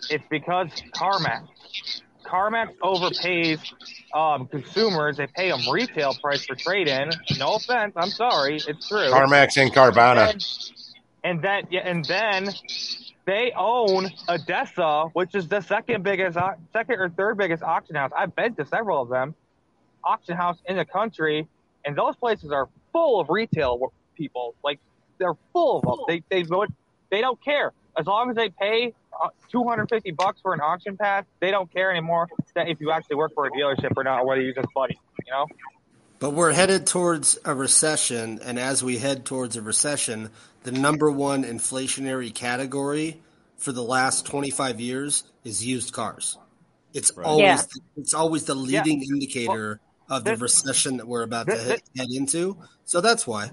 It's 0.09 0.23
because 0.29 0.69
CarMax. 0.95 1.47
CarMax 2.25 2.77
overpays 2.81 3.59
um, 4.13 4.47
consumers. 4.47 5.17
They 5.17 5.27
pay 5.27 5.49
them 5.51 5.61
retail 5.71 6.13
price 6.13 6.45
for 6.45 6.55
trade-in. 6.55 7.09
No 7.37 7.55
offense, 7.55 7.93
I'm 7.97 8.09
sorry, 8.09 8.55
it's 8.55 8.87
true. 8.87 9.09
CarMax 9.09 9.57
and 9.61 9.71
Carvana. 9.73 10.29
And, 10.31 10.45
and 11.23 11.41
then, 11.43 11.63
yeah, 11.69 11.81
and 11.81 12.05
then 12.05 12.47
they 13.25 13.51
own 13.57 14.09
ADESA, 14.29 15.11
which 15.13 15.35
is 15.35 15.47
the 15.47 15.61
second 15.61 16.03
biggest, 16.03 16.37
second 16.73 16.95
or 16.99 17.09
third 17.09 17.37
biggest 17.37 17.63
auction 17.63 17.95
house. 17.95 18.11
I've 18.17 18.35
been 18.35 18.55
to 18.55 18.65
several 18.65 19.01
of 19.01 19.09
them, 19.09 19.35
auction 20.03 20.35
house 20.37 20.57
in 20.67 20.77
the 20.77 20.85
country, 20.85 21.47
and 21.85 21.95
those 21.97 22.15
places 22.15 22.51
are 22.51 22.69
full 22.91 23.19
of 23.19 23.29
retail 23.29 23.91
people. 24.15 24.55
Like 24.63 24.79
they're 25.17 25.35
full 25.53 25.77
of 25.79 25.83
them. 25.83 26.05
They 26.07 26.23
they 26.29 26.43
go- 26.43 26.65
they 27.09 27.21
don't 27.21 27.41
care 27.43 27.71
as 27.97 28.05
long 28.05 28.29
as 28.29 28.35
they 28.35 28.49
pay 28.49 28.93
uh, 29.21 29.29
250 29.51 30.11
bucks 30.11 30.39
for 30.41 30.53
an 30.53 30.61
auction 30.61 30.95
pass, 30.97 31.25
they 31.41 31.51
don't 31.51 31.71
care 31.73 31.91
anymore 31.91 32.29
that 32.55 32.69
if 32.69 32.79
you 32.79 32.91
actually 32.91 33.17
work 33.17 33.33
for 33.35 33.45
a 33.45 33.51
dealership 33.51 33.91
or 33.97 34.03
not, 34.03 34.21
or 34.21 34.27
whether 34.27 34.41
you're 34.41 34.53
just 34.53 34.73
buddy. 34.73 34.97
You 35.25 35.31
know. 35.31 35.47
But 36.19 36.31
we're 36.31 36.53
headed 36.53 36.85
towards 36.87 37.37
a 37.45 37.53
recession, 37.53 38.39
and 38.43 38.57
as 38.59 38.83
we 38.83 38.97
head 38.97 39.25
towards 39.25 39.57
a 39.57 39.61
recession, 39.61 40.29
the 40.63 40.71
number 40.71 41.11
one 41.11 41.43
inflationary 41.43 42.33
category 42.33 43.19
for 43.57 43.71
the 43.71 43.83
last 43.83 44.25
25 44.25 44.79
years 44.79 45.23
is 45.43 45.65
used 45.65 45.93
cars. 45.93 46.37
It's 46.93 47.15
Right. 47.15 47.25
always 47.25 47.43
Yeah. 47.43 47.61
it's 47.97 48.13
always 48.13 48.45
the 48.45 48.55
Yeah. 48.55 48.81
leading 48.83 49.03
indicator 49.03 49.79
of 50.11 50.23
the 50.25 50.31
this- 50.31 50.41
recession 50.41 50.97
that 50.97 51.07
we're 51.07 51.23
about 51.23 51.47
to 51.47 51.53
this- 51.53 51.67
head, 51.67 51.81
head 51.97 52.07
into. 52.11 52.57
So 52.83 53.01
that's 53.01 53.25
why. 53.25 53.49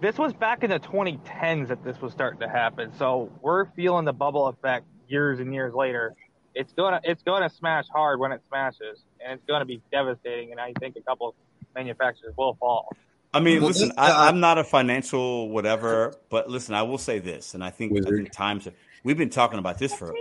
This 0.00 0.18
was 0.18 0.32
back 0.32 0.62
in 0.64 0.70
the 0.70 0.78
2010s 0.78 1.68
that 1.68 1.84
this 1.84 2.00
was 2.00 2.12
starting 2.12 2.40
to 2.40 2.48
happen. 2.48 2.92
So 2.96 3.30
we're 3.40 3.66
feeling 3.72 4.04
the 4.04 4.12
bubble 4.12 4.46
effect 4.48 4.86
years 5.08 5.40
and 5.40 5.52
years 5.54 5.74
later. 5.74 6.14
It's 6.54 6.72
gonna 6.72 7.00
it's 7.04 7.22
gonna 7.22 7.48
smash 7.48 7.84
hard 7.92 8.18
when 8.18 8.32
it 8.32 8.42
smashes, 8.48 9.04
and 9.24 9.34
it's 9.34 9.44
gonna 9.46 9.64
be 9.64 9.80
devastating. 9.92 10.50
And 10.50 10.60
I 10.60 10.72
think 10.80 10.96
a 10.96 11.00
couple 11.02 11.34
manufacturers 11.74 12.34
will 12.36 12.54
fall. 12.54 12.88
I 13.32 13.38
mean, 13.38 13.60
Well, 13.60 13.68
listen, 13.68 13.92
uh, 13.92 14.00
I, 14.00 14.28
I'm 14.28 14.40
not 14.40 14.58
a 14.58 14.64
financial 14.64 15.50
whatever, 15.50 16.14
but 16.30 16.50
listen, 16.50 16.74
I 16.74 16.82
will 16.82 16.98
say 16.98 17.20
this, 17.20 17.54
and 17.54 17.62
I 17.62 17.70
think, 17.70 17.96
I 17.96 18.10
think 18.10 18.32
times 18.32 18.66
we've 19.04 19.18
been 19.18 19.30
talking 19.30 19.60
about 19.60 19.78
this 19.78 19.94
for 19.94 20.12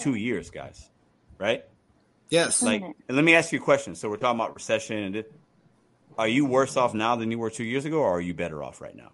two 0.00 0.16
years, 0.16 0.50
guys, 0.50 0.90
right? 1.38 1.64
Yes. 2.30 2.62
Like, 2.62 2.82
and 2.82 3.16
let 3.16 3.24
me 3.24 3.34
ask 3.34 3.52
you 3.52 3.60
a 3.60 3.62
question. 3.62 3.94
So 3.94 4.08
we're 4.08 4.16
talking 4.16 4.40
about 4.40 4.54
recession, 4.54 4.98
and 4.98 5.16
it, 5.16 5.32
are 6.18 6.28
you 6.28 6.44
worse 6.46 6.76
off 6.76 6.94
now 6.94 7.16
than 7.16 7.30
you 7.30 7.38
were 7.38 7.50
two 7.50 7.64
years 7.64 7.84
ago, 7.84 7.98
or 8.00 8.16
are 8.16 8.20
you 8.20 8.34
better 8.34 8.62
off 8.62 8.80
right 8.80 8.96
now? 8.96 9.12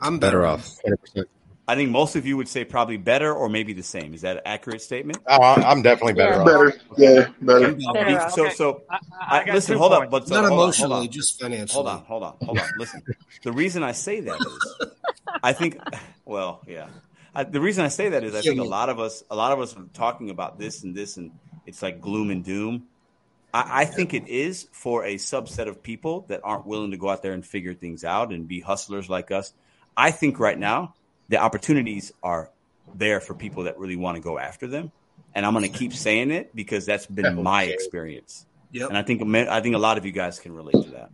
I'm 0.00 0.18
better, 0.18 0.42
Better 0.42 0.46
off. 0.46 0.68
100%. 0.86 1.24
I 1.68 1.74
think 1.74 1.90
most 1.90 2.14
of 2.14 2.26
you 2.26 2.36
would 2.36 2.48
say 2.48 2.64
probably 2.64 2.96
better, 2.96 3.32
or 3.32 3.48
maybe 3.48 3.72
the 3.72 3.82
same. 3.82 4.14
Is 4.14 4.20
that 4.20 4.36
an 4.36 4.42
accurate 4.46 4.82
statement? 4.82 5.18
Oh, 5.26 5.40
I'm 5.42 5.82
definitely 5.82 6.12
better 6.12 6.34
Yeah. 6.34 6.40
off. 6.40 6.46
Better, 6.46 6.80
yeah, 6.96 7.28
better. 7.40 7.66
I'm 7.66 7.92
better. 7.92 8.04
Better. 8.14 8.30
So, 8.30 8.42
Okay. 8.44 8.54
so 8.54 8.82
I, 8.88 8.98
I, 9.20 9.40
I 9.40 9.52
listen, 9.54 9.74
two 9.74 9.78
hold 9.80 9.92
up, 9.92 10.10
but 10.10 10.28
so, 10.28 10.34
Not 10.34 10.42
hold 10.42 10.52
on, 10.52 10.58
hold 10.58 10.62
emotionally, 10.62 11.06
on. 11.06 11.10
just 11.10 11.40
financially. 11.40 11.74
Hold 11.74 11.88
on, 11.88 12.04
hold 12.04 12.22
on, 12.22 12.36
hold 12.40 12.58
on. 12.58 12.68
Listen, 12.78 13.02
the 13.42 13.52
reason 13.52 13.82
I 13.82 13.92
say 13.92 14.20
that 14.20 14.40
is, 14.40 14.76
I 15.42 15.52
think, 15.54 15.80
well, 16.24 16.60
yeah, 16.68 16.86
I, 17.34 17.42
the 17.44 17.60
reason 17.60 17.84
I 17.84 17.88
say 17.88 18.10
that 18.10 18.22
is 18.22 18.34
I 18.36 18.42
think 18.42 18.60
a 18.60 18.64
lot 18.64 18.88
of 18.88 19.00
us, 19.00 19.24
a 19.28 19.34
lot 19.34 19.50
of 19.52 19.58
us 19.60 19.76
are 19.76 19.86
talking 19.92 20.30
about 20.30 20.60
this 20.60 20.84
and 20.84 20.94
this, 20.94 21.16
and 21.16 21.32
it's 21.66 21.82
like 21.82 22.00
gloom 22.00 22.30
and 22.30 22.44
doom. 22.44 22.84
I, 23.52 23.82
I 23.82 23.84
think 23.84 24.14
it 24.14 24.28
is 24.28 24.68
for 24.72 25.04
a 25.04 25.16
subset 25.16 25.68
of 25.68 25.82
people 25.82 26.24
that 26.28 26.40
aren't 26.44 26.66
willing 26.66 26.92
to 26.92 26.96
go 26.96 27.08
out 27.08 27.22
there 27.22 27.32
and 27.32 27.44
figure 27.44 27.74
things 27.74 28.04
out 28.04 28.32
and 28.32 28.46
be 28.46 28.60
hustlers 28.60 29.08
like 29.08 29.30
us. 29.30 29.52
I 29.96 30.10
think 30.10 30.38
right 30.38 30.58
now 30.58 30.94
the 31.28 31.38
opportunities 31.38 32.12
are 32.22 32.50
there 32.94 33.20
for 33.20 33.34
people 33.34 33.64
that 33.64 33.78
really 33.78 33.96
want 33.96 34.16
to 34.16 34.22
go 34.22 34.38
after 34.38 34.66
them, 34.66 34.92
and 35.34 35.44
I'm 35.44 35.52
going 35.52 35.70
to 35.70 35.78
keep 35.78 35.92
saying 35.92 36.30
it 36.30 36.54
because 36.54 36.86
that's 36.86 37.06
been 37.06 37.42
my 37.42 37.64
experience, 37.64 38.46
Yep. 38.72 38.88
and 38.88 38.98
I 38.98 39.02
think 39.02 39.22
I 39.48 39.60
think 39.60 39.74
a 39.74 39.78
lot 39.78 39.98
of 39.98 40.04
you 40.04 40.12
guys 40.12 40.38
can 40.38 40.54
relate 40.54 40.84
to 40.84 40.90
that. 40.90 41.10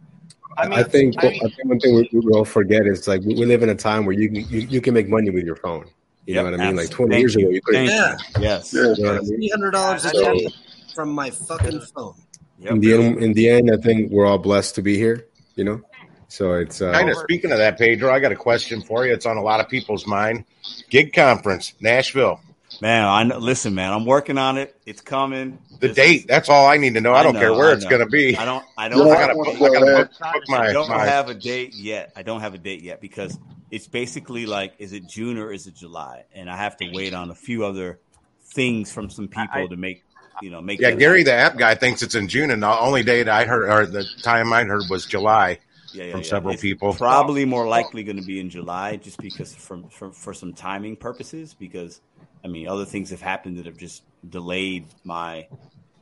I 0.59 0.69
mean, 0.69 0.79
I 0.79 0.83
think 0.83 1.15
I 1.23 1.29
I 1.29 1.31
think 1.31 1.65
one 1.65 1.81
thing 1.81 1.95
we, 1.95 2.21
we 2.21 2.33
all 2.33 2.45
forget 2.45 2.87
is 2.87 3.09
like 3.09 3.23
we, 3.23 3.35
we 3.35 3.47
live 3.47 3.63
in 3.63 3.71
a 3.71 3.75
time 3.75 4.05
where 4.05 4.15
you 4.15 4.29
can 4.29 4.49
you, 4.51 4.61
you 4.61 4.81
can 4.81 4.93
make 4.95 5.09
money 5.09 5.31
with 5.31 5.45
your 5.45 5.57
phone. 5.57 5.87
You 6.27 6.35
know 6.35 6.45
what 6.45 6.55
I 6.55 6.57
mean? 6.59 6.77
Like 6.77 6.87
absolutely. 6.87 6.95
twenty 6.95 7.19
years 7.21 7.35
Thank 7.35 7.43
ago, 7.45 7.49
you. 7.51 7.55
you 7.55 7.61
couldn't. 7.63 7.87
Thank 7.89 8.21
Yeah. 8.37 8.41
Yes. 8.41 8.73
Yeah. 8.75 8.95
You 8.97 9.03
know 9.05 9.11
I 9.17 9.19
mean? 9.21 9.27
Three 9.37 9.49
hundred 9.49 9.71
dollars 9.73 10.05
a 10.05 10.11
So- 10.11 10.33
day 10.35 10.49
from 10.95 11.11
my 11.13 11.31
fucking 11.31 11.81
phone. 11.81 12.15
Yep. 12.61 12.71
In 12.73 12.81
the 12.81 12.95
end, 12.95 13.19
in 13.23 13.33
the 13.33 13.49
end, 13.49 13.71
I 13.73 13.77
think 13.77 14.11
we're 14.13 14.27
all 14.27 14.39
blessed 14.39 14.77
to 14.77 14.83
be 14.83 14.97
here. 14.97 15.27
You 15.57 15.65
know, 15.65 15.81
so 16.29 16.55
it's 16.55 16.81
uh, 16.81 16.93
Kind 16.93 17.11
of 17.11 17.17
speaking 17.17 17.51
of 17.53 17.59
that, 17.59 17.77
Pedro, 17.77 18.13
I 18.13 18.21
got 18.21 18.31
a 18.33 18.37
question 18.37 18.81
for 18.83 19.05
you. 19.05 19.13
It's 19.13 19.27
on 19.27 19.37
a 19.37 19.43
lot 19.43 19.59
of 19.61 19.69
people's 19.69 20.07
mind. 20.07 20.45
Gig 20.89 21.13
conference, 21.13 21.75
Nashville. 21.81 22.41
Man, 22.81 23.05
I 23.05 23.23
know, 23.25 23.37
listen, 23.39 23.75
man, 23.75 23.93
I'm 23.93 24.07
working 24.07 24.39
on 24.39 24.57
it. 24.57 24.75
It's 24.87 25.01
coming. 25.03 25.59
The 25.81 25.89
This 25.89 25.97
date. 25.97 26.21
is- 26.21 26.25
That's 26.27 26.49
all 26.49 26.67
I 26.67 26.79
need 26.79 26.95
to 26.95 27.01
know. 27.03 27.13
I, 27.13 27.21
I 27.21 27.23
don't 27.23 27.35
know, 27.35 27.41
care 27.41 27.53
where 27.53 27.71
I 27.71 27.73
it's 27.75 27.85
going 27.85 28.01
to 28.01 28.07
be. 28.07 28.35
I 28.37 28.45
don't. 28.47 28.65
I 28.79 28.89
don't. 28.89 29.11
I 29.11 29.15
gotta, 29.15 29.33
a 29.35 29.37
want 29.37 29.59
book. 29.59 29.71
I 29.71 29.73
gotta 29.75 29.85
that. 29.87 30.11
book, 30.11 30.19
book 30.33 30.43
I 30.49 30.59
my, 30.67 30.73
don't 30.73 30.89
my 30.89 31.05
have 31.05 31.29
a 31.29 31.35
date 31.35 31.75
yet. 31.75 32.13
I 32.17 32.23
don't 32.23 32.41
have 32.41 32.55
a 32.55 32.59
date 32.59 32.81
yet 32.83 33.01
because 33.03 33.39
it's 33.73 33.89
basically 33.89 34.47
like, 34.47 34.75
is 34.79 34.93
it 34.93 35.09
June 35.09 35.37
or 35.39 35.51
is 35.53 35.67
it 35.67 35.75
July? 35.75 36.25
And 36.33 36.49
I 36.49 36.57
have 36.57 36.77
to 36.77 36.91
wait 36.93 37.13
on 37.15 37.31
a 37.31 37.35
few 37.35 37.65
other 37.65 37.99
things 38.45 38.93
from 38.93 39.11
some 39.11 39.27
people 39.29 39.49
I- 39.53 39.67
to 39.67 39.77
make, 39.77 40.05
you 40.43 40.51
know, 40.51 40.61
make. 40.63 40.79
Yeah, 40.81 40.91
Gary, 40.93 41.25
happen. 41.25 41.25
the 41.25 41.33
app 41.43 41.57
guy, 41.57 41.75
thinks 41.75 42.03
it's 42.03 42.15
in 42.15 42.29
June, 42.29 42.51
and 42.51 42.63
the 42.63 42.69
only 42.69 43.03
date 43.03 43.29
I 43.29 43.45
heard, 43.47 43.69
or 43.69 43.87
the 43.87 44.05
time 44.23 44.53
I 44.53 44.65
heard, 44.65 44.83
was 44.91 45.07
July 45.07 45.59
yeah, 45.95 46.05
yeah, 46.05 46.11
from 46.13 46.21
yeah. 46.21 46.27
several 46.27 46.53
It's 46.55 46.63
people. 46.63 46.93
Probably 46.95 47.45
more 47.45 47.67
likely 47.67 48.03
going 48.05 48.17
to 48.19 48.23
be 48.27 48.39
in 48.41 48.51
July, 48.51 48.97
just 48.97 49.19
because 49.19 49.55
from 49.55 49.89
for, 49.89 50.13
for 50.13 50.33
some 50.35 50.53
timing 50.53 50.97
purposes. 50.97 51.55
Because 51.55 52.01
I 52.45 52.49
mean, 52.49 52.69
other 52.69 52.85
things 52.85 53.11
have 53.11 53.21
happened 53.23 53.57
that 53.59 53.67
have 53.67 53.79
just 53.79 54.03
delayed 54.29 54.87
my. 55.05 55.47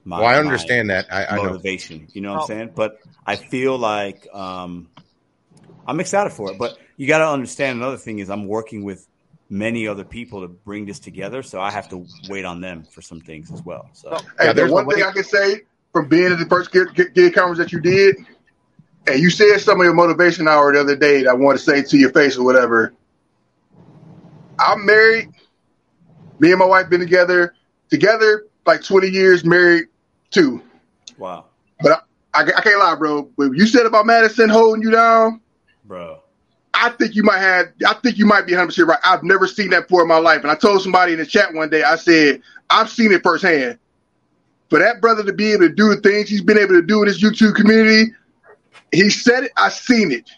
my 0.04 0.18
Well, 0.20 0.28
I 0.28 0.32
my- 0.32 0.38
understand 0.38 0.90
that. 0.90 1.06
I, 1.12 1.26
I 1.26 1.36
know. 1.36 1.44
motivation. 1.44 2.08
You 2.14 2.20
know 2.22 2.30
what 2.32 2.38
I'm 2.38 2.42
Oh. 2.42 2.46
saying? 2.46 2.72
But 2.74 2.98
I 3.26 3.36
feel 3.36 3.76
like 3.78 4.26
um, 4.34 4.88
I'm 5.86 6.00
excited 6.00 6.30
for 6.32 6.50
it. 6.52 6.58
But 6.58 6.78
you 7.00 7.06
got 7.06 7.18
to 7.20 7.28
understand 7.28 7.78
another 7.78 7.96
thing 7.96 8.18
is 8.18 8.28
I'm 8.28 8.46
working 8.46 8.84
with 8.84 9.08
many 9.48 9.88
other 9.88 10.04
people 10.04 10.42
to 10.42 10.48
bring 10.48 10.84
this 10.84 10.98
together, 10.98 11.42
so 11.42 11.58
I 11.58 11.70
have 11.70 11.88
to 11.88 12.04
wait 12.28 12.44
on 12.44 12.60
them 12.60 12.84
for 12.84 13.00
some 13.00 13.22
things 13.22 13.50
as 13.50 13.62
well. 13.64 13.88
So 13.94 14.10
So- 14.10 14.16
Hey, 14.16 14.24
Yeah, 14.40 14.46
the 14.48 14.54
there's 14.54 14.70
one 14.70 14.84
way- 14.84 14.96
thing 14.96 15.04
I 15.04 15.10
can 15.12 15.24
say 15.24 15.62
from 15.94 16.08
being 16.08 16.30
at 16.30 16.38
the 16.38 16.44
first 16.44 16.70
gig, 16.72 16.88
gig, 16.94 17.14
gig 17.14 17.32
conference 17.32 17.56
that 17.56 17.72
you 17.72 17.80
did, 17.80 18.16
and 19.06 19.18
you 19.18 19.30
said 19.30 19.62
some 19.62 19.80
of 19.80 19.84
your 19.84 19.94
motivation 19.94 20.46
hour 20.46 20.74
the 20.74 20.80
other 20.80 20.94
day 20.94 21.22
that 21.22 21.30
I 21.30 21.32
want 21.32 21.56
to 21.58 21.64
say 21.64 21.82
to 21.82 21.96
your 21.96 22.10
face 22.10 22.36
or 22.36 22.44
whatever. 22.44 22.92
I'm 24.58 24.84
married. 24.84 25.30
Me 26.38 26.50
and 26.50 26.58
my 26.58 26.66
wife 26.66 26.90
been 26.90 27.00
together 27.00 27.54
together 27.88 28.44
like 28.66 28.82
20 28.84 29.08
years, 29.08 29.42
married 29.42 29.86
two. 30.30 30.62
wow, 31.16 31.46
But 31.80 32.04
I, 32.34 32.42
I, 32.42 32.52
I 32.58 32.60
can't 32.60 32.78
lie, 32.78 32.94
bro. 32.94 33.22
What 33.36 33.56
you 33.56 33.64
said 33.64 33.86
about 33.86 34.04
Madison 34.04 34.50
holding 34.50 34.82
you 34.82 34.90
down, 34.90 35.40
bro. 35.86 36.20
I 36.72 36.90
think 36.90 37.14
you 37.14 37.22
might 37.22 37.38
have. 37.38 37.66
I 37.86 37.94
think 37.94 38.18
you 38.18 38.26
might 38.26 38.46
be 38.46 38.52
100 38.52 38.66
percent 38.66 38.88
right. 38.88 38.98
I've 39.04 39.22
never 39.22 39.46
seen 39.46 39.70
that 39.70 39.88
before 39.88 40.02
in 40.02 40.08
my 40.08 40.18
life, 40.18 40.42
and 40.42 40.50
I 40.50 40.54
told 40.54 40.82
somebody 40.82 41.12
in 41.12 41.18
the 41.18 41.26
chat 41.26 41.52
one 41.52 41.68
day. 41.70 41.82
I 41.82 41.96
said 41.96 42.42
I've 42.68 42.88
seen 42.90 43.12
it 43.12 43.22
firsthand. 43.22 43.78
For 44.70 44.78
that 44.78 45.00
brother 45.00 45.24
to 45.24 45.32
be 45.32 45.52
able 45.52 45.68
to 45.68 45.74
do 45.74 45.88
the 45.88 46.00
things 46.00 46.28
he's 46.28 46.42
been 46.42 46.58
able 46.58 46.74
to 46.74 46.82
do 46.82 47.02
in 47.02 47.08
his 47.08 47.20
YouTube 47.20 47.56
community, 47.56 48.12
he 48.92 49.10
said 49.10 49.44
it. 49.44 49.52
I 49.56 49.68
seen 49.68 50.12
it. 50.12 50.30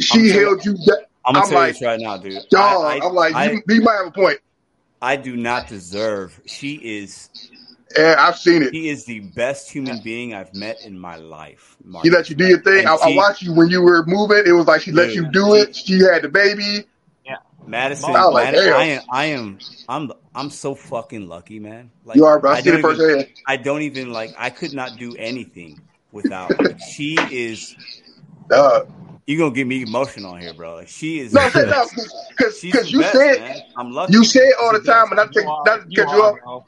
She 0.00 0.30
I'm 0.30 0.40
held 0.40 0.64
you. 0.64 0.76
Da- 0.84 0.94
I'm 1.24 1.36
I'm 1.36 1.50
like, 1.50 1.68
you 1.68 1.72
this 1.74 1.82
right 1.82 2.00
now, 2.00 2.16
dude. 2.16 2.42
dog. 2.50 2.84
I, 2.84 3.06
I'm 3.06 3.14
like, 3.14 3.34
I, 3.34 3.52
you, 3.52 3.62
you 3.68 3.82
might 3.82 3.96
have 3.96 4.06
a 4.08 4.10
point. 4.10 4.40
I 5.00 5.16
do 5.16 5.36
not 5.36 5.68
deserve. 5.68 6.40
She 6.46 6.74
is. 6.74 7.28
Yeah, 7.96 8.16
I've 8.18 8.38
seen 8.38 8.62
it. 8.62 8.74
She 8.74 8.88
is 8.88 9.04
the 9.06 9.20
best 9.20 9.70
human 9.70 10.00
being 10.02 10.34
I've 10.34 10.54
met 10.54 10.82
in 10.84 10.98
my 10.98 11.16
life. 11.16 11.76
She 11.82 11.88
Marcus. 11.88 12.12
let 12.12 12.30
you 12.30 12.36
do 12.36 12.46
your 12.46 12.60
thing. 12.60 12.80
And 12.80 12.88
I, 12.88 12.94
I 12.96 13.16
watched 13.16 13.42
you 13.42 13.54
when 13.54 13.68
you 13.68 13.80
were 13.82 14.04
moving. 14.06 14.42
It 14.46 14.52
was 14.52 14.66
like 14.66 14.82
she 14.82 14.92
let 14.92 15.08
Dude, 15.08 15.16
you 15.16 15.30
do 15.32 15.54
it. 15.54 15.74
She 15.74 16.00
had 16.00 16.22
the 16.22 16.28
baby. 16.28 16.84
Madison, 17.66 18.16
I 18.16 18.24
like, 18.24 18.52
Madison. 18.52 18.72
I 18.72 18.84
am, 18.84 19.02
I 19.10 19.24
am, 19.26 19.60
I'm, 19.88 20.12
I'm 20.34 20.50
so 20.50 20.74
fucking 20.74 21.28
lucky, 21.28 21.58
man. 21.58 21.90
Like, 22.04 22.16
You 22.16 22.24
are, 22.24 22.38
bro. 22.38 22.52
I 22.52 22.54
I 22.54 22.60
seen 22.62 22.74
it 22.74 22.80
don't 22.80 22.82
firsthand. 22.82 23.28
I 23.46 23.56
don't 23.56 23.82
even 23.82 24.10
like. 24.12 24.34
I 24.38 24.50
could 24.50 24.72
not 24.72 24.96
do 24.98 25.14
anything 25.16 25.80
without. 26.10 26.62
Like, 26.62 26.78
she 26.78 27.14
is. 27.16 27.76
Uh, 28.50 28.80
You 29.26 29.38
gonna 29.38 29.54
get 29.54 29.66
me 29.66 29.82
emotional 29.82 30.34
here, 30.36 30.54
bro? 30.54 30.76
Like 30.76 30.88
she 30.88 31.20
is. 31.20 31.34
no, 31.34 31.40
I 31.42 31.50
no, 31.52 31.86
because 32.30 32.60
because 32.62 32.92
you 32.92 33.00
best, 33.00 33.12
said 33.12 33.40
man. 33.40 33.62
I'm 33.76 33.92
lucky. 33.92 34.14
you 34.14 34.24
say 34.24 34.40
it 34.40 34.54
all 34.62 34.72
the 34.72 34.78
the 34.78 34.84
time, 34.86 35.10
best. 35.10 35.12
and 35.12 35.20
I 35.20 35.26
take 35.26 35.44
You 35.44 35.50
are, 35.50 35.64
not 35.66 35.80
to 35.82 35.86
you 35.90 36.02
cut 36.02 36.16
you 36.16 36.22
are, 36.22 36.40
off. 36.46 36.64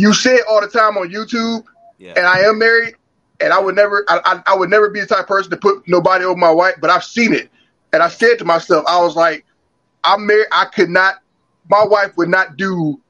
Bro. 0.00 0.08
You 0.10 0.14
say 0.14 0.36
it 0.36 0.44
all 0.48 0.60
the 0.60 0.68
time 0.68 0.96
on 0.96 1.08
YouTube, 1.10 1.64
Yeah. 1.98 2.14
and 2.16 2.26
I 2.26 2.40
am 2.40 2.58
married, 2.58 2.94
and 3.40 3.52
I 3.52 3.58
would 3.58 3.74
never, 3.76 4.04
I, 4.08 4.20
I, 4.24 4.42
I 4.52 4.56
would 4.56 4.70
never 4.70 4.90
be 4.90 5.00
the 5.00 5.06
type 5.06 5.20
of 5.20 5.26
person 5.26 5.50
to 5.50 5.56
put 5.56 5.86
nobody 5.88 6.24
over 6.24 6.36
my 6.38 6.50
wife. 6.50 6.74
But 6.80 6.90
I've 6.90 7.04
seen 7.04 7.32
it, 7.32 7.50
and 7.92 8.02
I 8.02 8.08
said 8.08 8.38
to 8.38 8.44
myself, 8.44 8.84
I 8.88 9.00
was 9.02 9.16
like, 9.16 9.44
I'm 10.04 10.26
married. 10.26 10.46
I 10.52 10.66
could 10.66 10.90
not. 10.90 11.16
My 11.70 11.84
wife 11.84 12.16
would 12.16 12.28
not 12.28 12.56
do. 12.56 13.00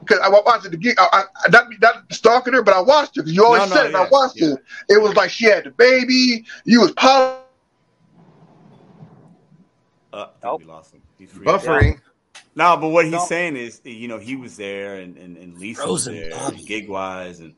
Because 0.00 0.18
I 0.20 0.28
watched 0.28 0.64
it 0.66 0.74
again. 0.74 0.94
I, 0.98 1.24
I, 1.44 1.48
not, 1.50 1.66
not 1.80 2.12
stalking 2.12 2.54
her, 2.54 2.62
but 2.62 2.74
I 2.74 2.80
watched 2.80 3.16
her. 3.16 3.22
Because 3.22 3.34
you 3.34 3.44
always 3.44 3.62
No, 3.62 3.66
no, 3.68 3.74
said 3.74 3.86
it. 3.86 3.92
yeah, 3.92 3.98
I 3.98 4.08
watched 4.10 4.40
yeah. 4.40 4.48
it. 4.54 4.58
It 4.88 5.02
was 5.02 5.14
like 5.16 5.28
she 5.30 5.46
had 5.46 5.64
the 5.64 5.70
baby. 5.70 6.44
You 6.64 6.80
was 6.82 6.92
poly- 6.92 7.36
Uh, 10.12 10.16
I 10.16 10.24
think 10.24 10.42
Nope. 10.44 10.60
we 10.60 10.66
lost 10.66 10.94
him. 10.94 11.02
He's 11.18 11.30
free. 11.30 11.44
Buffering. 11.46 12.00
No, 12.58 12.76
but 12.76 12.88
what 12.88 13.04
he's 13.04 13.12
No. 13.12 13.24
saying 13.24 13.56
is, 13.56 13.80
you 13.84 14.08
know, 14.08 14.18
he 14.18 14.34
was 14.34 14.56
there, 14.56 14.96
and 14.96 15.16
and, 15.16 15.36
and 15.36 15.56
Lisa 15.58 15.86
was 15.86 16.06
there, 16.06 16.30
Bobby. 16.30 16.56
and 16.56 16.66
gig 16.66 16.88
wise, 16.88 17.38
and 17.38 17.54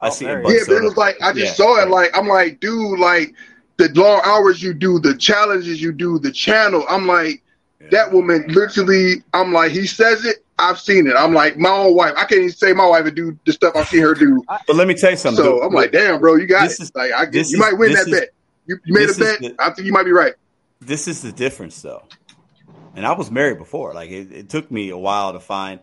I 0.00 0.06
Oh, 0.08 0.10
see. 0.10 0.26
it. 0.26 0.42
Yeah, 0.44 0.50
is. 0.50 0.68
but 0.68 0.76
it 0.76 0.82
was 0.84 0.96
like 0.96 1.16
I 1.20 1.32
just 1.32 1.46
Yeah. 1.58 1.64
saw 1.66 1.82
it. 1.82 1.88
Like 1.88 2.16
I'm 2.16 2.28
like, 2.28 2.60
dude, 2.60 3.00
like 3.00 3.34
the 3.78 3.88
long 3.94 4.20
hours 4.24 4.62
you 4.62 4.72
do, 4.72 5.00
the 5.00 5.16
challenges 5.16 5.82
you 5.82 5.90
do, 5.90 6.20
the 6.20 6.30
channel. 6.30 6.84
I'm 6.88 7.06
like, 7.08 7.42
Yeah. 7.80 7.88
that 7.90 8.12
woman 8.12 8.44
literally. 8.48 9.24
I'm 9.34 9.52
like, 9.52 9.72
he 9.72 9.86
says 9.88 10.24
it. 10.24 10.36
I've 10.56 10.78
seen 10.78 11.08
it. 11.08 11.14
I'm 11.18 11.34
like, 11.34 11.58
my 11.58 11.70
own 11.70 11.96
wife. 11.96 12.12
I 12.16 12.20
can't 12.26 12.34
even 12.42 12.50
say 12.52 12.72
my 12.72 12.86
wife 12.86 13.02
would 13.04 13.16
do 13.16 13.36
the 13.44 13.52
stuff 13.52 13.74
I've 13.74 13.88
seen 13.88 14.02
her 14.02 14.14
do. 14.14 14.40
But 14.68 14.76
let 14.76 14.86
me 14.86 14.94
tell 14.94 15.10
you 15.10 15.16
something. 15.16 15.44
So 15.44 15.54
dude. 15.54 15.64
I'm 15.64 15.72
like, 15.72 15.90
damn, 15.90 16.20
bro, 16.20 16.36
you 16.36 16.46
got 16.46 16.68
This 16.68 16.78
it. 16.78 16.82
is- 16.84 16.92
like, 16.94 17.10
I, 17.12 17.24
this 17.26 17.50
you 17.50 17.56
is- 17.56 17.60
might 17.60 17.76
win 17.76 17.90
this 17.90 18.04
that 18.04 18.10
is- 18.12 18.20
bet. 18.20 18.28
You, 18.66 18.78
you 18.84 18.94
made 18.94 19.10
a 19.10 19.14
bet. 19.14 19.40
the- 19.40 19.54
I 19.58 19.70
think 19.70 19.84
you 19.86 19.92
might 19.92 20.04
be 20.04 20.12
right. 20.12 20.34
this 20.80 21.08
is 21.08 21.22
the 21.22 21.32
difference 21.32 21.82
though 21.82 22.02
and 22.94 23.06
i 23.06 23.12
was 23.12 23.30
married 23.30 23.58
before 23.58 23.94
like 23.94 24.10
it, 24.10 24.32
it 24.32 24.48
took 24.50 24.70
me 24.70 24.90
a 24.90 24.98
while 24.98 25.32
to 25.32 25.40
find 25.40 25.80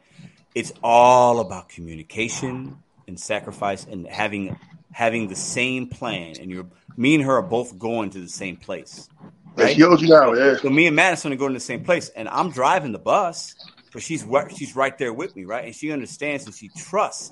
it's 0.56 0.72
all 0.84 1.40
about 1.40 1.70
communication 1.70 2.78
and 3.08 3.20
sacrifice 3.20 3.86
and 3.86 4.08
having 4.08 4.56
having 4.92 5.28
the 5.28 5.36
same 5.36 5.88
plan. 5.88 6.38
And 6.40 6.52
you're 6.52 6.68
me 6.98 7.16
and 7.16 7.24
her 7.24 7.38
are 7.38 7.42
both 7.42 7.78
going 7.80 8.10
to 8.12 8.20
the 8.20 8.28
same 8.30 8.58
place. 8.58 9.10
Right? 9.56 9.76
she 9.76 9.84
owes 9.84 10.02
you 10.02 10.10
now, 10.10 10.34
yeah. 10.34 10.56
So 10.56 10.70
me 10.70 10.88
and 10.88 10.96
Madison 10.96 11.34
are 11.34 11.38
going 11.38 11.52
to 11.54 11.60
the 11.60 11.66
same 11.66 11.84
place, 11.84 12.10
and 12.10 12.28
I'm 12.30 12.52
driving 12.52 12.92
the 12.92 13.00
bus, 13.00 13.56
but 13.94 14.02
she's 14.02 14.24
right, 14.24 14.52
she's 14.56 14.76
right 14.76 14.98
there 14.98 15.14
with 15.14 15.36
me, 15.36 15.46
right? 15.46 15.66
And 15.66 15.76
she 15.76 15.92
understands 15.92 16.46
and 16.46 16.56
she 16.56 16.70
trusts 16.70 17.32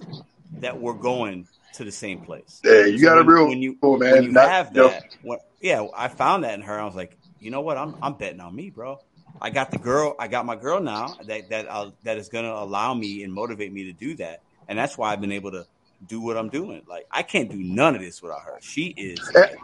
that 0.61 0.80
we're 0.80 0.93
going 0.93 1.48
to 1.74 1.83
the 1.85 1.91
same 1.91 2.19
place. 2.19 2.59
Yeah, 2.64 2.85
you 2.85 2.98
So 2.98 3.03
got 3.06 3.19
a 3.19 3.24
real 3.24 3.48
when 3.48 3.61
you 3.61 3.77
cool 3.82 3.98
man. 3.98 4.14
when 4.14 4.24
you 4.24 4.32
Not- 4.32 4.48
have 4.48 4.72
you 4.75 4.82
know, 4.82 4.90
that, 4.90 5.40
yeah, 5.61 5.85
I 5.95 6.08
found 6.09 6.43
that 6.43 6.53
in 6.56 6.61
her. 6.61 6.80
I 6.80 6.85
was 6.85 6.95
like, 6.95 7.17
you 7.40 7.51
know 7.51 7.61
what? 7.61 7.77
I'm 7.77 7.95
I'm 8.01 8.14
betting 8.16 8.40
on 8.41 8.56
me, 8.56 8.69
bro. 8.69 8.99
I 9.41 9.49
got 9.49 9.72
the 9.72 9.77
girl. 9.77 10.16
I 10.19 10.27
got 10.27 10.45
my 10.45 10.56
girl 10.56 10.80
now 10.80 11.16
that 11.25 11.49
that 11.49 11.67
uh, 11.67 11.91
that 12.03 12.17
is 12.17 12.30
going 12.30 12.45
to 12.45 12.53
allow 12.53 12.93
me 12.93 13.24
and 13.24 13.33
motivate 13.33 13.72
me 13.72 13.85
to 13.85 13.93
do 13.93 14.16
that, 14.16 14.41
and 14.67 14.77
that's 14.77 14.98
why 14.98 15.14
I've 15.14 15.22
been 15.22 15.32
able 15.32 15.51
to 15.51 15.66
do 16.08 16.22
what 16.22 16.38
I'm 16.38 16.49
doing. 16.49 16.82
Like 16.88 17.08
I 17.11 17.24
can't 17.24 17.49
do 17.49 17.58
none 17.58 17.95
of 17.95 18.01
this 18.01 18.22
without 18.22 18.41
her. 18.41 18.58
She 18.61 18.88
is 18.98 19.19
like, 19.33 19.58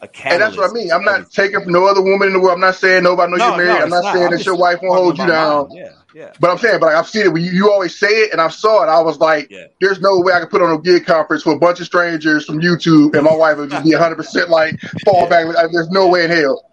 a 0.00 0.08
catalyst. 0.08 0.32
And 0.32 0.42
that's 0.42 0.56
what 0.56 0.70
I 0.70 0.72
mean. 0.72 0.92
I'm 0.92 1.04
not 1.04 1.30
taking 1.30 1.60
from 1.62 1.72
no 1.72 1.86
other 1.86 2.02
woman 2.02 2.28
in 2.28 2.34
the 2.34 2.40
world. 2.40 2.54
I'm 2.54 2.60
not 2.60 2.76
saying 2.76 3.02
nobody 3.02 3.32
know 3.32 3.38
No, 3.38 3.48
you're 3.48 3.56
married. 3.56 3.78
no, 3.78 3.84
I'm 3.84 3.90
not 3.90 4.04
not. 4.04 4.14
saying 4.14 4.26
I'm 4.26 4.30
that 4.32 4.46
your 4.46 4.56
wife 4.56 4.78
won't 4.82 4.94
hold 4.94 5.18
you 5.18 5.26
down. 5.26 5.70
Yeah, 5.72 5.92
yeah. 6.14 6.32
But 6.40 6.50
I'm 6.50 6.58
saying, 6.58 6.80
but 6.80 6.86
like, 6.86 6.96
I've 6.96 7.08
seen 7.08 7.26
it. 7.26 7.32
When 7.32 7.42
you, 7.42 7.50
you 7.50 7.70
always 7.72 7.98
say 7.98 8.08
it, 8.08 8.32
and 8.32 8.40
I 8.40 8.48
saw 8.48 8.84
it. 8.84 8.88
I 8.88 9.00
was 9.00 9.18
like, 9.18 9.50
"There's 9.80 10.00
no 10.00 10.20
way 10.20 10.32
I 10.32 10.40
could 10.40 10.50
put 10.50 10.62
on 10.62 10.70
a 10.70 10.80
gig 10.80 11.04
conference 11.06 11.42
for 11.42 11.52
a 11.52 11.58
bunch 11.58 11.80
of 11.80 11.86
strangers 11.86 12.44
from 12.44 12.60
YouTube, 12.60 13.14
and 13.14 13.24
my 13.24 13.34
wife 13.34 13.58
would 13.58 13.70
just 13.70 13.84
be 13.84 13.92
100 13.92 14.14
percent 14.16 14.50
like 14.50 14.80
fall 15.04 15.28
back. 15.28 15.46
Like, 15.46 15.70
There's 15.72 15.90
no 15.90 16.08
way 16.08 16.24
in 16.24 16.30
hell." 16.30 16.64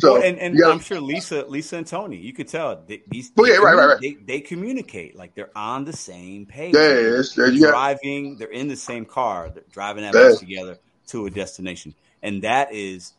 So 0.00 0.14
well, 0.14 0.22
and, 0.22 0.38
and 0.38 0.58
gotta- 0.58 0.72
I'm 0.72 0.80
sure 0.80 1.00
Lisa, 1.00 1.44
Lisa 1.46 1.76
and 1.76 1.86
Tony, 1.86 2.16
you 2.16 2.32
could 2.32 2.48
tell 2.48 2.82
they, 2.86 3.02
these. 3.08 3.30
They 3.30 3.50
yeah, 3.50 3.56
right, 3.56 3.74
right, 3.76 3.86
right. 3.86 4.00
They, 4.00 4.14
they 4.14 4.40
communicate 4.40 5.16
like 5.16 5.34
they're 5.34 5.56
on 5.56 5.84
the 5.84 5.92
same 5.92 6.46
page. 6.46 6.74
Yeah, 6.74 6.80
They're 6.80 7.20
it's- 7.20 7.36
got- 7.36 7.70
driving. 7.70 8.36
They're 8.36 8.50
in 8.50 8.68
the 8.68 8.76
same 8.76 9.04
car. 9.04 9.50
They're 9.50 9.62
driving 9.70 10.02
that 10.02 10.12
bus 10.12 10.40
together 10.40 10.78
to 11.08 11.26
a 11.26 11.30
destination, 11.30 11.94
and 12.22 12.42
that 12.42 12.72
is 12.72 13.12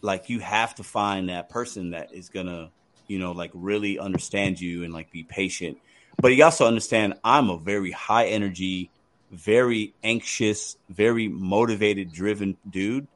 like 0.00 0.28
you 0.30 0.40
have 0.40 0.74
to 0.76 0.82
find 0.84 1.28
that 1.28 1.48
person 1.48 1.90
that 1.90 2.14
is 2.14 2.28
gonna, 2.28 2.70
you 3.06 3.18
know, 3.18 3.32
like 3.32 3.50
really 3.54 3.98
understand 3.98 4.60
you 4.60 4.84
and 4.84 4.92
like 4.94 5.10
be 5.10 5.24
patient. 5.24 5.78
But 6.20 6.28
you 6.28 6.44
also 6.44 6.66
understand 6.66 7.14
I'm 7.24 7.50
a 7.50 7.58
very 7.58 7.90
high 7.90 8.26
energy, 8.26 8.90
very 9.32 9.94
anxious, 10.04 10.76
very 10.88 11.28
motivated, 11.28 12.12
driven 12.12 12.56
dude, 12.70 13.08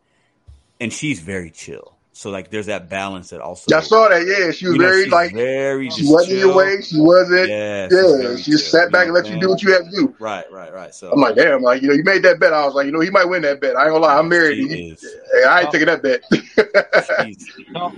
and 0.81 0.93
she's 0.93 1.21
very 1.21 1.51
chill. 1.51 1.95
So 2.19 2.31
like, 2.31 2.51
there's 2.51 2.67
that 2.67 2.89
balance 2.89 3.31
that 3.31 3.41
also. 3.41 3.73
I 3.77 3.81
saw 3.81 4.09
that. 4.09 4.27
Yeah, 4.27 4.51
she 4.51 4.67
was 4.67 4.75
You 4.75 4.81
know, 4.83 4.89
very 4.89 5.07
like 5.07 5.33
very 5.33 5.89
she 5.89 6.01
just 6.01 6.13
wasn't 6.13 6.33
in 6.33 6.39
your 6.41 6.57
way. 6.57 6.83
She 6.83 6.99
wasn't. 6.99 7.49
Yeah, 7.49 7.89
Yeah, 7.93 8.35
she 8.35 8.51
just 8.51 8.73
sat 8.73 8.91
back 8.91 9.07
and 9.07 9.15
you 9.15 9.15
know 9.15 9.15
let 9.15 9.23
what 9.23 9.29
you 9.29 9.35
I'm 9.35 9.41
do 9.41 9.49
what 9.51 9.63
you 9.63 9.73
had 9.73 9.85
to 9.85 9.91
do. 9.93 10.15
Right, 10.19 10.51
right, 10.51 10.75
right. 10.75 10.93
So 10.93 11.13
I'm 11.13 11.21
like, 11.21 11.37
damn, 11.37 11.63
like 11.63 11.81
you 11.81 11.87
know, 11.87 11.95
you 11.95 12.03
made 12.03 12.25
that 12.25 12.41
bet. 12.41 12.53
I 12.53 12.67
was 12.67 12.75
like, 12.75 12.87
you 12.87 12.93
know, 12.93 12.99
he 12.99 13.11
might 13.11 13.27
win 13.27 13.43
that 13.43 13.61
bet. 13.61 13.77
I 13.77 13.83
ain't 13.85 13.93
gonna 13.93 14.05
lie, 14.05 14.19
I'm 14.19 14.29
married. 14.29 14.59
He- 14.59 14.97
Hey, 15.33 15.45
I 15.45 15.61
ain't 15.61 15.71
taking 15.71 15.87
that 15.87 16.03
bet. 16.03 16.25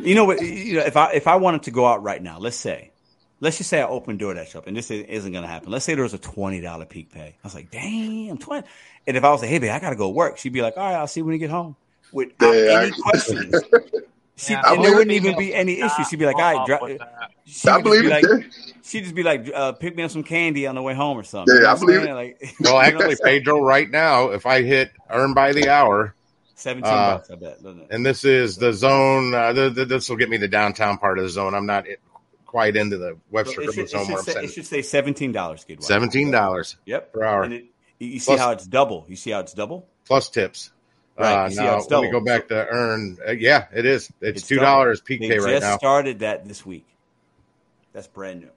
you 0.04 0.14
know 0.14 0.26
what? 0.26 0.42
You 0.42 0.74
know, 0.74 0.84
if 0.84 0.98
I 0.98 1.12
if 1.12 1.26
I 1.26 1.36
wanted 1.36 1.62
to 1.62 1.70
go 1.70 1.86
out 1.86 2.02
right 2.02 2.22
now, 2.22 2.38
let's 2.38 2.56
say, 2.56 2.90
let's 3.40 3.56
just 3.56 3.70
say 3.70 3.80
I 3.80 3.86
open 3.86 4.18
door 4.18 4.34
DoorDash 4.34 4.54
up, 4.54 4.66
and 4.66 4.76
this 4.76 4.90
is- 4.90 5.06
isn't 5.08 5.32
going 5.32 5.44
to 5.44 5.48
happen. 5.48 5.70
Let's 5.72 5.86
say 5.86 5.94
there 5.94 6.02
was 6.02 6.12
a 6.12 6.18
twenty 6.18 6.60
dollar 6.60 6.84
peak 6.84 7.10
pay. 7.10 7.36
I 7.42 7.46
was 7.46 7.54
like, 7.54 7.70
damn, 7.70 8.36
twenty. 8.36 8.66
And 9.06 9.16
if 9.16 9.24
I 9.24 9.30
was 9.30 9.40
like, 9.40 9.48
hey, 9.48 9.60
babe, 9.60 9.70
I 9.70 9.78
got 9.78 9.90
to 9.90 9.96
go 9.96 10.10
work, 10.10 10.36
she'd 10.36 10.52
be 10.52 10.60
like, 10.60 10.76
all 10.76 10.84
right, 10.84 10.96
I'll 10.98 11.06
see 11.06 11.20
you 11.20 11.24
when 11.24 11.32
you 11.32 11.38
get 11.38 11.48
home, 11.48 11.74
without 12.12 12.52
Yeah, 12.52 12.80
any 12.82 12.92
I- 12.92 12.96
questions. 13.02 13.54
She, 14.36 14.54
I 14.54 14.72
and 14.72 14.82
there 14.82 14.92
wouldn't 14.94 15.10
even 15.12 15.36
be 15.36 15.54
any 15.54 15.82
issues. 15.82 16.08
She'd 16.08 16.18
be 16.18 16.24
like, 16.24 16.36
all 16.36 16.66
right, 16.66 16.66
dri- 16.66 16.98
she'd 17.44 17.68
I 17.68 17.72
just 17.74 17.82
believe 17.84 18.00
be 18.00 18.06
it, 18.06 18.10
like, 18.10 18.24
yeah. 18.24 18.48
she'd 18.82 19.02
just 19.02 19.14
be 19.14 19.22
like, 19.22 19.50
uh, 19.54 19.72
pick 19.72 19.94
me 19.94 20.02
up 20.02 20.10
some 20.10 20.22
candy 20.22 20.66
on 20.66 20.74
the 20.76 20.80
way 20.80 20.94
home 20.94 21.18
or 21.18 21.22
something. 21.24 21.54
Yeah, 21.54 21.60
You 21.60 21.66
know 21.66 21.70
I 21.72 21.78
believe 21.78 22.02
it. 22.04 22.14
Like, 22.14 22.54
Well, 22.60 22.80
actually, 22.80 23.16
Pedro, 23.22 23.60
right 23.60 23.90
now, 23.90 24.30
if 24.30 24.46
I 24.46 24.62
hit 24.62 24.92
earn 25.10 25.34
by 25.34 25.52
the 25.52 25.68
hour, 25.68 26.14
17 26.54 26.90
uh, 26.90 26.96
bucks, 27.18 27.30
I 27.30 27.34
bet, 27.34 27.58
it? 27.62 27.86
and 27.90 28.06
this 28.06 28.24
is 28.24 28.56
the 28.56 28.72
zone. 28.72 29.34
Uh, 29.34 29.52
the, 29.52 29.68
the, 29.68 29.84
this 29.84 30.08
will 30.08 30.16
get 30.16 30.30
me 30.30 30.38
the 30.38 30.48
downtown 30.48 30.96
part 30.96 31.18
of 31.18 31.24
the 31.24 31.28
zone. 31.30 31.54
I'm 31.54 31.66
not 31.66 31.84
quite 32.46 32.76
into 32.76 32.96
the 32.96 33.18
Webster 33.30 33.56
So 33.56 33.60
it, 33.60 33.64
should, 33.74 33.76
River 33.76 33.80
it, 33.82 33.90
zone 33.90 34.00
should 34.06 34.08
where 34.08 34.18
I'm 34.20 34.24
say, 34.24 34.44
it 34.44 34.52
should 34.54 34.66
say 34.66 34.80
seventeen 34.80 35.32
dollars, 35.32 35.64
kid. 35.64 35.82
Seventeen 35.84 36.30
dollars. 36.30 36.76
Yep. 36.86 37.12
per 37.12 37.24
hour. 37.24 37.42
And 37.42 37.52
it, 37.52 37.64
you 37.98 38.08
you 38.08 38.18
see 38.18 38.30
Plus- 38.30 38.40
how 38.40 38.52
it's 38.52 38.66
double. 38.66 39.04
You 39.06 39.16
see 39.16 39.32
how 39.32 39.40
it's 39.40 39.52
double. 39.52 39.86
plus 40.06 40.30
tips. 40.30 40.72
Right, 41.20 41.44
Uh, 41.44 41.48
you 41.48 41.54
see 41.56 41.62
now, 41.62 41.78
let 41.78 42.02
me 42.02 42.10
go 42.10 42.20
back 42.20 42.48
to 42.48 42.66
earn. 42.68 43.18
Uh, 43.26 43.32
yeah, 43.32 43.66
it 43.74 43.84
is. 43.86 44.12
It's, 44.20 44.42
two 44.46 44.56
double. 44.56 44.66
dollars 44.66 45.02
They 45.06 45.18
PK 45.18 45.40
right 45.40 45.50
just 45.52 45.62
now. 45.62 45.76
started 45.76 46.20
that 46.20 46.46
this 46.46 46.64
week. 46.64 46.86
That's 47.92 48.06
brand 48.06 48.40
new. 48.40 48.50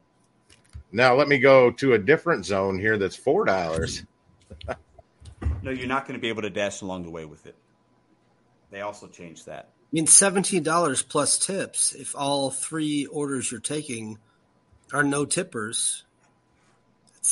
Now 0.91 1.15
let 1.15 1.27
me 1.27 1.39
go 1.39 1.71
to 1.71 1.93
a 1.93 1.97
different 1.99 2.45
zone 2.45 2.79
here. 2.79 2.97
That's 2.97 3.15
four 3.15 3.45
dollars. 3.45 4.03
No, 5.61 5.71
you're 5.71 5.87
not 5.87 6.05
going 6.07 6.17
to 6.17 6.21
be 6.21 6.29
able 6.29 6.43
to 6.43 6.49
dash 6.49 6.81
along 6.81 7.03
the 7.03 7.09
way 7.09 7.25
with 7.25 7.45
it. 7.47 7.55
They 8.69 8.81
also 8.81 9.07
changed 9.07 9.45
that. 9.47 9.69
I 9.69 9.87
mean, 9.91 10.07
seventeen 10.07 10.63
dollars 10.63 11.01
plus 11.01 11.37
tips. 11.37 11.93
If 11.93 12.15
all 12.15 12.49
three 12.51 13.05
orders 13.07 13.51
you're 13.51 13.59
taking 13.61 14.19
are 14.93 15.03
no 15.03 15.25
tippers, 15.25 16.03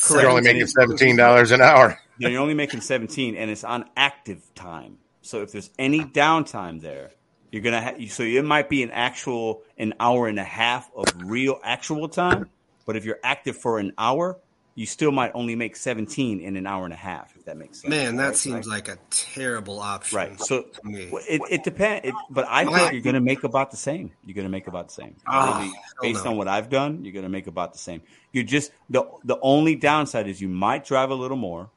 You're 0.10 0.28
only 0.30 0.42
making 0.42 0.68
seventeen 0.68 1.16
dollars 1.16 1.52
an 1.52 1.62
hour. 1.62 2.00
No, 2.20 2.30
you're 2.30 2.42
only 2.42 2.54
making 2.54 2.82
17, 2.82 3.36
and 3.36 3.50
it's 3.50 3.64
on 3.64 3.86
active 3.98 4.44
time. 4.54 5.00
So 5.22 5.42
if 5.42 5.52
there's 5.52 5.70
any 5.78 6.00
downtime 6.02 6.82
there, 6.82 7.12
you're 7.52 7.62
gonna 7.62 7.82
have. 7.82 8.12
So 8.12 8.24
it 8.24 8.46
might 8.46 8.70
be 8.70 8.82
an 8.84 8.92
actual 8.92 9.62
an 9.78 9.94
hour 10.00 10.28
and 10.28 10.40
a 10.40 10.44
half 10.44 10.90
of 10.96 11.06
real 11.26 11.60
actual 11.64 12.08
time. 12.10 12.50
But 12.86 12.96
if 12.96 13.06
you're 13.06 13.20
active 13.24 13.58
for 13.58 13.78
an 13.78 13.94
hour, 13.98 14.40
you 14.74 14.86
still 14.86 15.12
might 15.12 15.32
only 15.36 15.56
make 15.56 15.76
17 15.76 16.40
in 16.40 16.56
an 16.56 16.66
hour 16.66 16.86
and 16.86 16.94
a 16.94 16.98
half. 16.98 17.36
If 17.36 17.46
that 17.46 17.58
makes 17.58 17.82
sense. 17.82 17.90
man, 17.92 18.16
that 18.16 18.28
Right? 18.28 18.36
seems 18.38 18.68
like 18.68 18.88
a 18.88 18.98
terrible 19.10 19.80
option. 19.82 20.16
Right. 20.18 20.40
So 20.40 20.64
to 20.64 20.80
me. 20.88 21.10
it, 21.30 21.42
it 21.50 21.64
depends. 21.64 22.08
It, 22.08 22.16
but 22.30 22.46
I 22.50 22.64
think 22.66 22.94
you're 22.94 23.02
going 23.02 23.16
to 23.16 23.22
make 23.22 23.44
about 23.44 23.70
the 23.72 23.78
same. 23.78 24.12
You're 24.26 24.34
going 24.34 24.46
to 24.48 24.50
make 24.52 24.68
about 24.68 24.88
the 24.88 24.94
same. 24.94 25.08
Really, 25.08 25.18
ah, 25.28 25.72
based 26.02 26.26
on 26.26 26.38
what 26.38 26.48
I've 26.48 26.70
done, 26.70 27.04
you're 27.04 27.14
going 27.14 27.24
to 27.24 27.30
make 27.30 27.48
about 27.48 27.74
the 27.74 27.80
same. 27.80 28.02
You 28.32 28.44
just 28.46 28.72
the 28.90 29.04
the 29.26 29.38
only 29.42 29.76
downside 29.76 30.28
is 30.28 30.40
you 30.42 30.48
might 30.50 30.86
drive 30.86 31.10
a 31.10 31.16
little 31.16 31.38
more, 31.38 31.70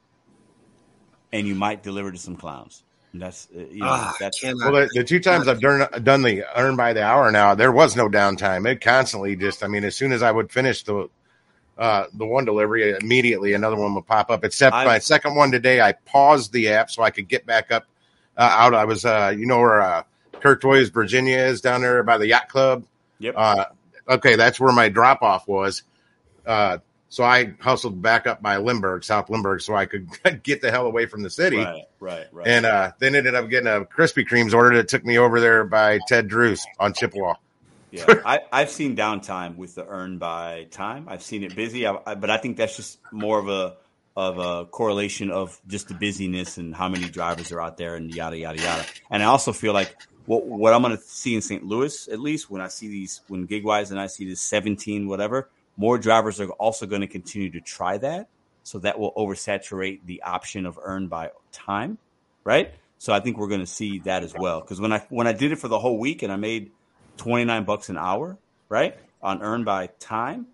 and 1.32 1.48
you 1.48 1.56
might 1.56 1.82
deliver 1.82 2.12
to 2.12 2.18
some 2.18 2.36
clowns. 2.36 2.83
And 3.14 3.22
that's 3.22 3.46
uh, 3.56 3.60
you 3.70 3.78
know 3.80 3.86
Ah, 3.90 4.16
that's 4.18 4.42
Well, 4.42 4.72
the, 4.72 4.88
the 4.92 5.04
two 5.04 5.20
times 5.20 5.46
I've 5.46 5.60
done 5.60 5.86
done 6.02 6.22
the 6.22 6.42
earn 6.56 6.74
by 6.74 6.92
the 6.92 7.04
hour 7.04 7.30
now, 7.30 7.54
there 7.54 7.70
was 7.70 7.94
no 7.94 8.08
downtime. 8.08 8.68
It 8.68 8.80
constantly 8.80 9.36
just, 9.36 9.62
I 9.62 9.68
mean, 9.68 9.84
as 9.84 9.94
soon 9.94 10.10
as 10.10 10.20
I 10.20 10.32
would 10.32 10.50
finish 10.50 10.82
the 10.82 11.08
uh, 11.78 12.06
the 12.14 12.26
one 12.26 12.44
delivery, 12.44 12.90
immediately 13.00 13.52
another 13.54 13.76
one 13.76 13.94
would 13.94 14.06
pop 14.06 14.30
up. 14.30 14.44
Except 14.44 14.74
I- 14.74 14.84
my 14.84 14.98
second 14.98 15.36
one 15.36 15.52
today, 15.52 15.80
I 15.80 15.92
paused 15.92 16.52
the 16.52 16.68
app 16.70 16.90
so 16.90 17.04
I 17.04 17.10
could 17.10 17.28
get 17.28 17.46
back 17.46 17.70
up 17.70 17.86
uh, 18.36 18.40
out. 18.50 18.74
I 18.74 18.84
was, 18.84 19.04
uh, 19.04 19.32
you 19.36 19.46
know, 19.46 19.58
where 19.60 19.80
uh, 19.80 20.02
Kirktoys, 20.40 20.92
Virginia 20.92 21.38
is 21.38 21.60
down 21.60 21.82
there 21.82 22.02
by 22.02 22.18
the 22.18 22.26
yacht 22.26 22.48
club. 22.48 22.84
Yep. 23.20 23.34
Uh, 23.36 23.64
okay, 24.08 24.34
that's 24.34 24.58
where 24.58 24.72
my 24.72 24.88
drop 24.88 25.22
off 25.22 25.46
was. 25.46 25.84
So 27.14 27.22
I 27.22 27.54
hustled 27.60 28.02
back 28.02 28.26
up 28.26 28.42
by 28.42 28.56
Lindbergh, 28.56 29.04
South 29.04 29.30
Lindbergh, 29.30 29.60
so 29.60 29.76
I 29.76 29.86
could 29.86 30.08
get 30.42 30.60
the 30.60 30.72
hell 30.72 30.86
away 30.86 31.06
from 31.06 31.22
the 31.22 31.30
city. 31.30 31.58
right, 31.58 31.84
right, 32.00 32.26
right. 32.32 32.44
And 32.48 32.66
uh, 32.66 32.90
then 32.98 33.14
ended 33.14 33.36
up 33.36 33.48
getting 33.48 33.68
a 33.68 33.84
Krispy 33.84 34.26
Kreme's 34.26 34.52
order 34.52 34.74
that 34.78 34.88
took 34.88 35.04
me 35.04 35.16
over 35.16 35.38
there 35.38 35.62
by 35.62 36.00
Ted 36.08 36.26
Drewes 36.26 36.66
on 36.80 36.92
Chippewa. 36.92 37.34
Yeah, 37.92 38.06
I, 38.26 38.40
I've 38.50 38.70
seen 38.70 38.96
downtime 38.96 39.54
with 39.54 39.76
the 39.76 39.86
earn 39.86 40.18
by 40.18 40.66
time. 40.72 41.06
I've 41.08 41.22
seen 41.22 41.44
it 41.44 41.54
busy, 41.54 41.86
I, 41.86 41.96
I, 42.04 42.16
but 42.16 42.30
I 42.30 42.36
think 42.38 42.56
that's 42.56 42.74
just 42.74 42.98
more 43.12 43.38
of 43.38 43.48
a 43.48 43.76
of 44.16 44.38
a 44.38 44.64
correlation 44.64 45.30
of 45.30 45.60
just 45.68 45.86
the 45.86 45.94
busyness 45.94 46.58
and 46.58 46.74
how 46.74 46.88
many 46.88 47.08
drivers 47.08 47.52
are 47.52 47.60
out 47.60 47.76
there 47.76 47.94
and 47.94 48.12
yada 48.12 48.36
yada 48.36 48.60
yada. 48.60 48.84
And 49.08 49.22
I 49.22 49.26
also 49.26 49.52
feel 49.52 49.72
like 49.72 49.94
what 50.26 50.44
what 50.46 50.74
I'm 50.74 50.82
going 50.82 50.96
to 50.96 51.02
see 51.04 51.36
in 51.36 51.42
St. 51.42 51.64
Louis, 51.64 52.08
at 52.08 52.18
least 52.18 52.50
when 52.50 52.60
I 52.60 52.66
see 52.66 52.88
these 52.88 53.20
when 53.28 53.46
Gigwise 53.46 53.92
and 53.92 54.00
I 54.00 54.08
see 54.08 54.28
this 54.28 54.40
17 54.40 55.06
whatever, 55.06 55.48
more 55.76 55.98
drivers 55.98 56.40
are 56.40 56.48
also 56.50 56.86
going 56.86 57.00
to 57.00 57.06
continue 57.06 57.50
to 57.50 57.60
try 57.60 57.98
that. 57.98 58.28
So 58.62 58.78
that 58.78 58.98
will 58.98 59.12
oversaturate 59.12 60.00
the 60.06 60.22
option 60.22 60.64
of 60.64 60.78
earn 60.82 61.08
by 61.08 61.30
time, 61.52 61.98
right? 62.44 62.72
So 62.98 63.12
I 63.12 63.20
think 63.20 63.36
we're 63.36 63.48
going 63.48 63.60
to 63.60 63.66
see 63.66 63.98
that 64.00 64.22
as 64.22 64.34
well. 64.34 64.60
Because 64.60 64.80
when 64.80 64.92
I 64.92 65.00
when 65.10 65.26
I 65.26 65.32
did 65.32 65.52
it 65.52 65.56
for 65.56 65.68
the 65.68 65.78
whole 65.78 65.98
week 65.98 66.22
and 66.22 66.32
I 66.32 66.36
made 66.36 66.70
29 67.18 67.64
bucks 67.64 67.90
an 67.90 67.98
hour, 67.98 68.38
right? 68.68 68.96
On 69.22 69.42
earn 69.42 69.64
by 69.64 69.88
time. 69.98 70.46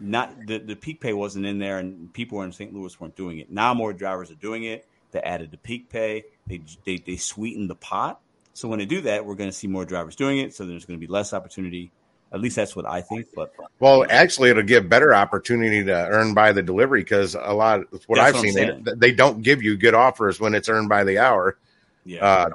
Not 0.00 0.46
the, 0.46 0.58
the 0.58 0.76
peak 0.76 1.00
pay 1.00 1.12
wasn't 1.12 1.46
in 1.46 1.58
there 1.58 1.78
and 1.78 2.12
people 2.12 2.40
in 2.42 2.52
St. 2.52 2.72
Louis 2.72 3.00
weren't 3.00 3.16
doing 3.16 3.38
it. 3.38 3.50
Now 3.50 3.74
more 3.74 3.92
drivers 3.92 4.30
are 4.30 4.36
doing 4.36 4.62
it. 4.62 4.86
They 5.10 5.20
added 5.20 5.50
the 5.50 5.56
peak 5.56 5.90
pay. 5.90 6.24
They 6.46 6.60
they 6.84 6.98
they 6.98 7.16
sweetened 7.16 7.68
the 7.68 7.74
pot. 7.74 8.20
So 8.52 8.68
when 8.68 8.78
they 8.78 8.86
do 8.86 9.00
that, 9.02 9.24
we're 9.24 9.34
going 9.34 9.50
to 9.50 9.56
see 9.56 9.66
more 9.66 9.84
drivers 9.84 10.14
doing 10.14 10.38
it. 10.38 10.54
So 10.54 10.66
there's 10.66 10.84
going 10.84 11.00
to 11.00 11.04
be 11.04 11.10
less 11.10 11.32
opportunity. 11.32 11.90
At 12.32 12.40
least 12.40 12.56
that's 12.56 12.76
what 12.76 12.84
I 12.86 13.00
think. 13.00 13.26
But 13.34 13.54
Well, 13.80 14.04
actually, 14.08 14.50
it'll 14.50 14.62
give 14.62 14.88
better 14.88 15.14
opportunity 15.14 15.82
to 15.84 15.92
earn 16.08 16.34
by 16.34 16.52
the 16.52 16.62
delivery 16.62 17.02
because 17.02 17.34
a 17.34 17.52
lot 17.54 17.80
of 17.80 18.02
what 18.06 18.16
That's 18.16 18.36
I've 18.36 18.44
what 18.44 18.52
seen, 18.52 18.84
they, 18.84 18.92
they 18.96 19.12
don't 19.12 19.42
give 19.42 19.62
you 19.62 19.76
good 19.76 19.94
offers 19.94 20.38
when 20.38 20.54
it's 20.54 20.68
earned 20.68 20.88
by 20.90 21.04
the 21.04 21.18
hour. 21.18 21.56
yeah, 22.04 22.24
Uh, 22.24 22.50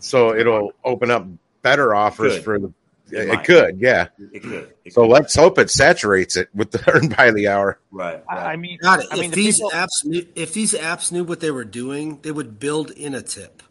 so 0.00 0.34
it'll 0.34 0.72
open 0.84 1.10
up 1.12 1.26
better 1.62 1.94
offers 1.94 2.34
Good. 2.34 2.44
for 2.44 2.58
the 2.58 2.72
It, 3.12 3.28
might. 3.28 3.44
could, 3.46 3.78
yeah. 3.80 4.08
It 4.32 4.42
could. 4.42 4.72
It 4.84 4.92
So 4.92 5.02
could. 5.02 5.10
let's 5.12 5.36
hope 5.36 5.56
it 5.58 5.70
saturates 5.70 6.36
it 6.36 6.48
with 6.52 6.72
the 6.72 6.82
earned 6.92 7.16
by 7.16 7.30
the 7.30 7.46
hour. 7.46 7.78
right. 7.92 8.20
I, 8.28 8.34
right. 8.34 8.46
I 8.46 8.56
mean, 8.56 8.78
Got 8.82 9.00
it. 9.00 9.06
I 9.12 9.14
mean, 9.16 9.26
if 9.26 9.30
the 9.30 9.36
these 9.36 9.56
people, 9.58 9.70
apps 9.70 10.04
knew, 10.04 10.26
if 10.34 10.52
these 10.52 10.72
apps 10.74 11.12
knew 11.12 11.22
what 11.22 11.38
they 11.38 11.52
were 11.52 11.64
doing, 11.64 12.18
they 12.22 12.32
would 12.32 12.58
build 12.58 12.90
in 12.90 13.14
a 13.14 13.22
tip. 13.22 13.62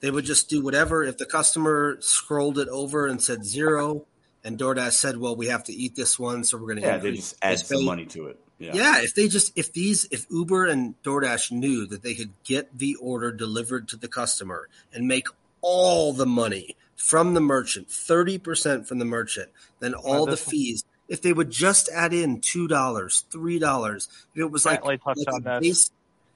They 0.00 0.10
would 0.10 0.24
just 0.24 0.48
do 0.48 0.62
whatever. 0.62 1.02
If 1.04 1.18
the 1.18 1.26
customer 1.26 1.98
scrolled 2.00 2.58
it 2.58 2.68
over 2.68 3.06
and 3.06 3.20
said 3.20 3.44
zero, 3.44 4.06
and 4.44 4.58
DoorDash 4.58 4.92
said, 4.92 5.16
"Well, 5.16 5.34
we 5.34 5.46
have 5.46 5.64
to 5.64 5.72
eat 5.72 5.96
this 5.96 6.18
one, 6.18 6.44
so 6.44 6.58
we're 6.58 6.66
going 6.66 6.76
to 6.76 6.82
yeah, 6.82 6.98
they 6.98 7.08
increase 7.08 7.30
just 7.30 7.36
add 7.42 7.58
some 7.60 7.78
fee." 7.78 7.86
money 7.86 8.06
to 8.06 8.26
it. 8.28 8.38
Yeah. 8.58 8.72
Yeah, 8.74 9.02
if 9.02 9.14
they 9.14 9.28
just 9.28 9.52
if 9.56 9.72
these 9.72 10.06
if 10.10 10.26
Uber 10.30 10.66
and 10.66 10.94
DoorDash 11.02 11.50
knew 11.50 11.86
that 11.86 12.02
they 12.02 12.14
could 12.14 12.30
get 12.44 12.78
the 12.78 12.94
order 12.96 13.32
delivered 13.32 13.88
to 13.88 13.96
the 13.96 14.08
customer 14.08 14.68
and 14.92 15.08
make 15.08 15.26
all 15.60 16.12
the 16.12 16.26
money 16.26 16.76
from 16.96 17.34
the 17.34 17.40
merchant, 17.40 17.88
30% 17.88 18.86
from 18.86 18.98
the 18.98 19.04
merchant, 19.04 19.50
then 19.80 19.94
all 19.94 20.26
the 20.26 20.36
fees, 20.36 20.84
if 21.08 21.20
they 21.22 21.32
would 21.32 21.50
just 21.50 21.88
add 21.88 22.12
in 22.12 22.40
$2, 22.40 22.68
$3, 22.68 23.96
if 23.96 24.40
it 24.40 24.44
was 24.44 24.64
like, 24.64 24.80
Bentley 24.80 24.98
touched 24.98 25.26
like 25.26 25.34
on 25.34 25.56
a 25.56 25.60
base, 25.60 25.90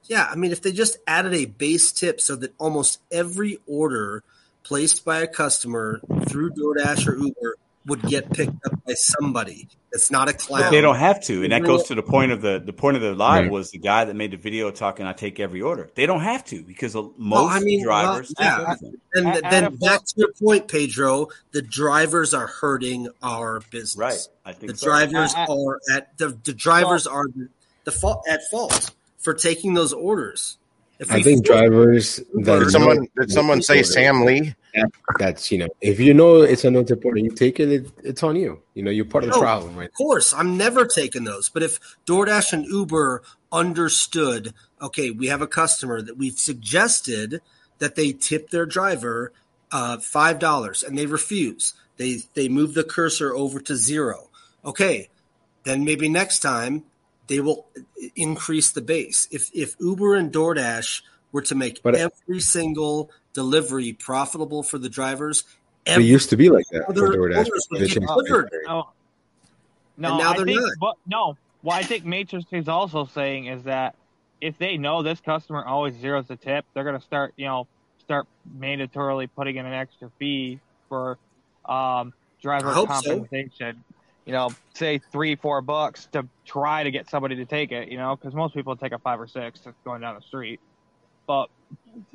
yeah, 0.04 0.28
I 0.28 0.34
mean 0.34 0.50
if 0.50 0.62
they 0.62 0.72
just 0.72 0.98
added 1.06 1.34
a 1.34 1.44
base 1.44 1.92
tip 1.92 2.20
so 2.20 2.34
that 2.36 2.52
almost 2.58 3.00
every 3.12 3.58
order 3.66 4.24
placed 4.64 5.04
by 5.04 5.20
a 5.20 5.26
customer 5.26 6.00
through 6.26 6.50
DoorDash 6.50 7.06
or 7.06 7.16
Uber 7.16 7.56
would 7.88 8.02
get 8.02 8.30
picked 8.30 8.64
up 8.66 8.84
by 8.86 8.94
somebody. 8.94 9.68
It's 9.92 10.10
not 10.10 10.28
a 10.28 10.34
clown. 10.34 10.62
But 10.64 10.70
they 10.70 10.80
don't 10.82 10.96
have 10.96 11.22
to, 11.24 11.42
and 11.42 11.52
that 11.52 11.62
goes 11.64 11.84
to 11.84 11.94
the 11.94 12.02
point 12.02 12.30
of 12.30 12.42
the 12.42 12.62
the 12.64 12.72
point 12.74 12.96
of 12.96 13.02
the 13.02 13.14
live 13.14 13.44
Right. 13.44 13.50
was 13.50 13.70
the 13.70 13.78
guy 13.78 14.04
that 14.04 14.14
made 14.14 14.32
the 14.32 14.36
video 14.36 14.70
talking. 14.70 15.06
I 15.06 15.14
take 15.14 15.40
every 15.40 15.62
order. 15.62 15.88
They 15.94 16.04
don't 16.04 16.20
have 16.20 16.44
to 16.46 16.62
because 16.62 16.94
most 16.94 17.14
Well, 17.18 17.46
I 17.46 17.60
mean, 17.60 17.82
drivers 17.82 18.28
take 18.28 18.44
yeah. 18.44 18.60
everything. 18.62 19.00
And 19.14 19.26
At- 19.28 19.32
th- 19.32 19.44
at 19.44 19.50
then 19.50 19.64
a 19.64 19.70
back 19.70 20.04
to 20.04 20.14
your 20.16 20.32
point, 20.32 20.68
Pedro, 20.68 21.28
the 21.52 21.62
drivers 21.62 22.34
are 22.34 22.46
hurting 22.46 23.08
our 23.22 23.60
business. 23.70 23.96
Right. 23.96 24.28
I 24.44 24.52
think 24.52 24.72
The 24.72 24.78
so. 24.78 24.86
drivers 24.88 25.34
I- 25.34 25.44
I- 25.44 25.46
are 25.46 25.80
at 25.96 26.18
the, 26.18 26.38
the 26.44 26.52
drivers 26.52 27.06
are 27.06 27.24
the 27.84 27.90
fault 27.92 28.24
at 28.28 28.42
fault 28.50 28.90
for 29.16 29.32
taking 29.32 29.72
those 29.72 29.94
orders. 29.94 30.58
If 30.98 31.10
I 31.12 31.22
think 31.22 31.46
drivers 31.46 32.16
that 32.42 32.58
Did 32.58 32.70
someone 32.72 33.06
did 33.18 33.30
someone 33.30 33.62
say 33.62 33.82
Sam 33.84 34.24
Lee? 34.24 34.54
That's 35.18 35.50
you 35.50 35.58
know 35.58 35.68
if 35.80 35.98
you 36.00 36.14
know 36.14 36.42
it's 36.42 36.64
a 36.64 36.70
no 36.70 36.82
tip 36.82 37.04
order, 37.04 37.18
you 37.18 37.30
take 37.30 37.60
it, 37.60 37.70
it. 37.70 37.90
It's 38.04 38.22
on 38.22 38.36
you. 38.36 38.62
You 38.74 38.82
know 38.82 38.90
you're 38.90 39.04
part 39.04 39.24
of 39.24 39.30
the 39.30 39.36
No. 39.36 39.42
problem, 39.42 39.76
right? 39.76 39.88
Of 39.88 39.94
course, 39.94 40.32
I'm 40.32 40.56
never 40.56 40.86
taking 40.86 41.24
those. 41.24 41.48
But 41.48 41.62
if 41.62 41.78
DoorDash 42.06 42.52
and 42.52 42.66
Uber 42.66 43.22
understood, 43.50 44.54
okay, 44.80 45.10
we 45.10 45.28
have 45.28 45.42
a 45.42 45.46
customer 45.46 46.02
that 46.02 46.16
we've 46.16 46.38
suggested 46.38 47.40
that 47.78 47.94
they 47.94 48.12
tip 48.12 48.50
their 48.50 48.66
driver 48.66 49.32
uh, 49.72 49.98
five 49.98 50.38
dollars, 50.38 50.82
and 50.82 50.96
they 50.96 51.06
refuse. 51.06 51.74
They 51.96 52.22
they 52.34 52.48
move 52.48 52.74
the 52.74 52.84
cursor 52.84 53.34
over 53.34 53.60
to 53.60 53.76
zero. 53.76 54.30
Okay, 54.64 55.08
then 55.64 55.84
maybe 55.84 56.08
next 56.08 56.40
time 56.40 56.84
they 57.26 57.40
will 57.40 57.66
increase 58.16 58.70
the 58.70 58.80
base. 58.80 59.28
If 59.30 59.50
if 59.54 59.76
Uber 59.80 60.14
and 60.14 60.32
DoorDash 60.32 61.02
were 61.32 61.42
to 61.42 61.54
make 61.54 61.82
But- 61.82 61.94
every 61.94 62.40
single 62.40 63.10
delivery 63.38 63.92
profitable 63.92 64.64
for 64.64 64.78
the 64.78 64.88
drivers, 64.88 65.44
It 65.86 66.02
used 66.02 66.28
to 66.30 66.36
be 66.36 66.50
like 66.50 66.64
that 66.72 66.86
for 66.86 66.90
other 66.90 67.08
DoorDash. 67.16 67.36
orders 67.46 67.68
they 67.70 67.78
get 67.78 67.88
changed 67.90 68.08
no, 68.08 68.88
no, 69.96 70.08
And 70.08 70.18
now 70.18 70.30
I 70.30 70.36
they're 70.36 70.44
think, 70.46 70.60
not. 70.60 70.70
but 70.80 70.94
no. 71.06 71.36
What 71.62 71.74
I 71.76 71.84
think 71.84 72.04
Matrix 72.04 72.46
is 72.52 72.66
also 72.68 73.06
saying 73.06 73.46
is 73.46 73.62
that 73.64 73.94
if 74.40 74.58
they 74.58 74.76
know 74.76 75.02
this 75.02 75.20
customer 75.20 75.64
always 75.64 75.94
zeroes 75.94 76.26
the 76.26 76.36
tip, 76.36 76.64
they're 76.74 76.84
going 76.84 76.98
to 76.98 77.04
start, 77.04 77.32
you 77.36 77.46
know, 77.46 77.68
start 78.00 78.26
mandatorily 78.58 79.28
putting 79.36 79.54
in 79.56 79.66
an 79.66 79.72
extra 79.72 80.10
fee 80.18 80.58
for 80.88 81.16
um, 81.64 82.12
driver 82.42 82.70
I 82.70 82.74
hope 82.74 82.88
so. 82.88 83.18
compensation. 83.18 83.84
You 84.24 84.32
know, 84.32 84.50
say 84.74 84.98
three, 85.12 85.36
four 85.36 85.62
bucks 85.62 86.08
to 86.12 86.26
try 86.44 86.82
to 86.82 86.90
get 86.90 87.08
somebody 87.08 87.36
to 87.36 87.44
take 87.46 87.70
it. 87.72 87.88
You 87.88 87.98
know, 87.98 88.16
because 88.16 88.34
most 88.34 88.52
people 88.54 88.74
take 88.76 88.92
a 88.92 88.98
five 88.98 89.20
or 89.20 89.26
six 89.28 89.60
going 89.84 90.00
down 90.00 90.16
the 90.16 90.22
street. 90.22 90.60
But 91.26 91.48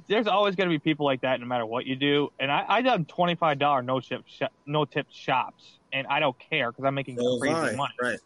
there's 0.08 0.28
always 0.28 0.56
going 0.56 0.70
to 0.70 0.74
be 0.74 0.80
people 0.80 1.06
like 1.06 1.22
that, 1.22 1.40
no 1.40 1.46
matter 1.46 1.66
what 1.66 1.86
you 1.86 1.96
do. 1.96 2.32
And 2.40 2.52
I, 2.52 2.66
I 2.68 2.82
done 2.82 3.06
twenty 3.06 3.36
five 3.36 3.60
dollar 3.60 3.82
no 3.82 4.00
tip 4.00 4.24
sh- 4.28 4.42
no 4.66 4.86
tip 4.86 5.08
shops, 5.12 5.64
and 5.92 6.06
I 6.08 6.20
don't 6.20 6.38
care 6.38 6.72
because 6.72 6.86
I'm 6.86 6.96
making 6.96 7.18
So 7.18 7.40
crazy 7.40 7.56
have 7.56 7.76
money. 7.76 7.94
Right. 8.02 8.20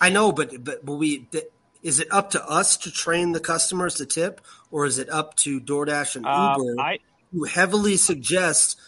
I 0.00 0.08
know, 0.10 0.32
but 0.32 0.64
but 0.64 0.84
but 0.84 0.94
we 0.94 1.18
th- 1.18 1.44
is 1.82 2.00
it 2.00 2.08
up 2.10 2.30
to 2.30 2.44
us 2.48 2.78
to 2.78 2.90
train 2.90 3.32
the 3.32 3.40
customers 3.40 3.96
to 3.96 4.06
tip, 4.06 4.40
or 4.70 4.86
is 4.86 4.98
it 4.98 5.10
up 5.10 5.36
to 5.36 5.60
DoorDash 5.60 6.16
and 6.16 6.26
Um, 6.26 6.62
Uber 6.62 6.80
I 6.80 6.98
who 7.32 7.44
heavily 7.44 7.96
suggest 7.96 8.80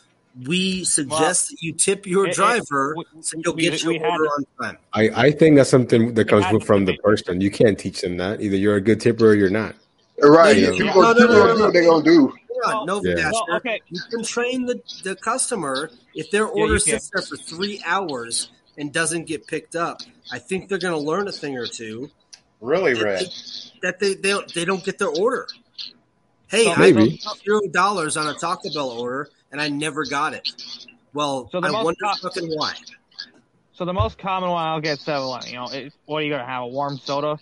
we 0.47 0.85
suggest 0.85 1.49
that 1.51 1.63
you 1.63 1.73
tip 1.73 2.07
your 2.07 2.27
it- 2.27 2.31
it- 2.31 2.35
driver 2.37 2.95
we- 2.97 3.05
so 3.23 3.39
you'll 3.45 3.55
we- 3.55 3.63
get 3.63 3.83
your 3.83 3.93
we 3.93 3.99
order 4.01 4.25
on 4.25 4.45
time? 4.61 4.79
I, 4.93 5.11
I 5.15 5.31
think 5.31 5.57
that's 5.57 5.71
something 5.71 6.15
that 6.15 6.29
comes 6.29 6.45
from 6.65 6.85
the 6.87 6.97
person. 6.99 7.41
You 7.41 7.51
can't 7.51 7.79
teach 7.79 8.01
them 8.01 8.17
that. 8.19 8.41
Either 8.41 8.57
you're 8.57 8.77
a 8.77 8.81
good 8.81 9.01
tipper 9.01 9.29
or 9.29 9.35
you're 9.35 9.51
not. 9.51 9.75
Right. 10.23 10.57
No, 10.57 10.71
you- 10.73 10.85
People, 10.85 11.03
no, 11.03 11.13
no, 11.13 11.15
people 11.15 11.35
no, 11.35 11.39
gonna 11.41 11.53
no, 11.53 11.59
no. 11.59 11.65
what 11.67 11.73
they 11.75 11.85
gonna 11.85 12.05
do. 12.05 12.35
Hold 12.65 12.89
on, 12.91 13.05
no, 13.05 13.11
Yeah. 13.11 13.31
Well, 13.33 13.57
okay. 13.57 13.81
You 13.91 14.01
can 14.11 14.23
train 14.25 14.65
the, 14.67 14.81
the 15.05 15.15
customer 15.17 15.91
if 16.15 16.31
their 16.31 16.47
order 16.47 16.75
can. 16.79 16.99
sits 16.99 17.11
there 17.13 17.23
for 17.23 17.37
three 17.37 17.83
hours 17.85 18.51
and 18.79 18.93
doesn't 18.93 19.25
get 19.27 19.47
picked 19.47 19.77
up. 19.77 20.01
I 20.33 20.39
think 20.39 20.69
they're 20.69 20.79
going 20.79 20.95
to 20.99 21.01
learn 21.01 21.29
a 21.29 21.33
thing 21.33 21.57
or 21.59 21.67
two 21.67 22.11
Really, 22.63 22.95
that 22.95 23.03
Red? 23.05 23.21
they, 23.21 23.27
that 23.83 24.01
they, 24.01 24.15
they, 24.15 24.31
don't, 24.31 24.55
they 24.55 24.65
don't 24.65 24.83
get 24.83 24.97
their 24.99 25.09
order. 25.11 25.47
Hey, 26.49 26.65
So- 26.65 26.73
I 26.73 26.79
Maybe. 26.79 27.19
spent 27.19 27.43
zero 27.45 27.61
dollars 27.71 28.17
on 28.17 28.27
a 28.27 28.35
Taco 28.39 28.71
Bell 28.73 28.89
order 28.89 29.29
and 29.53 29.61
I 29.61 29.69
never 29.69 30.07
got 30.07 30.33
it. 30.33 30.51
Well, 31.13 31.51
So 31.53 31.61
the 31.61 31.69
I 31.69 31.71
most 31.73 31.85
wonder 31.85 31.99
co- 32.05 32.29
fucking 32.29 32.49
why. 32.57 32.75
So 33.75 33.85
the 33.85 33.93
most 33.93 34.17
common 34.17 34.49
one 34.49 34.65
I'll 34.67 34.81
get 34.81 34.99
seven 34.99 35.23
eleven. 35.23 35.51
You 35.51 35.57
know, 35.57 35.69
it's, 35.71 35.95
what 36.07 36.19
are 36.19 36.23
you 36.23 36.31
gonna 36.31 36.47
have? 36.47 36.63
A 36.63 36.67
warm 36.69 36.97
soda? 36.97 37.39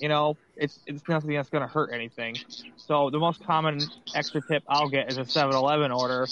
You 0.00 0.08
know, 0.08 0.36
it's 0.56 0.78
it's 0.86 1.02
nothing 1.08 1.30
that's 1.30 1.50
gonna 1.50 1.66
hurt 1.66 1.90
anything. 1.92 2.36
So 2.76 3.10
the 3.10 3.18
most 3.18 3.44
common 3.44 3.80
extra 4.14 4.40
tip 4.42 4.62
I'll 4.68 4.88
get 4.88 5.10
is 5.10 5.18
a 5.18 5.22
7-Eleven 5.22 5.90
order, 5.92 6.26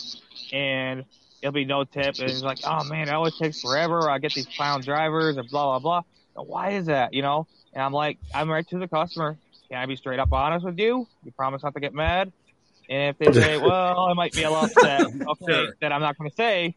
and 0.53 1.05
it'll 1.43 1.53
be 1.53 1.65
no 1.65 1.85
tip. 1.85 2.19
And 2.19 2.31
it's 2.31 2.43
like, 2.43 2.59
oh 2.65 2.85
man, 2.85 3.09
it 3.09 3.13
always 3.15 3.37
takes 3.37 3.61
forever. 3.61 4.09
I 4.11 4.19
get 4.19 4.33
these 4.35 4.47
clown 4.57 4.81
drivers 4.83 5.37
and 5.37 5.49
blah 5.51 5.79
blah 5.79 6.03
blah. 6.35 6.45
Why 6.45 6.71
is 6.73 6.87
that? 6.87 7.13
You 7.15 7.23
know? 7.23 7.47
And 7.73 7.83
I'm 7.83 7.93
like, 7.93 8.19
I'm 8.35 8.51
right 8.51 8.67
to 8.69 8.79
the 8.79 8.89
customer. 8.89 9.37
Can 9.69 9.79
I 9.79 9.87
be 9.87 9.97
straight 9.97 10.19
up 10.21 10.33
honest 10.33 10.65
with 10.65 10.79
you? 10.79 11.07
You 11.25 11.33
promise 11.33 11.63
not 11.63 11.75
to 11.75 11.81
get 11.81 11.93
mad. 11.93 12.33
And 12.89 13.11
if 13.11 13.19
they 13.19 13.33
say, 13.39 13.57
well, 13.63 14.07
I 14.07 14.13
might 14.15 14.33
be 14.33 14.45
a 14.45 14.51
little 14.51 14.65
upset, 14.65 15.03
okay, 15.07 15.45
Sure. 15.49 15.75
then 15.81 15.93
I'm 15.93 16.01
not 16.01 16.17
going 16.17 16.31
to 16.31 16.37
say 16.37 16.75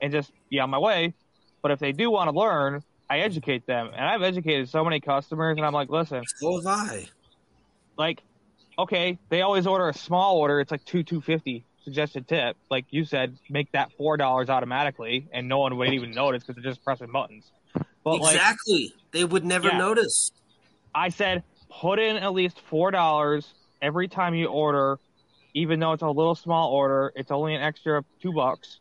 and 0.00 0.10
just 0.10 0.32
be 0.50 0.58
on 0.58 0.70
my 0.70 0.78
way. 0.78 1.14
But 1.62 1.72
if 1.72 1.78
they 1.78 1.92
do 1.92 2.10
want 2.10 2.30
to 2.30 2.36
learn, 2.36 2.82
I 3.12 3.18
educate 3.18 3.66
them. 3.66 3.90
And 3.94 4.06
I've 4.06 4.22
educated 4.22 4.70
so 4.70 4.82
many 4.82 4.98
customers, 4.98 5.58
and 5.58 5.66
I'm 5.66 5.74
like, 5.74 5.90
listen, 5.90 6.24
So 6.40 6.56
have 6.56 6.66
I. 6.66 7.08
like, 7.98 8.22
okay, 8.78 9.18
they 9.28 9.42
always 9.42 9.66
order 9.66 9.90
a 9.90 9.94
small 9.94 10.38
order. 10.38 10.60
It's 10.60 10.70
like 10.70 10.82
two 10.86 11.02
two 11.02 11.20
fifty 11.20 11.66
suggested 11.84 12.26
tip. 12.26 12.56
Like 12.70 12.86
you 12.88 13.04
said, 13.04 13.36
make 13.50 13.70
that 13.72 13.90
four 13.98 14.16
dollars 14.16 14.48
automatically, 14.48 15.28
and 15.30 15.46
no 15.46 15.58
one 15.58 15.76
would 15.76 15.92
even 15.92 16.12
notice 16.12 16.42
because 16.42 16.54
they're 16.54 16.72
just 16.72 16.82
pressing 16.84 17.12
buttons. 17.12 17.44
But 18.02 18.16
like 18.20 18.36
exactly. 18.36 18.94
they 19.12 19.24
would 19.24 19.44
never 19.44 19.68
Yeah. 19.68 19.76
notice. 19.76 20.32
I 20.94 21.10
said, 21.10 21.42
put 21.70 21.98
in 21.98 22.16
at 22.16 22.32
least 22.32 22.60
four 22.70 22.90
dollars 22.92 23.52
every 23.82 24.08
time 24.08 24.34
you 24.34 24.46
order, 24.46 24.98
even 25.52 25.80
though 25.80 25.92
it's 25.92 26.02
a 26.02 26.08
little 26.08 26.34
small 26.34 26.72
order. 26.72 27.12
It's 27.14 27.30
only 27.30 27.54
an 27.54 27.60
extra 27.60 28.02
two 28.22 28.32
bucks, 28.32 28.80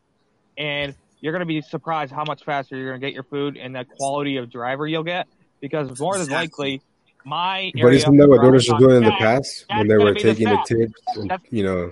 and 0.58 0.95
you're 1.22 1.32
gonna 1.32 1.45
be 1.45 1.61
surprised 1.61 2.11
how 2.11 2.24
much 2.25 2.43
faster 2.43 2.75
you're 2.75 2.90
gonna 2.90 3.00
get 3.00 3.14
your 3.14 3.24
food 3.24 3.56
and 3.56 3.75
the 3.75 3.85
quality 3.85 4.38
of 4.38 4.51
driver 4.51 4.88
you'll 4.88 5.03
get. 5.03 5.27
Because 5.61 6.00
more 6.00 6.17
than 6.17 6.27
likely, 6.27 6.82
my 7.24 7.72
But 7.75 7.82
area 7.82 7.98
isn't 7.98 8.17
that 8.17 8.27
what 8.27 8.41
where 8.41 8.50
I 8.50 8.51
DoorDash 8.51 8.53
was 8.53 8.69
was 8.69 8.80
doing 8.80 8.98
in 8.98 9.03
the 9.03 9.11
past 9.11 9.66
when 9.69 9.88
they 9.88 9.98
were 9.98 10.14
be 10.14 10.24
the 10.24 10.33
taking 10.33 10.50
the 10.50 10.64
tips? 10.67 11.01
And, 11.16 11.32
you 11.51 11.64
know, 11.64 11.91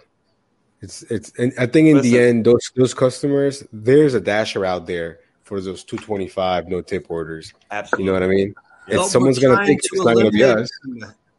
it's 0.82 1.04
it's. 1.04 1.32
And 1.38 1.54
I 1.60 1.68
think 1.68 1.88
in 1.88 2.02
the 2.02 2.20
end, 2.20 2.46
those 2.46 2.72
those 2.76 2.94
customers, 2.94 3.64
there's 3.72 4.16
a 4.16 4.22
dasher 4.22 4.66
out 4.66 4.88
there 4.88 5.20
for 5.44 5.62
those 5.62 5.84
two 5.84 5.98
twenty 5.98 6.28
five 6.28 6.68
no 6.68 6.82
tip 6.82 7.06
orders. 7.10 7.54
Absolutely. 7.70 8.06
You 8.06 8.12
know 8.12 8.14
what 8.14 8.24
I 8.24 8.28
mean? 8.28 8.56
Yeah. 8.88 9.02
If 9.02 9.06
someone's 9.12 9.38
gonna 9.38 9.54
trying 9.54 9.68
think 9.68 9.82
to 9.84 9.90
it's 9.94 10.06
not 10.06 10.16
gonna 10.16 10.32
be 10.32 10.44
us. 10.44 10.70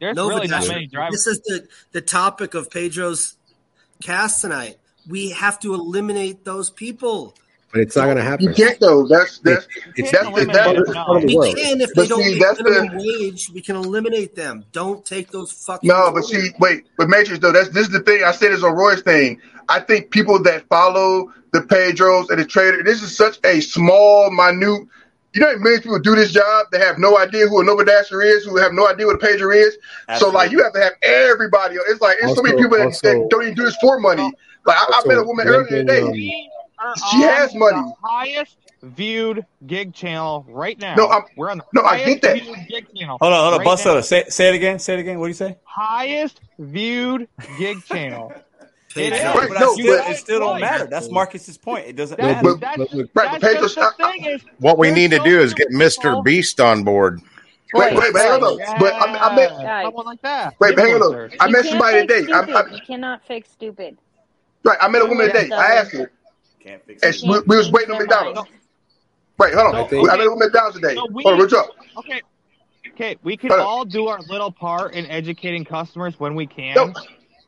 There's 0.01 0.17
No, 0.17 0.29
really 0.29 0.47
not 0.47 0.67
many 0.69 0.87
drivers. 0.87 1.25
This 1.25 1.27
is 1.27 1.41
the, 1.41 1.69
the 1.93 2.01
topic 2.01 2.55
of 2.55 2.71
Pedro's 2.71 3.37
cast 4.03 4.41
tonight. 4.41 4.79
We 5.09 5.31
have 5.31 5.59
to 5.61 5.75
eliminate 5.75 6.45
those 6.45 6.71
people. 6.71 7.35
But 7.73 7.81
it's 7.83 7.97
not 7.97 8.07
gonna 8.07 8.23
happen. 8.23 8.47
You 8.47 8.55
can't 8.55 8.79
though. 8.81 9.07
That's 9.07 9.39
that's 9.39 9.67
It's, 9.97 10.11
that's 10.11 10.27
eliminate 10.27 10.53
that's 10.55 10.85
them, 10.87 10.95
part 10.95 11.17
of 11.17 11.21
the 11.23 11.27
We 11.29 11.37
world. 11.37 11.57
can 11.57 11.81
if 11.81 11.91
But 11.95 12.03
they 12.03 12.09
don't 12.09 12.23
see, 12.23 12.31
make 12.33 12.43
that's 12.43 12.59
the- 12.59 12.65
minimum 12.71 12.99
wage. 12.99 13.51
We 13.55 13.61
can 13.63 13.77
eliminate 13.77 14.35
them. 14.35 14.65
Don't 14.73 15.05
take 15.05 15.31
those 15.31 15.53
fucking. 15.53 15.89
No, 15.89 16.11
but 16.13 16.25
see, 16.25 16.51
wait, 16.59 16.87
but 16.97 17.09
Matrix 17.09 17.41
though, 17.41 17.53
that's 17.53 17.69
this 17.71 17.87
is 17.87 17.93
the 17.93 18.01
thing. 18.01 18.25
I 18.25 18.33
said 18.33 18.53
this 18.53 18.63
on 18.63 18.73
Roy's 18.75 19.03
thing. 19.03 19.41
I 19.69 19.81
think 19.81 20.11
people 20.11 20.43
that 20.43 20.67
follow 20.69 21.33
the 21.53 21.61
Pedros 21.61 22.31
and 22.31 22.39
the 22.41 22.45
trader, 22.45 22.83
this 22.83 23.03
is 23.03 23.17
such 23.17 23.39
a 23.45 23.61
small, 23.61 24.31
minute. 24.31 24.87
You 25.33 25.41
know, 25.43 25.47
how 25.53 25.59
many 25.59 25.79
people 25.79 26.01
do 26.01 26.17
this 26.17 26.33
job 26.33 26.67
They 26.73 26.81
have 26.81 26.99
no 26.99 27.17
idea 27.17 27.47
who 27.47 27.61
a 27.61 27.65
Nova 27.65 27.85
Dasher 27.85 28.21
is, 28.21 28.45
who 28.45 28.57
have 28.57 28.73
no 28.73 28.89
idea 28.89 29.07
what 29.07 29.15
a 29.15 29.19
pager 29.25 29.55
is. 29.55 29.79
So, 30.19 30.29
like, 30.29 30.51
you 30.51 30.61
have 30.65 30.73
to 30.73 30.81
have 30.81 30.95
everybody. 31.03 31.77
It's 31.89 32.01
like 32.01 32.17
it's 32.21 32.35
so 32.35 32.43
many 32.43 32.57
people 32.61 32.77
that, 32.79 32.87
also- 32.87 33.07
that 33.09 33.29
don't 33.31 33.43
even 33.43 33.55
do 33.55 33.63
this 33.63 33.77
for 33.77 34.01
money. 34.01 34.25
Like, 34.67 34.77
I, 34.77 34.87
I 34.91 34.97
also, 34.97 35.09
met 35.09 35.19
a 35.19 35.23
woman 35.23 35.47
earlier 35.47 35.69
today. 35.85 36.01
um, 36.03 36.11
We 36.11 36.51
are 36.81 36.95
She 37.11 37.17
on 37.19 37.23
has 37.23 37.55
money. 37.55 37.77
The 37.81 37.93
highest 38.09 38.57
viewed 38.83 39.45
gig 39.67 39.93
channel 39.95 40.45
right 40.49 40.79
now. 40.79 40.95
No, 40.95 41.07
I'm- 41.07 41.25
We're 41.37 41.51
on 41.51 41.59
the 41.59 41.65
no, 41.75 41.83
I 41.83 41.99
highest 41.99 42.07
get 42.07 42.23
that. 42.23 42.43
viewed 42.43 42.57
gig 42.69 42.87
channel. 42.97 43.19
Hold 43.21 43.33
on, 43.33 43.41
hold 43.41 43.53
on, 43.55 43.59
right 43.61 43.65
bust 43.65 43.85
now. 43.87 43.97
out. 43.97 44.05
Say, 44.05 44.25
say 44.29 44.49
it 44.49 44.55
again. 44.55 44.79
Say 44.79 44.95
it 44.95 45.01
again. 45.01 45.19
What 45.19 45.27
do 45.27 45.29
you 45.29 45.35
say? 45.35 45.59
Highest 45.65 46.41
viewed 46.59 47.29
gig 47.59 47.85
channel. 47.85 48.33
Page 48.95 49.13
It 49.13 49.25
I. 49.25 49.35
Right, 49.35 49.49
but 49.49 49.57
I 49.59 49.61
no, 49.61 49.73
still, 49.75 49.99
but- 49.99 50.11
it 50.11 50.17
still 50.17 50.41
don't 50.41 50.61
matter. 50.61 50.87
That's 50.87 51.11
Marcus's 51.11 51.59
point. 51.59 51.87
It 51.87 51.97
doesn't 51.97 52.19
That, 52.19 52.43
matter. 52.43 52.55
but- 52.57 52.61
that's, 52.61 52.77
but- 52.95 53.09
right, 53.15 53.33
that's 53.41 53.45
Pedro, 53.45 53.63
just 53.63 53.75
the 53.77 53.83
I- 54.05 54.13
thing 54.13 54.25
is, 54.25 54.43
What 54.59 54.79
we 54.79 54.89
There's 54.89 54.97
need 54.97 55.11
to 55.13 55.19
do 55.21 55.41
is 55.41 55.53
many 55.53 55.65
get 55.65 55.69
Mr. 56.03 56.25
Beast 56.25 56.61
on 56.61 56.83
board. 56.85 57.21
Wait, 57.73 57.95
wait, 57.95 58.13
but 58.13 58.23
hang 58.23 58.43
on. 58.43 58.59
Right. 58.59 58.81
But 58.81 58.93
I, 58.95 59.31
I 59.31 59.37
met, 59.37 59.51
Guys. 59.51 59.85
someone 59.85 60.05
like 60.07 60.21
that. 60.23 60.55
wait, 60.59 60.77
hang 60.77 60.95
on. 60.95 61.31
I 61.39 61.49
met 61.51 61.65
somebody 61.67 62.01
fake 62.01 62.09
today. 62.27 62.33
I, 62.33 62.41
I, 62.41 62.69
you 62.73 62.81
cannot 62.85 63.25
fake 63.27 63.47
stupid. 63.47 63.97
right, 64.65 64.77
I 64.81 64.89
met 64.89 65.03
a 65.03 65.05
woman 65.07 65.29
Yeah, 65.33 65.41
today. 65.43 65.55
I 65.55 65.75
asked 65.77 65.93
her, 65.93 66.11
Can't 66.63 66.85
fix 66.85 67.03
and 67.03 67.15
it. 67.15 67.23
we, 67.29 67.41
we 67.47 67.57
was 67.57 67.71
waiting 67.73 67.93
on 67.93 67.99
McDonald's. 67.99 68.51
Wait, 69.39 69.55
hold 69.55 69.67
on. 69.69 69.73
No, 69.75 69.85
I 69.85 69.89
think- 69.89 70.11
I 70.11 70.17
met 70.17 70.27
a 70.27 70.37
McDonald's 70.37 70.77
today. 70.81 70.95
No, 70.95 71.07
we- 71.11 71.23
hold 71.23 71.35
on, 71.35 71.39
what's 71.39 71.53
up? 71.53 71.71
Okay. 71.99 72.21
Okay, 72.89 73.17
we 73.23 73.37
can 73.37 73.49
Hold 73.51 73.61
on. 73.61 73.67
all 73.67 73.85
do 73.87 74.09
our 74.09 74.21
little 74.29 74.53
part 74.53 74.93
in 74.93 75.07
educating 75.07 75.65
customers 75.65 76.19
when 76.21 76.35
we 76.35 76.47
can. 76.47 76.75
No. 76.75 76.93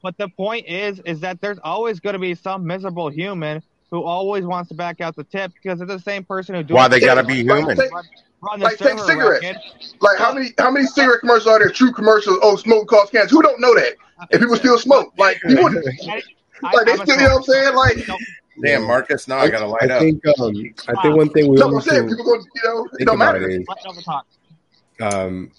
But 0.02 0.16
the 0.16 0.28
point 0.28 0.66
is, 0.66 0.98
is 1.04 1.20
that 1.20 1.40
there's 1.42 1.58
always 1.62 2.00
going 2.00 2.14
to 2.14 2.18
be 2.18 2.34
some 2.34 2.66
miserable 2.66 3.10
human 3.10 3.62
who 3.90 4.02
always 4.02 4.44
wants 4.46 4.68
to 4.70 4.74
back 4.74 5.00
out 5.02 5.14
the 5.14 5.24
tip 5.24 5.52
because 5.54 5.80
it's 5.82 5.90
the 5.92 5.98
same 6.00 6.24
person 6.24 6.54
who. 6.54 6.74
Why 6.74 6.88
they 6.88 7.00
gotta 7.00 7.22
be 7.22 7.44
Like, 7.44 7.58
human? 7.58 7.76
Run, 7.78 8.04
run 8.40 8.60
the 8.60 8.64
Like, 8.64 8.78
take 8.78 8.98
cigarettes. 9.00 9.44
racket. 9.44 9.60
Like 10.00 10.18
how 10.18 10.32
many 10.32 10.54
how 10.58 10.70
many 10.70 10.86
cigarette 10.86 11.20
commercials 11.20 11.46
are 11.48 11.58
there? 11.58 11.68
True 11.70 11.92
commercials. 11.92 12.38
Oh, 12.42 12.56
smoke 12.56 12.88
cause 12.88 13.10
cancer. 13.10 13.34
Who 13.34 13.42
don't 13.42 13.60
know 13.60 13.74
that? 13.74 13.92
And 14.30 14.40
people 14.40 14.56
still 14.56 14.78
smoke. 14.78 15.12
Like 15.18 15.40
people, 15.42 15.64
like 15.64 15.84
I, 16.64 16.84
they 16.84 16.92
I'm 16.92 16.98
still, 17.06 17.16
you 17.16 17.22
know 17.28 17.34
what 17.34 17.36
I'm 17.36 17.42
saying? 17.42 17.74
Like 17.74 18.08
No, 18.08 18.16
Damn, 18.60 18.86
Marcus, 18.86 19.26
now 19.28 19.38
I 19.38 19.48
gotta 19.48 19.66
light 19.66 19.90
I 19.90 19.94
up. 19.94 20.00
think 20.02 20.22
um, 20.38 20.54
I 20.88 21.02
think 21.02 21.16
one 21.16 21.30
thing 21.30 21.48
we 21.48 21.56
no, 21.56 21.62
all 21.64 21.68
I'm 21.68 21.74
need 21.76 21.84
saying 21.84 22.08
to 22.08 22.16
people 22.16 22.24
go. 22.24 22.34
You 22.34 22.62
know, 22.64 22.84
it 22.84 22.90
think 22.98 23.06
don't 23.06 23.16
about 23.16 23.34
matter. 23.34 23.48
is, 23.48 23.64
let 23.68 23.86
over 23.86 24.00
talk. 24.02 24.26
um, 25.00 25.50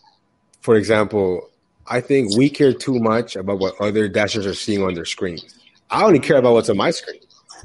for 0.61 0.75
example, 0.75 1.49
I 1.87 2.01
think 2.01 2.35
we 2.37 2.49
care 2.49 2.73
too 2.73 2.99
much 2.99 3.35
about 3.35 3.59
what 3.59 3.79
other 3.81 4.07
dashers 4.07 4.45
are 4.45 4.53
seeing 4.53 4.83
on 4.83 4.93
their 4.93 5.05
screens. 5.05 5.59
I 5.89 6.03
only 6.03 6.19
care 6.19 6.37
about 6.37 6.53
what's 6.53 6.69
on 6.69 6.77
my 6.77 6.91
screen. 6.91 7.19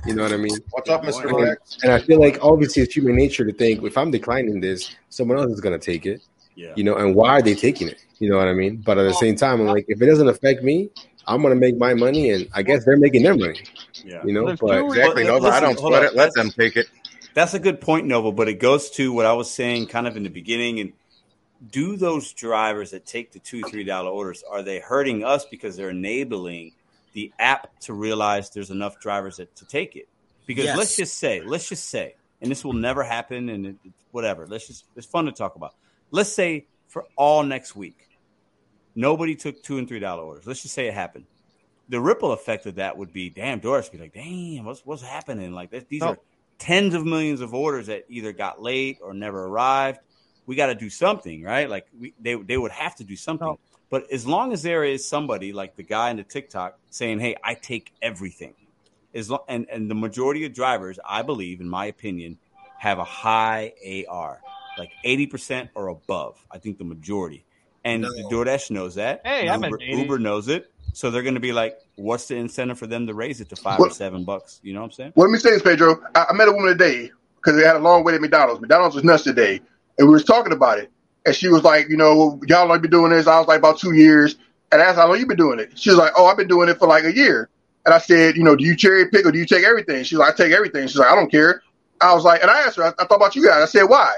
You 0.06 0.14
know 0.14 0.22
what 0.22 0.32
I 0.32 0.36
mean? 0.36 0.56
What's 0.70 0.88
up, 0.88 1.02
Mr. 1.02 1.24
And, 1.28 1.42
Rex? 1.42 1.78
and 1.82 1.92
I 1.92 1.98
feel 2.00 2.20
like 2.20 2.38
obviously 2.40 2.82
it's 2.82 2.94
human 2.96 3.16
nature 3.16 3.44
to 3.44 3.52
think 3.52 3.82
if 3.82 3.98
I'm 3.98 4.10
declining 4.10 4.60
this, 4.60 4.94
someone 5.10 5.38
else 5.38 5.50
is 5.50 5.60
gonna 5.60 5.78
take 5.78 6.06
it. 6.06 6.22
Yeah. 6.54 6.72
You 6.76 6.84
know, 6.84 6.96
and 6.96 7.14
why 7.14 7.30
are 7.30 7.42
they 7.42 7.54
taking 7.54 7.88
it? 7.88 8.04
You 8.18 8.30
know 8.30 8.36
what 8.36 8.48
I 8.48 8.52
mean? 8.54 8.76
But 8.78 8.98
at 8.98 9.04
the 9.04 9.14
same 9.14 9.36
time, 9.36 9.60
I'm 9.60 9.66
like, 9.66 9.84
if 9.88 10.00
it 10.00 10.06
doesn't 10.06 10.28
affect 10.28 10.62
me, 10.62 10.90
I'm 11.28 11.42
gonna 11.42 11.54
make 11.54 11.76
my 11.76 11.94
money, 11.94 12.30
and 12.30 12.48
I 12.54 12.62
guess 12.62 12.84
they're 12.84 12.96
making 12.96 13.22
their 13.22 13.36
money. 13.36 13.60
Yeah. 14.04 14.24
You 14.24 14.32
know, 14.32 14.46
There's 14.46 14.58
but 14.58 14.78
two 14.78 14.86
Exactly, 14.88 15.24
But 15.24 15.28
Nova. 15.30 15.48
I 15.48 15.60
don't 15.60 15.78
hold 15.78 15.92
sweat 15.92 16.02
on. 16.02 16.08
it. 16.08 16.14
Let 16.16 16.32
them 16.34 16.50
take 16.50 16.76
it. 16.76 16.86
That's 17.34 17.54
a 17.54 17.58
good 17.58 17.80
point, 17.80 18.06
Nova, 18.06 18.32
but 18.32 18.48
it 18.48 18.54
goes 18.54 18.90
to 18.92 19.12
what 19.12 19.26
I 19.26 19.32
was 19.34 19.50
saying 19.50 19.86
kind 19.86 20.06
of 20.08 20.16
in 20.16 20.22
the 20.24 20.30
beginning. 20.30 20.80
And 20.80 20.92
do 21.70 21.96
those 21.96 22.32
drivers 22.32 22.90
that 22.92 23.06
take 23.06 23.32
the 23.32 23.38
two, 23.38 23.62
three 23.62 23.84
dollar 23.84 24.10
orders, 24.10 24.42
are 24.50 24.62
they 24.62 24.80
hurting 24.80 25.22
us 25.24 25.44
because 25.44 25.76
they're 25.76 25.90
enabling 25.90 26.72
the 27.12 27.32
app 27.38 27.78
to 27.80 27.92
realize 27.92 28.50
there's 28.50 28.70
enough 28.70 28.98
drivers 29.00 29.36
that, 29.36 29.54
to 29.56 29.66
take 29.66 29.96
it? 29.96 30.08
Because 30.46 30.64
Yes. 30.64 30.78
let's 30.78 30.96
just 30.96 31.18
say, 31.18 31.42
let's 31.42 31.68
just 31.68 31.88
say, 31.90 32.14
and 32.40 32.50
this 32.50 32.64
will 32.64 32.72
never 32.72 33.02
happen 33.02 33.48
and 33.50 33.66
it, 33.66 33.76
whatever. 34.12 34.46
Let's 34.46 34.66
just 34.66 34.84
it's 34.96 35.06
fun 35.06 35.26
to 35.26 35.32
talk 35.32 35.56
about. 35.56 35.74
Let's 36.10 36.32
say 36.32 36.66
for 36.86 37.04
all 37.16 37.42
next 37.42 37.76
week, 37.76 38.07
nobody 38.98 39.36
took 39.36 39.62
two 39.62 39.78
and 39.78 39.86
three 39.88 40.00
dollar 40.00 40.24
orders. 40.24 40.46
Let's 40.46 40.62
just 40.62 40.74
say 40.74 40.88
it 40.88 40.94
happened. 40.94 41.24
The 41.88 42.00
ripple 42.00 42.32
effect 42.32 42.66
of 42.66 42.74
that 42.74 42.98
would 42.98 43.12
be, 43.12 43.30
damn, 43.30 43.60
Doris 43.60 43.88
be 43.88 43.96
like, 43.96 44.12
damn, 44.12 44.64
what's 44.64 44.84
what's 44.84 45.02
happening? 45.02 45.52
Like 45.52 45.70
this, 45.70 45.84
these 45.88 46.00
No. 46.02 46.08
are 46.08 46.18
tens 46.58 46.94
of 46.94 47.06
millions 47.06 47.40
of 47.40 47.54
orders 47.54 47.86
that 47.86 48.04
either 48.08 48.32
got 48.32 48.60
late 48.60 48.98
or 49.00 49.14
never 49.14 49.44
arrived. 49.46 50.00
We 50.46 50.56
got 50.56 50.66
to 50.66 50.74
do 50.74 50.90
something, 50.90 51.42
right? 51.42 51.68
Like 51.70 51.86
we, 51.98 52.12
they 52.20 52.34
they 52.34 52.58
would 52.58 52.72
have 52.72 52.96
to 52.96 53.04
do 53.04 53.16
something. 53.16 53.46
No. 53.46 53.58
But 53.90 54.10
as 54.12 54.26
long 54.26 54.52
as 54.52 54.62
there 54.62 54.84
is 54.84 55.06
somebody 55.08 55.52
like 55.52 55.76
the 55.76 55.82
guy 55.82 56.10
in 56.10 56.16
the 56.18 56.24
TikTok 56.24 56.78
saying, 56.90 57.20
"Hey, 57.20 57.36
I 57.42 57.54
take 57.54 57.92
everything," 58.02 58.54
as 59.14 59.30
long, 59.30 59.44
and 59.48 59.66
and 59.70 59.90
the 59.90 59.94
majority 59.94 60.44
of 60.44 60.52
drivers, 60.52 60.98
I 61.04 61.22
believe, 61.22 61.60
in 61.60 61.68
my 61.68 61.86
opinion, 61.86 62.36
have 62.78 62.98
a 62.98 63.04
high 63.04 63.72
AR, 64.08 64.40
like 64.76 64.90
eighty 65.04 65.26
percent 65.26 65.70
or 65.74 65.88
above. 65.88 66.36
I 66.50 66.58
think 66.58 66.76
the 66.76 66.84
majority, 66.84 67.44
and 67.84 68.02
No. 68.02 68.10
DoorDash 68.30 68.70
knows 68.70 68.96
that. 68.96 69.22
Hey, 69.24 69.48
I'm 69.48 69.62
Uber, 69.62 69.78
Uber 69.82 70.18
knows 70.18 70.48
it, 70.48 70.70
so 70.92 71.10
they're 71.10 71.22
going 71.22 71.34
to 71.34 71.40
be 71.40 71.52
like, 71.52 71.78
"What's 71.96 72.26
the 72.26 72.36
incentive 72.36 72.78
for 72.78 72.86
them 72.86 73.06
to 73.06 73.14
raise 73.14 73.40
it 73.40 73.48
to 73.50 73.56
five 73.56 73.80
or 73.80 73.90
seven 73.90 74.24
bucks?" 74.24 74.60
You 74.62 74.74
know 74.74 74.80
what 74.80 74.86
I'm 74.86 74.92
saying? 74.92 75.12
Well, 75.14 75.28
let 75.28 75.32
me 75.32 75.38
say 75.38 75.50
this, 75.50 75.62
Pedro. 75.62 76.00
I, 76.14 76.26
I 76.30 76.32
met 76.34 76.48
a 76.48 76.52
woman 76.52 76.68
today 76.76 77.10
because 77.36 77.56
they 77.56 77.66
had 77.66 77.76
a 77.76 77.80
long 77.80 78.04
wait 78.04 78.14
at 78.14 78.20
McDonald's. 78.20 78.60
McDonald's 78.60 78.94
was 78.94 79.04
nuts 79.04 79.24
today, 79.24 79.60
and 79.98 80.08
we 80.08 80.14
was 80.14 80.24
talking 80.24 80.52
about 80.52 80.78
it. 80.78 80.90
And 81.26 81.34
she 81.34 81.48
was 81.48 81.62
like, 81.62 81.88
you 81.88 81.96
know, 81.96 82.40
y'all 82.46 82.68
like 82.68 82.80
been 82.80 82.90
doing 82.90 83.10
this. 83.10 83.26
I 83.26 83.38
was 83.38 83.48
like, 83.48 83.58
about 83.58 83.78
two 83.78 83.92
years. 83.92 84.36
And 84.70 84.80
I 84.80 84.86
asked, 84.86 84.98
how 84.98 85.08
long 85.08 85.18
you 85.18 85.26
been 85.26 85.36
doing 85.36 85.58
it? 85.58 85.78
She 85.78 85.90
was 85.90 85.98
like, 85.98 86.12
oh, 86.16 86.26
I've 86.26 86.36
been 86.36 86.48
doing 86.48 86.68
it 86.68 86.78
for 86.78 86.86
like 86.86 87.04
a 87.04 87.14
year. 87.14 87.48
And 87.84 87.94
I 87.94 87.98
said, 87.98 88.36
you 88.36 88.44
know, 88.44 88.54
do 88.54 88.64
you 88.64 88.76
cherry 88.76 89.08
pick 89.08 89.24
or 89.24 89.32
do 89.32 89.38
you 89.38 89.46
take 89.46 89.64
everything? 89.64 90.04
She's 90.04 90.18
like, 90.18 90.34
I 90.34 90.36
take 90.36 90.52
everything. 90.52 90.86
She's 90.86 90.98
like, 90.98 91.10
I 91.10 91.14
don't 91.14 91.30
care. 91.30 91.62
I 92.00 92.14
was 92.14 92.24
like, 92.24 92.42
and 92.42 92.50
I 92.50 92.60
asked 92.60 92.76
her, 92.76 92.84
I, 92.84 92.88
I 92.88 93.04
thought 93.06 93.16
about 93.16 93.34
you 93.34 93.44
guys. 93.44 93.62
I 93.62 93.66
said, 93.66 93.84
why? 93.84 94.14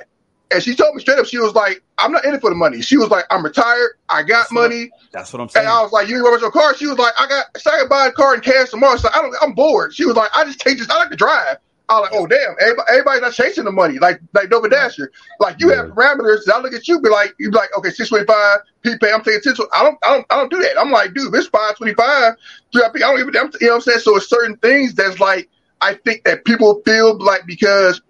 And 0.52 0.62
she 0.62 0.74
told 0.74 0.94
me 0.96 1.00
straight 1.00 1.18
up, 1.18 1.26
she 1.26 1.38
was 1.38 1.54
like, 1.54 1.82
I'm 1.98 2.10
not 2.12 2.24
in 2.24 2.34
it 2.34 2.40
for 2.40 2.50
the 2.50 2.56
money. 2.56 2.82
She 2.82 2.96
was 2.96 3.08
like, 3.08 3.24
I'm 3.30 3.44
retired. 3.44 3.90
I 4.08 4.22
got 4.22 4.40
That's 4.40 4.52
what- 4.52 4.70
money. 4.70 4.90
That's 5.12 5.32
what 5.32 5.40
I'm 5.40 5.48
saying. 5.48 5.66
And 5.66 5.72
I 5.72 5.82
was 5.82 5.92
like, 5.92 6.08
you 6.08 6.16
ain't 6.16 6.26
about 6.26 6.40
your 6.40 6.50
car? 6.50 6.74
She 6.76 6.86
was 6.86 6.98
like, 6.98 7.12
I 7.18 7.26
got, 7.28 7.46
so 7.56 7.70
I 7.70 7.78
can 7.78 7.88
buy 7.88 8.06
a 8.06 8.12
car 8.12 8.34
in 8.34 8.40
cash 8.40 8.70
tomorrow. 8.70 8.96
So 8.96 9.08
I 9.14 9.22
don't, 9.22 9.34
I'm 9.42 9.54
bored. 9.54 9.94
She 9.94 10.04
was 10.04 10.16
like, 10.16 10.30
I 10.34 10.44
just 10.44 10.60
take 10.60 10.78
this. 10.78 10.88
I 10.90 10.96
like 10.98 11.10
to 11.10 11.16
drive. 11.16 11.56
I 11.88 11.98
was 11.98 12.08
like, 12.08 12.20
oh 12.20 12.26
damn, 12.28 12.54
everybody, 12.60 12.86
everybody's 12.90 13.20
not 13.22 13.32
chasing 13.32 13.64
the 13.64 13.72
money 13.72 13.98
like 13.98 14.20
like 14.32 14.48
Nova 14.48 14.68
Dasher. 14.68 15.10
Like 15.40 15.56
you 15.58 15.70
have 15.70 15.86
parameters. 15.86 16.48
I 16.48 16.60
look 16.60 16.72
at 16.72 16.86
you, 16.86 17.00
be 17.00 17.08
like, 17.08 17.34
you 17.40 17.50
be 17.50 17.56
like, 17.56 17.76
okay, 17.76 17.90
six 17.90 18.10
twenty 18.10 18.26
five, 18.26 18.60
prepay. 18.84 19.12
I'm 19.12 19.24
taking 19.24 19.40
ten. 19.42 19.54
I 19.74 19.82
don't, 19.82 19.98
I 20.04 20.14
don't, 20.14 20.26
I 20.30 20.36
don't 20.36 20.50
do 20.52 20.58
that. 20.62 20.78
I'm 20.78 20.92
like, 20.92 21.14
dude, 21.14 21.32
this 21.32 21.48
five 21.48 21.74
twenty 21.76 21.94
five, 21.94 22.34
three 22.72 22.84
I 22.84 22.90
don't 22.92 23.18
even, 23.18 23.36
I'm, 23.36 23.50
you 23.60 23.66
know 23.66 23.72
what 23.72 23.74
I'm 23.74 23.80
saying? 23.80 23.98
So 24.00 24.16
it's 24.16 24.28
certain 24.28 24.56
things 24.58 24.94
that's 24.94 25.18
like, 25.18 25.48
I 25.80 25.94
think 25.94 26.22
that 26.24 26.44
people 26.44 26.80
feel 26.86 27.18
like 27.18 27.44
because, 27.44 28.00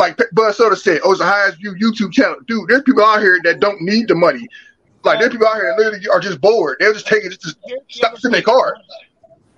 like 0.00 0.18
Buzz 0.32 0.56
Soda 0.56 0.74
said, 0.74 1.00
oh, 1.04 1.10
it's 1.12 1.20
the 1.20 1.26
highest 1.26 1.58
view 1.58 1.74
YouTube 1.74 2.12
channel, 2.12 2.36
dude. 2.48 2.68
There's 2.68 2.82
people 2.82 3.04
out 3.04 3.20
here 3.20 3.38
that 3.44 3.60
don't 3.60 3.80
need 3.82 4.08
the 4.08 4.14
money. 4.16 4.48
Like 5.04 5.20
there's 5.20 5.30
people 5.32 5.46
out 5.46 5.54
here 5.56 5.66
that 5.70 5.78
literally 5.78 6.08
are 6.08 6.20
just 6.20 6.40
bored. 6.40 6.78
They'll 6.80 6.92
just 6.92 7.06
take 7.06 7.24
it 7.24 7.30
just 7.30 7.42
to 7.42 7.56
Here's 7.66 7.80
the 7.80 7.84
stop 7.94 8.24
in 8.24 8.32
their 8.32 8.42
car. 8.42 8.74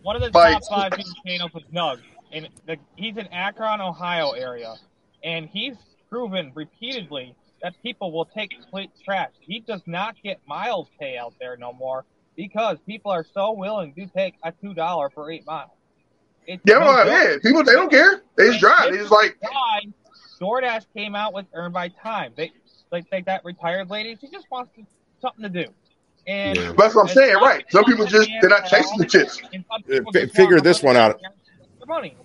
One 0.03 0.17
of 0.17 0.23
the 0.23 0.31
Like- 0.37 0.61
top 0.69 0.91
five 0.91 0.93
YouTube 0.93 1.15
channels 1.27 1.51
is 1.55 1.63
Nug, 1.73 1.99
and 2.33 2.49
the, 2.67 2.77
he's 2.97 3.17
in 3.17 3.27
Akron, 3.29 3.81
Ohio 3.81 4.33
area, 4.33 4.75
and 5.25 5.49
he's 5.49 5.77
proven 6.11 6.53
repeatedly 6.55 7.35
that 7.63 7.75
people 7.83 8.11
will 8.13 8.25
take 8.27 8.51
complete 8.51 8.91
trash. 9.05 9.31
He 9.41 9.61
does 9.61 9.83
not 9.87 10.17
get 10.23 10.41
miles 10.47 10.89
pay 10.99 11.17
out 11.17 11.35
there 11.41 11.57
no 11.57 11.73
more 11.73 12.05
because 12.37 12.79
people 12.87 13.11
are 13.13 13.25
so 13.33 13.53
willing 13.53 13.95
to 13.95 14.07
take 14.07 14.35
a 14.43 14.53
two 14.53 14.75
dollar 14.75 15.09
for 15.11 15.31
eight 15.31 15.47
miles. 15.47 15.71
It's 16.47 16.61
Yeah, 16.67 16.79
no 16.79 17.05
yeah, 17.05 17.37
people 17.41 17.63
they 17.63 17.73
don't 17.73 17.91
care. 17.91 18.23
They 18.37 18.49
just 18.49 18.59
drive. 18.61 18.91
They 18.91 18.99
just 18.99 19.13
like 19.13 19.39
DoorDash 20.43 20.87
came 20.95 21.15
out 21.15 21.33
with 21.33 21.47
Earn 21.55 21.73
by 21.73 21.89
Time. 21.89 22.33
They 22.37 22.51
like, 22.91 23.07
like 23.13 23.27
that 23.27 23.45
retired 23.45 23.89
lady. 23.91 24.17
She 24.21 24.29
just 24.29 24.51
wants 24.51 24.73
to, 24.77 24.85
something 25.21 25.43
to 25.45 25.49
do. 25.65 25.71
And 26.27 26.57
Yeah. 26.57 26.73
that's 26.77 26.95
what 26.95 27.03
I'm 27.03 27.09
saying, 27.15 27.37
right? 27.37 27.65
Some 27.71 27.85
people 27.85 28.07
just 28.07 28.29
they're 28.41 28.51
not 28.51 28.67
chasing 28.67 28.99
the 28.99 29.07
chips. 29.07 29.41
and 29.53 29.65
some 29.71 29.83
people 29.83 30.13
fi- 30.13 30.21
just 30.23 30.35
figure 30.35 30.61
this 30.61 30.83
one 30.83 30.97
out. 30.97 31.21
their 31.21 31.87
money. 31.87 32.17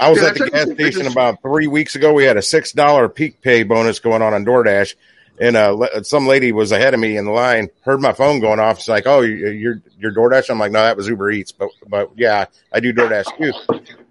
I 0.00 0.10
was 0.10 0.20
Yeah, 0.20 0.28
at 0.28 0.34
the 0.34 0.50
gas 0.50 0.62
station 0.72 1.02
just- 1.02 1.12
about 1.12 1.42
three 1.42 1.66
weeks 1.66 1.94
ago. 1.96 2.12
We 2.12 2.24
had 2.24 2.36
a 2.36 2.42
six 2.42 2.72
dollar 2.72 3.08
peak 3.08 3.40
pay 3.40 3.62
bonus 3.62 3.98
going 3.98 4.20
on 4.22 4.34
on 4.34 4.44
DoorDash, 4.44 4.94
and 5.40 5.56
uh, 5.56 6.02
some 6.02 6.26
lady 6.26 6.50
was 6.52 6.72
ahead 6.72 6.92
of 6.92 7.00
me 7.00 7.16
in 7.16 7.24
the 7.24 7.30
line. 7.30 7.68
Heard 7.82 8.00
my 8.00 8.12
phone 8.12 8.40
going 8.40 8.58
off. 8.60 8.78
She's 8.80 8.88
like, 8.88 9.06
"Oh, 9.06 9.20
you- 9.20 9.48
you're 9.50 9.82
you're 9.98 10.12
DoorDash." 10.12 10.50
I'm 10.50 10.58
like, 10.58 10.72
"No, 10.72 10.82
that 10.82 10.96
was 10.96 11.08
Uber 11.08 11.30
Eats, 11.30 11.52
but 11.52 11.68
but 11.88 12.10
yeah, 12.16 12.46
I 12.72 12.80
do 12.80 12.92
DoorDash 12.92 13.36
too." 13.38 13.52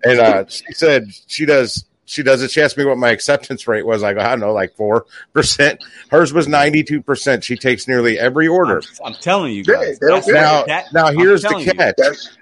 And 0.03 0.19
uh, 0.19 0.45
she 0.47 0.71
said 0.73 1.07
she 1.27 1.45
does 1.45 1.85
she 2.11 2.23
does 2.23 2.41
it. 2.43 2.51
She 2.51 2.61
asked 2.61 2.77
me 2.77 2.83
what 2.85 2.97
my 2.97 3.09
acceptance 3.09 3.67
rate 3.67 3.85
was. 3.85 4.03
I 4.03 4.13
go, 4.13 4.19
I 4.19 4.29
don't 4.29 4.41
know, 4.41 4.53
like 4.53 4.75
four 4.75 5.05
percent. 5.33 5.81
Hers 6.09 6.33
was 6.33 6.47
ninety 6.47 6.83
two 6.83 7.01
percent. 7.01 7.43
She 7.43 7.55
takes 7.55 7.87
nearly 7.87 8.19
every 8.19 8.47
order. 8.47 8.83
I'm 9.03 9.13
telling 9.15 9.53
you 9.53 9.63
guys. 9.63 9.97
they 9.99 10.07
that's 10.07 10.27
Now, 10.27 10.65
that- 10.65 10.91
now 10.93 11.11
here's 11.11 11.41
the 11.41 11.55
catch. 11.75 11.95
That's 11.97 12.37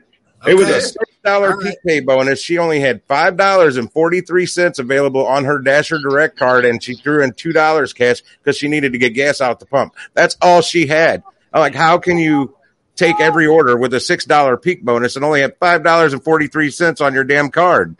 It 0.47 0.55
was 0.55 0.69
a 0.69 0.81
six 0.81 0.97
dollar 1.23 1.51
All 1.51 1.57
right. 1.59 1.75
peak 1.85 2.05
bonus. 2.05 2.41
She 2.41 2.57
only 2.57 2.79
had 2.79 3.03
five 3.07 3.37
dollars 3.37 3.77
and 3.77 3.91
forty 3.91 4.21
three 4.21 4.45
cents 4.47 4.79
available 4.79 5.25
on 5.27 5.45
her 5.45 5.59
Dasher 5.59 5.99
Direct 5.99 6.37
card, 6.37 6.65
and 6.65 6.81
she 6.81 6.95
threw 6.95 7.23
in 7.23 7.33
two 7.33 7.51
dollars 7.53 7.93
cash 7.93 8.23
because 8.43 8.57
she 8.57 8.67
needed 8.69 8.93
to 8.93 8.97
get 8.97 9.11
gas 9.11 9.39
out 9.41 9.59
the 9.59 9.65
pump. 9.67 9.93
That's 10.15 10.35
all 10.41 10.61
she 10.61 10.87
had. 10.87 11.21
I'm 11.53 11.59
like, 11.59 11.75
how 11.75 11.97
can 11.99 12.17
you 12.17 12.55
take 12.95 13.19
every 13.19 13.45
order 13.47 13.77
with 13.77 13.93
a 13.93 13.99
six 13.99 14.25
dollar 14.25 14.57
peak 14.57 14.83
bonus 14.83 15.15
and 15.15 15.23
only 15.23 15.41
have 15.41 15.57
five 15.57 15.83
dollars 15.83 16.13
and 16.13 16.23
forty 16.23 16.47
three 16.47 16.71
cents 16.71 17.01
on 17.01 17.13
your 17.13 17.23
damn 17.23 17.49
card? 17.51 17.97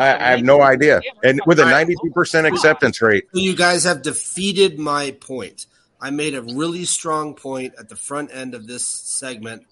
I, 0.00 0.28
I 0.28 0.30
have 0.30 0.42
no 0.42 0.62
idea. 0.62 1.02
And 1.22 1.40
with 1.46 1.60
a 1.60 1.64
ninety 1.64 1.94
two 2.02 2.10
percent 2.10 2.46
acceptance 2.46 3.02
rate, 3.02 3.24
You 3.32 3.54
guys 3.54 3.84
have 3.84 4.02
defeated 4.02 4.78
my 4.78 5.10
point. 5.12 5.66
I 6.00 6.10
made 6.10 6.34
a 6.34 6.42
really 6.42 6.86
strong 6.86 7.34
point 7.34 7.74
at 7.78 7.88
the 7.88 7.96
front 7.96 8.30
end 8.32 8.54
of 8.54 8.66
this 8.66 8.86
segment, 8.86 9.66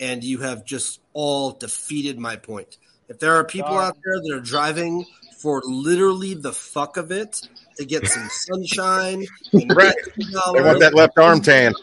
and 0.00 0.24
you 0.24 0.38
have 0.38 0.64
just 0.64 1.00
all 1.12 1.52
defeated 1.52 2.18
my 2.18 2.36
point. 2.36 2.78
If 3.08 3.20
there 3.20 3.34
are 3.36 3.44
people 3.44 3.78
out 3.78 3.96
there 4.04 4.20
that 4.20 4.34
are 4.34 4.40
driving 4.40 5.06
for 5.38 5.62
literally 5.64 6.34
the 6.34 6.52
fuck 6.52 6.96
of 6.96 7.12
it 7.12 7.48
to 7.78 7.84
get 7.84 8.06
some 8.06 8.28
sunshine 8.28 9.24
and 9.52 9.74
Right. 9.74 9.94
get 10.04 10.16
They 10.52 10.62
want 10.62 10.80
that 10.80 10.94
left 10.94 11.18
arm 11.18 11.40
tan. 11.40 11.74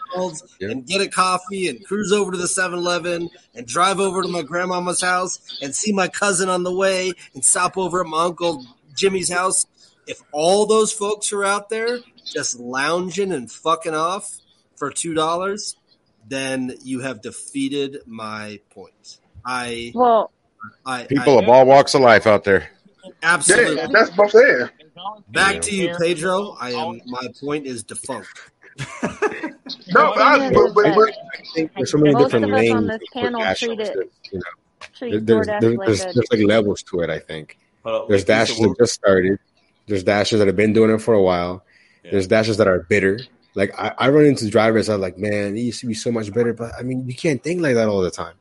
And 0.61 0.85
get 0.85 1.01
a 1.01 1.07
coffee 1.07 1.69
and 1.69 1.83
cruise 1.85 2.11
over 2.11 2.31
to 2.31 2.37
the 2.37 2.45
7-Eleven 2.45 3.29
and 3.55 3.65
drive 3.65 3.99
over 3.99 4.21
to 4.21 4.27
my 4.27 4.41
grandmama's 4.41 5.01
house 5.01 5.39
and 5.61 5.73
see 5.73 5.91
my 5.93 6.07
cousin 6.07 6.49
on 6.49 6.63
the 6.63 6.73
way 6.73 7.13
and 7.33 7.43
stop 7.43 7.77
over 7.77 8.01
at 8.01 8.07
my 8.07 8.25
uncle 8.25 8.65
Jimmy's 8.95 9.31
house. 9.31 9.65
If 10.07 10.21
all 10.31 10.65
those 10.65 10.91
folks 10.91 11.33
are 11.33 11.43
out 11.43 11.69
there 11.69 11.99
just 12.25 12.59
lounging 12.59 13.31
and 13.31 13.51
fucking 13.51 13.95
off 13.95 14.37
for 14.75 14.91
two 14.91 15.13
dollars, 15.13 15.75
then 16.27 16.75
you 16.83 16.99
have 17.01 17.21
defeated 17.21 17.99
my 18.05 18.59
point. 18.71 19.19
I, 19.45 19.91
Well, 19.95 20.31
I, 20.85 21.05
People 21.05 21.39
I 21.39 21.43
of 21.43 21.49
all 21.49 21.65
walks 21.65 21.93
of 21.93 22.01
life 22.01 22.27
out 22.27 22.43
there. 22.43 22.69
Absolutely. 23.23 23.75
Yeah, 23.77 23.87
that's 23.91 24.15
what 24.17 24.25
I'm 24.25 24.29
saying. 24.41 24.69
Back 25.29 25.61
to 25.61 25.75
you, 25.75 25.95
Pedro. 25.99 26.55
I 26.59 26.71
am. 26.71 27.01
My 27.05 27.27
point 27.39 27.65
is 27.65 27.83
defunct. 27.83 28.29
No, 28.79 30.13
but, 30.13 30.17
I, 30.19 30.49
but, 30.51 30.73
but, 30.73 30.95
but 30.95 31.69
There's 31.75 31.91
so 31.91 31.97
many 31.97 32.11
Most 32.11 32.23
different 32.25 32.45
of 32.45 32.53
us 32.53 32.71
on 32.71 32.87
this 32.87 33.01
for 33.13 33.21
panel 33.21 33.55
treat 33.55 33.79
it- 33.79 33.93
that, 33.95 34.09
you 34.31 34.39
know, 34.39 34.45
treat 34.93 35.25
there's, 35.25 35.47
there's, 35.47 35.63
like 35.77 35.87
there's, 35.87 36.01
a 36.01 36.11
there's 36.13 36.31
like 36.31 36.41
levels 36.41 36.83
to 36.83 36.99
it. 36.99 37.09
I 37.09 37.19
think 37.19 37.57
up, 37.85 38.07
there's 38.07 38.25
dashes 38.25 38.57
that 38.59 38.75
just 38.77 38.93
started. 38.93 39.39
There's 39.87 40.03
dashes 40.03 40.39
that 40.39 40.47
have 40.47 40.55
been 40.55 40.73
doing 40.73 40.91
it 40.91 40.99
for 40.99 41.13
a 41.13 41.21
while. 41.21 41.63
Yeah. 42.03 42.11
There's 42.11 42.27
dashes 42.27 42.57
that 42.57 42.67
are 42.67 42.79
bitter. 42.83 43.19
Like 43.55 43.73
I, 43.79 43.93
I 43.97 44.09
run 44.09 44.25
into 44.25 44.49
drivers 44.49 44.89
I'm 44.89 45.01
like, 45.01 45.17
man, 45.17 45.55
it 45.55 45.61
used 45.61 45.79
to 45.81 45.87
be 45.87 45.93
so 45.93 46.11
much 46.11 46.33
better, 46.33 46.53
but 46.53 46.71
I 46.77 46.83
mean, 46.83 47.07
you 47.07 47.15
can't 47.15 47.41
think 47.41 47.61
like 47.61 47.75
that 47.75 47.87
all 47.87 48.01
the 48.01 48.11
time. 48.11 48.35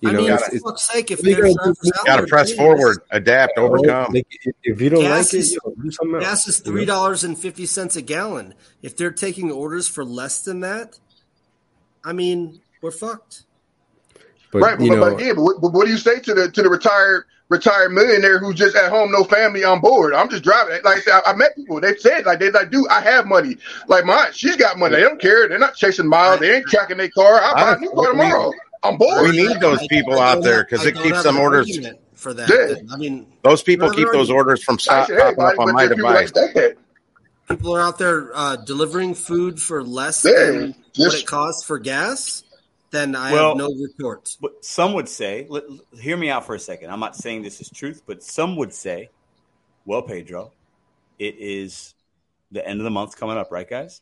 You 0.00 0.10
I 0.10 0.12
know, 0.12 0.20
mean, 0.20 0.32
it's, 0.32 0.48
for 0.48 0.58
fuck's 0.70 0.82
sake, 0.92 1.10
if 1.10 1.24
you 1.24 1.34
there's 1.34 1.54
gotta 1.56 1.70
do- 1.72 1.74
drivers 1.80 1.92
out 1.98 2.06
Got 2.06 2.16
to 2.20 2.26
press 2.26 2.46
doing 2.52 2.58
forward, 2.58 2.98
adapt, 3.10 3.56
overcome. 3.56 4.12
like, 4.12 4.26
if- 4.42 4.54
if 4.62 4.80
you 4.80 4.90
don't 4.90 5.00
Gas 5.00 5.32
like 5.32 5.40
is- 5.40 5.52
it, 5.52 5.58
yo, 5.64 5.72
do 5.82 5.90
something 5.90 6.14
else. 6.16 6.24
gas 6.24 6.48
is 6.48 6.58
three 6.60 6.84
dollars 6.84 7.24
and 7.24 7.38
fifty 7.38 7.64
cents 7.64 7.96
a 7.96 8.02
gallon. 8.02 8.52
If 8.82 8.96
they're 8.96 9.10
taking 9.10 9.50
orders 9.50 9.88
for 9.88 10.04
less 10.04 10.42
than 10.42 10.60
that, 10.60 10.98
I 12.04 12.12
mean, 12.12 12.60
we're 12.82 12.90
fucked. 12.90 13.44
But 14.52 14.62
right, 14.62 14.80
you 14.80 14.90
but, 14.90 14.94
know, 14.96 15.00
but 15.00 15.12
again, 15.14 15.34
but 15.36 15.42
what, 15.42 15.60
but 15.62 15.72
what 15.72 15.86
do 15.86 15.92
you 15.92 15.98
say 15.98 16.20
to 16.20 16.34
the 16.34 16.50
to 16.50 16.62
the 16.62 16.68
retired 16.68 17.24
retired 17.48 17.92
millionaire 17.92 18.38
who's 18.38 18.54
just 18.56 18.76
at 18.76 18.90
home, 18.90 19.10
no 19.10 19.24
family 19.24 19.64
on 19.64 19.80
board? 19.80 20.12
I'm 20.14 20.28
just 20.28 20.44
driving. 20.44 20.78
Like 20.84 20.98
I 20.98 21.00
said, 21.00 21.20
I, 21.26 21.32
I 21.32 21.34
met 21.36 21.56
people. 21.56 21.80
They 21.80 21.96
said 21.96 22.26
like 22.26 22.38
they 22.38 22.50
like, 22.50 22.70
do 22.70 22.86
I 22.90 23.00
have 23.00 23.26
money? 23.26 23.56
Like 23.88 24.04
my 24.04 24.28
she's 24.32 24.56
got 24.56 24.78
money. 24.78 24.96
They 24.96 25.02
don't 25.02 25.20
care. 25.20 25.48
They're 25.48 25.58
not 25.58 25.74
chasing 25.74 26.06
miles. 26.06 26.40
They 26.40 26.54
ain't 26.56 26.66
tracking 26.66 26.98
their 26.98 27.08
car. 27.10 27.40
I'll 27.42 27.54
buy 27.54 27.74
a 27.74 27.78
new 27.78 27.90
car 27.90 28.10
tomorrow. 28.12 28.52
I'm 28.86 28.98
bored. 28.98 29.22
We 29.30 29.32
need 29.36 29.60
those 29.60 29.86
people 29.88 30.18
I 30.18 30.30
out 30.30 30.34
don't 30.36 30.44
there 30.44 30.64
because 30.64 30.84
it 30.86 30.94
keeps 30.96 31.16
have 31.16 31.24
them 31.24 31.38
orders. 31.38 31.78
for 32.14 32.32
that. 32.34 32.48
Yeah. 32.48 32.92
I 32.92 32.96
mean, 32.96 33.26
Those 33.42 33.62
people 33.62 33.90
keep 33.90 34.08
those 34.12 34.30
orders 34.30 34.62
from 34.64 34.78
stop, 34.78 35.08
popping 35.08 35.16
up 35.20 35.22
everybody, 35.38 35.58
on 35.58 35.72
my 35.74 35.86
there's 35.86 35.96
people 35.96 36.10
like 36.10 36.32
device. 36.32 36.74
people 37.48 37.76
are 37.76 37.80
out 37.82 37.98
there 37.98 38.30
uh, 38.34 38.56
delivering 38.56 39.14
food 39.14 39.60
for 39.60 39.82
less 39.84 40.24
Yeah, 40.24 40.32
than 40.52 40.74
what 40.96 41.14
it 41.14 41.26
costs 41.26 41.64
for 41.64 41.78
gas. 41.78 42.42
Then 42.90 43.14
I 43.16 43.32
Well- 43.32 43.48
have 43.50 43.56
no 43.58 43.74
report. 43.74 44.36
But 44.40 44.64
some 44.64 44.92
would 44.94 45.08
say, 45.08 45.46
let, 45.48 45.64
hear 46.00 46.16
me 46.16 46.30
out 46.30 46.46
for 46.46 46.54
a 46.54 46.58
second. 46.60 46.90
I'm 46.90 47.00
not 47.00 47.16
saying 47.16 47.42
this 47.42 47.60
is 47.60 47.68
truth, 47.68 48.02
but 48.06 48.22
some 48.22 48.56
would 48.56 48.72
say, 48.72 49.10
well, 49.84 50.02
Pedro, 50.02 50.52
it 51.18 51.36
is 51.38 51.94
the 52.52 52.66
end 52.66 52.80
of 52.80 52.84
the 52.84 52.90
month 52.90 53.16
coming 53.18 53.36
up, 53.36 53.50
right, 53.50 53.68
guys? 53.68 54.00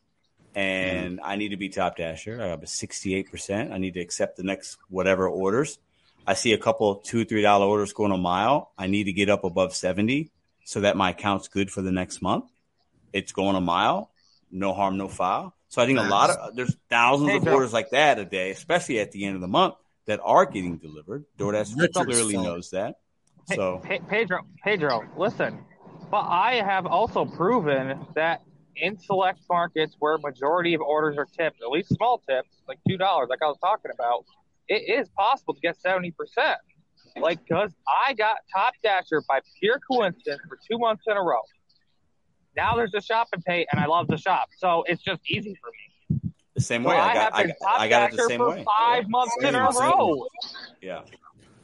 Mm-hmm. 0.55 0.58
And 0.58 1.20
I 1.23 1.36
need 1.36 1.50
to 1.50 1.57
be 1.57 1.68
top 1.68 1.97
dasher. 1.97 2.41
I 2.41 2.47
have 2.47 2.62
a 2.62 2.66
68%. 2.66 3.73
I 3.73 3.78
need 3.78 3.94
to 3.94 4.00
accept 4.00 4.36
the 4.36 4.42
next 4.42 4.78
whatever 4.89 5.28
orders. 5.28 5.78
I 6.26 6.34
see 6.34 6.52
a 6.52 6.58
couple 6.58 6.97
two, 6.97 7.24
three 7.24 7.42
dollar 7.42 7.66
orders 7.66 7.92
going 7.92 8.12
a 8.12 8.16
mile. 8.16 8.73
I 8.78 8.86
need 8.86 9.05
to 9.05 9.12
get 9.12 9.28
up 9.28 9.44
above 9.44 9.74
70 9.74 10.31
so 10.65 10.81
that 10.81 10.97
my 10.97 11.10
account's 11.10 11.49
good 11.49 11.70
for 11.70 11.83
the 11.83 11.92
next 11.92 12.23
month. 12.23 12.47
It's 13.12 13.33
going 13.33 13.57
a 13.57 13.60
mile, 13.60 14.10
no 14.50 14.73
harm, 14.73 14.97
no 14.97 15.08
foul. 15.08 15.55
So 15.68 15.83
I 15.83 15.86
think 15.86 15.99
a 15.99 16.02
lot 16.02 16.31
of 16.31 16.55
there's 16.57 16.76
thousands 16.89 17.34
of 17.34 17.52
orders 17.52 17.73
like 17.73 17.91
that 17.91 18.18
a 18.18 18.24
day, 18.24 18.50
especially 18.50 19.00
at 19.00 19.12
the 19.12 19.24
end 19.24 19.34
of 19.34 19.41
the 19.41 19.49
month, 19.49 19.74
that 20.07 20.20
are 20.23 20.47
getting 20.47 20.78
delivered. 20.78 21.24
DoorDash 21.39 21.92
clearly 21.92 22.34
knows 22.34 22.70
that. 22.70 22.97
So 23.52 23.81
Pe- 23.83 23.99
Pedro, 24.00 24.47
Pedro, 24.62 25.05
listen. 25.16 25.65
But 26.10 26.26
I 26.28 26.62
have 26.65 26.86
also 26.86 27.24
proven 27.24 28.07
that 28.15 28.42
in 28.77 28.99
select 28.99 29.41
markets 29.49 29.97
where 29.99 30.19
majority 30.19 30.75
of 30.75 30.81
orders 30.81 31.17
are 31.19 31.27
tipped, 31.27 31.62
at 31.62 31.69
least 31.69 31.89
small 31.94 32.19
tips, 32.28 32.49
like 32.69 32.78
two 32.89 32.97
dollars, 32.97 33.28
like 33.31 33.41
I 33.43 33.47
was 33.47 33.59
talking 33.61 33.91
about, 33.94 34.25
it 34.69 34.99
is 34.99 35.09
possible 35.11 35.55
to 35.55 35.61
get 35.61 35.77
seventy 35.81 36.11
percent. 36.11 36.59
Like, 37.17 37.39
cause 37.49 37.70
I 38.07 38.15
got 38.15 38.39
Top 38.53 38.75
Dasher 38.83 39.23
by 39.28 39.41
pure 39.61 39.78
coincidence 39.89 40.41
for 40.49 40.59
two 40.69 40.78
months 40.78 41.05
in 41.07 41.17
a 41.17 41.23
row. 41.23 41.43
Now 42.57 42.77
there's 42.77 42.94
a 42.94 43.01
shop 43.01 43.28
and 43.33 43.44
pay, 43.44 43.67
and 43.70 43.81
I 43.81 43.86
love 43.86 44.09
the 44.09 44.17
shop, 44.17 44.49
so 44.59 44.85
it's 44.86 45.03
just 45.03 45.20
easy 45.28 45.57
for 45.61 45.70
me. 45.70 46.33
the 46.55 46.61
same 46.61 46.83
So 46.83 46.91
way 46.91 46.97
I 46.97 47.11
I 47.11 47.15
got 47.15 47.23
have 47.25 47.35
I, 47.35 47.43
been 47.44 47.55
Top 47.62 47.81
I 47.81 47.89
got 47.89 48.12
it 48.12 48.17
the 48.17 48.23
same 48.25 48.41
for 48.41 48.51
way. 48.51 48.65
five 48.65 49.09
months 49.09 49.36
in 49.41 49.55
a 49.55 49.73
Same, 49.73 49.73
same. 49.73 49.83
row. 49.83 50.27
Yeah. 50.81 51.01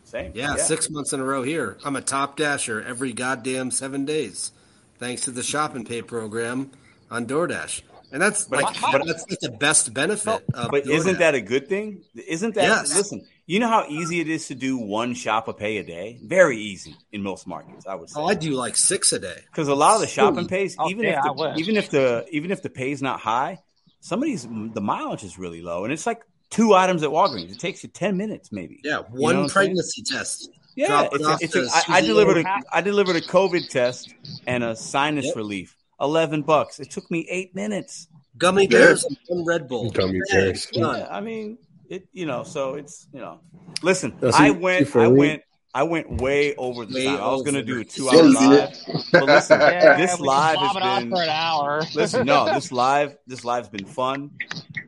Same. 0.05 0.33
Yeah, 0.35 0.57
six 0.57 0.91
months 0.91 1.13
in 1.13 1.21
a 1.21 1.25
row 1.25 1.45
here. 1.45 1.79
I'm 1.85 1.95
a 1.95 2.01
top 2.01 2.37
dasher 2.37 2.83
every 2.83 3.13
goddamn 3.13 3.71
seven 3.71 4.05
days, 4.05 4.51
thanks 4.99 5.23
to 5.23 5.31
the 5.31 5.43
shop 5.45 5.77
and 5.77 5.87
pay 5.87 6.03
program 6.03 6.73
on 7.11 7.27
DoorDash. 7.27 7.83
And 8.13 8.21
that's 8.21 8.45
But- 8.47 8.63
like 8.65 8.81
but- 8.81 9.07
that's 9.07 9.25
like 9.31 9.39
the 9.41 9.51
best 9.53 9.95
benefit 9.95 10.43
of 10.55 10.71
But 10.71 10.87
isn't 10.89 11.19
that 11.21 11.35
a 11.37 11.41
good 11.41 11.69
thing? 11.69 12.03
Isn't 12.27 12.55
that 12.57 12.63
Yes. 12.65 12.97
listen, 12.97 13.25
you 13.47 13.61
know 13.61 13.69
how 13.69 13.87
easy 13.89 14.21
it 14.21 14.29
is 14.29 14.49
to 14.49 14.55
do 14.57 14.77
one 14.77 15.15
shop 15.15 15.47
a 15.47 15.53
pay 15.53 15.77
a 15.77 15.85
day? 15.85 16.19
Very 16.25 16.59
easy 16.59 16.97
in 17.13 17.23
most 17.23 17.47
markets, 17.47 17.87
I 17.87 17.95
would 17.95 18.11
say. 18.11 18.21
Oh, 18.21 18.27
I 18.27 18.35
do 18.35 18.51
like 18.53 18.77
six 18.77 19.13
a 19.13 19.19
day. 19.21 19.39
Because 19.47 19.69
a 19.69 19.75
lot 19.75 19.95
of 19.95 20.01
the 20.01 20.09
shopping 20.09 20.45
Ooh. 20.47 20.49
pays, 20.49 20.75
Oh, 20.79 20.91
even 20.91 21.05
yeah, 21.05 21.21
if 21.25 21.37
the, 21.37 21.55
even 21.57 21.77
if 21.77 21.91
the 21.91 22.27
even 22.33 22.51
if 22.51 22.63
the 22.63 22.71
pay's 22.71 23.01
not 23.01 23.21
high, 23.21 23.59
somebody's 24.01 24.43
the 24.75 24.81
mileage 24.81 25.23
is 25.23 25.39
really 25.39 25.63
low, 25.63 25.85
and 25.85 25.93
it's 25.93 26.07
like 26.07 26.23
two 26.51 26.75
items 26.75 27.05
at 27.05 27.11
Walgreens. 27.11 27.53
It 27.53 27.61
takes 27.61 27.85
you 27.85 27.91
ten 27.91 28.17
minutes, 28.17 28.51
maybe. 28.51 28.81
Yeah, 28.83 28.99
one 29.11 29.11
what 29.11 29.37
I'm 29.37 29.49
pregnancy 29.49 30.03
test. 30.03 30.51
Yeah, 30.75 30.87
Drop 30.89 31.13
it 31.15 31.21
it's, 31.21 31.27
off 31.29 31.43
it's 31.43 31.55
a, 31.57 31.67
I, 31.93 31.99
I 31.99 32.01
delivered 32.01 32.39
a 32.39 32.49
Orr. 32.49 32.59
I 32.73 32.81
delivered 32.81 33.17
a 33.17 33.21
COVID 33.21 33.69
test 33.69 34.13
and 34.49 34.65
a 34.65 34.75
sinus 34.75 35.27
Yep. 35.27 35.37
relief. 35.37 35.77
Eleven 36.01 36.43
bucks. 36.43 36.81
It 36.81 36.91
took 36.91 37.11
me 37.11 37.27
eight 37.31 37.55
minutes. 37.55 38.09
Gummy 38.39 38.63
Yeah. 38.65 38.69
bears 38.79 39.07
and 39.29 39.47
Red 39.47 39.69
Bull. 39.69 39.91
Gummy 39.91 40.21
Bang, 40.31 40.41
bears. 40.41 40.69
Yeah, 40.73 41.07
I 41.11 41.21
mean, 41.21 41.59
it. 41.89 42.09
You 42.13 42.27
know, 42.27 42.43
so 42.43 42.75
it's 42.75 43.07
you 43.13 43.21
know. 43.21 43.41
Listen, 43.83 44.15
No, 44.23 44.31
I 44.35 44.51
went. 44.51 44.95
I 44.97 45.09
went. 45.09 45.43
I 45.73 45.85
went 45.85 46.21
way 46.21 46.57
over 46.57 46.85
the 46.85 46.93
Way 46.97 47.05
time. 47.05 47.21
I 47.21 47.29
was 47.29 47.43
going 47.43 47.55
to 47.55 47.63
do 47.63 47.79
a 47.79 47.85
two-hour 47.85 48.25
live, 48.25 48.71
but 49.13 49.23
listen, 49.27 49.61
Yeah, 49.61 49.97
this 49.97 50.19
live 50.19 50.57
can 50.59 50.67
bob 50.67 50.77
it 50.77 50.83
has 50.83 50.99
been. 51.03 51.11
for 51.11 51.23
an 51.23 51.29
hour. 51.29 51.83
Listen, 51.95 52.27
no, 52.27 52.53
this 52.53 52.73
live, 52.85 53.17
this 53.29 53.45
live's 53.45 53.69
been 53.69 53.85
fun. 53.85 54.33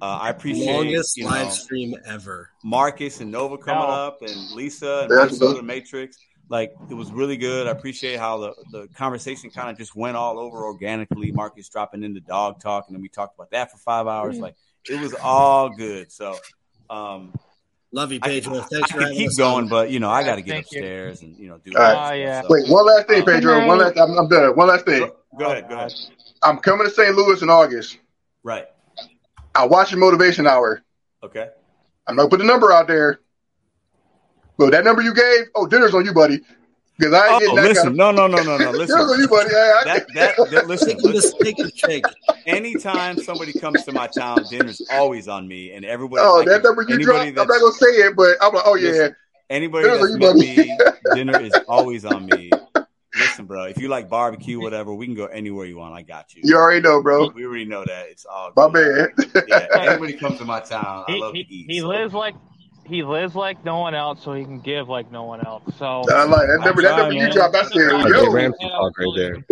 Uh, 0.00 0.18
I 0.20 0.31
appreciate 0.31 0.74
Longest 0.74 1.16
you 1.16 1.23
know, 1.23 1.31
live 1.31 1.52
stream 1.52 1.94
ever. 2.05 2.50
Marcus 2.65 3.20
and 3.20 3.31
Nova 3.31 3.58
coming 3.58 3.81
No. 3.84 3.94
up, 3.94 4.23
and 4.23 4.50
Lisa 4.57 5.02
and 5.02 5.10
That's 5.12 5.39
Minnesota 5.39 5.55
good. 5.60 5.65
Matrix. 5.66 6.16
Like 6.48 6.74
it 6.90 6.94
was 6.94 7.10
really 7.10 7.36
good. 7.36 7.66
I 7.66 7.70
appreciate 7.70 8.18
how 8.18 8.38
the, 8.38 8.54
the 8.70 8.88
conversation 8.94 9.50
kind 9.50 9.70
of 9.70 9.78
just 9.78 9.96
went 9.96 10.16
all 10.16 10.38
over 10.38 10.64
organically. 10.64 11.32
Marcus 11.32 11.68
dropping 11.68 12.02
into 12.02 12.20
dog 12.20 12.60
talk, 12.60 12.86
and 12.88 12.94
then 12.96 13.02
we 13.02 13.08
talked 13.08 13.34
about 13.36 13.50
that 13.52 13.70
for 13.70 13.78
five 13.78 14.06
hours. 14.06 14.38
Like 14.38 14.54
it 14.88 15.00
was 15.00 15.14
all 15.14 15.70
good. 15.70 16.12
So 16.12 16.36
um, 16.90 17.32
Love 17.94 18.10
you, 18.10 18.20
I, 18.22 18.28
Pedro. 18.28 18.58
I 18.58 18.62
Thanks 18.62 18.90
for 18.90 18.98
could 18.98 19.12
keep 19.12 19.36
going, 19.36 19.64
on. 19.64 19.68
but 19.68 19.90
you 19.90 20.00
know 20.00 20.08
I 20.08 20.24
got 20.24 20.36
to 20.36 20.42
get 20.42 20.52
thank 20.52 20.72
you. 20.72 20.80
upstairs 20.80 21.20
and 21.20 21.36
you 21.38 21.48
know 21.48 21.58
do 21.58 21.72
All 21.76 21.82
all 21.82 21.92
right. 21.92 22.12
Oh 22.12 22.14
yeah. 22.14 22.40
stuff. 22.40 22.50
So, 22.50 22.54
Wait, 22.54 22.68
one 22.70 22.86
last 22.86 23.06
thing, 23.06 23.24
Pedro. 23.24 23.66
One 23.66 23.78
last. 23.78 23.98
I'm, 23.98 24.18
I'm 24.18 24.28
done. 24.28 24.56
One 24.56 24.68
last 24.68 24.86
thing. 24.86 25.00
go, 25.00 25.16
go 25.38 25.44
ahead. 25.52 25.68
Go 25.68 25.74
ahead. 25.74 25.92
I'm 26.42 26.58
coming 26.58 26.86
to 26.86 26.92
St. 26.92 27.14
Louis 27.14 27.42
in 27.42 27.50
August. 27.50 27.98
Right. 28.42 28.66
I 29.54 29.66
watch 29.66 29.90
your 29.90 30.00
motivation 30.00 30.46
hour. 30.46 30.82
Okay. 31.22 31.50
I'm 32.06 32.16
not 32.16 32.22
gonna 32.22 32.30
put 32.30 32.38
the 32.38 32.46
number 32.46 32.72
out 32.72 32.88
there. 32.88 33.20
But 34.58 34.70
that 34.72 34.84
number 34.84 35.02
you 35.02 35.14
gave, 35.14 35.47
oh, 35.55 35.66
dinner's 35.66 35.94
on 35.94 36.05
you, 36.05 36.12
buddy. 36.12 36.40
Because 36.98 37.14
I 37.14 37.34
ain't 37.34 37.42
Oh, 37.48 37.56
that 37.56 37.64
listen. 37.64 37.84
kind 37.84 37.97
No, 37.97 38.10
no, 38.10 38.26
no, 38.26 38.42
no, 38.42 38.56
no. 38.58 38.68
of 38.70 38.74
dinner's 38.86 39.10
on 39.10 39.20
you, 39.20 39.28
buddy. 39.28 39.55
I, 39.55 39.58
I, 39.58 39.84
That 39.84 40.06
that, 40.14 40.36
that 40.50 40.66
listen. 40.66 40.97
Listen. 40.98 41.12
mistake 41.12 41.58
of 41.64 41.72
shake. 41.74 42.05
anytime 42.47 43.18
somebody 43.18 43.52
comes 43.52 43.84
to 43.84 43.92
my 43.92 44.06
town, 44.06 44.47
dinner's 44.48 44.82
always 44.90 45.28
on 45.28 45.48
me, 45.48 45.72
and 45.72 45.84
everybody. 45.84 46.22
oh, 46.24 46.36
like, 46.39 46.47
that 46.47 46.62
number 46.62 46.82
you 46.82 46.98
dropped, 46.98 47.26
I'm 47.26 47.34
not 47.34 47.48
gonna 47.48 47.72
say 47.72 47.86
it, 47.86 48.16
but 48.16 48.36
I'm 48.40 48.52
like, 48.55 48.62
oh 48.66 48.74
yeah, 48.74 48.89
listen, 48.90 49.16
anybody 49.50 49.84
dinner's 49.89 50.00
that's 50.00 50.12
on 50.12 50.18
met 50.18 50.36
me, 50.36 50.78
dinner 51.14 51.39
is 51.40 51.52
always 51.68 52.05
on 52.05 52.26
me. 52.26 52.52
Listen, 53.14 53.44
bro, 53.44 53.64
if 53.64 53.78
you 53.78 53.89
like 53.89 54.08
barbecue, 54.08 54.58
whatever, 54.58 54.94
we 54.94 55.05
can 55.06 55.14
go 55.14 55.26
anywhere 55.26 55.66
you 55.66 55.76
want. 55.76 55.94
I 55.94 56.02
got 56.02 56.34
you. 56.34 56.42
you 56.44 56.56
already 56.56 56.81
know, 56.81 57.02
bro. 57.02 57.28
We 57.34 57.44
already 57.44 57.66
know 57.66 57.84
that. 57.84 58.06
It's 58.08 58.24
all 58.24 58.52
My 58.56 58.68
man. 58.68 59.08
Yeah, 59.47 59.66
anybody 59.74 60.14
comes 60.14 60.39
to 60.39 60.44
my 60.47 60.60
town, 60.60 61.05
I 61.06 61.12
He, 61.12 61.20
love 61.20 61.34
he, 61.34 61.44
to 61.44 61.52
eat. 61.55 61.66
he 61.70 61.81
so. 61.81 61.89
lives 61.89 62.14
like 62.14 62.34
he 62.92 63.02
lives 63.02 63.34
like 63.34 63.64
no 63.64 63.78
one 63.78 63.94
else, 63.94 64.22
so 64.22 64.34
he 64.34 64.44
can 64.44 64.60
give 64.60 64.88
like 64.88 65.10
no 65.10 65.24
one 65.24 65.44
else. 65.44 65.62
So 65.78 66.04
I 66.12 66.24
like 66.24 66.46
that 66.46 66.58
I 66.60 66.64
number. 66.64 66.82
That 66.82 66.98
number 66.98 67.14
you 67.14 67.20
man. 67.20 67.32
dropped, 67.32 67.56
I 67.56 67.62
said, 67.62 67.74
yo. 67.74 68.30
Ramsey 68.30 68.68
talk 68.68 68.98
right 68.98 69.08
there. 69.16 69.44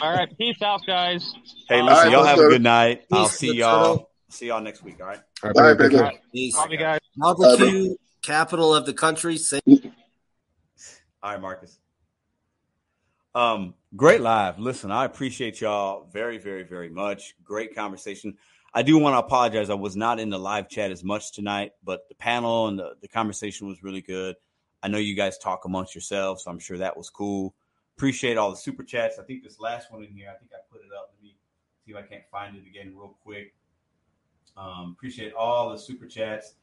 All 0.00 0.14
right, 0.14 0.38
peace 0.38 0.62
out, 0.62 0.82
guys. 0.86 1.34
Hey, 1.68 1.82
listen, 1.82 1.96
right, 1.96 2.12
y'all 2.12 2.22
let's 2.22 2.38
have 2.38 2.46
a 2.46 2.48
good 2.48 2.62
night. 2.62 3.04
I'll 3.10 3.26
see 3.26 3.54
y'all. 3.56 4.10
See 4.28 4.46
y'all 4.46 4.60
next 4.60 4.84
week. 4.84 5.00
All 5.00 5.06
right. 5.06 5.18
All 5.42 5.50
All 5.56 5.62
right, 5.62 5.68
right, 5.70 5.78
baby. 5.78 5.96
baby. 5.96 6.18
Peace. 6.32 6.56
Love 6.56 6.70
you 6.70 6.78
guys. 6.78 7.00
Barbecue, 7.16 7.96
capital 8.22 8.74
of 8.74 8.86
the 8.86 8.92
country. 8.92 9.38
Same 9.38 9.60
All 9.66 11.32
right, 11.32 11.40
Marcus. 11.40 11.78
Um, 13.34 13.74
great 13.96 14.20
live. 14.20 14.58
Listen, 14.58 14.90
I 14.92 15.04
appreciate 15.04 15.60
y'all 15.60 16.08
very, 16.12 16.38
very, 16.38 16.62
very 16.62 16.90
much. 16.90 17.34
Great 17.44 17.74
conversation. 17.74 18.36
I 18.76 18.82
do 18.82 18.98
want 18.98 19.14
to 19.14 19.20
apologize. 19.20 19.70
I 19.70 19.74
was 19.74 19.96
not 19.96 20.20
in 20.20 20.28
the 20.28 20.38
live 20.38 20.68
chat 20.68 20.90
as 20.90 21.02
much 21.02 21.32
tonight, 21.32 21.72
but 21.82 22.06
the 22.10 22.14
panel 22.14 22.68
and 22.68 22.78
the, 22.78 22.92
the 23.00 23.08
conversation 23.08 23.66
was 23.66 23.82
really 23.82 24.02
good. 24.02 24.36
I 24.82 24.88
know 24.88 24.98
you 24.98 25.16
guys 25.16 25.38
talk 25.38 25.64
amongst 25.64 25.94
yourselves, 25.94 26.44
so 26.44 26.50
I'm 26.50 26.58
sure 26.58 26.76
that 26.76 26.94
was 26.94 27.08
cool. 27.08 27.54
Appreciate 27.96 28.36
all 28.36 28.50
the 28.50 28.56
super 28.58 28.84
chats. 28.84 29.18
I 29.18 29.22
think 29.22 29.42
this 29.42 29.58
last 29.58 29.90
one 29.90 30.04
in 30.04 30.12
here, 30.12 30.28
I 30.28 30.38
think 30.38 30.50
I 30.52 30.58
put 30.70 30.82
it 30.82 30.92
up. 30.94 31.14
Let 31.14 31.22
me 31.22 31.38
see 31.86 31.92
if 31.92 31.96
I 31.96 32.02
can't 32.02 32.24
find 32.30 32.54
it 32.54 32.66
again 32.68 32.92
real 32.94 33.16
quick. 33.22 33.54
Um, 34.58 34.94
appreciate 34.94 35.32
all 35.32 35.70
the 35.70 35.78
super 35.78 36.04
chats. 36.04 36.56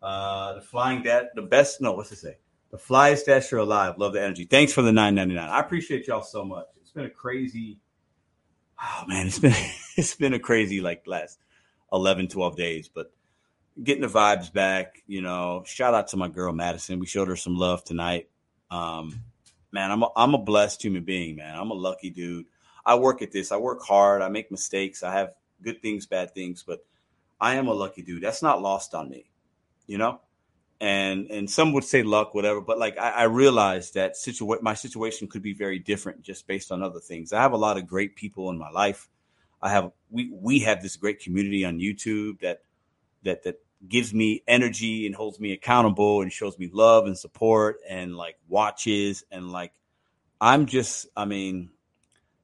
Uh, 0.00 0.54
the 0.54 0.62
flying 0.62 1.02
that 1.02 1.34
the 1.34 1.42
best. 1.42 1.80
No, 1.80 1.94
what's 1.94 2.12
it 2.12 2.18
say? 2.18 2.36
The 2.70 2.78
flyest 2.78 3.24
dasher 3.24 3.58
alive. 3.58 3.98
Love 3.98 4.12
the 4.12 4.22
energy. 4.22 4.44
Thanks 4.44 4.72
for 4.72 4.82
the 4.82 4.92
nine 4.92 5.16
ninety 5.16 5.34
nine. 5.34 5.48
I 5.48 5.58
appreciate 5.58 6.06
y'all 6.06 6.22
so 6.22 6.44
much. 6.44 6.66
It's 6.80 6.92
been 6.92 7.06
a 7.06 7.10
crazy. 7.10 7.80
Oh 8.80 9.04
man, 9.08 9.26
it's 9.26 9.40
been 9.40 9.52
it's 9.96 10.14
been 10.14 10.34
a 10.34 10.38
crazy 10.38 10.80
like 10.80 11.02
last 11.08 11.40
11, 11.92 12.28
12 12.28 12.56
days, 12.56 12.88
but 12.88 13.12
getting 13.82 14.02
the 14.02 14.08
vibes 14.08 14.52
back. 14.52 15.02
You 15.06 15.22
know, 15.22 15.62
shout 15.66 15.94
out 15.94 16.08
to 16.08 16.16
my 16.16 16.28
girl 16.28 16.52
Madison. 16.52 16.98
We 16.98 17.06
showed 17.06 17.28
her 17.28 17.36
some 17.36 17.56
love 17.56 17.84
tonight. 17.84 18.28
Um, 18.70 19.22
man, 19.72 19.90
I'm 19.90 20.02
a, 20.02 20.08
I'm 20.16 20.34
a 20.34 20.38
blessed 20.38 20.82
human 20.82 21.04
being, 21.04 21.36
man. 21.36 21.56
I'm 21.56 21.70
a 21.70 21.74
lucky 21.74 22.10
dude. 22.10 22.46
I 22.84 22.94
work 22.96 23.22
at 23.22 23.32
this. 23.32 23.52
I 23.52 23.56
work 23.56 23.82
hard. 23.82 24.22
I 24.22 24.28
make 24.28 24.50
mistakes. 24.50 25.02
I 25.02 25.12
have 25.12 25.34
good 25.62 25.82
things, 25.82 26.06
bad 26.06 26.34
things, 26.34 26.62
but 26.66 26.84
I 27.40 27.56
am 27.56 27.68
a 27.68 27.74
lucky 27.74 28.02
dude. 28.02 28.22
That's 28.22 28.42
not 28.42 28.62
lost 28.62 28.94
on 28.94 29.08
me, 29.08 29.30
you 29.86 29.98
know. 29.98 30.20
And 30.78 31.30
and 31.30 31.50
some 31.50 31.72
would 31.72 31.84
say 31.84 32.02
luck, 32.02 32.34
whatever. 32.34 32.60
But 32.60 32.78
like 32.78 32.98
I, 32.98 33.10
I 33.10 33.22
realized 33.24 33.94
that 33.94 34.14
situa- 34.14 34.62
my 34.62 34.74
situation 34.74 35.26
could 35.26 35.42
be 35.42 35.54
very 35.54 35.78
different 35.78 36.22
just 36.22 36.46
based 36.46 36.70
on 36.70 36.82
other 36.82 37.00
things. 37.00 37.32
I 37.32 37.40
have 37.40 37.52
a 37.52 37.58
lot 37.58 37.78
of 37.78 37.86
great 37.86 38.14
people 38.14 38.50
in 38.50 38.58
my 38.58 38.70
life. 38.70 39.08
I 39.60 39.70
have 39.70 39.92
we 40.10 40.30
we 40.30 40.60
have 40.60 40.82
this 40.82 40.96
great 40.96 41.20
community 41.20 41.64
on 41.64 41.78
YouTube 41.78 42.40
that 42.40 42.62
that 43.24 43.44
that 43.44 43.60
gives 43.86 44.12
me 44.12 44.42
energy 44.46 45.06
and 45.06 45.14
holds 45.14 45.38
me 45.38 45.52
accountable 45.52 46.22
and 46.22 46.32
shows 46.32 46.58
me 46.58 46.70
love 46.72 47.06
and 47.06 47.16
support 47.16 47.78
and 47.88 48.16
like 48.16 48.36
watches 48.48 49.24
and 49.30 49.50
like 49.50 49.72
I'm 50.40 50.66
just 50.66 51.06
I 51.16 51.24
mean 51.24 51.70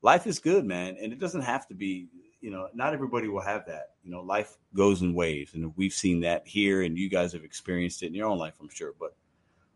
life 0.02 0.26
is 0.26 0.39
good 0.39 0.65
man 0.65 0.97
and 1.00 1.12
it 1.12 1.18
doesn't 1.18 1.42
have 1.42 1.66
to 1.68 1.74
be 1.74 2.08
you 2.41 2.50
know 2.50 2.68
not 2.74 2.92
everybody 2.92 3.28
will 3.28 3.41
have 3.41 3.66
that 3.66 3.91
you 4.05 4.10
know 4.10 4.20
life 4.20 4.57
goes 4.74 5.00
in 5.00 5.15
waves 5.15 5.55
and 5.55 5.73
we've 5.76 5.92
seen 5.92 6.20
that 6.20 6.47
here 6.47 6.82
and 6.82 6.99
you 6.99 7.08
guys 7.08 7.32
have 7.32 7.44
experienced 7.44 8.02
it 8.02 8.07
in 8.07 8.15
your 8.15 8.28
own 8.28 8.39
life 8.39 8.55
I'm 8.60 8.68
sure 8.68 8.92
but 8.99 9.15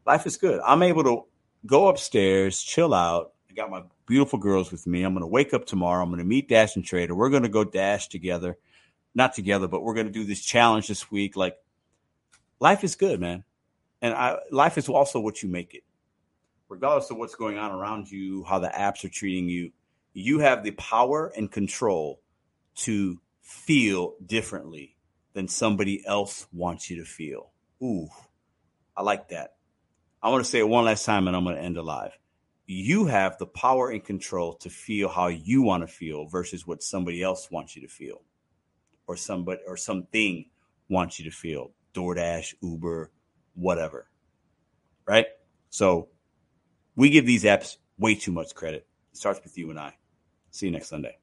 life 0.06 0.26
is 0.26 0.36
good. 0.36 0.60
I'm 0.64 0.82
able 0.82 1.04
to 1.04 1.24
go 1.66 1.88
upstairs 1.88 2.62
chill 2.62 2.94
out 2.94 3.32
got 3.56 3.70
my 3.70 3.82
beautiful 4.06 4.38
girls 4.38 4.70
with 4.70 4.86
me 4.86 5.02
I'm 5.02 5.14
going 5.14 5.22
to 5.22 5.26
wake 5.26 5.54
up 5.54 5.66
tomorrow 5.66 6.02
I'm 6.02 6.10
going 6.10 6.18
to 6.18 6.24
meet 6.24 6.48
Dashing 6.48 6.82
Trader 6.82 7.14
we're 7.14 7.30
going 7.30 7.42
to 7.42 7.48
go 7.48 7.64
dash 7.64 8.08
together 8.08 8.56
not 9.16 9.32
together, 9.32 9.66
but 9.66 9.82
we're 9.82 9.94
going 9.94 10.06
to 10.06 10.12
do 10.12 10.24
this 10.24 10.44
challenge 10.44 10.88
this 10.88 11.10
week. 11.10 11.36
Like, 11.36 11.56
life 12.60 12.84
is 12.84 12.94
good, 12.94 13.18
man. 13.18 13.44
And 14.02 14.14
I, 14.14 14.36
life 14.52 14.76
is 14.76 14.90
also 14.90 15.18
what 15.18 15.42
you 15.42 15.48
make 15.48 15.74
it. 15.74 15.82
Regardless 16.68 17.10
of 17.10 17.16
what's 17.16 17.34
going 17.34 17.56
on 17.56 17.72
around 17.72 18.10
you, 18.10 18.44
how 18.44 18.58
the 18.58 18.68
apps 18.68 19.04
are 19.04 19.08
treating 19.08 19.48
you, 19.48 19.72
you 20.12 20.40
have 20.40 20.62
the 20.62 20.72
power 20.72 21.32
and 21.34 21.50
control 21.50 22.20
to 22.76 23.18
feel 23.40 24.16
differently 24.24 24.96
than 25.32 25.48
somebody 25.48 26.04
else 26.06 26.46
wants 26.52 26.90
you 26.90 26.98
to 26.98 27.04
feel. 27.04 27.52
Ooh, 27.82 28.08
I 28.94 29.02
like 29.02 29.30
that. 29.30 29.54
I 30.22 30.28
want 30.28 30.44
to 30.44 30.50
say 30.50 30.58
it 30.58 30.68
one 30.68 30.84
last 30.84 31.06
time 31.06 31.26
and 31.26 31.34
I'm 31.34 31.44
going 31.44 31.56
to 31.56 31.62
end 31.62 31.78
alive. 31.78 32.12
You 32.66 33.06
have 33.06 33.38
the 33.38 33.46
power 33.46 33.90
and 33.90 34.04
control 34.04 34.54
to 34.56 34.70
feel 34.70 35.08
how 35.08 35.28
you 35.28 35.62
want 35.62 35.82
to 35.82 35.86
feel 35.86 36.26
versus 36.26 36.66
what 36.66 36.82
somebody 36.82 37.22
else 37.22 37.50
wants 37.50 37.76
you 37.76 37.82
to 37.82 37.88
feel 37.88 38.22
or 39.06 39.16
somebody 39.16 39.60
or 39.66 39.76
something 39.76 40.46
wants 40.88 41.18
you 41.18 41.30
to 41.30 41.36
feel. 41.36 41.70
DoorDash, 41.94 42.54
Uber, 42.60 43.10
whatever. 43.54 44.08
Right? 45.06 45.26
So 45.70 46.08
we 46.96 47.10
give 47.10 47.26
these 47.26 47.44
apps 47.44 47.76
way 47.98 48.14
too 48.16 48.32
much 48.32 48.54
credit. 48.54 48.86
It 49.12 49.18
starts 49.18 49.40
with 49.44 49.56
you 49.56 49.70
and 49.70 49.78
I. 49.78 49.94
See 50.50 50.66
you 50.66 50.72
next 50.72 50.88
Sunday. 50.88 51.18